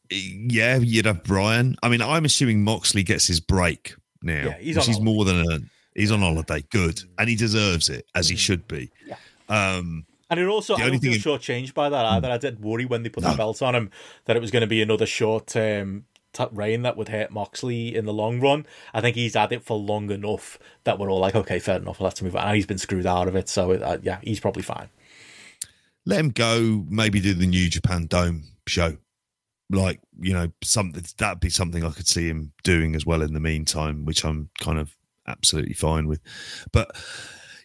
yeah, 0.09 0.77
you'd 0.77 1.05
have 1.05 1.23
Bryan. 1.23 1.75
I 1.83 1.89
mean, 1.89 2.01
I'm 2.01 2.25
assuming 2.25 2.63
Moxley 2.63 3.03
gets 3.03 3.27
his 3.27 3.39
break 3.39 3.95
now. 4.21 4.45
Yeah, 4.45 4.57
he's 4.57 4.75
which 4.75 4.87
on 4.87 4.91
is 4.91 4.99
more 5.01 5.25
than 5.25 5.39
a. 5.39 5.59
He's 5.95 6.11
on 6.11 6.21
holiday. 6.21 6.63
Good, 6.71 7.01
and 7.19 7.29
he 7.29 7.35
deserves 7.35 7.89
it 7.89 8.07
as 8.15 8.27
he 8.27 8.35
mm. 8.35 8.39
should 8.39 8.67
be. 8.67 8.91
Yeah. 9.05 9.15
Um, 9.49 10.05
And 10.29 10.39
it 10.39 10.47
also, 10.47 10.75
The 10.75 10.81
I 10.81 10.85
only 10.85 10.97
don't 10.97 11.13
feel 11.13 11.37
thing 11.37 11.61
shortchanged 11.61 11.75
by 11.75 11.89
that 11.89 12.07
hmm. 12.07 12.13
either. 12.15 12.31
I 12.31 12.37
did 12.37 12.63
worry 12.63 12.85
when 12.85 13.03
they 13.03 13.09
put 13.09 13.23
the 13.23 13.35
belt 13.35 13.61
on 13.61 13.75
him 13.75 13.91
that 14.25 14.35
it 14.35 14.39
was 14.39 14.49
going 14.49 14.61
to 14.61 14.67
be 14.67 14.81
another 14.81 15.05
short 15.05 15.45
term 15.45 16.05
t- 16.33 16.45
reign 16.51 16.81
that 16.81 16.97
would 16.97 17.09
hurt 17.09 17.31
Moxley 17.31 17.95
in 17.95 18.05
the 18.05 18.13
long 18.13 18.39
run. 18.41 18.65
I 18.93 19.01
think 19.01 19.15
he's 19.15 19.35
had 19.35 19.51
it 19.51 19.63
for 19.63 19.77
long 19.77 20.11
enough 20.11 20.59
that 20.83 20.99
we're 20.99 21.09
all 21.09 21.19
like, 21.19 21.35
okay, 21.35 21.59
fair 21.59 21.77
enough, 21.77 22.01
let's 22.01 22.21
move 22.21 22.35
on. 22.35 22.47
And 22.47 22.55
he's 22.55 22.65
been 22.65 22.77
screwed 22.77 23.05
out 23.05 23.27
of 23.27 23.35
it, 23.35 23.47
so 23.49 23.71
it, 23.71 23.81
uh, 23.81 23.97
yeah, 24.01 24.19
he's 24.23 24.39
probably 24.39 24.63
fine. 24.63 24.89
let 26.05 26.19
him 26.19 26.29
go. 26.29 26.85
Maybe 26.89 27.19
do 27.19 27.33
the 27.33 27.47
New 27.47 27.69
Japan 27.69 28.07
Dome 28.07 28.43
show. 28.67 28.97
Like 29.69 30.01
you 30.19 30.33
know, 30.33 30.51
something 30.63 31.03
that'd 31.17 31.39
be 31.39 31.49
something 31.49 31.83
I 31.83 31.91
could 31.91 32.07
see 32.07 32.27
him 32.27 32.51
doing 32.63 32.95
as 32.95 33.05
well. 33.05 33.21
In 33.21 33.33
the 33.33 33.39
meantime, 33.39 34.05
which 34.05 34.23
I'm 34.25 34.49
kind 34.59 34.77
of 34.77 34.95
absolutely 35.27 35.73
fine 35.73 36.07
with. 36.07 36.19
But 36.71 36.95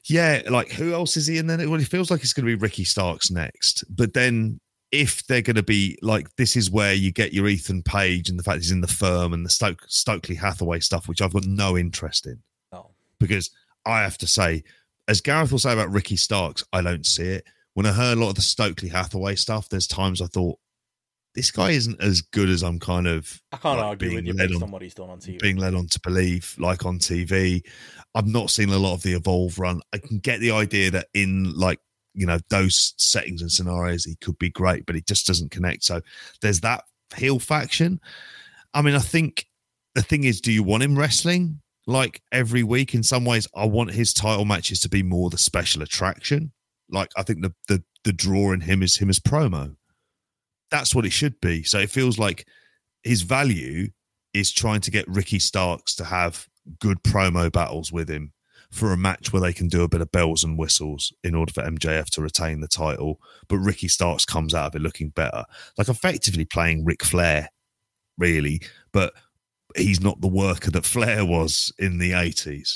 yeah, 0.04 0.42
like 0.48 0.70
who 0.72 0.94
else 0.94 1.16
is 1.16 1.26
he 1.26 1.38
in 1.38 1.48
then? 1.48 1.68
Well, 1.68 1.80
it 1.80 1.88
feels 1.88 2.10
like 2.10 2.22
it's 2.22 2.32
going 2.32 2.46
to 2.46 2.56
be 2.56 2.60
Ricky 2.60 2.84
Starks 2.84 3.30
next. 3.30 3.84
But 3.90 4.14
then 4.14 4.60
if 4.90 5.26
they're 5.26 5.42
going 5.42 5.56
to 5.56 5.62
be 5.62 5.98
like, 6.02 6.34
this 6.36 6.56
is 6.56 6.70
where 6.70 6.94
you 6.94 7.12
get 7.12 7.32
your 7.32 7.46
Ethan 7.48 7.82
Page 7.82 8.30
and 8.30 8.38
the 8.38 8.42
fact 8.42 8.58
he's 8.58 8.70
in 8.72 8.80
the 8.80 8.86
firm 8.86 9.32
and 9.34 9.44
the 9.44 9.50
Stoke 9.50 9.82
Stokely 9.88 10.34
Hathaway 10.34 10.80
stuff, 10.80 11.08
which 11.08 11.20
I've 11.20 11.32
got 11.32 11.44
no 11.46 11.76
interest 11.76 12.26
in 12.26 12.42
No. 12.72 12.90
because 13.20 13.50
I 13.84 14.00
have 14.00 14.16
to 14.18 14.26
say, 14.26 14.64
as 15.06 15.20
Gareth 15.20 15.52
will 15.52 15.58
say 15.58 15.72
about 15.72 15.90
Ricky 15.90 16.16
Starks, 16.16 16.64
I 16.72 16.80
don't 16.82 17.04
see 17.06 17.24
it. 17.24 17.44
When 17.74 17.86
I 17.86 17.92
heard 17.92 18.18
a 18.18 18.20
lot 18.20 18.30
of 18.30 18.34
the 18.36 18.40
Stokely 18.42 18.88
Hathaway 18.88 19.34
stuff, 19.36 19.68
there's 19.68 19.86
times 19.86 20.20
I 20.22 20.26
thought 20.26 20.58
this 21.34 21.50
guy 21.50 21.70
isn't 21.70 22.00
as 22.02 22.22
good 22.22 22.48
as 22.48 22.62
I'm 22.64 22.80
kind 22.80 23.06
of 23.06 23.40
I 23.52 23.58
can't 23.58 23.76
like, 23.78 23.86
argue 23.86 24.14
with 24.14 24.24
you 24.24 24.34
based 24.34 24.54
on- 24.56 24.62
on 24.64 24.70
what 24.70 24.82
he's 24.82 24.94
done 24.94 25.10
on 25.10 25.20
TV. 25.20 25.38
being 25.40 25.56
led 25.58 25.74
on 25.74 25.86
to 25.88 26.00
believe, 26.00 26.54
like 26.58 26.84
on 26.86 26.98
TV. 26.98 27.62
I've 28.14 28.26
not 28.26 28.50
seen 28.50 28.70
a 28.70 28.78
lot 28.78 28.94
of 28.94 29.02
the 29.02 29.12
Evolve 29.12 29.58
run. 29.58 29.80
I 29.92 29.98
can 29.98 30.18
get 30.18 30.40
the 30.40 30.50
idea 30.50 30.90
that 30.92 31.08
in 31.14 31.52
like 31.54 31.78
you 32.14 32.26
know 32.26 32.38
those 32.50 32.94
settings 32.96 33.42
and 33.42 33.50
scenarios, 33.50 34.04
he 34.04 34.16
could 34.16 34.38
be 34.38 34.50
great, 34.50 34.86
but 34.86 34.96
it 34.96 35.06
just 35.06 35.26
doesn't 35.26 35.50
connect. 35.50 35.84
So 35.84 36.00
there's 36.42 36.60
that 36.60 36.84
heel 37.16 37.38
faction. 37.38 38.00
I 38.74 38.82
mean, 38.82 38.94
I 38.94 39.00
think 39.00 39.46
the 39.94 40.02
thing 40.02 40.24
is, 40.24 40.40
do 40.40 40.52
you 40.52 40.62
want 40.62 40.82
him 40.82 40.98
wrestling 40.98 41.60
like 41.86 42.22
every 42.32 42.62
week? 42.62 42.94
In 42.94 43.02
some 43.02 43.24
ways, 43.24 43.46
I 43.54 43.64
want 43.64 43.92
his 43.92 44.12
title 44.12 44.44
matches 44.44 44.80
to 44.80 44.88
be 44.88 45.02
more 45.02 45.30
the 45.30 45.38
special 45.38 45.82
attraction. 45.82 46.52
Like 46.90 47.10
I 47.16 47.22
think 47.22 47.42
the 47.42 47.54
the 47.68 47.82
the 48.04 48.12
draw 48.12 48.52
in 48.52 48.60
him 48.60 48.82
is 48.82 48.96
him 48.96 49.10
as 49.10 49.20
promo. 49.20 49.76
That's 50.70 50.94
what 50.94 51.06
it 51.06 51.12
should 51.12 51.40
be. 51.40 51.62
So 51.62 51.78
it 51.78 51.90
feels 51.90 52.18
like 52.18 52.46
his 53.02 53.22
value 53.22 53.88
is 54.34 54.52
trying 54.52 54.80
to 54.82 54.90
get 54.90 55.08
Ricky 55.08 55.38
Starks 55.38 55.94
to 55.96 56.04
have 56.04 56.46
good 56.80 57.02
promo 57.02 57.50
battles 57.50 57.90
with 57.90 58.08
him 58.08 58.32
for 58.70 58.92
a 58.92 58.96
match 58.96 59.32
where 59.32 59.40
they 59.40 59.52
can 59.52 59.68
do 59.68 59.82
a 59.82 59.88
bit 59.88 60.00
of 60.00 60.12
bells 60.12 60.44
and 60.44 60.58
whistles 60.58 61.12
in 61.24 61.34
order 61.34 61.52
for 61.52 61.62
MJF 61.62 62.06
to 62.10 62.22
retain 62.22 62.60
the 62.60 62.68
title. 62.68 63.20
But 63.48 63.58
Ricky 63.58 63.88
Starks 63.88 64.24
comes 64.24 64.54
out 64.54 64.66
of 64.66 64.74
it 64.76 64.82
looking 64.82 65.08
better, 65.10 65.44
like 65.76 65.88
effectively 65.88 66.44
playing 66.44 66.84
Ric 66.84 67.02
Flair, 67.02 67.48
really. 68.18 68.60
But 68.92 69.14
he's 69.76 70.00
not 70.00 70.20
the 70.20 70.28
worker 70.28 70.70
that 70.70 70.84
Flair 70.84 71.24
was 71.24 71.72
in 71.78 71.98
the 71.98 72.12
80s. 72.12 72.74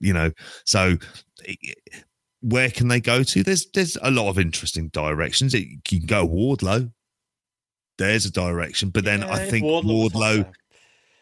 You 0.00 0.12
know, 0.12 0.30
so 0.64 0.96
where 2.42 2.70
can 2.70 2.88
they 2.88 3.00
go 3.00 3.22
to? 3.22 3.42
There's 3.42 3.66
there's 3.70 3.96
a 4.02 4.10
lot 4.10 4.28
of 4.28 4.38
interesting 4.38 4.88
directions. 4.88 5.54
It 5.54 5.66
you 5.90 5.98
can 6.00 6.06
go 6.06 6.28
Wardlow. 6.28 6.92
There's 7.98 8.26
a 8.26 8.30
direction, 8.30 8.90
but 8.90 9.04
then 9.04 9.20
Yeah, 9.20 9.32
I 9.32 9.38
think 9.46 9.64
Wardlow, 9.64 10.38
hotter. 10.38 10.52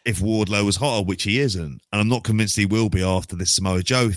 If 0.05 0.21
Wardlow 0.21 0.65
was 0.65 0.77
hotter, 0.77 1.05
which 1.05 1.23
he 1.25 1.39
isn't, 1.39 1.81
and 1.93 2.01
I'm 2.01 2.09
not 2.09 2.25
convinced 2.25 2.57
he 2.57 2.67
will 2.67 2.89
be 2.89 3.03
after 3.03 3.37
this 3.37 3.55
Samoa 3.55 3.83
Joe 3.83 4.11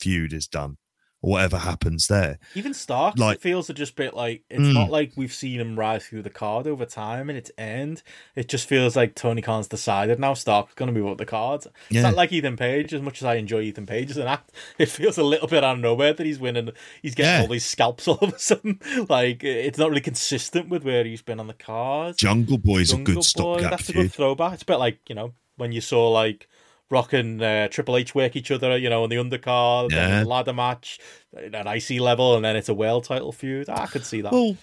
feud 0.00 0.32
is 0.32 0.48
done, 0.48 0.76
or 1.22 1.32
whatever 1.32 1.56
happens 1.58 2.08
there. 2.08 2.38
Even 2.54 2.74
Stark 2.74 3.16
Like- 3.18 3.40
feels 3.40 3.70
a 3.70 3.74
just 3.74 3.96
bit 3.96 4.12
like 4.14 4.42
it's 4.50 4.60
Mm. 4.60 4.74
not 4.74 4.90
like 4.90 5.12
we've 5.16 5.32
seen 5.32 5.60
him 5.60 5.78
rise 5.78 6.04
through 6.06 6.22
the 6.22 6.30
card 6.30 6.66
over 6.66 6.84
time 6.84 7.30
and 7.30 7.38
its 7.38 7.50
end. 7.56 8.02
It 8.36 8.48
just 8.48 8.68
feels 8.68 8.96
like 8.96 9.14
Tony 9.14 9.40
Khan's 9.40 9.68
decided 9.68 10.18
now 10.18 10.34
Stark's 10.34 10.74
going 10.74 10.92
to 10.92 10.98
move 11.00 11.08
up 11.10 11.18
the 11.18 11.24
cards. 11.24 11.66
It's 11.66 11.74
Yeah. 11.90 12.02
not 12.02 12.14
like 12.14 12.32
Ethan 12.32 12.56
Page, 12.56 12.92
as 12.92 13.00
much 13.00 13.22
as 13.22 13.24
I 13.24 13.36
enjoy 13.36 13.60
Ethan 13.62 13.86
Page 13.86 14.10
as 14.10 14.16
an 14.16 14.26
act. 14.26 14.50
It 14.78 14.88
feels 14.88 15.16
a 15.16 15.22
little 15.22 15.46
bit 15.48 15.62
out 15.64 15.76
of 15.76 15.80
nowhere 15.80 16.12
that 16.12 16.26
he's 16.26 16.38
winning. 16.40 16.70
He's 17.02 17.14
getting 17.14 17.32
Yeah. 17.32 17.42
all 17.42 17.48
these 17.48 17.64
scalps 17.64 18.08
all 18.08 18.18
of 18.20 18.34
a 18.34 18.38
sudden. 18.38 18.80
Like 19.08 19.44
it's 19.44 19.78
not 19.78 19.88
really 19.90 20.00
consistent 20.00 20.68
with 20.68 20.84
where 20.84 21.04
he's 21.04 21.22
been 21.22 21.38
on 21.40 21.46
the 21.46 21.54
cards. 21.54 22.18
Jungle 22.18 22.58
Boy's 22.58 22.90
a 22.90 22.96
Jungle 22.96 23.14
good 23.14 23.24
stopgap 23.24 23.70
That's 23.70 23.88
a 23.88 23.92
good 23.92 24.12
throwback. 24.12 24.54
It's 24.54 24.62
a 24.62 24.66
bit 24.66 24.76
like 24.78 24.98
you 25.08 25.14
know 25.14 25.34
when 25.56 25.70
you 25.72 25.80
saw 25.80 26.08
like 26.10 26.48
Rock 26.92 27.12
and 27.14 27.42
uh, 27.42 27.68
Triple 27.68 27.96
H 27.96 28.14
work 28.14 28.36
each 28.36 28.50
other, 28.50 28.76
you 28.76 28.88
know, 28.90 29.02
on 29.02 29.08
the 29.08 29.16
undercard, 29.16 29.90
Yeah. 29.90 30.22
ladder 30.24 30.52
match 30.52 31.00
an 31.36 31.66
IC 31.66 31.98
level, 32.00 32.36
and 32.36 32.44
then 32.44 32.54
it's 32.54 32.68
a 32.68 32.74
world 32.74 33.04
title 33.04 33.32
feud. 33.32 33.68
I 33.70 33.86
could 33.86 34.04
see 34.04 34.20
that. 34.20 34.30
Well, 34.32 34.56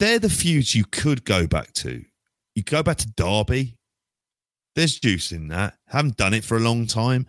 they're 0.00 0.18
the 0.18 0.30
feuds 0.30 0.74
you 0.74 0.84
could 0.90 1.24
go 1.24 1.46
back 1.46 1.72
to. 1.74 2.02
You 2.54 2.62
go 2.62 2.82
back 2.82 2.96
to 2.98 3.06
Darby. 3.08 3.76
There's 4.74 4.98
juice 4.98 5.30
in 5.32 5.48
that. 5.48 5.74
Haven't 5.88 6.16
done 6.16 6.34
it 6.34 6.44
for 6.44 6.56
a 6.56 6.60
long 6.60 6.86
time. 6.86 7.26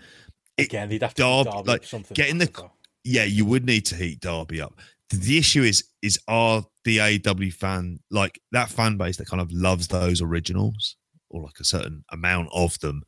Again, 0.57 0.89
they'd 0.89 1.01
have 1.03 1.13
to 1.15 1.21
Darby- 1.21 1.49
Darby 1.51 1.67
like, 1.71 1.83
something. 1.83 2.15
getting 2.15 2.37
the- 2.37 2.45
though. 2.45 2.71
yeah, 3.03 3.25
you 3.25 3.45
would 3.45 3.65
need 3.65 3.85
to 3.87 3.95
heat 3.95 4.19
Darby 4.21 4.61
up. 4.61 4.79
The, 5.09 5.17
the 5.17 5.37
issue 5.37 5.61
is, 5.63 5.83
is 6.01 6.17
are 6.27 6.63
the 6.85 7.01
AW 7.01 7.49
fan 7.51 7.99
like 8.09 8.39
that 8.53 8.69
fan 8.69 8.97
base 8.97 9.17
that 9.17 9.27
kind 9.27 9.41
of 9.41 9.51
loves 9.51 9.89
those 9.89 10.21
originals 10.21 10.95
or 11.29 11.43
like 11.43 11.59
a 11.59 11.63
certain 11.65 12.03
amount 12.11 12.49
of 12.53 12.79
them? 12.79 13.03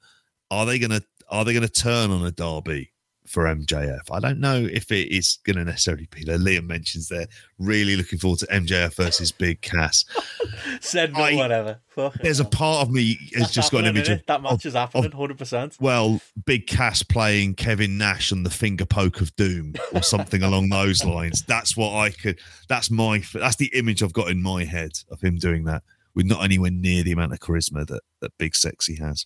Are 0.52 0.66
they 0.66 0.80
gonna 0.80 1.02
are 1.30 1.44
they 1.46 1.54
gonna 1.54 1.68
turn 1.68 2.10
on 2.12 2.26
a 2.26 2.32
Darby 2.32 2.92
for 3.28 3.44
MJF? 3.44 4.00
I 4.12 4.20
don't 4.22 4.40
know 4.40 4.56
if 4.72 4.92
it 4.92 5.12
is 5.14 5.40
gonna 5.46 5.66
necessarily 5.66 6.08
be 6.10 6.24
there. 6.24 6.38
Liam 6.38 6.66
mentions 6.68 7.10
they're 7.10 7.28
really 7.60 7.98
looking 7.98 8.18
forward 8.20 8.40
to 8.40 8.46
MJF 8.48 8.96
versus 8.96 9.32
Big 9.34 9.62
Cass. 9.62 10.06
Said 10.80 11.12
no, 11.14 11.20
I- 11.20 11.36
whatever. 11.36 11.80
Fuck 11.90 12.16
it, 12.16 12.22
There's 12.24 12.40
a 12.40 12.46
part 12.46 12.84
of 12.88 12.94
me 12.94 13.18
has 13.34 13.42
That's 13.44 13.54
just 13.54 13.72
got 13.72 13.80
an 13.80 13.88
image 13.88 14.08
of, 14.08 14.22
that 14.28 14.42
match 14.42 14.54
of- 14.54 14.66
is 14.68 14.74
happening, 14.76 15.12
hundred 15.12 15.38
percent. 15.38 15.76
well, 15.82 16.22
Big 16.46 16.68
Cass 16.68 17.04
playing 17.04 17.56
Kevin 17.56 17.98
Nash 17.98 18.32
on 18.32 18.44
the 18.44 18.50
finger 18.50 18.86
poke 18.86 19.20
of 19.20 19.36
doom 19.36 19.74
or 19.94 20.02
something 20.04 20.44
along 20.44 20.70
those 20.70 21.04
lines. 21.04 21.44
That's 21.44 21.76
what 21.76 21.94
I 21.96 22.12
could. 22.12 22.40
That's 22.70 22.90
my. 22.92 23.22
That's 23.34 23.56
the 23.58 23.72
image 23.74 24.02
I've 24.04 24.14
got 24.14 24.30
in 24.30 24.42
my 24.42 24.64
head 24.64 24.92
of 25.12 25.20
him 25.22 25.38
doing 25.38 25.66
that 25.66 25.84
with 26.16 26.26
not 26.28 26.44
anywhere 26.44 26.72
near 26.72 27.04
the 27.04 27.12
amount 27.12 27.34
of 27.34 27.40
charisma 27.40 27.86
that 27.88 28.02
that 28.22 28.32
Big 28.38 28.56
Sexy 28.56 28.96
has. 28.96 29.26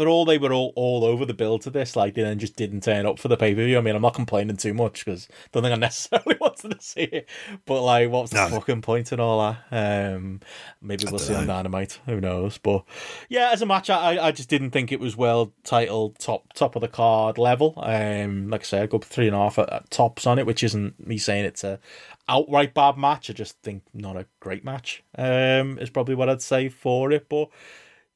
For 0.00 0.08
all 0.08 0.24
they 0.24 0.38
were 0.38 0.50
all, 0.50 0.72
all 0.76 1.04
over 1.04 1.26
the 1.26 1.34
build 1.34 1.60
to 1.62 1.70
this, 1.70 1.94
like 1.94 2.14
they 2.14 2.22
then 2.22 2.38
just 2.38 2.56
didn't 2.56 2.82
turn 2.82 3.04
up 3.04 3.18
for 3.18 3.28
the 3.28 3.36
pay 3.36 3.54
per 3.54 3.66
view. 3.66 3.76
I 3.76 3.82
mean, 3.82 3.94
I'm 3.94 4.00
not 4.00 4.14
complaining 4.14 4.56
too 4.56 4.72
much 4.72 5.04
because 5.04 5.28
I 5.30 5.34
don't 5.52 5.62
think 5.62 5.74
I 5.74 5.76
necessarily 5.78 6.38
wanted 6.40 6.70
to 6.70 6.82
see 6.82 7.02
it. 7.02 7.28
But 7.66 7.82
like, 7.82 8.08
what's 8.08 8.30
the 8.30 8.38
fucking 8.38 8.80
point 8.80 9.12
in 9.12 9.20
all 9.20 9.56
that? 9.70 10.14
Um, 10.14 10.40
maybe 10.80 11.04
we'll 11.10 11.18
see 11.18 11.34
on. 11.34 11.46
Dynamite. 11.46 12.00
Who 12.06 12.18
knows? 12.18 12.56
But 12.56 12.84
yeah, 13.28 13.50
as 13.52 13.60
a 13.60 13.66
match, 13.66 13.90
I 13.90 14.18
I 14.18 14.32
just 14.32 14.48
didn't 14.48 14.70
think 14.70 14.90
it 14.90 15.00
was 15.00 15.18
well 15.18 15.52
titled 15.64 16.18
top 16.18 16.50
top 16.54 16.76
of 16.76 16.80
the 16.80 16.88
card 16.88 17.36
level. 17.36 17.74
Um, 17.76 18.48
like 18.48 18.62
I 18.62 18.64
said, 18.64 18.82
I 18.82 18.86
go 18.86 19.00
three 19.00 19.26
and 19.26 19.36
a 19.36 19.40
half 19.40 19.58
at, 19.58 19.70
at 19.70 19.90
tops 19.90 20.26
on 20.26 20.38
it, 20.38 20.46
which 20.46 20.64
isn't 20.64 21.06
me 21.06 21.18
saying 21.18 21.44
it's 21.44 21.62
a 21.62 21.78
outright 22.26 22.72
bad 22.72 22.96
match. 22.96 23.28
I 23.28 23.34
just 23.34 23.60
think 23.60 23.82
not 23.92 24.16
a 24.16 24.24
great 24.40 24.64
match. 24.64 25.02
Um, 25.18 25.78
is 25.78 25.90
probably 25.90 26.14
what 26.14 26.30
I'd 26.30 26.40
say 26.40 26.70
for 26.70 27.12
it. 27.12 27.28
But 27.28 27.50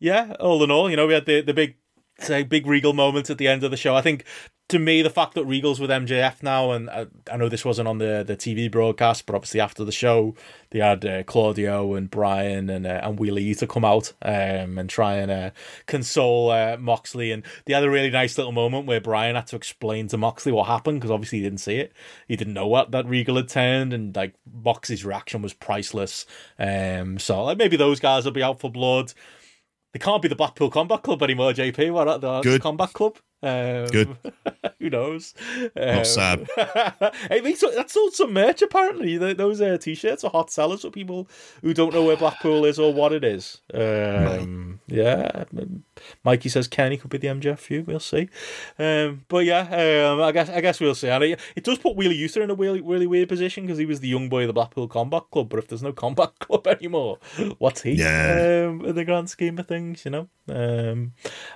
yeah, 0.04 0.34
all 0.38 0.62
in 0.62 0.70
all, 0.70 0.90
you 0.90 0.96
know, 0.96 1.06
we 1.06 1.14
had 1.14 1.24
the 1.24 1.40
the 1.40 1.54
big 1.54 1.76
say 2.18 2.42
big 2.42 2.66
Regal 2.66 2.92
moment 2.92 3.30
at 3.30 3.38
the 3.38 3.48
end 3.48 3.64
of 3.64 3.70
the 3.70 3.76
show. 3.76 3.96
I 3.96 4.02
think 4.02 4.24
to 4.68 4.78
me 4.78 5.00
the 5.00 5.10
fact 5.10 5.32
that 5.34 5.46
Regal's 5.46 5.80
with 5.80 5.88
MJF 5.88 6.42
now, 6.42 6.72
and 6.72 6.90
I, 6.90 7.06
I 7.32 7.38
know 7.38 7.48
this 7.48 7.64
wasn't 7.64 7.88
on 7.88 7.96
the 7.96 8.22
the 8.22 8.36
TV 8.36 8.70
broadcast, 8.70 9.24
but 9.24 9.34
obviously 9.34 9.60
after 9.60 9.82
the 9.82 9.92
show 9.92 10.34
they 10.72 10.80
had 10.80 11.06
uh, 11.06 11.22
Claudio 11.22 11.94
and 11.94 12.10
Bryan 12.10 12.68
and 12.68 12.86
uh, 12.86 13.00
and 13.02 13.18
Wheeler 13.18 13.54
to 13.54 13.66
come 13.66 13.84
out 13.84 14.12
um, 14.20 14.76
and 14.76 14.90
try 14.90 15.14
and 15.14 15.30
uh, 15.30 15.50
console 15.86 16.50
uh, 16.50 16.76
Moxley, 16.78 17.32
and 17.32 17.42
they 17.64 17.72
had 17.72 17.82
a 17.82 17.90
really 17.90 18.10
nice 18.10 18.36
little 18.36 18.52
moment 18.52 18.86
where 18.86 19.00
Bryan 19.00 19.36
had 19.36 19.46
to 19.46 19.56
explain 19.56 20.08
to 20.08 20.18
Moxley 20.18 20.52
what 20.52 20.66
happened 20.66 21.00
because 21.00 21.10
obviously 21.10 21.38
he 21.38 21.44
didn't 21.44 21.60
see 21.60 21.76
it, 21.76 21.94
he 22.28 22.36
didn't 22.36 22.52
know 22.52 22.68
what 22.68 22.90
that 22.90 23.06
Regal 23.06 23.36
had 23.36 23.48
turned, 23.48 23.94
and 23.94 24.14
like 24.14 24.34
Moxley's 24.52 25.06
reaction 25.06 25.40
was 25.40 25.54
priceless. 25.54 26.26
Um, 26.58 27.18
so 27.18 27.42
like 27.44 27.56
maybe 27.56 27.78
those 27.78 28.00
guys 28.00 28.26
will 28.26 28.32
be 28.32 28.42
out 28.42 28.60
for 28.60 28.70
blood. 28.70 29.14
They 29.94 30.00
can't 30.00 30.20
be 30.20 30.26
the 30.26 30.34
Blackpool 30.34 30.70
Combat 30.70 31.02
Club 31.04 31.22
anymore, 31.22 31.52
JP. 31.52 31.92
What 31.92 32.08
are 32.08 32.18
the 32.18 32.40
Good. 32.40 32.60
Combat 32.60 32.92
Club? 32.92 33.16
Um, 33.44 33.86
Good. 33.88 34.16
who 34.78 34.90
knows? 34.90 35.34
Um, 35.76 36.04
sad. 36.04 36.48
hey, 37.28 37.40
they 37.40 37.54
sold- 37.54 37.74
that 37.74 37.90
sold 37.90 38.14
some 38.14 38.32
merch 38.32 38.62
apparently. 38.62 39.18
Th- 39.18 39.36
Those 39.36 39.60
uh, 39.60 39.76
t-shirts 39.78 40.24
are 40.24 40.30
hot 40.30 40.50
sellers 40.50 40.82
for 40.82 40.90
people 40.90 41.28
who 41.62 41.74
don't 41.74 41.92
know 41.92 42.04
where 42.04 42.16
Blackpool 42.16 42.64
is 42.64 42.78
or 42.78 42.92
what 42.94 43.12
it 43.12 43.24
is. 43.24 43.60
Um, 43.72 44.80
yeah, 44.86 45.44
Mikey 46.24 46.48
says 46.48 46.68
Kenny 46.68 46.96
could 46.96 47.10
be 47.10 47.18
the 47.18 47.28
MJF 47.28 47.58
feud. 47.58 47.86
We'll 47.86 48.00
see. 48.00 48.28
Um, 48.78 49.24
but 49.28 49.44
yeah, 49.44 50.10
um, 50.12 50.20
I 50.22 50.32
guess 50.32 50.48
I 50.48 50.60
guess 50.60 50.80
we'll 50.80 50.94
see. 50.94 51.08
And 51.08 51.22
it, 51.24 51.40
it 51.56 51.64
does 51.64 51.78
put 51.78 51.96
Wheeler 51.96 52.14
Yuta 52.14 52.42
in 52.42 52.50
a 52.50 52.54
really 52.54 52.80
really 52.80 53.06
weird 53.06 53.28
position 53.28 53.64
because 53.64 53.78
he 53.78 53.86
was 53.86 54.00
the 54.00 54.08
young 54.08 54.28
boy 54.28 54.42
of 54.42 54.46
the 54.48 54.52
Blackpool 54.52 54.88
Combat 54.88 55.22
Club. 55.30 55.48
But 55.48 55.58
if 55.58 55.68
there's 55.68 55.82
no 55.82 55.92
Combat 55.92 56.32
Club 56.38 56.66
anymore, 56.66 57.18
what's 57.58 57.82
he? 57.82 57.92
Yeah. 57.92 58.66
Um, 58.68 58.84
in 58.84 58.94
the 58.94 59.04
grand 59.04 59.28
scheme 59.30 59.58
of 59.58 59.66
things, 59.66 60.04
you 60.04 60.10
know. 60.10 60.28
Um, 60.48 61.12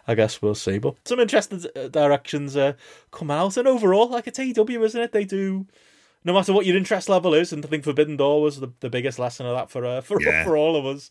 I 0.07 0.15
guess 0.15 0.41
we'll 0.41 0.55
see. 0.55 0.79
But 0.79 0.95
some 1.05 1.21
interesting 1.21 1.63
directions 1.87 2.57
uh, 2.57 2.73
come 3.13 3.31
out, 3.31 3.57
and 3.57 3.69
overall, 3.69 4.09
like 4.09 4.27
it's 4.27 4.39
AEW, 4.41 4.85
isn't 4.85 5.01
it? 5.01 5.13
They 5.13 5.25
do. 5.25 5.67
No 6.25 6.35
matter 6.35 6.53
what 6.53 6.67
your 6.67 6.77
interest 6.77 7.09
level 7.09 7.33
is, 7.33 7.53
and 7.53 7.65
I 7.65 7.69
think 7.69 7.85
Forbidden 7.85 8.17
Door 8.17 8.43
was 8.43 8.59
the, 8.59 8.73
the 8.81 8.91
biggest 8.91 9.21
lesson 9.21 9.47
of 9.47 9.55
that 9.55 9.71
for 9.71 9.87
uh, 9.87 10.01
for 10.01 10.21
Yeah. 10.21 10.43
for 10.45 10.57
all 10.57 10.75
of 10.75 10.85
us. 10.85 11.11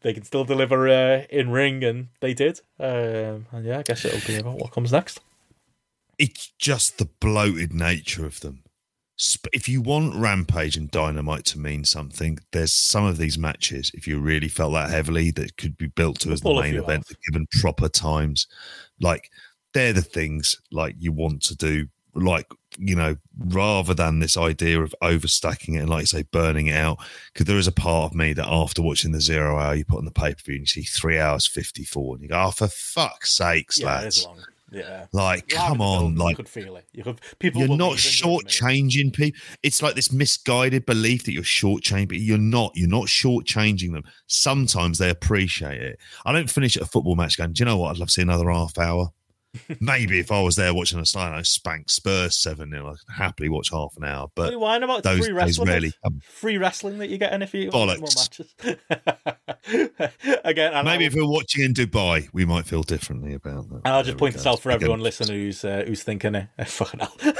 They 0.00 0.12
can 0.12 0.24
still 0.24 0.44
deliver 0.44 0.88
uh, 0.88 1.26
in 1.30 1.50
ring, 1.50 1.84
and 1.84 2.08
they 2.20 2.34
did. 2.34 2.60
Um, 2.80 3.46
and 3.52 3.64
yeah, 3.64 3.78
I 3.78 3.82
guess 3.82 4.04
it'll 4.04 4.26
be 4.26 4.36
about 4.36 4.58
what 4.58 4.72
comes 4.72 4.90
next. 4.92 5.20
It's 6.18 6.52
just 6.58 6.98
the 6.98 7.08
bloated 7.20 7.72
nature 7.72 8.26
of 8.26 8.40
them. 8.40 8.64
If 9.52 9.68
you 9.68 9.80
want 9.80 10.14
Rampage 10.14 10.76
and 10.76 10.90
Dynamite 10.90 11.44
to 11.46 11.58
mean 11.58 11.84
something, 11.84 12.38
there's 12.52 12.72
some 12.72 13.04
of 13.04 13.18
these 13.18 13.36
matches. 13.38 13.90
If 13.94 14.06
you 14.06 14.20
really 14.20 14.46
felt 14.48 14.74
that 14.74 14.90
heavily, 14.90 15.30
that 15.32 15.56
could 15.56 15.76
be 15.76 15.88
built 15.88 16.20
to 16.20 16.30
as 16.30 16.40
the 16.40 16.54
main 16.54 16.76
event, 16.76 17.04
given 17.28 17.46
proper 17.60 17.88
times. 17.88 18.46
Like 19.00 19.30
they're 19.78 19.92
the 19.92 20.02
things 20.02 20.56
like 20.70 20.96
you 20.98 21.12
want 21.12 21.42
to 21.44 21.56
do. 21.56 21.86
Like 22.14 22.46
you 22.78 22.94
know, 22.94 23.16
rather 23.38 23.94
than 23.94 24.18
this 24.18 24.36
idea 24.36 24.80
of 24.80 24.94
overstacking 25.02 25.74
it 25.76 25.80
and 25.80 25.90
like 25.90 26.02
you 26.02 26.06
say, 26.06 26.22
burning 26.22 26.68
it 26.68 26.76
out. 26.76 26.98
Because 27.32 27.46
there 27.46 27.58
is 27.58 27.66
a 27.66 27.72
part 27.72 28.10
of 28.10 28.16
me 28.16 28.32
that 28.32 28.46
after 28.46 28.82
watching 28.82 29.12
the 29.12 29.20
zero 29.20 29.58
hour, 29.58 29.74
you 29.74 29.84
put 29.84 29.98
on 29.98 30.04
the 30.04 30.10
pay 30.10 30.34
per 30.34 30.42
view 30.44 30.54
and 30.56 30.62
you 30.62 30.66
see 30.66 30.82
three 30.82 31.18
hours 31.18 31.46
fifty 31.46 31.84
four, 31.84 32.14
and 32.14 32.22
you 32.22 32.28
go, 32.28 32.42
"Oh, 32.46 32.50
for 32.50 32.68
fuck's 32.68 33.36
sakes, 33.36 33.78
Yeah, 33.80 33.86
lads!" 33.86 34.26
Yeah, 34.70 35.06
Like, 35.12 35.48
come 35.48 35.80
on, 35.80 36.00
building, 36.00 36.18
you 36.18 36.24
like 36.24 36.36
could 36.36 36.48
feel 36.48 36.76
it. 36.76 36.86
You 36.92 37.02
could 37.02 37.20
people. 37.38 37.60
you're 37.62 37.76
not 37.76 37.78
leave 37.78 37.92
in 37.92 37.96
just 37.96 38.22
a 38.22 38.26
minute. 38.26 38.46
shortchanging 38.46 39.12
people. 39.14 39.40
It's 39.62 39.82
like 39.82 39.94
this 39.94 40.12
misguided 40.12 40.84
belief 40.84 41.24
that 41.24 41.32
you're 41.32 41.42
shortchanging, 41.42 42.08
but 42.08 42.18
you're 42.18 42.36
not. 42.36 42.72
You're 42.74 42.88
not 42.88 43.06
shortchanging 43.06 43.92
them. 43.92 44.04
Sometimes 44.26 44.98
they 44.98 45.08
appreciate 45.08 45.80
it. 45.80 45.98
I 46.26 46.32
don't 46.32 46.50
finish 46.50 46.76
at 46.76 46.82
a 46.82 46.86
football 46.86 47.16
match 47.16 47.38
going, 47.38 47.54
do 47.54 47.60
you 47.62 47.64
know 47.64 47.78
what? 47.78 47.92
I'd 47.92 47.98
love 47.98 48.08
to 48.08 48.12
see 48.14 48.22
another 48.22 48.50
half 48.50 48.76
hour. 48.76 49.10
Maybe 49.80 50.18
if 50.18 50.30
I 50.30 50.40
was 50.42 50.56
there 50.56 50.74
watching 50.74 50.98
a 50.98 51.06
slide, 51.06 51.36
I 51.36 51.42
spank 51.42 51.90
Spurs 51.90 52.36
7 52.36 52.70
0, 52.70 52.90
I'd 52.90 53.14
happily 53.14 53.48
watch 53.48 53.70
half 53.70 53.96
an 53.96 54.04
hour. 54.04 54.28
But 54.34 54.52
you 54.52 54.58
whining 54.58 54.84
about 54.84 55.02
those 55.02 55.24
free 55.24 55.32
wrestling? 55.32 55.92
come. 56.02 56.20
Free 56.24 56.58
wrestling 56.58 56.98
that 56.98 57.08
you're 57.08 57.18
getting 57.18 57.42
if 57.42 57.54
you 57.54 57.70
Bollocks. 57.70 58.00
more 58.00 58.10
matches. 58.16 58.54
Again, 60.44 60.74
and 60.74 60.84
maybe 60.84 61.04
I'll, 61.04 61.08
if 61.08 61.14
we're 61.14 61.28
watching 61.28 61.64
in 61.64 61.74
Dubai, 61.74 62.28
we 62.32 62.44
might 62.44 62.66
feel 62.66 62.82
differently 62.82 63.34
about 63.34 63.68
that. 63.70 63.80
and 63.84 63.94
I'll 63.94 64.02
just 64.02 64.18
point 64.18 64.34
this 64.34 64.46
out 64.46 64.60
for 64.60 64.70
Again, 64.70 64.82
everyone 64.82 65.00
listening 65.00 65.38
who's 65.38 65.64
uh, 65.64 65.84
who's 65.86 66.02
thinking, 66.02 66.36
uh, 66.36 66.46
fucking 66.66 67.00
hell. 67.00 67.16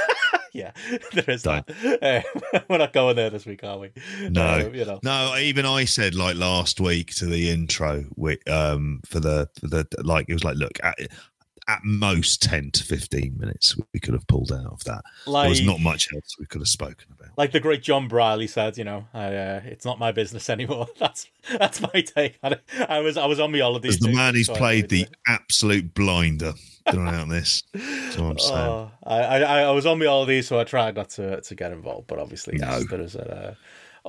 yeah, 0.53 0.71
there 1.13 1.29
is 1.29 1.43
Don't. 1.43 1.65
that. 1.67 2.03
Uh, 2.03 2.61
we're 2.69 2.77
not 2.77 2.93
going 2.93 3.15
there 3.15 3.29
this 3.29 3.45
week, 3.45 3.63
are 3.63 3.77
we? 3.77 3.91
No. 4.21 4.41
Uh, 4.41 4.69
you 4.73 4.85
know. 4.85 4.99
No, 5.03 5.35
even 5.37 5.65
I 5.65 5.85
said 5.85 6.15
like 6.15 6.35
last 6.35 6.79
week 6.79 7.13
to 7.15 7.25
the 7.25 7.49
intro, 7.49 8.05
we, 8.15 8.39
um, 8.47 9.01
for 9.05 9.19
the 9.19 9.49
for 9.59 9.67
the 9.67 9.87
like 10.03 10.25
it 10.27 10.33
was 10.33 10.43
like, 10.43 10.57
look, 10.57 10.79
at, 11.67 11.79
most 11.83 12.41
ten 12.41 12.71
to 12.71 12.83
fifteen 12.83 13.35
minutes 13.39 13.75
we 13.93 13.99
could 13.99 14.13
have 14.13 14.27
pulled 14.27 14.51
out 14.51 14.71
of 14.71 14.83
that. 14.85 15.01
Like, 15.25 15.43
there 15.43 15.49
was 15.49 15.61
not 15.63 15.79
much 15.79 16.07
else 16.13 16.35
we 16.39 16.45
could 16.45 16.61
have 16.61 16.67
spoken 16.67 17.07
about. 17.17 17.37
like 17.37 17.51
the 17.51 17.59
great 17.59 17.81
John 17.83 18.07
Briley 18.07 18.47
said, 18.47 18.77
you 18.77 18.83
know, 18.83 19.07
I, 19.13 19.35
uh, 19.35 19.61
it's 19.65 19.85
not 19.85 19.99
my 19.99 20.11
business 20.11 20.49
anymore. 20.49 20.87
That's 20.99 21.27
that's 21.57 21.81
my 21.81 22.01
take 22.01 22.37
on 22.43 22.53
it. 22.53 22.63
I 22.87 22.99
was 22.99 23.17
I 23.17 23.25
was 23.25 23.39
on 23.39 23.51
my 23.51 23.59
holidays. 23.59 23.95
As 23.95 23.99
the 23.99 24.13
man 24.13 24.35
who's 24.35 24.47
so 24.47 24.55
played 24.55 24.89
the 24.89 25.01
it. 25.03 25.15
absolute 25.27 25.93
blinder 25.93 26.53
throughout 26.91 27.29
this. 27.29 27.63
I'm 27.75 28.37
saying. 28.37 28.53
Oh, 28.57 28.91
I, 29.03 29.19
I 29.43 29.61
I 29.61 29.71
was 29.71 29.85
on 29.85 29.99
my 29.99 30.05
holidays, 30.05 30.47
so 30.47 30.59
I 30.59 30.63
tried 30.65 30.95
not 30.95 31.09
to 31.11 31.41
to 31.41 31.55
get 31.55 31.71
involved. 31.71 32.07
But 32.07 32.19
obviously, 32.19 32.57
No. 32.57 32.67
yes, 32.67 32.85
there 32.89 33.01
is 33.01 33.15
a 33.15 33.49
uh, 33.49 33.53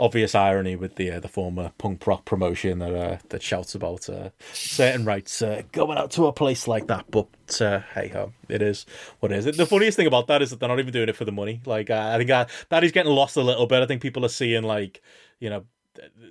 obvious 0.00 0.34
irony 0.34 0.74
with 0.74 0.96
the 0.96 1.10
uh, 1.10 1.20
the 1.20 1.28
former 1.28 1.72
punk 1.78 2.06
rock 2.06 2.24
promotion 2.24 2.78
that 2.80 2.94
uh, 2.94 3.18
that 3.28 3.42
shouts 3.42 3.74
about 3.74 4.08
uh, 4.08 4.30
certain 4.52 5.04
rights 5.04 5.42
uh, 5.42 5.62
going 5.72 5.98
out 5.98 6.10
to 6.12 6.26
a 6.26 6.32
place 6.32 6.66
like 6.66 6.86
that. 6.88 7.10
But 7.10 7.28
uh, 7.60 7.80
hey 7.94 8.08
ho, 8.08 8.32
it 8.48 8.62
is 8.62 8.86
what 9.20 9.30
it 9.30 9.46
is. 9.46 9.56
The 9.56 9.66
funniest 9.66 9.96
thing 9.96 10.06
about 10.06 10.26
that 10.28 10.42
is 10.42 10.50
that 10.50 10.60
they're 10.60 10.68
not 10.68 10.80
even 10.80 10.92
doing 10.92 11.08
it 11.08 11.16
for 11.16 11.24
the 11.24 11.32
money. 11.32 11.60
Like 11.66 11.90
uh, 11.90 12.10
I 12.14 12.18
think 12.18 12.30
uh, 12.30 12.46
that 12.70 12.82
is 12.82 12.92
getting 12.92 13.12
lost 13.12 13.36
a 13.36 13.42
little 13.42 13.66
bit. 13.66 13.82
I 13.82 13.86
think 13.86 14.02
people 14.02 14.24
are 14.24 14.30
seeing 14.30 14.62
like 14.62 15.02
you 15.38 15.50
know 15.50 15.64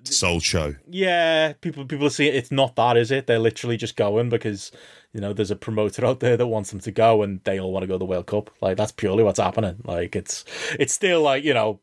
Soul 0.03 0.39
show. 0.39 0.75
yeah, 0.89 1.53
people 1.61 1.85
people 1.85 2.07
are 2.07 2.11
seeing 2.11 2.33
it's 2.33 2.51
not 2.51 2.75
that, 2.77 2.97
is 2.97 3.11
it? 3.11 3.27
They're 3.27 3.39
literally 3.39 3.77
just 3.77 3.97
going 3.97 4.29
because 4.29 4.71
you 5.13 5.19
know 5.19 5.33
there's 5.33 5.51
a 5.51 5.55
promoter 5.55 6.05
out 6.05 6.21
there 6.21 6.37
that 6.37 6.47
wants 6.47 6.71
them 6.71 6.79
to 6.81 6.91
go, 6.91 7.21
and 7.21 7.43
they 7.43 7.59
all 7.59 7.71
want 7.71 7.83
to 7.83 7.87
go 7.87 7.95
to 7.95 7.99
the 7.99 8.05
World 8.05 8.27
Cup. 8.27 8.49
Like 8.61 8.77
that's 8.77 8.93
purely 8.93 9.23
what's 9.23 9.39
happening. 9.39 9.81
Like 9.83 10.15
it's 10.15 10.45
it's 10.79 10.93
still 10.93 11.21
like 11.21 11.43
you 11.43 11.53
know, 11.53 11.81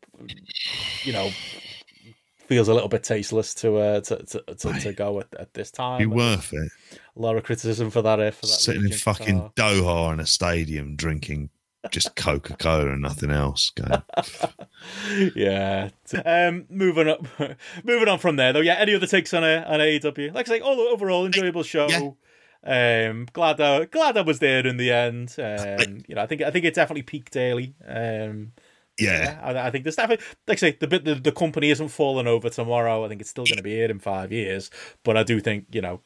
you 1.05 1.13
know, 1.13 1.31
feels 2.47 2.69
a 2.69 2.75
little 2.75 2.89
bit 2.89 3.03
tasteless 3.03 3.55
to 3.55 3.77
uh 3.77 4.01
to 4.03 4.17
to, 4.25 4.41
to, 4.55 4.81
to 4.81 4.93
go 4.93 5.21
at, 5.21 5.27
at 5.39 5.55
this 5.55 5.71
time. 5.71 5.99
Be 5.99 6.07
worth 6.07 6.53
it. 6.53 6.71
a 7.17 7.21
lot 7.21 7.37
of 7.37 7.45
criticism 7.45 7.91
for 7.91 8.03
that. 8.03 8.21
If 8.21 8.37
for 8.37 8.47
that 8.47 8.53
Sitting 8.53 8.85
in 8.85 8.93
fucking 8.93 9.41
Oh. 9.41 9.53
Doha 9.57 10.13
in 10.13 10.21
a 10.21 10.27
stadium 10.27 10.97
drinking 10.97 11.51
just 11.91 12.17
Coca 12.17 12.57
Cola 12.57 12.93
and 12.93 13.03
nothing 13.03 13.31
else. 13.31 13.73
Yeah. 15.35 15.91
Um, 16.25 16.67
moving 16.71 17.09
up, 17.09 17.27
moving 17.85 18.09
on 18.09 18.19
from 18.19 18.37
there 18.37 18.53
though. 18.53 18.61
Yeah. 18.61 18.75
Any 18.75 18.95
other 18.95 19.07
takes 19.07 19.33
on 19.35 19.45
a 19.45 19.63
on 19.67 19.81
AEW? 19.81 20.35
Like 20.35 20.49
I 20.49 20.53
say, 20.59 20.61
all 20.61 20.79
overall 20.81 21.27
enjoyable 21.27 21.63
show. 21.63 21.89
Yeah. 21.89 22.11
Um, 23.09 23.27
glad 23.33 23.61
I 23.61 23.85
glad 23.85 24.17
I 24.17 24.23
was 24.23 24.39
there 24.41 24.67
in 24.67 24.77
the 24.77 24.93
end. 24.93 25.35
Um, 25.39 26.03
you 26.09 26.15
know, 26.17 26.23
I 26.23 26.27
think 26.27 26.43
I 26.43 26.51
think 26.51 26.65
it 26.65 26.75
definitely 26.75 27.03
peaked 27.03 27.37
early. 27.37 27.75
Um, 27.87 28.53
Yeah. 28.99 29.39
I, 29.43 29.69
I 29.69 29.71
think 29.71 29.85
there's 29.85 29.97
definitely, 29.97 30.25
like 30.47 30.59
I 30.59 30.61
say, 30.61 30.77
the 30.79 30.87
bit 30.87 31.05
the, 31.05 31.15
the 31.15 31.33
company 31.33 31.71
isn't 31.71 31.89
falling 31.89 32.27
over 32.27 32.49
tomorrow. 32.49 33.05
I 33.05 33.09
think 33.09 33.21
it's 33.21 33.31
still 33.31 33.45
going 33.45 33.57
to 33.59 33.63
be 33.63 33.75
here 33.75 33.91
in 33.91 33.99
five 33.99 34.33
years. 34.33 34.71
But 35.05 35.17
I 35.17 35.23
do 35.23 35.41
think 35.41 35.67
you 35.73 35.81
know, 35.83 36.01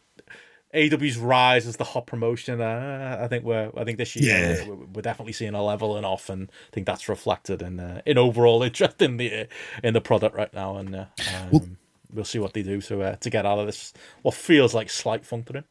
AEW's 0.74 1.18
rise 1.18 1.66
as 1.66 1.76
the 1.76 1.84
hot 1.84 2.06
promotion. 2.06 2.60
Uh, 2.60 3.18
I 3.20 3.28
think 3.28 3.44
we're 3.44 3.70
I 3.76 3.84
think 3.84 3.98
this 3.98 4.14
year 4.16 4.56
Yeah. 4.56 4.68
we're, 4.68 4.74
we're 4.74 5.02
definitely 5.02 5.32
seeing 5.32 5.54
a 5.54 5.62
leveling 5.62 6.04
off, 6.04 6.28
and 6.28 6.50
I 6.50 6.70
think 6.72 6.86
that's 6.86 7.08
reflected 7.08 7.62
in 7.62 7.80
uh, 7.80 8.02
in 8.06 8.18
overall 8.18 8.62
interest 8.64 9.00
in 9.02 9.16
the 9.16 9.46
in 9.82 9.94
the 9.94 10.00
product 10.00 10.36
right 10.36 10.52
now. 10.54 10.76
And 10.76 10.94
uh, 10.94 11.04
um, 11.52 11.76
we'll 12.12 12.24
see 12.24 12.38
what 12.38 12.52
they 12.54 12.62
do 12.62 12.80
to 12.82 13.02
uh, 13.02 13.16
to 13.16 13.30
get 13.30 13.46
out 13.46 13.58
of 13.58 13.66
this 13.66 13.92
what 14.22 14.34
feels 14.34 14.74
like 14.74 14.90
slight 14.90 15.24
them. 15.24 15.64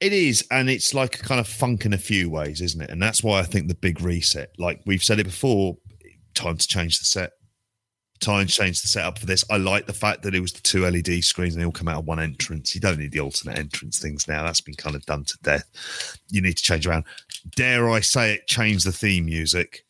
It 0.00 0.14
is, 0.14 0.46
and 0.50 0.70
it's 0.70 0.94
like 0.94 1.18
kind 1.18 1.38
of 1.38 1.46
funk 1.46 1.84
in 1.84 1.92
a 1.92 1.98
few 1.98 2.30
ways, 2.30 2.62
isn't 2.62 2.80
it? 2.80 2.88
And 2.90 3.02
that's 3.02 3.22
why 3.22 3.40
I 3.40 3.42
think 3.42 3.68
the 3.68 3.74
big 3.74 4.00
reset, 4.00 4.50
like 4.58 4.80
we've 4.86 5.04
said 5.04 5.20
it 5.20 5.24
before, 5.24 5.76
time 6.34 6.56
to 6.56 6.68
change 6.68 6.98
the 6.98 7.04
set. 7.04 7.32
Time 8.20 8.46
to 8.46 8.52
change 8.52 8.80
the 8.80 8.88
setup 8.88 9.18
for 9.18 9.26
this. 9.26 9.44
I 9.50 9.56
like 9.56 9.86
the 9.86 9.92
fact 9.92 10.22
that 10.22 10.34
it 10.34 10.40
was 10.40 10.52
the 10.52 10.60
two 10.60 10.86
LED 10.86 11.24
screens 11.24 11.54
and 11.54 11.60
they 11.60 11.66
all 11.66 11.72
come 11.72 11.88
out 11.88 11.98
of 12.00 12.06
one 12.06 12.20
entrance. 12.20 12.74
You 12.74 12.80
don't 12.80 12.98
need 12.98 13.12
the 13.12 13.20
alternate 13.20 13.58
entrance 13.58 13.98
things 13.98 14.28
now. 14.28 14.44
That's 14.44 14.60
been 14.60 14.74
kind 14.74 14.96
of 14.96 15.04
done 15.04 15.24
to 15.24 15.38
death. 15.42 16.18
You 16.30 16.40
need 16.40 16.56
to 16.56 16.62
change 16.62 16.86
around. 16.86 17.04
Dare 17.54 17.90
I 17.90 18.00
say 18.00 18.34
it, 18.34 18.46
change 18.46 18.84
the 18.84 18.92
theme 18.92 19.26
music. 19.26 19.84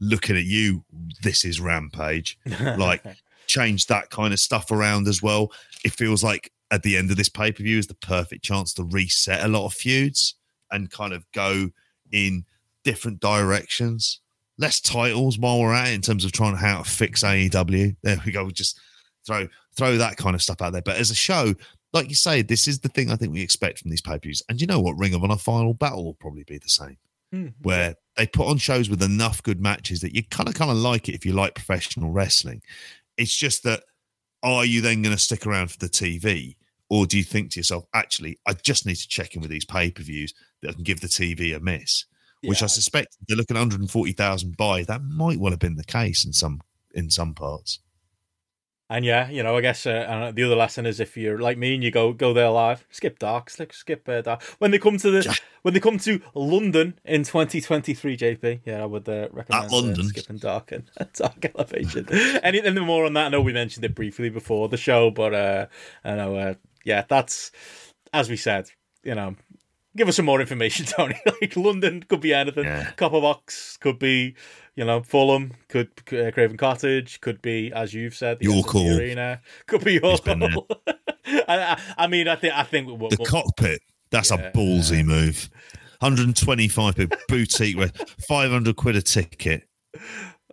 Looking 0.00 0.36
at 0.36 0.44
you, 0.44 0.84
this 1.22 1.44
is 1.44 1.60
Rampage. 1.60 2.38
Like, 2.76 3.04
change 3.48 3.86
that 3.86 4.10
kind 4.10 4.32
of 4.32 4.38
stuff 4.38 4.70
around 4.70 5.08
as 5.08 5.22
well. 5.22 5.50
It 5.84 5.92
feels 5.92 6.22
like 6.22 6.52
at 6.70 6.82
the 6.82 6.96
end 6.96 7.10
of 7.10 7.16
this 7.16 7.28
pay 7.28 7.50
per 7.50 7.62
view 7.62 7.78
is 7.78 7.86
the 7.86 7.94
perfect 7.94 8.44
chance 8.44 8.72
to 8.74 8.84
reset 8.84 9.44
a 9.44 9.48
lot 9.48 9.66
of 9.66 9.74
feuds 9.74 10.34
and 10.70 10.90
kind 10.90 11.12
of 11.12 11.24
go 11.32 11.70
in 12.12 12.44
different 12.84 13.20
directions. 13.20 14.20
Less 14.58 14.80
titles 14.80 15.38
while 15.38 15.60
we're 15.60 15.72
at 15.72 15.88
it 15.88 15.94
in 15.94 16.00
terms 16.00 16.24
of 16.24 16.32
trying 16.32 16.52
to 16.52 16.58
how 16.58 16.82
to 16.82 16.88
fix 16.90 17.22
AEW. 17.22 17.96
There 18.02 18.20
we 18.26 18.32
go. 18.32 18.42
We'll 18.42 18.50
just 18.50 18.80
throw 19.26 19.46
throw 19.76 19.96
that 19.98 20.16
kind 20.16 20.34
of 20.34 20.42
stuff 20.42 20.60
out 20.60 20.72
there. 20.72 20.82
But 20.82 20.96
as 20.96 21.10
a 21.10 21.14
show, 21.14 21.54
like 21.92 22.08
you 22.08 22.14
say, 22.16 22.42
this 22.42 22.66
is 22.66 22.80
the 22.80 22.88
thing 22.88 23.10
I 23.10 23.16
think 23.16 23.32
we 23.32 23.40
expect 23.42 23.78
from 23.78 23.90
these 23.90 24.00
pay 24.00 24.12
per 24.12 24.18
views. 24.20 24.42
And 24.48 24.60
you 24.60 24.66
know 24.66 24.80
what? 24.80 24.98
Ring 24.98 25.14
of 25.14 25.22
Honor 25.22 25.36
Final 25.36 25.74
Battle 25.74 26.04
will 26.04 26.14
probably 26.14 26.44
be 26.44 26.58
the 26.58 26.68
same 26.68 26.98
Hmm. 27.30 27.48
where 27.60 27.94
they 28.16 28.26
put 28.26 28.46
on 28.46 28.56
shows 28.56 28.88
with 28.88 29.02
enough 29.02 29.42
good 29.42 29.60
matches 29.60 30.00
that 30.00 30.14
you 30.14 30.22
kind 30.24 30.48
of 30.48 30.54
kind 30.54 30.70
of 30.70 30.78
like 30.78 31.10
it 31.10 31.14
if 31.14 31.26
you 31.26 31.34
like 31.34 31.54
professional 31.54 32.10
wrestling. 32.10 32.62
It's 33.18 33.36
just 33.36 33.64
that 33.64 33.82
are 34.42 34.64
you 34.64 34.80
then 34.80 35.02
going 35.02 35.14
to 35.14 35.20
stick 35.22 35.46
around 35.46 35.70
for 35.70 35.78
the 35.78 35.90
TV, 35.90 36.56
or 36.88 37.04
do 37.06 37.18
you 37.18 37.24
think 37.24 37.50
to 37.50 37.60
yourself, 37.60 37.84
actually, 37.92 38.38
I 38.46 38.54
just 38.54 38.86
need 38.86 38.94
to 38.96 39.08
check 39.08 39.34
in 39.34 39.42
with 39.42 39.50
these 39.50 39.66
pay 39.66 39.90
per 39.90 40.02
views 40.02 40.32
that 40.62 40.74
can 40.74 40.84
give 40.84 41.00
the 41.00 41.06
TV 41.06 41.54
a 41.54 41.60
miss? 41.60 42.06
Which 42.42 42.60
Yeah. 42.60 42.66
I 42.66 42.68
suspect 42.68 43.16
they're 43.26 43.36
looking 43.36 43.56
at 43.56 43.60
140,000 43.60 44.56
buys. 44.56 44.86
That 44.86 45.02
might 45.02 45.38
well 45.38 45.52
have 45.52 45.58
been 45.58 45.76
the 45.76 45.84
case 45.84 46.24
in 46.24 46.32
some 46.32 46.60
in 46.94 47.10
some 47.10 47.34
parts. 47.34 47.80
And 48.90 49.04
yeah, 49.04 49.28
you 49.28 49.42
know, 49.42 49.54
I 49.54 49.60
guess 49.60 49.84
uh, 49.84 49.90
uh, 49.90 50.30
the 50.30 50.44
other 50.44 50.56
lesson 50.56 50.86
is 50.86 50.98
if 50.98 51.14
you're 51.14 51.38
like 51.38 51.58
me 51.58 51.74
and 51.74 51.84
you 51.84 51.90
go 51.90 52.14
go 52.14 52.32
there 52.32 52.48
live, 52.48 52.86
skip 52.90 53.18
dark, 53.18 53.50
skip 53.50 53.74
skip 53.74 54.08
uh, 54.08 54.22
dark. 54.22 54.42
When 54.58 54.70
they 54.70 54.78
come 54.78 54.96
to 54.96 55.10
the 55.10 55.38
when 55.60 55.74
they 55.74 55.80
come 55.80 55.98
to 55.98 56.20
London 56.34 56.98
in 57.04 57.24
2023, 57.24 58.16
JP, 58.16 58.60
yeah, 58.64 58.82
I 58.82 58.86
would 58.86 59.06
uh, 59.06 59.28
recommend 59.30 59.70
uh, 59.70 59.76
London. 59.76 60.04
skipping 60.04 60.38
dark 60.38 60.72
and 60.72 60.90
dark 61.12 61.44
elevation. 61.54 62.08
Anything 62.42 62.74
more 62.76 63.04
on 63.04 63.12
that? 63.12 63.26
I 63.26 63.28
know 63.28 63.42
we 63.42 63.52
mentioned 63.52 63.84
it 63.84 63.94
briefly 63.94 64.30
before 64.30 64.70
the 64.70 64.78
show, 64.78 65.10
but 65.10 65.34
uh, 65.34 65.66
I 66.02 66.14
know, 66.14 66.36
uh, 66.36 66.54
yeah, 66.84 67.04
that's 67.06 67.50
as 68.14 68.30
we 68.30 68.38
said, 68.38 68.70
you 69.04 69.14
know. 69.14 69.36
Give 69.98 70.08
us 70.08 70.16
some 70.16 70.24
more 70.24 70.40
information, 70.40 70.86
Tony. 70.96 71.20
like 71.26 71.56
London 71.56 72.02
could 72.08 72.20
be 72.20 72.32
anything. 72.32 72.64
Yeah. 72.64 72.92
Copper 72.92 73.20
Box 73.20 73.76
could 73.78 73.98
be, 73.98 74.34
you 74.76 74.84
know, 74.84 75.02
Fulham. 75.02 75.52
Could 75.68 75.90
uh, 76.12 76.30
Craven 76.30 76.56
Cottage. 76.56 77.20
Could 77.20 77.42
be, 77.42 77.72
as 77.72 77.92
you've 77.92 78.14
said, 78.14 78.38
the 78.38 78.44
Your 78.46 78.62
call. 78.64 78.96
Arena. 78.98 79.40
Could 79.66 79.84
be 79.84 79.94
your 79.94 80.10
He's 80.12 80.20
been 80.20 80.38
there. 80.38 80.50
call. 80.50 80.68
I, 81.26 81.78
I, 81.98 82.06
mean, 82.06 82.28
I 82.28 82.36
think 82.36 82.54
I 82.54 82.62
think 82.62 82.86
we'll, 82.88 83.10
The 83.10 83.16
we'll- 83.18 83.26
cockpit, 83.26 83.82
that's 84.10 84.30
Yeah. 84.30 84.36
a 84.36 84.52
ballsy 84.52 85.04
move. 85.04 85.50
125 86.00 86.94
quid 86.94 87.14
boutique, 87.28 87.76
with 87.76 87.96
500 88.28 88.76
quid 88.76 88.94
a 88.96 89.02
ticket. 89.02 89.68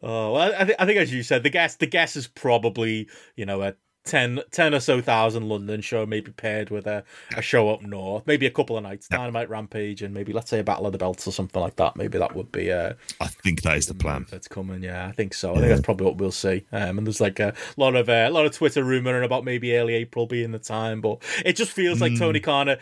Oh, 0.02 0.34
well, 0.34 0.54
I, 0.60 0.66
think 0.66 0.76
I 0.80 0.86
think 0.86 0.98
as 1.00 1.14
you 1.14 1.22
said, 1.24 1.44
the 1.44 1.50
guess 1.52 1.76
the 1.76 1.86
guess 1.86 2.16
is 2.16 2.28
probably 2.28 3.08
you 3.36 3.46
know 3.46 3.62
a 3.62 3.76
10, 4.06 4.42
10 4.52 4.74
or 4.76 4.80
so 4.80 5.02
thousand 5.02 5.50
London 5.50 5.82
show, 5.82 6.06
maybe 6.06 6.32
paired 6.32 6.70
with 6.70 6.88
a, 6.88 7.04
a 7.36 7.42
show 7.42 7.70
up 7.70 7.82
north, 7.82 8.26
maybe 8.28 8.46
a 8.46 8.52
couple 8.52 8.78
of 8.78 8.84
nights, 8.84 9.08
Dynamite 9.08 9.50
Rampage, 9.50 10.02
and 10.02 10.14
maybe 10.14 10.32
let's 10.32 10.50
say 10.50 10.60
a 10.60 10.64
Battle 10.64 10.86
of 10.86 10.92
the 10.92 10.98
Belts 10.98 11.28
or 11.28 11.32
something 11.32 11.62
like 11.62 11.76
that. 11.78 11.96
Maybe 11.96 12.18
that 12.18 12.36
would 12.36 12.52
be 12.52 12.72
uh, 12.72 12.94
I 13.20 13.28
think 13.28 13.64
that 13.64 13.78
is 13.78 13.88
the 13.88 13.94
plan. 13.94 14.26
that's 14.30 14.48
coming. 14.48 14.84
Yeah, 14.84 15.08
I 15.08 15.12
think 15.12 15.34
so. 15.34 15.52
I 15.54 15.56
think 15.58 15.70
that's 15.70 15.82
probably 15.82 16.06
what 16.06 16.18
we'll 16.18 16.32
see. 16.32 16.66
Um, 16.72 17.00
and 17.00 17.08
there's 17.08 17.22
like 17.22 17.40
a 17.40 17.54
lot 17.78 17.96
of 17.96 18.08
uh, 18.10 18.26
a 18.28 18.32
lot 18.32 18.46
of 18.46 18.54
Twitter 18.54 18.84
rumoring 18.84 19.26
about 19.26 19.44
maybe 19.44 19.76
early 19.76 19.96
April 19.96 20.28
being 20.28 20.52
the 20.52 20.60
time, 20.60 21.02
but 21.02 21.22
it 21.44 21.54
just 21.54 21.72
feels 21.72 22.00
like 22.02 22.18
Tony 22.18 22.40
Khan. 22.40 22.76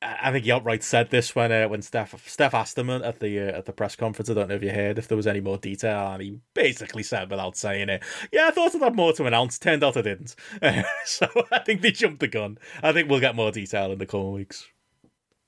I 0.00 0.30
think 0.30 0.44
he 0.44 0.52
outright 0.52 0.84
said 0.84 1.10
this 1.10 1.34
when 1.34 1.50
uh, 1.50 1.68
when 1.68 1.82
Steph 1.82 2.28
Steph 2.28 2.54
asked 2.54 2.78
him 2.78 2.88
at 2.88 3.18
the 3.18 3.40
uh, 3.40 3.58
at 3.58 3.66
the 3.66 3.72
press 3.72 3.96
conference. 3.96 4.30
I 4.30 4.34
don't 4.34 4.48
know 4.48 4.54
if 4.54 4.62
you 4.62 4.70
heard 4.70 4.98
if 4.98 5.08
there 5.08 5.16
was 5.16 5.26
any 5.26 5.40
more 5.40 5.58
detail, 5.58 6.12
and 6.12 6.22
he 6.22 6.38
basically 6.54 7.02
said 7.02 7.30
without 7.30 7.56
saying 7.56 7.88
it, 7.88 8.04
"Yeah, 8.32 8.46
I 8.46 8.50
thought 8.52 8.74
I'd 8.74 8.82
have 8.82 8.94
more 8.94 9.12
to 9.14 9.26
announce. 9.26 9.58
Turned 9.58 9.82
out 9.82 9.96
I 9.96 10.02
didn't." 10.02 10.36
so 11.04 11.26
I 11.50 11.58
think 11.60 11.82
they 11.82 11.90
jumped 11.90 12.20
the 12.20 12.28
gun. 12.28 12.58
I 12.82 12.92
think 12.92 13.10
we'll 13.10 13.20
get 13.20 13.34
more 13.34 13.50
detail 13.50 13.90
in 13.90 13.98
the 13.98 14.06
coming 14.06 14.32
weeks. 14.32 14.66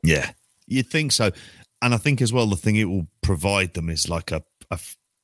Yeah, 0.02 0.32
you'd 0.66 0.88
think 0.88 1.12
so. 1.12 1.30
And 1.82 1.94
I 1.94 1.96
think 1.96 2.20
as 2.20 2.32
well, 2.32 2.46
the 2.46 2.56
thing 2.56 2.76
it 2.76 2.84
will 2.84 3.06
provide 3.22 3.74
them 3.74 3.88
is 3.88 4.08
like 4.08 4.32
a 4.32 4.42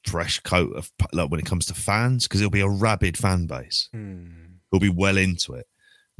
fresh 0.06 0.38
coat 0.40 0.72
of 0.74 0.90
like 1.12 1.30
when 1.30 1.40
it 1.40 1.46
comes 1.46 1.66
to 1.66 1.74
fans, 1.74 2.26
because 2.26 2.40
it'll 2.40 2.50
be 2.50 2.60
a 2.60 2.68
rabid 2.68 3.18
fan 3.18 3.46
base. 3.46 3.88
Who'll 3.92 4.80
be 4.80 4.88
well 4.88 5.16
into 5.16 5.54
it. 5.54 5.66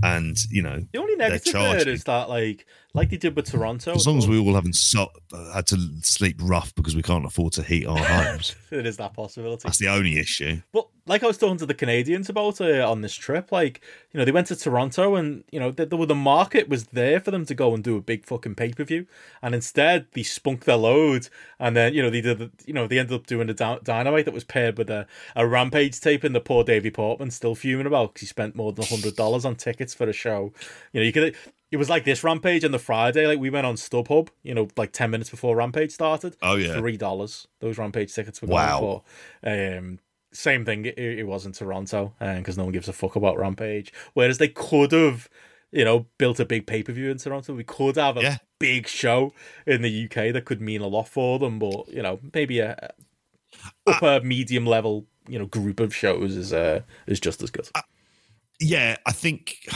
And, 0.02 0.36
you 0.50 0.62
know, 0.62 0.84
The 0.92 0.98
only 0.98 1.16
negative 1.16 1.52
there 1.54 1.88
is 1.88 2.04
that, 2.04 2.28
like, 2.28 2.66
like 2.97 3.10
they 3.10 3.16
did 3.16 3.36
with 3.36 3.51
Toronto, 3.51 3.93
as 3.93 4.06
long 4.06 4.18
as 4.18 4.27
we 4.27 4.39
all 4.39 4.55
haven't 4.55 4.74
so, 4.74 5.09
uh, 5.32 5.52
had 5.52 5.66
to 5.68 5.77
sleep 6.02 6.36
rough 6.43 6.74
because 6.74 6.97
we 6.97 7.02
can't 7.02 7.24
afford 7.24 7.52
to 7.52 7.62
heat 7.62 7.86
our 7.86 7.98
homes, 8.05 8.56
it 8.73 8.86
is 8.86 8.97
that 8.97 9.14
possibility. 9.14 9.62
that's 9.64 9.78
the 9.78 9.89
only 9.89 10.18
issue. 10.18 10.62
But 10.73 10.89
like 11.06 11.23
I 11.23 11.27
was 11.27 11.39
talking 11.39 11.59
to 11.59 11.66
the 11.66 11.74
Canadians 11.74 12.28
about 12.28 12.60
uh, 12.60 12.90
on 12.90 13.02
this 13.02 13.14
trip, 13.14 13.52
like 13.52 13.81
you 14.12 14.18
know 14.18 14.24
they 14.24 14.32
went 14.32 14.48
to 14.48 14.56
Toronto 14.56 15.14
and 15.14 15.44
you 15.52 15.60
know 15.60 15.70
the, 15.70 15.86
the, 15.86 16.06
the 16.06 16.14
market 16.14 16.68
was 16.68 16.86
there 16.86 17.20
for 17.20 17.31
them 17.31 17.44
to 17.47 17.55
go 17.55 17.74
and 17.74 17.85
do 17.85 17.97
a 17.97 18.01
big 18.01 18.24
fucking 18.24 18.55
pay 18.56 18.73
per 18.73 18.82
view, 18.85 19.06
and 19.43 19.55
instead 19.55 20.06
they 20.14 20.23
spunk 20.24 20.64
their 20.64 20.77
load, 20.77 21.28
and 21.60 21.77
then 21.77 21.94
you 21.94 22.02
know 22.02 22.10
they 22.10 22.20
did 22.23 22.39
the- 22.39 22.51
you 22.64 22.73
know 22.73 22.86
they 22.86 22.98
ended 22.98 23.14
up 23.14 23.27
doing 23.27 23.48
a 23.51 23.55
dynamite 23.55 24.24
that 24.24 24.35
was 24.35 24.44
paired 24.44 24.78
with 24.78 24.90
a, 24.90 25.06
a 25.36 25.47
rampage 25.47 26.01
tape, 26.01 26.24
and 26.24 26.35
the 26.35 26.40
poor 26.40 26.64
Davey 26.64 26.90
Portman 26.90 27.31
still 27.31 27.55
fuming 27.55 27.86
about 27.86 28.14
because 28.14 28.23
he 28.23 28.27
spent 28.27 28.56
more 28.56 28.73
than 28.73 28.85
hundred 28.86 29.14
dollars 29.16 29.44
on 29.44 29.55
tickets 29.55 29.94
for 29.94 30.09
a 30.09 30.12
show. 30.12 30.52
You 30.93 31.01
know 31.01 31.05
you 31.06 31.12
could. 31.12 31.36
It 31.70 31.78
was 31.78 31.90
like 31.90 32.05
this 32.05 32.22
Rampage 32.22 32.64
on 32.64 32.70
the 32.70 32.78
Friday. 32.78 33.26
Like 33.26 33.38
we 33.40 33.51
went 33.51 33.66
on 33.66 33.74
StubHub, 33.74 34.28
you 34.43 34.55
know, 34.55 34.68
like 34.76 34.93
ten 34.93 35.10
minutes 35.10 35.30
before 35.30 35.56
Rampage 35.56 35.90
started. 35.93 36.36
Oh, 36.43 36.55
yeah. 36.56 36.74
three 36.78 36.97
dollars. 36.97 37.48
Those 37.60 37.76
Rampage 37.78 38.14
tickets 38.14 38.40
were 38.40 38.48
Wow. 38.48 38.80
going 38.80 39.01
for. 39.43 39.78
Um, 39.78 39.98
same 40.32 40.64
thing. 40.64 40.84
It, 40.84 40.98
it 40.98 41.26
was 41.26 41.44
in 41.47 41.52
Toronto, 41.52 42.14
and 42.20 42.38
because 42.38 42.56
no 42.59 42.64
one 42.64 42.72
gives 42.72 42.88
a 42.88 42.93
fuck 42.93 43.16
about 43.16 43.38
Rampage. 43.38 43.93
Whereas 44.14 44.38
they 44.38 44.48
could 44.48 44.93
have, 44.93 45.28
you 45.72 45.84
know, 45.84 46.06
built 46.18 46.38
a 46.38 46.44
big 46.44 46.66
pay 46.66 46.82
per 46.82 46.93
view 46.93 47.10
in 47.10 47.18
Toronto. 47.18 47.55
We 47.55 47.64
could 47.64 47.97
have 47.97 48.16
a 48.16 48.22
Yeah. 48.22 48.36
big 48.60 48.86
show 48.86 49.32
in 49.66 49.82
the 49.82 50.05
UK 50.05 50.32
that 50.32 50.44
could 50.44 50.60
mean 50.60 50.80
a 50.82 50.86
lot 50.88 51.09
for 51.09 51.38
them. 51.38 51.59
But 51.59 51.88
you 51.88 52.02
know, 52.02 52.20
maybe 52.32 52.60
a 52.60 52.93
a 53.86 53.90
upper 53.93 54.20
medium 54.24 54.66
level, 54.66 55.06
you 55.28 55.38
know, 55.38 55.47
group 55.47 55.80
of 55.80 55.94
shows 55.94 56.36
is 56.36 56.52
uh 56.52 56.82
is 57.06 57.18
just 57.18 57.43
as 57.43 57.51
good. 57.51 57.68
Yeah, 58.60 58.96
I 59.06 59.12
think 59.12 59.68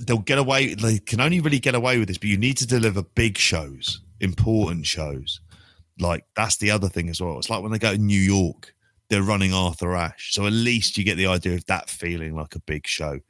they'll 0.00 0.18
get 0.18 0.38
away. 0.38 0.74
They 0.74 0.98
can 0.98 1.20
only 1.20 1.40
really 1.40 1.58
get 1.58 1.74
away 1.74 1.98
with 1.98 2.08
this, 2.08 2.18
but 2.18 2.28
you 2.28 2.36
need 2.36 2.56
to 2.58 2.66
deliver 2.66 3.02
big 3.02 3.38
shows, 3.38 4.00
important 4.20 4.86
shows. 4.86 5.40
Like 5.98 6.24
that's 6.36 6.56
the 6.56 6.70
other 6.70 6.88
thing 6.88 7.08
as 7.08 7.20
well. 7.20 7.38
It's 7.38 7.50
like 7.50 7.62
when 7.62 7.72
they 7.72 7.78
go 7.78 7.92
to 7.92 7.98
New 7.98 8.20
York, 8.20 8.74
they're 9.08 9.22
running 9.22 9.52
Arthur 9.52 9.94
Ashe, 9.94 10.34
so 10.34 10.46
at 10.46 10.52
least 10.52 10.98
you 10.98 11.04
get 11.04 11.16
the 11.16 11.26
idea 11.26 11.54
of 11.54 11.66
that 11.66 11.88
feeling 11.88 12.34
like 12.34 12.54
a 12.54 12.60
big 12.60 12.86
show 12.86 13.20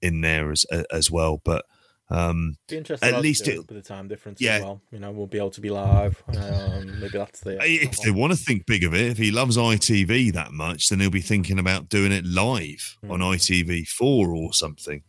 in 0.00 0.20
there 0.20 0.50
as 0.50 0.64
as 0.90 1.10
well. 1.10 1.40
But 1.44 1.64
um, 2.10 2.54
Be 2.68 2.76
interesting. 2.78 3.14
At 3.14 3.20
least 3.20 3.46
it- 3.48 3.58
with 3.58 3.68
the 3.68 3.82
time 3.82 4.08
difference 4.08 4.40
yeah. 4.40 4.56
as 4.56 4.62
well. 4.62 4.80
You 4.90 4.98
know, 4.98 5.10
we'll 5.10 5.26
be 5.26 5.38
able 5.38 5.50
to 5.50 5.60
be 5.60 5.70
live. 5.70 6.22
Um, 6.36 7.00
maybe 7.00 7.18
that's 7.18 7.40
the 7.40 7.58
if 7.62 7.96
they 7.98 8.10
want 8.10 8.32
to 8.32 8.38
think 8.38 8.64
big 8.66 8.84
of 8.84 8.94
it, 8.94 9.02
if 9.10 9.18
he 9.18 9.30
loves 9.30 9.56
ITV 9.56 10.32
that 10.32 10.52
much, 10.52 10.88
then 10.88 11.00
he'll 11.00 11.10
be 11.10 11.20
thinking 11.20 11.58
about 11.58 11.88
doing 11.88 12.12
it 12.12 12.24
live 12.24 12.96
on 13.08 13.20
ITV4 13.20 14.00
or 14.28 14.52
something. 14.54 15.02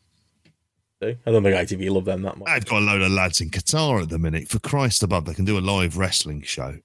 I 1.01 1.15
don't 1.25 1.43
think 1.43 1.55
ITV 1.55 1.89
love 1.91 2.03
them 2.03 2.23
that 2.23 2.37
much. 2.37 2.49
I've 2.49 2.65
got 2.65 2.79
a 2.81 2.85
load 2.85 3.01
of 3.01 3.11
lads 3.11 3.39
in 3.39 3.49
Qatar 3.49 4.01
at 4.03 4.09
the 4.09 4.19
minute. 4.19 4.49
For 4.49 4.59
Christ 4.59 5.01
above, 5.01 5.23
they 5.23 5.33
can 5.33 5.45
do 5.45 5.57
a 5.57 5.61
live 5.61 5.97
wrestling 5.97 6.41
show. 6.41 6.75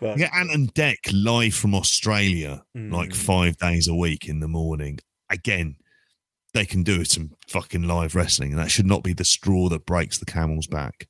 Get 0.00 0.30
Ant 0.34 0.50
and 0.52 0.72
Dec 0.74 0.96
live 1.12 1.54
from 1.54 1.74
Australia, 1.74 2.62
Mm. 2.76 2.92
like 2.92 3.14
five 3.14 3.56
days 3.56 3.88
a 3.88 3.94
week 3.94 4.28
in 4.28 4.38
the 4.40 4.46
morning. 4.48 4.98
Again, 5.30 5.76
they 6.54 6.66
can 6.66 6.82
do 6.82 7.04
some 7.04 7.32
fucking 7.48 7.82
live 7.82 8.14
wrestling, 8.14 8.50
and 8.50 8.58
that 8.58 8.70
should 8.70 8.86
not 8.86 9.02
be 9.02 9.12
the 9.12 9.24
straw 9.24 9.68
that 9.68 9.86
breaks 9.86 10.18
the 10.18 10.26
camel's 10.26 10.66
back. 10.66 11.08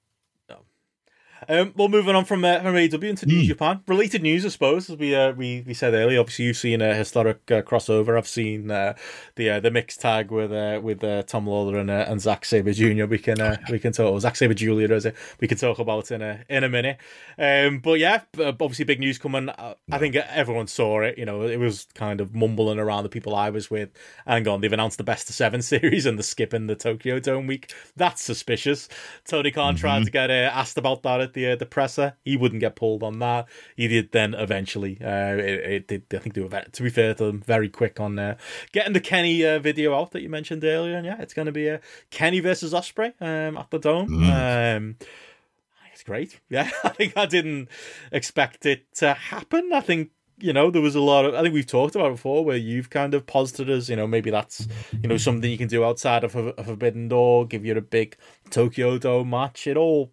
Um, 1.49 1.73
well, 1.77 1.89
moving 1.89 2.15
on 2.15 2.25
from 2.25 2.45
uh, 2.45 2.61
from 2.61 2.75
AEW 2.75 3.03
into 3.05 3.27
New 3.27 3.41
Hmm. 3.41 3.47
Japan, 3.47 3.81
related 3.87 4.23
news, 4.23 4.45
I 4.47 4.49
suppose, 4.49 4.89
as 4.89 4.97
we 4.97 5.15
uh, 5.15 5.33
we, 5.33 5.63
we 5.67 5.75
said 5.75 5.95
earlier. 5.95 6.21
Obviously, 6.21 6.45
you've 6.47 6.57
seen 6.57 6.81
a 6.81 6.95
historic 6.95 7.51
uh, 7.51 7.63
crossover. 7.63 8.17
I've 8.17 8.29
seen 8.29 8.71
uh, 8.71 8.95
the 9.37 9.51
uh, 9.51 9.61
the 9.61 9.71
mixed 9.71 10.01
tag 10.01 10.31
with 10.31 10.53
uh, 10.53 10.81
with 10.83 11.03
uh, 11.03 11.23
Tom 11.25 11.47
Lawlor 11.47 11.79
and 11.81 11.91
uh, 11.91 12.05
and 12.09 12.21
Zack 12.21 12.45
Sabre 12.45 12.73
Jr. 12.73 13.07
We 13.07 13.19
can 13.19 13.41
uh, 13.41 13.57
we 13.71 13.79
can 13.79 13.93
talk. 13.93 14.21
Zack 14.21 14.37
Sabre 14.37 14.55
Jr. 14.55 14.93
Is 14.93 15.07
it? 15.07 15.17
We 15.41 15.49
can 15.49 15.59
talk 15.59 15.79
about 15.79 16.11
in 16.11 16.23
a 16.23 16.45
in 16.49 16.65
a 16.65 16.69
minute. 16.69 16.99
Um, 17.39 17.81
but 17.81 17.99
yeah, 17.99 18.23
obviously, 18.39 18.85
big 18.85 19.01
news 19.01 19.19
coming. 19.19 19.49
I, 19.51 19.75
I 19.91 19.99
think 19.99 20.15
everyone 20.17 20.67
saw 20.69 21.01
it. 21.01 21.19
You 21.19 21.25
know, 21.25 21.43
it 21.43 21.59
was 21.59 21.87
kind 21.95 22.21
of 22.21 22.35
mumbling 22.35 22.79
around 22.79 23.03
the 23.03 23.09
people 23.09 23.35
I 23.35 23.51
was 23.51 23.71
with. 23.71 23.91
Hang 24.27 24.47
on, 24.47 24.61
they've 24.61 24.73
announced 24.73 24.99
the 24.99 25.05
best 25.05 25.29
of 25.29 25.35
seven 25.35 25.63
series 25.63 26.07
and 26.07 26.19
the 26.19 26.23
skipping 26.23 26.67
the 26.67 26.77
Tokyo 26.77 27.19
Dome 27.19 27.47
week. 27.47 27.73
That's 27.97 28.23
suspicious. 28.23 28.89
Tony 29.27 29.51
Khan 29.51 29.75
tried 29.77 30.05
to 30.05 30.11
get 30.11 30.31
uh, 30.31 30.51
asked 30.53 30.79
about 30.79 31.03
that 31.03 31.32
at 31.33 31.35
the 31.35 31.53
uh, 31.53 31.57
the 31.57 31.67
presser. 31.67 32.15
He 32.25 32.37
wouldn't 32.37 32.61
get 32.61 32.77
pulled 32.77 33.03
on 33.03 33.19
that. 33.19 33.49
He 33.77 33.89
did 33.89 34.13
then 34.13 34.35
eventually. 34.35 34.99
Uh, 35.01 35.37
it, 35.37 35.89
it 35.89 35.89
did. 35.89 36.05
I 36.15 36.19
think 36.19 36.35
they 36.35 36.41
were 36.41 36.49
very, 36.49 36.67
to 36.71 36.83
be 36.83 36.91
fair 36.91 37.15
to 37.15 37.25
them 37.25 37.41
very 37.41 37.69
quick 37.69 38.01
on 38.01 38.19
uh, 38.19 38.37
getting 38.73 38.93
the 38.93 39.01
Kenny 39.01 39.45
uh, 39.45 39.59
video 39.59 39.99
out 39.99 40.13
that 40.13 40.23
you 40.23 40.29
mentioned 40.29 40.65
earlier. 40.65 40.97
And 40.97 41.07
yeah, 41.07 41.21
it's 41.21 41.35
going 41.35 41.47
to 41.47 41.53
be 41.53 41.71
uh, 41.71 41.79
Kenny 42.11 42.41
versus 42.41 42.73
Ospreay 42.73 43.13
um, 43.21 43.57
at 43.57 43.71
the 43.71 43.79
Dome. 43.79 44.31
Um, 44.31 44.97
it's 45.93 46.03
great. 46.03 46.41
Yeah, 46.49 46.71
I 46.85 46.91
think 46.91 47.17
I 47.17 47.27
didn't 47.27 47.69
expect 48.11 48.67
it 48.67 48.93
to 48.97 49.15
happen. 49.15 49.71
I 49.73 49.81
think 49.81 50.11
you 50.39 50.53
know 50.53 50.71
there 50.71 50.83
was 50.83 50.95
a 50.95 51.01
lot 51.01 51.25
of. 51.25 51.35
I 51.35 51.43
think 51.43 51.55
we've 51.55 51.67
talked 51.67 51.95
about 51.95 52.09
it 52.09 52.15
before 52.15 52.45
where 52.45 52.57
you've 52.57 52.91
kind 52.91 53.15
of 53.15 53.27
posited 53.27 53.71
as 53.71 53.89
you 53.89 53.97
know 53.97 54.07
maybe 54.07 54.31
that's 54.31 54.67
you 55.01 55.09
know 55.09 55.17
something 55.17 55.51
you 55.51 55.59
can 55.59 55.69
do 55.69 55.85
outside 55.85 56.25
of 56.25 56.35
a, 56.35 56.49
a 56.51 56.65
Forbidden 56.65 57.09
Door, 57.09 57.47
give 57.47 57.65
you 57.65 57.77
a 57.77 57.81
big 57.81 58.17
Tokyo 58.51 58.99
Dome 58.99 59.31
match. 59.31 59.67
It 59.67 59.77
all 59.77 60.11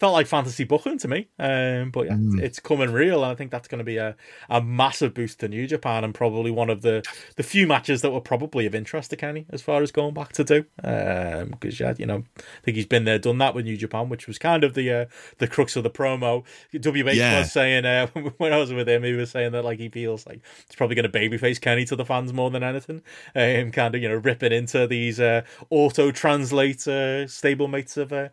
felt 0.00 0.14
like 0.14 0.26
fantasy 0.26 0.64
booking 0.64 0.98
to 0.98 1.08
me. 1.08 1.28
Um, 1.38 1.90
but 1.90 2.06
yeah, 2.06 2.16
it's, 2.20 2.34
it's 2.38 2.58
coming 2.60 2.90
real, 2.90 3.22
and 3.22 3.30
I 3.30 3.34
think 3.34 3.50
that's 3.50 3.68
going 3.68 3.78
to 3.78 3.84
be 3.84 3.98
a, 3.98 4.16
a 4.48 4.62
massive 4.62 5.14
boost 5.14 5.40
to 5.40 5.48
New 5.48 5.66
Japan, 5.66 6.02
and 6.04 6.14
probably 6.14 6.50
one 6.50 6.70
of 6.70 6.82
the, 6.82 7.04
the 7.36 7.42
few 7.42 7.66
matches 7.66 8.02
that 8.02 8.10
were 8.10 8.20
probably 8.20 8.66
of 8.66 8.74
interest 8.74 9.10
to 9.10 9.16
Kenny 9.16 9.46
as 9.50 9.62
far 9.62 9.82
as 9.82 9.92
going 9.92 10.14
back 10.14 10.32
to 10.32 10.44
do. 10.44 10.64
Because 10.76 11.78
yeah, 11.78 11.94
you 11.98 12.06
know, 12.06 12.24
I 12.38 12.42
think 12.64 12.76
he's 12.76 12.86
been 12.86 13.04
there, 13.04 13.18
done 13.18 13.38
that 13.38 13.54
with 13.54 13.66
New 13.66 13.76
Japan, 13.76 14.08
which 14.08 14.26
was 14.26 14.38
kind 14.38 14.64
of 14.64 14.74
the 14.74 14.90
uh, 14.90 15.04
the 15.38 15.46
crux 15.46 15.76
of 15.76 15.82
the 15.82 15.90
promo. 15.90 16.44
WH 16.74 17.14
Yeah. 17.14 17.38
was 17.40 17.52
saying 17.52 17.84
uh, 17.84 18.06
when 18.38 18.52
I 18.52 18.56
was 18.56 18.72
with 18.72 18.88
him, 18.88 19.02
he 19.04 19.12
was 19.12 19.30
saying 19.30 19.52
that 19.52 19.64
like 19.64 19.78
he 19.78 19.88
feels 19.90 20.26
like 20.26 20.40
it's 20.66 20.74
probably 20.74 20.96
going 20.96 21.10
to 21.10 21.18
babyface 21.18 21.60
Kenny 21.60 21.84
to 21.84 21.96
the 21.96 22.04
fans 22.04 22.32
more 22.32 22.50
than 22.50 22.62
anything. 22.62 23.02
Um, 23.34 23.70
kind 23.70 23.94
of 23.94 24.00
you 24.02 24.08
know 24.08 24.16
ripping 24.16 24.52
into 24.52 24.86
these 24.86 25.20
uh, 25.20 25.42
auto 25.68 26.10
translate 26.10 26.86
uh, 26.88 27.26
stablemates 27.26 27.96
of. 27.96 28.12
Uh, 28.12 28.28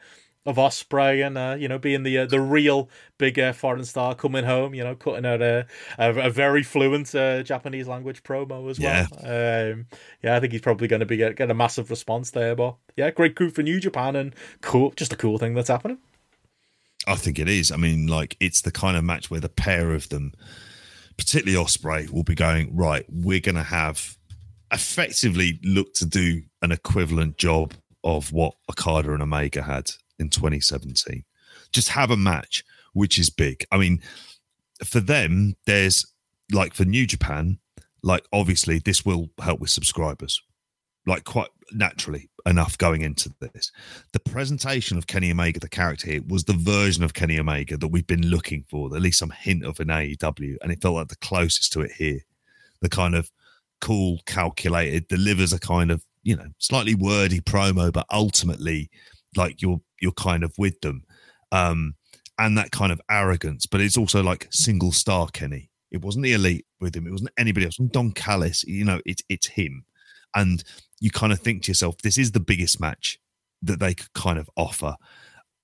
of 0.48 0.56
Ospreay 0.56 1.28
and 1.28 1.38
uh, 1.38 1.57
you 1.60 1.68
know 1.68 1.78
being 1.78 2.03
the 2.03 2.19
uh, 2.19 2.26
the 2.26 2.40
real 2.40 2.90
big 3.18 3.38
uh, 3.38 3.52
foreign 3.52 3.84
star 3.84 4.15
coming 4.15 4.45
home, 4.45 4.74
you 4.74 4.84
know, 4.84 4.95
cutting 4.95 5.26
out 5.26 5.41
a 5.41 5.68
a, 5.99 6.28
a 6.28 6.30
very 6.30 6.64
fluent 6.64 7.14
uh, 7.14 7.44
Japanese 7.44 7.88
language 7.88 8.24
promo 8.24 8.69
as 8.69 8.80
well. 8.80 9.07
Um, 9.19 9.88
yeah, 10.24 10.38
I 10.38 10.40
think 10.40 10.53
he's 10.53 10.61
probably 10.61 10.88
going 10.88 11.02
to 11.02 11.06
be 11.06 11.18
get, 11.18 11.36
get 11.36 11.52
a 11.52 11.53
massive 11.53 11.90
response 11.90 12.32
there. 12.32 12.56
But 12.56 12.78
yeah, 12.95 13.11
great 13.11 13.36
coup 13.36 13.49
for 13.49 13.61
New 13.61 13.80
Japan 13.82 14.15
and 14.15 14.34
cool, 14.61 14.91
just 14.95 15.11
a 15.11 15.18
cool 15.18 15.38
thing 15.38 15.53
that's 15.53 15.69
happening. 15.69 15.98
I 17.06 17.15
think 17.15 17.40
it 17.40 17.49
is. 17.49 17.69
I 17.72 17.76
mean, 17.76 18.07
like 18.07 18.38
it's 18.40 18.61
the 18.61 18.72
kind 18.72 18.95
of 18.95 19.03
match 19.03 19.30
where 19.30 19.41
the 19.41 19.49
pair 19.49 19.91
of 19.91 20.07
them, 20.07 20.32
particularly 21.18 21.61
Ospreay, 21.61 22.10
will 22.10 22.24
be 22.24 22.36
going 22.36 22.74
right. 22.74 23.06
We're 23.10 23.41
going 23.41 23.56
to 23.56 23.64
have 23.64 24.18
effectively 24.72 25.60
look 25.64 25.94
to 25.95 26.06
do 26.06 26.44
an 26.61 26.72
equivalent 26.72 27.38
job 27.38 27.74
of 28.03 28.32
what 28.32 28.56
Okada 28.69 29.14
and 29.14 29.22
Omega 29.22 29.61
had 29.61 29.91
in 30.19 30.30
2017. 30.30 31.23
Just 31.72 31.89
have 31.89 32.11
a 32.11 32.18
match 32.18 32.64
which 32.94 33.19
is 33.19 33.30
big. 33.30 33.65
I 33.72 33.77
mean, 33.77 34.02
for 34.84 34.99
them, 34.99 35.56
there's 35.65 36.06
like 36.52 36.73
for 36.73 36.85
New 36.85 37.06
Japan, 37.06 37.60
like 38.03 38.26
obviously 38.31 38.80
this 38.80 39.06
will 39.06 39.30
help 39.39 39.60
with 39.60 39.69
subscribers, 39.69 40.41
like 41.06 41.23
quite 41.23 41.49
naturally 41.72 42.30
enough 42.45 42.77
going 42.77 43.02
into 43.02 43.31
this. 43.39 43.72
The 44.14 44.19
presentation 44.19 44.98
of 44.98 45.07
Kenny 45.07 45.31
Omega, 45.31 45.60
the 45.60 45.69
character 45.69 46.10
here, 46.10 46.22
was 46.27 46.45
the 46.45 46.53
version 46.53 47.03
of 47.03 47.14
Kenny 47.14 47.39
Omega 47.39 47.77
that 47.77 47.89
we've 47.89 48.07
been 48.07 48.27
looking 48.27 48.64
for, 48.69 48.95
at 48.95 49.02
least 49.02 49.19
some 49.19 49.31
hint 49.31 49.65
of 49.65 49.80
in 49.80 49.88
AEW, 49.88 50.57
and 50.61 50.72
it 50.72 50.81
felt 50.81 50.95
like 50.95 51.10
the 51.10 51.18
closest 51.18 51.73
to 51.73 51.81
it 51.81 51.91
here. 51.91 52.19
The 52.81 52.89
kind 52.89 53.15
of 53.15 53.30
cool, 53.81 54.19
calculated, 54.26 55.07
delivers 55.07 55.53
a 55.53 55.60
kind 55.60 55.91
of 55.91 56.03
you 56.23 56.35
know 56.35 56.48
slightly 56.57 56.95
wordy 56.95 57.41
promo, 57.41 57.91
but 57.91 58.06
ultimately 58.11 58.89
like 59.35 59.61
you're 59.61 59.81
you're 60.02 60.11
kind 60.11 60.44
of 60.44 60.53
with 60.57 60.80
them, 60.82 61.03
um, 61.52 61.95
and 62.38 62.57
that 62.57 62.72
kind 62.72 62.91
of 62.91 63.02
arrogance. 63.10 63.65
But 63.65 63.82
it's 63.82 63.98
also 63.98 64.24
like 64.24 64.48
single 64.52 64.91
star 64.91 65.28
Kenny. 65.28 65.69
It 65.91 66.02
wasn't 66.02 66.24
the 66.24 66.34
elite 66.34 66.65
with 66.80 66.95
him. 66.95 67.07
It 67.07 67.11
wasn't 67.11 67.32
anybody 67.38 67.65
else. 67.65 67.78
Don 67.78 68.11
Callis. 68.11 68.64
You 68.65 68.86
know, 68.86 69.02
it's 69.06 69.24
it's 69.30 69.48
him, 69.48 69.86
and 70.36 70.64
you 70.99 71.11
kind 71.11 71.34
of 71.34 71.40
think 71.40 71.64
to 71.64 71.72
yourself, 71.72 71.98
this 71.99 72.18
is 72.18 72.32
the 72.32 72.40
biggest 72.40 72.80
match 72.80 73.19
that 73.61 73.80
they 73.80 73.94
could 73.94 74.14
kind 74.14 74.40
of 74.40 74.49
offer. 74.56 74.95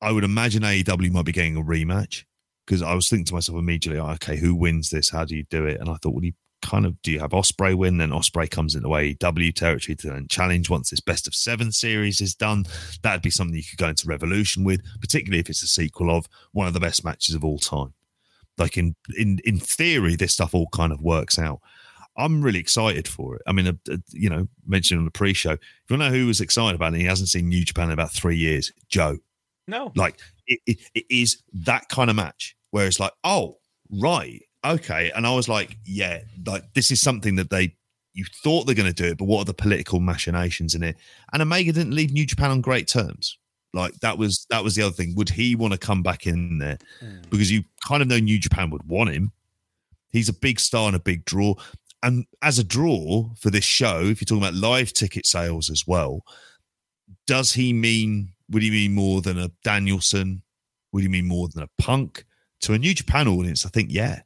I 0.01 0.11
would 0.11 0.23
imagine 0.23 0.63
AEW 0.63 1.11
might 1.11 1.25
be 1.25 1.31
getting 1.31 1.55
a 1.55 1.61
rematch 1.61 2.25
because 2.65 2.81
I 2.81 2.93
was 2.93 3.09
thinking 3.09 3.25
to 3.25 3.33
myself 3.33 3.57
immediately, 3.57 3.99
oh, 3.99 4.11
okay, 4.11 4.37
who 4.37 4.55
wins 4.55 4.89
this? 4.89 5.09
How 5.09 5.25
do 5.25 5.35
you 5.35 5.43
do 5.49 5.65
it? 5.65 5.79
And 5.79 5.89
I 5.89 5.95
thought, 5.95 6.13
well, 6.13 6.23
you 6.23 6.33
kind 6.63 6.85
of 6.85 6.99
do 7.01 7.11
you 7.11 7.19
have 7.19 7.31
Ospreay 7.31 7.75
win? 7.75 7.97
Then 7.97 8.09
Ospreay 8.09 8.49
comes 8.49 8.73
into 8.73 8.87
AEW 8.87 9.53
territory 9.53 9.95
to 9.95 10.09
then 10.09 10.27
challenge 10.29 10.69
once 10.69 10.89
this 10.89 10.99
best 10.99 11.27
of 11.27 11.35
seven 11.35 11.71
series 11.71 12.21
is 12.21 12.33
done. 12.33 12.65
That'd 13.03 13.21
be 13.21 13.29
something 13.29 13.55
you 13.55 13.63
could 13.63 13.77
go 13.77 13.89
into 13.89 14.07
Revolution 14.07 14.63
with, 14.63 14.81
particularly 14.99 15.39
if 15.39 15.49
it's 15.49 15.63
a 15.63 15.67
sequel 15.67 16.09
of 16.09 16.27
one 16.53 16.67
of 16.67 16.73
the 16.73 16.79
best 16.79 17.03
matches 17.03 17.35
of 17.35 17.43
all 17.43 17.59
time. 17.59 17.93
Like 18.57 18.77
in 18.77 18.95
in 19.17 19.39
in 19.45 19.59
theory, 19.59 20.15
this 20.15 20.33
stuff 20.33 20.55
all 20.55 20.69
kind 20.73 20.91
of 20.91 21.01
works 21.01 21.37
out. 21.37 21.59
I'm 22.15 22.43
really 22.43 22.59
excited 22.59 23.07
for 23.07 23.35
it. 23.35 23.41
I 23.47 23.51
mean, 23.51 23.67
uh, 23.67 23.73
uh, 23.91 23.97
you 24.11 24.29
know, 24.29 24.47
mentioned 24.67 24.99
on 24.99 25.05
the 25.05 25.11
pre-show. 25.11 25.53
If 25.53 25.59
you 25.89 25.97
know 25.97 26.11
who 26.11 26.27
was 26.27 26.41
excited 26.41 26.75
about 26.75 26.93
it, 26.93 26.99
he 26.99 27.05
hasn't 27.05 27.29
seen 27.29 27.49
New 27.49 27.65
Japan 27.65 27.87
in 27.87 27.93
about 27.93 28.11
three 28.11 28.37
years. 28.37 28.71
Joe, 28.87 29.17
No, 29.67 29.91
like 29.95 30.19
it, 30.45 30.59
it, 30.67 30.77
it 30.93 31.05
is 31.09 31.41
that 31.53 31.89
kind 31.89 32.09
of 32.09 32.15
match 32.15 32.55
where 32.69 32.85
it's 32.85 32.99
like, 32.99 33.13
oh, 33.23 33.57
right, 33.89 34.43
okay. 34.65 35.11
And 35.15 35.25
I 35.25 35.33
was 35.33 35.49
like, 35.49 35.77
yeah, 35.85 36.21
like 36.45 36.73
this 36.73 36.91
is 36.91 37.01
something 37.01 37.35
that 37.35 37.49
they 37.49 37.75
you 38.13 38.25
thought 38.43 38.65
they're 38.65 38.75
going 38.75 38.93
to 38.93 38.93
do 38.93 39.09
it, 39.09 39.17
but 39.17 39.25
what 39.25 39.39
are 39.39 39.45
the 39.45 39.53
political 39.53 39.99
machinations 39.99 40.75
in 40.75 40.83
it? 40.83 40.95
And 41.31 41.41
Omega 41.41 41.71
didn't 41.71 41.95
leave 41.95 42.13
New 42.13 42.25
Japan 42.25 42.51
on 42.51 42.61
great 42.61 42.87
terms. 42.87 43.37
Like 43.73 43.95
that 44.01 44.17
was 44.17 44.45
that 44.49 44.63
was 44.63 44.75
the 44.75 44.83
other 44.83 44.93
thing. 44.93 45.15
Would 45.15 45.29
he 45.29 45.55
want 45.55 45.73
to 45.73 45.79
come 45.79 46.03
back 46.03 46.27
in 46.27 46.59
there? 46.59 46.77
Hmm. 46.99 47.21
Because 47.29 47.51
you 47.51 47.63
kind 47.87 48.01
of 48.01 48.07
know 48.07 48.19
New 48.19 48.37
Japan 48.37 48.69
would 48.69 48.87
want 48.87 49.09
him. 49.09 49.31
He's 50.11 50.29
a 50.29 50.33
big 50.33 50.59
star 50.59 50.87
and 50.87 50.95
a 50.95 50.99
big 50.99 51.25
draw. 51.25 51.55
And 52.03 52.25
as 52.41 52.59
a 52.59 52.63
draw 52.63 53.29
for 53.39 53.49
this 53.49 53.63
show, 53.63 54.01
if 54.01 54.21
you're 54.21 54.25
talking 54.25 54.43
about 54.43 54.53
live 54.53 54.93
ticket 54.93 55.25
sales 55.25 55.71
as 55.71 55.87
well, 55.87 56.23
does 57.25 57.53
he 57.53 57.73
mean 57.73 58.33
would 58.49 58.61
he 58.61 58.69
mean 58.69 58.93
more 58.93 59.21
than 59.21 59.39
a 59.39 59.49
Danielson? 59.63 60.43
Would 60.91 61.01
he 61.01 61.09
mean 61.09 61.27
more 61.27 61.47
than 61.47 61.63
a 61.63 61.81
punk? 61.81 62.25
To 62.61 62.73
a 62.73 62.77
New 62.77 62.93
Japan 62.93 63.27
audience, 63.27 63.65
I 63.65 63.69
think 63.69 63.91
yeah. 63.91 64.21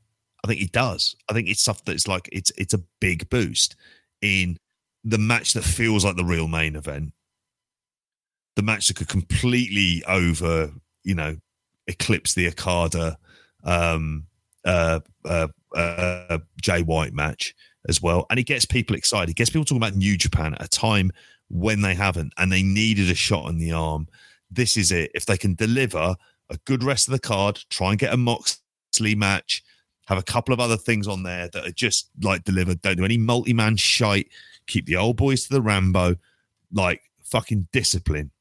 I 0.48 0.52
think 0.52 0.61
he 0.61 0.68
does. 0.68 1.14
I 1.30 1.34
think 1.34 1.49
it's 1.49 1.60
stuff 1.60 1.84
that's 1.84 2.07
like 2.07 2.30
it's 2.32 2.53
it's 2.57 2.74
a 2.74 2.82
big 3.02 3.30
boost 3.30 3.76
in 4.22 4.57
the 5.03 5.18
match 5.18 5.52
that 5.53 5.65
feels 5.65 6.06
like 6.06 6.15
the 6.15 6.24
real 6.24 6.48
main 6.48 6.78
event. 6.78 7.11
The 8.56 8.61
match 8.61 8.88
that 8.88 8.95
could 8.95 9.10
completely 9.10 10.06
over, 10.07 10.72
you 11.03 11.15
know, 11.15 11.36
eclipse 11.88 12.34
the 12.34 12.48
Okada 12.48 13.18
um 13.65 14.26
uh 14.64 15.02
uh, 15.26 15.48
uh 15.76 16.38
Jay 16.61 16.82
White 16.82 17.14
match 17.14 17.53
as 17.90 18.02
well. 18.02 18.26
And 18.30 18.40
it 18.40 18.44
gets 18.44 18.64
people 18.64 18.95
excited. 18.95 19.32
It 19.32 19.36
gets 19.36 19.49
people 19.49 19.65
talking 19.65 19.84
about 19.84 19.98
New 19.98 20.18
Japan 20.18 20.53
at 20.53 20.64
a 20.64 20.69
time 20.69 21.11
when 21.49 21.82
they 21.82 21.94
haven't 21.94 22.32
and 22.38 22.49
they 22.49 22.64
needed 22.64 23.11
a 23.11 23.15
shot 23.15 23.49
in 23.49 23.57
the 23.57 23.74
arm. 23.74 24.07
This 24.49 24.78
is 24.78 24.94
it. 24.94 25.11
If 25.14 25.26
they 25.26 25.38
can 25.38 25.56
deliver 25.56 26.15
a 26.49 26.57
good 26.64 26.84
rest 26.84 27.10
of 27.10 27.11
the 27.11 27.19
card, 27.19 27.60
try 27.69 27.90
and 27.90 27.99
get 27.99 28.14
a 28.14 28.18
Moxley 28.18 29.14
match, 29.14 29.61
have 30.08 30.18
a 30.18 30.24
couple 30.24 30.54
of 30.54 30.60
other 30.60 30.78
things 30.78 31.08
on 31.08 31.24
there 31.24 31.50
that 31.50 31.68
are 31.68 31.72
just 31.72 32.10
like 32.22 32.44
delivered. 32.44 32.82
Don't 32.82 32.98
do 32.98 33.06
any 33.06 33.18
multi 33.18 33.54
man 33.54 33.76
shite. 33.78 34.30
Keep 34.66 34.86
the 34.86 34.96
old 34.96 35.18
boys 35.18 35.44
to 35.46 35.50
the 35.54 35.62
Rambo. 35.62 36.16
Like 36.72 37.04
fucking 37.24 37.68
discipline. 37.72 38.32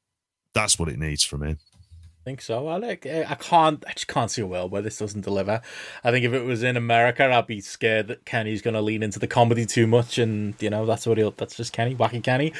That's 0.53 0.79
what 0.79 0.89
it 0.89 0.97
needs 0.97 1.23
from 1.23 1.43
him. 1.43 1.59
think 2.23 2.41
so. 2.41 2.69
Alec. 2.69 3.05
I 3.05 3.35
can't. 3.35 3.83
I 3.87 3.93
just 3.93 4.07
can't 4.07 4.31
see 4.31 4.41
a 4.41 4.47
world 4.47 4.71
where 4.71 4.81
this 4.81 4.97
doesn't 4.97 5.21
deliver. 5.21 5.61
I 6.03 6.11
think 6.11 6.25
if 6.25 6.33
it 6.33 6.43
was 6.43 6.63
in 6.63 6.77
America, 6.77 7.25
I'd 7.25 7.47
be 7.47 7.61
scared 7.61 8.07
that 8.07 8.25
Kenny's 8.25 8.61
going 8.61 8.73
to 8.73 8.81
lean 8.81 9.03
into 9.03 9.19
the 9.19 9.27
comedy 9.27 9.65
too 9.65 9.87
much, 9.87 10.17
and 10.17 10.55
you 10.59 10.69
know 10.69 10.85
that's 10.85 11.05
what 11.05 11.17
he'll. 11.17 11.31
That's 11.31 11.55
just 11.55 11.73
Kenny, 11.73 11.95
wacky 11.95 12.23
Kenny. 12.23 12.53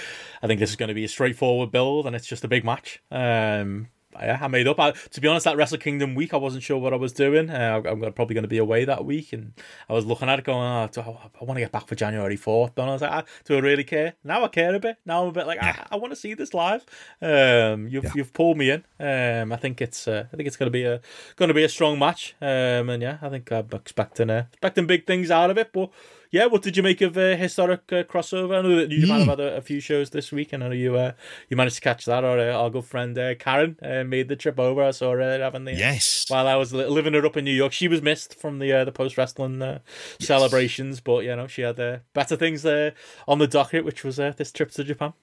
I 0.44 0.48
think 0.48 0.60
this 0.60 0.70
is 0.70 0.76
going 0.76 0.90
to 0.90 0.94
be 0.94 1.06
a 1.06 1.10
straightforward 1.10 1.72
build, 1.72 2.08
and 2.08 2.16
it's 2.16 2.28
just 2.28 2.44
a 2.44 2.48
big 2.50 2.66
match. 2.66 3.02
Um, 3.10 3.88
yeah, 4.22 4.39
I 4.41 4.48
made 4.48 4.68
up. 4.68 4.80
I, 4.80 4.91
to 4.91 5.22
be 5.22 5.27
honest, 5.27 5.45
that 5.45 5.57
Wrestle 5.57 5.77
Kingdom 5.77 6.15
week, 6.15 6.34
I 6.34 6.38
wasn't 6.38 6.64
sure 6.64 6.77
what 6.77 6.94
I 6.94 6.95
was 6.98 7.14
doing. 7.14 7.49
Uh, 7.49 7.81
I'm 7.85 7.99
probably 8.14 8.34
going 8.34 8.44
to 8.44 8.48
be 8.48 8.57
away 8.57 8.85
that 8.85 9.06
week, 9.06 9.34
and 9.34 9.53
I 9.89 9.94
was 9.94 10.06
looking 10.06 10.30
at 10.30 10.39
it 10.39 10.45
going, 10.45 10.60
oh, 10.60 10.88
do 10.91 11.02
I, 11.02 11.30
I 11.41 11.44
want 11.44 11.57
to 11.57 11.61
get 11.61 11.72
back 11.72 11.88
for 11.88 11.95
January 11.95 12.38
4th. 12.38 12.72
And 12.77 12.89
I 12.89 12.94
was 12.94 13.02
like, 13.02 13.11
ah, 13.11 13.23
do 13.45 13.56
I 13.57 13.60
really 13.60 13.84
care? 13.84 14.14
Now 14.23 14.44
I 14.44 14.48
care 14.48 14.73
a 14.76 14.80
bit. 14.80 14.98
Now 15.06 15.23
I'm 15.23 15.30
a 15.30 15.31
bit 15.31 15.48
like. 15.48 15.61
I, 15.61 15.85
I 15.91 15.95
want 15.98 16.11
to 16.11 16.15
see 16.15 16.34
this 16.34 16.53
live. 16.53 16.85
Um, 17.22 17.88
you've 17.88 18.03
Yeah. 18.06 18.11
you've 18.15 18.34
pulled 18.34 18.57
me 18.57 18.72
in. 18.72 18.84
Um, 18.99 19.52
I 19.52 19.57
think 19.57 19.81
it's 19.81 20.07
uh, 20.07 20.26
I 20.31 20.35
think 20.35 20.48
it's 20.48 20.57
going 20.57 20.68
to 20.68 20.72
be 20.72 20.84
a 20.84 21.02
going 21.35 21.49
to 21.49 21.53
be 21.53 21.64
a 21.64 21.69
strong 21.69 21.99
match. 21.99 22.35
Um, 22.41 22.89
and 22.89 23.02
yeah, 23.02 23.18
I 23.22 23.30
think 23.30 23.52
I'm 23.52 23.68
expecting 23.73 24.30
uh, 24.30 24.45
expecting 24.53 24.88
big 24.88 25.06
things 25.06 25.31
out 25.31 25.49
of 25.49 25.57
it. 25.57 25.72
But 25.73 25.91
yeah, 26.32 26.45
what 26.45 26.62
did 26.62 26.76
you 26.78 26.84
make 26.84 27.02
of 27.02 27.18
uh, 27.18 27.36
historic 27.36 27.82
uh, 27.91 28.04
crossover? 28.04 28.58
I 28.58 28.62
know 28.62 28.76
that 28.76 28.91
you 28.91 29.08
might 29.08 29.20
have 29.20 29.28
had 29.28 29.40
a, 29.40 29.58
a 29.58 29.62
few 29.62 29.80
shows 29.80 30.10
this 30.10 30.32
week, 30.32 30.54
and 30.54 30.64
I 30.64 30.68
know 30.68 30.74
you 30.74 30.95
uh, 30.98 31.12
you 31.49 31.58
managed 31.58 31.76
to 31.76 31.82
catch 31.82 32.06
that. 32.06 32.24
Or 32.24 32.38
uh, 32.40 32.52
our 32.54 32.70
good 32.70 32.86
friend 32.86 33.18
uh, 33.18 33.36
Karen 33.36 33.78
uh, 33.82 34.04
made 34.04 34.28
the 34.28 34.36
trip 34.36 34.60
over. 34.60 34.84
I 34.84 34.91
saw 34.91 35.12
her 35.14 35.40
having 35.40 35.66
the 35.66 35.74
Yes. 35.74 36.26
while 36.28 36.48
I 36.48 36.56
was 36.56 36.74
living 36.74 37.16
it 37.16 37.26
up 37.26 37.38
in 37.38 37.45
New 37.45 37.52
York. 37.54 37.72
She 37.74 37.88
was 37.88 38.02
missed 38.02 38.36
from 38.40 38.60
the 38.60 38.72
uh, 38.74 38.86
the 38.86 38.91
post 38.91 39.18
wrestling 39.18 39.62
uh, 39.62 39.80
celebrations, 40.20 40.99
but 40.99 41.24
you 41.24 41.36
know 41.36 41.48
she 41.48 41.62
had 41.62 41.80
uh, 41.80 41.99
better 42.14 42.36
things 42.36 42.66
uh, 42.66 42.91
on 43.28 43.40
the 43.40 43.48
docket, 43.48 43.86
which 43.86 44.04
was 44.04 44.20
uh, 44.20 44.34
this 44.36 44.52
trip 44.52 44.72
to 44.72 44.84
Japan. 44.84 45.14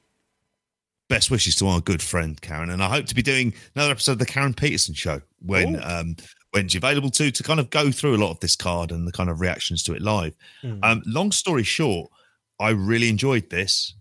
best 1.09 1.31
wishes 1.31 1.55
to 1.57 1.67
our 1.69 1.81
good 1.81 2.03
friend 2.03 2.41
Karen, 2.41 2.71
and 2.71 2.83
I 2.83 2.89
hope 2.89 3.07
to 3.07 3.15
be 3.15 3.23
doing 3.23 3.55
another 3.75 3.91
episode 3.93 4.13
of 4.13 4.19
the 4.19 4.27
Karen 4.27 4.55
Peterson 4.55 4.95
Show 4.95 5.21
when 5.41 5.81
um, 5.83 6.17
when 6.55 6.69
she's 6.69 6.77
available 6.79 7.11
to 7.11 7.33
to 7.33 7.43
kind 7.43 7.59
of 7.59 7.69
go 7.71 7.91
through 7.91 8.15
a 8.15 8.19
lot 8.19 8.31
of 8.31 8.39
this 8.39 8.55
card 8.55 8.93
and 8.93 9.09
the 9.09 9.13
kind 9.13 9.29
of 9.29 9.41
reactions 9.41 9.83
to 9.83 9.93
it 9.93 10.01
live. 10.01 10.37
Hmm. 10.63 10.79
Um, 10.85 11.03
long 11.05 11.33
story 11.33 11.65
short, 11.65 12.11
I 12.61 12.71
really 12.71 13.09
enjoyed 13.09 13.51
this. 13.51 13.95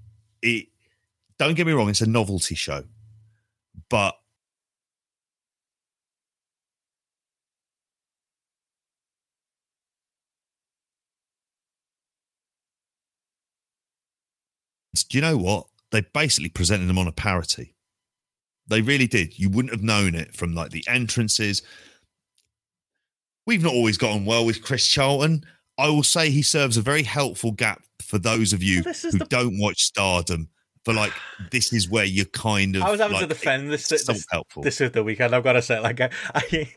It 0.43 0.67
don't 1.39 1.55
get 1.55 1.65
me 1.65 1.73
wrong, 1.73 1.89
it's 1.89 2.01
a 2.01 2.05
novelty 2.05 2.53
show, 2.53 2.83
but 3.89 4.13
do 15.09 15.17
you 15.17 15.21
know 15.23 15.37
what? 15.37 15.65
They 15.91 16.01
basically 16.01 16.49
presented 16.49 16.85
them 16.85 16.99
on 16.99 17.07
a 17.07 17.11
parity. 17.11 17.73
They 18.67 18.81
really 18.81 19.07
did. 19.07 19.37
You 19.39 19.49
wouldn't 19.49 19.73
have 19.73 19.83
known 19.83 20.13
it 20.13 20.35
from 20.35 20.53
like 20.53 20.69
the 20.69 20.85
entrances. 20.87 21.63
We've 23.45 23.63
not 23.63 23.73
always 23.73 23.97
gotten 23.97 24.25
well 24.25 24.45
with 24.45 24.61
Chris 24.61 24.87
Charlton. 24.87 25.43
I 25.77 25.87
will 25.89 26.03
say 26.03 26.29
he 26.29 26.41
serves 26.41 26.77
a 26.77 26.81
very 26.81 27.03
helpful 27.03 27.51
gap 27.51 27.81
for 28.01 28.17
those 28.17 28.53
of 28.53 28.61
you 28.63 28.83
who 28.83 28.91
the- 29.11 29.27
don't 29.29 29.59
watch 29.59 29.83
Stardom. 29.83 30.49
For 30.83 30.93
like, 30.93 31.13
this 31.49 31.71
is 31.71 31.89
where 31.89 32.03
you're 32.03 32.25
kind 32.25 32.75
of. 32.75 32.81
I 32.83 32.91
was 32.91 32.99
having 32.99 33.17
to 33.19 33.25
defend 33.25 33.71
this 33.71 33.89
it's 33.89 34.03
so 34.03 34.11
this, 34.11 34.25
helpful. 34.29 34.63
this 34.63 34.81
is 34.81 34.91
the 34.91 35.01
weekend. 35.01 35.33
I've 35.33 35.43
got 35.43 35.53
to 35.53 35.61
say, 35.61 35.79
like, 35.79 36.01
I, 36.01 36.09
I, 36.35 36.73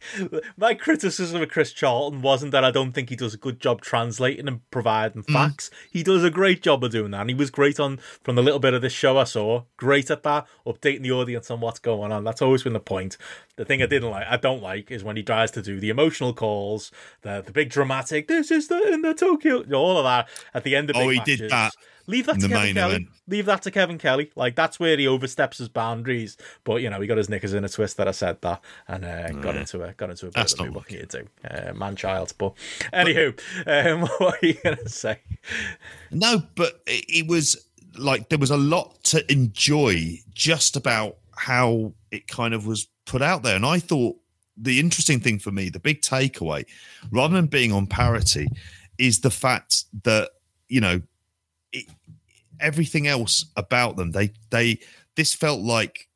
my 0.57 0.75
criticism 0.75 1.43
of 1.43 1.49
Chris 1.49 1.73
Charlton 1.73 2.23
wasn't 2.23 2.53
that 2.53 2.63
I 2.65 2.71
don't 2.71 2.93
think 2.93 3.09
he 3.09 3.17
does 3.17 3.35
a 3.35 3.37
good 3.37 3.59
job 3.59 3.81
translating 3.81 4.47
and 4.47 4.69
providing 4.71 5.25
Mm. 5.25 5.33
facts. 5.33 5.71
He 5.91 6.03
does 6.03 6.23
a 6.23 6.31
great 6.31 6.63
job 6.63 6.85
of 6.85 6.93
doing 6.93 7.11
that, 7.11 7.23
and 7.23 7.31
he 7.31 7.35
was 7.35 7.51
great 7.51 7.81
on 7.81 7.97
from 8.23 8.37
the 8.37 8.43
little 8.43 8.61
bit 8.61 8.75
of 8.75 8.83
this 8.83 8.93
show 8.93 9.19
I 9.19 9.25
saw. 9.25 9.65
Great 9.77 10.11
at 10.11 10.23
that, 10.23 10.47
updating 10.67 11.03
the 11.03 11.13
audience 11.13 11.51
on 11.51 11.61
what's 11.61 11.79
going 11.81 12.13
on. 12.13 12.23
That's 12.23 12.43
always 12.43 12.63
been 12.63 12.75
the 12.75 12.81
point. 12.81 13.17
The 13.57 13.65
thing 13.65 13.83
I 13.83 13.87
didn't 13.87 14.11
like, 14.11 14.27
I 14.29 14.37
don't 14.37 14.63
like, 14.63 14.91
is 14.91 15.03
when 15.03 15.17
he 15.17 15.23
tries 15.23 15.51
to 15.53 15.63
do 15.63 15.81
the 15.81 15.89
emotional 15.89 16.33
calls, 16.33 16.93
the 17.23 17.43
the 17.45 17.53
big 17.53 17.71
dramatic. 17.71 18.29
This 18.29 18.51
is 18.51 18.69
the 18.69 18.93
in 18.93 19.03
the 19.03 19.15
Tokyo, 19.15 19.65
all 19.73 19.99
of 19.99 20.05
that 20.05 20.29
at 20.55 20.63
the 20.63 20.77
end 20.77 20.91
of. 20.91 20.97
Oh, 20.97 21.09
he 21.09 21.21
did 21.21 21.51
that 21.51 21.73
Leave 22.07 22.27
that 22.27 22.41
to 22.41 22.49
Kevin 22.49 22.75
Kelly. 22.75 22.95
event. 22.95 23.09
Leave 23.29 23.47
that 23.47 23.63
to 23.63 23.71
Kevin 23.71 23.99
Kelly. 23.99 24.31
Like 24.37 24.55
that's 24.55 24.79
where 24.79 24.97
he 24.97 25.07
oversteps 25.07 25.59
his 25.59 25.69
boundaries. 25.69 26.37
But 26.65 26.83
you 26.83 26.91
know, 26.91 27.01
he 27.01 27.07
got 27.07 27.19
his 27.19 27.29
knickers 27.29 27.53
in 27.53 27.65
a 27.65 27.69
twist 27.69 27.97
that 27.97 28.09
I 28.09 28.13
said 28.13 28.41
that, 28.43 28.63
and 28.89 29.05
uh, 29.05 29.31
got 29.33 29.57
into 29.57 29.83
a 29.83 29.93
got 29.93 30.11
into 30.11 30.27
a 30.27 30.29
bit 30.29 30.35
That's 30.35 30.53
of 30.55 30.67
a 30.67 30.71
what 30.71 30.91
you 30.91 31.05
do, 31.07 31.27
uh, 31.49 31.73
man 31.75 31.97
child. 31.97 32.33
But 32.39 32.55
anywho, 32.93 33.39
um, 33.67 34.01
what 34.19 34.43
are 34.43 34.47
you 34.47 34.55
gonna 34.63 34.89
say? 34.89 35.21
No, 36.11 36.43
but 36.55 36.83
it, 36.87 37.27
was 37.27 37.67
like 37.99 38.29
there 38.29 38.39
was 38.39 38.51
a 38.51 38.57
lot 38.57 39.03
to 39.05 39.31
enjoy 39.33 40.19
just 40.33 40.77
about 40.77 41.17
how 41.37 41.93
it 42.11 42.29
kind 42.29 42.55
of 42.55 42.67
was 42.67 42.87
put 43.05 43.23
out 43.23 43.43
there. 43.43 43.57
And 43.57 43.67
I 43.67 43.79
thought 43.79 44.17
the 44.57 44.81
interesting 44.81 45.21
thing 45.21 45.39
for 45.39 45.51
me, 45.51 45.69
the 45.69 45.81
big 45.81 46.03
takeaway, 46.03 46.65
rather 47.11 47.35
than 47.35 47.47
being 47.47 47.73
on 47.73 47.87
parity, 47.87 48.49
is 48.99 49.21
the 49.21 49.31
fact 49.31 49.85
that, 50.05 50.31
you 50.69 50.81
know, 50.81 51.03
everything 52.61 53.07
else 53.07 53.45
about 53.57 53.97
them, 53.97 54.13
they, 54.13 54.33
they, 54.51 54.79
this 55.17 55.35
felt 55.35 55.61
like 55.61 56.09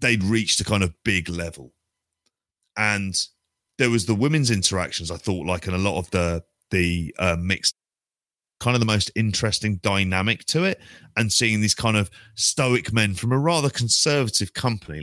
they'd 0.00 0.24
reached 0.24 0.60
a 0.60 0.64
kind 0.64 0.82
of 0.82 0.94
big 1.04 1.28
level. 1.28 1.72
And 2.76 3.14
there 3.78 3.90
was 3.90 4.06
the 4.06 4.14
women's 4.14 4.50
interactions, 4.50 5.10
I 5.10 5.16
thought, 5.16 5.46
like 5.46 5.66
in 5.66 5.74
a 5.74 5.78
lot 5.78 5.98
of 5.98 6.10
the, 6.10 6.42
the 6.70 7.14
uh, 7.18 7.36
mixed 7.38 7.74
kind 8.60 8.74
of 8.74 8.80
the 8.80 8.86
most 8.86 9.10
interesting 9.14 9.76
dynamic 9.82 10.44
to 10.46 10.64
it 10.64 10.80
and 11.16 11.30
seeing 11.30 11.60
these 11.60 11.74
kind 11.74 11.96
of 11.96 12.10
stoic 12.34 12.92
men 12.92 13.14
from 13.14 13.32
a 13.32 13.38
rather 13.38 13.68
conservative 13.68 14.54
company 14.54 15.00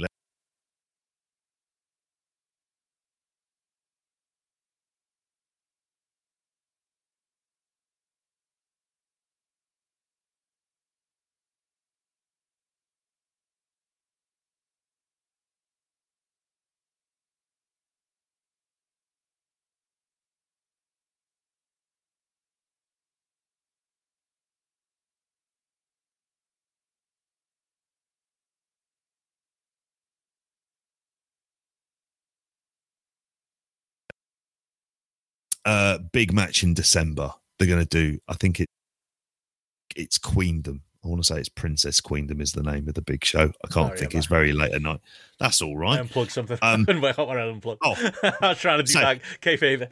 big 36.14 36.34
match 36.34 36.64
in 36.64 36.74
december 36.74 37.32
they're 37.58 37.68
going 37.68 37.86
to 37.86 37.86
do 37.86 38.20
i 38.28 38.34
think 38.34 38.60
it 38.60 38.68
it's 39.96 40.18
queendom 40.18 40.82
i 41.04 41.08
want 41.08 41.22
to 41.22 41.26
say 41.26 41.40
it's 41.40 41.50
princess 41.50 42.00
queendom 42.00 42.40
is 42.42 42.52
the 42.54 42.64
name 42.64 42.88
of 42.88 42.94
the 42.94 43.02
big 43.02 43.24
show 43.26 43.52
i 43.64 43.68
can't 43.68 43.98
think 43.98 44.14
it's 44.16 44.26
very 44.28 44.52
late 44.54 44.72
at 44.74 44.82
night 44.82 45.00
that's 45.40 45.62
all 45.62 45.76
right. 45.76 45.98
I 45.98 46.02
unplugged 46.02 46.32
something. 46.32 46.60
Um, 46.62 46.86
Wait, 46.88 47.18
I 47.18 47.50
unplugged? 47.50 47.82
oh. 47.84 47.96
I 48.44 48.50
was 48.50 48.60
trying 48.60 48.78
to 48.78 48.84
do 48.84 48.92
So- 48.92 49.00
that 49.00 49.22
kayfabe. 49.42 49.88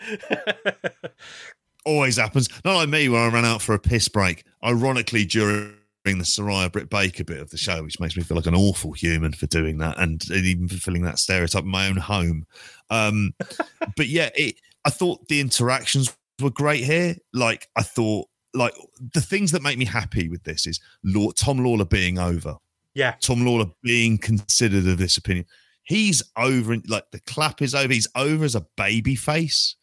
always 1.85 2.17
happens. 2.17 2.49
Not 2.63 2.75
like 2.75 2.89
me, 2.89 3.09
where 3.09 3.21
I 3.21 3.29
ran 3.33 3.45
out 3.45 3.63
for 3.63 3.73
a 3.73 3.79
piss 3.79 4.07
break. 4.09 4.43
Ironically, 4.63 5.25
during 5.25 5.73
the 6.05 6.13
Saraya 6.23 6.71
Britt 6.71 6.89
Baker 6.91 7.23
bit 7.23 7.39
of 7.39 7.49
the 7.49 7.57
show, 7.57 7.81
which 7.83 7.99
makes 7.99 8.15
me 8.15 8.21
feel 8.21 8.37
like 8.37 8.45
an 8.45 8.53
awful 8.53 8.91
human 8.93 9.33
for 9.33 9.47
doing 9.47 9.79
that 9.79 9.97
and, 9.97 10.21
and 10.29 10.45
even 10.45 10.67
fulfilling 10.67 11.01
that 11.03 11.17
stereotype 11.19 11.63
in 11.63 11.69
my 11.69 11.87
own 11.87 11.97
home. 11.97 12.45
Um, 12.91 13.33
but 13.97 14.07
yeah, 14.07 14.29
it, 14.35 14.55
I 14.85 14.89
thought 14.89 15.27
the 15.27 15.39
interactions 15.39 16.15
were 16.41 16.49
great 16.49 16.83
here. 16.83 17.15
Like 17.33 17.67
I 17.75 17.83
thought, 17.83 18.27
like 18.53 18.73
the 19.13 19.21
things 19.21 19.51
that 19.51 19.61
make 19.61 19.77
me 19.77 19.85
happy 19.85 20.29
with 20.29 20.43
this 20.43 20.65
is 20.65 20.79
Law, 21.03 21.31
Tom 21.31 21.59
Lawlor 21.59 21.89
being 21.89 22.17
over. 22.17 22.55
yeah, 22.95 23.15
Tom 23.21 23.45
Lawlor 23.45 23.71
being 23.83 24.17
considered 24.17 24.87
of 24.87 24.97
this 24.97 25.17
opinion. 25.17 25.45
He's 25.83 26.21
over, 26.37 26.77
like 26.87 27.05
the 27.11 27.19
clap 27.21 27.61
is 27.61 27.73
over. 27.75 27.91
He's 27.93 28.07
over 28.15 28.45
as 28.45 28.55
a 28.55 28.65
baby 28.77 29.15
face, 29.15 29.75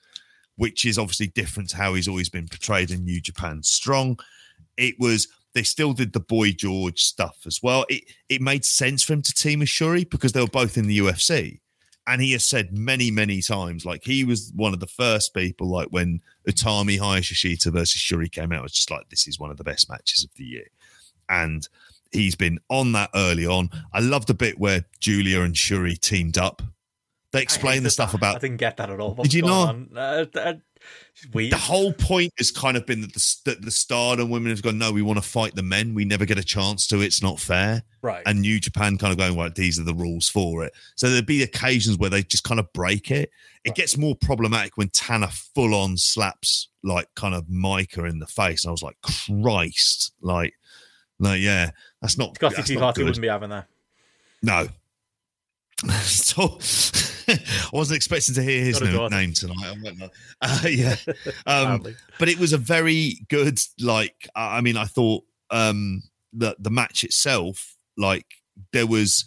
which 0.57 0.85
is 0.85 0.99
obviously 0.99 1.29
different 1.29 1.71
to 1.71 1.77
how 1.77 1.95
he's 1.95 2.09
always 2.09 2.29
been 2.29 2.49
portrayed 2.49 2.91
in 2.91 3.05
New 3.05 3.21
Japan 3.21 3.63
Strong. 3.63 4.19
It 4.77 4.95
was 4.99 5.29
they 5.55 5.63
still 5.63 5.95
did 5.95 6.13
the 6.13 6.21
Boy 6.21 6.53
George 6.53 7.03
stuff 7.03 7.39
as 7.47 7.61
well. 7.63 7.87
It 7.89 8.05
it 8.29 8.41
made 8.41 8.65
sense 8.65 9.03
for 9.03 9.15
him 9.15 9.23
to 9.23 9.33
team 9.33 9.61
with 9.61 9.69
Shuri 9.69 10.05
because 10.05 10.33
they 10.33 10.41
were 10.41 10.47
both 10.47 10.77
in 10.77 10.87
the 10.87 10.99
UFC. 10.99 11.61
And 12.07 12.23
he 12.23 12.33
has 12.33 12.45
said 12.45 12.73
many, 12.73 13.11
many 13.11 13.43
times, 13.43 13.85
like 13.85 14.05
he 14.05 14.25
was 14.25 14.53
one 14.55 14.73
of 14.73 14.81
the 14.81 14.87
first 14.87 15.35
people, 15.35 15.69
like 15.69 15.89
when 15.89 16.21
Utami 16.49 16.99
Hayashishita 16.99 17.73
versus 17.73 18.01
Shuri 18.01 18.29
came 18.29 18.53
out, 18.53 18.61
it 18.61 18.63
was 18.63 18.73
just 18.73 18.91
like, 18.91 19.09
this 19.09 19.27
is 19.27 19.41
one 19.41 19.51
of 19.51 19.57
the 19.57 19.65
best 19.65 19.89
matches 19.89 20.23
of 20.23 20.31
the 20.37 20.45
year. 20.45 20.67
And 21.29 21.69
he's 22.13 22.37
been 22.37 22.61
on 22.69 22.93
that 22.93 23.11
early 23.15 23.45
on. 23.45 23.71
I 23.93 24.01
love 24.01 24.27
the 24.27 24.35
bit 24.35 24.59
where 24.59 24.85
Julia 25.01 25.41
and 25.41 25.57
Shuri 25.57 25.97
teamed 25.97 26.39
up. 26.39 26.63
They 27.33 27.41
I 27.41 27.43
explain 27.43 27.83
the 27.83 27.91
stuff 27.91 28.13
that. 28.13 28.19
about 28.19 28.37
I 28.37 28.39
didn't 28.39 28.59
get 28.59 28.77
that 28.77 28.89
at 28.89 29.01
all. 29.01 29.15
Did 29.15 29.35
you 29.35 29.43
not? 29.43 29.77
Uh, 29.95 30.27
uh, 30.37 30.55
weird. 31.33 31.53
the 31.53 31.57
whole 31.57 31.93
point 31.93 32.33
has 32.39 32.51
kind 32.51 32.77
of 32.77 32.87
been 32.87 33.01
that 33.01 33.13
the, 33.15 33.37
that 33.47 33.63
the 33.63 33.71
stardom 33.71 34.31
women 34.31 34.51
have 34.51 34.63
gone, 34.63 34.79
no, 34.79 34.93
we 34.93 35.03
want 35.03 35.19
to 35.23 35.29
fight 35.29 35.55
the 35.55 35.63
men. 35.63 35.95
We 35.95 36.05
never 36.05 36.25
get 36.25 36.39
a 36.39 36.45
chance 36.45 36.87
to. 36.89 37.01
It's 37.01 37.23
not 37.23 37.39
fair. 37.41 37.83
right. 38.03 38.23
And 38.27 38.41
New 38.41 38.61
Japan 38.61 38.99
kind 38.99 39.13
of 39.13 39.19
going, 39.19 39.35
well, 39.37 39.51
these 39.55 39.79
are 39.81 39.85
the 39.85 39.95
rules 39.95 40.29
for 40.29 40.65
it. 40.65 40.73
So 40.95 41.09
there'd 41.09 41.27
be 41.27 41.43
occasions 41.43 41.99
where 41.99 42.11
they 42.11 42.23
just 42.23 42.45
kind 42.45 42.61
of 42.61 42.73
break 42.73 43.11
it. 43.11 43.31
It 43.65 43.71
Right. 43.71 43.77
gets 43.77 43.97
more 43.97 44.15
problematic 44.15 44.77
when 44.77 44.89
Tanner 44.91 45.29
full 45.29 45.75
on 45.75 45.97
slaps 45.97 46.69
like 46.83 47.09
kind 47.17 47.35
of 47.35 47.49
Micah 47.49 48.05
in 48.05 48.19
the 48.21 48.27
face. 48.27 48.65
And 48.65 48.71
I 48.71 48.73
was 48.73 48.83
like, 48.83 48.97
Christ. 49.03 50.13
Like, 50.21 50.55
like, 51.19 51.41
yeah, 51.41 51.71
that's 52.01 52.17
not, 52.19 52.37
Scotty 52.37 52.63
T. 52.63 52.77
Party 52.77 53.03
wouldn't 53.03 53.21
be 53.23 53.29
having 53.29 53.51
that. 53.51 53.67
No. 54.43 54.69
so 56.03 56.59
I 57.29 57.71
wasn't 57.73 57.97
expecting 57.97 58.35
to 58.37 58.43
hear 58.43 58.65
his 58.65 58.79
Got 58.79 58.89
a 58.89 58.93
no- 58.93 58.99
daughter. 58.99 59.17
name 59.17 59.33
tonight. 59.33 59.65
I 59.65 59.77
won't. 59.83 60.13
Uh, 60.43 60.61
yeah, 60.69 60.97
um, 61.47 61.83
but 62.19 62.29
it 62.29 62.39
was 62.39 62.53
a 62.53 62.59
very 62.59 63.15
good. 63.29 63.59
Like, 63.81 64.29
I 64.35 64.61
mean, 64.61 64.77
I 64.77 64.85
thought 64.85 65.25
um, 65.51 66.03
the 66.33 66.55
the 66.59 66.71
match 66.71 67.05
itself, 67.05 67.77
like, 67.97 68.27
there 68.73 68.87
was, 68.87 69.25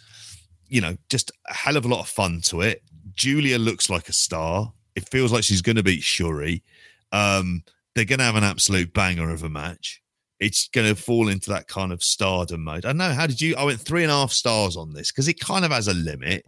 you 0.67 0.81
know, 0.81 0.95
just 1.09 1.31
a 1.49 1.53
hell 1.53 1.77
of 1.77 1.85
a 1.85 1.87
lot 1.87 2.01
of 2.01 2.07
fun 2.07 2.41
to 2.45 2.61
it. 2.61 2.83
Julia 3.13 3.57
looks 3.57 3.89
like 3.89 4.07
a 4.07 4.13
star. 4.13 4.71
It 4.95 5.09
feels 5.09 5.31
like 5.31 5.43
she's 5.43 5.61
going 5.61 5.75
to 5.77 5.83
beat 5.83 6.03
Shuri. 6.03 6.63
Um, 7.11 7.63
they're 7.95 8.05
going 8.05 8.19
to 8.19 8.25
have 8.25 8.35
an 8.35 8.43
absolute 8.43 8.93
banger 8.93 9.31
of 9.31 9.43
a 9.43 9.49
match. 9.49 10.01
It's 10.39 10.69
going 10.69 10.87
to 10.87 10.95
fall 10.95 11.27
into 11.27 11.49
that 11.49 11.67
kind 11.67 11.91
of 11.91 12.01
stardom 12.03 12.63
mode. 12.63 12.85
I 12.85 12.89
don't 12.89 12.97
know. 12.97 13.11
How 13.13 13.27
did 13.27 13.41
you? 13.41 13.55
I 13.57 13.63
went 13.63 13.81
three 13.81 14.03
and 14.03 14.11
a 14.11 14.15
half 14.15 14.31
stars 14.31 14.77
on 14.77 14.93
this 14.93 15.11
because 15.11 15.27
it 15.27 15.39
kind 15.39 15.65
of 15.65 15.71
has 15.71 15.87
a 15.87 15.93
limit, 15.93 16.45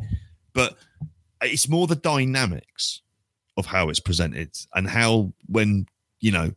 but 0.53 0.77
it's 1.41 1.67
more 1.69 1.87
the 1.87 1.95
dynamics 1.95 3.01
of 3.57 3.65
how 3.65 3.89
it's 3.89 3.99
presented 3.99 4.55
and 4.73 4.87
how 4.89 5.33
when 5.47 5.85
you 6.19 6.31
know 6.31 6.51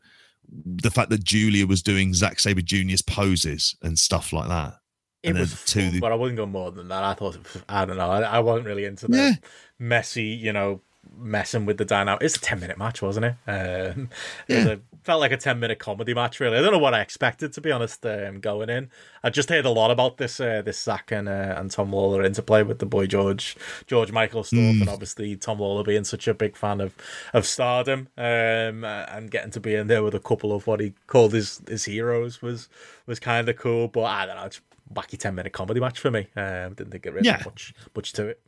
the 0.67 0.91
fact 0.91 1.11
that 1.11 1.25
Julia 1.25 1.67
was 1.67 1.83
doing 1.83 2.15
Zack 2.15 2.39
Sabre 2.39 2.61
Jr.'s 2.61 3.03
poses 3.03 3.77
and 3.83 3.99
stuff 3.99 4.33
like 4.33 4.49
that. 4.49 4.75
It 5.23 5.35
was 5.35 5.55
fun, 5.55 6.01
but 6.01 6.13
I 6.13 6.15
wouldn't 6.17 6.37
go 6.37 6.45
more 6.45 6.71
than 6.71 6.89
that. 6.89 7.03
I 7.03 7.15
thought, 7.15 7.39
was- 7.39 7.63
I 7.69 7.87
don't 7.87 7.97
know, 7.97 8.11
I, 8.11 8.21
I 8.21 8.39
wasn't 8.41 8.67
really 8.67 8.85
into 8.85 9.09
the 9.09 9.17
Yeah. 9.17 9.33
messy, 9.79 10.25
you 10.25 10.53
know, 10.53 10.83
messing 11.17 11.67
with 11.67 11.79
the 11.79 11.85
dynamic. 11.85 12.23
It's 12.23 12.37
a 12.37 12.41
ten 12.41 12.61
minute 12.61 12.79
match, 12.79 13.01
wasn't 13.03 13.27
it? 13.27 13.35
Um, 13.51 14.09
it 14.49 14.67
a, 14.67 14.81
felt 15.03 15.21
like 15.21 15.33
a 15.33 15.37
ten 15.37 15.59
minute 15.61 15.79
comedy 15.79 16.15
match. 16.15 16.41
Really, 16.41 16.59
I 16.59 16.61
don't 16.63 16.73
know 16.73 16.79
what 16.79 16.95
I 16.95 17.01
expected 17.01 17.53
to 17.55 17.61
be 17.61 17.71
honest. 17.73 18.05
Um, 18.05 18.41
going 18.41 18.69
in, 18.71 18.91
I 19.23 19.31
just 19.31 19.49
heard 19.49 19.65
a 19.65 19.71
lot 19.71 19.91
about 19.91 20.17
this 20.19 20.41
uh, 20.41 20.63
this 20.63 20.81
Zack 20.81 21.11
and 21.13 21.29
uh, 21.29 21.55
and 21.57 21.71
Tom 21.71 21.91
Lawlor 21.93 22.25
interplay 22.25 22.63
with 22.63 22.79
the 22.79 22.87
boy 22.87 23.07
George 23.07 23.57
George 23.87 24.13
Michael 24.13 24.45
stuff, 24.45 24.59
Mm. 24.59 24.81
and 24.83 24.89
obviously 24.89 25.37
Tom 25.37 25.59
Lawlor 25.59 25.85
being 25.85 26.05
such 26.05 26.27
a 26.29 26.35
big 26.35 26.57
fan 26.57 26.81
of 26.81 26.95
of 27.33 27.47
Stardom, 27.47 28.09
um, 28.19 28.85
uh, 28.85 29.07
and 29.09 29.31
getting 29.31 29.51
to 29.53 29.61
be 29.61 29.75
in 29.75 29.87
there 29.87 30.03
with 30.03 30.15
a 30.15 30.21
couple 30.21 30.53
of 30.53 30.67
what 30.67 30.81
he 30.81 30.93
called 31.07 31.33
his 31.33 31.61
his 31.69 31.85
heroes 31.85 32.43
was 32.43 32.69
was 33.07 33.19
kind 33.21 33.49
of 33.49 33.57
cool. 33.57 33.89
But 33.89 34.05
I 34.05 34.27
don't 34.27 34.37
know, 34.37 34.45
it's 34.45 34.61
a 34.91 34.95
wacky 34.95 35.19
ten 35.19 35.35
minute 35.35 35.53
comedy 35.53 35.81
match 35.81 35.99
for 35.99 36.11
me. 36.11 36.27
Um, 36.37 36.75
didn't 36.75 36.91
think 36.91 37.07
it 37.07 37.13
really 37.13 37.27
Yeah. 37.27 37.41
much 37.45 37.73
much 37.95 38.13
to 38.15 38.27
it. 38.29 38.41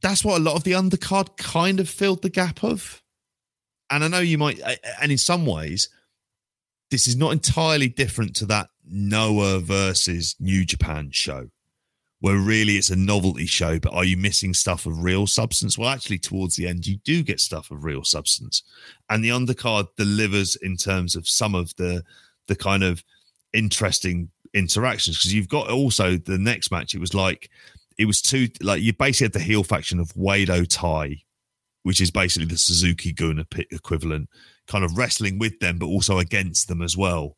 That's 0.00 0.24
what 0.24 0.38
a 0.38 0.42
lot 0.42 0.56
of 0.56 0.64
the 0.64 0.72
undercard 0.72 1.36
kind 1.36 1.80
of 1.80 1.88
filled 1.88 2.22
the 2.22 2.30
gap 2.30 2.62
of. 2.62 3.02
And 3.90 4.04
I 4.04 4.08
know 4.08 4.20
you 4.20 4.38
might, 4.38 4.60
and 5.00 5.10
in 5.10 5.18
some 5.18 5.46
ways, 5.46 5.88
this 6.90 7.06
is 7.06 7.16
not 7.16 7.32
entirely 7.32 7.88
different 7.88 8.36
to 8.36 8.46
that 8.46 8.68
Noah 8.84 9.60
versus 9.60 10.36
New 10.40 10.64
Japan 10.64 11.10
show, 11.10 11.48
where 12.20 12.36
really 12.36 12.74
it's 12.74 12.90
a 12.90 12.96
novelty 12.96 13.46
show, 13.46 13.78
but 13.78 13.92
are 13.92 14.04
you 14.04 14.16
missing 14.16 14.54
stuff 14.54 14.86
of 14.86 15.02
real 15.02 15.26
substance? 15.26 15.76
Well, 15.76 15.88
actually, 15.88 16.18
towards 16.18 16.56
the 16.56 16.66
end, 16.66 16.86
you 16.86 16.96
do 17.04 17.22
get 17.22 17.40
stuff 17.40 17.70
of 17.70 17.84
real 17.84 18.04
substance, 18.04 18.62
and 19.10 19.22
the 19.22 19.30
undercard 19.30 19.88
delivers 19.96 20.56
in 20.56 20.76
terms 20.76 21.16
of 21.16 21.28
some 21.28 21.54
of 21.54 21.74
the 21.76 22.02
the 22.46 22.56
kind 22.56 22.82
of 22.82 23.04
interesting 23.52 24.30
interactions 24.54 25.18
because 25.18 25.34
you've 25.34 25.48
got 25.48 25.70
also 25.70 26.16
the 26.16 26.38
next 26.38 26.70
match. 26.70 26.94
It 26.94 27.00
was 27.00 27.14
like 27.14 27.50
it 27.98 28.06
was 28.06 28.22
two 28.22 28.48
like 28.62 28.80
you 28.80 28.92
basically 28.92 29.26
had 29.26 29.32
the 29.32 29.40
heel 29.40 29.64
faction 29.64 29.98
of 29.98 30.14
Oedo 30.14 30.66
Tai, 30.68 31.16
which 31.82 32.00
is 32.00 32.10
basically 32.10 32.46
the 32.46 32.56
Suzuki 32.56 33.12
Gun 33.12 33.44
equivalent, 33.70 34.28
kind 34.66 34.84
of 34.84 34.96
wrestling 34.96 35.38
with 35.38 35.58
them, 35.58 35.78
but 35.78 35.86
also 35.86 36.18
against 36.18 36.68
them 36.68 36.80
as 36.80 36.96
well. 36.96 37.36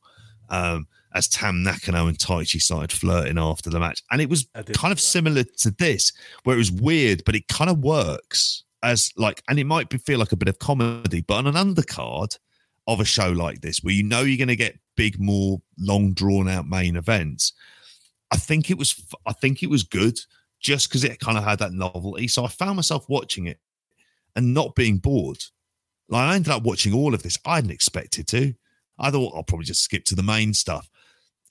Um, 0.51 0.87
as 1.15 1.29
Tam 1.29 1.63
Nakano 1.63 2.07
and 2.07 2.19
Taichi 2.19 2.61
started 2.61 2.93
flirting 2.93 3.39
after 3.39 3.69
the 3.71 3.81
match, 3.81 4.03
and 4.13 4.21
it 4.21 4.29
was 4.29 4.47
kind 4.75 4.93
of 4.93 5.01
similar 5.01 5.43
to 5.43 5.71
this, 5.73 6.13
where 6.45 6.55
it 6.55 6.59
was 6.59 6.71
weird, 6.71 7.23
but 7.25 7.35
it 7.35 7.49
kind 7.49 7.71
of 7.71 7.79
works 7.79 8.65
as 8.83 9.11
like, 9.17 9.43
and 9.49 9.59
it 9.59 9.65
might 9.65 9.89
be, 9.89 9.99
feel 9.99 10.19
like 10.19 10.33
a 10.33 10.37
bit 10.37 10.49
of 10.49 10.59
comedy, 10.59 11.23
but 11.23 11.35
on 11.35 11.47
an 11.47 11.55
undercard 11.55 12.39
of 12.87 13.01
a 13.01 13.05
show 13.05 13.31
like 13.31 13.61
this, 13.61 13.83
where 13.83 13.95
you 13.95 14.03
know 14.03 14.21
you're 14.21 14.39
going 14.39 14.49
to 14.49 14.57
get 14.57 14.79
big, 14.97 15.21
more 15.21 15.61
long 15.79 16.13
drawn 16.13 16.49
out 16.49 16.69
main 16.69 16.97
events, 16.97 17.53
I 18.31 18.37
think 18.37 18.71
it 18.71 18.79
was, 18.79 18.95
I 19.27 19.33
think 19.33 19.63
it 19.63 19.71
was 19.71 19.83
good 19.83 20.19
just 20.61 20.89
because 20.89 21.05
it 21.05 21.21
kind 21.21 21.39
of 21.39 21.45
had 21.45 21.59
that 21.59 21.73
novelty. 21.73 22.29
So 22.29 22.45
I 22.45 22.49
found 22.49 22.77
myself 22.77 23.07
watching 23.09 23.47
it 23.47 23.59
and 24.37 24.55
not 24.55 24.75
being 24.75 24.99
bored. 24.99 25.43
Like 26.09 26.29
I 26.29 26.35
ended 26.35 26.53
up 26.53 26.63
watching 26.63 26.93
all 26.93 27.15
of 27.15 27.23
this. 27.23 27.39
I 27.45 27.57
hadn't 27.57 27.71
expected 27.71 28.27
to. 28.29 28.55
I 28.99 29.11
thought 29.11 29.35
I'll 29.35 29.43
probably 29.43 29.67
just 29.67 29.83
skip 29.83 30.05
to 30.07 30.15
the 30.15 30.23
main 30.23 30.53
stuff. 30.53 30.89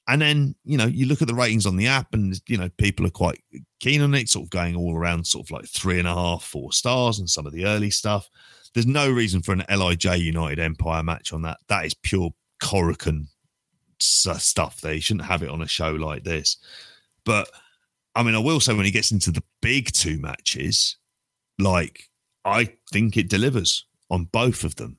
And 0.07 0.21
then, 0.21 0.55
you 0.63 0.77
know, 0.77 0.85
you 0.85 1.05
look 1.05 1.21
at 1.21 1.27
the 1.27 1.35
ratings 1.35 1.65
on 1.65 1.75
the 1.75 1.87
app 1.87 2.13
and, 2.13 2.39
you 2.47 2.57
know, 2.57 2.69
people 2.77 3.05
are 3.05 3.11
quite 3.11 3.43
keen 3.79 4.01
on 4.01 4.15
it, 4.15 4.27
sort 4.27 4.45
of 4.45 4.49
going 4.49 4.75
all 4.75 4.95
around 4.95 5.27
sort 5.27 5.45
of 5.45 5.51
like 5.51 5.65
three 5.65 5.99
and 5.99 6.07
a 6.07 6.13
half, 6.13 6.43
four 6.43 6.71
stars 6.71 7.19
and 7.19 7.29
some 7.29 7.45
of 7.45 7.53
the 7.53 7.65
early 7.65 7.91
stuff. 7.91 8.27
There's 8.73 8.87
no 8.87 9.09
reason 9.09 9.41
for 9.41 9.53
an 9.53 9.63
LIJ 9.69 10.05
United 10.19 10.59
Empire 10.59 11.03
match 11.03 11.31
on 11.31 11.43
that. 11.43 11.57
That 11.67 11.85
is 11.85 11.93
pure 11.93 12.31
s- 14.01 14.43
stuff. 14.43 14.81
They 14.81 14.99
shouldn't 14.99 15.27
have 15.27 15.43
it 15.43 15.49
on 15.49 15.61
a 15.61 15.67
show 15.67 15.91
like 15.91 16.23
this. 16.23 16.57
But 17.23 17.49
I 18.15 18.23
mean, 18.23 18.35
I 18.35 18.39
will 18.39 18.59
say 18.59 18.73
when 18.73 18.85
he 18.85 18.91
gets 18.91 19.11
into 19.11 19.31
the 19.31 19.43
big 19.61 19.91
two 19.91 20.19
matches, 20.19 20.97
like 21.57 22.09
I 22.45 22.73
think 22.91 23.17
it 23.17 23.29
delivers 23.29 23.85
on 24.09 24.25
both 24.25 24.63
of 24.63 24.75
them. 24.75 24.97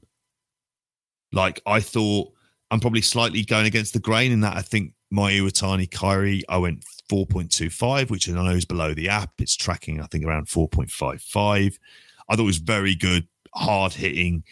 Like 1.32 1.60
I 1.66 1.80
thought, 1.80 2.32
I'm 2.70 2.80
probably 2.80 3.02
slightly 3.02 3.44
going 3.44 3.66
against 3.66 3.92
the 3.92 3.98
grain 3.98 4.32
in 4.32 4.40
that 4.40 4.56
I 4.56 4.62
think 4.62 4.94
Mayu 5.12 5.42
Iwatani 5.42 5.88
Kairi, 5.88 6.42
I 6.48 6.58
went 6.58 6.84
4.25, 7.10 8.10
which 8.10 8.28
I 8.28 8.32
know 8.32 8.50
is 8.50 8.64
below 8.64 8.94
the 8.94 9.08
app. 9.08 9.32
It's 9.38 9.56
tracking, 9.56 10.00
I 10.00 10.06
think, 10.06 10.24
around 10.24 10.46
4.55. 10.46 11.78
I 12.28 12.36
thought 12.36 12.42
it 12.42 12.44
was 12.44 12.58
very 12.58 12.94
good, 12.94 13.26
hard 13.54 13.92
hitting. 13.92 14.44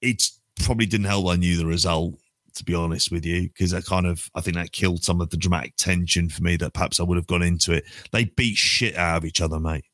It 0.00 0.22
probably 0.60 0.86
didn't 0.86 1.06
help 1.06 1.26
I 1.26 1.36
knew 1.36 1.56
the 1.56 1.66
result, 1.66 2.14
to 2.54 2.64
be 2.64 2.74
honest 2.74 3.10
with 3.10 3.24
you, 3.24 3.48
because 3.48 3.74
I 3.74 3.80
kind 3.80 4.06
of, 4.06 4.30
I 4.34 4.40
think 4.40 4.56
that 4.56 4.72
killed 4.72 5.04
some 5.04 5.20
of 5.20 5.30
the 5.30 5.36
dramatic 5.36 5.76
tension 5.76 6.28
for 6.28 6.42
me 6.42 6.56
that 6.56 6.74
perhaps 6.74 7.00
I 7.00 7.04
would 7.04 7.16
have 7.16 7.26
gone 7.26 7.42
into 7.42 7.72
it. 7.72 7.84
They 8.10 8.24
beat 8.24 8.56
shit 8.56 8.96
out 8.96 9.18
of 9.18 9.24
each 9.24 9.40
other, 9.40 9.60
mate. 9.60 9.84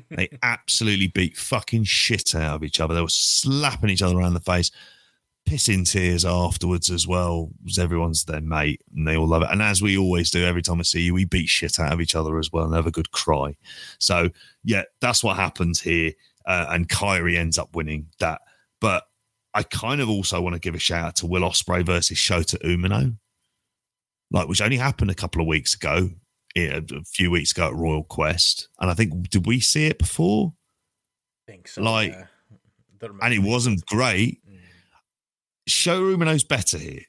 they 0.10 0.28
absolutely 0.42 1.08
beat 1.08 1.36
fucking 1.36 1.84
shit 1.84 2.34
out 2.34 2.56
of 2.56 2.64
each 2.64 2.80
other. 2.80 2.94
They 2.94 3.02
were 3.02 3.08
slapping 3.08 3.90
each 3.90 4.02
other 4.02 4.16
around 4.16 4.34
the 4.34 4.40
face, 4.40 4.70
pissing 5.48 5.88
tears 5.90 6.24
afterwards 6.24 6.90
as 6.90 7.06
well. 7.06 7.50
Because 7.62 7.78
everyone's 7.78 8.24
their 8.24 8.40
mate 8.40 8.80
and 8.94 9.06
they 9.06 9.16
all 9.16 9.28
love 9.28 9.42
it. 9.42 9.48
And 9.50 9.62
as 9.62 9.82
we 9.82 9.98
always 9.98 10.30
do, 10.30 10.44
every 10.44 10.62
time 10.62 10.80
I 10.80 10.84
see 10.84 11.02
you, 11.02 11.14
we 11.14 11.24
beat 11.24 11.48
shit 11.48 11.78
out 11.78 11.92
of 11.92 12.00
each 12.00 12.14
other 12.14 12.38
as 12.38 12.50
well 12.52 12.64
and 12.64 12.74
have 12.74 12.86
a 12.86 12.92
good 12.92 13.10
cry. 13.10 13.56
So 13.98 14.30
yeah, 14.64 14.84
that's 15.00 15.22
what 15.22 15.36
happens 15.36 15.80
here. 15.80 16.12
Uh, 16.46 16.66
and 16.70 16.88
Kairi 16.88 17.36
ends 17.36 17.58
up 17.58 17.74
winning 17.74 18.06
that. 18.18 18.40
But 18.80 19.04
I 19.54 19.62
kind 19.62 20.00
of 20.00 20.08
also 20.08 20.40
want 20.40 20.54
to 20.54 20.60
give 20.60 20.74
a 20.74 20.78
shout 20.78 21.04
out 21.04 21.16
to 21.16 21.26
Will 21.26 21.42
Ospreay 21.42 21.84
versus 21.84 22.16
Shota 22.16 22.56
Umino, 22.64 23.16
like 24.30 24.48
which 24.48 24.62
only 24.62 24.78
happened 24.78 25.10
a 25.10 25.14
couple 25.14 25.40
of 25.40 25.46
weeks 25.46 25.74
ago, 25.74 26.10
a 26.56 26.82
few 27.06 27.30
weeks 27.30 27.52
ago 27.52 27.68
at 27.68 27.74
Royal 27.74 28.04
Quest. 28.04 28.68
And 28.80 28.90
I 28.90 28.94
think 28.94 29.28
did 29.30 29.46
we 29.46 29.60
see 29.60 29.86
it 29.86 29.98
before? 29.98 30.54
I 31.46 31.52
think 31.52 31.68
so. 31.68 31.82
Like, 31.82 32.12
yeah. 32.12 33.08
And 33.20 33.34
it 33.34 33.40
wasn't 33.40 33.84
great. 33.86 34.38
Mm. 34.48 34.58
Show 35.66 36.00
Umino's 36.02 36.44
better 36.44 36.78
here. 36.78 37.02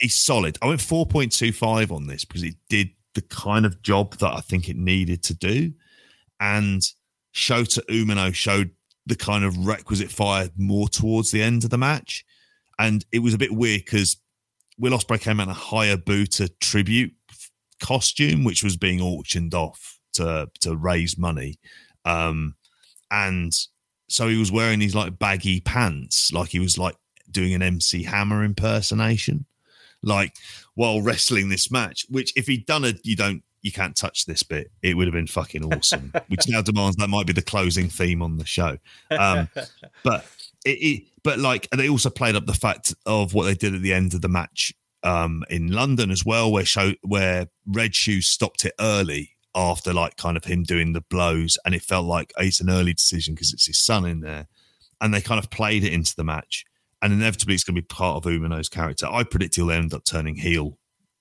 He's 0.00 0.14
solid. 0.14 0.58
I 0.62 0.66
went 0.66 0.80
4.25 0.80 1.92
on 1.92 2.06
this 2.06 2.24
because 2.24 2.42
it 2.42 2.54
did 2.70 2.90
the 3.14 3.20
kind 3.22 3.66
of 3.66 3.82
job 3.82 4.16
that 4.18 4.32
I 4.32 4.40
think 4.40 4.68
it 4.68 4.76
needed 4.76 5.22
to 5.24 5.34
do. 5.34 5.72
And 6.40 6.82
Shota 7.34 7.80
Umino 7.90 8.32
showed 8.34 8.70
the 9.08 9.16
kind 9.16 9.44
of 9.44 9.66
requisite 9.66 10.10
fire 10.10 10.50
more 10.56 10.88
towards 10.88 11.30
the 11.30 11.42
end 11.42 11.64
of 11.64 11.70
the 11.70 11.78
match. 11.78 12.24
And 12.78 13.04
it 13.10 13.20
was 13.20 13.34
a 13.34 13.38
bit 13.38 13.52
weird 13.52 13.84
because 13.84 14.18
Will 14.78 14.96
Ospreay 14.96 15.20
came 15.20 15.40
out 15.40 15.48
in 15.48 15.52
a 15.52 15.56
Hayabusa 15.56 16.50
tribute 16.60 17.14
costume, 17.82 18.44
which 18.44 18.62
was 18.62 18.76
being 18.76 19.00
auctioned 19.00 19.54
off 19.54 19.98
to 20.14 20.48
to 20.60 20.76
raise 20.76 21.18
money. 21.18 21.58
Um, 22.04 22.54
and 23.10 23.52
so 24.08 24.28
he 24.28 24.36
was 24.36 24.52
wearing 24.52 24.78
these 24.78 24.94
like 24.94 25.18
baggy 25.18 25.60
pants, 25.60 26.32
like 26.32 26.50
he 26.50 26.60
was 26.60 26.78
like 26.78 26.96
doing 27.30 27.54
an 27.54 27.62
MC 27.62 28.04
Hammer 28.04 28.44
impersonation, 28.44 29.46
like 30.02 30.34
while 30.74 31.02
wrestling 31.02 31.48
this 31.48 31.70
match. 31.70 32.06
Which, 32.08 32.32
if 32.36 32.46
he'd 32.46 32.66
done 32.66 32.84
a 32.84 32.94
you 33.02 33.16
don't 33.16 33.42
you 33.62 33.72
can't 33.72 33.96
touch 33.96 34.26
this 34.26 34.42
bit, 34.42 34.70
it 34.82 34.96
would 34.96 35.06
have 35.06 35.14
been 35.14 35.26
fucking 35.26 35.64
awesome. 35.72 36.12
which 36.28 36.48
now 36.48 36.62
demands 36.62 36.96
that 36.96 37.08
might 37.08 37.26
be 37.26 37.32
the 37.32 37.42
closing 37.42 37.88
theme 37.88 38.22
on 38.22 38.36
the 38.36 38.46
show. 38.46 38.78
Um, 39.10 39.48
but 40.04 40.26
it, 40.64 40.70
it 40.70 41.02
but 41.22 41.38
like 41.38 41.68
they 41.70 41.88
also 41.88 42.10
played 42.10 42.36
up 42.36 42.46
the 42.46 42.54
fact 42.54 42.94
of 43.06 43.34
what 43.34 43.44
they 43.44 43.54
did 43.54 43.74
at 43.74 43.82
the 43.82 43.92
end 43.92 44.14
of 44.14 44.22
the 44.22 44.28
match 44.28 44.72
um 45.02 45.44
in 45.50 45.72
London 45.72 46.10
as 46.10 46.24
well, 46.24 46.50
where 46.50 46.64
show 46.64 46.92
where 47.02 47.48
Red 47.66 47.94
Shoes 47.94 48.26
stopped 48.26 48.64
it 48.64 48.74
early 48.80 49.30
after 49.54 49.92
like 49.92 50.16
kind 50.16 50.36
of 50.36 50.44
him 50.44 50.62
doing 50.62 50.92
the 50.92 51.00
blows, 51.00 51.58
and 51.64 51.74
it 51.74 51.82
felt 51.82 52.06
like 52.06 52.32
it's 52.38 52.60
an 52.60 52.70
early 52.70 52.94
decision 52.94 53.34
because 53.34 53.52
it's 53.52 53.66
his 53.66 53.78
son 53.78 54.04
in 54.04 54.20
there, 54.20 54.46
and 55.00 55.12
they 55.12 55.20
kind 55.20 55.38
of 55.38 55.50
played 55.50 55.84
it 55.84 55.92
into 55.92 56.14
the 56.16 56.24
match, 56.24 56.64
and 57.02 57.12
inevitably 57.12 57.54
it's 57.54 57.64
going 57.64 57.76
to 57.76 57.82
be 57.82 57.86
part 57.86 58.16
of 58.16 58.30
Umino's 58.30 58.68
character. 58.68 59.06
I 59.10 59.24
predict 59.24 59.56
he'll 59.56 59.70
end 59.70 59.94
up 59.94 60.04
turning 60.04 60.36
heel 60.36 60.78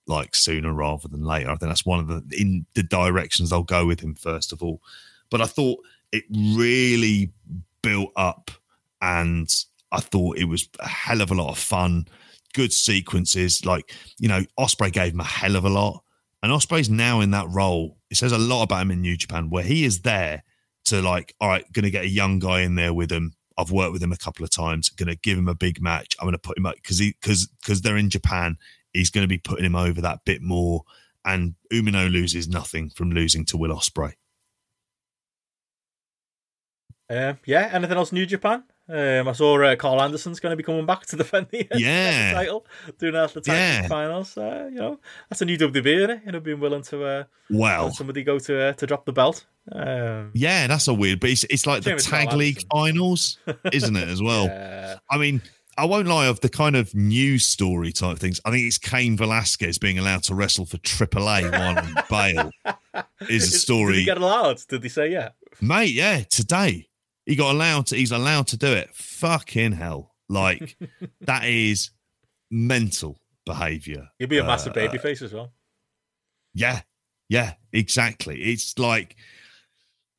like 0.08 0.36
sooner 0.36 0.74
rather 0.74 1.08
than 1.08 1.24
later. 1.24 1.50
I 1.50 1.56
think 1.56 1.70
that's 1.70 1.86
one 1.86 2.00
of 2.00 2.08
the 2.08 2.24
in 2.38 2.66
the 2.74 2.84
directions 2.84 3.50
they'll 3.50 3.64
go 3.64 3.86
with 3.86 4.00
him 4.00 4.16
first 4.16 4.54
of 4.54 4.62
all. 4.64 4.82
But 5.30 5.42
I 5.42 5.46
thought 5.46 5.80
it 6.12 6.24
really 6.32 7.32
built 7.82 8.12
up, 8.16 8.52
and 9.02 9.54
I 9.92 10.00
thought 10.00 10.38
it 10.38 10.46
was 10.46 10.70
a 10.80 10.88
hell 10.88 11.22
of 11.22 11.32
a 11.32 11.36
lot 11.36 11.50
of 11.50 11.58
fun, 11.58 12.08
good 12.54 12.74
sequences. 12.74 13.66
Like 13.66 13.94
you 14.20 14.28
know, 14.28 14.44
Ospreay 14.60 14.92
gave 14.92 15.14
him 15.14 15.20
a 15.20 15.26
hell 15.26 15.56
of 15.56 15.66
a 15.66 15.70
lot, 15.70 16.04
and 16.42 16.52
Ospreay's 16.52 16.90
now 16.90 17.22
in 17.22 17.32
that 17.32 17.48
role. 17.50 17.98
It 18.10 18.16
says 18.16 18.32
a 18.32 18.38
lot 18.38 18.64
about 18.64 18.84
him 18.84 18.92
in 18.92 19.02
New 19.02 19.18
Japan, 19.18 19.50
where 19.50 19.64
he 19.64 19.84
is 19.84 20.02
there 20.02 20.44
to 20.86 21.02
like, 21.02 21.36
all 21.42 21.50
right, 21.50 21.72
going 21.74 21.84
to 21.84 21.92
get 21.92 22.06
a 22.06 22.10
young 22.10 22.40
guy 22.40 22.62
in 22.62 22.76
there 22.76 22.94
with 22.94 23.12
him. 23.12 23.34
I've 23.58 23.72
worked 23.72 23.92
with 23.92 24.04
him 24.04 24.12
a 24.12 24.18
couple 24.18 24.44
of 24.44 24.52
times. 24.52 24.90
Going 24.90 25.10
to 25.10 25.16
give 25.16 25.38
him 25.38 25.48
a 25.48 25.56
big 25.56 25.82
match. 25.82 26.16
I'm 26.20 26.26
going 26.26 26.34
to 26.34 26.40
put 26.40 26.58
him 26.58 26.66
up 26.66 26.76
because 26.76 27.00
he 27.00 27.16
because 27.20 27.48
because 27.62 27.82
they're 27.82 27.98
in 27.98 28.10
Japan. 28.10 28.58
He's 28.94 29.10
going 29.10 29.24
to 29.24 29.28
be 29.28 29.38
putting 29.38 29.66
him 29.66 29.76
over 29.76 30.02
that 30.02 30.26
bit 30.26 30.42
more. 30.42 30.84
And 31.26 31.56
Umino 31.74 32.10
loses 32.12 32.48
nothing 32.48 32.90
from 32.90 33.12
losing 33.12 33.46
to 33.46 33.58
Will 33.58 33.76
Ospreay. 33.76 34.14
Uh, 37.10 37.34
yeah, 37.46 37.70
anything 37.72 37.98
else 37.98 38.12
New 38.12 38.26
Japan? 38.26 38.64
Um, 38.90 39.28
I 39.28 39.32
saw 39.34 39.62
uh, 39.62 39.76
Karl 39.76 40.02
Anderson's 40.02 40.40
going 40.40 40.52
to 40.52 40.58
be 40.58 40.64
coming 40.64 40.86
back 40.86 41.06
to 41.08 41.16
defend 41.18 41.48
the, 41.52 41.68
Yeah. 41.74 42.34
title, 42.34 42.66
doing 43.00 43.14
that 43.14 43.34
the 43.34 43.42
tag 43.42 43.84
Yeah. 43.84 43.88
finals. 43.88 44.38
Uh, 44.38 44.70
you 44.72 44.78
know, 44.80 45.00
that's 45.30 45.42
a 45.42 45.46
new 45.46 45.58
WB, 45.58 45.86
isn't 45.86 46.10
it? 46.10 46.22
You 46.26 46.32
know, 46.34 46.40
being 46.40 46.60
willing 46.60 46.84
to 46.84 47.04
uh, 47.06 47.24
Well, 47.50 47.92
somebody 47.92 48.24
go 48.24 48.40
to 48.40 48.62
uh, 48.70 48.74
to 48.74 48.88
drop 48.88 49.06
the 49.06 49.14
belt. 49.14 49.46
Um, 49.72 50.32
yeah, 50.34 50.68
that's 50.68 50.88
a 50.88 50.94
weird, 50.94 51.20
but 51.20 51.30
it's, 51.30 51.44
it's 51.46 51.66
like 51.66 51.84
the 51.84 51.96
tag 51.98 52.32
league 52.34 52.62
finals, 52.72 53.38
isn't 53.74 53.96
it? 53.96 54.08
As 54.08 54.22
well. 54.22 54.46
uh, 54.52 54.96
I 55.10 55.18
mean, 55.18 55.42
I 55.78 55.86
won't 55.86 56.08
lie. 56.08 56.28
Of 56.28 56.40
the 56.42 56.50
kind 56.50 56.76
of 56.76 56.94
news 56.96 57.46
story 57.46 57.92
type 57.92 58.18
things, 58.18 58.42
I 58.46 58.52
think 58.52 58.66
it's 58.66 58.78
Cain 58.78 59.16
Velasquez 59.18 59.78
being 59.78 60.00
allowed 60.00 60.24
to 60.24 60.36
wrestle 60.36 60.66
for 60.66 60.78
AAA 60.78 61.52
while 61.52 61.78
on 61.78 61.94
bail 62.10 62.52
is 63.30 63.48
a 63.48 63.52
Did 63.52 63.60
story. 63.60 63.96
he 63.98 64.06
get 64.06 64.18
allowed? 64.18 64.60
Did 64.68 64.84
he 64.84 64.90
say 64.90 65.12
yeah? 65.12 65.30
mate. 65.62 65.94
Yeah, 65.94 66.24
today 66.30 66.88
he 67.26 67.36
got 67.36 67.52
allowed 67.54 67.88
to. 67.88 67.96
He's 67.96 68.12
allowed 68.12 68.48
to 68.48 68.58
do 68.58 68.72
it. 68.74 68.90
Fucking 68.96 69.74
hell! 69.74 70.14
Like 70.30 70.76
that 71.22 71.46
is 71.46 71.92
mental 72.50 73.20
behavior. 73.46 74.08
He'll 74.20 74.28
be 74.28 74.38
a 74.40 74.44
massive 74.44 74.72
Uh, 74.76 74.80
babyface 74.82 75.22
as 75.22 75.34
well. 75.34 75.54
Yeah, 76.54 76.82
yeah, 77.30 77.54
exactly. 77.72 78.42
It's 78.42 78.78
like 78.80 79.16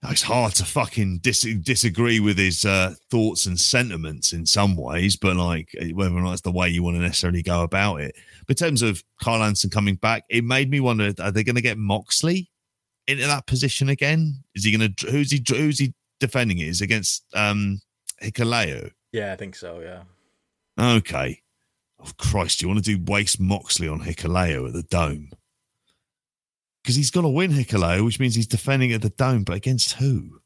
it's 0.05 0.23
hard 0.23 0.55
to 0.55 0.65
fucking 0.65 1.19
dis- 1.19 1.57
disagree 1.63 2.21
with 2.21 2.39
his 2.39 2.65
uh, 2.65 2.95
thoughts 3.11 3.47
and 3.47 3.59
sentiments 3.59 4.33
in 4.33 4.47
some 4.47 4.77
ways, 4.77 5.17
but 5.17 5.37
like 5.37 5.75
whether 5.93 6.15
or 6.15 6.21
not 6.21 6.33
it's 6.33 6.43
the 6.43 6.53
way 6.53 6.69
you 6.69 6.83
want 6.83 6.97
to 6.97 7.03
necessarily 7.03 7.43
go 7.43 7.63
about 7.63 7.97
it. 7.97 8.15
But 8.47 8.61
in 8.61 8.69
terms 8.69 8.83
of 8.83 9.03
Karl 9.21 9.43
Anderson 9.43 9.71
coming 9.71 9.97
back, 9.97 10.25
it 10.31 10.45
made 10.45 10.71
me 10.71 10.81
wonder: 10.81 11.13
Are 11.21 11.33
they 11.33 11.43
going 11.43 11.57
to 11.57 11.63
get 11.63 11.79
Moxley 11.79 12.49
into 13.09 13.27
that 13.27 13.47
position 13.47 13.89
again? 13.89 14.43
Is 14.55 14.65
he 14.65 14.77
going 14.77 14.95
to? 14.95 15.11
Who's 15.11 15.33
he? 15.33 15.43
Who's 15.49 15.81
he 15.81 15.93
defending? 16.21 16.59
It 16.59 16.69
is 16.69 16.81
against 16.81 17.25
um 17.35 17.81
Hikuleo. 18.23 18.91
Yeah, 19.13 19.33
I 19.33 19.37
think 19.37 19.57
so. 19.57 19.81
Yeah. 19.81 20.03
Okay. 20.97 21.43
Oh 21.99 22.11
Christ! 22.19 22.61
Do 22.61 22.67
you 22.67 22.69
want 22.73 22.85
to 22.85 22.97
do 22.97 23.13
waste 23.13 23.41
Moxley 23.41 23.89
on 23.89 24.01
Hikuleo 24.01 24.69
at 24.69 24.75
the 24.75 24.85
Dome? 24.85 25.31
Because 26.89 26.97
he's 26.97 27.11
got 27.11 27.21
to 27.21 27.29
win 27.29 27.51
Hikuleo, 27.53 28.03
which 28.03 28.19
means 28.19 28.35
he's 28.35 28.47
defending 28.47 28.95
at 28.95 29.03
the 29.03 29.11
Dome, 29.11 29.45
but 29.45 29.55
against 29.55 29.93
who? 29.97 30.41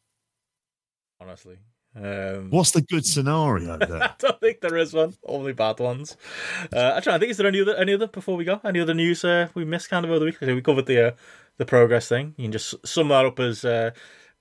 Honestly. 1.21 1.59
Um, 1.95 2.51
What's 2.51 2.73
the 2.73 2.81
good 2.81 3.07
scenario 3.15 3.75
I 3.75 3.77
there? 3.77 4.15
don't 4.19 4.41
think 4.41 4.61
there 4.61 4.77
is 4.77 4.93
one. 4.93 5.15
Only 5.25 5.53
bad 5.53 5.79
ones. 5.79 6.17
Uh, 6.75 6.95
I'm 6.97 7.03
trying 7.03 7.15
to 7.15 7.19
think. 7.21 7.31
Is 7.31 7.37
there 7.37 7.47
any 7.47 7.61
other 7.61 7.77
any 7.77 7.95
other 7.95 8.09
before 8.09 8.37
we 8.37 8.43
go? 8.43 8.61
Any 8.65 8.81
other 8.81 8.93
news 8.93 9.25
uh, 9.25 9.51
we 9.55 9.65
missed 9.65 9.89
kind 9.89 10.05
of 10.05 10.11
over 10.11 10.19
the 10.19 10.25
week? 10.25 10.41
We 10.41 10.61
covered 10.63 10.87
the 10.87 11.11
uh, 11.11 11.11
the 11.59 11.65
progress 11.65 12.09
thing. 12.09 12.35
You 12.37 12.47
can 12.47 12.53
just 12.53 12.75
sum 12.85 13.07
that 13.11 13.25
up 13.25 13.39
as 13.39 13.65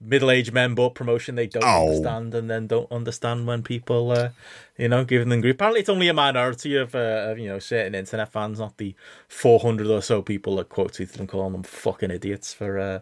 uh, 0.02 0.06
middle 0.08 0.32
aged 0.32 0.54
men 0.54 0.74
but 0.76 0.96
promotion 0.96 1.36
they 1.36 1.48
don't 1.48 1.64
Oh. 1.64 1.88
understand 1.88 2.34
and 2.34 2.50
then 2.50 2.68
don't 2.68 2.92
understand 2.92 3.48
when 3.48 3.64
people 3.64 4.12
uh, 4.12 4.30
you 4.78 4.88
know 4.90 5.04
giving 5.06 5.30
them 5.30 5.42
grief. 5.42 5.56
Apparently, 5.56 5.82
it's 5.82 5.90
only 5.90 6.08
a 6.08 6.14
minority 6.14 6.76
of, 6.76 6.96
uh, 6.96 7.28
of 7.32 7.40
you 7.40 7.48
know 7.48 7.60
certain 7.60 7.96
internet 7.96 8.32
fans, 8.32 8.60
not 8.60 8.78
the 8.78 8.96
400 9.28 9.88
or 9.88 10.02
so 10.02 10.22
people 10.22 10.56
that 10.58 10.70
quote 10.70 10.94
tweeted 10.94 11.14
them 11.14 11.28
calling 11.28 11.54
them 11.54 11.64
fucking 11.64 12.12
idiots 12.12 12.54
for. 12.54 12.80
Uh, 12.80 13.00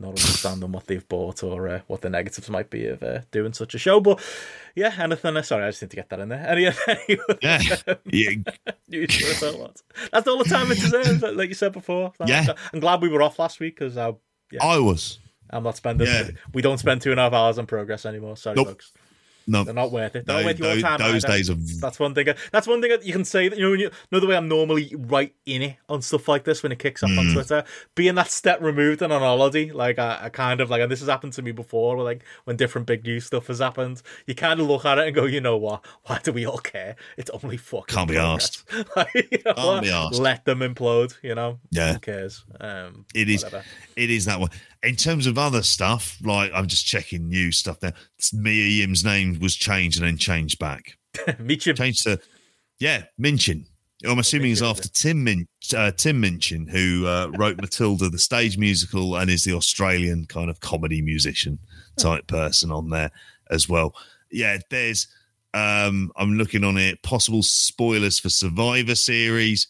not 0.00 0.10
understanding 0.10 0.70
what 0.70 0.86
they've 0.86 1.08
bought 1.08 1.42
or 1.42 1.66
uh, 1.68 1.80
what 1.88 2.02
the 2.02 2.08
negatives 2.08 2.48
might 2.48 2.70
be 2.70 2.86
of 2.86 3.02
uh, 3.02 3.18
doing 3.32 3.52
such 3.52 3.74
a 3.74 3.78
show, 3.78 3.98
but 3.98 4.20
yeah, 4.76 4.94
anything. 4.96 5.36
Uh, 5.36 5.42
sorry, 5.42 5.64
I 5.64 5.70
just 5.70 5.82
need 5.82 5.90
to 5.90 5.96
get 5.96 6.08
that 6.10 6.20
in 6.20 6.28
there. 6.28 6.46
Any, 6.48 6.66
any 6.86 7.18
Yeah. 7.42 7.60
yeah. 8.06 8.30
news 8.88 9.16
for 9.16 9.26
us 9.28 9.42
or 9.42 9.60
what? 9.60 9.82
That's 10.12 10.28
all 10.28 10.38
the 10.38 10.44
time 10.48 10.70
it 10.70 10.76
deserves, 10.78 11.20
like 11.22 11.48
you 11.48 11.56
said 11.56 11.72
before. 11.72 12.12
Yeah. 12.24 12.46
I'm 12.72 12.78
glad 12.78 13.02
we 13.02 13.08
were 13.08 13.22
off 13.22 13.40
last 13.40 13.58
week 13.58 13.74
because 13.76 13.96
I, 13.96 14.14
I 14.60 14.78
was. 14.78 15.18
I'm 15.50 15.62
not 15.62 15.76
spending. 15.76 16.06
Yeah. 16.06 16.30
We 16.52 16.62
don't 16.62 16.78
spend 16.78 17.02
two 17.02 17.10
and 17.10 17.20
a 17.20 17.24
half 17.24 17.32
hours 17.32 17.58
on 17.58 17.66
progress 17.66 18.04
anymore. 18.06 18.36
Sorry, 18.36 18.56
Nope. 18.56 18.68
folks. 18.68 18.92
No, 19.50 19.64
They're 19.64 19.72
not 19.72 19.90
worth 19.92 20.14
it. 20.14 20.26
They're 20.26 20.36
those, 20.42 20.44
not 20.44 20.60
worth 20.60 20.76
your 20.76 20.82
time. 20.82 20.98
those 20.98 21.24
either. 21.24 21.34
days 21.38 21.48
of 21.48 21.80
That's 21.80 21.98
one 21.98 22.14
thing. 22.14 22.26
That's 22.52 22.66
one 22.66 22.82
thing 22.82 22.90
that 22.90 23.02
you 23.06 23.14
can 23.14 23.24
say 23.24 23.48
that 23.48 23.58
you 23.58 23.66
know. 23.66 23.72
You 23.72 23.90
know 24.12 24.20
the 24.20 24.26
way 24.26 24.36
I'm 24.36 24.46
normally 24.46 24.94
right 24.94 25.34
in 25.46 25.62
it 25.62 25.76
on 25.88 26.02
stuff 26.02 26.28
like 26.28 26.44
this 26.44 26.62
when 26.62 26.70
it 26.70 26.78
kicks 26.78 27.02
off 27.02 27.08
Mm. 27.08 27.18
on 27.20 27.32
Twitter. 27.32 27.64
Being 27.94 28.16
that 28.16 28.30
step 28.30 28.60
removed 28.60 29.00
and 29.00 29.10
on 29.10 29.22
holiday, 29.22 29.70
like 29.70 29.98
I, 29.98 30.18
I 30.24 30.28
kind 30.28 30.60
of 30.60 30.68
like, 30.68 30.82
and 30.82 30.92
this 30.92 31.00
has 31.00 31.08
happened 31.08 31.32
to 31.32 31.40
me 31.40 31.52
before. 31.52 32.02
Like 32.02 32.24
when 32.44 32.56
different 32.58 32.86
big 32.86 33.04
news 33.04 33.24
stuff 33.24 33.46
has 33.46 33.60
happened, 33.60 34.02
you 34.26 34.34
kind 34.34 34.60
of 34.60 34.66
look 34.66 34.84
at 34.84 34.98
it 34.98 35.06
and 35.06 35.14
go, 35.14 35.24
you 35.24 35.40
know 35.40 35.56
what? 35.56 35.82
Why 36.04 36.18
do 36.22 36.30
we 36.34 36.44
all 36.44 36.58
care? 36.58 36.96
It's 37.16 37.30
only 37.30 37.56
fucking 37.56 37.86
Can't 37.94 38.06
be 38.10 38.16
progress. 38.16 38.62
like, 38.96 39.14
you 39.14 39.38
know 39.46 39.54
Can't 39.54 39.66
what? 39.66 39.82
be 39.82 39.88
arsed. 39.88 40.20
Let 40.20 40.44
them 40.44 40.58
implode. 40.60 41.16
You 41.22 41.34
know. 41.36 41.58
Yeah. 41.70 41.94
Who 41.94 42.00
cares? 42.00 42.44
Um, 42.60 43.06
It 43.14 43.30
is. 43.30 43.44
whatever. 43.44 43.64
It 43.96 44.10
is 44.10 44.26
that 44.26 44.40
one. 44.40 44.50
In 44.82 44.94
terms 44.94 45.26
of 45.26 45.38
other 45.38 45.62
stuff, 45.62 46.16
like 46.22 46.52
I'm 46.54 46.68
just 46.68 46.86
checking 46.86 47.28
new 47.28 47.50
stuff 47.50 47.80
there. 47.80 47.94
Mia 48.32 48.64
Yim's 48.64 49.04
name 49.04 49.38
was 49.40 49.56
changed 49.56 49.98
and 49.98 50.06
then 50.06 50.18
changed 50.18 50.58
back. 50.58 50.98
You. 51.40 51.56
Changed 51.56 52.04
to, 52.04 52.20
yeah, 52.78 53.04
Minchin. 53.18 53.66
I'm 54.06 54.20
assuming 54.20 54.52
it's 54.52 54.62
after 54.62 54.88
Tim 54.88 55.24
Min- 55.24 55.48
uh, 55.76 55.90
Tim 55.90 56.20
Minchin, 56.20 56.68
who 56.68 57.06
uh, 57.06 57.32
wrote 57.36 57.56
Matilda, 57.60 58.08
the 58.08 58.18
stage 58.18 58.56
musical, 58.56 59.16
and 59.16 59.28
is 59.28 59.44
the 59.44 59.54
Australian 59.54 60.26
kind 60.26 60.48
of 60.48 60.60
comedy 60.60 61.02
musician 61.02 61.58
type 61.98 62.28
person 62.28 62.70
on 62.70 62.90
there 62.90 63.10
as 63.50 63.68
well. 63.68 63.94
Yeah, 64.30 64.58
there's. 64.70 65.08
Um, 65.54 66.12
I'm 66.16 66.34
looking 66.34 66.62
on 66.62 66.76
it. 66.76 67.02
Possible 67.02 67.42
spoilers 67.42 68.20
for 68.20 68.28
Survivor 68.28 68.94
series. 68.94 69.66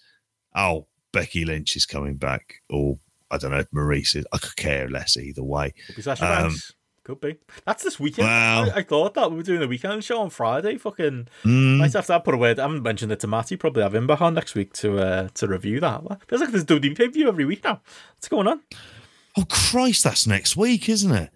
Oh, 0.55 0.89
Becky 1.13 1.45
Lynch 1.47 1.77
is 1.77 1.87
coming 1.87 2.17
back, 2.17 2.57
or 2.69 2.99
I 3.31 3.39
don't 3.39 3.51
know 3.51 3.59
if 3.59 3.69
Maurice 3.73 4.15
is. 4.15 4.27
I 4.33 4.39
could 4.39 4.57
care 4.57 4.89
less 4.89 5.17
either 5.17 5.43
way. 5.43 5.75
Could 5.87 5.97
be 5.97 6.03
Sasha 6.03 6.25
Um, 6.25 6.43
Banks. 6.49 6.73
Could 7.05 7.21
be. 7.23 7.37
That's 7.65 7.83
this 7.85 7.99
weekend. 7.99 8.29
Well- 8.29 8.71
I, 8.75 8.81
I 8.81 8.83
thought 8.83 9.15
that 9.15 9.31
we 9.31 9.39
were 9.39 9.43
doing 9.43 9.61
the 9.61 9.69
weekend 9.69 10.05
show 10.05 10.21
on 10.21 10.29
Friday. 10.31 10.77
Fucking 10.77 11.29
Mm, 11.45 11.79
might 11.79 11.93
have 11.95 12.07
to 12.07 12.21
put 12.21 12.35
a 12.35 12.37
word. 12.37 12.59
I 12.59 12.63
haven't 12.63 12.83
mentioned 12.83 13.13
it 13.13 13.21
to 13.21 13.27
Matty. 13.27 13.57
Probably 13.57 13.83
have 13.83 13.95
him 13.95 14.07
back 14.07 14.21
on 14.21 14.35
next 14.35 14.55
week 14.55 14.73
to 14.75 14.99
uh, 14.99 15.29
to 15.35 15.47
review 15.49 15.81
that. 15.81 16.03
Feels 16.29 16.41
like 16.43 16.51
there's 16.51 16.65
WWE 16.67 16.97
pay 16.97 17.07
view 17.07 17.29
every 17.29 17.47
week 17.47 17.65
now. 17.65 17.81
What's 18.17 18.29
going 18.29 18.47
on? 18.47 18.61
oh 19.39 19.45
Christ, 19.49 20.05
that's 20.05 20.27
next 20.27 20.57
week, 20.57 20.89
isn't 20.89 21.13
it? 21.15 21.31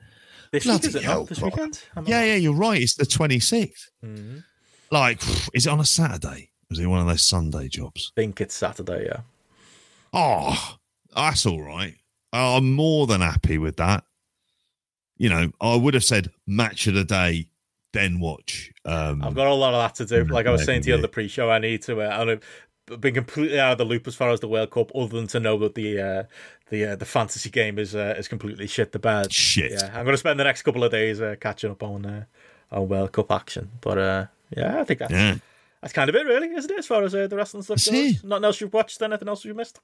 This 0.51 0.65
Bloody 0.65 0.89
week 0.89 0.89
is 0.89 0.95
it 0.97 1.05
hell? 1.05 1.25
This 1.25 1.41
weekend? 1.41 1.83
Yeah, 2.05 2.23
yeah, 2.25 2.35
you're 2.35 2.53
right. 2.55 2.83
It's 2.83 2.95
the 2.95 3.05
26th. 3.07 3.89
Mhm. 4.05 4.45
Like, 4.91 5.23
is 5.55 5.67
it 5.67 5.71
on 5.71 5.81
a 5.81 5.87
Saturday? 5.87 6.51
Is 6.71 6.79
it 6.81 6.87
one 6.87 7.01
of 7.01 7.07
those 7.07 7.23
Sunday 7.23 7.69
jobs? 7.69 8.13
I 8.15 8.21
think 8.21 8.41
it's 8.43 8.55
Saturday. 8.55 9.07
Yeah. 9.07 9.21
Oh, 10.13 10.77
that's 11.15 11.47
all 11.47 11.63
right. 11.63 11.95
I'm 12.33 12.73
more 12.73 13.07
than 13.07 13.21
happy 13.21 13.59
with 13.59 13.77
that. 13.77 14.05
You 15.19 15.29
know, 15.29 15.53
I 15.61 15.77
would 15.77 15.95
have 15.95 16.05
said 16.05 16.31
match 16.47 16.87
of 16.87 16.95
the 16.95 17.05
day, 17.05 17.49
then 17.93 18.19
watch. 18.21 18.73
Um, 18.85 19.23
I've 19.23 19.35
got 19.35 19.47
a 19.47 19.55
lot 19.55 19.75
of 19.75 19.81
that 19.83 19.95
to 20.07 20.25
do. 20.25 20.33
Like 20.33 20.47
I 20.47 20.51
was 20.51 20.65
saying 20.65 20.83
to 20.83 20.89
you 20.89 20.95
on 20.95 21.03
the 21.03 21.09
pre-show, 21.09 21.51
I 21.51 21.59
need 21.59 21.83
to. 21.83 22.01
Uh, 22.01 22.39
I've 22.91 23.01
been 23.01 23.15
completely 23.15 23.61
out 23.61 23.73
of 23.73 23.79
the 23.79 23.85
loop 23.85 24.07
as 24.09 24.15
far 24.15 24.31
as 24.31 24.41
the 24.41 24.49
World 24.49 24.71
Cup, 24.71 24.91
other 24.95 25.15
than 25.17 25.27
to 25.29 25.41
know 25.41 25.59
that 25.59 25.75
the 25.75 26.01
uh, 26.01 26.23
the 26.71 26.93
uh, 26.93 26.97
the 26.97 27.05
fantasy 27.05 27.51
game 27.51 27.79
is 27.79 27.95
uh, 27.95 28.15
is 28.19 28.27
completely 28.29 28.67
shit 28.67 28.93
the 28.93 28.99
bed. 28.99 29.33
shit. 29.33 29.73
Yeah, 29.73 29.87
I'm 29.89 30.05
going 30.05 30.15
to 30.15 30.17
spend 30.19 30.41
the 30.41 30.45
next 30.45 30.63
couple 30.63 30.83
of 30.83 30.91
days 30.91 31.21
uh, 31.21 31.37
catching 31.39 31.71
up 31.71 31.83
on 31.83 32.05
uh, 32.07 32.25
on 32.73 32.89
World 32.89 33.13
Cup 33.13 33.31
action. 33.31 33.71
But 33.83 33.99
uh, 33.99 34.27
yeah, 34.57 34.81
I 34.81 34.85
think 34.85 34.99
that's, 35.01 35.13
Yeah. 35.13 35.37
that's 35.83 35.93
kind 35.93 36.09
of 36.09 36.17
it, 36.17 36.27
really, 36.27 36.49
isn't 36.49 36.71
it? 36.71 36.79
As 36.79 36.87
far 36.87 37.05
as 37.05 37.15
uh, 37.15 37.27
the 37.29 37.37
wrestling 37.37 37.63
stuff 37.63 37.85
goes, 37.85 38.25
nothing 38.25 38.45
else 38.45 38.61
you've 38.61 38.73
watched, 38.75 39.01
anything 39.03 39.29
else 39.29 39.45
you've 39.45 39.57
missed. 39.57 39.81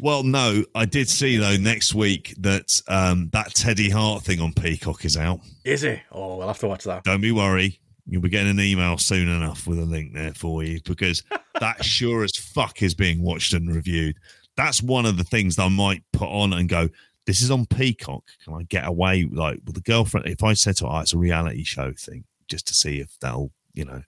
Well, 0.00 0.22
no, 0.22 0.64
I 0.74 0.84
did 0.84 1.08
see 1.08 1.36
though 1.36 1.56
next 1.56 1.94
week 1.94 2.34
that 2.38 2.80
um, 2.88 3.30
that 3.32 3.54
Teddy 3.54 3.90
Hart 3.90 4.22
thing 4.22 4.40
on 4.40 4.52
Peacock 4.52 5.04
is 5.04 5.16
out. 5.16 5.40
Is 5.64 5.84
it? 5.84 6.00
Oh, 6.12 6.36
we'll 6.36 6.48
have 6.48 6.58
to 6.60 6.68
watch 6.68 6.84
that. 6.84 7.04
Don't 7.04 7.20
be 7.20 7.32
worry. 7.32 7.80
You'll 8.06 8.22
be 8.22 8.28
getting 8.28 8.50
an 8.50 8.60
email 8.60 8.98
soon 8.98 9.28
enough 9.28 9.66
with 9.66 9.78
a 9.78 9.84
link 9.84 10.12
there 10.12 10.34
for 10.34 10.62
you 10.62 10.80
because 10.84 11.22
that 11.60 11.84
sure 11.84 12.22
as 12.22 12.36
fuck 12.36 12.82
is 12.82 12.94
being 12.94 13.22
watched 13.22 13.54
and 13.54 13.74
reviewed. 13.74 14.16
That's 14.56 14.82
one 14.82 15.06
of 15.06 15.16
the 15.16 15.24
things 15.24 15.56
that 15.56 15.64
I 15.64 15.68
might 15.68 16.04
put 16.12 16.28
on 16.28 16.52
and 16.52 16.68
go, 16.68 16.88
this 17.26 17.40
is 17.40 17.50
on 17.50 17.66
Peacock. 17.66 18.24
Can 18.44 18.54
I 18.54 18.62
get 18.64 18.86
away 18.86 19.24
like 19.30 19.60
with 19.64 19.74
the 19.74 19.80
girlfriend? 19.80 20.26
If 20.26 20.44
I 20.44 20.52
said 20.52 20.76
to 20.76 20.84
her, 20.84 20.92
oh, 20.92 21.00
it's 21.00 21.14
a 21.14 21.18
reality 21.18 21.64
show 21.64 21.92
thing, 21.92 22.24
just 22.46 22.66
to 22.68 22.74
see 22.74 23.00
if 23.00 23.18
they'll, 23.20 23.50
you 23.72 23.84
know, 23.84 24.02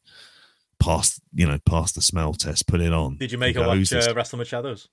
pass, 0.78 1.20
you 1.34 1.46
know, 1.46 1.58
pass 1.64 1.92
the 1.92 2.02
smell 2.02 2.34
test, 2.34 2.66
put 2.66 2.80
it 2.80 2.92
on. 2.92 3.16
Did 3.16 3.32
you 3.32 3.38
make 3.38 3.56
her 3.56 3.62
go, 3.62 3.68
watch 3.68 3.78
"Who's 3.78 3.92
uh, 3.92 4.12
Wrestling 4.14 4.40
with 4.40 4.48
Shadows? 4.48 4.88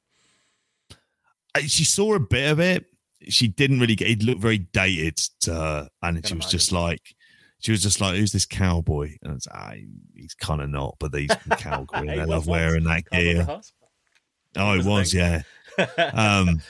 She 1.61 1.83
saw 1.85 2.15
a 2.15 2.19
bit 2.19 2.51
of 2.51 2.59
it. 2.59 2.85
She 3.29 3.47
didn't 3.47 3.79
really 3.79 3.95
get. 3.95 4.09
It 4.09 4.23
looked 4.23 4.41
very 4.41 4.57
dated 4.59 5.17
to 5.41 5.53
her, 5.53 5.89
and 6.01 6.25
she 6.27 6.33
was 6.35 6.47
just 6.47 6.71
like, 6.71 7.01
she 7.59 7.71
was 7.71 7.81
just 7.81 8.01
like, 8.01 8.15
"Who's 8.17 8.31
this 8.33 8.45
cowboy?" 8.45 9.11
And 9.21 9.31
I 9.31 9.33
was, 9.35 9.47
ah, 9.53 9.73
he's 10.13 10.33
kind 10.33 10.61
of 10.61 10.69
not, 10.69 10.95
but 10.99 11.13
he's 11.15 11.33
from 11.33 11.57
Calgary. 11.57 12.07
And 12.09 12.21
I 12.21 12.25
love 12.25 12.47
wearing 12.47 12.83
that 12.85 13.09
gear. 13.11 13.45
Oh, 14.57 14.73
it 14.73 14.77
was 14.77 14.85
a 14.85 14.89
was, 14.89 15.11
thing. 15.13 15.43
yeah. 15.77 16.11
Um, 16.13 16.61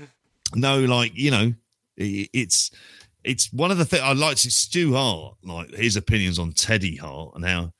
no, 0.54 0.80
like 0.80 1.12
you 1.16 1.30
know, 1.30 1.52
i- 2.00 2.28
it's 2.32 2.70
it's 3.24 3.52
one 3.52 3.72
of 3.72 3.78
the 3.78 3.84
things 3.84 4.02
I 4.02 4.12
liked. 4.12 4.44
Is 4.46 4.56
Stu 4.56 4.94
Hart, 4.94 5.34
like 5.42 5.70
his 5.74 5.96
opinions 5.96 6.38
on 6.38 6.52
Teddy 6.52 6.96
Hart 6.96 7.32
and 7.34 7.44
how 7.44 7.72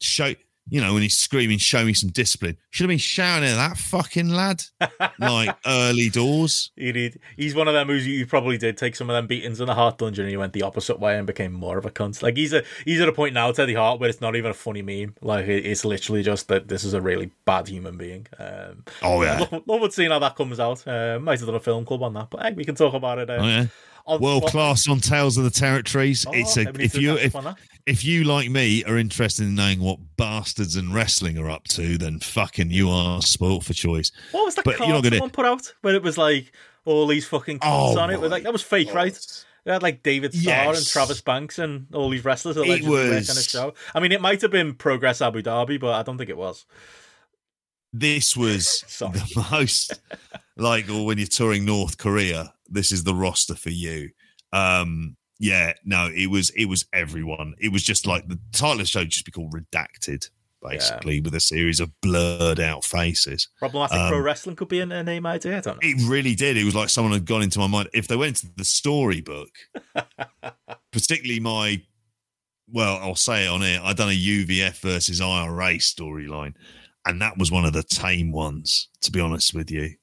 show. 0.00 0.34
You 0.68 0.80
know, 0.80 0.94
when 0.94 1.02
he's 1.02 1.18
screaming, 1.18 1.58
"Show 1.58 1.84
me 1.84 1.92
some 1.92 2.10
discipline!" 2.10 2.56
Should 2.70 2.84
have 2.84 2.88
been 2.88 2.98
shouting 2.98 3.48
at 3.48 3.56
that 3.56 3.76
fucking 3.76 4.28
lad, 4.28 4.62
like 5.18 5.54
early 5.66 6.08
doors. 6.08 6.70
He 6.76 6.92
did. 6.92 7.18
He's 7.36 7.54
one 7.54 7.66
of 7.68 7.74
them 7.74 7.88
who's 7.88 8.06
you 8.06 8.24
probably 8.26 8.58
did 8.58 8.76
take 8.76 8.94
some 8.94 9.10
of 9.10 9.14
them 9.14 9.26
beatings 9.26 9.60
in 9.60 9.66
the 9.66 9.74
Hart 9.74 9.98
dungeon 9.98 10.22
and 10.24 10.30
he 10.30 10.36
went 10.36 10.52
the 10.52 10.62
opposite 10.62 11.00
way 11.00 11.18
and 11.18 11.26
became 11.26 11.52
more 11.52 11.78
of 11.78 11.84
a 11.84 11.90
cunt. 11.90 12.22
Like 12.22 12.36
he's 12.36 12.52
a 12.52 12.62
he's 12.84 13.00
at 13.00 13.08
a 13.08 13.12
point 13.12 13.34
now, 13.34 13.50
Teddy 13.50 13.74
Hart, 13.74 13.98
where 14.00 14.08
it's 14.08 14.20
not 14.20 14.36
even 14.36 14.52
a 14.52 14.54
funny 14.54 14.82
meme. 14.82 15.14
Like 15.20 15.46
it- 15.46 15.66
it's 15.66 15.84
literally 15.84 16.22
just 16.22 16.46
that 16.48 16.68
this 16.68 16.84
is 16.84 16.94
a 16.94 17.00
really 17.00 17.32
bad 17.44 17.66
human 17.68 17.96
being. 17.96 18.26
Um, 18.38 18.84
Oh 19.02 19.20
yeah, 19.22 19.46
love, 19.50 19.62
love 19.66 19.92
seeing 19.92 20.10
how 20.12 20.20
that 20.20 20.36
comes 20.36 20.60
out. 20.60 20.86
Uh, 20.86 21.18
might 21.20 21.38
have 21.40 21.46
done 21.46 21.56
a 21.56 21.60
film 21.60 21.84
club 21.84 22.02
on 22.04 22.14
that, 22.14 22.30
but 22.30 22.40
hey, 22.42 22.52
we 22.52 22.64
can 22.64 22.76
talk 22.76 22.94
about 22.94 23.18
it. 23.18 23.28
Uh, 23.28 23.38
oh 23.40 23.46
yeah. 23.46 23.66
on- 24.06 24.20
World 24.20 24.46
class 24.46 24.88
on 24.88 25.00
Tales 25.00 25.36
of 25.38 25.44
the 25.44 25.50
Territories. 25.50 26.24
Oh, 26.26 26.32
it's 26.32 26.56
a 26.56 26.64
maybe 26.64 26.72
we 26.78 26.82
need 26.82 26.84
if 26.86 27.02
you 27.02 27.16
if 27.16 27.34
on 27.36 27.44
that. 27.44 27.58
If 27.86 28.04
you 28.04 28.24
like 28.24 28.48
me 28.50 28.84
are 28.84 28.96
interested 28.96 29.44
in 29.44 29.54
knowing 29.54 29.80
what 29.80 29.98
bastards 30.16 30.76
and 30.76 30.94
wrestling 30.94 31.36
are 31.38 31.50
up 31.50 31.64
to, 31.68 31.98
then 31.98 32.18
fucking 32.20 32.70
you 32.70 32.88
are 32.90 33.20
spoilt 33.22 33.64
for 33.64 33.72
choice. 33.74 34.12
What 34.30 34.44
was 34.44 34.54
that 34.56 34.64
But 34.64 34.76
card 34.76 34.88
you're 34.88 34.96
not 34.96 35.02
gonna- 35.04 35.16
someone 35.16 35.30
put 35.30 35.46
out 35.46 35.72
where 35.82 35.94
it 35.94 36.02
was 36.02 36.16
like 36.18 36.52
all 36.84 37.06
these 37.06 37.26
fucking 37.26 37.58
cunts 37.58 37.94
Oh 37.96 37.98
on 37.98 38.10
it? 38.10 38.20
With, 38.20 38.30
like 38.30 38.42
that 38.44 38.52
was 38.52 38.62
fake, 38.62 38.92
right? 38.94 39.18
They 39.64 39.72
had 39.72 39.82
like 39.82 40.02
David 40.02 40.34
Starr 40.34 40.74
and 40.74 40.84
Travis 40.86 41.20
Banks 41.20 41.58
and 41.58 41.86
all 41.94 42.10
these 42.10 42.24
wrestlers 42.24 42.56
allegedly 42.56 42.88
was- 42.90 43.28
working 43.28 43.38
a 43.38 43.42
show. 43.42 43.74
I 43.94 44.00
mean, 44.00 44.12
it 44.12 44.20
might 44.20 44.42
have 44.42 44.50
been 44.50 44.74
Progress 44.74 45.20
Abu 45.22 45.42
Dhabi, 45.42 45.78
but 45.80 45.92
I 45.94 46.02
don't 46.02 46.18
think 46.18 46.30
it 46.30 46.36
was. 46.36 46.64
this 47.92 48.36
was 48.36 48.84
the 48.98 49.46
most 49.50 50.00
like 50.56 50.88
or 50.88 51.04
when 51.06 51.18
you're 51.18 51.26
touring 51.26 51.64
North 51.64 51.98
Korea, 51.98 52.54
this 52.68 52.90
is 52.92 53.04
the 53.04 53.14
roster 53.14 53.54
for 53.54 53.70
you. 53.70 54.10
Um 54.52 55.16
yeah, 55.42 55.72
no, 55.84 56.08
it 56.14 56.28
was 56.28 56.50
it 56.50 56.66
was 56.66 56.86
everyone. 56.92 57.54
It 57.58 57.72
was 57.72 57.82
just 57.82 58.06
like 58.06 58.28
the 58.28 58.38
title 58.52 58.74
of 58.74 58.78
the 58.78 58.84
show 58.86 59.04
just 59.04 59.24
be 59.24 59.32
called 59.32 59.52
Redacted, 59.52 60.30
basically, 60.62 61.20
with 61.20 61.34
a 61.34 61.40
series 61.40 61.80
of 61.80 61.90
blurred 62.00 62.60
out 62.60 62.84
faces. 62.84 63.48
Problematic 63.58 63.98
pro 64.08 64.18
Um, 64.18 64.22
wrestling 64.22 64.54
could 64.54 64.68
be 64.68 64.78
a, 64.78 64.84
a 64.84 65.02
name 65.02 65.26
idea. 65.26 65.58
I 65.58 65.60
don't 65.60 65.82
know. 65.82 65.88
It 65.88 66.08
really 66.08 66.36
did. 66.36 66.56
It 66.56 66.62
was 66.62 66.76
like 66.76 66.90
someone 66.90 67.12
had 67.12 67.24
gone 67.24 67.42
into 67.42 67.58
my 67.58 67.66
mind. 67.66 67.88
If 67.92 68.06
they 68.06 68.14
went 68.14 68.36
to 68.36 68.46
the 68.56 68.64
storybook, 68.64 69.48
particularly 70.92 71.40
my, 71.40 71.82
well, 72.68 72.98
I'll 72.98 73.16
say 73.16 73.46
it 73.46 73.48
on 73.48 73.62
it. 73.62 73.80
I 73.82 73.94
done 73.94 74.10
a 74.10 74.12
UVF 74.12 74.78
versus 74.78 75.20
IRA 75.20 75.74
storyline, 75.78 76.54
and 77.04 77.20
that 77.20 77.36
was 77.36 77.50
one 77.50 77.64
of 77.64 77.72
the 77.72 77.82
tame 77.82 78.30
ones. 78.30 78.88
To 79.00 79.10
be 79.10 79.18
honest 79.18 79.54
with 79.54 79.72
you, 79.72 79.96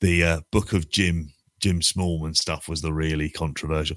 the 0.00 0.24
uh, 0.24 0.40
book 0.50 0.72
of 0.72 0.88
Jim 0.88 1.28
Jim 1.60 1.80
Smallman 1.80 2.36
stuff 2.36 2.68
was 2.68 2.80
the 2.82 2.92
really 2.92 3.28
controversial. 3.30 3.96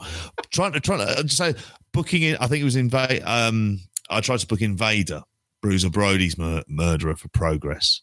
Trying 0.52 0.74
to 0.74 0.80
try 0.80 0.98
to 0.98 1.24
just 1.24 1.38
say 1.38 1.54
booking 1.94 2.24
in. 2.24 2.38
I 2.38 2.48
think 2.48 2.62
it 2.62 2.66
was 2.66 2.76
Invader. 2.76 3.24
Um, 3.26 3.80
I 4.10 4.22
tried 4.22 4.40
to 4.40 4.48
book 4.48 4.62
Invader, 4.62 5.24
Bruiser 5.62 5.90
Brody's 5.90 6.38
mur- 6.38 6.64
murderer 6.68 7.16
for 7.16 7.30
Progress. 7.30 8.02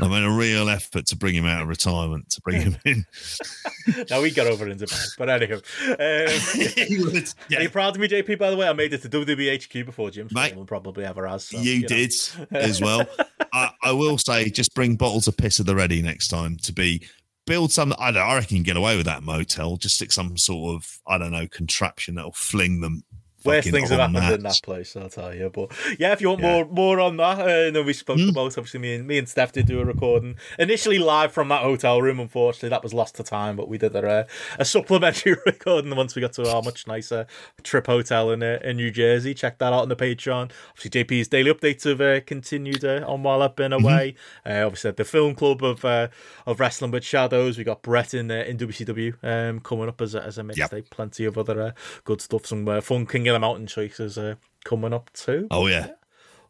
I 0.00 0.08
made 0.08 0.24
a 0.24 0.30
real 0.30 0.70
effort 0.70 1.04
to 1.08 1.16
bring 1.16 1.34
him 1.34 1.44
out 1.44 1.60
of 1.60 1.68
retirement, 1.68 2.30
to 2.30 2.40
bring 2.40 2.62
him 2.62 2.76
in. 2.86 3.04
now 4.10 4.22
we 4.22 4.30
got 4.30 4.46
over 4.46 4.66
into 4.66 4.86
bed. 4.86 4.98
But 5.18 5.28
anyhow, 5.28 5.56
um, 5.86 6.40
He 6.88 6.98
would- 6.98 7.28
are 7.54 7.62
you 7.62 7.68
proud 7.68 7.94
of 7.94 8.00
me, 8.00 8.08
JP? 8.08 8.38
By 8.38 8.50
the 8.50 8.56
way, 8.56 8.66
I 8.66 8.72
made 8.72 8.94
it 8.94 9.02
to 9.02 9.08
WBHQ 9.10 9.84
before 9.84 10.10
Jim 10.10 10.28
Mate, 10.32 10.48
Stallman 10.48 10.66
probably 10.66 11.04
ever 11.04 11.26
has. 11.26 11.44
So, 11.44 11.58
you 11.58 11.82
know. 11.82 11.88
did 11.88 12.12
as 12.52 12.80
well. 12.80 13.04
I, 13.52 13.70
I 13.82 13.92
will 13.92 14.16
say, 14.16 14.48
just 14.48 14.74
bring 14.74 14.96
bottles 14.96 15.28
of 15.28 15.36
piss 15.36 15.60
at 15.60 15.66
the 15.66 15.74
ready 15.74 16.00
next 16.00 16.28
time 16.28 16.56
to 16.62 16.72
be 16.72 17.06
build 17.46 17.72
some. 17.72 17.94
I 17.98 18.10
don't. 18.10 18.22
I 18.22 18.34
reckon 18.36 18.56
you 18.56 18.62
can 18.62 18.74
get 18.74 18.76
away 18.76 18.96
with 18.96 19.06
that 19.06 19.22
motel. 19.22 19.76
Just 19.76 19.96
stick 19.96 20.12
some 20.12 20.36
sort 20.36 20.76
of 20.76 21.00
I 21.06 21.18
don't 21.18 21.32
know 21.32 21.48
contraption 21.48 22.14
that'll 22.14 22.32
fling 22.32 22.80
them. 22.80 23.04
Worst 23.44 23.70
things 23.70 23.90
have 23.90 24.00
en 24.00 24.14
happened 24.14 24.34
in 24.34 24.42
that 24.42 24.60
place, 24.62 24.96
I'll 24.96 25.08
tell 25.08 25.34
you. 25.34 25.50
But 25.50 25.72
yeah, 25.98 26.12
if 26.12 26.20
you 26.20 26.28
want 26.28 26.40
Yeah. 26.40 26.52
more 26.52 26.64
more 26.66 27.00
on 27.00 27.16
that, 27.18 27.38
uh, 27.40 27.70
no, 27.70 27.82
we 27.82 27.92
spoke 27.92 28.18
Hmm. 28.18 28.28
about 28.30 28.56
obviously 28.58 28.80
me 28.80 28.94
and 28.96 29.06
me 29.06 29.18
and 29.18 29.28
Steph 29.28 29.52
did 29.52 29.66
do 29.66 29.80
a 29.80 29.84
recording 29.84 30.36
initially 30.58 30.98
live 30.98 31.32
from 31.32 31.48
that 31.48 31.62
hotel 31.62 32.00
room. 32.02 32.20
Unfortunately, 32.20 32.68
that 32.68 32.82
was 32.82 32.92
lost 32.94 33.14
to 33.16 33.22
time, 33.22 33.56
but 33.56 33.68
we 33.68 33.78
did 33.78 33.94
a, 33.96 34.06
uh, 34.08 34.24
a 34.58 34.64
supplementary 34.64 35.36
recording 35.46 35.94
once 35.96 36.14
we 36.14 36.20
got 36.22 36.32
to 36.34 36.48
our 36.50 36.62
much 36.62 36.86
nicer 36.86 37.26
Tryp 37.62 37.86
hotel 37.86 38.30
in 38.30 38.42
uh, 38.42 38.58
in 38.62 38.76
New 38.76 38.90
Jersey. 38.90 39.34
Check 39.34 39.58
that 39.58 39.72
out 39.72 39.82
on 39.82 39.88
the 39.88 39.96
Patreon. 39.96 40.50
Obviously, 40.70 40.90
JP's 41.04 41.28
daily 41.28 41.52
updates 41.52 41.84
have 41.84 42.00
uh, 42.00 42.20
continued 42.20 42.84
uh, 42.84 43.04
on 43.06 43.22
while 43.22 43.42
I've 43.42 43.56
been 43.56 43.72
away. 43.72 44.14
Uh, 44.46 44.62
obviously, 44.66 44.88
at 44.88 44.96
the 44.96 45.04
film 45.04 45.34
club 45.34 45.62
of 45.62 45.84
uh, 45.84 46.08
of 46.46 46.60
wrestling 46.60 46.90
with 46.90 47.04
shadows, 47.04 47.56
we 47.58 47.64
got 47.64 47.82
Brett 47.82 48.14
in 48.14 48.30
uh, 48.30 48.44
in 48.46 48.56
WCW 48.58 49.14
um, 49.22 49.60
coming 49.60 49.88
up 49.88 50.00
as 50.00 50.14
a, 50.14 50.22
as 50.22 50.38
a 50.38 50.42
mixtape. 50.42 50.90
Plenty 50.90 51.24
of 51.24 51.38
other 51.38 51.60
uh, 51.62 51.70
good 52.04 52.20
stuff. 52.20 52.46
Some 52.46 52.80
fun 52.80 53.06
King 53.06 53.29
of 53.30 53.34
the 53.34 53.40
Mountain 53.40 53.66
choices 53.66 54.18
uh, 54.18 54.34
coming 54.64 54.92
up 54.92 55.12
too. 55.12 55.46
Oh 55.50 55.66
yeah. 55.66 55.90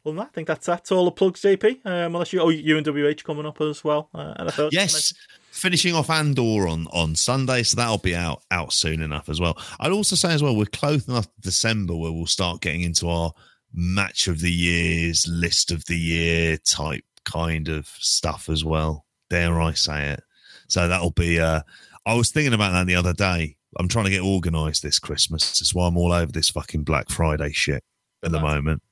Well, 0.05 0.19
I 0.21 0.27
think 0.27 0.49
that's 0.49 0.67
that's 0.67 0.91
all 0.93 1.05
the 1.05 1.11
plugs, 1.11 1.43
JP. 1.43 1.85
Um, 1.85 2.15
unless 2.15 2.33
you, 2.33 2.41
oh, 2.41 2.49
you 2.49 2.79
and 2.79 2.87
WH 2.87 3.23
coming 3.23 3.45
up 3.45 3.61
as 3.61 3.85
well. 3.85 4.09
Uh, 4.15 4.35
NFL. 4.45 4.71
Yes. 4.73 5.13
Finishing 5.51 5.95
off 5.95 6.09
Andor 6.09 6.69
on 6.69 6.87
on 6.93 7.15
Sunday, 7.15 7.63
so 7.63 7.77
that'll 7.77 7.99
be 7.99 8.15
out 8.15 8.43
out 8.51 8.73
soon 8.73 9.03
enough 9.03 9.29
as 9.29 9.41
well. 9.41 9.59
I'd 9.79 9.93
also 9.93 10.17
say 10.17 10.33
as 10.33 10.43
well, 10.43 10.57
we're 10.57 10.67
close 10.67 11.07
enough 11.07 11.27
to 11.27 11.41
December 11.41 11.95
where 11.95 12.13
we'll 12.13 12.27
start 12.27 12.63
getting 12.63 12.83
into 12.83 13.09
our 13.09 13.33
match 13.75 14.27
of 14.27 14.41
the 14.41 14.51
years, 14.51 15.27
list 15.29 15.71
of 15.71 15.85
the 15.87 15.99
year 15.99 16.57
type 16.57 17.05
kind 17.25 17.69
of 17.69 17.87
stuff 17.99 18.49
as 18.49 18.65
well. 18.65 19.05
Dare 19.29 19.61
I 19.61 19.75
say 19.75 20.11
it? 20.13 20.23
So 20.69 20.89
that'll 20.89 21.11
be. 21.11 21.41
uh 21.41 21.61
I 22.07 22.15
was 22.15 22.31
thinking 22.31 22.55
about 22.55 22.73
that 22.73 22.87
the 22.87 22.95
other 22.95 23.13
day. 23.13 23.57
I'm 23.79 23.89
trying 23.89 24.07
to 24.07 24.11
get 24.11 24.23
organised 24.23 24.83
this 24.83 24.99
Christmas. 24.99 25.59
That's 25.59 25.75
why 25.75 25.87
I'm 25.87 25.97
all 25.97 26.13
over 26.13 26.33
this 26.33 26.51
fucking 26.51 26.83
Black 26.83 27.09
Friday 27.11 27.53
shit 27.53 27.85
at 28.25 28.33
the 28.33 28.41
moment. 28.41 28.83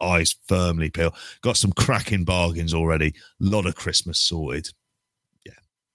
Eyes 0.00 0.34
firmly 0.46 0.90
peeled. 0.90 1.14
Got 1.42 1.56
some 1.56 1.72
cracking 1.72 2.24
bargains 2.24 2.72
already. 2.74 3.08
A 3.08 3.12
lot 3.40 3.66
of 3.66 3.74
Christmas 3.74 4.18
sorted. 4.18 4.68
Yeah, 5.46 5.52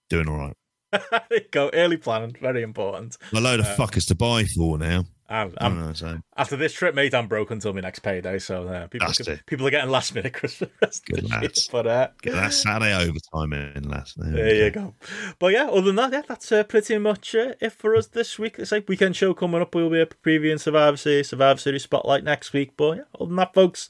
doing 0.10 0.28
all 0.28 0.38
right. 0.38 0.58
there 0.92 1.22
you 1.32 1.42
go. 1.52 1.70
Early 1.74 1.98
planning, 1.98 2.36
very 2.40 2.64
important. 2.64 3.18
A 3.34 3.40
load 3.40 3.60
of 3.60 3.66
Uh, 3.66 3.76
fuckers 3.76 4.08
to 4.08 4.16
buy 4.16 4.44
for 4.46 4.78
now. 4.78 5.06
I'm, 5.30 5.54
I 5.58 5.70
don't 5.70 5.80
I'm, 5.80 5.88
know. 5.88 5.94
So 5.94 6.20
after 6.38 6.56
this 6.56 6.74
trip, 6.74 6.96
mate, 6.96 7.14
I'm 7.14 7.28
broke 7.28 7.52
until 7.52 7.74
my 7.74 7.82
next 7.82 8.00
payday. 8.00 8.40
So 8.40 8.68
uh, 8.68 8.88
people, 8.88 9.08
That's 9.08 9.20
it. 9.28 9.46
people 9.46 9.68
are 9.68 9.72
getting 9.72 9.90
last 9.90 10.16
minute 10.16 10.34
Christmas 10.34 10.70
presents 10.80 11.00
Good 11.02 11.24
this 11.24 11.32
year, 11.32 11.42
lads. 11.42 11.68
But 11.68 11.88
uh, 11.88 12.08
get 12.22 12.34
that 12.34 12.54
Saturday 12.54 12.94
overtime 12.96 13.54
in 13.54 13.90
last. 13.90 14.16
There 14.18 14.56
you 14.56 14.70
go. 14.72 14.94
But 15.40 15.54
yeah, 15.54 15.68
other 15.68 15.82
than 15.82 15.96
that, 15.96 16.14
yeah, 16.14 16.22
that's 16.28 16.52
uh, 16.52 16.64
pretty 16.64 16.98
much 16.98 17.36
uh, 17.36 17.54
it 17.60 17.74
for 17.74 17.96
us 17.96 18.08
this 18.08 18.40
week. 18.40 18.56
It's 18.58 18.72
like 18.72 18.88
weekend 18.88 19.16
show 19.16 19.34
coming 19.34 19.62
up. 19.62 19.76
We'll 19.76 19.90
be 19.90 20.02
a 20.02 20.06
previewing 20.06 20.60
Survivor 20.60 20.98
Series, 20.98 21.30
Survivor 21.30 21.60
Series 21.60 21.84
Spotlight 21.84 22.24
next 22.24 22.54
week. 22.54 22.72
But 22.78 22.98
yeah, 22.98 23.04
other 23.16 23.28
than 23.28 23.36
that, 23.36 23.54
folks, 23.54 23.90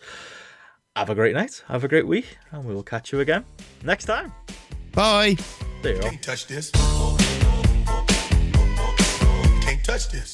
have 0.95 1.09
a 1.09 1.15
great 1.15 1.35
night, 1.35 1.63
have 1.67 1.83
a 1.83 1.87
great 1.87 2.07
week, 2.07 2.37
and 2.51 2.65
we 2.65 2.73
will 2.73 2.83
catch 2.83 3.11
you 3.11 3.19
again 3.19 3.45
next 3.83 4.05
time. 4.05 4.33
Bye. 4.93 5.37
There 5.83 5.95
you 5.95 6.01
go. 6.01 6.09
Can't 6.09 6.23
touch 6.23 6.47
this. 6.47 6.71
Can't 9.61 9.83
touch 9.83 10.09
this. 10.09 10.33